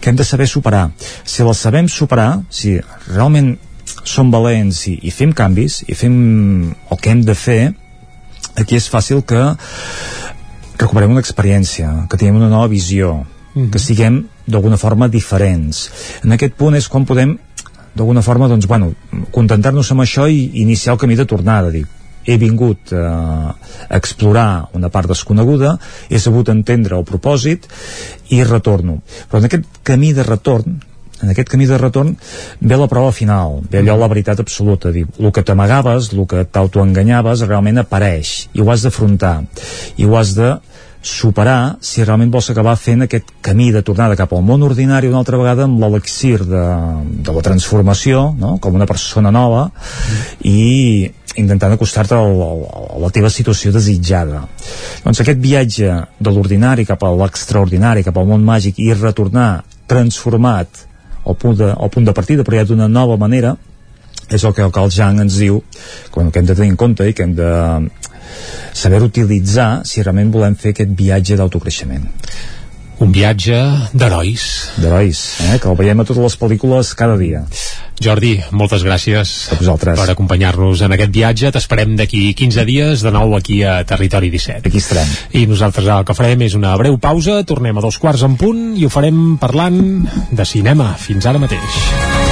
que 0.00 0.10
hem 0.10 0.16
de 0.16 0.24
saber 0.24 0.48
superar. 0.48 0.90
Si 1.24 1.44
les 1.44 1.58
sabem 1.66 1.88
superar, 1.88 2.42
si 2.50 2.78
realment 3.10 3.56
som 4.04 4.30
valents 4.32 4.86
i, 4.88 4.96
i 5.02 5.10
fem 5.10 5.32
canvis 5.36 5.82
i 5.88 5.98
fem 5.98 6.16
el 6.90 7.00
que 7.02 7.12
hem 7.12 7.22
de 7.26 7.36
fer, 7.38 7.60
aquí 8.56 8.78
és 8.78 8.88
fàcil 8.90 9.22
que 9.26 9.42
recuperem 10.78 11.12
una 11.14 11.22
experiència, 11.22 12.06
que 12.10 12.18
tinguem 12.18 12.40
una 12.40 12.50
nova 12.50 12.68
visió, 12.68 13.14
mm 13.22 13.62
-hmm. 13.62 13.70
que 13.70 13.78
siguem 13.78 14.24
d'alguna 14.46 14.76
forma 14.76 15.08
diferents. 15.08 15.90
En 16.24 16.32
aquest 16.32 16.54
punt 16.54 16.74
és 16.74 16.88
quan 16.88 17.04
podem 17.04 17.38
d'alguna 17.94 18.22
forma, 18.22 18.48
doncs, 18.48 18.66
bueno, 18.66 18.94
contentar-nos 19.30 19.90
amb 19.92 20.00
això 20.00 20.28
i 20.30 20.50
iniciar 20.62 20.94
el 20.94 20.98
camí 20.98 21.14
de 21.14 21.26
tornada, 21.26 21.70
dic, 21.70 21.86
he 22.26 22.38
vingut 22.38 22.92
eh, 22.92 23.02
a 23.02 23.98
explorar 23.98 24.68
una 24.78 24.90
part 24.92 25.10
desconeguda, 25.10 25.76
he 26.08 26.20
sabut 26.22 26.52
entendre 26.52 26.96
el 26.98 27.06
propòsit 27.08 27.68
i 28.30 28.42
retorno. 28.46 29.00
Però 29.28 29.42
en 29.42 29.50
aquest 29.50 29.82
camí 29.86 30.12
de 30.16 30.26
retorn, 30.26 30.80
en 31.22 31.30
aquest 31.30 31.52
camí 31.52 31.68
de 31.70 31.78
retorn 31.78 32.16
ve 32.60 32.76
la 32.78 32.88
prova 32.90 33.12
final, 33.14 33.60
ve 33.70 33.82
allò 33.82 33.96
la 33.98 34.10
veritat 34.10 34.42
absoluta, 34.42 34.90
dir, 34.90 35.06
el 35.18 35.32
que 35.32 35.44
t'amagaves, 35.46 36.10
el 36.12 36.26
que 36.26 36.44
t'autoenganyaves 36.50 37.46
realment 37.46 37.82
apareix 37.82 38.34
i 38.52 38.62
ho 38.62 38.70
has 38.72 38.86
d'afrontar 38.86 39.36
i 39.96 40.06
ho 40.06 40.18
has 40.18 40.34
de 40.38 40.56
superar 41.02 41.76
si 41.82 42.04
realment 42.04 42.30
vols 42.30 42.48
acabar 42.52 42.76
fent 42.78 43.02
aquest 43.04 43.32
camí 43.42 43.72
de 43.74 43.82
tornada 43.82 44.16
cap 44.16 44.32
al 44.32 44.44
món 44.46 44.62
ordinari 44.62 45.10
una 45.10 45.18
altra 45.18 45.40
vegada 45.40 45.66
amb 45.66 45.82
l'elixir 45.82 46.38
de, 46.46 46.62
de 47.26 47.34
la 47.34 47.42
transformació, 47.42 48.28
no? 48.38 48.56
com 48.62 48.78
una 48.78 48.86
persona 48.86 49.32
nova 49.34 49.66
mm. 49.66 50.46
i 50.46 51.10
intentant 51.42 51.74
acostar-te 51.74 52.14
a, 52.14 52.22
a 52.22 53.00
la 53.02 53.10
teva 53.10 53.30
situació 53.32 53.72
desitjada. 53.74 54.44
Doncs 55.02 55.22
aquest 55.24 55.40
viatge 55.42 55.98
de 56.20 56.32
l'ordinari 56.32 56.86
cap 56.86 57.02
a 57.02 57.12
l'extraordinari, 57.16 58.04
cap 58.06 58.18
al 58.20 58.28
món 58.28 58.44
màgic 58.46 58.78
i 58.84 58.92
retornar 58.94 59.64
transformat 59.90 60.86
al 61.26 61.36
punt 61.38 61.58
de, 61.58 61.70
al 61.72 61.90
punt 61.90 62.06
de 62.06 62.14
partida, 62.14 62.44
però 62.44 62.60
ja 62.60 62.68
d'una 62.68 62.88
nova 62.90 63.16
manera, 63.18 63.56
és 64.28 64.44
el 64.44 64.54
que, 64.54 64.64
el 64.64 64.72
el 64.82 64.90
Jang 64.90 65.20
ens 65.22 65.36
diu 65.38 65.60
que 66.12 66.22
hem 66.22 66.46
de 66.46 66.54
tenir 66.54 66.70
en 66.72 66.78
compte 66.80 67.08
i 67.08 67.12
que 67.12 67.26
hem 67.26 67.34
de 67.36 67.50
saber 68.72 69.02
utilitzar 69.04 69.70
si 69.88 70.02
realment 70.02 70.32
volem 70.34 70.58
fer 70.58 70.74
aquest 70.76 70.96
viatge 70.98 71.38
d'autocreixement 71.40 72.10
un 73.02 73.10
viatge 73.10 73.56
d'herois. 73.92 74.42
D'herois, 74.78 75.20
eh? 75.42 75.58
que 75.58 75.68
el 75.68 75.78
veiem 75.78 76.02
a 76.02 76.06
totes 76.06 76.22
les 76.22 76.36
pel·lícules 76.38 76.92
cada 76.98 77.16
dia. 77.18 77.42
Jordi, 78.02 78.36
moltes 78.54 78.82
gràcies 78.86 79.32
per 79.58 80.08
acompanyar-nos 80.10 80.84
en 80.86 80.94
aquest 80.96 81.12
viatge. 81.14 81.52
T'esperem 81.54 81.96
d'aquí 81.98 82.24
15 82.38 82.66
dies 82.68 83.04
de 83.04 83.12
nou 83.14 83.36
aquí 83.38 83.62
a 83.66 83.80
Territori 83.88 84.30
17. 84.32 84.70
Aquí 84.70 84.82
estarem. 84.82 85.10
I 85.38 85.46
nosaltres 85.50 85.86
el 85.86 86.06
que 86.06 86.16
farem 86.18 86.46
és 86.48 86.58
una 86.58 86.74
breu 86.80 86.98
pausa, 87.02 87.42
tornem 87.46 87.78
a 87.78 87.84
dos 87.84 87.98
quarts 88.02 88.26
en 88.26 88.38
punt 88.40 88.72
i 88.78 88.86
ho 88.86 88.92
farem 88.92 89.36
parlant 89.42 89.82
de 90.30 90.48
cinema. 90.48 90.94
Fins 90.98 91.26
ara 91.26 91.42
mateix. 91.42 92.31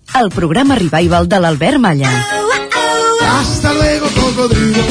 el 0.19 0.29
programa 0.29 0.75
revival 0.75 1.27
de 1.27 1.39
l'Albert 1.39 1.79
Malla. 1.79 2.09
Hasta 3.39 3.73
luego, 3.73 4.07
cocodrilo. 4.15 4.81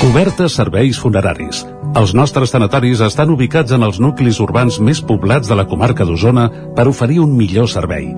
Cobertes 0.00 0.52
serveis 0.52 0.98
funeraris. 0.98 1.66
Els 1.94 2.14
nostres 2.14 2.50
tanatoris 2.50 3.00
estan 3.04 3.30
ubicats 3.30 3.72
en 3.72 3.84
els 3.86 4.00
nuclis 4.00 4.40
urbans 4.40 4.80
més 4.80 5.02
poblats 5.04 5.48
de 5.48 5.54
la 5.54 5.66
comarca 5.68 6.04
d'Osona 6.08 6.48
per 6.74 6.88
oferir 6.88 7.20
un 7.22 7.36
millor 7.36 7.68
servei. 7.70 8.08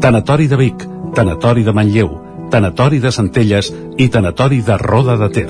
Tanatori 0.00 0.46
de 0.46 0.56
Vic, 0.60 0.86
Tanatori 1.16 1.64
de 1.64 1.72
Manlleu, 1.72 2.12
Tanatori 2.52 3.00
de 3.02 3.10
Centelles 3.10 3.72
i 3.98 4.08
Tanatori 4.08 4.60
de 4.62 4.76
Roda 4.78 5.16
de 5.16 5.30
Ter. 5.34 5.48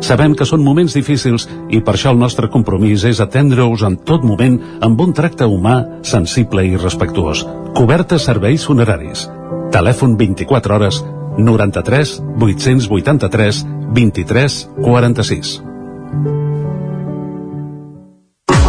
Sabem 0.00 0.36
que 0.36 0.46
són 0.48 0.62
moments 0.64 0.94
difícils 0.96 1.48
i 1.68 1.82
per 1.84 1.96
això 1.96 2.14
el 2.14 2.20
nostre 2.20 2.48
compromís 2.48 3.04
és 3.04 3.20
atendre-us 3.20 3.82
en 3.84 3.98
tot 4.06 4.24
moment 4.24 4.60
amb 4.80 5.00
un 5.00 5.12
tracte 5.12 5.44
humà, 5.44 5.82
sensible 6.06 6.64
i 6.64 6.78
respectuós. 6.78 7.44
Cobertes 7.74 8.24
serveis 8.30 8.64
funeraris. 8.64 9.26
Telèfon 9.70 10.16
24 10.18 10.74
hores 10.74 11.04
93 11.38 12.20
883 12.38 13.64
23 13.94 14.68
46. 14.82 15.62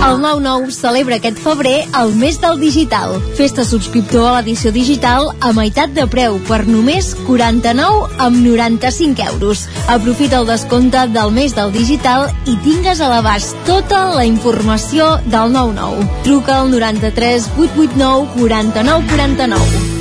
El 0.01 0.17
9-9 0.17 0.71
celebra 0.73 1.15
aquest 1.21 1.37
febrer 1.39 1.85
el 1.95 2.15
mes 2.17 2.39
del 2.41 2.57
digital. 2.59 3.13
Festa 3.37 3.63
subscriptor 3.63 4.25
a 4.27 4.31
l'edició 4.39 4.71
digital 4.73 5.29
a 5.39 5.51
meitat 5.53 5.93
de 5.93 6.07
preu 6.09 6.39
per 6.49 6.63
només 6.65 7.13
49 7.27 8.09
amb 8.25 8.41
95 8.41 9.29
euros. 9.29 9.63
Aprofita 9.87 10.41
el 10.41 10.49
descompte 10.49 11.05
del 11.13 11.31
mes 11.37 11.55
del 11.55 11.71
digital 11.77 12.27
i 12.49 12.57
tingues 12.65 12.99
a 12.99 13.13
l'abast 13.13 13.55
tota 13.69 14.03
la 14.17 14.25
informació 14.25 15.15
del 15.29 15.53
9-9. 15.53 16.11
Truca 16.25 16.59
al 16.59 16.73
93 16.73 17.49
889 17.55 18.29
49 18.41 19.09
49. 19.15 20.00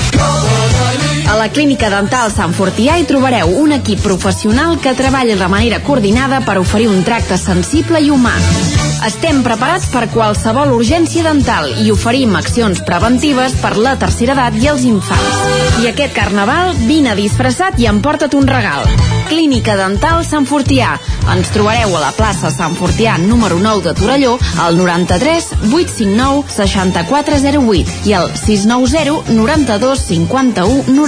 A 1.29 1.35
la 1.35 1.49
Clínica 1.49 1.89
Dental 1.89 2.31
Sant 2.31 2.53
Fortià 2.55 2.97
hi 2.99 3.05
trobareu 3.07 3.51
un 3.61 3.71
equip 3.75 4.01
professional 4.03 4.77
que 4.81 4.93
treballa 4.97 5.35
de 5.39 5.47
manera 5.51 5.81
coordinada 5.83 6.41
per 6.45 6.57
oferir 6.59 6.89
un 6.91 7.03
tracte 7.03 7.37
sensible 7.37 8.01
i 8.01 8.09
humà. 8.09 8.33
Estem 9.05 9.41
preparats 9.41 9.87
per 9.89 10.05
qualsevol 10.13 10.75
urgència 10.75 11.23
dental 11.25 11.71
i 11.81 11.89
oferim 11.93 12.35
accions 12.37 12.83
preventives 12.85 13.55
per 13.61 13.73
la 13.77 13.95
tercera 14.01 14.35
edat 14.37 14.59
i 14.61 14.69
els 14.69 14.85
infants. 14.85 15.39
I 15.81 15.89
aquest 15.89 16.13
carnaval, 16.13 16.75
vine 16.85 17.15
disfressat 17.17 17.79
i 17.81 17.89
emporta't 17.89 18.37
un 18.37 18.45
regal. 18.49 18.85
Clínica 19.31 19.77
Dental 19.79 20.25
Sant 20.27 20.45
Fortià. 20.45 20.91
Ens 21.31 21.49
trobareu 21.55 21.95
a 21.95 22.03
la 22.03 22.11
plaça 22.13 22.51
Sant 22.53 22.75
Fortià 22.77 23.15
número 23.21 23.57
9 23.63 23.85
de 23.87 23.93
Torelló 23.97 24.35
al 24.59 24.77
93 24.77 25.49
859 25.71 26.43
6408 26.51 28.09
i 28.09 28.15
al 28.17 28.29
690 28.35 29.33
92 29.37 30.05
51 30.09 31.07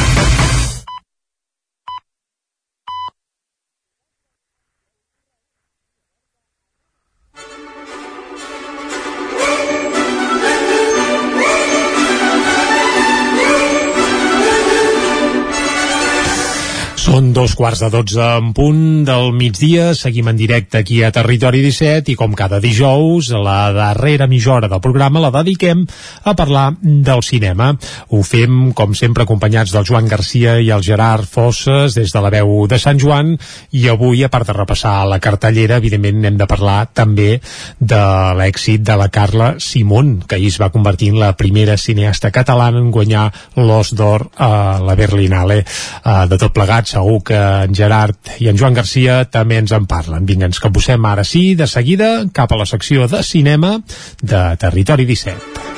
quarts 17.71 17.85
de 17.85 17.89
dotze 17.93 18.23
en 18.35 18.49
punt 18.51 18.79
del 19.07 19.29
migdia, 19.31 19.93
seguim 19.95 20.27
en 20.27 20.35
directe 20.35 20.81
aquí 20.81 20.97
a 21.07 21.11
Territori 21.15 21.61
17 21.63 22.11
i 22.11 22.15
com 22.19 22.33
cada 22.35 22.57
dijous, 22.59 23.29
la 23.31 23.71
darrera 23.71 24.27
mitja 24.27 24.57
del 24.65 24.81
programa 24.83 25.21
la 25.23 25.29
dediquem 25.31 25.85
a 26.27 26.33
parlar 26.35 26.73
del 26.81 27.21
cinema. 27.23 27.69
Ho 28.09 28.19
fem, 28.27 28.73
com 28.75 28.91
sempre, 28.97 29.23
acompanyats 29.23 29.71
del 29.71 29.85
Joan 29.87 30.09
Garcia 30.11 30.57
i 30.59 30.67
el 30.73 30.83
Gerard 30.83 31.23
Fosses 31.23 31.95
des 31.95 32.11
de 32.11 32.23
la 32.25 32.31
veu 32.33 32.65
de 32.67 32.79
Sant 32.81 32.99
Joan 32.99 33.37
i 33.71 33.85
avui, 33.87 34.25
a 34.25 34.31
part 34.33 34.49
de 34.49 34.57
repassar 34.57 35.05
la 35.07 35.21
cartellera, 35.23 35.79
evidentment 35.79 36.27
hem 36.27 36.41
de 36.41 36.49
parlar 36.51 36.89
també 36.91 37.39
de 37.79 38.01
l'èxit 38.35 38.83
de 38.83 38.99
la 38.99 39.07
Carla 39.07 39.53
Simón, 39.63 40.17
que 40.27 40.35
ahir 40.35 40.51
es 40.51 40.59
va 40.59 40.73
convertir 40.75 41.13
en 41.13 41.21
la 41.23 41.31
primera 41.39 41.77
cineasta 41.77 42.33
catalana 42.35 42.83
en 42.83 42.91
guanyar 42.91 43.29
l'Os 43.55 43.95
d'Or 43.95 44.27
a 44.35 44.81
la 44.83 44.99
Berlinale. 44.99 45.61
Uh, 46.03 46.27
de 46.27 46.41
tot 46.41 46.51
plegat, 46.51 46.91
segur 46.91 47.21
que 47.23 47.39
en 47.65 47.75
Gerard 47.77 48.33
i 48.39 48.49
en 48.51 48.59
Joan 48.59 48.77
Garcia 48.77 49.21
també 49.31 49.59
ens 49.61 49.73
en 49.75 49.87
parlen. 49.89 50.25
Vinga, 50.25 50.49
ens 50.49 50.61
posem 50.61 51.05
ara 51.05 51.25
sí, 51.27 51.53
de 51.55 51.67
seguida, 51.67 52.13
cap 52.33 52.51
a 52.51 52.61
la 52.63 52.69
secció 52.69 53.07
de 53.11 53.23
cinema 53.23 53.77
de 54.21 54.43
Territori 54.61 55.05
17. 55.09 55.71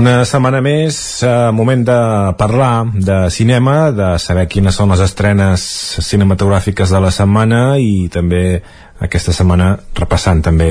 Una 0.00 0.22
setmana 0.24 0.62
més, 0.64 0.96
eh, 1.26 1.50
moment 1.52 1.82
de 1.84 1.98
parlar 2.38 2.86
de 2.94 3.28
cinema, 3.28 3.90
de 3.90 4.18
saber 4.22 4.46
quines 4.48 4.74
són 4.74 4.88
les 4.94 5.00
estrenes 5.04 5.60
cinematogràfiques 6.06 6.94
de 6.94 7.00
la 7.04 7.10
setmana 7.10 7.76
i 7.76 8.08
també 8.08 8.62
aquesta 9.00 9.34
setmana 9.36 9.74
repassant 9.98 10.40
també 10.46 10.70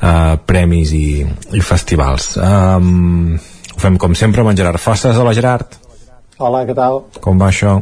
eh, 0.00 0.36
premis 0.46 0.92
i, 0.96 1.24
i 1.52 1.64
festivals. 1.64 2.34
Um, 2.36 3.34
ho 3.74 3.82
fem 3.82 3.98
com 4.00 4.14
sempre 4.16 4.44
amb 4.44 4.52
en 4.52 4.60
Gerard 4.60 4.82
Fosses. 4.82 5.16
Hola 5.16 5.34
Gerard. 5.36 5.78
Hola, 6.36 6.64
què 6.68 6.76
tal? 6.76 7.04
Com 7.24 7.38
va 7.40 7.50
això? 7.52 7.78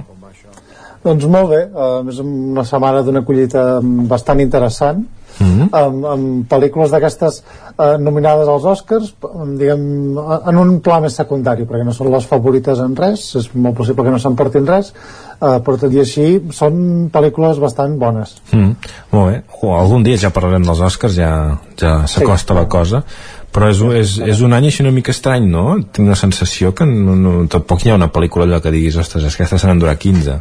Doncs 1.05 1.27
molt 1.29 1.51
bé, 1.51 1.61
a 1.77 2.01
més 2.07 2.17
una 2.23 2.63
setmana 2.65 3.03
d'una 3.05 3.21
collita 3.27 3.65
bastant 4.09 4.41
interessant 4.41 5.03
Mm 5.41 5.47
-hmm. 5.47 5.69
amb, 5.73 6.05
amb 6.07 6.53
pel·lícules 6.53 6.91
d'aquestes 6.91 7.43
eh, 7.79 7.97
nominades 7.99 8.49
als 8.49 8.65
Oscars 8.65 9.15
diguem, 9.59 10.19
en 10.47 10.57
un 10.57 10.81
pla 10.81 11.01
més 11.01 11.15
secundari 11.15 11.65
perquè 11.65 11.85
no 11.85 11.93
són 11.93 12.13
les 12.13 12.27
favorites 12.27 12.79
en 12.79 12.97
res 12.97 13.35
és 13.37 13.51
molt 13.55 13.77
possible 13.77 14.05
que 14.05 14.11
no 14.11 14.19
s'emportin 14.19 14.67
res 14.67 14.93
eh, 15.41 15.59
però 15.65 15.79
tot 15.79 15.93
i 15.93 15.99
així 15.99 16.43
són 16.51 17.11
pel·lícules 17.13 17.59
bastant 17.59 17.99
bones 17.99 18.35
Mm, 18.53 18.77
molt 19.11 19.31
bé. 19.31 19.41
Jo, 19.61 19.73
algun 19.79 20.05
dia 20.05 20.19
ja 20.21 20.31
parlarem 20.35 20.65
dels 20.67 20.83
Oscars, 20.85 21.17
ja, 21.19 21.31
ja 21.81 21.95
s'acosta 22.11 22.55
sí. 22.55 22.59
la 22.61 22.67
cosa. 22.71 23.03
Però 23.55 23.69
és, 23.71 23.81
és, 24.01 24.17
és 24.35 24.43
un 24.43 24.55
any 24.57 24.67
així 24.67 24.83
una 24.83 24.93
mica 24.95 25.13
estrany, 25.15 25.47
no? 25.51 25.77
Tinc 25.95 26.11
la 26.11 26.19
sensació 26.19 26.73
que 26.75 26.87
no, 26.89 27.15
no, 27.15 27.37
tampoc 27.51 27.85
hi 27.85 27.93
ha 27.93 27.99
una 27.99 28.11
pel·lícula 28.15 28.49
allò 28.49 28.61
que 28.63 28.73
diguis, 28.75 28.99
ostres, 28.99 29.27
és 29.29 29.37
que 29.37 29.45
aquesta 29.45 29.61
se 29.63 29.71
n'han 29.71 29.83
durat 29.83 30.01
15, 30.03 30.37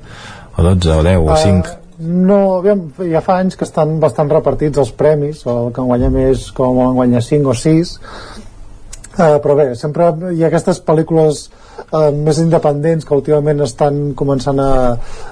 o 0.57 0.65
12, 0.65 0.95
o 0.97 1.05
10, 1.05 1.22
o 1.22 1.38
5. 1.43 1.73
Eh, 1.75 1.82
no, 2.03 2.40
aviam, 2.59 2.85
ja 3.09 3.22
fa 3.23 3.40
anys 3.41 3.57
que 3.59 3.65
estan 3.67 3.98
bastant 4.01 4.32
repartits 4.32 4.82
els 4.82 4.93
premis, 4.98 5.43
el 5.49 5.72
que 5.73 5.82
en 5.83 5.90
guanya 5.90 6.09
més 6.14 6.49
com 6.56 6.80
en 6.83 6.98
guanya 6.98 7.22
5 7.23 7.51
o 7.51 7.56
6 7.57 7.93
uh, 9.17 9.38
però 9.43 9.57
bé, 9.59 9.67
sempre 9.80 10.09
hi 10.33 10.43
ha 10.43 10.49
aquestes 10.49 10.82
pel·lícules 10.85 11.43
uh, 11.90 12.09
més 12.15 12.40
independents 12.43 13.07
que 13.07 13.17
últimament 13.17 13.64
estan 13.65 14.01
començant 14.19 14.61
a, 14.61 14.72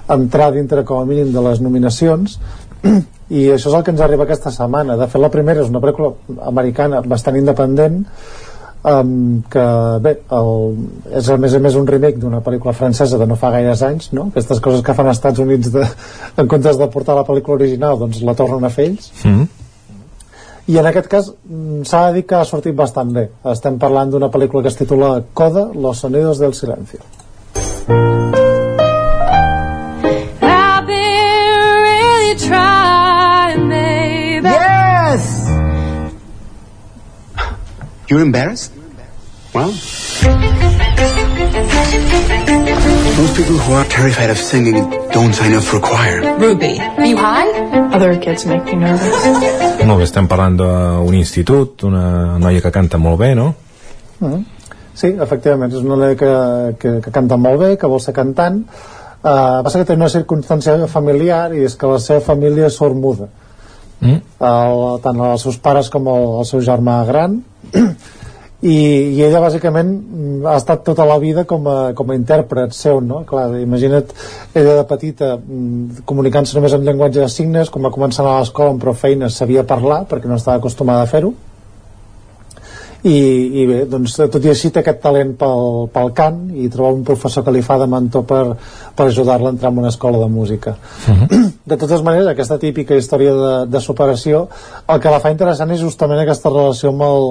a 0.08 0.20
entrar 0.20 0.52
dintre 0.56 0.86
com 0.88 1.02
a 1.02 1.08
mínim 1.10 1.34
de 1.34 1.44
les 1.50 1.64
nominacions. 1.64 2.38
I 3.32 3.48
això 3.54 3.70
és 3.70 3.76
el 3.78 3.84
que 3.86 3.94
ens 3.94 4.02
arriba 4.04 4.26
aquesta 4.28 4.52
setmana. 4.52 4.98
De 5.00 5.08
fet 5.08 5.22
la 5.22 5.32
primera 5.32 5.64
és 5.64 5.70
una 5.72 5.80
pel·lícula 5.84 6.16
americana 6.52 7.00
bastant 7.06 7.38
independent 7.40 8.02
um, 8.84 9.42
que 9.52 9.66
bé, 10.02 10.14
el, 10.38 10.52
és 11.20 11.30
a 11.30 11.38
més 11.42 11.56
a 11.56 11.62
més 11.64 11.78
un 11.80 11.88
remake 11.88 12.20
d'una 12.22 12.42
pel·lícula 12.46 12.74
francesa 12.78 13.20
de 13.22 13.28
no 13.30 13.38
fa 13.40 13.52
gaires 13.54 13.84
anys 13.88 14.12
no? 14.18 14.30
aquestes 14.32 14.62
coses 14.64 14.84
que 14.86 14.96
fan 14.98 15.10
als 15.10 15.20
Estats 15.22 15.42
Units 15.44 15.72
de, 15.74 15.86
en 16.38 16.52
comptes 16.52 16.80
de 16.80 16.90
portar 16.94 17.18
la 17.18 17.26
pel·lícula 17.28 17.62
original 17.62 18.00
doncs 18.02 18.22
la 18.26 18.38
tornen 18.38 18.66
a 18.66 18.74
fer 18.74 18.92
ells 18.92 19.12
Mm. 19.22 19.48
i 20.72 20.78
en 20.80 20.88
aquest 20.88 21.08
cas 21.12 21.32
mm, 21.32 21.82
s'ha 21.90 22.08
de 22.08 22.20
dir 22.20 22.26
que 22.30 22.36
ha 22.40 22.46
sortit 22.46 22.76
bastant 22.76 23.12
bé 23.14 23.28
estem 23.52 23.78
parlant 23.82 24.12
d'una 24.12 24.32
pel·lícula 24.34 24.64
que 24.64 24.72
es 24.74 24.80
titula 24.80 25.22
Coda, 25.34 25.70
los 25.74 26.00
sonidos 26.00 26.40
del 26.40 26.54
silencio 26.54 27.00
You're 38.12 38.20
embarrassed? 38.20 38.74
Well, 39.56 39.72
most 43.16 43.36
people 43.40 43.56
who 43.56 43.72
are 43.72 43.86
terrified 43.86 44.30
of 44.30 44.38
singing 44.38 44.76
don't 45.16 45.32
sign 45.32 45.54
up 45.54 45.64
for 45.64 45.80
choir. 45.80 46.20
Ruby, 46.38 46.76
are 46.82 47.06
you 47.06 47.16
high? 47.16 47.48
Other 47.96 48.20
kids 48.20 48.46
make 48.46 48.66
me 48.66 48.76
nervous. 48.84 49.16
Molt 49.88 50.02
bé, 50.02 50.08
estem 50.10 50.28
parlant 50.28 50.58
d'un 50.60 51.16
institut, 51.16 51.86
una 51.88 52.36
noia 52.44 52.60
que 52.60 52.72
canta 52.76 53.00
molt 53.00 53.16
bé, 53.22 53.30
no? 53.40 53.54
Mm. 54.20 54.42
Sí, 54.92 55.14
efectivament, 55.16 55.72
és 55.72 55.80
una 55.80 55.96
noia 56.02 56.18
que, 56.20 56.34
que, 56.84 56.92
que 57.06 57.14
canta 57.16 57.38
molt 57.40 57.64
bé, 57.64 57.70
que 57.80 57.88
vol 57.88 58.04
ser 58.04 58.12
cantant 58.18 58.60
uh, 58.68 59.64
passa 59.64 59.78
que 59.80 59.88
té 59.88 59.96
una 59.96 60.12
circumstància 60.12 60.76
familiar 60.92 61.46
i 61.56 61.64
és 61.64 61.80
que 61.80 61.88
la 61.88 62.04
seva 62.04 62.20
família 62.28 62.68
és 62.68 62.76
sormuda 62.76 63.32
Mm. 64.02 64.18
el, 64.42 64.80
tant 65.04 65.20
els 65.22 65.44
seus 65.46 65.60
pares 65.62 65.86
com 65.94 66.08
el, 66.10 66.24
el 66.42 66.46
seu 66.50 66.58
germà 66.66 66.96
gran 67.06 67.36
i, 68.62 68.76
i 69.18 69.22
ella 69.26 69.42
bàsicament 69.42 69.94
ha 70.46 70.56
estat 70.60 70.84
tota 70.86 71.06
la 71.10 71.18
vida 71.22 71.46
com 71.50 71.68
a, 71.70 71.78
com 71.98 72.12
a 72.12 72.18
intèrpret 72.18 72.76
seu, 72.78 73.02
no? 73.02 73.24
Clar, 73.28 73.48
imagina't 73.62 74.14
ella 74.54 74.80
de 74.82 74.88
petita 74.90 75.36
mm, 75.38 76.04
comunicant-se 76.10 76.58
només 76.58 76.76
en 76.78 76.86
llenguatge 76.86 77.24
de 77.24 77.30
signes, 77.32 77.74
com 77.74 77.88
va 77.88 77.94
començar 77.94 78.26
a 78.26 78.40
l'escola 78.40 78.76
amb 78.76 78.84
prou 78.84 78.98
feines 78.98 79.38
sabia 79.38 79.66
parlar 79.68 80.04
perquè 80.10 80.30
no 80.30 80.38
estava 80.38 80.62
acostumada 80.62 81.06
a 81.06 81.10
fer-ho 81.10 81.34
i, 83.04 83.18
i 83.62 83.66
bé, 83.66 83.80
doncs 83.90 84.14
tot 84.20 84.44
i 84.46 84.52
així 84.52 84.70
té 84.70 84.82
aquest 84.84 85.00
talent 85.02 85.34
pel, 85.40 85.88
pel 85.94 86.12
cant 86.18 86.42
i 86.54 86.70
trobar 86.70 86.94
un 86.94 87.06
professor 87.08 87.46
que 87.46 87.54
li 87.56 87.64
fa 87.66 87.80
de 87.82 87.88
mentor 87.90 88.26
per, 88.30 88.42
per 88.98 89.08
ajudar-la 89.08 89.50
a 89.50 89.56
entrar 89.56 89.72
en 89.74 89.80
una 89.82 89.90
escola 89.90 90.20
de 90.22 90.28
música 90.30 90.76
de 91.72 91.78
totes 91.78 92.04
maneres 92.06 92.30
aquesta 92.30 92.60
típica 92.62 92.96
història 92.96 93.34
de, 93.34 93.54
de 93.74 93.82
superació 93.82 94.44
el 94.88 95.02
que 95.02 95.14
la 95.14 95.22
fa 95.24 95.34
interessant 95.34 95.74
és 95.74 95.82
justament 95.82 96.22
aquesta 96.22 96.54
relació 96.54 96.94
amb 96.94 97.06
el, 97.08 97.28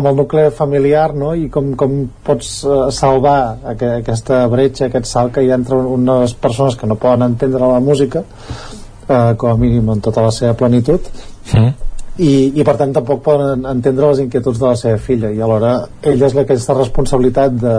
amb 0.00 0.10
el 0.10 0.18
nucli 0.22 0.48
familiar 0.58 1.12
no? 1.14 1.34
i 1.38 1.48
com, 1.48 1.74
com 1.78 1.98
pots 2.26 2.54
eh, 2.64 2.80
salvar 2.90 3.38
aqu 3.74 3.92
aquesta 4.00 4.46
bretxa, 4.50 4.88
aquest 4.88 5.06
salt 5.06 5.36
que 5.36 5.46
hi 5.46 5.52
ha 5.52 5.60
entre 5.60 5.78
unes 5.78 6.34
persones 6.34 6.74
que 6.74 6.90
no 6.90 6.98
poden 6.98 7.28
entendre 7.30 7.62
la 7.62 7.78
música 7.78 8.24
eh, 8.26 9.34
com 9.38 9.52
a 9.52 9.58
mínim 9.60 9.94
en 9.94 10.02
tota 10.02 10.26
la 10.26 10.34
seva 10.34 10.58
plenitud 10.58 11.12
Mm. 11.50 11.74
I, 12.20 12.52
i 12.60 12.64
per 12.66 12.74
tant 12.76 12.92
tampoc 12.92 13.22
poden 13.24 13.64
entendre 13.68 14.10
les 14.10 14.20
inquietuds 14.26 14.60
de 14.60 14.66
la 14.68 14.76
seva 14.76 15.00
filla 15.00 15.30
i 15.32 15.40
alhora 15.40 15.78
ella 16.02 16.28
és 16.28 16.36
la 16.36 16.44
que 16.44 16.52
aquesta 16.52 16.76
responsabilitat 16.76 17.56
de 17.62 17.76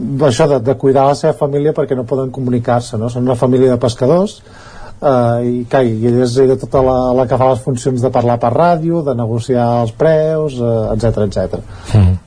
d'això, 0.00 0.46
de, 0.48 0.60
de 0.64 0.76
cuidar 0.80 1.08
la 1.10 1.16
seva 1.18 1.34
família 1.36 1.74
perquè 1.76 1.96
no 1.98 2.06
poden 2.08 2.30
comunicar-se, 2.32 2.96
no? 2.96 3.10
Són 3.12 3.26
una 3.26 3.36
família 3.36 3.74
de 3.74 3.80
pescadors 3.82 4.38
eh, 4.40 5.42
i, 5.44 5.54
cai, 5.68 5.90
i 5.92 6.08
ella 6.08 6.24
és 6.24 6.38
ella 6.40 6.56
tota 6.60 6.80
la, 6.86 6.96
la 7.18 7.26
que 7.28 7.36
fa 7.36 7.50
les 7.52 7.62
funcions 7.66 8.00
de 8.00 8.12
parlar 8.14 8.38
per 8.40 8.52
ràdio, 8.54 9.02
de 9.04 9.16
negociar 9.18 9.68
els 9.82 9.92
preus, 9.98 10.56
etc 10.94 11.26
etc. 11.26 11.60
Mm. 11.98 12.18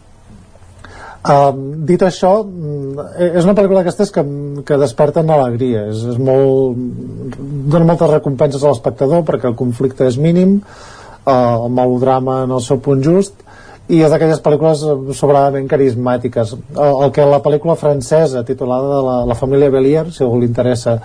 Um, 1.24 1.60
dit 1.88 2.02
això, 2.04 2.34
mm, 2.44 3.04
és 3.32 3.46
una 3.48 3.56
pel·lícula 3.56 3.80
d'aquestes 3.80 4.12
que, 4.12 4.26
que 4.68 4.78
desperten 4.82 5.32
alegria, 5.32 5.86
és, 5.94 6.04
és 6.14 6.18
molt, 6.20 6.76
dona 7.72 7.88
moltes 7.88 8.12
recompenses 8.12 8.62
a 8.62 8.74
l'espectador 8.74 9.24
perquè 9.24 9.48
el 9.48 9.56
conflicte 9.56 10.04
és 10.10 10.20
mínim, 10.20 10.58
uh, 10.60 10.93
el 11.30 11.70
melodrama 11.72 12.44
en 12.44 12.52
el 12.52 12.62
seu 12.62 12.80
punt 12.84 13.04
just, 13.06 13.36
i 13.92 14.00
és 14.00 14.12
d'aquelles 14.12 14.40
pel·lícules 14.44 14.84
sobradament 15.18 15.68
carismàtiques. 15.72 16.56
El, 16.56 16.98
el 17.06 17.14
que 17.16 17.28
la 17.28 17.42
pel·lícula 17.44 17.76
francesa 17.80 18.46
titulada 18.48 18.90
de 18.96 19.02
la, 19.08 19.18
la 19.34 19.38
família 19.40 19.72
Belier, 19.74 20.08
si 20.12 20.24
algú 20.24 20.40
li 20.40 20.48
interessa, 20.48 20.98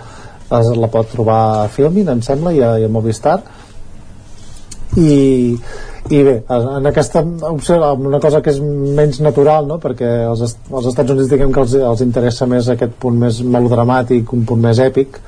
es, 0.49 0.71
la 0.75 0.89
pot 0.91 1.11
trobar 1.11 1.39
a 1.59 1.67
Filmin, 1.71 2.07
em 2.15 2.23
sembla, 2.25 2.55
i 2.55 2.63
a, 2.63 2.77
i 2.79 2.87
a 2.87 2.91
Movistar. 2.91 3.39
I, 4.97 5.11
i 6.09 6.21
bé, 6.25 6.35
en 6.49 6.89
aquesta 6.89 7.21
opció 7.51 7.77
una 7.93 8.17
cosa 8.23 8.39
que 8.41 8.49
és 8.49 8.57
menys 8.63 9.19
natural 9.21 9.67
no? 9.69 9.77
perquè 9.77 10.07
als, 10.25 10.41
est 10.47 10.71
als 10.73 10.87
Estats 10.89 11.13
Units 11.13 11.29
diguem 11.29 11.51
que 11.53 11.61
els, 11.61 11.75
els 11.91 12.01
interessa 12.01 12.47
més 12.49 12.71
aquest 12.73 12.95
punt 13.03 13.19
més 13.21 13.43
melodramàtic 13.45 14.33
un 14.33 14.47
punt 14.49 14.63
més 14.63 14.81
èpic 14.81 15.19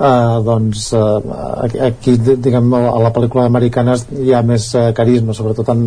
eh, 0.00 0.42
doncs 0.44 0.92
eh, 0.92 1.82
aquí 1.88 2.16
diguem 2.18 2.74
a 2.74 2.98
la 3.02 3.12
pel·lícula 3.14 3.46
americana 3.46 3.96
hi 4.20 4.32
ha 4.34 4.42
més 4.42 4.74
eh, 4.74 4.92
carisma 4.96 5.34
sobretot 5.34 5.68
en, 5.74 5.84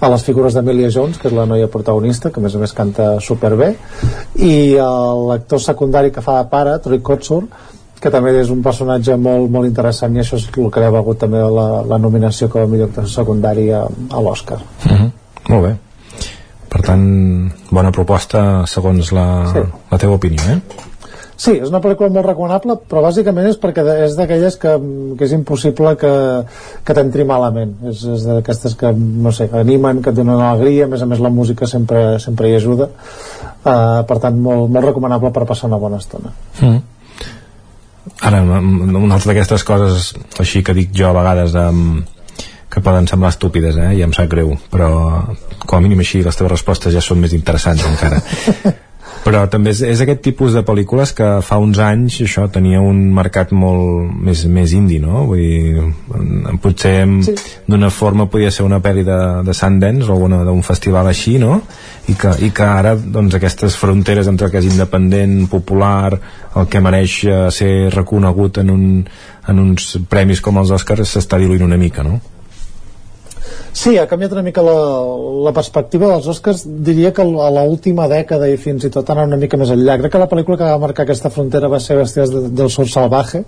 a 0.00 0.08
les 0.08 0.24
figures 0.24 0.54
d'Emilia 0.54 0.90
Jones 0.90 1.18
que 1.18 1.28
és 1.28 1.34
la 1.34 1.46
noia 1.46 1.68
protagonista 1.68 2.30
que 2.30 2.40
a 2.40 2.42
més 2.42 2.54
a 2.54 2.58
més 2.58 2.72
canta 2.72 3.20
superbé 3.20 3.74
i 4.36 4.74
eh, 4.76 4.86
l'actor 5.28 5.60
secundari 5.60 6.10
que 6.10 6.24
fa 6.24 6.42
de 6.42 6.48
pare 6.50 6.78
Troy 6.84 7.00
Kotsur 7.00 7.44
que 8.00 8.08
també 8.08 8.32
és 8.40 8.48
un 8.48 8.62
personatge 8.64 9.16
molt, 9.20 9.50
molt 9.52 9.68
interessant 9.68 10.14
i 10.16 10.20
això 10.22 10.38
és 10.40 10.46
el 10.56 10.70
que 10.72 10.80
li 10.80 10.86
ha 10.86 10.90
valgut 10.94 11.18
també 11.20 11.38
la, 11.38 11.82
la 11.84 11.98
nominació 12.00 12.48
com 12.48 12.62
a 12.62 12.66
millor 12.66 12.88
actor 12.88 13.08
secundari 13.08 13.70
a, 13.70 13.84
a 13.84 14.20
l'Oscar 14.24 14.60
Mm 14.84 14.96
-hmm. 14.96 15.10
Molt 15.48 15.66
bé. 15.66 15.76
Per 16.68 16.80
tant, 16.82 17.50
bona 17.70 17.90
proposta 17.90 18.64
segons 18.66 19.12
la, 19.12 19.46
Sí. 19.52 19.58
la 19.90 19.98
teva 19.98 20.12
opinió, 20.14 20.40
eh? 20.48 20.60
Sí, 21.40 21.54
és 21.56 21.70
una 21.70 21.80
pel·lícula 21.80 22.10
molt 22.12 22.26
recomanable, 22.26 22.74
però 22.90 23.00
bàsicament 23.06 23.46
és 23.48 23.56
perquè 23.60 23.80
és 24.04 24.16
d'aquelles 24.18 24.58
que, 24.60 24.74
que 25.16 25.24
és 25.24 25.32
impossible 25.32 25.94
que, 26.00 26.10
que 26.84 26.96
t'entri 26.96 27.24
malament. 27.24 27.72
És, 27.88 28.02
és 28.12 28.26
d'aquestes 28.28 28.74
que, 28.76 28.90
no 28.92 29.32
sé, 29.32 29.46
animen, 29.56 30.02
que 30.04 30.12
et 30.12 30.18
donen 30.18 30.36
alegria, 30.36 30.84
a 30.84 30.90
més 30.92 31.00
a 31.00 31.08
més 31.08 31.22
la 31.24 31.30
música 31.32 31.68
sempre, 31.70 32.18
sempre 32.20 32.50
hi 32.50 32.58
ajuda. 32.58 32.90
Uh, 33.60 34.02
per 34.08 34.18
tant, 34.20 34.36
molt, 34.36 34.68
molt 34.68 34.90
recomanable 34.90 35.32
per 35.32 35.46
passar 35.48 35.70
una 35.70 35.80
bona 35.80 36.02
estona. 36.04 36.34
Mm. 36.60 36.76
Ara, 38.28 38.42
una 38.44 39.16
altra 39.16 39.32
d'aquestes 39.32 39.64
coses 39.64 40.12
així 40.44 40.60
que 40.66 40.76
dic 40.76 40.92
jo 40.96 41.08
a 41.08 41.14
vegades 41.16 41.56
um, 41.56 42.02
que 42.68 42.84
poden 42.84 43.08
semblar 43.08 43.32
estúpides, 43.32 43.80
eh? 43.80 43.94
i 43.96 44.04
em 44.04 44.12
sap 44.12 44.28
greu, 44.28 44.52
però 44.68 44.92
com 45.64 45.78
a 45.78 45.80
mínim 45.80 46.04
així 46.04 46.20
les 46.20 46.36
teves 46.36 46.52
respostes 46.58 46.92
ja 46.92 47.00
són 47.04 47.24
més 47.24 47.32
interessants 47.32 47.88
encara. 47.88 48.20
però 49.24 49.42
també 49.52 49.74
és, 49.74 49.82
és 49.84 50.00
aquest 50.00 50.22
tipus 50.24 50.54
de 50.56 50.62
pel·lícules 50.66 51.12
que 51.16 51.28
fa 51.44 51.58
uns 51.60 51.80
anys 51.84 52.20
això 52.24 52.46
tenia 52.52 52.80
un 52.80 53.02
mercat 53.14 53.52
molt 53.52 54.14
més, 54.16 54.46
més 54.48 54.72
indi, 54.76 54.98
no? 55.02 55.26
Vull 55.28 55.42
dir, 55.42 55.84
potser 56.62 56.94
sí. 57.26 57.36
d'una 57.68 57.90
forma 57.92 58.30
podia 58.32 58.52
ser 58.54 58.64
una 58.64 58.80
pel·li 58.80 59.04
de, 59.04 59.18
de 59.46 59.56
Sundance 59.56 60.08
o 60.08 60.16
alguna 60.16 60.40
d'un 60.48 60.64
festival 60.66 61.10
així, 61.10 61.36
no? 61.42 61.60
I 62.08 62.16
que, 62.18 62.32
i 62.46 62.50
que 62.56 62.66
ara 62.66 62.96
doncs, 62.96 63.36
aquestes 63.36 63.76
fronteres 63.80 64.30
entre 64.30 64.48
el 64.48 64.54
que 64.54 64.62
és 64.62 64.70
independent, 64.72 65.36
popular, 65.52 66.16
el 66.56 66.68
que 66.72 66.82
mereix 66.82 67.20
eh, 67.28 67.40
ser 67.54 67.72
reconegut 67.94 68.62
en, 68.64 68.72
un, 68.72 68.84
en 69.48 69.64
uns 69.68 69.96
premis 70.10 70.40
com 70.40 70.58
els 70.62 70.72
Oscars 70.74 71.16
s'està 71.16 71.38
diluint 71.38 71.68
una 71.68 71.78
mica, 71.80 72.06
no? 72.06 72.20
Sí, 73.72 73.94
ha 73.98 74.06
canviat 74.10 74.32
una 74.34 74.42
mica 74.42 74.62
la, 74.66 74.74
la 75.46 75.52
perspectiva 75.54 76.08
dels 76.10 76.26
Oscars. 76.32 76.64
Diria 76.86 77.12
que 77.14 77.22
a 77.22 77.50
l'última 77.54 78.08
dècada 78.10 78.48
i 78.50 78.58
fins 78.58 78.84
i 78.84 78.90
tot 78.90 79.10
anar 79.12 79.28
una 79.28 79.38
mica 79.40 79.60
més 79.60 79.70
enllà. 79.70 79.96
Crec 80.00 80.16
que 80.16 80.22
la 80.22 80.28
pel·lícula 80.30 80.58
que 80.58 80.70
va 80.72 80.82
marcar 80.82 81.06
aquesta 81.06 81.30
frontera 81.30 81.70
va 81.70 81.78
ser 81.80 81.98
Bestias 82.00 82.34
de, 82.34 82.48
del 82.50 82.70
Sur 82.70 82.88
Salvaje 82.90 83.44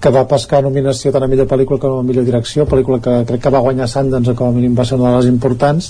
que 0.00 0.10
va 0.12 0.26
pescar 0.28 0.60
nominació 0.62 1.10
tant 1.12 1.24
a 1.24 1.26
millor 1.26 1.46
pel·lícula 1.48 1.78
com 1.80 1.98
a 1.98 2.02
millor 2.06 2.24
direcció, 2.24 2.66
pel·lícula 2.68 2.98
que 3.02 3.14
crec 3.26 3.40
que 3.42 3.50
va 3.50 3.62
guanyar 3.64 3.88
Sundance 3.88 4.30
o 4.30 4.34
com 4.36 4.48
a 4.48 4.52
mínim 4.52 4.74
va 4.76 4.84
ser 4.84 4.98
una 4.98 5.10
de 5.14 5.16
les 5.22 5.26
importants. 5.30 5.88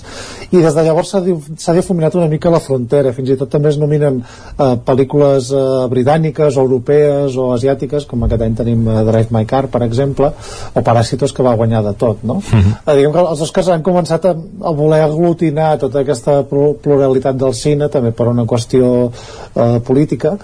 I 0.52 0.60
des 0.62 0.74
de 0.74 0.84
llavors 0.86 1.10
s'ha 1.10 1.20
di- 1.20 1.34
s'ha 1.58 1.74
difuminat 1.74 2.14
una 2.14 2.28
mica 2.28 2.50
la 2.50 2.60
frontera, 2.60 3.12
fins 3.12 3.30
i 3.34 3.36
tot 3.36 3.50
també 3.50 3.68
es 3.74 3.78
nominen 3.78 4.22
eh, 4.22 4.76
pel·lícules 4.86 5.50
eh, 5.52 5.88
britàniques 5.90 6.56
o 6.56 6.60
europees 6.66 7.36
o 7.36 7.50
asiàtiques 7.56 8.06
com 8.06 8.22
aquest 8.24 8.42
any 8.46 8.54
tenim 8.54 8.86
eh, 8.88 9.02
Drive 9.10 9.34
My 9.34 9.44
Car 9.44 9.66
per 9.68 9.82
exemple 9.82 10.30
o 10.74 10.82
Paràsitos 10.86 11.34
que 11.34 11.42
va 11.42 11.56
guanyar 11.58 11.82
de 11.84 11.92
tot 11.98 12.22
no? 12.22 12.40
eh, 12.86 12.94
diguem 12.96 13.12
que 13.12 13.26
els 13.26 13.40
Oscars 13.42 13.68
han 13.74 13.82
començat 13.82 14.24
a, 14.30 14.34
a 14.36 14.70
voler 14.72 15.02
aglutinar 15.02 15.78
tota 15.82 16.00
aquesta 16.06 16.40
plu- 16.48 16.76
pluralitat 16.82 17.36
del 17.36 17.54
cine 17.54 17.88
també 17.90 18.12
per 18.12 18.28
una 18.30 18.44
qüestió 18.46 19.10
eh, 19.10 19.80
política 19.84 20.36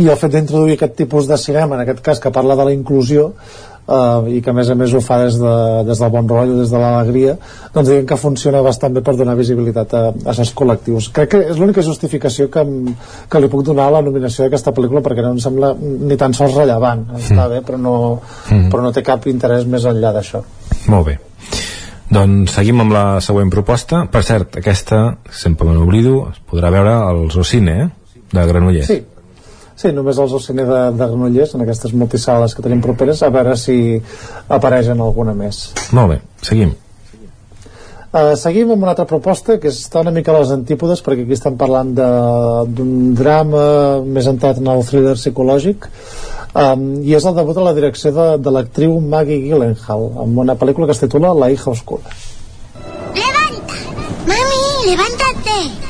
i 0.00 0.08
el 0.08 0.20
fet 0.20 0.36
d'introduir 0.36 0.78
aquest 0.78 0.96
tipus 0.98 1.28
de 1.28 1.38
cinema, 1.40 1.76
en 1.76 1.84
aquest 1.84 2.00
cas 2.04 2.22
que 2.22 2.32
parla 2.32 2.56
de 2.56 2.66
la 2.68 2.72
inclusió 2.74 3.30
eh, 3.88 4.30
i 4.36 4.40
que 4.44 4.52
a 4.52 4.56
més 4.56 4.70
a 4.70 4.76
més 4.78 4.94
ho 4.94 5.02
fa 5.04 5.18
des, 5.24 5.38
de, 5.40 5.54
des 5.88 6.02
del 6.02 6.12
bon 6.14 6.28
rotllo, 6.30 6.58
des 6.60 6.72
de 6.72 6.80
l'alegria 6.80 7.36
doncs 7.74 7.88
diguem 7.88 8.06
que 8.10 8.20
funciona 8.20 8.62
bastant 8.66 8.96
bé 8.96 9.04
per 9.06 9.16
donar 9.18 9.36
visibilitat 9.38 9.94
a, 9.94 10.04
a 10.12 10.32
aquests 10.34 10.54
col·lectius 10.58 11.10
crec 11.16 11.34
que 11.34 11.42
és 11.54 11.60
l'única 11.60 11.84
justificació 11.86 12.48
que, 12.52 12.64
em, 12.64 12.94
que 13.30 13.42
li 13.42 13.50
puc 13.52 13.64
donar 13.66 13.88
a 13.90 13.96
la 13.98 14.04
nominació 14.06 14.46
d'aquesta 14.46 14.74
pel·lícula 14.76 15.04
perquè 15.06 15.26
no 15.26 15.34
em 15.36 15.42
sembla 15.42 15.74
ni 15.80 16.18
tan 16.20 16.36
sols 16.36 16.56
rellevant 16.58 17.06
està 17.20 17.48
bé 17.52 17.60
però 17.66 17.80
no, 17.80 17.96
però 18.48 18.84
no 18.84 18.94
té 18.96 19.04
cap 19.06 19.28
interès 19.30 19.68
més 19.68 19.88
enllà 19.88 20.14
d'això 20.16 20.44
Molt 20.88 21.06
bé. 21.06 21.18
Doncs 22.10 22.56
seguim 22.56 22.80
amb 22.82 22.94
la 22.94 23.04
següent 23.22 23.50
proposta. 23.52 24.04
Per 24.10 24.22
cert, 24.26 24.58
aquesta, 24.58 25.00
sempre 25.30 25.68
me 25.68 25.76
n'oblido, 25.76 26.24
es 26.32 26.40
podrà 26.50 26.72
veure 26.74 26.94
al 26.96 27.28
Zocine, 27.30 27.76
eh? 27.84 28.16
de 28.32 28.46
Granollers. 28.46 28.88
Sí, 28.90 28.98
sí, 29.80 29.90
només 29.96 30.18
els 30.20 30.32
al 30.36 30.42
cine 30.44 30.66
de, 30.68 30.80
de 30.92 31.06
Granollers, 31.08 31.54
en 31.56 31.64
aquestes 31.64 31.94
multisales 31.96 32.54
que 32.54 32.62
tenim 32.66 32.82
properes, 32.84 33.22
a 33.24 33.30
veure 33.32 33.56
si 33.56 33.78
apareix 34.52 34.92
en 34.92 35.00
alguna 35.00 35.32
més. 35.34 35.70
Molt 35.96 36.12
bé, 36.14 36.20
seguim. 36.44 36.76
Uh, 38.10 38.32
seguim 38.34 38.72
amb 38.74 38.82
una 38.82 38.90
altra 38.90 39.04
proposta 39.06 39.54
que 39.62 39.70
està 39.70 40.00
una 40.02 40.10
mica 40.10 40.32
a 40.34 40.40
les 40.40 40.50
antípodes 40.50 40.98
perquè 41.06 41.22
aquí 41.22 41.36
estem 41.36 41.54
parlant 41.56 41.92
de- 41.94 42.64
d'un 42.74 43.12
drama 43.14 43.60
més 44.02 44.26
entrat 44.26 44.58
en 44.58 44.66
el 44.72 44.82
thriller 44.88 45.12
psicològic 45.14 45.86
um, 46.58 46.82
i 47.06 47.14
és 47.14 47.22
el 47.30 47.36
debut 47.38 47.56
a 47.62 47.68
la 47.68 47.74
direcció 47.76 48.10
de, 48.16 48.26
de 48.42 48.50
l'actriu 48.56 48.96
Maggie 48.98 49.38
Gyllenhaal 49.44 50.08
amb 50.24 50.42
una 50.42 50.58
pel·lícula 50.58 50.88
que 50.90 50.96
es 50.98 51.04
titula 51.04 51.30
La 51.38 51.52
hija 51.54 51.70
oscura 51.70 52.02
Mami, 54.26 54.60
levántate. 54.90 55.89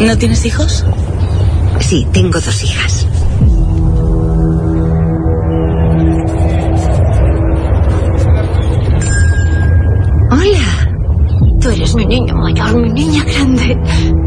¿No 0.00 0.16
tienes 0.18 0.44
hijos? 0.46 0.84
Sí, 1.80 2.06
tengo 2.12 2.40
dos 2.40 2.62
hijas. 2.64 3.06
Hola. 10.30 11.60
Tú 11.60 11.68
eres 11.70 11.94
mi 11.94 12.06
niño 12.06 12.34
mayor, 12.36 12.80
mi 12.80 12.90
niña 12.92 13.24
grande. 13.24 13.78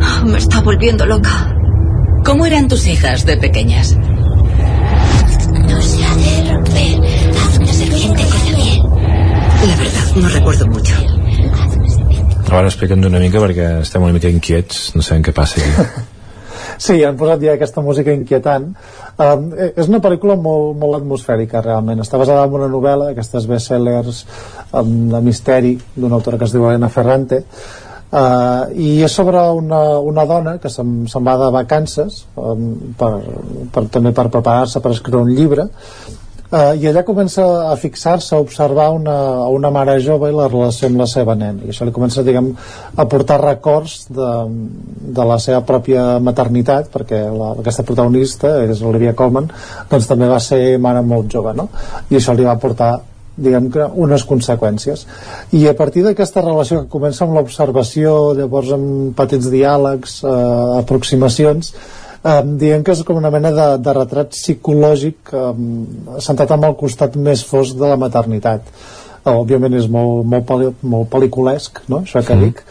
Ah, 0.01 0.23
Me 0.25 0.37
está 0.37 0.61
volviendo 0.61 1.05
loca. 1.05 1.53
¿Cómo 2.23 2.45
eran 2.45 2.67
tus 2.67 2.85
hijas 2.87 3.25
de 3.25 3.37
pequeñas? 3.37 3.95
No 3.95 5.81
se 5.81 6.05
ha 6.05 6.15
de 6.15 6.53
romper. 6.53 7.01
Haz 7.37 7.57
una 7.57 7.73
serpiente 7.73 8.23
con 8.23 8.51
la 8.51 8.57
miel. 8.57 8.81
La 9.67 9.75
verdad, 9.77 10.15
no 10.15 10.29
recuerdo 10.29 10.67
mucho. 10.67 10.93
A 12.43 12.55
veure, 12.55 12.67
explica'ns 12.69 13.07
una 13.07 13.21
mica 13.23 13.41
perquè 13.41 13.69
estem 13.81 14.03
una 14.03 14.13
mica 14.15 14.31
inquiets, 14.31 14.91
no 14.97 15.05
sabem 15.05 15.23
què 15.25 15.35
passa 15.35 15.61
aquí. 15.61 16.09
Sí, 16.83 16.95
han 17.05 17.17
posat 17.19 17.41
ja 17.43 17.53
aquesta 17.53 17.83
música 17.85 18.13
inquietant. 18.15 18.71
Um, 19.21 19.45
eh, 19.53 19.69
és 19.77 19.89
una 19.91 19.99
pel·lícula 20.03 20.35
molt, 20.39 20.73
molt 20.79 20.97
atmosfèrica, 20.97 21.61
realment. 21.61 22.01
Està 22.01 22.17
basada 22.17 22.47
en 22.47 22.55
una 22.57 22.69
novel·la, 22.71 23.11
d'aquestes 23.11 23.45
bestsellers 23.49 24.23
um, 24.71 24.93
de 25.11 25.21
misteri, 25.23 25.75
d'una 25.95 26.17
autora 26.17 26.39
que 26.41 26.47
es 26.49 26.55
diu 26.55 26.65
Elena 26.67 26.89
Ferrante, 26.93 27.43
uh, 27.43 28.71
i 28.73 28.89
és 29.05 29.15
sobre 29.19 29.43
una, 29.59 29.83
una 29.99 30.25
dona 30.29 30.57
que 30.63 30.71
se'n 30.71 31.03
se 31.11 31.21
va 31.23 31.37
de 31.41 31.51
vacances 31.53 32.23
um, 32.35 32.67
per, 32.99 33.13
per, 33.73 33.87
també 33.93 34.13
per 34.15 34.29
preparar-se 34.33 34.81
per 34.83 34.93
escriure 34.95 35.23
un 35.27 35.33
llibre 35.33 35.69
Uh, 36.53 36.75
i 36.77 36.85
allà 36.85 37.01
comença 37.01 37.41
a 37.65 37.73
fixar-se, 37.81 38.35
a 38.35 38.41
observar 38.43 38.91
una, 38.93 39.15
una 39.49 39.71
mare 39.73 39.95
jove 40.05 40.27
i 40.29 40.35
la 40.37 40.45
relació 40.51 40.85
amb 40.85 40.99
la 41.01 41.07
seva 41.09 41.33
nena 41.33 41.65
i 41.65 41.71
això 41.73 41.87
li 41.87 41.93
comença 41.95 42.21
diguem, 42.21 42.51
a 42.93 43.05
portar 43.09 43.39
records 43.41 43.95
de, 44.13 44.27
de 45.17 45.25
la 45.25 45.39
seva 45.41 45.63
pròpia 45.65 46.03
maternitat 46.21 46.91
perquè 46.93 47.23
la, 47.33 47.55
aquesta 47.63 47.85
protagonista, 47.87 48.51
és 48.67 48.83
Olivia 48.85 49.15
Colman 49.17 49.49
doncs 49.89 50.05
també 50.11 50.29
va 50.29 50.37
ser 50.45 50.77
mare 50.77 51.01
molt 51.01 51.33
jove 51.33 51.55
no? 51.57 51.71
i 52.13 52.19
això 52.19 52.37
li 52.37 52.45
va 52.45 52.53
portar 52.61 52.91
diguem 53.33 53.71
que 53.73 53.89
unes 54.05 54.21
conseqüències 54.29 55.07
i 55.57 55.63
a 55.65 55.73
partir 55.73 56.05
d'aquesta 56.05 56.45
relació 56.45 56.83
que 56.83 56.93
comença 56.93 57.25
amb 57.25 57.33
l'observació 57.39 58.35
llavors 58.37 58.75
amb 58.77 59.17
petits 59.17 59.49
diàlegs 59.49 60.19
eh, 60.21 60.37
aproximacions 60.83 61.73
um, 62.23 62.53
diem 62.59 62.83
que 62.83 62.95
és 62.95 63.03
com 63.07 63.19
una 63.19 63.31
mena 63.33 63.51
de, 63.55 63.67
de 63.83 63.95
retrat 63.99 64.35
psicològic 64.35 65.33
um, 65.37 65.65
centrat 66.23 66.55
en 66.55 66.67
el 66.69 66.77
costat 66.79 67.15
més 67.15 67.43
fosc 67.47 67.77
de 67.79 67.89
la 67.89 67.99
maternitat. 67.99 68.69
Uh, 69.23 69.37
òbviament 69.37 69.77
és 69.79 69.87
molt, 69.91 70.25
molt, 70.27 70.47
peli, 70.47 70.71
molt 70.83 71.11
pel·liculesc 71.11 71.85
no? 71.87 72.03
això 72.03 72.23
que 72.27 72.39
dic 72.41 72.63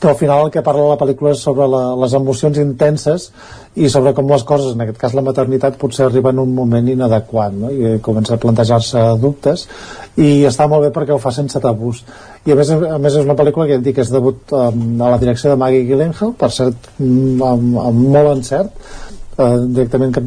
però 0.00 0.12
al 0.12 0.18
final 0.18 0.44
el 0.46 0.50
que 0.52 0.62
parla 0.64 0.90
la 0.90 0.98
pel·lícula 1.00 1.32
és 1.32 1.42
sobre 1.42 1.66
la, 1.70 1.82
les 2.02 2.14
emocions 2.18 2.58
intenses 2.60 3.30
i 3.76 3.88
sobre 3.92 4.12
com 4.16 4.28
les 4.30 4.44
coses, 4.48 4.74
en 4.74 4.84
aquest 4.84 4.98
cas 5.00 5.16
la 5.16 5.24
maternitat 5.24 5.78
potser 5.80 6.06
arriba 6.06 6.32
en 6.32 6.42
un 6.44 6.54
moment 6.56 6.88
inadequat 6.92 7.56
no? 7.56 7.72
i 7.72 7.96
comença 8.04 8.36
a 8.36 8.40
plantejar-se 8.40 9.02
dubtes 9.22 9.66
i 10.16 10.44
està 10.48 10.68
molt 10.68 10.86
bé 10.86 10.92
perquè 10.94 11.16
ho 11.16 11.20
fa 11.22 11.32
sense 11.34 11.60
tabús 11.60 12.02
i 12.46 12.52
a 12.52 12.58
més, 12.58 12.70
a 12.70 13.00
més 13.02 13.16
és 13.16 13.24
una 13.24 13.36
pel·lícula 13.38 13.66
que 13.66 13.78
ja 13.78 13.84
dic 13.84 14.00
és 14.04 14.12
debut 14.12 14.54
um, 14.56 14.84
a 15.00 15.12
la 15.14 15.20
direcció 15.22 15.52
de 15.52 15.60
Maggie 15.60 15.84
Gyllenhaal 15.88 16.36
per 16.40 16.52
cert 16.54 16.92
mm, 16.98 17.42
amb, 17.52 17.80
amb 17.88 18.06
molt 18.16 18.34
encert 18.36 19.05
uh, 19.38 19.56
directament 19.66 20.14
que, 20.16 20.22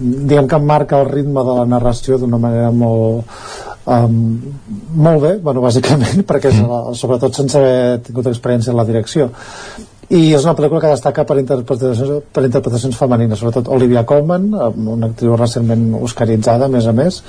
diguem 0.00 0.48
que 0.50 0.60
marca 0.62 1.00
el 1.02 1.10
ritme 1.10 1.44
de 1.46 1.56
la 1.60 1.66
narració 1.76 2.18
d'una 2.20 2.40
manera 2.42 2.70
molt 2.74 3.24
um, 3.86 4.16
molt 5.06 5.22
bé, 5.22 5.34
bueno, 5.42 5.64
bàsicament 5.64 6.24
perquè 6.28 6.52
és, 6.52 6.62
la, 6.62 6.80
sobretot 6.98 7.36
sense 7.38 7.58
haver 7.60 8.00
tingut 8.06 8.30
experiència 8.30 8.72
en 8.74 8.80
la 8.80 8.86
direcció. 8.88 9.30
I 10.06 10.30
és 10.38 10.44
una 10.46 10.54
pel·lícula 10.54 10.84
que 10.84 10.90
destaca 10.92 11.24
per 11.26 11.38
interpretacions, 11.40 12.26
per 12.32 12.44
interpretacions 12.46 12.98
femenines, 12.98 13.40
sobretot 13.42 13.70
Olivia 13.74 14.04
Colman, 14.06 14.52
una 14.54 15.08
actriu 15.10 15.34
recentment 15.34 15.88
oscaritzada, 15.98 16.68
a 16.68 16.70
més 16.70 16.86
a 16.86 16.94
més, 16.94 17.22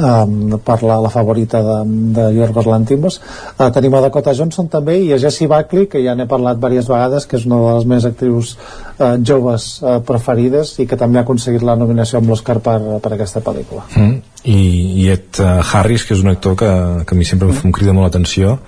um, 0.00 0.56
per 0.64 0.78
la, 0.86 0.98
la 1.04 1.10
favorita 1.12 1.60
de, 1.64 1.76
de 2.16 2.26
Yorgos 2.36 2.66
Lantimos. 2.66 3.20
Uh, 3.56 3.68
tenim 3.74 3.94
a 3.94 4.02
Dakota 4.06 4.34
Johnson 4.36 4.68
també 4.72 4.98
i 5.04 5.12
a 5.14 5.18
Jessie 5.22 5.48
Buckley, 5.50 5.88
que 5.90 6.02
ja 6.04 6.16
n'he 6.16 6.28
parlat 6.30 6.60
diverses 6.60 6.90
vegades, 6.90 7.26
que 7.28 7.38
és 7.38 7.46
una 7.48 7.60
de 7.62 7.72
les 7.78 7.88
més 7.92 8.06
actrius 8.08 8.54
uh, 8.56 9.16
joves 9.16 9.70
uh, 9.82 9.98
preferides 10.06 10.76
i 10.82 10.88
que 10.90 10.98
també 11.00 11.20
ha 11.20 11.24
aconseguit 11.26 11.64
la 11.66 11.78
nominació 11.80 12.20
amb 12.20 12.32
l'Oscar 12.32 12.60
per, 12.64 12.78
per 13.02 13.14
aquesta 13.16 13.42
pel·lícula. 13.44 13.86
Mm. 13.96 14.20
I, 14.44 14.60
i 15.04 15.10
Ed 15.12 15.42
uh, 15.42 15.58
Harris, 15.60 16.06
que 16.06 16.16
és 16.16 16.24
un 16.24 16.32
actor 16.32 16.56
que, 16.58 16.70
que 17.06 17.16
a 17.16 17.18
mi 17.18 17.28
sempre 17.28 17.52
em 17.52 17.74
crida 17.76 17.96
molt 17.96 18.08
l'atenció 18.08 18.58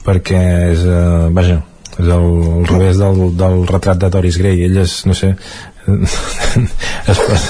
perquè 0.00 0.40
és, 0.70 0.86
uh, 0.88 1.28
vaja, 1.34 1.60
és 2.00 2.08
el, 2.16 2.26
el 2.60 2.66
revés 2.68 2.98
del, 3.00 3.22
del 3.38 3.62
retrat 3.68 4.00
de 4.02 4.10
Doris 4.12 4.38
Gray 4.40 4.64
ell 4.66 4.80
és, 4.82 4.96
no 5.08 5.16
sé 5.16 5.34
es, 7.10 7.46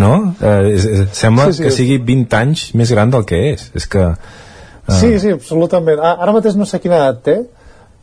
no? 0.00 0.12
Eh, 0.40 0.72
és, 0.74 0.86
és, 0.86 1.08
sembla 1.18 1.48
Sí, 1.50 1.58
sí. 1.58 1.66
que 1.66 1.74
sigui 1.74 1.98
20 2.12 2.38
anys 2.38 2.68
més 2.78 2.92
gran 2.94 3.10
del 3.12 3.26
que 3.28 3.40
és 3.52 3.66
és 3.78 3.88
que 3.90 4.04
uh, 4.12 4.94
Sí, 4.98 5.14
sí, 5.22 5.32
absolutament. 5.34 6.00
Ara 6.02 6.34
mateix 6.34 6.56
no 6.58 6.66
sé 6.68 6.80
quina 6.82 6.98
edat 6.98 7.20
té, 7.26 7.36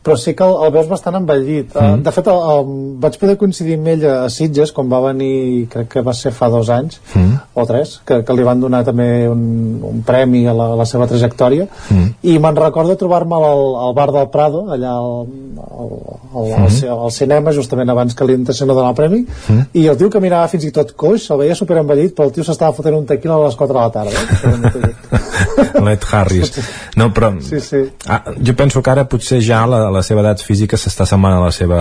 però 0.02 0.16
sí 0.16 0.32
que 0.34 0.44
el, 0.46 0.54
el 0.64 0.70
veus 0.72 0.88
bastant 0.88 1.16
envellit. 1.18 1.74
Mm. 1.74 1.84
Mm. 1.98 2.02
De 2.06 2.12
fet, 2.16 2.26
el, 2.32 2.38
el, 2.54 2.70
vaig 3.02 3.18
poder 3.20 3.36
coincidir 3.40 3.76
amb 3.78 3.88
ell 3.92 4.04
a 4.08 4.28
Sitges 4.32 4.72
quan 4.72 4.88
va 4.88 5.00
venir, 5.10 5.66
crec 5.72 5.88
que 5.92 6.02
va 6.06 6.14
ser 6.16 6.32
fa 6.32 6.48
dos 6.48 6.70
anys, 6.72 7.00
mm. 7.14 7.34
o 7.54 7.66
tres, 7.68 7.98
que, 8.08 8.22
que 8.24 8.36
li 8.38 8.46
van 8.46 8.60
donar 8.62 8.80
també 8.86 9.28
un, 9.28 9.42
un 9.84 10.00
premi 10.06 10.46
a 10.48 10.54
la, 10.56 10.70
a 10.72 10.78
la 10.80 10.86
seva 10.88 11.06
trajectòria, 11.10 11.68
Mm. 11.90 12.06
i 12.22 12.38
me'n 12.38 12.56
recordo 12.56 12.94
trobar-me 12.96 13.34
al, 13.34 13.62
al 13.88 13.94
bar 13.96 14.10
del 14.14 14.28
Prado, 14.30 14.62
allà 14.72 14.92
al, 14.94 15.26
al, 15.58 15.90
al, 16.30 16.52
al, 16.52 16.68
Mhm. 16.70 16.90
al 17.04 17.10
cinema, 17.12 17.52
justament 17.52 17.90
abans 17.90 18.14
que 18.14 18.24
li 18.24 18.34
intessin 18.38 18.68
no 18.68 18.74
donar 18.74 18.90
el 18.94 18.96
premi, 18.96 19.20
Mm. 19.48 19.60
i 19.74 19.86
el 19.86 19.96
tio 19.98 20.08
caminava 20.10 20.48
fins 20.48 20.64
i 20.64 20.70
tot 20.72 20.92
coix, 20.96 21.28
el 21.30 21.38
veia 21.42 21.54
super 21.54 21.76
envellit, 21.82 22.14
però 22.16 22.26
el 22.28 22.32
tio 22.32 22.44
s'estava 22.44 22.72
fotent 22.72 22.94
un 22.96 23.06
tequila 23.06 23.34
a 23.36 23.44
les 23.46 23.56
4 23.56 23.74
de 23.74 23.80
la 23.80 23.90
tarda. 23.90 24.90
l'Ed 25.84 26.04
Harris 26.12 26.52
no, 26.96 27.10
però 27.12 27.30
Sí, 27.40 27.60
sí. 27.60 27.76
ah, 28.06 28.22
jo 28.36 28.54
penso 28.56 28.82
que 28.82 28.90
ara 28.90 29.04
potser 29.08 29.40
ja 29.42 29.64
la, 29.66 29.89
la 29.94 30.02
seva 30.06 30.24
edat 30.24 30.42
física 30.44 30.78
s'està 30.80 31.06
semblant 31.08 31.38
a 31.38 31.44
la 31.44 31.52
seva 31.54 31.80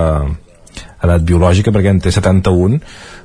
edat 0.99 1.23
biològica 1.25 1.71
perquè 1.73 1.91
en 1.93 1.99
té 2.03 2.11
71 2.13 2.79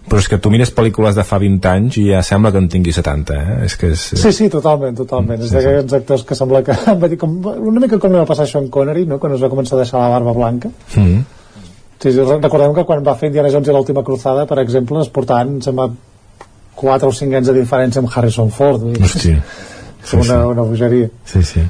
però 0.09 0.21
és 0.21 0.29
que 0.29 0.39
tu 0.43 0.51
mires 0.53 0.73
pel·lícules 0.75 1.17
de 1.17 1.25
fa 1.27 1.39
20 1.41 1.69
anys 1.71 1.99
i 2.01 2.07
ja 2.11 2.23
sembla 2.25 2.53
que 2.53 2.61
en 2.63 2.69
tingui 2.73 2.93
70 2.95 3.37
eh? 3.37 3.59
és 3.67 3.77
que 3.81 3.93
és, 3.95 4.05
Sí, 4.21 4.33
sí, 4.37 4.49
totalment, 4.53 4.97
totalment. 4.97 5.39
Mm, 5.41 5.47
és 5.47 5.55
d'aquests 5.55 5.97
actors 6.01 6.27
que 6.29 6.37
sembla 6.39 6.63
que... 6.67 6.77
va 7.03 7.11
dir 7.11 7.19
com, 7.21 7.39
una 7.45 7.81
mica 7.83 7.99
com 8.01 8.13
li 8.13 8.21
va 8.21 8.29
passar 8.29 8.47
a 8.47 8.51
Sean 8.51 8.69
Connery, 8.73 9.07
no?, 9.09 9.19
quan 9.23 9.37
es 9.37 9.45
va 9.45 9.53
començar 9.53 9.79
a 9.79 9.83
deixar 9.83 10.03
la 10.03 10.13
barba 10.17 10.37
blanca. 10.37 10.73
mm. 10.97 11.25
Sí, 12.05 12.11
sí, 12.13 12.21
recordem 12.21 12.75
que 12.77 12.83
quan 12.85 13.01
va 13.07 13.15
fer 13.17 13.31
Indiana 13.31 13.49
Jones 13.49 13.71
i 13.71 13.73
l'última 13.73 14.03
cruzada, 14.05 14.43
per 14.45 14.59
exemple, 14.61 15.01
es 15.01 15.09
portaven, 15.09 15.55
sembla, 15.65 15.87
4 16.75 17.09
o 17.09 17.15
5 17.17 17.39
anys 17.39 17.49
de 17.49 17.55
diferència 17.57 18.03
amb 18.03 18.11
Harrison 18.13 18.51
Ford. 18.53 18.83
Vull 18.83 18.99
dir, 18.99 19.07
Hosti. 19.07 19.33
és 20.05 20.13
una, 20.19 20.43
una 20.51 20.67
bogeria. 20.69 21.09
Sí, 21.31 21.41
sí. 21.49 21.63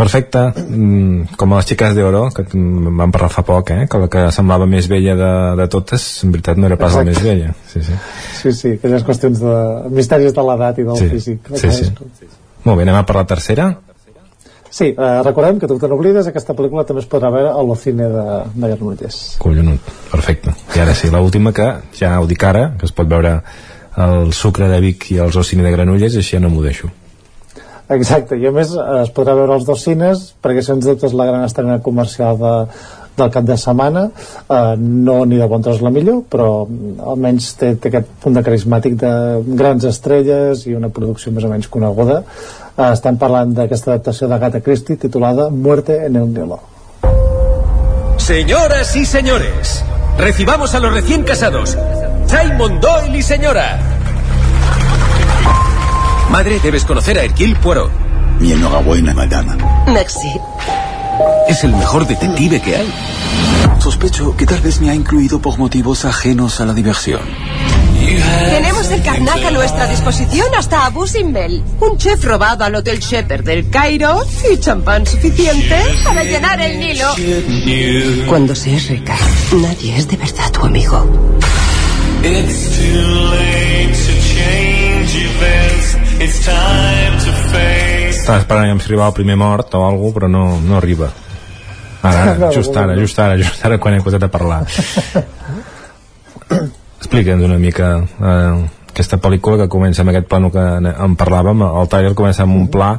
Perfecte, 0.00 0.40
mm, 0.64 1.34
com 1.36 1.52
a 1.52 1.58
les 1.60 1.66
xiques 1.68 1.92
d'Oro, 1.96 2.22
que 2.32 2.44
vam 2.54 3.12
parlar 3.12 3.28
fa 3.34 3.42
poc, 3.44 3.70
eh? 3.74 3.86
que 3.90 3.98
la 4.00 4.08
que 4.08 4.22
semblava 4.32 4.64
més 4.70 4.88
vella 4.88 5.12
de, 5.18 5.30
de 5.60 5.66
totes, 5.72 6.06
en 6.24 6.32
veritat 6.32 6.56
no 6.56 6.70
era 6.70 6.78
pas 6.80 6.94
la 6.96 7.02
Exacte. 7.04 7.20
més 7.20 7.28
vella. 7.28 7.52
Sí, 7.68 7.82
sí. 7.84 7.98
Sí, 8.40 8.52
sí, 8.56 8.72
aquelles 8.78 9.04
qüestions 9.04 9.42
de 9.44 9.54
misteris 9.92 10.32
de 10.36 10.44
l'edat 10.48 10.80
i 10.80 10.86
del 10.88 10.96
Sí, 10.96 11.08
físic. 11.12 11.50
sí, 11.60 11.70
sí. 11.82 11.90
Molt 12.64 12.76
bé, 12.80 12.86
anem 12.88 12.96
a 12.96 13.04
per 13.08 13.16
la 13.20 13.26
tercera. 13.28 13.68
Sí, 14.70 14.86
eh, 14.94 15.10
recordem 15.26 15.58
que 15.58 15.66
tu 15.66 15.76
te 15.82 15.88
n'oblides, 15.90 16.28
aquesta 16.30 16.54
pel·lícula 16.54 16.84
també 16.86 17.02
es 17.02 17.08
podrà 17.10 17.28
veure 17.34 17.50
a 17.50 17.62
l'Ocine 17.66 18.06
de, 18.08 18.24
de 18.54 18.68
Granollers. 18.72 19.18
Collonut, 19.42 19.80
perfecte. 20.12 20.54
I 20.76 20.80
ara 20.84 20.94
sí, 20.94 21.10
l'última 21.10 21.52
que 21.52 21.66
ja 21.98 22.14
ho 22.20 22.26
dic 22.30 22.44
ara, 22.46 22.70
que 22.78 22.86
es 22.86 22.92
pot 22.94 23.08
veure 23.10 23.40
el 23.98 24.32
sucre 24.32 24.68
de 24.70 24.78
Vic 24.80 25.10
i 25.10 25.18
els 25.18 25.36
Ocini 25.36 25.66
de 25.66 25.72
Granollers, 25.74 26.16
així 26.16 26.36
ja 26.38 26.40
no 26.40 26.48
m'ho 26.54 26.62
deixo. 26.62 26.88
Exacte, 27.90 28.38
i 28.38 28.46
a 28.46 28.54
més 28.54 28.72
eh, 28.76 28.86
es 29.02 29.10
podrà 29.14 29.34
veure 29.38 29.58
els 29.58 29.66
dos 29.66 29.82
cines 29.82 30.30
perquè 30.42 30.62
sens 30.62 30.86
dubte 30.86 31.08
és 31.08 31.16
la 31.16 31.26
gran 31.26 31.42
estrena 31.46 31.80
comercial 31.82 32.38
de, 32.38 32.54
del 33.18 33.32
cap 33.34 33.48
de 33.48 33.58
setmana 33.58 34.06
eh, 34.10 34.74
no 34.78 35.20
ni 35.26 35.40
de 35.40 35.50
bon 35.50 35.66
tros 35.66 35.82
la 35.82 35.90
millor 35.94 36.22
però 36.30 36.50
mm, 36.68 36.96
almenys 37.12 37.52
té, 37.58 37.74
té 37.74 37.90
aquest 37.90 38.10
punt 38.22 38.38
de 38.38 38.46
carismàtic 38.46 38.98
de 39.00 39.12
grans 39.58 39.86
estrelles 39.90 40.66
i 40.70 40.76
una 40.78 40.92
producció 40.94 41.34
més 41.34 41.46
o 41.46 41.52
menys 41.52 41.70
coneguda 41.72 42.22
eh, 42.22 42.90
estem 42.92 43.18
parlant 43.18 43.56
d'aquesta 43.58 43.96
adaptació 43.96 44.30
de 44.30 44.38
Agatha 44.38 44.62
Christie 44.62 45.00
titulada 45.08 45.50
Muerte 45.50 46.04
en 46.06 46.22
el 46.22 46.30
Nilo 46.30 46.62
Señoras 48.20 48.94
y 48.94 49.06
señores, 49.06 49.82
recibamos 50.18 50.74
a 50.74 50.78
los 50.78 50.92
recién 50.92 51.24
casados. 51.24 51.76
Simon 52.26 52.78
Doyle 52.78 53.16
y 53.16 53.22
señora. 53.22 53.99
Madre, 56.30 56.60
debes 56.62 56.84
conocer 56.84 57.18
a 57.18 57.24
Hercule 57.24 57.56
Poirot. 57.56 57.90
Mi 58.38 58.52
enhorabuena, 58.52 59.12
madame. 59.12 59.56
Merci. 59.88 60.30
Es 61.48 61.64
el 61.64 61.72
mejor 61.72 62.06
detective 62.06 62.62
que 62.62 62.76
hay. 62.76 62.88
Sospecho 63.80 64.36
que 64.36 64.46
tal 64.46 64.60
vez 64.60 64.80
me 64.80 64.90
ha 64.90 64.94
incluido 64.94 65.40
por 65.40 65.58
motivos 65.58 66.04
ajenos 66.04 66.60
a 66.60 66.66
la 66.66 66.72
diversión. 66.72 67.20
Tenemos 68.48 68.90
el 68.92 69.02
Karnak 69.02 69.44
a 69.44 69.50
nuestra 69.50 69.88
disposición 69.88 70.46
hasta 70.56 70.86
Abu 70.86 71.06
Simbel. 71.06 71.64
Un 71.80 71.98
chef 71.98 72.24
robado 72.24 72.64
al 72.64 72.76
Hotel 72.76 73.00
Shepherd 73.00 73.44
del 73.44 73.68
Cairo 73.68 74.24
y 74.52 74.58
champán 74.58 75.06
suficiente 75.06 75.76
para 76.04 76.22
llenar 76.22 76.60
el 76.60 76.78
Nilo. 76.78 78.26
Cuando 78.28 78.54
seas 78.54 78.86
rica, 78.86 79.16
nadie 79.52 79.96
es 79.96 80.06
de 80.06 80.16
verdad 80.16 80.50
tu 80.52 80.64
amigo. 80.64 81.04
It's 82.22 82.76
too 82.76 83.30
late 83.32 84.09
Estava 88.20 88.38
esperant 88.42 88.80
si 88.80 88.86
arribava 88.90 89.08
el 89.08 89.16
primer 89.16 89.36
mort 89.40 89.74
o 89.74 89.86
alguna 89.86 90.12
però 90.14 90.28
no, 90.28 90.60
no 90.60 90.76
arriba. 90.76 91.08
Ara, 92.02 92.22
ara, 92.34 92.50
just 92.52 92.76
ara, 92.76 92.94
just 92.98 93.18
ara, 93.18 93.38
just 93.40 93.64
ara 93.64 93.78
quan 93.80 93.94
he 93.96 94.02
posat 94.04 94.22
a 94.26 94.28
parlar. 94.28 94.66
Explica'ns 97.00 97.44
una 97.46 97.56
mica 97.58 97.88
eh, 98.04 98.68
aquesta 98.90 99.16
pel·lícula 99.22 99.62
que 99.62 99.68
comença 99.72 100.02
amb 100.04 100.12
aquest 100.12 100.28
plano 100.28 100.50
que 100.52 100.60
en 100.60 101.16
parlàvem, 101.16 101.64
el 101.80 101.88
trailer 101.88 102.14
comença 102.18 102.44
amb 102.44 102.56
un 102.58 102.68
pla 102.68 102.92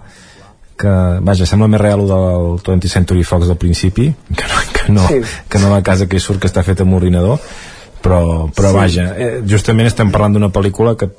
que, 0.82 0.94
vaja, 1.22 1.46
sembla 1.46 1.70
més 1.70 1.82
real 1.82 2.02
el 2.02 2.10
del 2.10 2.48
20th 2.66 2.90
Century 2.90 3.24
Fox 3.28 3.46
del 3.52 3.60
principi 3.62 4.10
que 4.34 4.48
no, 4.50 4.62
que 4.74 4.92
no, 4.96 5.08
Sí. 5.08 5.22
que 5.48 5.60
no 5.62 5.70
la 5.70 5.84
casa 5.86 6.08
que 6.10 6.18
hi 6.18 6.24
surt 6.24 6.42
que 6.42 6.50
està 6.50 6.64
feta 6.66 6.82
amb 6.88 6.98
ordinador 6.98 7.38
però, 8.02 8.50
però 8.50 8.72
Sí. 8.72 8.78
vaja, 8.80 9.06
eh, 9.14 9.44
justament 9.46 9.88
estem 9.92 10.10
parlant 10.10 10.34
d'una 10.34 10.50
pel·lícula 10.50 10.98
que 10.98 11.12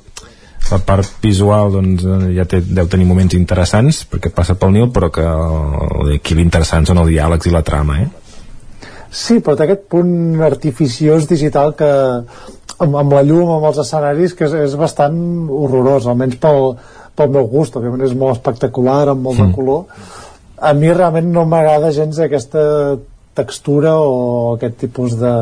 la 0.70 0.78
part 0.86 1.08
visual 1.23 1.73
doncs, 1.74 2.05
eh, 2.05 2.32
ja 2.39 2.44
té, 2.49 2.60
deu 2.62 2.86
tenir 2.89 3.07
moments 3.08 3.34
interessants 3.36 4.05
perquè 4.08 4.31
passa 4.32 4.55
pel 4.55 4.73
Nil 4.73 4.91
però 4.94 5.10
que 5.12 5.24
aquí 6.16 6.34
l'interessant 6.39 6.86
són 6.89 7.00
els 7.02 7.10
diàlegs 7.12 7.47
i 7.50 7.52
la 7.55 7.62
trama 7.66 7.99
eh? 8.05 8.08
Sí, 9.12 9.41
però 9.44 9.57
té 9.58 9.66
aquest 9.66 9.82
punt 9.92 10.41
artificiós 10.41 11.26
digital 11.28 11.74
que 11.76 11.89
amb, 12.78 12.97
amb 12.97 13.12
la 13.12 13.20
llum, 13.26 13.50
amb 13.58 13.66
els 13.68 13.82
escenaris 13.82 14.32
que 14.39 14.47
és, 14.49 14.55
és 14.70 14.76
bastant 14.81 15.18
horrorós, 15.52 16.07
almenys 16.08 16.39
pel, 16.41 16.70
pel 17.18 17.28
meu 17.34 17.44
gust, 17.52 17.76
òbviament 17.76 18.07
és 18.07 18.15
molt 18.16 18.39
espectacular 18.39 19.10
amb 19.12 19.26
molt 19.28 19.36
de 19.42 19.50
color. 19.52 19.84
A 20.62 20.73
mi 20.78 20.89
realment 20.94 21.28
no 21.34 21.44
m'agrada 21.44 21.91
gens 21.92 22.18
aquesta 22.24 22.62
textura 23.36 23.99
o 24.00 24.55
aquest 24.57 24.78
tipus 24.86 25.18
de 25.20 25.32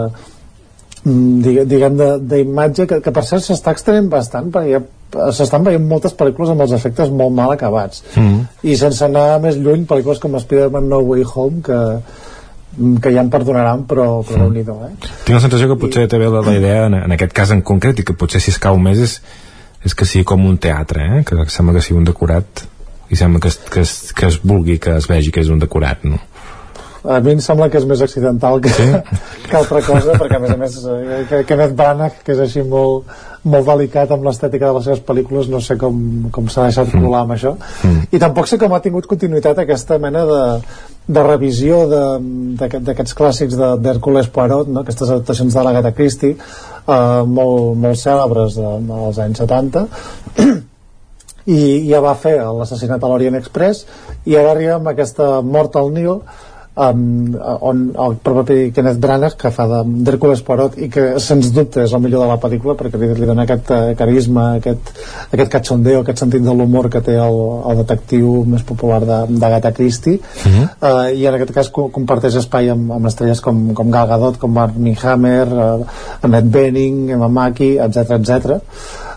mm, 1.05 1.41
digue- 1.47 1.67
diguem 1.71 1.97
de- 1.97 2.19
d'imatge 2.33 2.87
que, 2.91 3.01
que 3.05 3.13
per 3.15 3.25
cert 3.25 3.47
s'està 3.47 3.71
extenent 3.77 4.11
bastant 4.11 4.51
perquè 4.51 4.75
ja 4.75 4.83
s'estan 5.35 5.65
veient 5.67 5.87
moltes 5.87 6.15
pel·lícules 6.17 6.53
amb 6.53 6.65
els 6.65 6.75
efectes 6.77 7.11
molt 7.11 7.35
mal 7.35 7.55
acabats 7.55 8.05
Mm. 8.17 8.43
i 8.63 8.77
sense 8.77 9.05
anar 9.05 9.41
més 9.43 9.57
lluny 9.57 9.87
pel·lícules 9.87 10.21
com 10.23 10.37
Spider-Man 10.39 10.89
No 10.89 11.01
Way 11.07 11.25
Home 11.35 11.63
que, 11.67 11.79
que 13.03 13.13
ja 13.13 13.23
em 13.25 13.31
perdonaran 13.31 13.85
però, 13.91 14.23
però 14.27 14.49
mm. 14.49 14.65
déu 14.67 14.83
eh? 14.87 14.93
tinc 15.25 15.37
la 15.37 15.43
sensació 15.43 15.71
que 15.71 15.79
potser 15.81 16.07
té 16.09 16.19
la, 16.19 16.43
la 16.47 16.57
idea 16.57 16.87
en, 16.87 16.99
en 17.03 17.17
aquest 17.17 17.35
cas 17.37 17.55
en 17.55 17.63
concret 17.63 17.99
i 17.99 18.07
que 18.07 18.17
potser 18.19 18.43
si 18.43 18.55
es 18.55 18.59
cau 18.63 18.79
més 18.79 18.99
és, 18.99 19.21
és 19.85 19.95
que 19.95 20.09
sigui 20.09 20.25
com 20.25 20.47
un 20.47 20.59
teatre 20.59 21.07
eh? 21.19 21.25
que 21.27 21.49
sembla 21.49 21.79
que 21.79 21.85
sigui 21.87 22.01
un 22.01 22.09
decorat 22.09 22.67
i 23.11 23.19
sembla 23.19 23.41
que 23.43 23.51
es, 23.51 23.59
que, 23.71 23.81
es, 23.83 24.13
que 24.15 24.27
es 24.31 24.41
vulgui 24.43 24.79
que 24.79 24.95
es 24.97 25.09
vegi 25.11 25.35
que 25.35 25.43
és 25.43 25.51
un 25.51 25.59
decorat 25.63 26.07
no? 26.07 26.21
A 27.05 27.21
mi 27.25 27.33
em 27.33 27.41
sembla 27.41 27.71
que 27.73 27.81
és 27.81 27.87
més 27.89 28.03
accidental 28.05 28.61
que, 28.61 28.73
sí? 28.77 28.87
que 29.49 29.57
altra 29.57 29.81
cosa 29.87 30.17
perquè 30.21 30.37
a 30.37 30.43
més 30.43 30.53
a 30.53 30.59
més 30.61 30.77
eh, 30.85 31.21
que 31.31 31.43
Kenneth 31.49 31.75
Branagh 31.77 32.21
que 32.25 32.35
és 32.35 32.43
així 32.45 32.65
molt, 32.67 33.09
molt 33.49 33.69
delicat 33.69 34.13
amb 34.13 34.27
l'estètica 34.29 34.69
de 34.69 34.77
les 34.77 34.89
seves 34.89 35.03
pel·lícules 35.07 35.49
no 35.53 35.63
sé 35.65 35.79
com, 35.81 35.97
com 36.35 36.49
s'ha 36.53 36.69
deixat 36.69 36.93
colar 36.93 37.25
amb 37.25 37.37
això 37.37 37.57
Mm. 37.61 38.09
i 38.13 38.19
tampoc 38.21 38.49
sé 38.49 38.59
com 38.61 38.73
ha 38.75 38.81
tingut 38.85 39.07
continuïtat 39.09 39.59
aquesta 39.63 39.97
mena 39.99 40.25
de, 40.29 40.41
de 41.09 41.23
revisió 41.25 41.83
d'aquests 41.91 43.15
clàssics 43.17 43.57
d'Hercules 43.57 44.29
Poirot 44.33 44.69
no? 44.69 44.83
aquestes 44.85 45.09
adaptacions 45.09 45.55
de 45.55 45.65
l'Agatha 45.65 45.93
Christie 45.97 46.37
eh, 46.37 47.23
molt, 47.27 47.77
molt 47.81 48.01
cèlebres 48.01 48.59
de, 48.59 48.75
dels 48.91 49.23
anys 49.25 49.43
70 49.45 49.87
i 51.57 51.61
ja 51.89 52.03
va 52.05 52.15
fer 52.21 52.37
l'assassinat 52.45 53.03
a 53.03 53.11
l'Orient 53.11 53.39
Express 53.41 53.87
i 54.29 54.37
ara 54.37 54.53
arriba 54.53 54.77
amb 54.77 54.93
aquesta 54.93 55.41
mort 55.41 55.77
al 55.81 55.93
Nil 55.95 56.21
um, 56.81 57.35
on 57.69 57.81
el 58.05 58.15
propi 58.25 58.71
Kenneth 58.75 58.99
Branagh 59.03 59.35
que 59.41 59.51
fa 59.53 59.67
de- 59.69 59.83
d'Hercules 60.07 60.41
Poirot 60.47 60.79
i 60.81 60.89
que 60.93 61.05
sens 61.21 61.51
dubte 61.53 61.83
és 61.85 61.93
el 61.93 62.01
millor 62.05 62.23
de 62.25 62.29
la 62.31 62.39
pel·lícula 62.41 62.75
perquè 62.79 62.99
li, 63.01 63.11
li 63.21 63.29
dona 63.29 63.45
aquest 63.45 63.71
eh, 63.77 63.81
carisma 63.99 64.47
aquest, 64.61 64.93
aquest 65.33 65.53
cachondeo, 65.53 66.01
aquest 66.05 66.23
sentit 66.25 66.43
de 66.47 66.55
l'humor 66.57 66.89
que 66.91 67.03
té 67.05 67.19
el, 67.21 67.39
el 67.71 67.83
detectiu 67.83 68.45
més 68.49 68.63
popular 68.65 69.01
de- 69.05 69.39
d'Agatha 69.41 69.73
Christie 69.77 70.19
Mhm. 70.47 70.65
uh, 70.81 71.11
i 71.15 71.27
en 71.27 71.35
aquest 71.37 71.53
cas 71.55 71.69
co 71.71 71.89
comparteix 71.93 72.35
espai 72.41 72.71
amb, 72.73 72.91
amb 72.97 73.07
estrelles 73.07 73.41
com, 73.45 73.73
com 73.75 73.91
Gal 73.91 74.09
Gadot, 74.09 74.39
com 74.41 74.57
Armie 74.59 74.97
Hammer 75.03 75.47
uh, 75.53 75.85
Annette 76.23 76.49
Bening, 76.49 77.11
Emma 77.11 77.29
Mackey 77.29 77.77
etc 77.79 78.17
etc. 78.19 78.61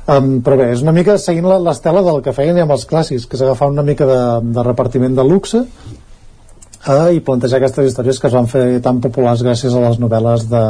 Um, 0.05 0.41
però 0.43 0.57
bé, 0.59 0.65
és 0.73 0.81
una 0.83 0.91
mica 0.91 1.15
seguint 1.17 1.45
la- 1.47 1.59
l'estela 1.63 2.01
del 2.03 2.21
que 2.21 2.33
feien 2.35 2.57
amb 2.59 2.73
els 2.75 2.83
clàssics, 2.89 3.23
que 3.29 3.37
és 3.37 3.41
agafar 3.45 3.69
una 3.71 3.83
mica 3.87 4.05
de, 4.05 4.17
de 4.51 4.63
repartiment 4.67 5.15
de 5.15 5.23
luxe 5.23 5.61
eh, 6.87 7.15
i 7.15 7.23
plantejar 7.23 7.61
aquestes 7.61 7.91
històries 7.91 8.19
que 8.19 8.27
es 8.27 8.33
van 8.35 8.47
fer 8.51 8.65
tan 8.83 9.01
populars 9.03 9.43
gràcies 9.45 9.73
a 9.73 9.83
les 9.87 9.99
novel·les 10.01 10.47
de, 10.51 10.65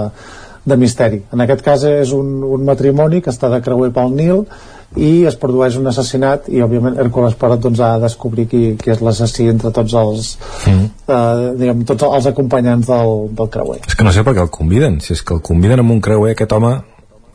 de 0.66 0.78
misteri. 0.78 1.24
En 1.34 1.42
aquest 1.44 1.64
cas 1.66 1.84
és 1.90 2.14
un, 2.16 2.40
un 2.44 2.64
matrimoni 2.66 3.22
que 3.22 3.34
està 3.34 3.50
de 3.52 3.62
creuer 3.66 3.92
pel 3.96 4.14
Nil 4.16 4.46
i 4.94 5.26
es 5.26 5.36
produeix 5.42 5.74
un 5.80 5.90
assassinat 5.90 6.46
i 6.54 6.62
òbviament 6.62 7.00
Hércules 7.02 7.34
Poirot 7.40 7.64
doncs, 7.64 7.80
ha 7.82 7.96
de 7.98 8.04
descobrir 8.06 8.46
qui, 8.52 8.62
qui 8.78 8.92
és 8.94 9.02
l'assassí 9.02 9.48
entre 9.50 9.72
tots 9.74 9.94
els 9.98 10.38
Mm. 10.64 10.86
eh, 11.10 11.54
diguem, 11.60 11.80
tots 11.84 12.04
els 12.08 12.28
acompanyants 12.30 12.88
del, 12.88 13.10
del 13.36 13.50
creuer. 13.50 13.80
és 13.88 13.96
que 13.96 14.06
no 14.06 14.12
sé 14.14 14.24
per 14.24 14.36
què 14.36 14.42
el 14.46 14.52
conviden 14.54 15.00
si 15.02 15.14
és 15.14 15.24
que 15.24 15.34
el 15.34 15.42
conviden 15.42 15.82
amb 15.82 15.92
un 15.92 16.00
creuer 16.00 16.32
aquest 16.32 16.54
home 16.54 16.70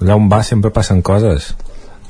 allà 0.00 0.14
on 0.16 0.28
va 0.30 0.42
sempre 0.46 0.70
passen 0.70 1.02
coses 1.02 1.50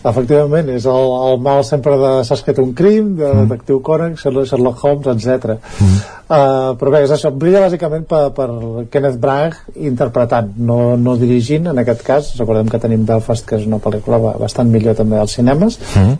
Efectivament, 0.09 0.69
és 0.73 0.87
el, 0.89 1.11
el 1.29 1.41
mal 1.45 1.65
sempre 1.67 1.97
de 2.01 2.13
que 2.45 2.55
té 2.55 2.63
un 2.63 2.73
crim, 2.75 3.15
de 3.19 3.29
Mm. 3.29 3.49
Detectiu 3.49 3.81
Conan, 3.85 4.15
Sherlock, 4.17 4.85
Holmes, 4.85 5.07
etc. 5.15 5.59
Mm. 5.81 5.99
Uh, 6.29 6.77
però 6.81 6.91
bé, 6.93 7.03
és 7.07 7.11
això, 7.15 7.31
brilla 7.33 7.63
bàsicament 7.65 8.05
per, 8.09 8.23
per 8.37 8.49
Kenneth 8.93 9.17
Branagh 9.21 9.57
interpretant, 9.91 10.51
no, 10.59 10.97
no 11.01 11.17
dirigint 11.17 11.67
en 11.73 11.79
aquest 11.81 12.03
cas, 12.05 12.33
recordem 12.41 12.69
que 12.69 12.81
tenim 12.83 13.05
Belfast 13.09 13.47
que 13.49 13.57
és 13.57 13.67
una 13.67 13.79
pel·lícula 13.81 14.21
ba- 14.21 14.37
bastant 14.41 14.69
millor 14.73 14.95
també 14.99 15.19
als 15.19 15.39
cinemes 15.39 15.79
mm. 15.97 16.17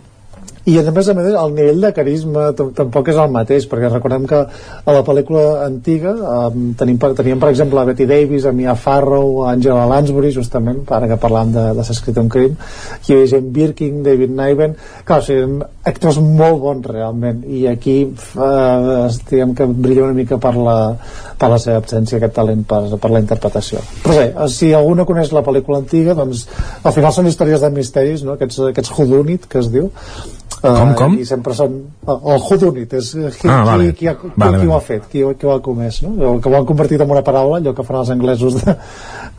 I 0.69 0.77
a 0.79 0.91
més 0.93 1.07
a 1.09 1.15
més 1.17 1.29
el 1.31 1.53
nivell 1.55 1.81
de 1.85 1.91
carisma 1.95 2.49
tam- 2.57 2.71
tampoc 2.77 3.09
és 3.11 3.17
el 3.21 3.31
mateix 3.33 3.65
perquè 3.69 3.89
recordem 3.91 4.27
que 4.29 4.39
a 4.39 4.95
la 4.95 5.03
pel·lícula 5.07 5.65
antiga 5.65 6.13
um, 6.13 6.71
tenim, 6.77 6.99
teníem 7.17 7.41
per 7.41 7.49
exemple 7.53 7.81
a 7.81 7.85
Betty 7.87 8.05
Davis, 8.09 8.45
a 8.45 8.53
Mia 8.55 8.75
Farrow 8.77 9.43
a 9.45 9.53
Angela 9.55 9.87
Lansbury 9.89 10.31
justament 10.35 10.83
ara 10.95 11.09
que 11.09 11.19
parlàvem 11.21 11.53
de, 11.55 11.65
de 11.77 11.85
s'ha 11.87 11.95
escrit 11.95 12.19
un 12.21 12.29
crim 12.29 12.55
hi 12.55 13.15
havia 13.15 13.31
Jane 13.33 13.53
Birkin, 13.55 14.01
David 14.05 14.35
Niven 14.37 14.75
clar, 15.05 15.21
o 15.23 15.25
sigui, 15.25 15.59
actors 15.89 16.19
molt 16.21 16.59
bons 16.61 16.89
realment 16.91 17.41
i 17.47 17.65
aquí 17.71 17.97
uh, 18.05 19.07
diguem 19.29 19.55
que 19.57 19.69
brilla 19.69 20.05
una 20.09 20.17
mica 20.17 20.37
per 20.41 20.53
la, 20.57 20.77
per 21.39 21.49
la 21.53 21.61
seva 21.61 21.79
absència 21.81 22.19
aquest 22.19 22.35
talent 22.37 22.65
per, 22.69 22.83
per 22.99 23.13
la 23.13 23.23
interpretació 23.23 23.81
però 24.03 24.19
bé, 24.19 24.27
eh, 24.33 24.49
si 24.53 24.73
algú 24.75 24.93
no 24.99 25.07
coneix 25.09 25.33
la 25.35 25.45
pel·lícula 25.45 25.81
antiga 25.81 26.17
doncs 26.17 26.45
al 26.83 26.93
final 26.95 27.15
són 27.15 27.31
històries 27.31 27.63
de 27.65 27.71
misteris 27.73 28.25
no? 28.27 28.35
aquests, 28.37 28.61
aquests 28.73 28.93
whodunit 28.97 29.49
que 29.49 29.63
es 29.63 29.71
diu 29.73 29.89
Com, 30.61 30.93
com? 30.99 31.13
i 31.15 31.25
sempre 31.27 31.53
són 31.55 31.75
el 32.09 32.41
whodunit 32.43 32.93
és 32.97 33.13
eh, 33.15 33.29
qui, 33.31 33.47
Ah, 33.47 33.61
vale. 33.63 33.91
qui, 33.93 34.01
qui, 34.01 34.07
ha, 34.11 34.15
qui, 34.19 34.31
Vale, 34.35 34.59
qui 34.59 34.67
ho 34.67 34.75
ha 34.75 34.81
fet 34.83 35.05
qui, 35.11 35.23
qui 35.39 35.47
ho 35.47 35.53
ha 35.53 35.61
comès 35.63 36.01
no? 36.03 36.15
el 36.33 36.41
que 36.43 36.51
ho 36.51 36.57
han 36.57 36.67
convertit 36.67 36.99
en 37.01 37.11
una 37.15 37.23
paraula 37.23 37.61
allò 37.61 37.73
que 37.75 37.85
fan 37.87 38.01
els 38.01 38.11
anglesos 38.15 38.57
de, 38.59 38.75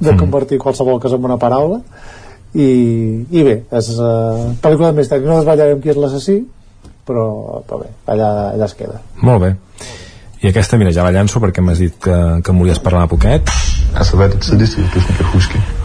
de 0.01 0.17
convertir 0.17 0.59
qualsevol 0.63 1.01
cosa 1.01 1.21
en 1.21 1.29
una 1.29 1.37
paraula 1.37 1.83
i, 2.55 2.71
i 3.31 3.43
bé, 3.47 3.57
és 3.71 3.91
uh, 3.99 4.49
pel·lícula 4.63 4.91
de 4.91 4.97
misteri 5.03 5.29
no 5.29 5.37
desvetllarem 5.37 5.83
qui 5.85 5.93
és 5.93 6.01
l'assassí 6.01 6.39
però, 7.07 7.27
però 7.69 7.83
bé, 7.85 7.93
allà, 8.15 8.31
allà 8.55 8.71
es 8.71 8.75
queda 8.79 9.03
Molt 9.21 9.45
bé. 9.45 9.57
I 10.41 10.49
aquesta, 10.49 10.79
mira, 10.81 10.93
ja 10.97 11.05
la 11.05 11.13
llanço 11.13 11.41
perquè 11.43 11.61
m'has 11.61 11.83
dit 11.83 11.99
que, 12.01 12.17
que 12.41 12.55
em 12.55 12.63
volies 12.63 12.81
parlar 12.81 13.05
poquet. 13.13 13.53
Het 13.93 14.07
ze 14.45 14.57
dit, 14.57 14.73
dus 14.95 15.09
niet 15.09 15.35
Huski. 15.35 15.80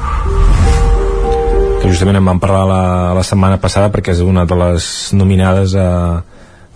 Que 1.85 1.91
justament 1.93 2.17
en 2.17 2.25
vam 2.25 2.39
parlar 2.41 2.64
la, 2.65 2.81
la 3.14 3.22
setmana 3.22 3.59
passada 3.61 3.91
perquè 3.93 4.15
és 4.15 4.22
una 4.25 4.41
de 4.49 4.55
les 4.57 4.85
nominades 5.14 5.75
a 5.77 6.23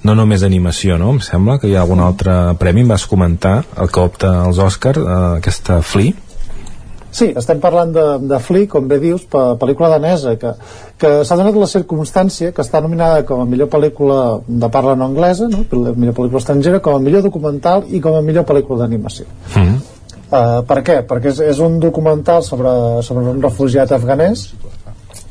no 0.06 0.14
només 0.16 0.44
animació, 0.46 1.00
no? 1.02 1.16
Em 1.16 1.22
sembla 1.26 1.56
que 1.60 1.68
hi 1.68 1.74
ha 1.74 1.82
algun 1.82 2.00
altre 2.06 2.36
premi, 2.62 2.84
em 2.86 2.92
vas 2.94 3.08
comentar 3.10 3.64
el 3.82 3.90
que 3.90 4.04
opta 4.04 4.30
als 4.46 4.62
Òscar, 4.62 4.94
eh, 5.02 5.16
aquesta 5.42 5.80
Flea 5.82 6.14
Sí, 7.10 7.32
estem 7.34 7.58
parlant 7.58 7.90
de, 7.90 8.04
de 8.30 8.38
Flea, 8.38 8.68
com 8.70 8.86
bé 8.88 9.00
dius, 9.02 9.24
pe- 9.26 9.56
pel·lícula 9.58 9.90
danesa, 9.96 10.36
que, 10.38 10.52
que 11.02 11.10
s'ha 11.26 11.36
donat 11.40 11.56
la 11.58 11.66
circumstància 11.68 12.52
que 12.54 12.62
està 12.62 12.78
nominada 12.86 13.24
com 13.26 13.42
a 13.42 13.48
millor 13.50 13.72
pel·lícula 13.74 14.20
de 14.46 14.70
parla 14.70 14.94
no 14.96 15.08
anglesa, 15.10 15.50
no? 15.50 15.64
Millor 15.74 16.14
pel·lícula 16.20 16.38
estrangera, 16.44 16.84
com 16.86 17.00
a 17.00 17.02
millor 17.02 17.26
documental 17.26 17.88
i 17.90 17.98
com 18.00 18.14
a 18.14 18.22
millor 18.22 18.46
pel·lícula 18.46 18.86
d'animació. 18.86 19.26
mm. 19.56 19.80
Uh, 20.30 20.60
per 20.70 20.84
què? 20.86 21.00
Perquè 21.10 21.32
és, 21.32 21.40
és 21.42 21.58
un 21.66 21.80
documental 21.82 22.44
sobre, 22.46 22.70
sobre 23.02 23.24
un 23.32 23.40
refugiat 23.42 23.90
afganès 23.96 24.44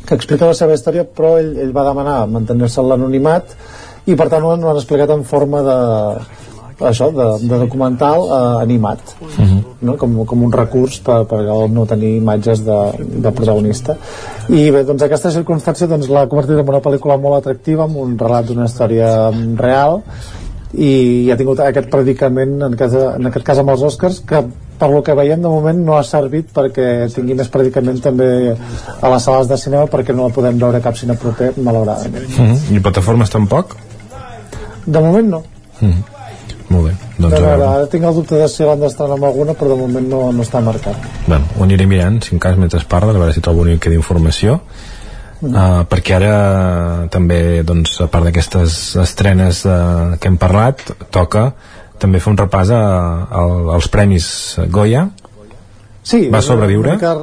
que 0.09 0.17
explica 0.17 0.49
la 0.49 0.57
seva 0.57 0.77
història 0.77 1.05
però 1.05 1.37
ell, 1.41 1.55
ell 1.61 1.75
va 1.77 1.87
demanar 1.91 2.19
mantenir-se 2.33 2.81
en 2.83 2.91
l'anonimat 2.91 3.55
i 4.09 4.17
per 4.17 4.29
tant 4.33 4.45
ho 4.45 4.55
han, 4.55 4.65
ho 4.65 4.73
han 4.73 4.81
explicat 4.81 5.13
en 5.13 5.25
forma 5.29 5.63
de 5.67 5.79
això, 6.87 7.11
de, 7.11 7.27
de 7.43 7.59
documental 7.59 8.25
uh, 8.25 8.41
animat 8.63 9.15
no? 9.83 9.97
com, 9.99 10.15
com 10.31 10.45
un 10.47 10.55
recurs 10.55 11.01
per, 11.05 11.21
per 11.31 11.43
no 11.75 11.87
tenir 11.91 12.15
imatges 12.21 12.63
de, 12.67 12.79
de 13.27 13.33
protagonista 13.35 13.99
i 14.49 14.69
bé, 14.75 14.85
doncs 14.89 15.05
aquesta 15.07 15.33
circumstància 15.35 15.91
doncs, 15.91 16.11
l'ha 16.13 16.27
convertit 16.31 16.59
en 16.59 16.75
una 16.75 16.83
pel·lícula 16.85 17.19
molt 17.21 17.41
atractiva 17.41 17.89
amb 17.89 17.99
un 18.05 18.17
relat 18.21 18.51
d'una 18.51 18.69
història 18.71 19.15
real 19.59 20.03
i 20.77 21.31
ha 21.33 21.37
tingut 21.41 21.61
aquest 21.65 21.89
predicament 21.89 22.59
en 22.61 22.75
aquest, 22.75 22.95
en 22.95 23.31
aquest 23.31 23.47
cas 23.47 23.61
amb 23.63 23.71
els 23.73 23.83
Oscars 23.89 24.21
que 24.29 24.43
per 24.79 24.91
lo 24.93 25.01
que 25.03 25.15
veiem 25.17 25.41
de 25.43 25.49
moment 25.49 25.79
no 25.85 25.97
ha 25.97 26.03
servit 26.05 26.51
perquè 26.55 27.09
tingui 27.15 27.35
més 27.39 27.49
predicament 27.49 28.03
també 28.05 28.29
a 29.01 29.13
les 29.15 29.25
sales 29.25 29.49
de 29.49 29.57
cinema 29.57 29.89
perquè 29.89 30.15
no 30.15 30.29
la 30.29 30.35
podem 30.35 30.61
veure 30.61 30.83
cap 30.85 30.97
cine 30.97 31.17
proper 31.17 31.55
malauradament 31.57 32.29
Mm. 32.39 32.77
I 32.77 32.81
plataformes 32.81 33.31
tampoc? 33.31 33.77
de 34.87 35.01
moment 35.01 35.29
no 35.29 35.43
Mm. 35.81 36.03
Molt 36.69 36.85
bé, 36.85 36.91
de 37.17 37.23
doncs 37.23 37.35
a 37.35 37.41
veure, 37.41 37.67
ara 37.67 37.87
tinc 37.87 38.05
el 38.05 38.15
dubte 38.15 38.35
de 38.37 38.49
si 38.49 38.65
l'han 38.67 38.81
d'estrenar 38.81 39.15
amb 39.15 39.25
alguna 39.25 39.55
però 39.55 39.69
de 39.71 39.77
moment 39.81 40.09
no, 40.11 40.33
no 40.33 40.43
està 40.43 40.61
marcat 40.61 40.97
Bueno, 41.27 41.45
ho 41.57 41.63
aniré 41.65 41.87
mirant, 41.87 42.21
si 42.21 42.35
en 42.35 42.41
cas, 42.43 42.59
mentre 42.59 42.79
es 42.79 42.85
parla, 42.85 43.15
a 43.15 43.19
veure 43.19 43.33
si 43.33 43.41
trobo 43.41 43.63
una 43.63 43.71
mica 43.71 43.89
d'informació. 43.89 44.61
Uh, 45.39 45.85
perquè 45.87 46.17
ara 46.17 47.07
també 47.15 47.63
doncs, 47.63 48.01
a 48.03 48.09
part 48.11 48.25
d'aquestes 48.27 48.97
estrenes 48.99 49.61
uh, 49.71 50.17
que 50.19 50.27
hem 50.33 50.39
parlat 50.41 50.81
toca 51.15 51.53
també 52.03 52.19
fer 52.19 52.33
un 52.33 52.39
repàs 52.41 52.73
a, 52.75 52.81
a, 53.31 53.43
als 53.77 53.87
premis 53.93 54.27
Goya 54.75 55.05
sí, 56.03 56.25
Va 56.35 56.43
sobreviure? 56.43 56.97
mica- 56.99 57.17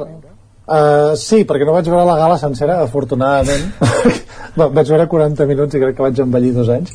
Uh, 0.66 1.12
sí, 1.14 1.44
perquè 1.46 1.62
no 1.62 1.76
vaig 1.76 1.86
veure 1.86 2.02
la 2.08 2.16
gala 2.18 2.36
sencera, 2.42 2.80
afortunadament. 2.82 3.68
Va- 4.58 4.66
vaig 4.74 4.88
veure 4.90 5.04
40 5.06 5.46
minuts 5.46 5.76
i 5.76 5.78
crec 5.78 5.94
que 5.94 6.02
vaig 6.02 6.18
envellir 6.24 6.50
dos 6.56 6.72
anys. 6.74 6.90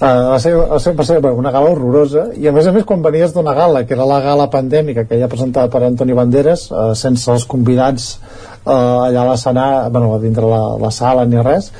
Uh, 0.00 0.30
va, 0.30 0.38
ser, 0.40 0.54
va, 0.56 0.78
ser, 0.80 0.94
va 0.96 1.04
ser 1.04 1.18
una 1.20 1.52
gala 1.52 1.68
horrorosa 1.74 2.28
i 2.40 2.48
a 2.48 2.52
més 2.56 2.64
a 2.64 2.72
més 2.72 2.86
quan 2.88 3.02
venies 3.04 3.34
d'una 3.36 3.52
gala 3.52 3.82
que 3.84 3.92
era 3.92 4.06
la 4.08 4.22
gala 4.24 4.46
pandèmica 4.48 5.04
que 5.04 5.18
ja 5.20 5.28
presentada 5.28 5.68
per 5.68 5.82
Antoni 5.84 6.16
Banderas 6.16 6.68
uh, 6.72 6.94
sense 6.96 7.28
els 7.34 7.44
convidats 7.50 8.06
uh, 8.64 9.06
allà 9.06 9.22
a 9.22 9.28
l'escenari 9.30 9.90
bueno, 9.94 10.14
a 10.14 10.18
dintre 10.22 10.46
la, 10.46 10.62
la 10.80 10.90
sala 10.90 11.24
ni 11.26 11.40
res 11.42 11.70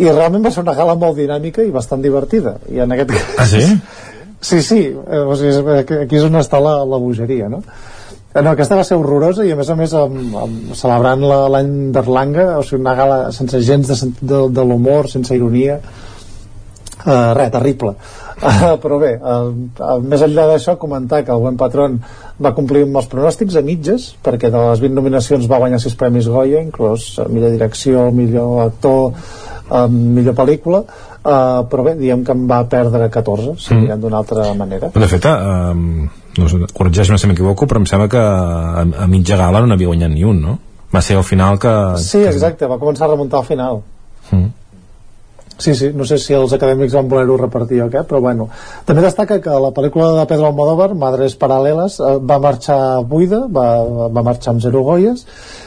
i 0.00 0.06
realment 0.08 0.44
va 0.46 0.50
ser 0.54 0.62
una 0.62 0.74
gala 0.74 0.94
molt 0.96 1.16
dinàmica 1.18 1.62
i 1.66 1.70
bastant 1.74 2.00
divertida 2.02 2.56
i 2.72 2.78
en 2.80 2.92
aquest 2.92 3.10
cas 3.10 3.38
Ah, 3.38 3.46
sí? 3.46 3.78
Sí, 4.40 4.62
sí, 4.64 4.78
eh, 4.88 5.18
o 5.20 5.34
sigui, 5.36 5.50
és- 5.52 5.90
aquí 6.06 6.16
és 6.16 6.22
on 6.24 6.38
està 6.40 6.56
la, 6.64 6.78
la 6.88 6.96
bogeria, 6.96 7.48
no? 7.52 7.58
Eh, 8.32 8.40
No, 8.40 8.52
aquesta 8.54 8.76
va 8.78 8.84
ser 8.88 8.96
horrorosa 8.96 9.44
i 9.44 9.50
a 9.52 9.56
més 9.58 9.68
a 9.68 9.74
més 9.76 9.92
amb, 9.92 10.36
amb, 10.44 10.70
celebrant 10.78 11.20
la- 11.28 11.48
l'any 11.52 11.90
d'Erlanga, 11.92 12.46
o 12.56 12.62
sigui, 12.62 12.80
una 12.80 12.94
gala 12.94 13.18
sense 13.36 13.60
gens 13.60 13.90
de, 13.90 13.98
de, 14.22 14.38
de 14.48 14.64
l'humor, 14.64 15.10
sense 15.12 15.34
ironia, 15.36 15.76
uh, 17.06 17.32
res, 17.36 17.50
terrible. 17.54 17.94
Uh, 18.40 18.76
però 18.80 18.96
bé, 19.02 19.12
uh, 19.20 19.50
uh, 19.52 19.98
més 20.00 20.22
enllà 20.24 20.46
d'això, 20.48 20.76
comentar 20.80 21.22
que 21.26 21.32
el 21.34 21.42
Buen 21.42 21.58
Patron 21.60 21.98
va 22.40 22.54
complir 22.56 22.86
amb 22.86 22.96
els 22.96 23.08
pronòstics 23.12 23.58
a 23.60 23.62
mitges, 23.66 24.14
perquè 24.24 24.48
de 24.50 24.62
les 24.70 24.80
20 24.80 24.96
nominacions 24.96 25.48
va 25.50 25.58
guanyar 25.60 25.80
6 25.82 25.96
premis 26.00 26.28
Goya, 26.28 26.62
inclòs 26.64 27.10
uh, 27.18 27.28
millor 27.28 27.52
direcció, 27.52 28.08
millor 28.16 28.62
actor, 28.64 29.12
uh, 29.68 29.86
millor 29.92 30.34
pel·lícula, 30.38 30.80
uh, 31.20 31.60
però 31.68 31.84
bé, 31.84 31.94
diem 32.00 32.24
que 32.24 32.32
en 32.32 32.46
va 32.48 32.62
perdre 32.68 33.10
14, 33.12 33.54
si 33.60 33.74
Mm. 33.74 34.00
d'una 34.00 34.16
altra 34.22 34.54
manera. 34.54 34.88
Però 34.94 35.04
de 35.04 35.08
fet, 35.08 35.24
eh, 35.24 35.74
no 36.38 36.48
sé, 36.48 36.58
corregeix-me 36.72 37.18
si 37.18 37.26
m'equivoco, 37.26 37.66
però 37.66 37.80
em 37.80 37.86
sembla 37.86 38.08
que 38.08 38.18
a, 38.18 38.84
a 39.04 39.06
mitja 39.06 39.36
gala 39.36 39.60
no 39.60 39.66
n'havia 39.66 39.88
guanyat 39.90 40.10
ni 40.14 40.24
un, 40.24 40.40
no? 40.40 40.58
Va 40.94 41.00
ser 41.02 41.16
al 41.16 41.24
final 41.24 41.58
que... 41.58 41.72
Sí, 42.02 42.22
exacte, 42.24 42.66
va 42.66 42.78
començar 42.78 43.06
a 43.06 43.10
remuntar 43.12 43.40
al 43.40 43.46
final. 43.46 43.82
Mm. 44.30 44.48
Sí, 45.60 45.74
sí, 45.76 45.90
no 45.92 46.06
sé 46.08 46.16
si 46.16 46.32
els 46.32 46.54
acadèmics 46.56 46.94
van 46.96 47.08
voler-ho 47.10 47.36
repartir 47.36 47.82
o 47.84 47.90
què, 47.92 48.00
però 48.08 48.22
bueno. 48.24 48.46
També 48.88 49.02
destaca 49.04 49.36
que 49.44 49.58
la 49.60 49.72
pel·lícula 49.76 50.14
de 50.16 50.24
Pedro 50.30 50.48
Almodóvar, 50.48 50.94
Madres 50.96 51.36
Paral·leles, 51.36 51.98
eh, 52.00 52.14
va 52.24 52.38
marxar 52.40 52.78
buida, 53.10 53.42
va, 53.52 53.66
va 54.08 54.24
marxar 54.24 54.54
amb 54.54 54.64
zero 54.64 54.80
goies, 54.86 55.26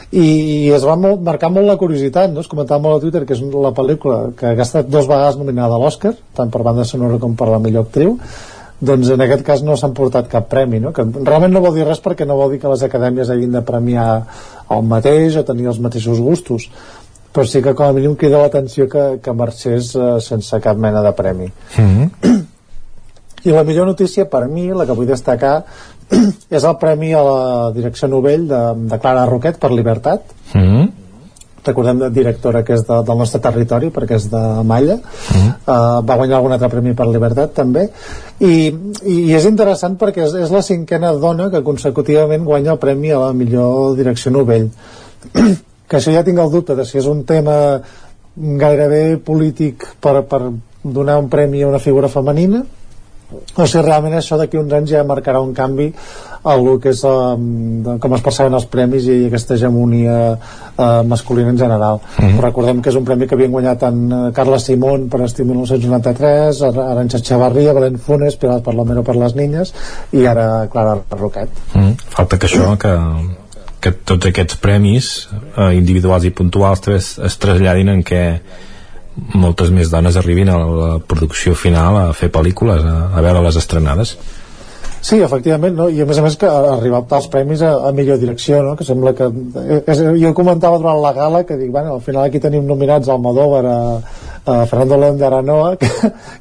i, 0.10 0.26
i 0.26 0.74
es 0.74 0.86
va 0.86 0.98
molt, 0.98 1.22
marcar 1.26 1.52
molt 1.54 1.70
la 1.70 1.78
curiositat, 1.78 2.34
no? 2.34 2.42
es 2.42 2.50
comentava 2.50 2.82
molt 2.82 2.98
a 2.98 3.04
Twitter 3.06 3.22
que 3.30 3.38
és 3.38 3.46
la 3.54 3.74
pel·lícula 3.78 4.18
que 4.38 4.56
ha 4.56 4.66
estat 4.66 4.90
dos 4.90 5.06
vegades 5.10 5.38
nominada 5.38 5.78
a 5.78 5.82
l'Oscar, 5.82 6.16
tant 6.38 6.50
per 6.54 6.66
banda 6.66 6.86
sonora 6.90 7.22
com 7.22 7.38
per 7.38 7.52
la 7.54 7.62
millor 7.62 7.86
actriu, 7.88 8.18
doncs 8.84 9.14
en 9.14 9.22
aquest 9.24 9.46
cas 9.48 9.62
no 9.64 9.78
s'han 9.80 9.94
portat 9.96 10.28
cap 10.32 10.50
premi, 10.52 10.82
no? 10.84 10.92
que 10.94 11.06
realment 11.06 11.54
no 11.54 11.62
vol 11.64 11.78
dir 11.78 11.86
res 11.88 12.02
perquè 12.04 12.28
no 12.28 12.38
vol 12.40 12.52
dir 12.54 12.60
que 12.62 12.72
les 12.72 12.84
acadèmies 12.84 13.30
hagin 13.32 13.54
de 13.56 13.62
premiar 13.66 14.08
el 14.74 14.84
mateix 14.90 15.38
o 15.40 15.46
tenir 15.48 15.70
els 15.72 15.80
mateixos 15.84 16.20
gustos, 16.20 16.68
però 17.34 17.46
sí 17.50 17.62
que 17.66 17.74
com 17.74 17.90
a 17.90 17.94
mínim 17.98 18.16
crida 18.16 18.42
l'atenció 18.44 18.88
que, 18.90 19.04
que 19.24 19.34
marxés 19.34 19.94
eh, 19.98 20.10
sense 20.22 20.60
cap 20.62 20.78
mena 20.78 21.02
de 21.02 21.14
premi. 21.18 21.50
Mm. 21.82 22.42
I 23.44 23.52
la 23.52 23.64
millor 23.68 23.90
notícia 23.90 24.30
per 24.30 24.46
mi, 24.48 24.70
la 24.72 24.86
que 24.86 24.96
vull 24.96 25.10
destacar, 25.10 25.64
és 26.58 26.64
el 26.64 26.76
premi 26.80 27.12
a 27.18 27.24
la 27.26 27.72
direcció 27.76 28.08
novell 28.08 28.46
de, 28.48 28.60
de 28.92 29.00
Clara 29.02 29.26
Roquet 29.28 29.58
per 29.60 29.74
Libertat. 29.74 30.30
Mm. 30.54 30.92
Recordem 31.64 32.00
la 32.04 32.12
directora 32.12 32.62
que 32.68 32.76
és 32.76 32.86
de, 32.86 33.02
del 33.08 33.20
nostre 33.20 33.42
territori, 33.42 33.90
perquè 33.96 34.20
és 34.20 34.30
de 34.32 34.44
Malla. 34.68 35.00
Mm. 35.00 35.52
Uh, 35.66 36.00
va 36.06 36.20
guanyar 36.22 36.38
algun 36.38 36.56
altre 36.56 36.70
premi 36.70 36.94
per 36.96 37.10
Libertat, 37.10 37.56
també. 37.58 37.88
I, 38.44 38.54
i 39.10 39.20
és 39.34 39.50
interessant 39.50 39.98
perquè 40.00 40.28
és, 40.28 40.38
és 40.46 40.54
la 40.54 40.64
cinquena 40.64 41.16
dona 41.18 41.50
que 41.50 41.66
consecutivament 41.66 42.46
guanya 42.46 42.76
el 42.78 42.82
premi 42.84 43.12
a 43.12 43.26
la 43.26 43.36
millor 43.36 43.98
direcció 44.00 44.32
novell. 44.38 44.70
que 45.94 46.00
això 46.02 46.10
ja 46.16 46.24
tinc 46.26 46.40
el 46.42 46.50
dubte 46.50 46.74
de 46.74 46.86
si 46.90 46.98
és 46.98 47.06
un 47.06 47.22
tema 47.30 47.56
gairebé 48.36 49.18
polític 49.22 49.86
per, 50.02 50.24
per 50.26 50.40
donar 50.84 51.20
un 51.22 51.30
premi 51.30 51.62
a 51.62 51.68
una 51.70 51.80
figura 51.80 52.10
femenina 52.10 52.64
o 53.58 53.66
si 53.66 53.80
realment 53.82 54.14
això 54.14 54.38
d'aquí 54.38 54.58
uns 54.60 54.74
anys 54.78 54.92
ja 54.94 55.04
marcarà 55.10 55.40
un 55.42 55.54
canvi 55.58 55.88
a 56.44 56.54
el 56.54 56.68
que 56.84 56.92
és 56.94 57.00
um, 57.08 57.98
com 58.02 58.14
es 58.14 58.22
perceben 58.22 58.54
els 58.54 58.66
premis 58.70 59.08
i 59.10 59.16
aquesta 59.30 59.56
hegemonia 59.56 60.18
uh, 60.36 61.02
masculina 61.08 61.50
en 61.54 61.58
general 61.58 62.02
Mhm. 62.20 62.42
recordem 62.44 62.82
que 62.82 62.90
és 62.92 62.96
un 63.00 63.06
premi 63.06 63.26
que 63.28 63.34
havien 63.38 63.52
guanyat 63.52 63.80
tant 63.86 64.02
uh, 64.14 64.32
Carles 64.34 64.66
Simón 64.70 65.08
per 65.10 65.22
Estiu 65.26 65.46
1993 65.46 66.62
Ar- 66.62 66.84
Arantxa 66.92 67.22
Chavarria, 67.22 67.74
Belén 67.74 67.98
Funes 67.98 68.36
Pilar 68.36 68.62
Palomero 68.62 69.04
per 69.04 69.16
les 69.16 69.34
niñes 69.36 69.74
i 70.12 70.26
ara 70.26 70.68
Clara 70.72 70.98
Roquet 71.18 71.50
Mm. 71.74 71.96
Falta 72.10 72.38
que 72.38 72.46
això, 72.46 72.78
que, 72.78 72.92
que 73.84 73.92
tots 73.92 74.30
aquests 74.30 74.60
premis 74.64 75.10
eh, 75.30 75.74
individuals 75.78 76.28
i 76.28 76.32
puntuals 76.36 76.84
també 76.84 77.02
es, 77.02 77.18
es 77.20 77.36
traslladin 77.42 77.92
en 77.94 78.06
què 78.08 78.24
moltes 79.38 79.70
més 79.70 79.92
dones 79.94 80.16
arribin 80.18 80.50
a 80.50 80.56
la 80.58 80.94
producció 81.06 81.54
final 81.54 82.00
a 82.00 82.06
fer 82.18 82.32
pel·lícules, 82.34 82.82
a, 82.82 83.12
a 83.14 83.26
veure 83.26 83.44
les 83.46 83.60
estrenades 83.60 84.16
Sí, 85.04 85.18
efectivament, 85.20 85.74
no? 85.76 85.90
i 85.92 86.00
a 86.00 86.06
més 86.08 86.20
a 86.20 86.22
més 86.24 86.38
que 86.40 86.48
ha 86.48 86.60
arribat 86.78 87.12
als 87.12 87.26
premis 87.32 87.60
a, 87.60 87.74
a 87.90 87.92
millor 87.92 88.22
direcció, 88.22 88.62
no? 88.64 88.78
que 88.80 88.86
sembla 88.88 89.12
que... 89.18 89.28
És, 89.84 90.00
jo 90.22 90.32
comentava 90.38 90.78
durant 90.80 91.02
la 91.04 91.12
gala 91.18 91.42
que 91.44 91.58
dic, 91.60 91.74
bueno, 91.74 91.98
al 91.98 92.06
final 92.06 92.24
aquí 92.24 92.40
tenim 92.40 92.64
nominats 92.70 93.12
al 93.12 93.18
Almodóvar, 93.18 93.66
a, 93.68 93.82
a 94.48 94.56
Fernando 94.72 95.02
León 95.02 95.20
de 95.20 95.26
Aranoa, 95.28 95.74
que, 95.82 95.90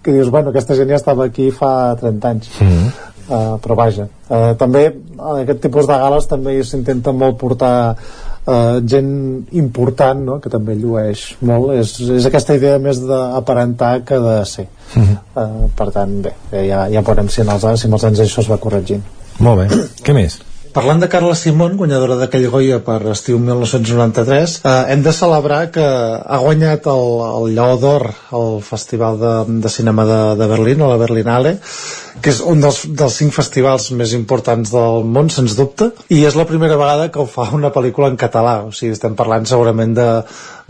que 0.04 0.14
dius, 0.14 0.30
bueno, 0.30 0.54
aquesta 0.54 0.78
gent 0.78 0.94
ja 0.94 1.00
estava 1.00 1.26
aquí 1.26 1.50
fa 1.50 1.96
30 1.98 2.30
anys. 2.30 2.52
Mm 2.60 2.68
-hmm. 2.68 3.10
Uh, 3.32 3.56
però 3.62 3.78
vaja, 3.78 4.06
uh, 4.28 4.52
també 4.60 4.84
aquest 5.32 5.64
tipus 5.64 5.88
de 5.88 5.96
gales 6.04 6.28
també 6.30 6.58
s'intenta 6.66 7.14
molt 7.16 7.38
portar 7.40 7.72
uh, 7.94 8.78
gent 8.84 9.10
important 9.64 10.22
no? 10.28 10.38
que 10.44 10.52
també 10.52 10.76
llueix 10.78 11.24
molt 11.48 11.74
és, 11.78 11.96
és 12.18 12.28
aquesta 12.28 12.56
idea 12.58 12.78
més 12.82 13.00
d'aparentar 13.08 13.94
que 14.06 14.20
de 14.20 14.36
ser 14.44 14.68
uh 14.68 15.02
-huh. 15.02 15.18
uh, 15.34 15.66
per 15.76 15.90
tant 15.90 16.22
bé, 16.22 16.36
ja, 16.52 16.86
ja 16.88 17.02
veurem 17.02 17.28
si 17.28 17.40
en 17.40 17.48
els, 17.48 17.66
si 17.80 17.86
en 17.86 17.92
els 17.92 18.04
anys 18.04 18.20
això 18.20 18.40
es 18.40 18.50
va 18.50 18.62
corregint 18.62 19.02
molt 19.38 19.62
bé, 19.62 19.84
què 20.04 20.14
més? 20.14 20.40
Parlant 20.72 21.02
de 21.02 21.08
Carla 21.12 21.34
Simón, 21.36 21.74
guanyadora 21.76 22.14
d'aquell 22.16 22.46
Goya 22.48 22.78
per 22.80 23.02
estiu 23.12 23.36
1993, 23.36 24.54
eh, 24.64 24.70
hem 24.94 25.02
de 25.04 25.12
celebrar 25.12 25.66
que 25.74 25.84
ha 25.84 26.38
guanyat 26.40 26.88
el, 26.88 27.08
el 27.26 27.50
Lleó 27.58 27.74
d'Or 27.76 28.06
al 28.38 28.56
Festival 28.64 29.20
de, 29.20 29.32
de 29.66 29.72
Cinema 29.74 30.06
de, 30.08 30.20
de 30.40 30.48
Berlín, 30.48 30.80
o 30.80 30.88
la 30.88 30.96
Berlinale, 30.96 31.58
que 32.20 32.32
és 32.32 32.40
un 32.44 32.60
dels, 32.60 32.82
dels 32.98 33.18
cinc 33.22 33.32
festivals 33.34 33.90
més 33.96 34.12
importants 34.18 34.72
del 34.74 35.06
món, 35.08 35.30
sens 35.32 35.56
dubte, 35.58 35.92
i 36.12 36.22
és 36.28 36.36
la 36.38 36.46
primera 36.48 36.76
vegada 36.80 37.08
que 37.12 37.22
ho 37.22 37.28
fa 37.30 37.48
una 37.56 37.72
pel·lícula 37.72 38.10
en 38.12 38.18
català, 38.20 38.58
o 38.66 38.72
sigui, 38.76 38.92
estem 38.96 39.16
parlant 39.18 39.46
segurament 39.48 39.94
de, 39.96 40.08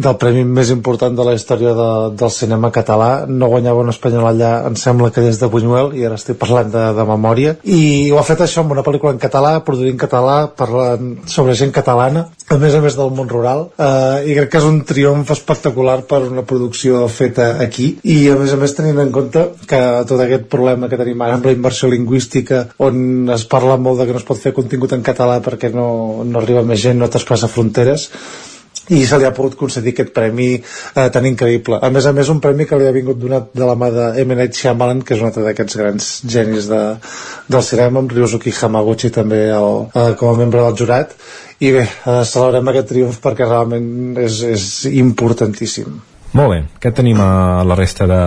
del 0.03 0.17
premi 0.21 0.45
més 0.45 0.71
important 0.75 1.17
de 1.17 1.27
la 1.27 1.35
història 1.37 1.75
de, 1.77 1.89
del 2.19 2.33
cinema 2.35 2.71
català. 2.75 3.11
No 3.29 3.51
guanyava 3.53 3.85
un 3.85 3.93
espanyol 3.93 4.29
allà 4.31 4.53
em 4.69 4.77
sembla 4.79 5.11
que 5.13 5.25
des 5.25 5.41
de 5.41 5.51
Buñuel 5.53 5.93
i 5.99 6.07
ara 6.07 6.19
estic 6.21 6.39
parlant 6.41 6.71
de, 6.73 6.85
de 6.97 7.09
memòria. 7.09 7.57
I 7.65 8.11
ho 8.13 8.21
ha 8.21 8.27
fet 8.27 8.45
això 8.45 8.63
amb 8.63 8.77
una 8.77 8.87
pel·lícula 8.87 9.15
en 9.15 9.23
català 9.23 9.59
produint 9.67 9.99
català, 10.01 10.37
parlant 10.57 11.17
sobre 11.31 11.59
gent 11.59 11.75
catalana 11.75 12.29
a 12.51 12.59
més 12.61 12.75
a 12.75 12.81
més 12.85 12.97
del 12.99 13.13
món 13.17 13.31
rural 13.31 13.65
eh, 13.79 14.29
i 14.29 14.37
crec 14.37 14.51
que 14.53 14.61
és 14.61 14.69
un 14.69 14.81
triomf 14.89 15.31
espectacular 15.35 15.99
per 16.09 16.23
una 16.27 16.45
producció 16.49 17.07
feta 17.09 17.53
aquí. 17.65 17.89
I 18.03 18.19
a 18.33 18.37
més 18.41 18.53
a 18.53 18.59
més 18.61 18.75
tenint 18.77 19.01
en 19.03 19.13
compte 19.15 19.47
que 19.69 19.81
tot 20.09 20.21
aquest 20.21 20.49
problema 20.53 20.91
que 20.91 21.01
tenim 21.01 21.23
ara 21.23 21.39
amb 21.39 21.49
la 21.49 21.57
inversió 21.57 21.91
lingüística 21.93 22.65
on 22.83 23.33
es 23.33 23.47
parla 23.49 23.79
molt 23.81 24.03
de 24.03 24.09
que 24.09 24.17
no 24.17 24.23
es 24.23 24.29
pot 24.29 24.41
fer 24.41 24.55
contingut 24.57 24.97
en 24.97 25.05
català 25.07 25.41
perquè 25.45 25.73
no, 25.75 25.89
no 26.27 26.43
arriba 26.43 26.67
més 26.67 26.83
gent, 26.83 26.99
no 27.01 27.11
trasplassa 27.13 27.51
fronteres 27.53 28.11
i 28.93 29.03
se 29.09 29.19
li 29.19 29.27
ha 29.27 29.33
pogut 29.35 29.57
concedir 29.59 29.95
aquest 29.95 30.13
premi 30.17 30.51
eh, 30.57 31.09
tan 31.13 31.27
increïble. 31.29 31.79
A 31.81 31.91
més 31.95 32.07
a 32.07 32.13
més, 32.17 32.29
un 32.33 32.41
premi 32.45 32.67
que 32.69 32.79
li 32.79 32.89
ha 32.89 32.95
vingut 32.95 33.21
donat 33.21 33.51
de 33.57 33.65
la 33.69 33.77
mà 33.79 33.89
de 33.95 34.09
M. 34.25 34.37
Night 34.37 34.59
Shyamalan, 34.59 35.03
que 35.07 35.17
és 35.17 35.23
un 35.23 35.31
altre 35.31 35.45
d'aquests 35.47 35.79
grans 35.81 36.11
genis 36.35 36.69
de, 36.71 36.83
del 37.49 37.65
cinema, 37.67 38.03
amb 38.03 38.13
Ryusuke 38.13 38.53
Hamaguchi 38.53 39.13
també 39.15 39.47
el, 39.55 39.87
eh, 39.95 40.13
com 40.21 40.33
a 40.33 40.37
membre 40.41 40.65
del 40.67 40.77
jurat. 40.83 41.17
I 41.63 41.73
bé, 41.73 41.87
eh, 41.87 42.23
celebrem 42.29 42.73
aquest 42.73 42.91
triomf 42.91 43.21
perquè 43.23 43.49
realment 43.49 44.21
és, 44.21 44.43
és 44.51 44.69
importantíssim. 44.93 46.01
Molt 46.33 46.53
bé, 46.53 46.61
què 46.81 46.93
tenim 46.97 47.21
a 47.21 47.63
la 47.69 47.77
resta 47.79 48.09
de, 48.09 48.23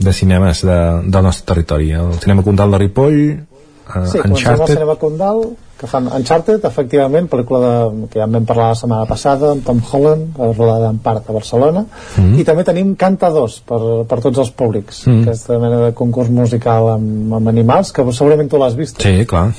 de 0.00 0.12
cinemes 0.16 0.64
de, 0.66 0.78
del 1.06 1.26
nostre 1.26 1.46
territori? 1.52 1.92
El 1.96 2.16
cinema 2.20 2.44
Condal 2.44 2.76
de 2.76 2.80
Ripoll, 2.84 3.20
eh, 3.30 4.06
sí, 4.10 4.20
comencem 4.20 4.56
al 4.56 4.72
cinema 4.72 4.96
Condal, 5.00 5.44
que 5.80 5.88
fan 5.88 6.10
Uncharted, 6.12 6.64
efectivament, 6.68 7.24
pel·lícula 7.32 7.60
de, 7.64 8.08
que 8.12 8.20
ja 8.20 8.26
en 8.26 8.34
vam 8.36 8.46
parlar 8.48 8.66
la 8.74 8.76
setmana 8.76 9.06
passada, 9.08 9.54
amb 9.54 9.64
Tom 9.64 9.80
Holland, 9.80 10.36
eh, 10.36 10.50
rodada 10.52 10.90
en 10.92 10.98
part 11.00 11.30
a 11.30 11.32
Barcelona, 11.32 11.86
mm 11.86 12.24
-hmm. 12.24 12.40
i 12.40 12.44
també 12.44 12.64
tenim 12.64 12.94
Canta 12.96 13.30
2 13.30 13.60
per, 13.66 13.80
per 14.08 14.20
tots 14.20 14.38
els 14.38 14.50
públics, 14.50 15.06
mm 15.06 15.12
-hmm. 15.12 15.22
aquesta 15.22 15.58
mena 15.58 15.78
de 15.86 15.92
concurs 15.94 16.28
musical 16.28 16.88
amb, 16.88 17.32
amb 17.34 17.48
animals, 17.48 17.92
que 17.92 18.12
segurament 18.12 18.50
tu 18.50 18.58
l'has 18.58 18.76
vist. 18.76 19.00
Sí, 19.00 19.24
clar. 19.26 19.52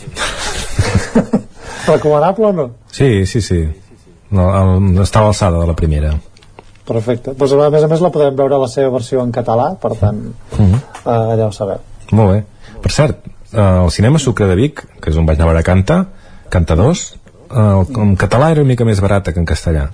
Recomanable 1.87 2.45
o 2.45 2.51
no? 2.53 2.69
Sí, 2.91 3.25
sí, 3.25 3.41
sí. 3.41 3.67
No, 4.29 4.43
el, 4.61 5.01
estava 5.01 5.27
alçada 5.27 5.59
de 5.59 5.67
la 5.67 5.73
primera. 5.73 6.19
Perfecte. 6.85 7.33
Pues, 7.33 7.51
a 7.53 7.69
més 7.69 7.83
a 7.83 7.87
més 7.87 8.01
la 8.01 8.09
podrem 8.09 8.35
veure 8.35 8.57
la 8.57 8.67
seva 8.67 8.89
versió 8.89 9.23
en 9.23 9.31
català, 9.31 9.75
per 9.75 9.95
tant, 9.95 10.17
mm 10.17 10.57
-hmm. 10.57 10.75
eh, 11.05 11.33
allà 11.33 11.47
ho 11.47 11.51
sabeu. 11.51 11.77
Molt 12.11 12.31
bé. 12.31 12.43
Per 12.81 12.91
cert, 12.91 13.17
eh, 13.53 13.83
el 13.85 13.91
cinema 13.91 14.19
Sucre 14.19 14.47
de 14.47 14.55
Vic, 14.55 14.85
que 15.01 15.09
és 15.11 15.17
on 15.17 15.25
vaig 15.25 15.37
anar 15.39 15.49
a 15.49 15.53
veure 15.53 15.63
Canta, 15.67 15.99
Canta 16.49 16.75
2, 16.75 17.03
eh, 17.51 18.01
en 18.05 18.15
català 18.19 18.51
era 18.51 18.61
una 18.63 18.71
mica 18.73 18.85
més 18.87 19.01
barata 19.03 19.33
que 19.33 19.39
en 19.39 19.45
castellà. 19.45 19.89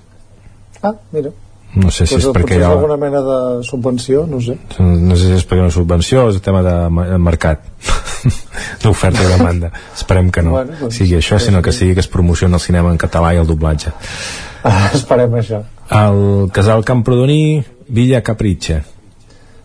Ah, 0.84 0.94
mira. 1.12 1.32
No 1.76 1.92
sé 1.92 2.06
si 2.08 2.16
pues, 2.16 2.26
és 2.26 2.34
perquè 2.34 2.56
hi 2.58 2.64
ha... 2.64 2.70
alguna 2.72 2.96
mena 2.98 3.20
de 3.22 3.38
subvenció, 3.68 4.24
no 4.26 4.40
sé. 4.42 4.56
No 4.80 5.18
sé 5.20 5.26
si 5.28 5.34
és 5.36 5.44
perquè 5.46 5.62
una 5.66 5.74
subvenció 5.74 6.24
o 6.26 6.30
és 6.32 6.38
un 6.40 6.42
tema 6.46 6.62
de 6.64 7.18
mercat 7.20 7.66
d'oferta 8.84 9.22
i 9.22 9.28
demanda 9.30 9.70
esperem 9.94 10.32
que 10.32 10.42
no 10.42 10.56
Bueno, 10.56 10.78
doncs, 10.80 10.96
sigui 10.98 11.18
això 11.20 11.38
sinó 11.44 11.62
que 11.62 11.74
sigui 11.76 11.94
que 11.94 12.02
es 12.06 12.08
promociona 12.10 12.58
el 12.58 12.64
cinema 12.64 12.90
en 12.94 12.98
català 12.98 13.34
i 13.36 13.42
el 13.42 13.48
doblatge 13.50 13.92
Ah, 14.64 14.90
esperem 14.96 15.36
això. 15.38 15.60
el 15.92 16.50
casal 16.56 16.86
Camprodoní 16.88 17.64
Villa 17.90 18.24
Caprice 18.24 18.82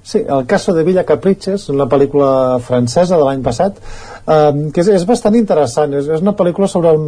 Sí, 0.02 0.18
el 0.18 0.46
caso 0.46 0.72
de 0.74 0.82
Villa 0.82 1.04
Caprices, 1.06 1.68
una 1.70 1.86
pel·lícula 1.86 2.58
francesa 2.58 3.14
de 3.14 3.22
l'any 3.22 3.42
passat, 3.42 3.78
eh, 4.26 4.70
que 4.74 4.82
és, 4.82 4.90
és 4.98 5.06
bastant 5.06 5.36
interessant. 5.38 5.94
És, 5.94 6.10
és 6.10 6.24
una 6.24 6.34
pel·lícula 6.38 6.66
sobre 6.70 6.90
un, 6.98 7.06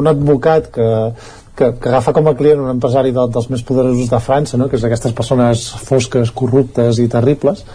un 0.00 0.08
advocat 0.08 0.70
que, 0.72 0.88
que, 1.54 1.74
que 1.76 1.92
agafa 1.92 2.14
com 2.16 2.30
a 2.30 2.36
client 2.38 2.64
un 2.64 2.72
empresari 2.72 3.12
de, 3.12 3.26
dels 3.34 3.50
més 3.52 3.64
poderosos 3.68 4.08
de 4.08 4.20
França, 4.24 4.56
no? 4.56 4.70
que 4.70 4.80
és 4.80 4.86
d'aquestes 4.86 5.16
persones 5.16 5.68
fosques, 5.84 6.32
corruptes 6.32 7.02
i 7.04 7.08
terribles, 7.12 7.66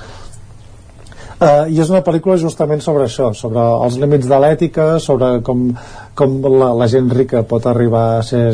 Uh, 1.36 1.66
i 1.68 1.82
és 1.84 1.90
una 1.92 2.00
pel·lícula 2.00 2.38
justament 2.40 2.80
sobre 2.80 3.10
això, 3.10 3.34
sobre 3.36 3.60
els 3.60 3.98
límits 4.00 4.30
de 4.32 4.38
l'ètica, 4.40 4.86
sobre 5.04 5.42
com, 5.44 5.66
com 6.16 6.38
la, 6.48 6.70
la 6.80 6.88
gent 6.88 7.10
rica 7.12 7.42
pot 7.44 7.66
arribar 7.68 8.04
a 8.14 8.22
ser 8.24 8.54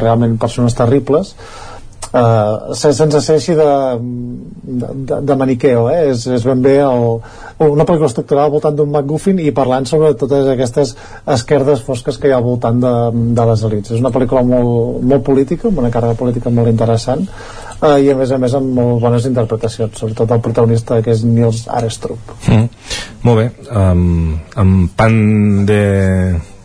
realment 0.00 0.38
persones 0.40 0.72
terribles, 0.78 1.34
uh, 2.12 2.74
sense 2.76 3.20
ser 3.24 3.36
així 3.38 3.54
de, 3.56 3.68
de, 3.98 5.20
de 5.28 5.36
maniqueo, 5.38 5.86
eh? 5.92 6.10
és, 6.12 6.26
és 6.36 6.44
ben 6.46 6.62
bé 6.64 6.76
el, 6.84 7.06
una 7.62 7.86
pel·lícula 7.88 8.10
estructurada 8.10 8.46
al 8.48 8.54
voltant 8.54 8.76
d'un 8.78 8.92
MacGuffin 8.92 9.40
i 9.42 9.52
parlant 9.56 9.88
sobre 9.88 10.12
totes 10.18 10.48
aquestes 10.52 10.94
esquerdes 11.36 11.84
fosques 11.86 12.18
que 12.20 12.30
hi 12.30 12.34
ha 12.34 12.38
al 12.40 12.46
voltant 12.46 12.80
de, 12.82 12.94
de 13.36 13.48
les 13.50 13.66
elites. 13.68 13.96
És 13.96 14.04
una 14.04 14.12
pel·lícula 14.14 14.44
molt, 14.46 15.02
molt 15.02 15.26
política, 15.26 15.68
amb 15.70 15.82
una 15.84 15.92
càrrega 15.94 16.18
política 16.18 16.52
molt 16.52 16.70
interessant, 16.72 17.26
uh, 17.80 17.96
i 17.96 18.12
a 18.12 18.18
més 18.18 18.32
a 18.32 18.40
més 18.42 18.56
amb 18.58 18.72
molt 18.78 19.02
bones 19.02 19.28
interpretacions, 19.30 19.98
sobretot 19.98 20.36
el 20.36 20.44
protagonista 20.44 21.02
que 21.02 21.14
és 21.16 21.26
Niels 21.26 21.66
Arestrup. 21.68 22.36
mm. 22.48 22.68
molt 23.22 23.38
bé 23.38 23.50
um, 23.70 24.32
amb 24.58 24.90
pan 24.98 25.14
de 25.66 25.82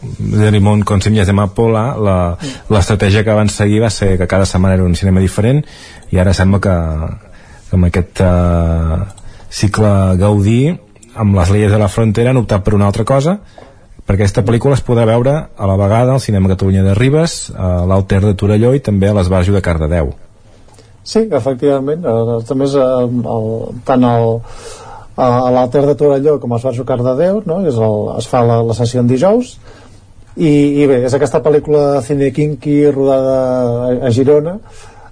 de 0.01 0.51
limón 0.51 0.83
con 0.83 1.01
semillas 1.01 1.27
de 1.27 1.31
amapola 1.33 1.95
la- 1.97 2.37
l'estratègia 2.69 3.23
que 3.25 3.33
van 3.33 3.49
seguir 3.49 3.81
va 3.83 3.89
ser 3.89 4.17
que 4.17 4.27
cada 4.27 4.45
setmana 4.45 4.75
era 4.75 4.83
un 4.85 4.95
cinema 4.95 5.19
diferent 5.19 5.63
i 6.11 6.19
ara 6.19 6.33
sembla 6.37 6.59
que, 6.61 6.75
que 7.69 7.75
amb 7.79 7.85
aquest 7.89 8.21
uh, 8.21 9.05
cicle 9.49 9.89
Gaudí 10.21 10.61
amb 11.15 11.35
les 11.35 11.49
leyes 11.49 11.71
de 11.71 11.79
la 11.81 11.87
frontera 11.89 12.29
han 12.29 12.37
optat 12.43 12.63
per 12.63 12.75
una 12.77 12.85
altra 12.91 13.03
cosa 13.03 13.39
perquè 14.07 14.23
aquesta 14.23 14.43
pel·lícula 14.47 14.77
es 14.77 14.83
podrà 14.85 15.03
veure 15.09 15.33
a 15.57 15.67
la 15.67 15.75
vegada 15.75 16.13
al 16.13 16.21
Cinema 16.23 16.47
Catalunya 16.47 16.83
de 16.85 16.93
Ribes, 16.95 17.49
a 17.51 17.83
l'Alter 17.89 18.21
de 18.23 18.35
Torelló 18.39 18.69
i 18.71 18.79
també 18.79 19.09
a 19.09 19.13
l'Esbarjo 19.17 19.51
de 19.51 19.59
Cardedeu. 19.61 20.13
Sí, 21.03 21.25
efectivament. 21.27 22.05
Eh, 22.07 22.37
també 22.47 22.69
és 22.69 22.75
el, 22.79 23.09
el, 23.33 23.49
tant 23.83 24.05
el, 24.07 24.29
a 25.17 25.27
a 25.27 25.51
l'Alter 25.51 25.83
de 25.89 25.95
Torelló 25.99 26.37
com 26.39 26.53
a 26.55 26.61
Esbarjo 26.61 26.85
Cardedeu, 26.87 27.41
no? 27.51 27.59
és 27.67 27.75
el, 27.75 27.97
es 28.21 28.29
fa 28.31 28.45
la, 28.47 28.61
la 28.63 28.77
sessió 28.79 29.03
en 29.03 29.11
dijous, 29.11 29.57
i, 30.37 30.51
i 30.83 30.85
bé, 30.89 31.01
és 31.07 31.15
aquesta 31.17 31.41
pel·lícula 31.45 32.01
Cine 32.05 32.29
Kinky 32.35 32.77
rodada 32.93 33.33
a, 33.87 33.91
a 34.07 34.13
Girona, 34.13 34.57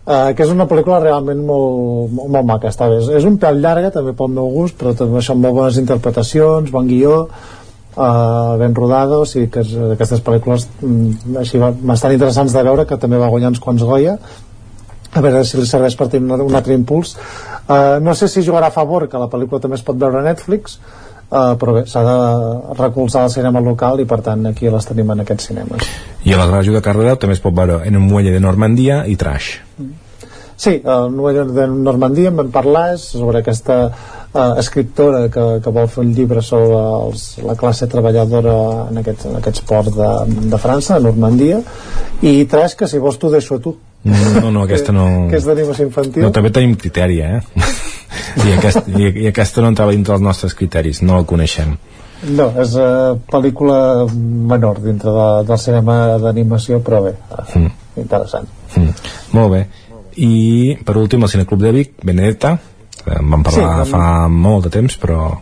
eh, 0.05 0.31
que 0.37 0.45
és 0.45 0.53
una 0.53 0.67
pel·lícula 0.69 1.01
realment 1.03 1.41
molt, 1.45 2.13
molt, 2.13 2.31
molt 2.37 2.49
maca, 2.53 2.71
està 2.73 2.89
bé. 2.91 3.01
És, 3.01 3.11
és 3.21 3.27
un 3.27 3.37
pèl 3.41 3.61
llarga, 3.63 3.91
també 3.95 4.13
pel 4.17 4.33
meu 4.37 4.49
gust, 4.53 4.77
però 4.79 4.93
també 4.97 5.23
amb 5.23 5.45
molt 5.47 5.59
bones 5.59 5.81
interpretacions, 5.81 6.71
bon 6.73 6.89
guió, 6.89 7.21
eh, 7.95 8.57
ben 8.61 8.75
rodada, 8.77 9.21
o 9.23 9.29
sigui 9.29 9.49
que 9.53 9.65
és, 9.65 9.73
aquestes 9.97 10.21
pel·lícules 10.25 10.67
mm, 10.81 11.37
així 11.43 11.61
ba- 11.61 11.73
bastant 11.93 12.13
interessants 12.13 12.53
de 12.53 12.65
veure, 12.69 12.85
que 12.85 13.01
també 13.01 13.21
va 13.21 13.31
guanyar 13.33 13.55
uns 13.55 13.63
quants 13.63 13.83
Goya, 13.83 14.19
a 15.15 15.21
veure 15.23 15.45
si 15.47 15.57
li 15.57 15.65
serveix 15.67 15.95
per 15.95 16.09
tenir 16.11 16.35
un 16.43 16.57
altre 16.57 16.75
impuls 16.75 17.13
uh, 17.15 18.01
no 18.03 18.11
sé 18.19 18.27
si 18.27 18.43
jugarà 18.43 18.67
a 18.67 18.75
favor 18.75 19.07
que 19.07 19.21
la 19.21 19.29
pel·lícula 19.31 19.61
també 19.63 19.77
es 19.79 19.85
pot 19.87 19.95
veure 19.95 20.19
a 20.19 20.25
Netflix 20.25 20.75
uh, 21.35 21.53
però 21.59 21.75
bé, 21.79 21.83
s'ha 21.91 22.03
de 22.07 22.15
recolzar 22.79 23.25
el 23.27 23.33
cinema 23.35 23.61
local 23.63 23.99
i 23.99 24.07
per 24.09 24.21
tant 24.25 24.47
aquí 24.51 24.71
les 24.71 24.87
tenim 24.87 25.11
en 25.11 25.25
aquests 25.25 25.51
cinemes 25.51 25.91
I 26.23 26.33
a 26.33 26.39
l'Esbarjo 26.39 26.73
de 26.75 26.83
Cardedeu 26.85 27.19
també 27.19 27.37
es 27.37 27.43
pot 27.43 27.55
veure 27.55 27.81
en 27.85 27.99
un 27.99 28.07
muelle 28.07 28.33
de 28.33 28.41
Normandia 28.41 29.03
i 29.05 29.15
Trash. 29.19 29.51
Sí, 30.55 30.79
el 30.79 31.09
Novel 31.11 31.51
de 31.53 31.67
Normandia 31.67 32.31
en 32.31 32.37
vam 32.39 32.51
parlar 32.51 32.97
sobre 32.97 33.41
aquesta 33.41 33.77
eh, 33.89 34.53
escriptora 34.61 35.25
que, 35.29 35.43
que 35.63 35.73
vol 35.77 35.89
fer 35.91 36.05
un 36.05 36.13
llibre 36.15 36.43
sobre 36.45 36.79
els, 36.79 37.25
la 37.43 37.57
classe 37.59 37.89
treballadora 37.91 38.55
en 38.89 39.01
aquest, 39.03 39.25
en 39.27 39.35
aquest 39.41 39.65
port 39.67 39.91
de, 39.97 40.11
de 40.53 40.61
França, 40.61 40.95
a 40.95 41.03
Normandia 41.03 41.59
i 42.23 42.37
tres, 42.51 42.77
que 42.79 42.87
si 42.87 43.03
vols 43.03 43.19
t'ho 43.19 43.33
deixo 43.35 43.59
a 43.59 43.65
tu 43.67 43.75
No, 44.05 44.51
no, 44.53 44.63
aquesta 44.63 44.93
no... 44.93 45.05
que 45.31 45.39
és 45.41 45.49
d'animació 45.49 45.89
infantil 45.89 46.23
No, 46.23 46.31
també 46.31 46.53
tenim 46.55 46.77
criteri, 46.79 47.19
eh? 47.25 47.41
I, 48.43 48.51
aquest, 48.57 48.87
i, 48.91 49.07
I 49.23 49.27
aquesta 49.31 49.61
no 49.63 49.69
entrava 49.71 49.93
dintre 49.95 50.13
dels 50.15 50.25
nostres 50.25 50.55
criteris, 50.57 51.01
no 51.05 51.19
la 51.21 51.27
coneixem. 51.29 51.75
No, 52.35 52.47
és 52.61 52.73
uh, 52.79 53.15
pel·lícula 53.29 53.77
menor 54.11 54.79
dintre 54.83 55.11
de, 55.13 55.25
del 55.47 55.59
cinema 55.61 55.95
d'animació, 56.23 56.79
però 56.83 57.03
bé, 57.05 57.15
uh, 57.31 57.43
Mm. 57.59 57.71
interessant. 58.01 58.47
Mm. 58.75 58.93
Molt 59.37 59.51
bé. 59.53 59.61
I, 60.17 60.77
per 60.85 60.95
últim, 60.97 61.23
el 61.23 61.29
Cineclub 61.29 61.61
de 61.61 61.71
Vic, 61.75 61.93
Benedetta, 62.03 62.53
eh, 63.05 63.17
en 63.19 63.29
vam 63.31 63.43
parlar 63.43 63.85
Sí, 63.85 63.91
fa 63.91 64.27
molt 64.31 64.63
de 64.67 64.71
temps, 64.79 64.95
però... 64.99 65.33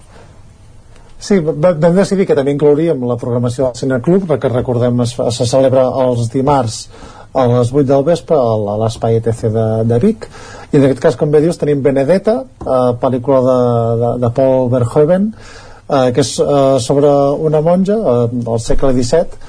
Sí, 1.23 1.37
va- 1.39 1.71
vam 1.79 1.95
decidir 1.95 2.25
que 2.27 2.35
també 2.35 2.51
inclouríem 2.51 3.03
la 3.07 3.15
programació 3.21 3.69
del 3.69 3.77
Cineclub, 3.79 4.25
perquè 4.27 4.49
recordem 4.51 4.99
es, 5.05 5.13
se 5.37 5.45
celebra 5.47 5.85
els 6.03 6.25
dimarts 6.33 6.89
a 7.33 7.45
les 7.49 7.71
8 7.73 7.87
del 7.89 8.05
vespre 8.05 8.37
a 8.37 8.77
l'espai 8.83 9.17
ETC 9.17 9.47
de, 9.53 9.65
de 9.89 9.99
Vic 10.01 10.27
i 10.71 10.77
en 10.77 10.85
aquest 10.85 11.01
cas, 11.01 11.17
com 11.17 11.31
bé 11.33 11.41
dius, 11.41 11.57
tenim 11.61 11.81
Benedetta 11.85 12.43
eh, 12.43 12.91
pel·lícula 13.01 13.41
de, 13.47 13.57
de, 14.01 14.11
de 14.25 14.31
Paul 14.37 14.69
Verhoeven 14.73 15.31
eh, 15.33 16.11
que 16.13 16.21
és 16.21 16.35
eh, 16.43 16.77
sobre 16.83 17.09
una 17.49 17.63
monja 17.65 17.97
eh, 17.97 18.27
del 18.33 18.61
segle 18.61 18.93
XVII 18.93 19.41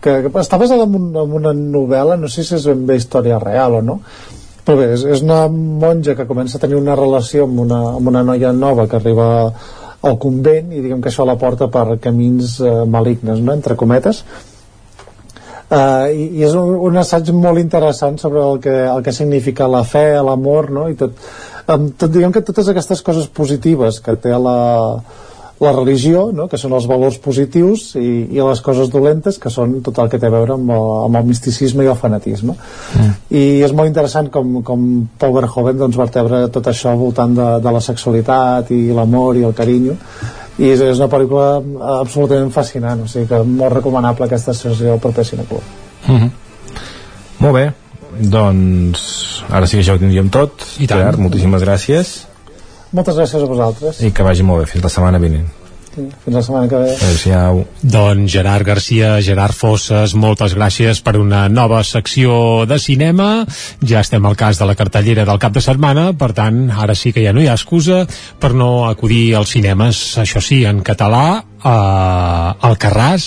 que, 0.00 0.16
que 0.24 0.32
està 0.40 0.58
basada 0.60 0.88
en, 0.88 0.96
un, 0.96 1.12
en 1.12 1.36
una 1.40 1.52
novel·la 1.56 2.16
no 2.20 2.32
sé 2.32 2.44
si 2.46 2.56
és 2.56 2.66
ben 2.72 2.86
bé 2.88 2.96
història 3.00 3.40
real 3.42 3.80
o 3.80 3.84
no 3.84 4.00
però 4.66 4.80
bé, 4.80 4.90
és, 4.96 5.04
és 5.04 5.22
una 5.22 5.44
monja 5.52 6.16
que 6.18 6.26
comença 6.26 6.58
a 6.58 6.64
tenir 6.64 6.80
una 6.80 6.96
relació 6.98 7.46
amb 7.46 7.60
una, 7.68 7.82
amb 8.00 8.14
una 8.14 8.24
noia 8.26 8.52
nova 8.56 8.88
que 8.90 8.98
arriba 8.98 9.28
al 10.06 10.18
convent 10.22 10.72
i 10.72 10.82
diguem 10.82 11.00
que 11.02 11.12
això 11.12 11.26
la 11.26 11.38
porta 11.40 11.68
per 11.72 12.00
camins 12.02 12.58
eh, 12.60 12.76
malignes, 12.88 13.40
no? 13.44 13.54
entre 13.54 13.76
cometes 13.78 14.24
Uh, 15.66 16.06
i, 16.14 16.24
i 16.38 16.44
és 16.46 16.52
un, 16.54 16.76
un 16.86 16.96
assaig 17.00 17.32
molt 17.34 17.58
interessant 17.58 18.20
sobre 18.22 18.38
el 18.38 18.60
que, 18.62 18.74
el 18.86 19.00
que 19.02 19.14
significa 19.14 19.66
la 19.66 19.82
fe, 19.82 20.12
l'amor 20.22 20.68
no? 20.70 20.84
i 20.86 20.94
tot, 20.94 21.16
um, 21.66 21.88
tot, 21.90 22.12
diguem 22.14 22.30
que 22.30 22.44
totes 22.46 22.70
aquestes 22.70 23.02
coses 23.02 23.26
positives 23.26 23.98
que 23.98 24.14
té 24.22 24.30
la, 24.38 24.54
la 25.58 25.72
religió, 25.72 26.28
no? 26.30 26.46
que 26.46 26.60
són 26.62 26.76
els 26.78 26.86
valors 26.86 27.18
positius 27.24 27.88
i, 27.98 28.06
i 28.36 28.38
les 28.38 28.62
coses 28.62 28.94
dolentes 28.94 29.42
que 29.42 29.50
són 29.50 29.80
tot 29.82 29.98
el 30.04 30.12
que 30.12 30.22
té 30.22 30.30
a 30.30 30.34
veure 30.36 30.54
amb 30.54 30.70
el, 30.76 30.88
amb 31.08 31.18
el 31.22 31.28
misticisme 31.32 31.82
i 31.82 31.90
el 31.90 31.98
fanatisme 31.98 32.54
mm. 32.54 33.12
i 33.34 33.44
és 33.66 33.74
molt 33.74 33.90
interessant 33.90 34.30
com, 34.30 34.60
com 34.66 34.88
Paul 35.18 35.34
Verhoeven 35.40 35.82
doncs, 35.82 35.98
vertebra 35.98 36.44
tot 36.52 36.70
això 36.70 36.94
al 36.94 37.02
voltant 37.02 37.34
de, 37.34 37.52
de 37.66 37.74
la 37.74 37.82
sexualitat 37.90 38.70
i 38.70 38.84
l'amor 38.94 39.40
i 39.40 39.48
el 39.50 39.56
carinyo 39.56 39.98
i 40.58 40.70
és, 40.70 40.80
és 40.80 41.00
una 41.00 41.10
pel·lícula 41.12 41.48
absolutament 42.00 42.52
fascinant 42.54 43.02
o 43.04 43.08
sigui 43.10 43.28
que 43.28 43.42
molt 43.44 43.74
recomanable 43.74 44.24
aquesta 44.28 44.54
sessió 44.56 44.92
al 44.94 45.02
proper 45.02 45.24
Cineclub 45.24 45.74
Mm 46.06 46.16
-hmm. 46.16 46.30
Molt 47.38 47.54
bé, 47.54 47.72
doncs 48.30 49.42
ara 49.50 49.66
sí 49.66 49.76
que 49.76 49.82
ja 49.82 49.94
ho 49.94 49.98
tindríem 49.98 50.28
tot. 50.30 50.52
I 50.78 50.86
tant. 50.86 51.00
Gerard, 51.00 51.18
moltíssimes 51.18 51.62
gràcies 51.62 52.26
moltes 52.96 53.16
gràcies 53.16 53.42
a 53.42 53.46
vosaltres 53.46 54.00
i 54.00 54.12
que 54.14 54.22
vagi 54.22 54.44
molt 54.46 54.64
bé 54.64 54.66
fins 54.70 54.84
la 54.84 54.92
setmana 54.92 55.18
vinent. 55.22 55.48
Fins 55.96 56.36
la 56.36 56.42
setmana 56.44 56.68
que 56.70 56.80
ve 56.82 56.92
Adéu-siau. 56.94 57.62
Doncs 57.82 58.32
Gerard 58.32 58.66
Garcia, 58.66 59.16
Gerard 59.24 59.56
Fosses, 59.56 60.14
moltes 60.14 60.54
gràcies 60.56 61.00
per 61.04 61.16
una 61.20 61.46
nova 61.48 61.82
secció 61.84 62.66
de 62.68 62.78
cinema. 62.82 63.46
Ja 63.82 64.04
estem 64.04 64.24
al 64.26 64.36
cas 64.36 64.60
de 64.60 64.68
la 64.68 64.76
cartellera 64.78 65.26
del 65.28 65.40
cap 65.42 65.56
de 65.56 65.64
setmana, 65.64 66.10
per 66.18 66.32
tant, 66.36 66.66
ara 66.70 66.94
sí 66.94 67.14
que 67.16 67.24
ja 67.24 67.32
no 67.32 67.42
hi 67.42 67.48
ha 67.48 67.56
excusa 67.56 68.04
per 68.40 68.52
no 68.54 68.86
acudir 68.90 69.34
als 69.36 69.56
cinemes, 69.56 70.02
això 70.22 70.42
sí, 70.44 70.64
en 70.68 70.82
català, 70.86 71.42
eh, 71.66 72.68
Alcarràs 72.68 73.26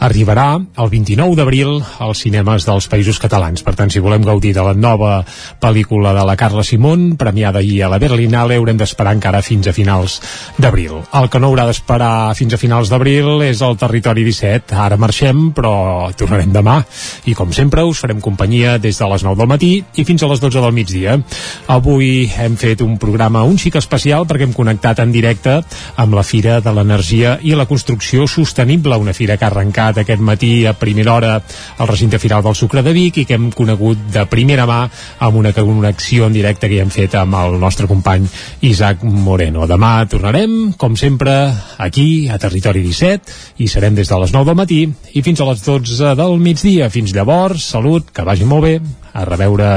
arribarà 0.00 0.54
el 0.56 0.90
29 0.92 1.36
d'abril 1.38 1.72
als 2.00 2.22
cinemes 2.24 2.64
dels 2.68 2.88
països 2.90 3.20
catalans. 3.20 3.64
Per 3.64 3.74
tant, 3.76 3.90
si 3.92 4.02
volem 4.02 4.24
gaudir 4.24 4.52
de 4.56 4.64
la 4.64 4.74
nova 4.74 5.20
pel·lícula 5.60 6.14
de 6.16 6.24
la 6.26 6.36
Carla 6.40 6.64
Simón, 6.64 7.16
premiada 7.20 7.60
ahir 7.60 7.82
a 7.84 7.90
la 7.92 8.00
Berlinale, 8.00 8.56
haurem 8.56 8.78
d'esperar 8.80 9.14
encara 9.16 9.42
fins 9.44 9.68
a 9.68 9.74
finals 9.76 10.20
d'abril. 10.58 11.00
El 11.16 11.28
que 11.30 11.40
no 11.40 11.50
haurà 11.50 11.66
d'esperar 11.68 12.34
fins 12.38 12.54
a 12.54 12.60
finals 12.60 12.92
d'abril 12.92 13.42
és 13.46 13.60
el 13.64 13.76
Territori 13.80 14.24
17. 14.24 14.76
Ara 14.76 14.98
marxem, 15.00 15.50
però 15.56 16.10
tornarem 16.16 16.52
demà. 16.52 16.80
I 17.28 17.36
com 17.36 17.52
sempre, 17.56 17.84
us 17.84 18.00
farem 18.00 18.20
companyia 18.24 18.78
des 18.78 18.98
de 18.98 19.10
les 19.12 19.24
9 19.26 19.38
del 19.40 19.50
matí 19.50 19.72
i 20.00 20.04
fins 20.08 20.22
a 20.22 20.30
les 20.30 20.40
12 20.40 20.60
del 20.60 20.76
migdia. 20.76 21.18
Avui 21.68 22.30
hem 22.40 22.56
fet 22.60 22.80
un 22.84 22.96
programa 23.00 23.44
un 23.44 23.58
xic 23.60 23.76
especial 23.80 24.26
perquè 24.28 24.48
hem 24.48 24.56
connectat 24.56 25.02
en 25.04 25.12
directe 25.12 25.60
amb 26.00 26.16
la 26.16 26.24
Fira 26.26 26.60
de 26.64 26.72
l'Energia 26.74 27.38
i 27.42 27.54
la 27.56 27.66
Construcció 27.70 28.26
Sostenible, 28.26 28.96
una 28.98 29.12
fira 29.14 29.36
que 29.38 29.46
ha 29.46 29.48
arrencat 29.52 30.00
aquest 30.00 30.22
matí 30.26 30.66
a 30.66 30.72
primera 30.74 31.12
hora 31.14 31.36
al 31.38 31.86
recinte 31.86 32.18
firal 32.18 32.42
del 32.42 32.56
Sucre 32.58 32.82
de 32.82 32.90
Vic 32.96 33.20
i 33.22 33.24
que 33.28 33.36
hem 33.38 33.52
conegut 33.54 34.08
de 34.10 34.24
primera 34.26 34.66
mà 34.66 34.80
amb 35.22 35.38
una 35.38 35.52
connexió 35.54 36.26
en 36.26 36.34
directe 36.34 36.66
que 36.66 36.80
hi 36.80 36.82
hem 36.82 36.90
fet 36.90 37.14
amb 37.20 37.38
el 37.38 37.54
nostre 37.62 37.86
company 37.86 38.26
Isaac 38.66 39.04
Moreno. 39.06 39.68
Demà 39.70 39.92
tornarem, 40.10 40.72
com 40.74 40.98
sempre, 40.98 41.36
aquí 41.78 42.26
a 42.26 42.42
Territori 42.42 42.82
17 42.82 43.62
i 43.62 43.70
serem 43.70 43.94
des 43.94 44.10
de 44.10 44.18
les 44.18 44.34
9 44.34 44.50
del 44.50 44.58
matí 44.64 44.82
i 45.14 45.22
fins 45.22 45.38
a 45.38 45.46
les 45.52 45.62
12 45.62 46.16
del 46.18 46.38
migdia. 46.42 46.90
Fins 46.90 47.14
llavors, 47.14 47.70
salut, 47.70 48.10
que 48.10 48.26
vagi 48.26 48.50
molt 48.50 48.66
bé, 48.66 48.78
a 49.14 49.28
reveure... 49.30 49.76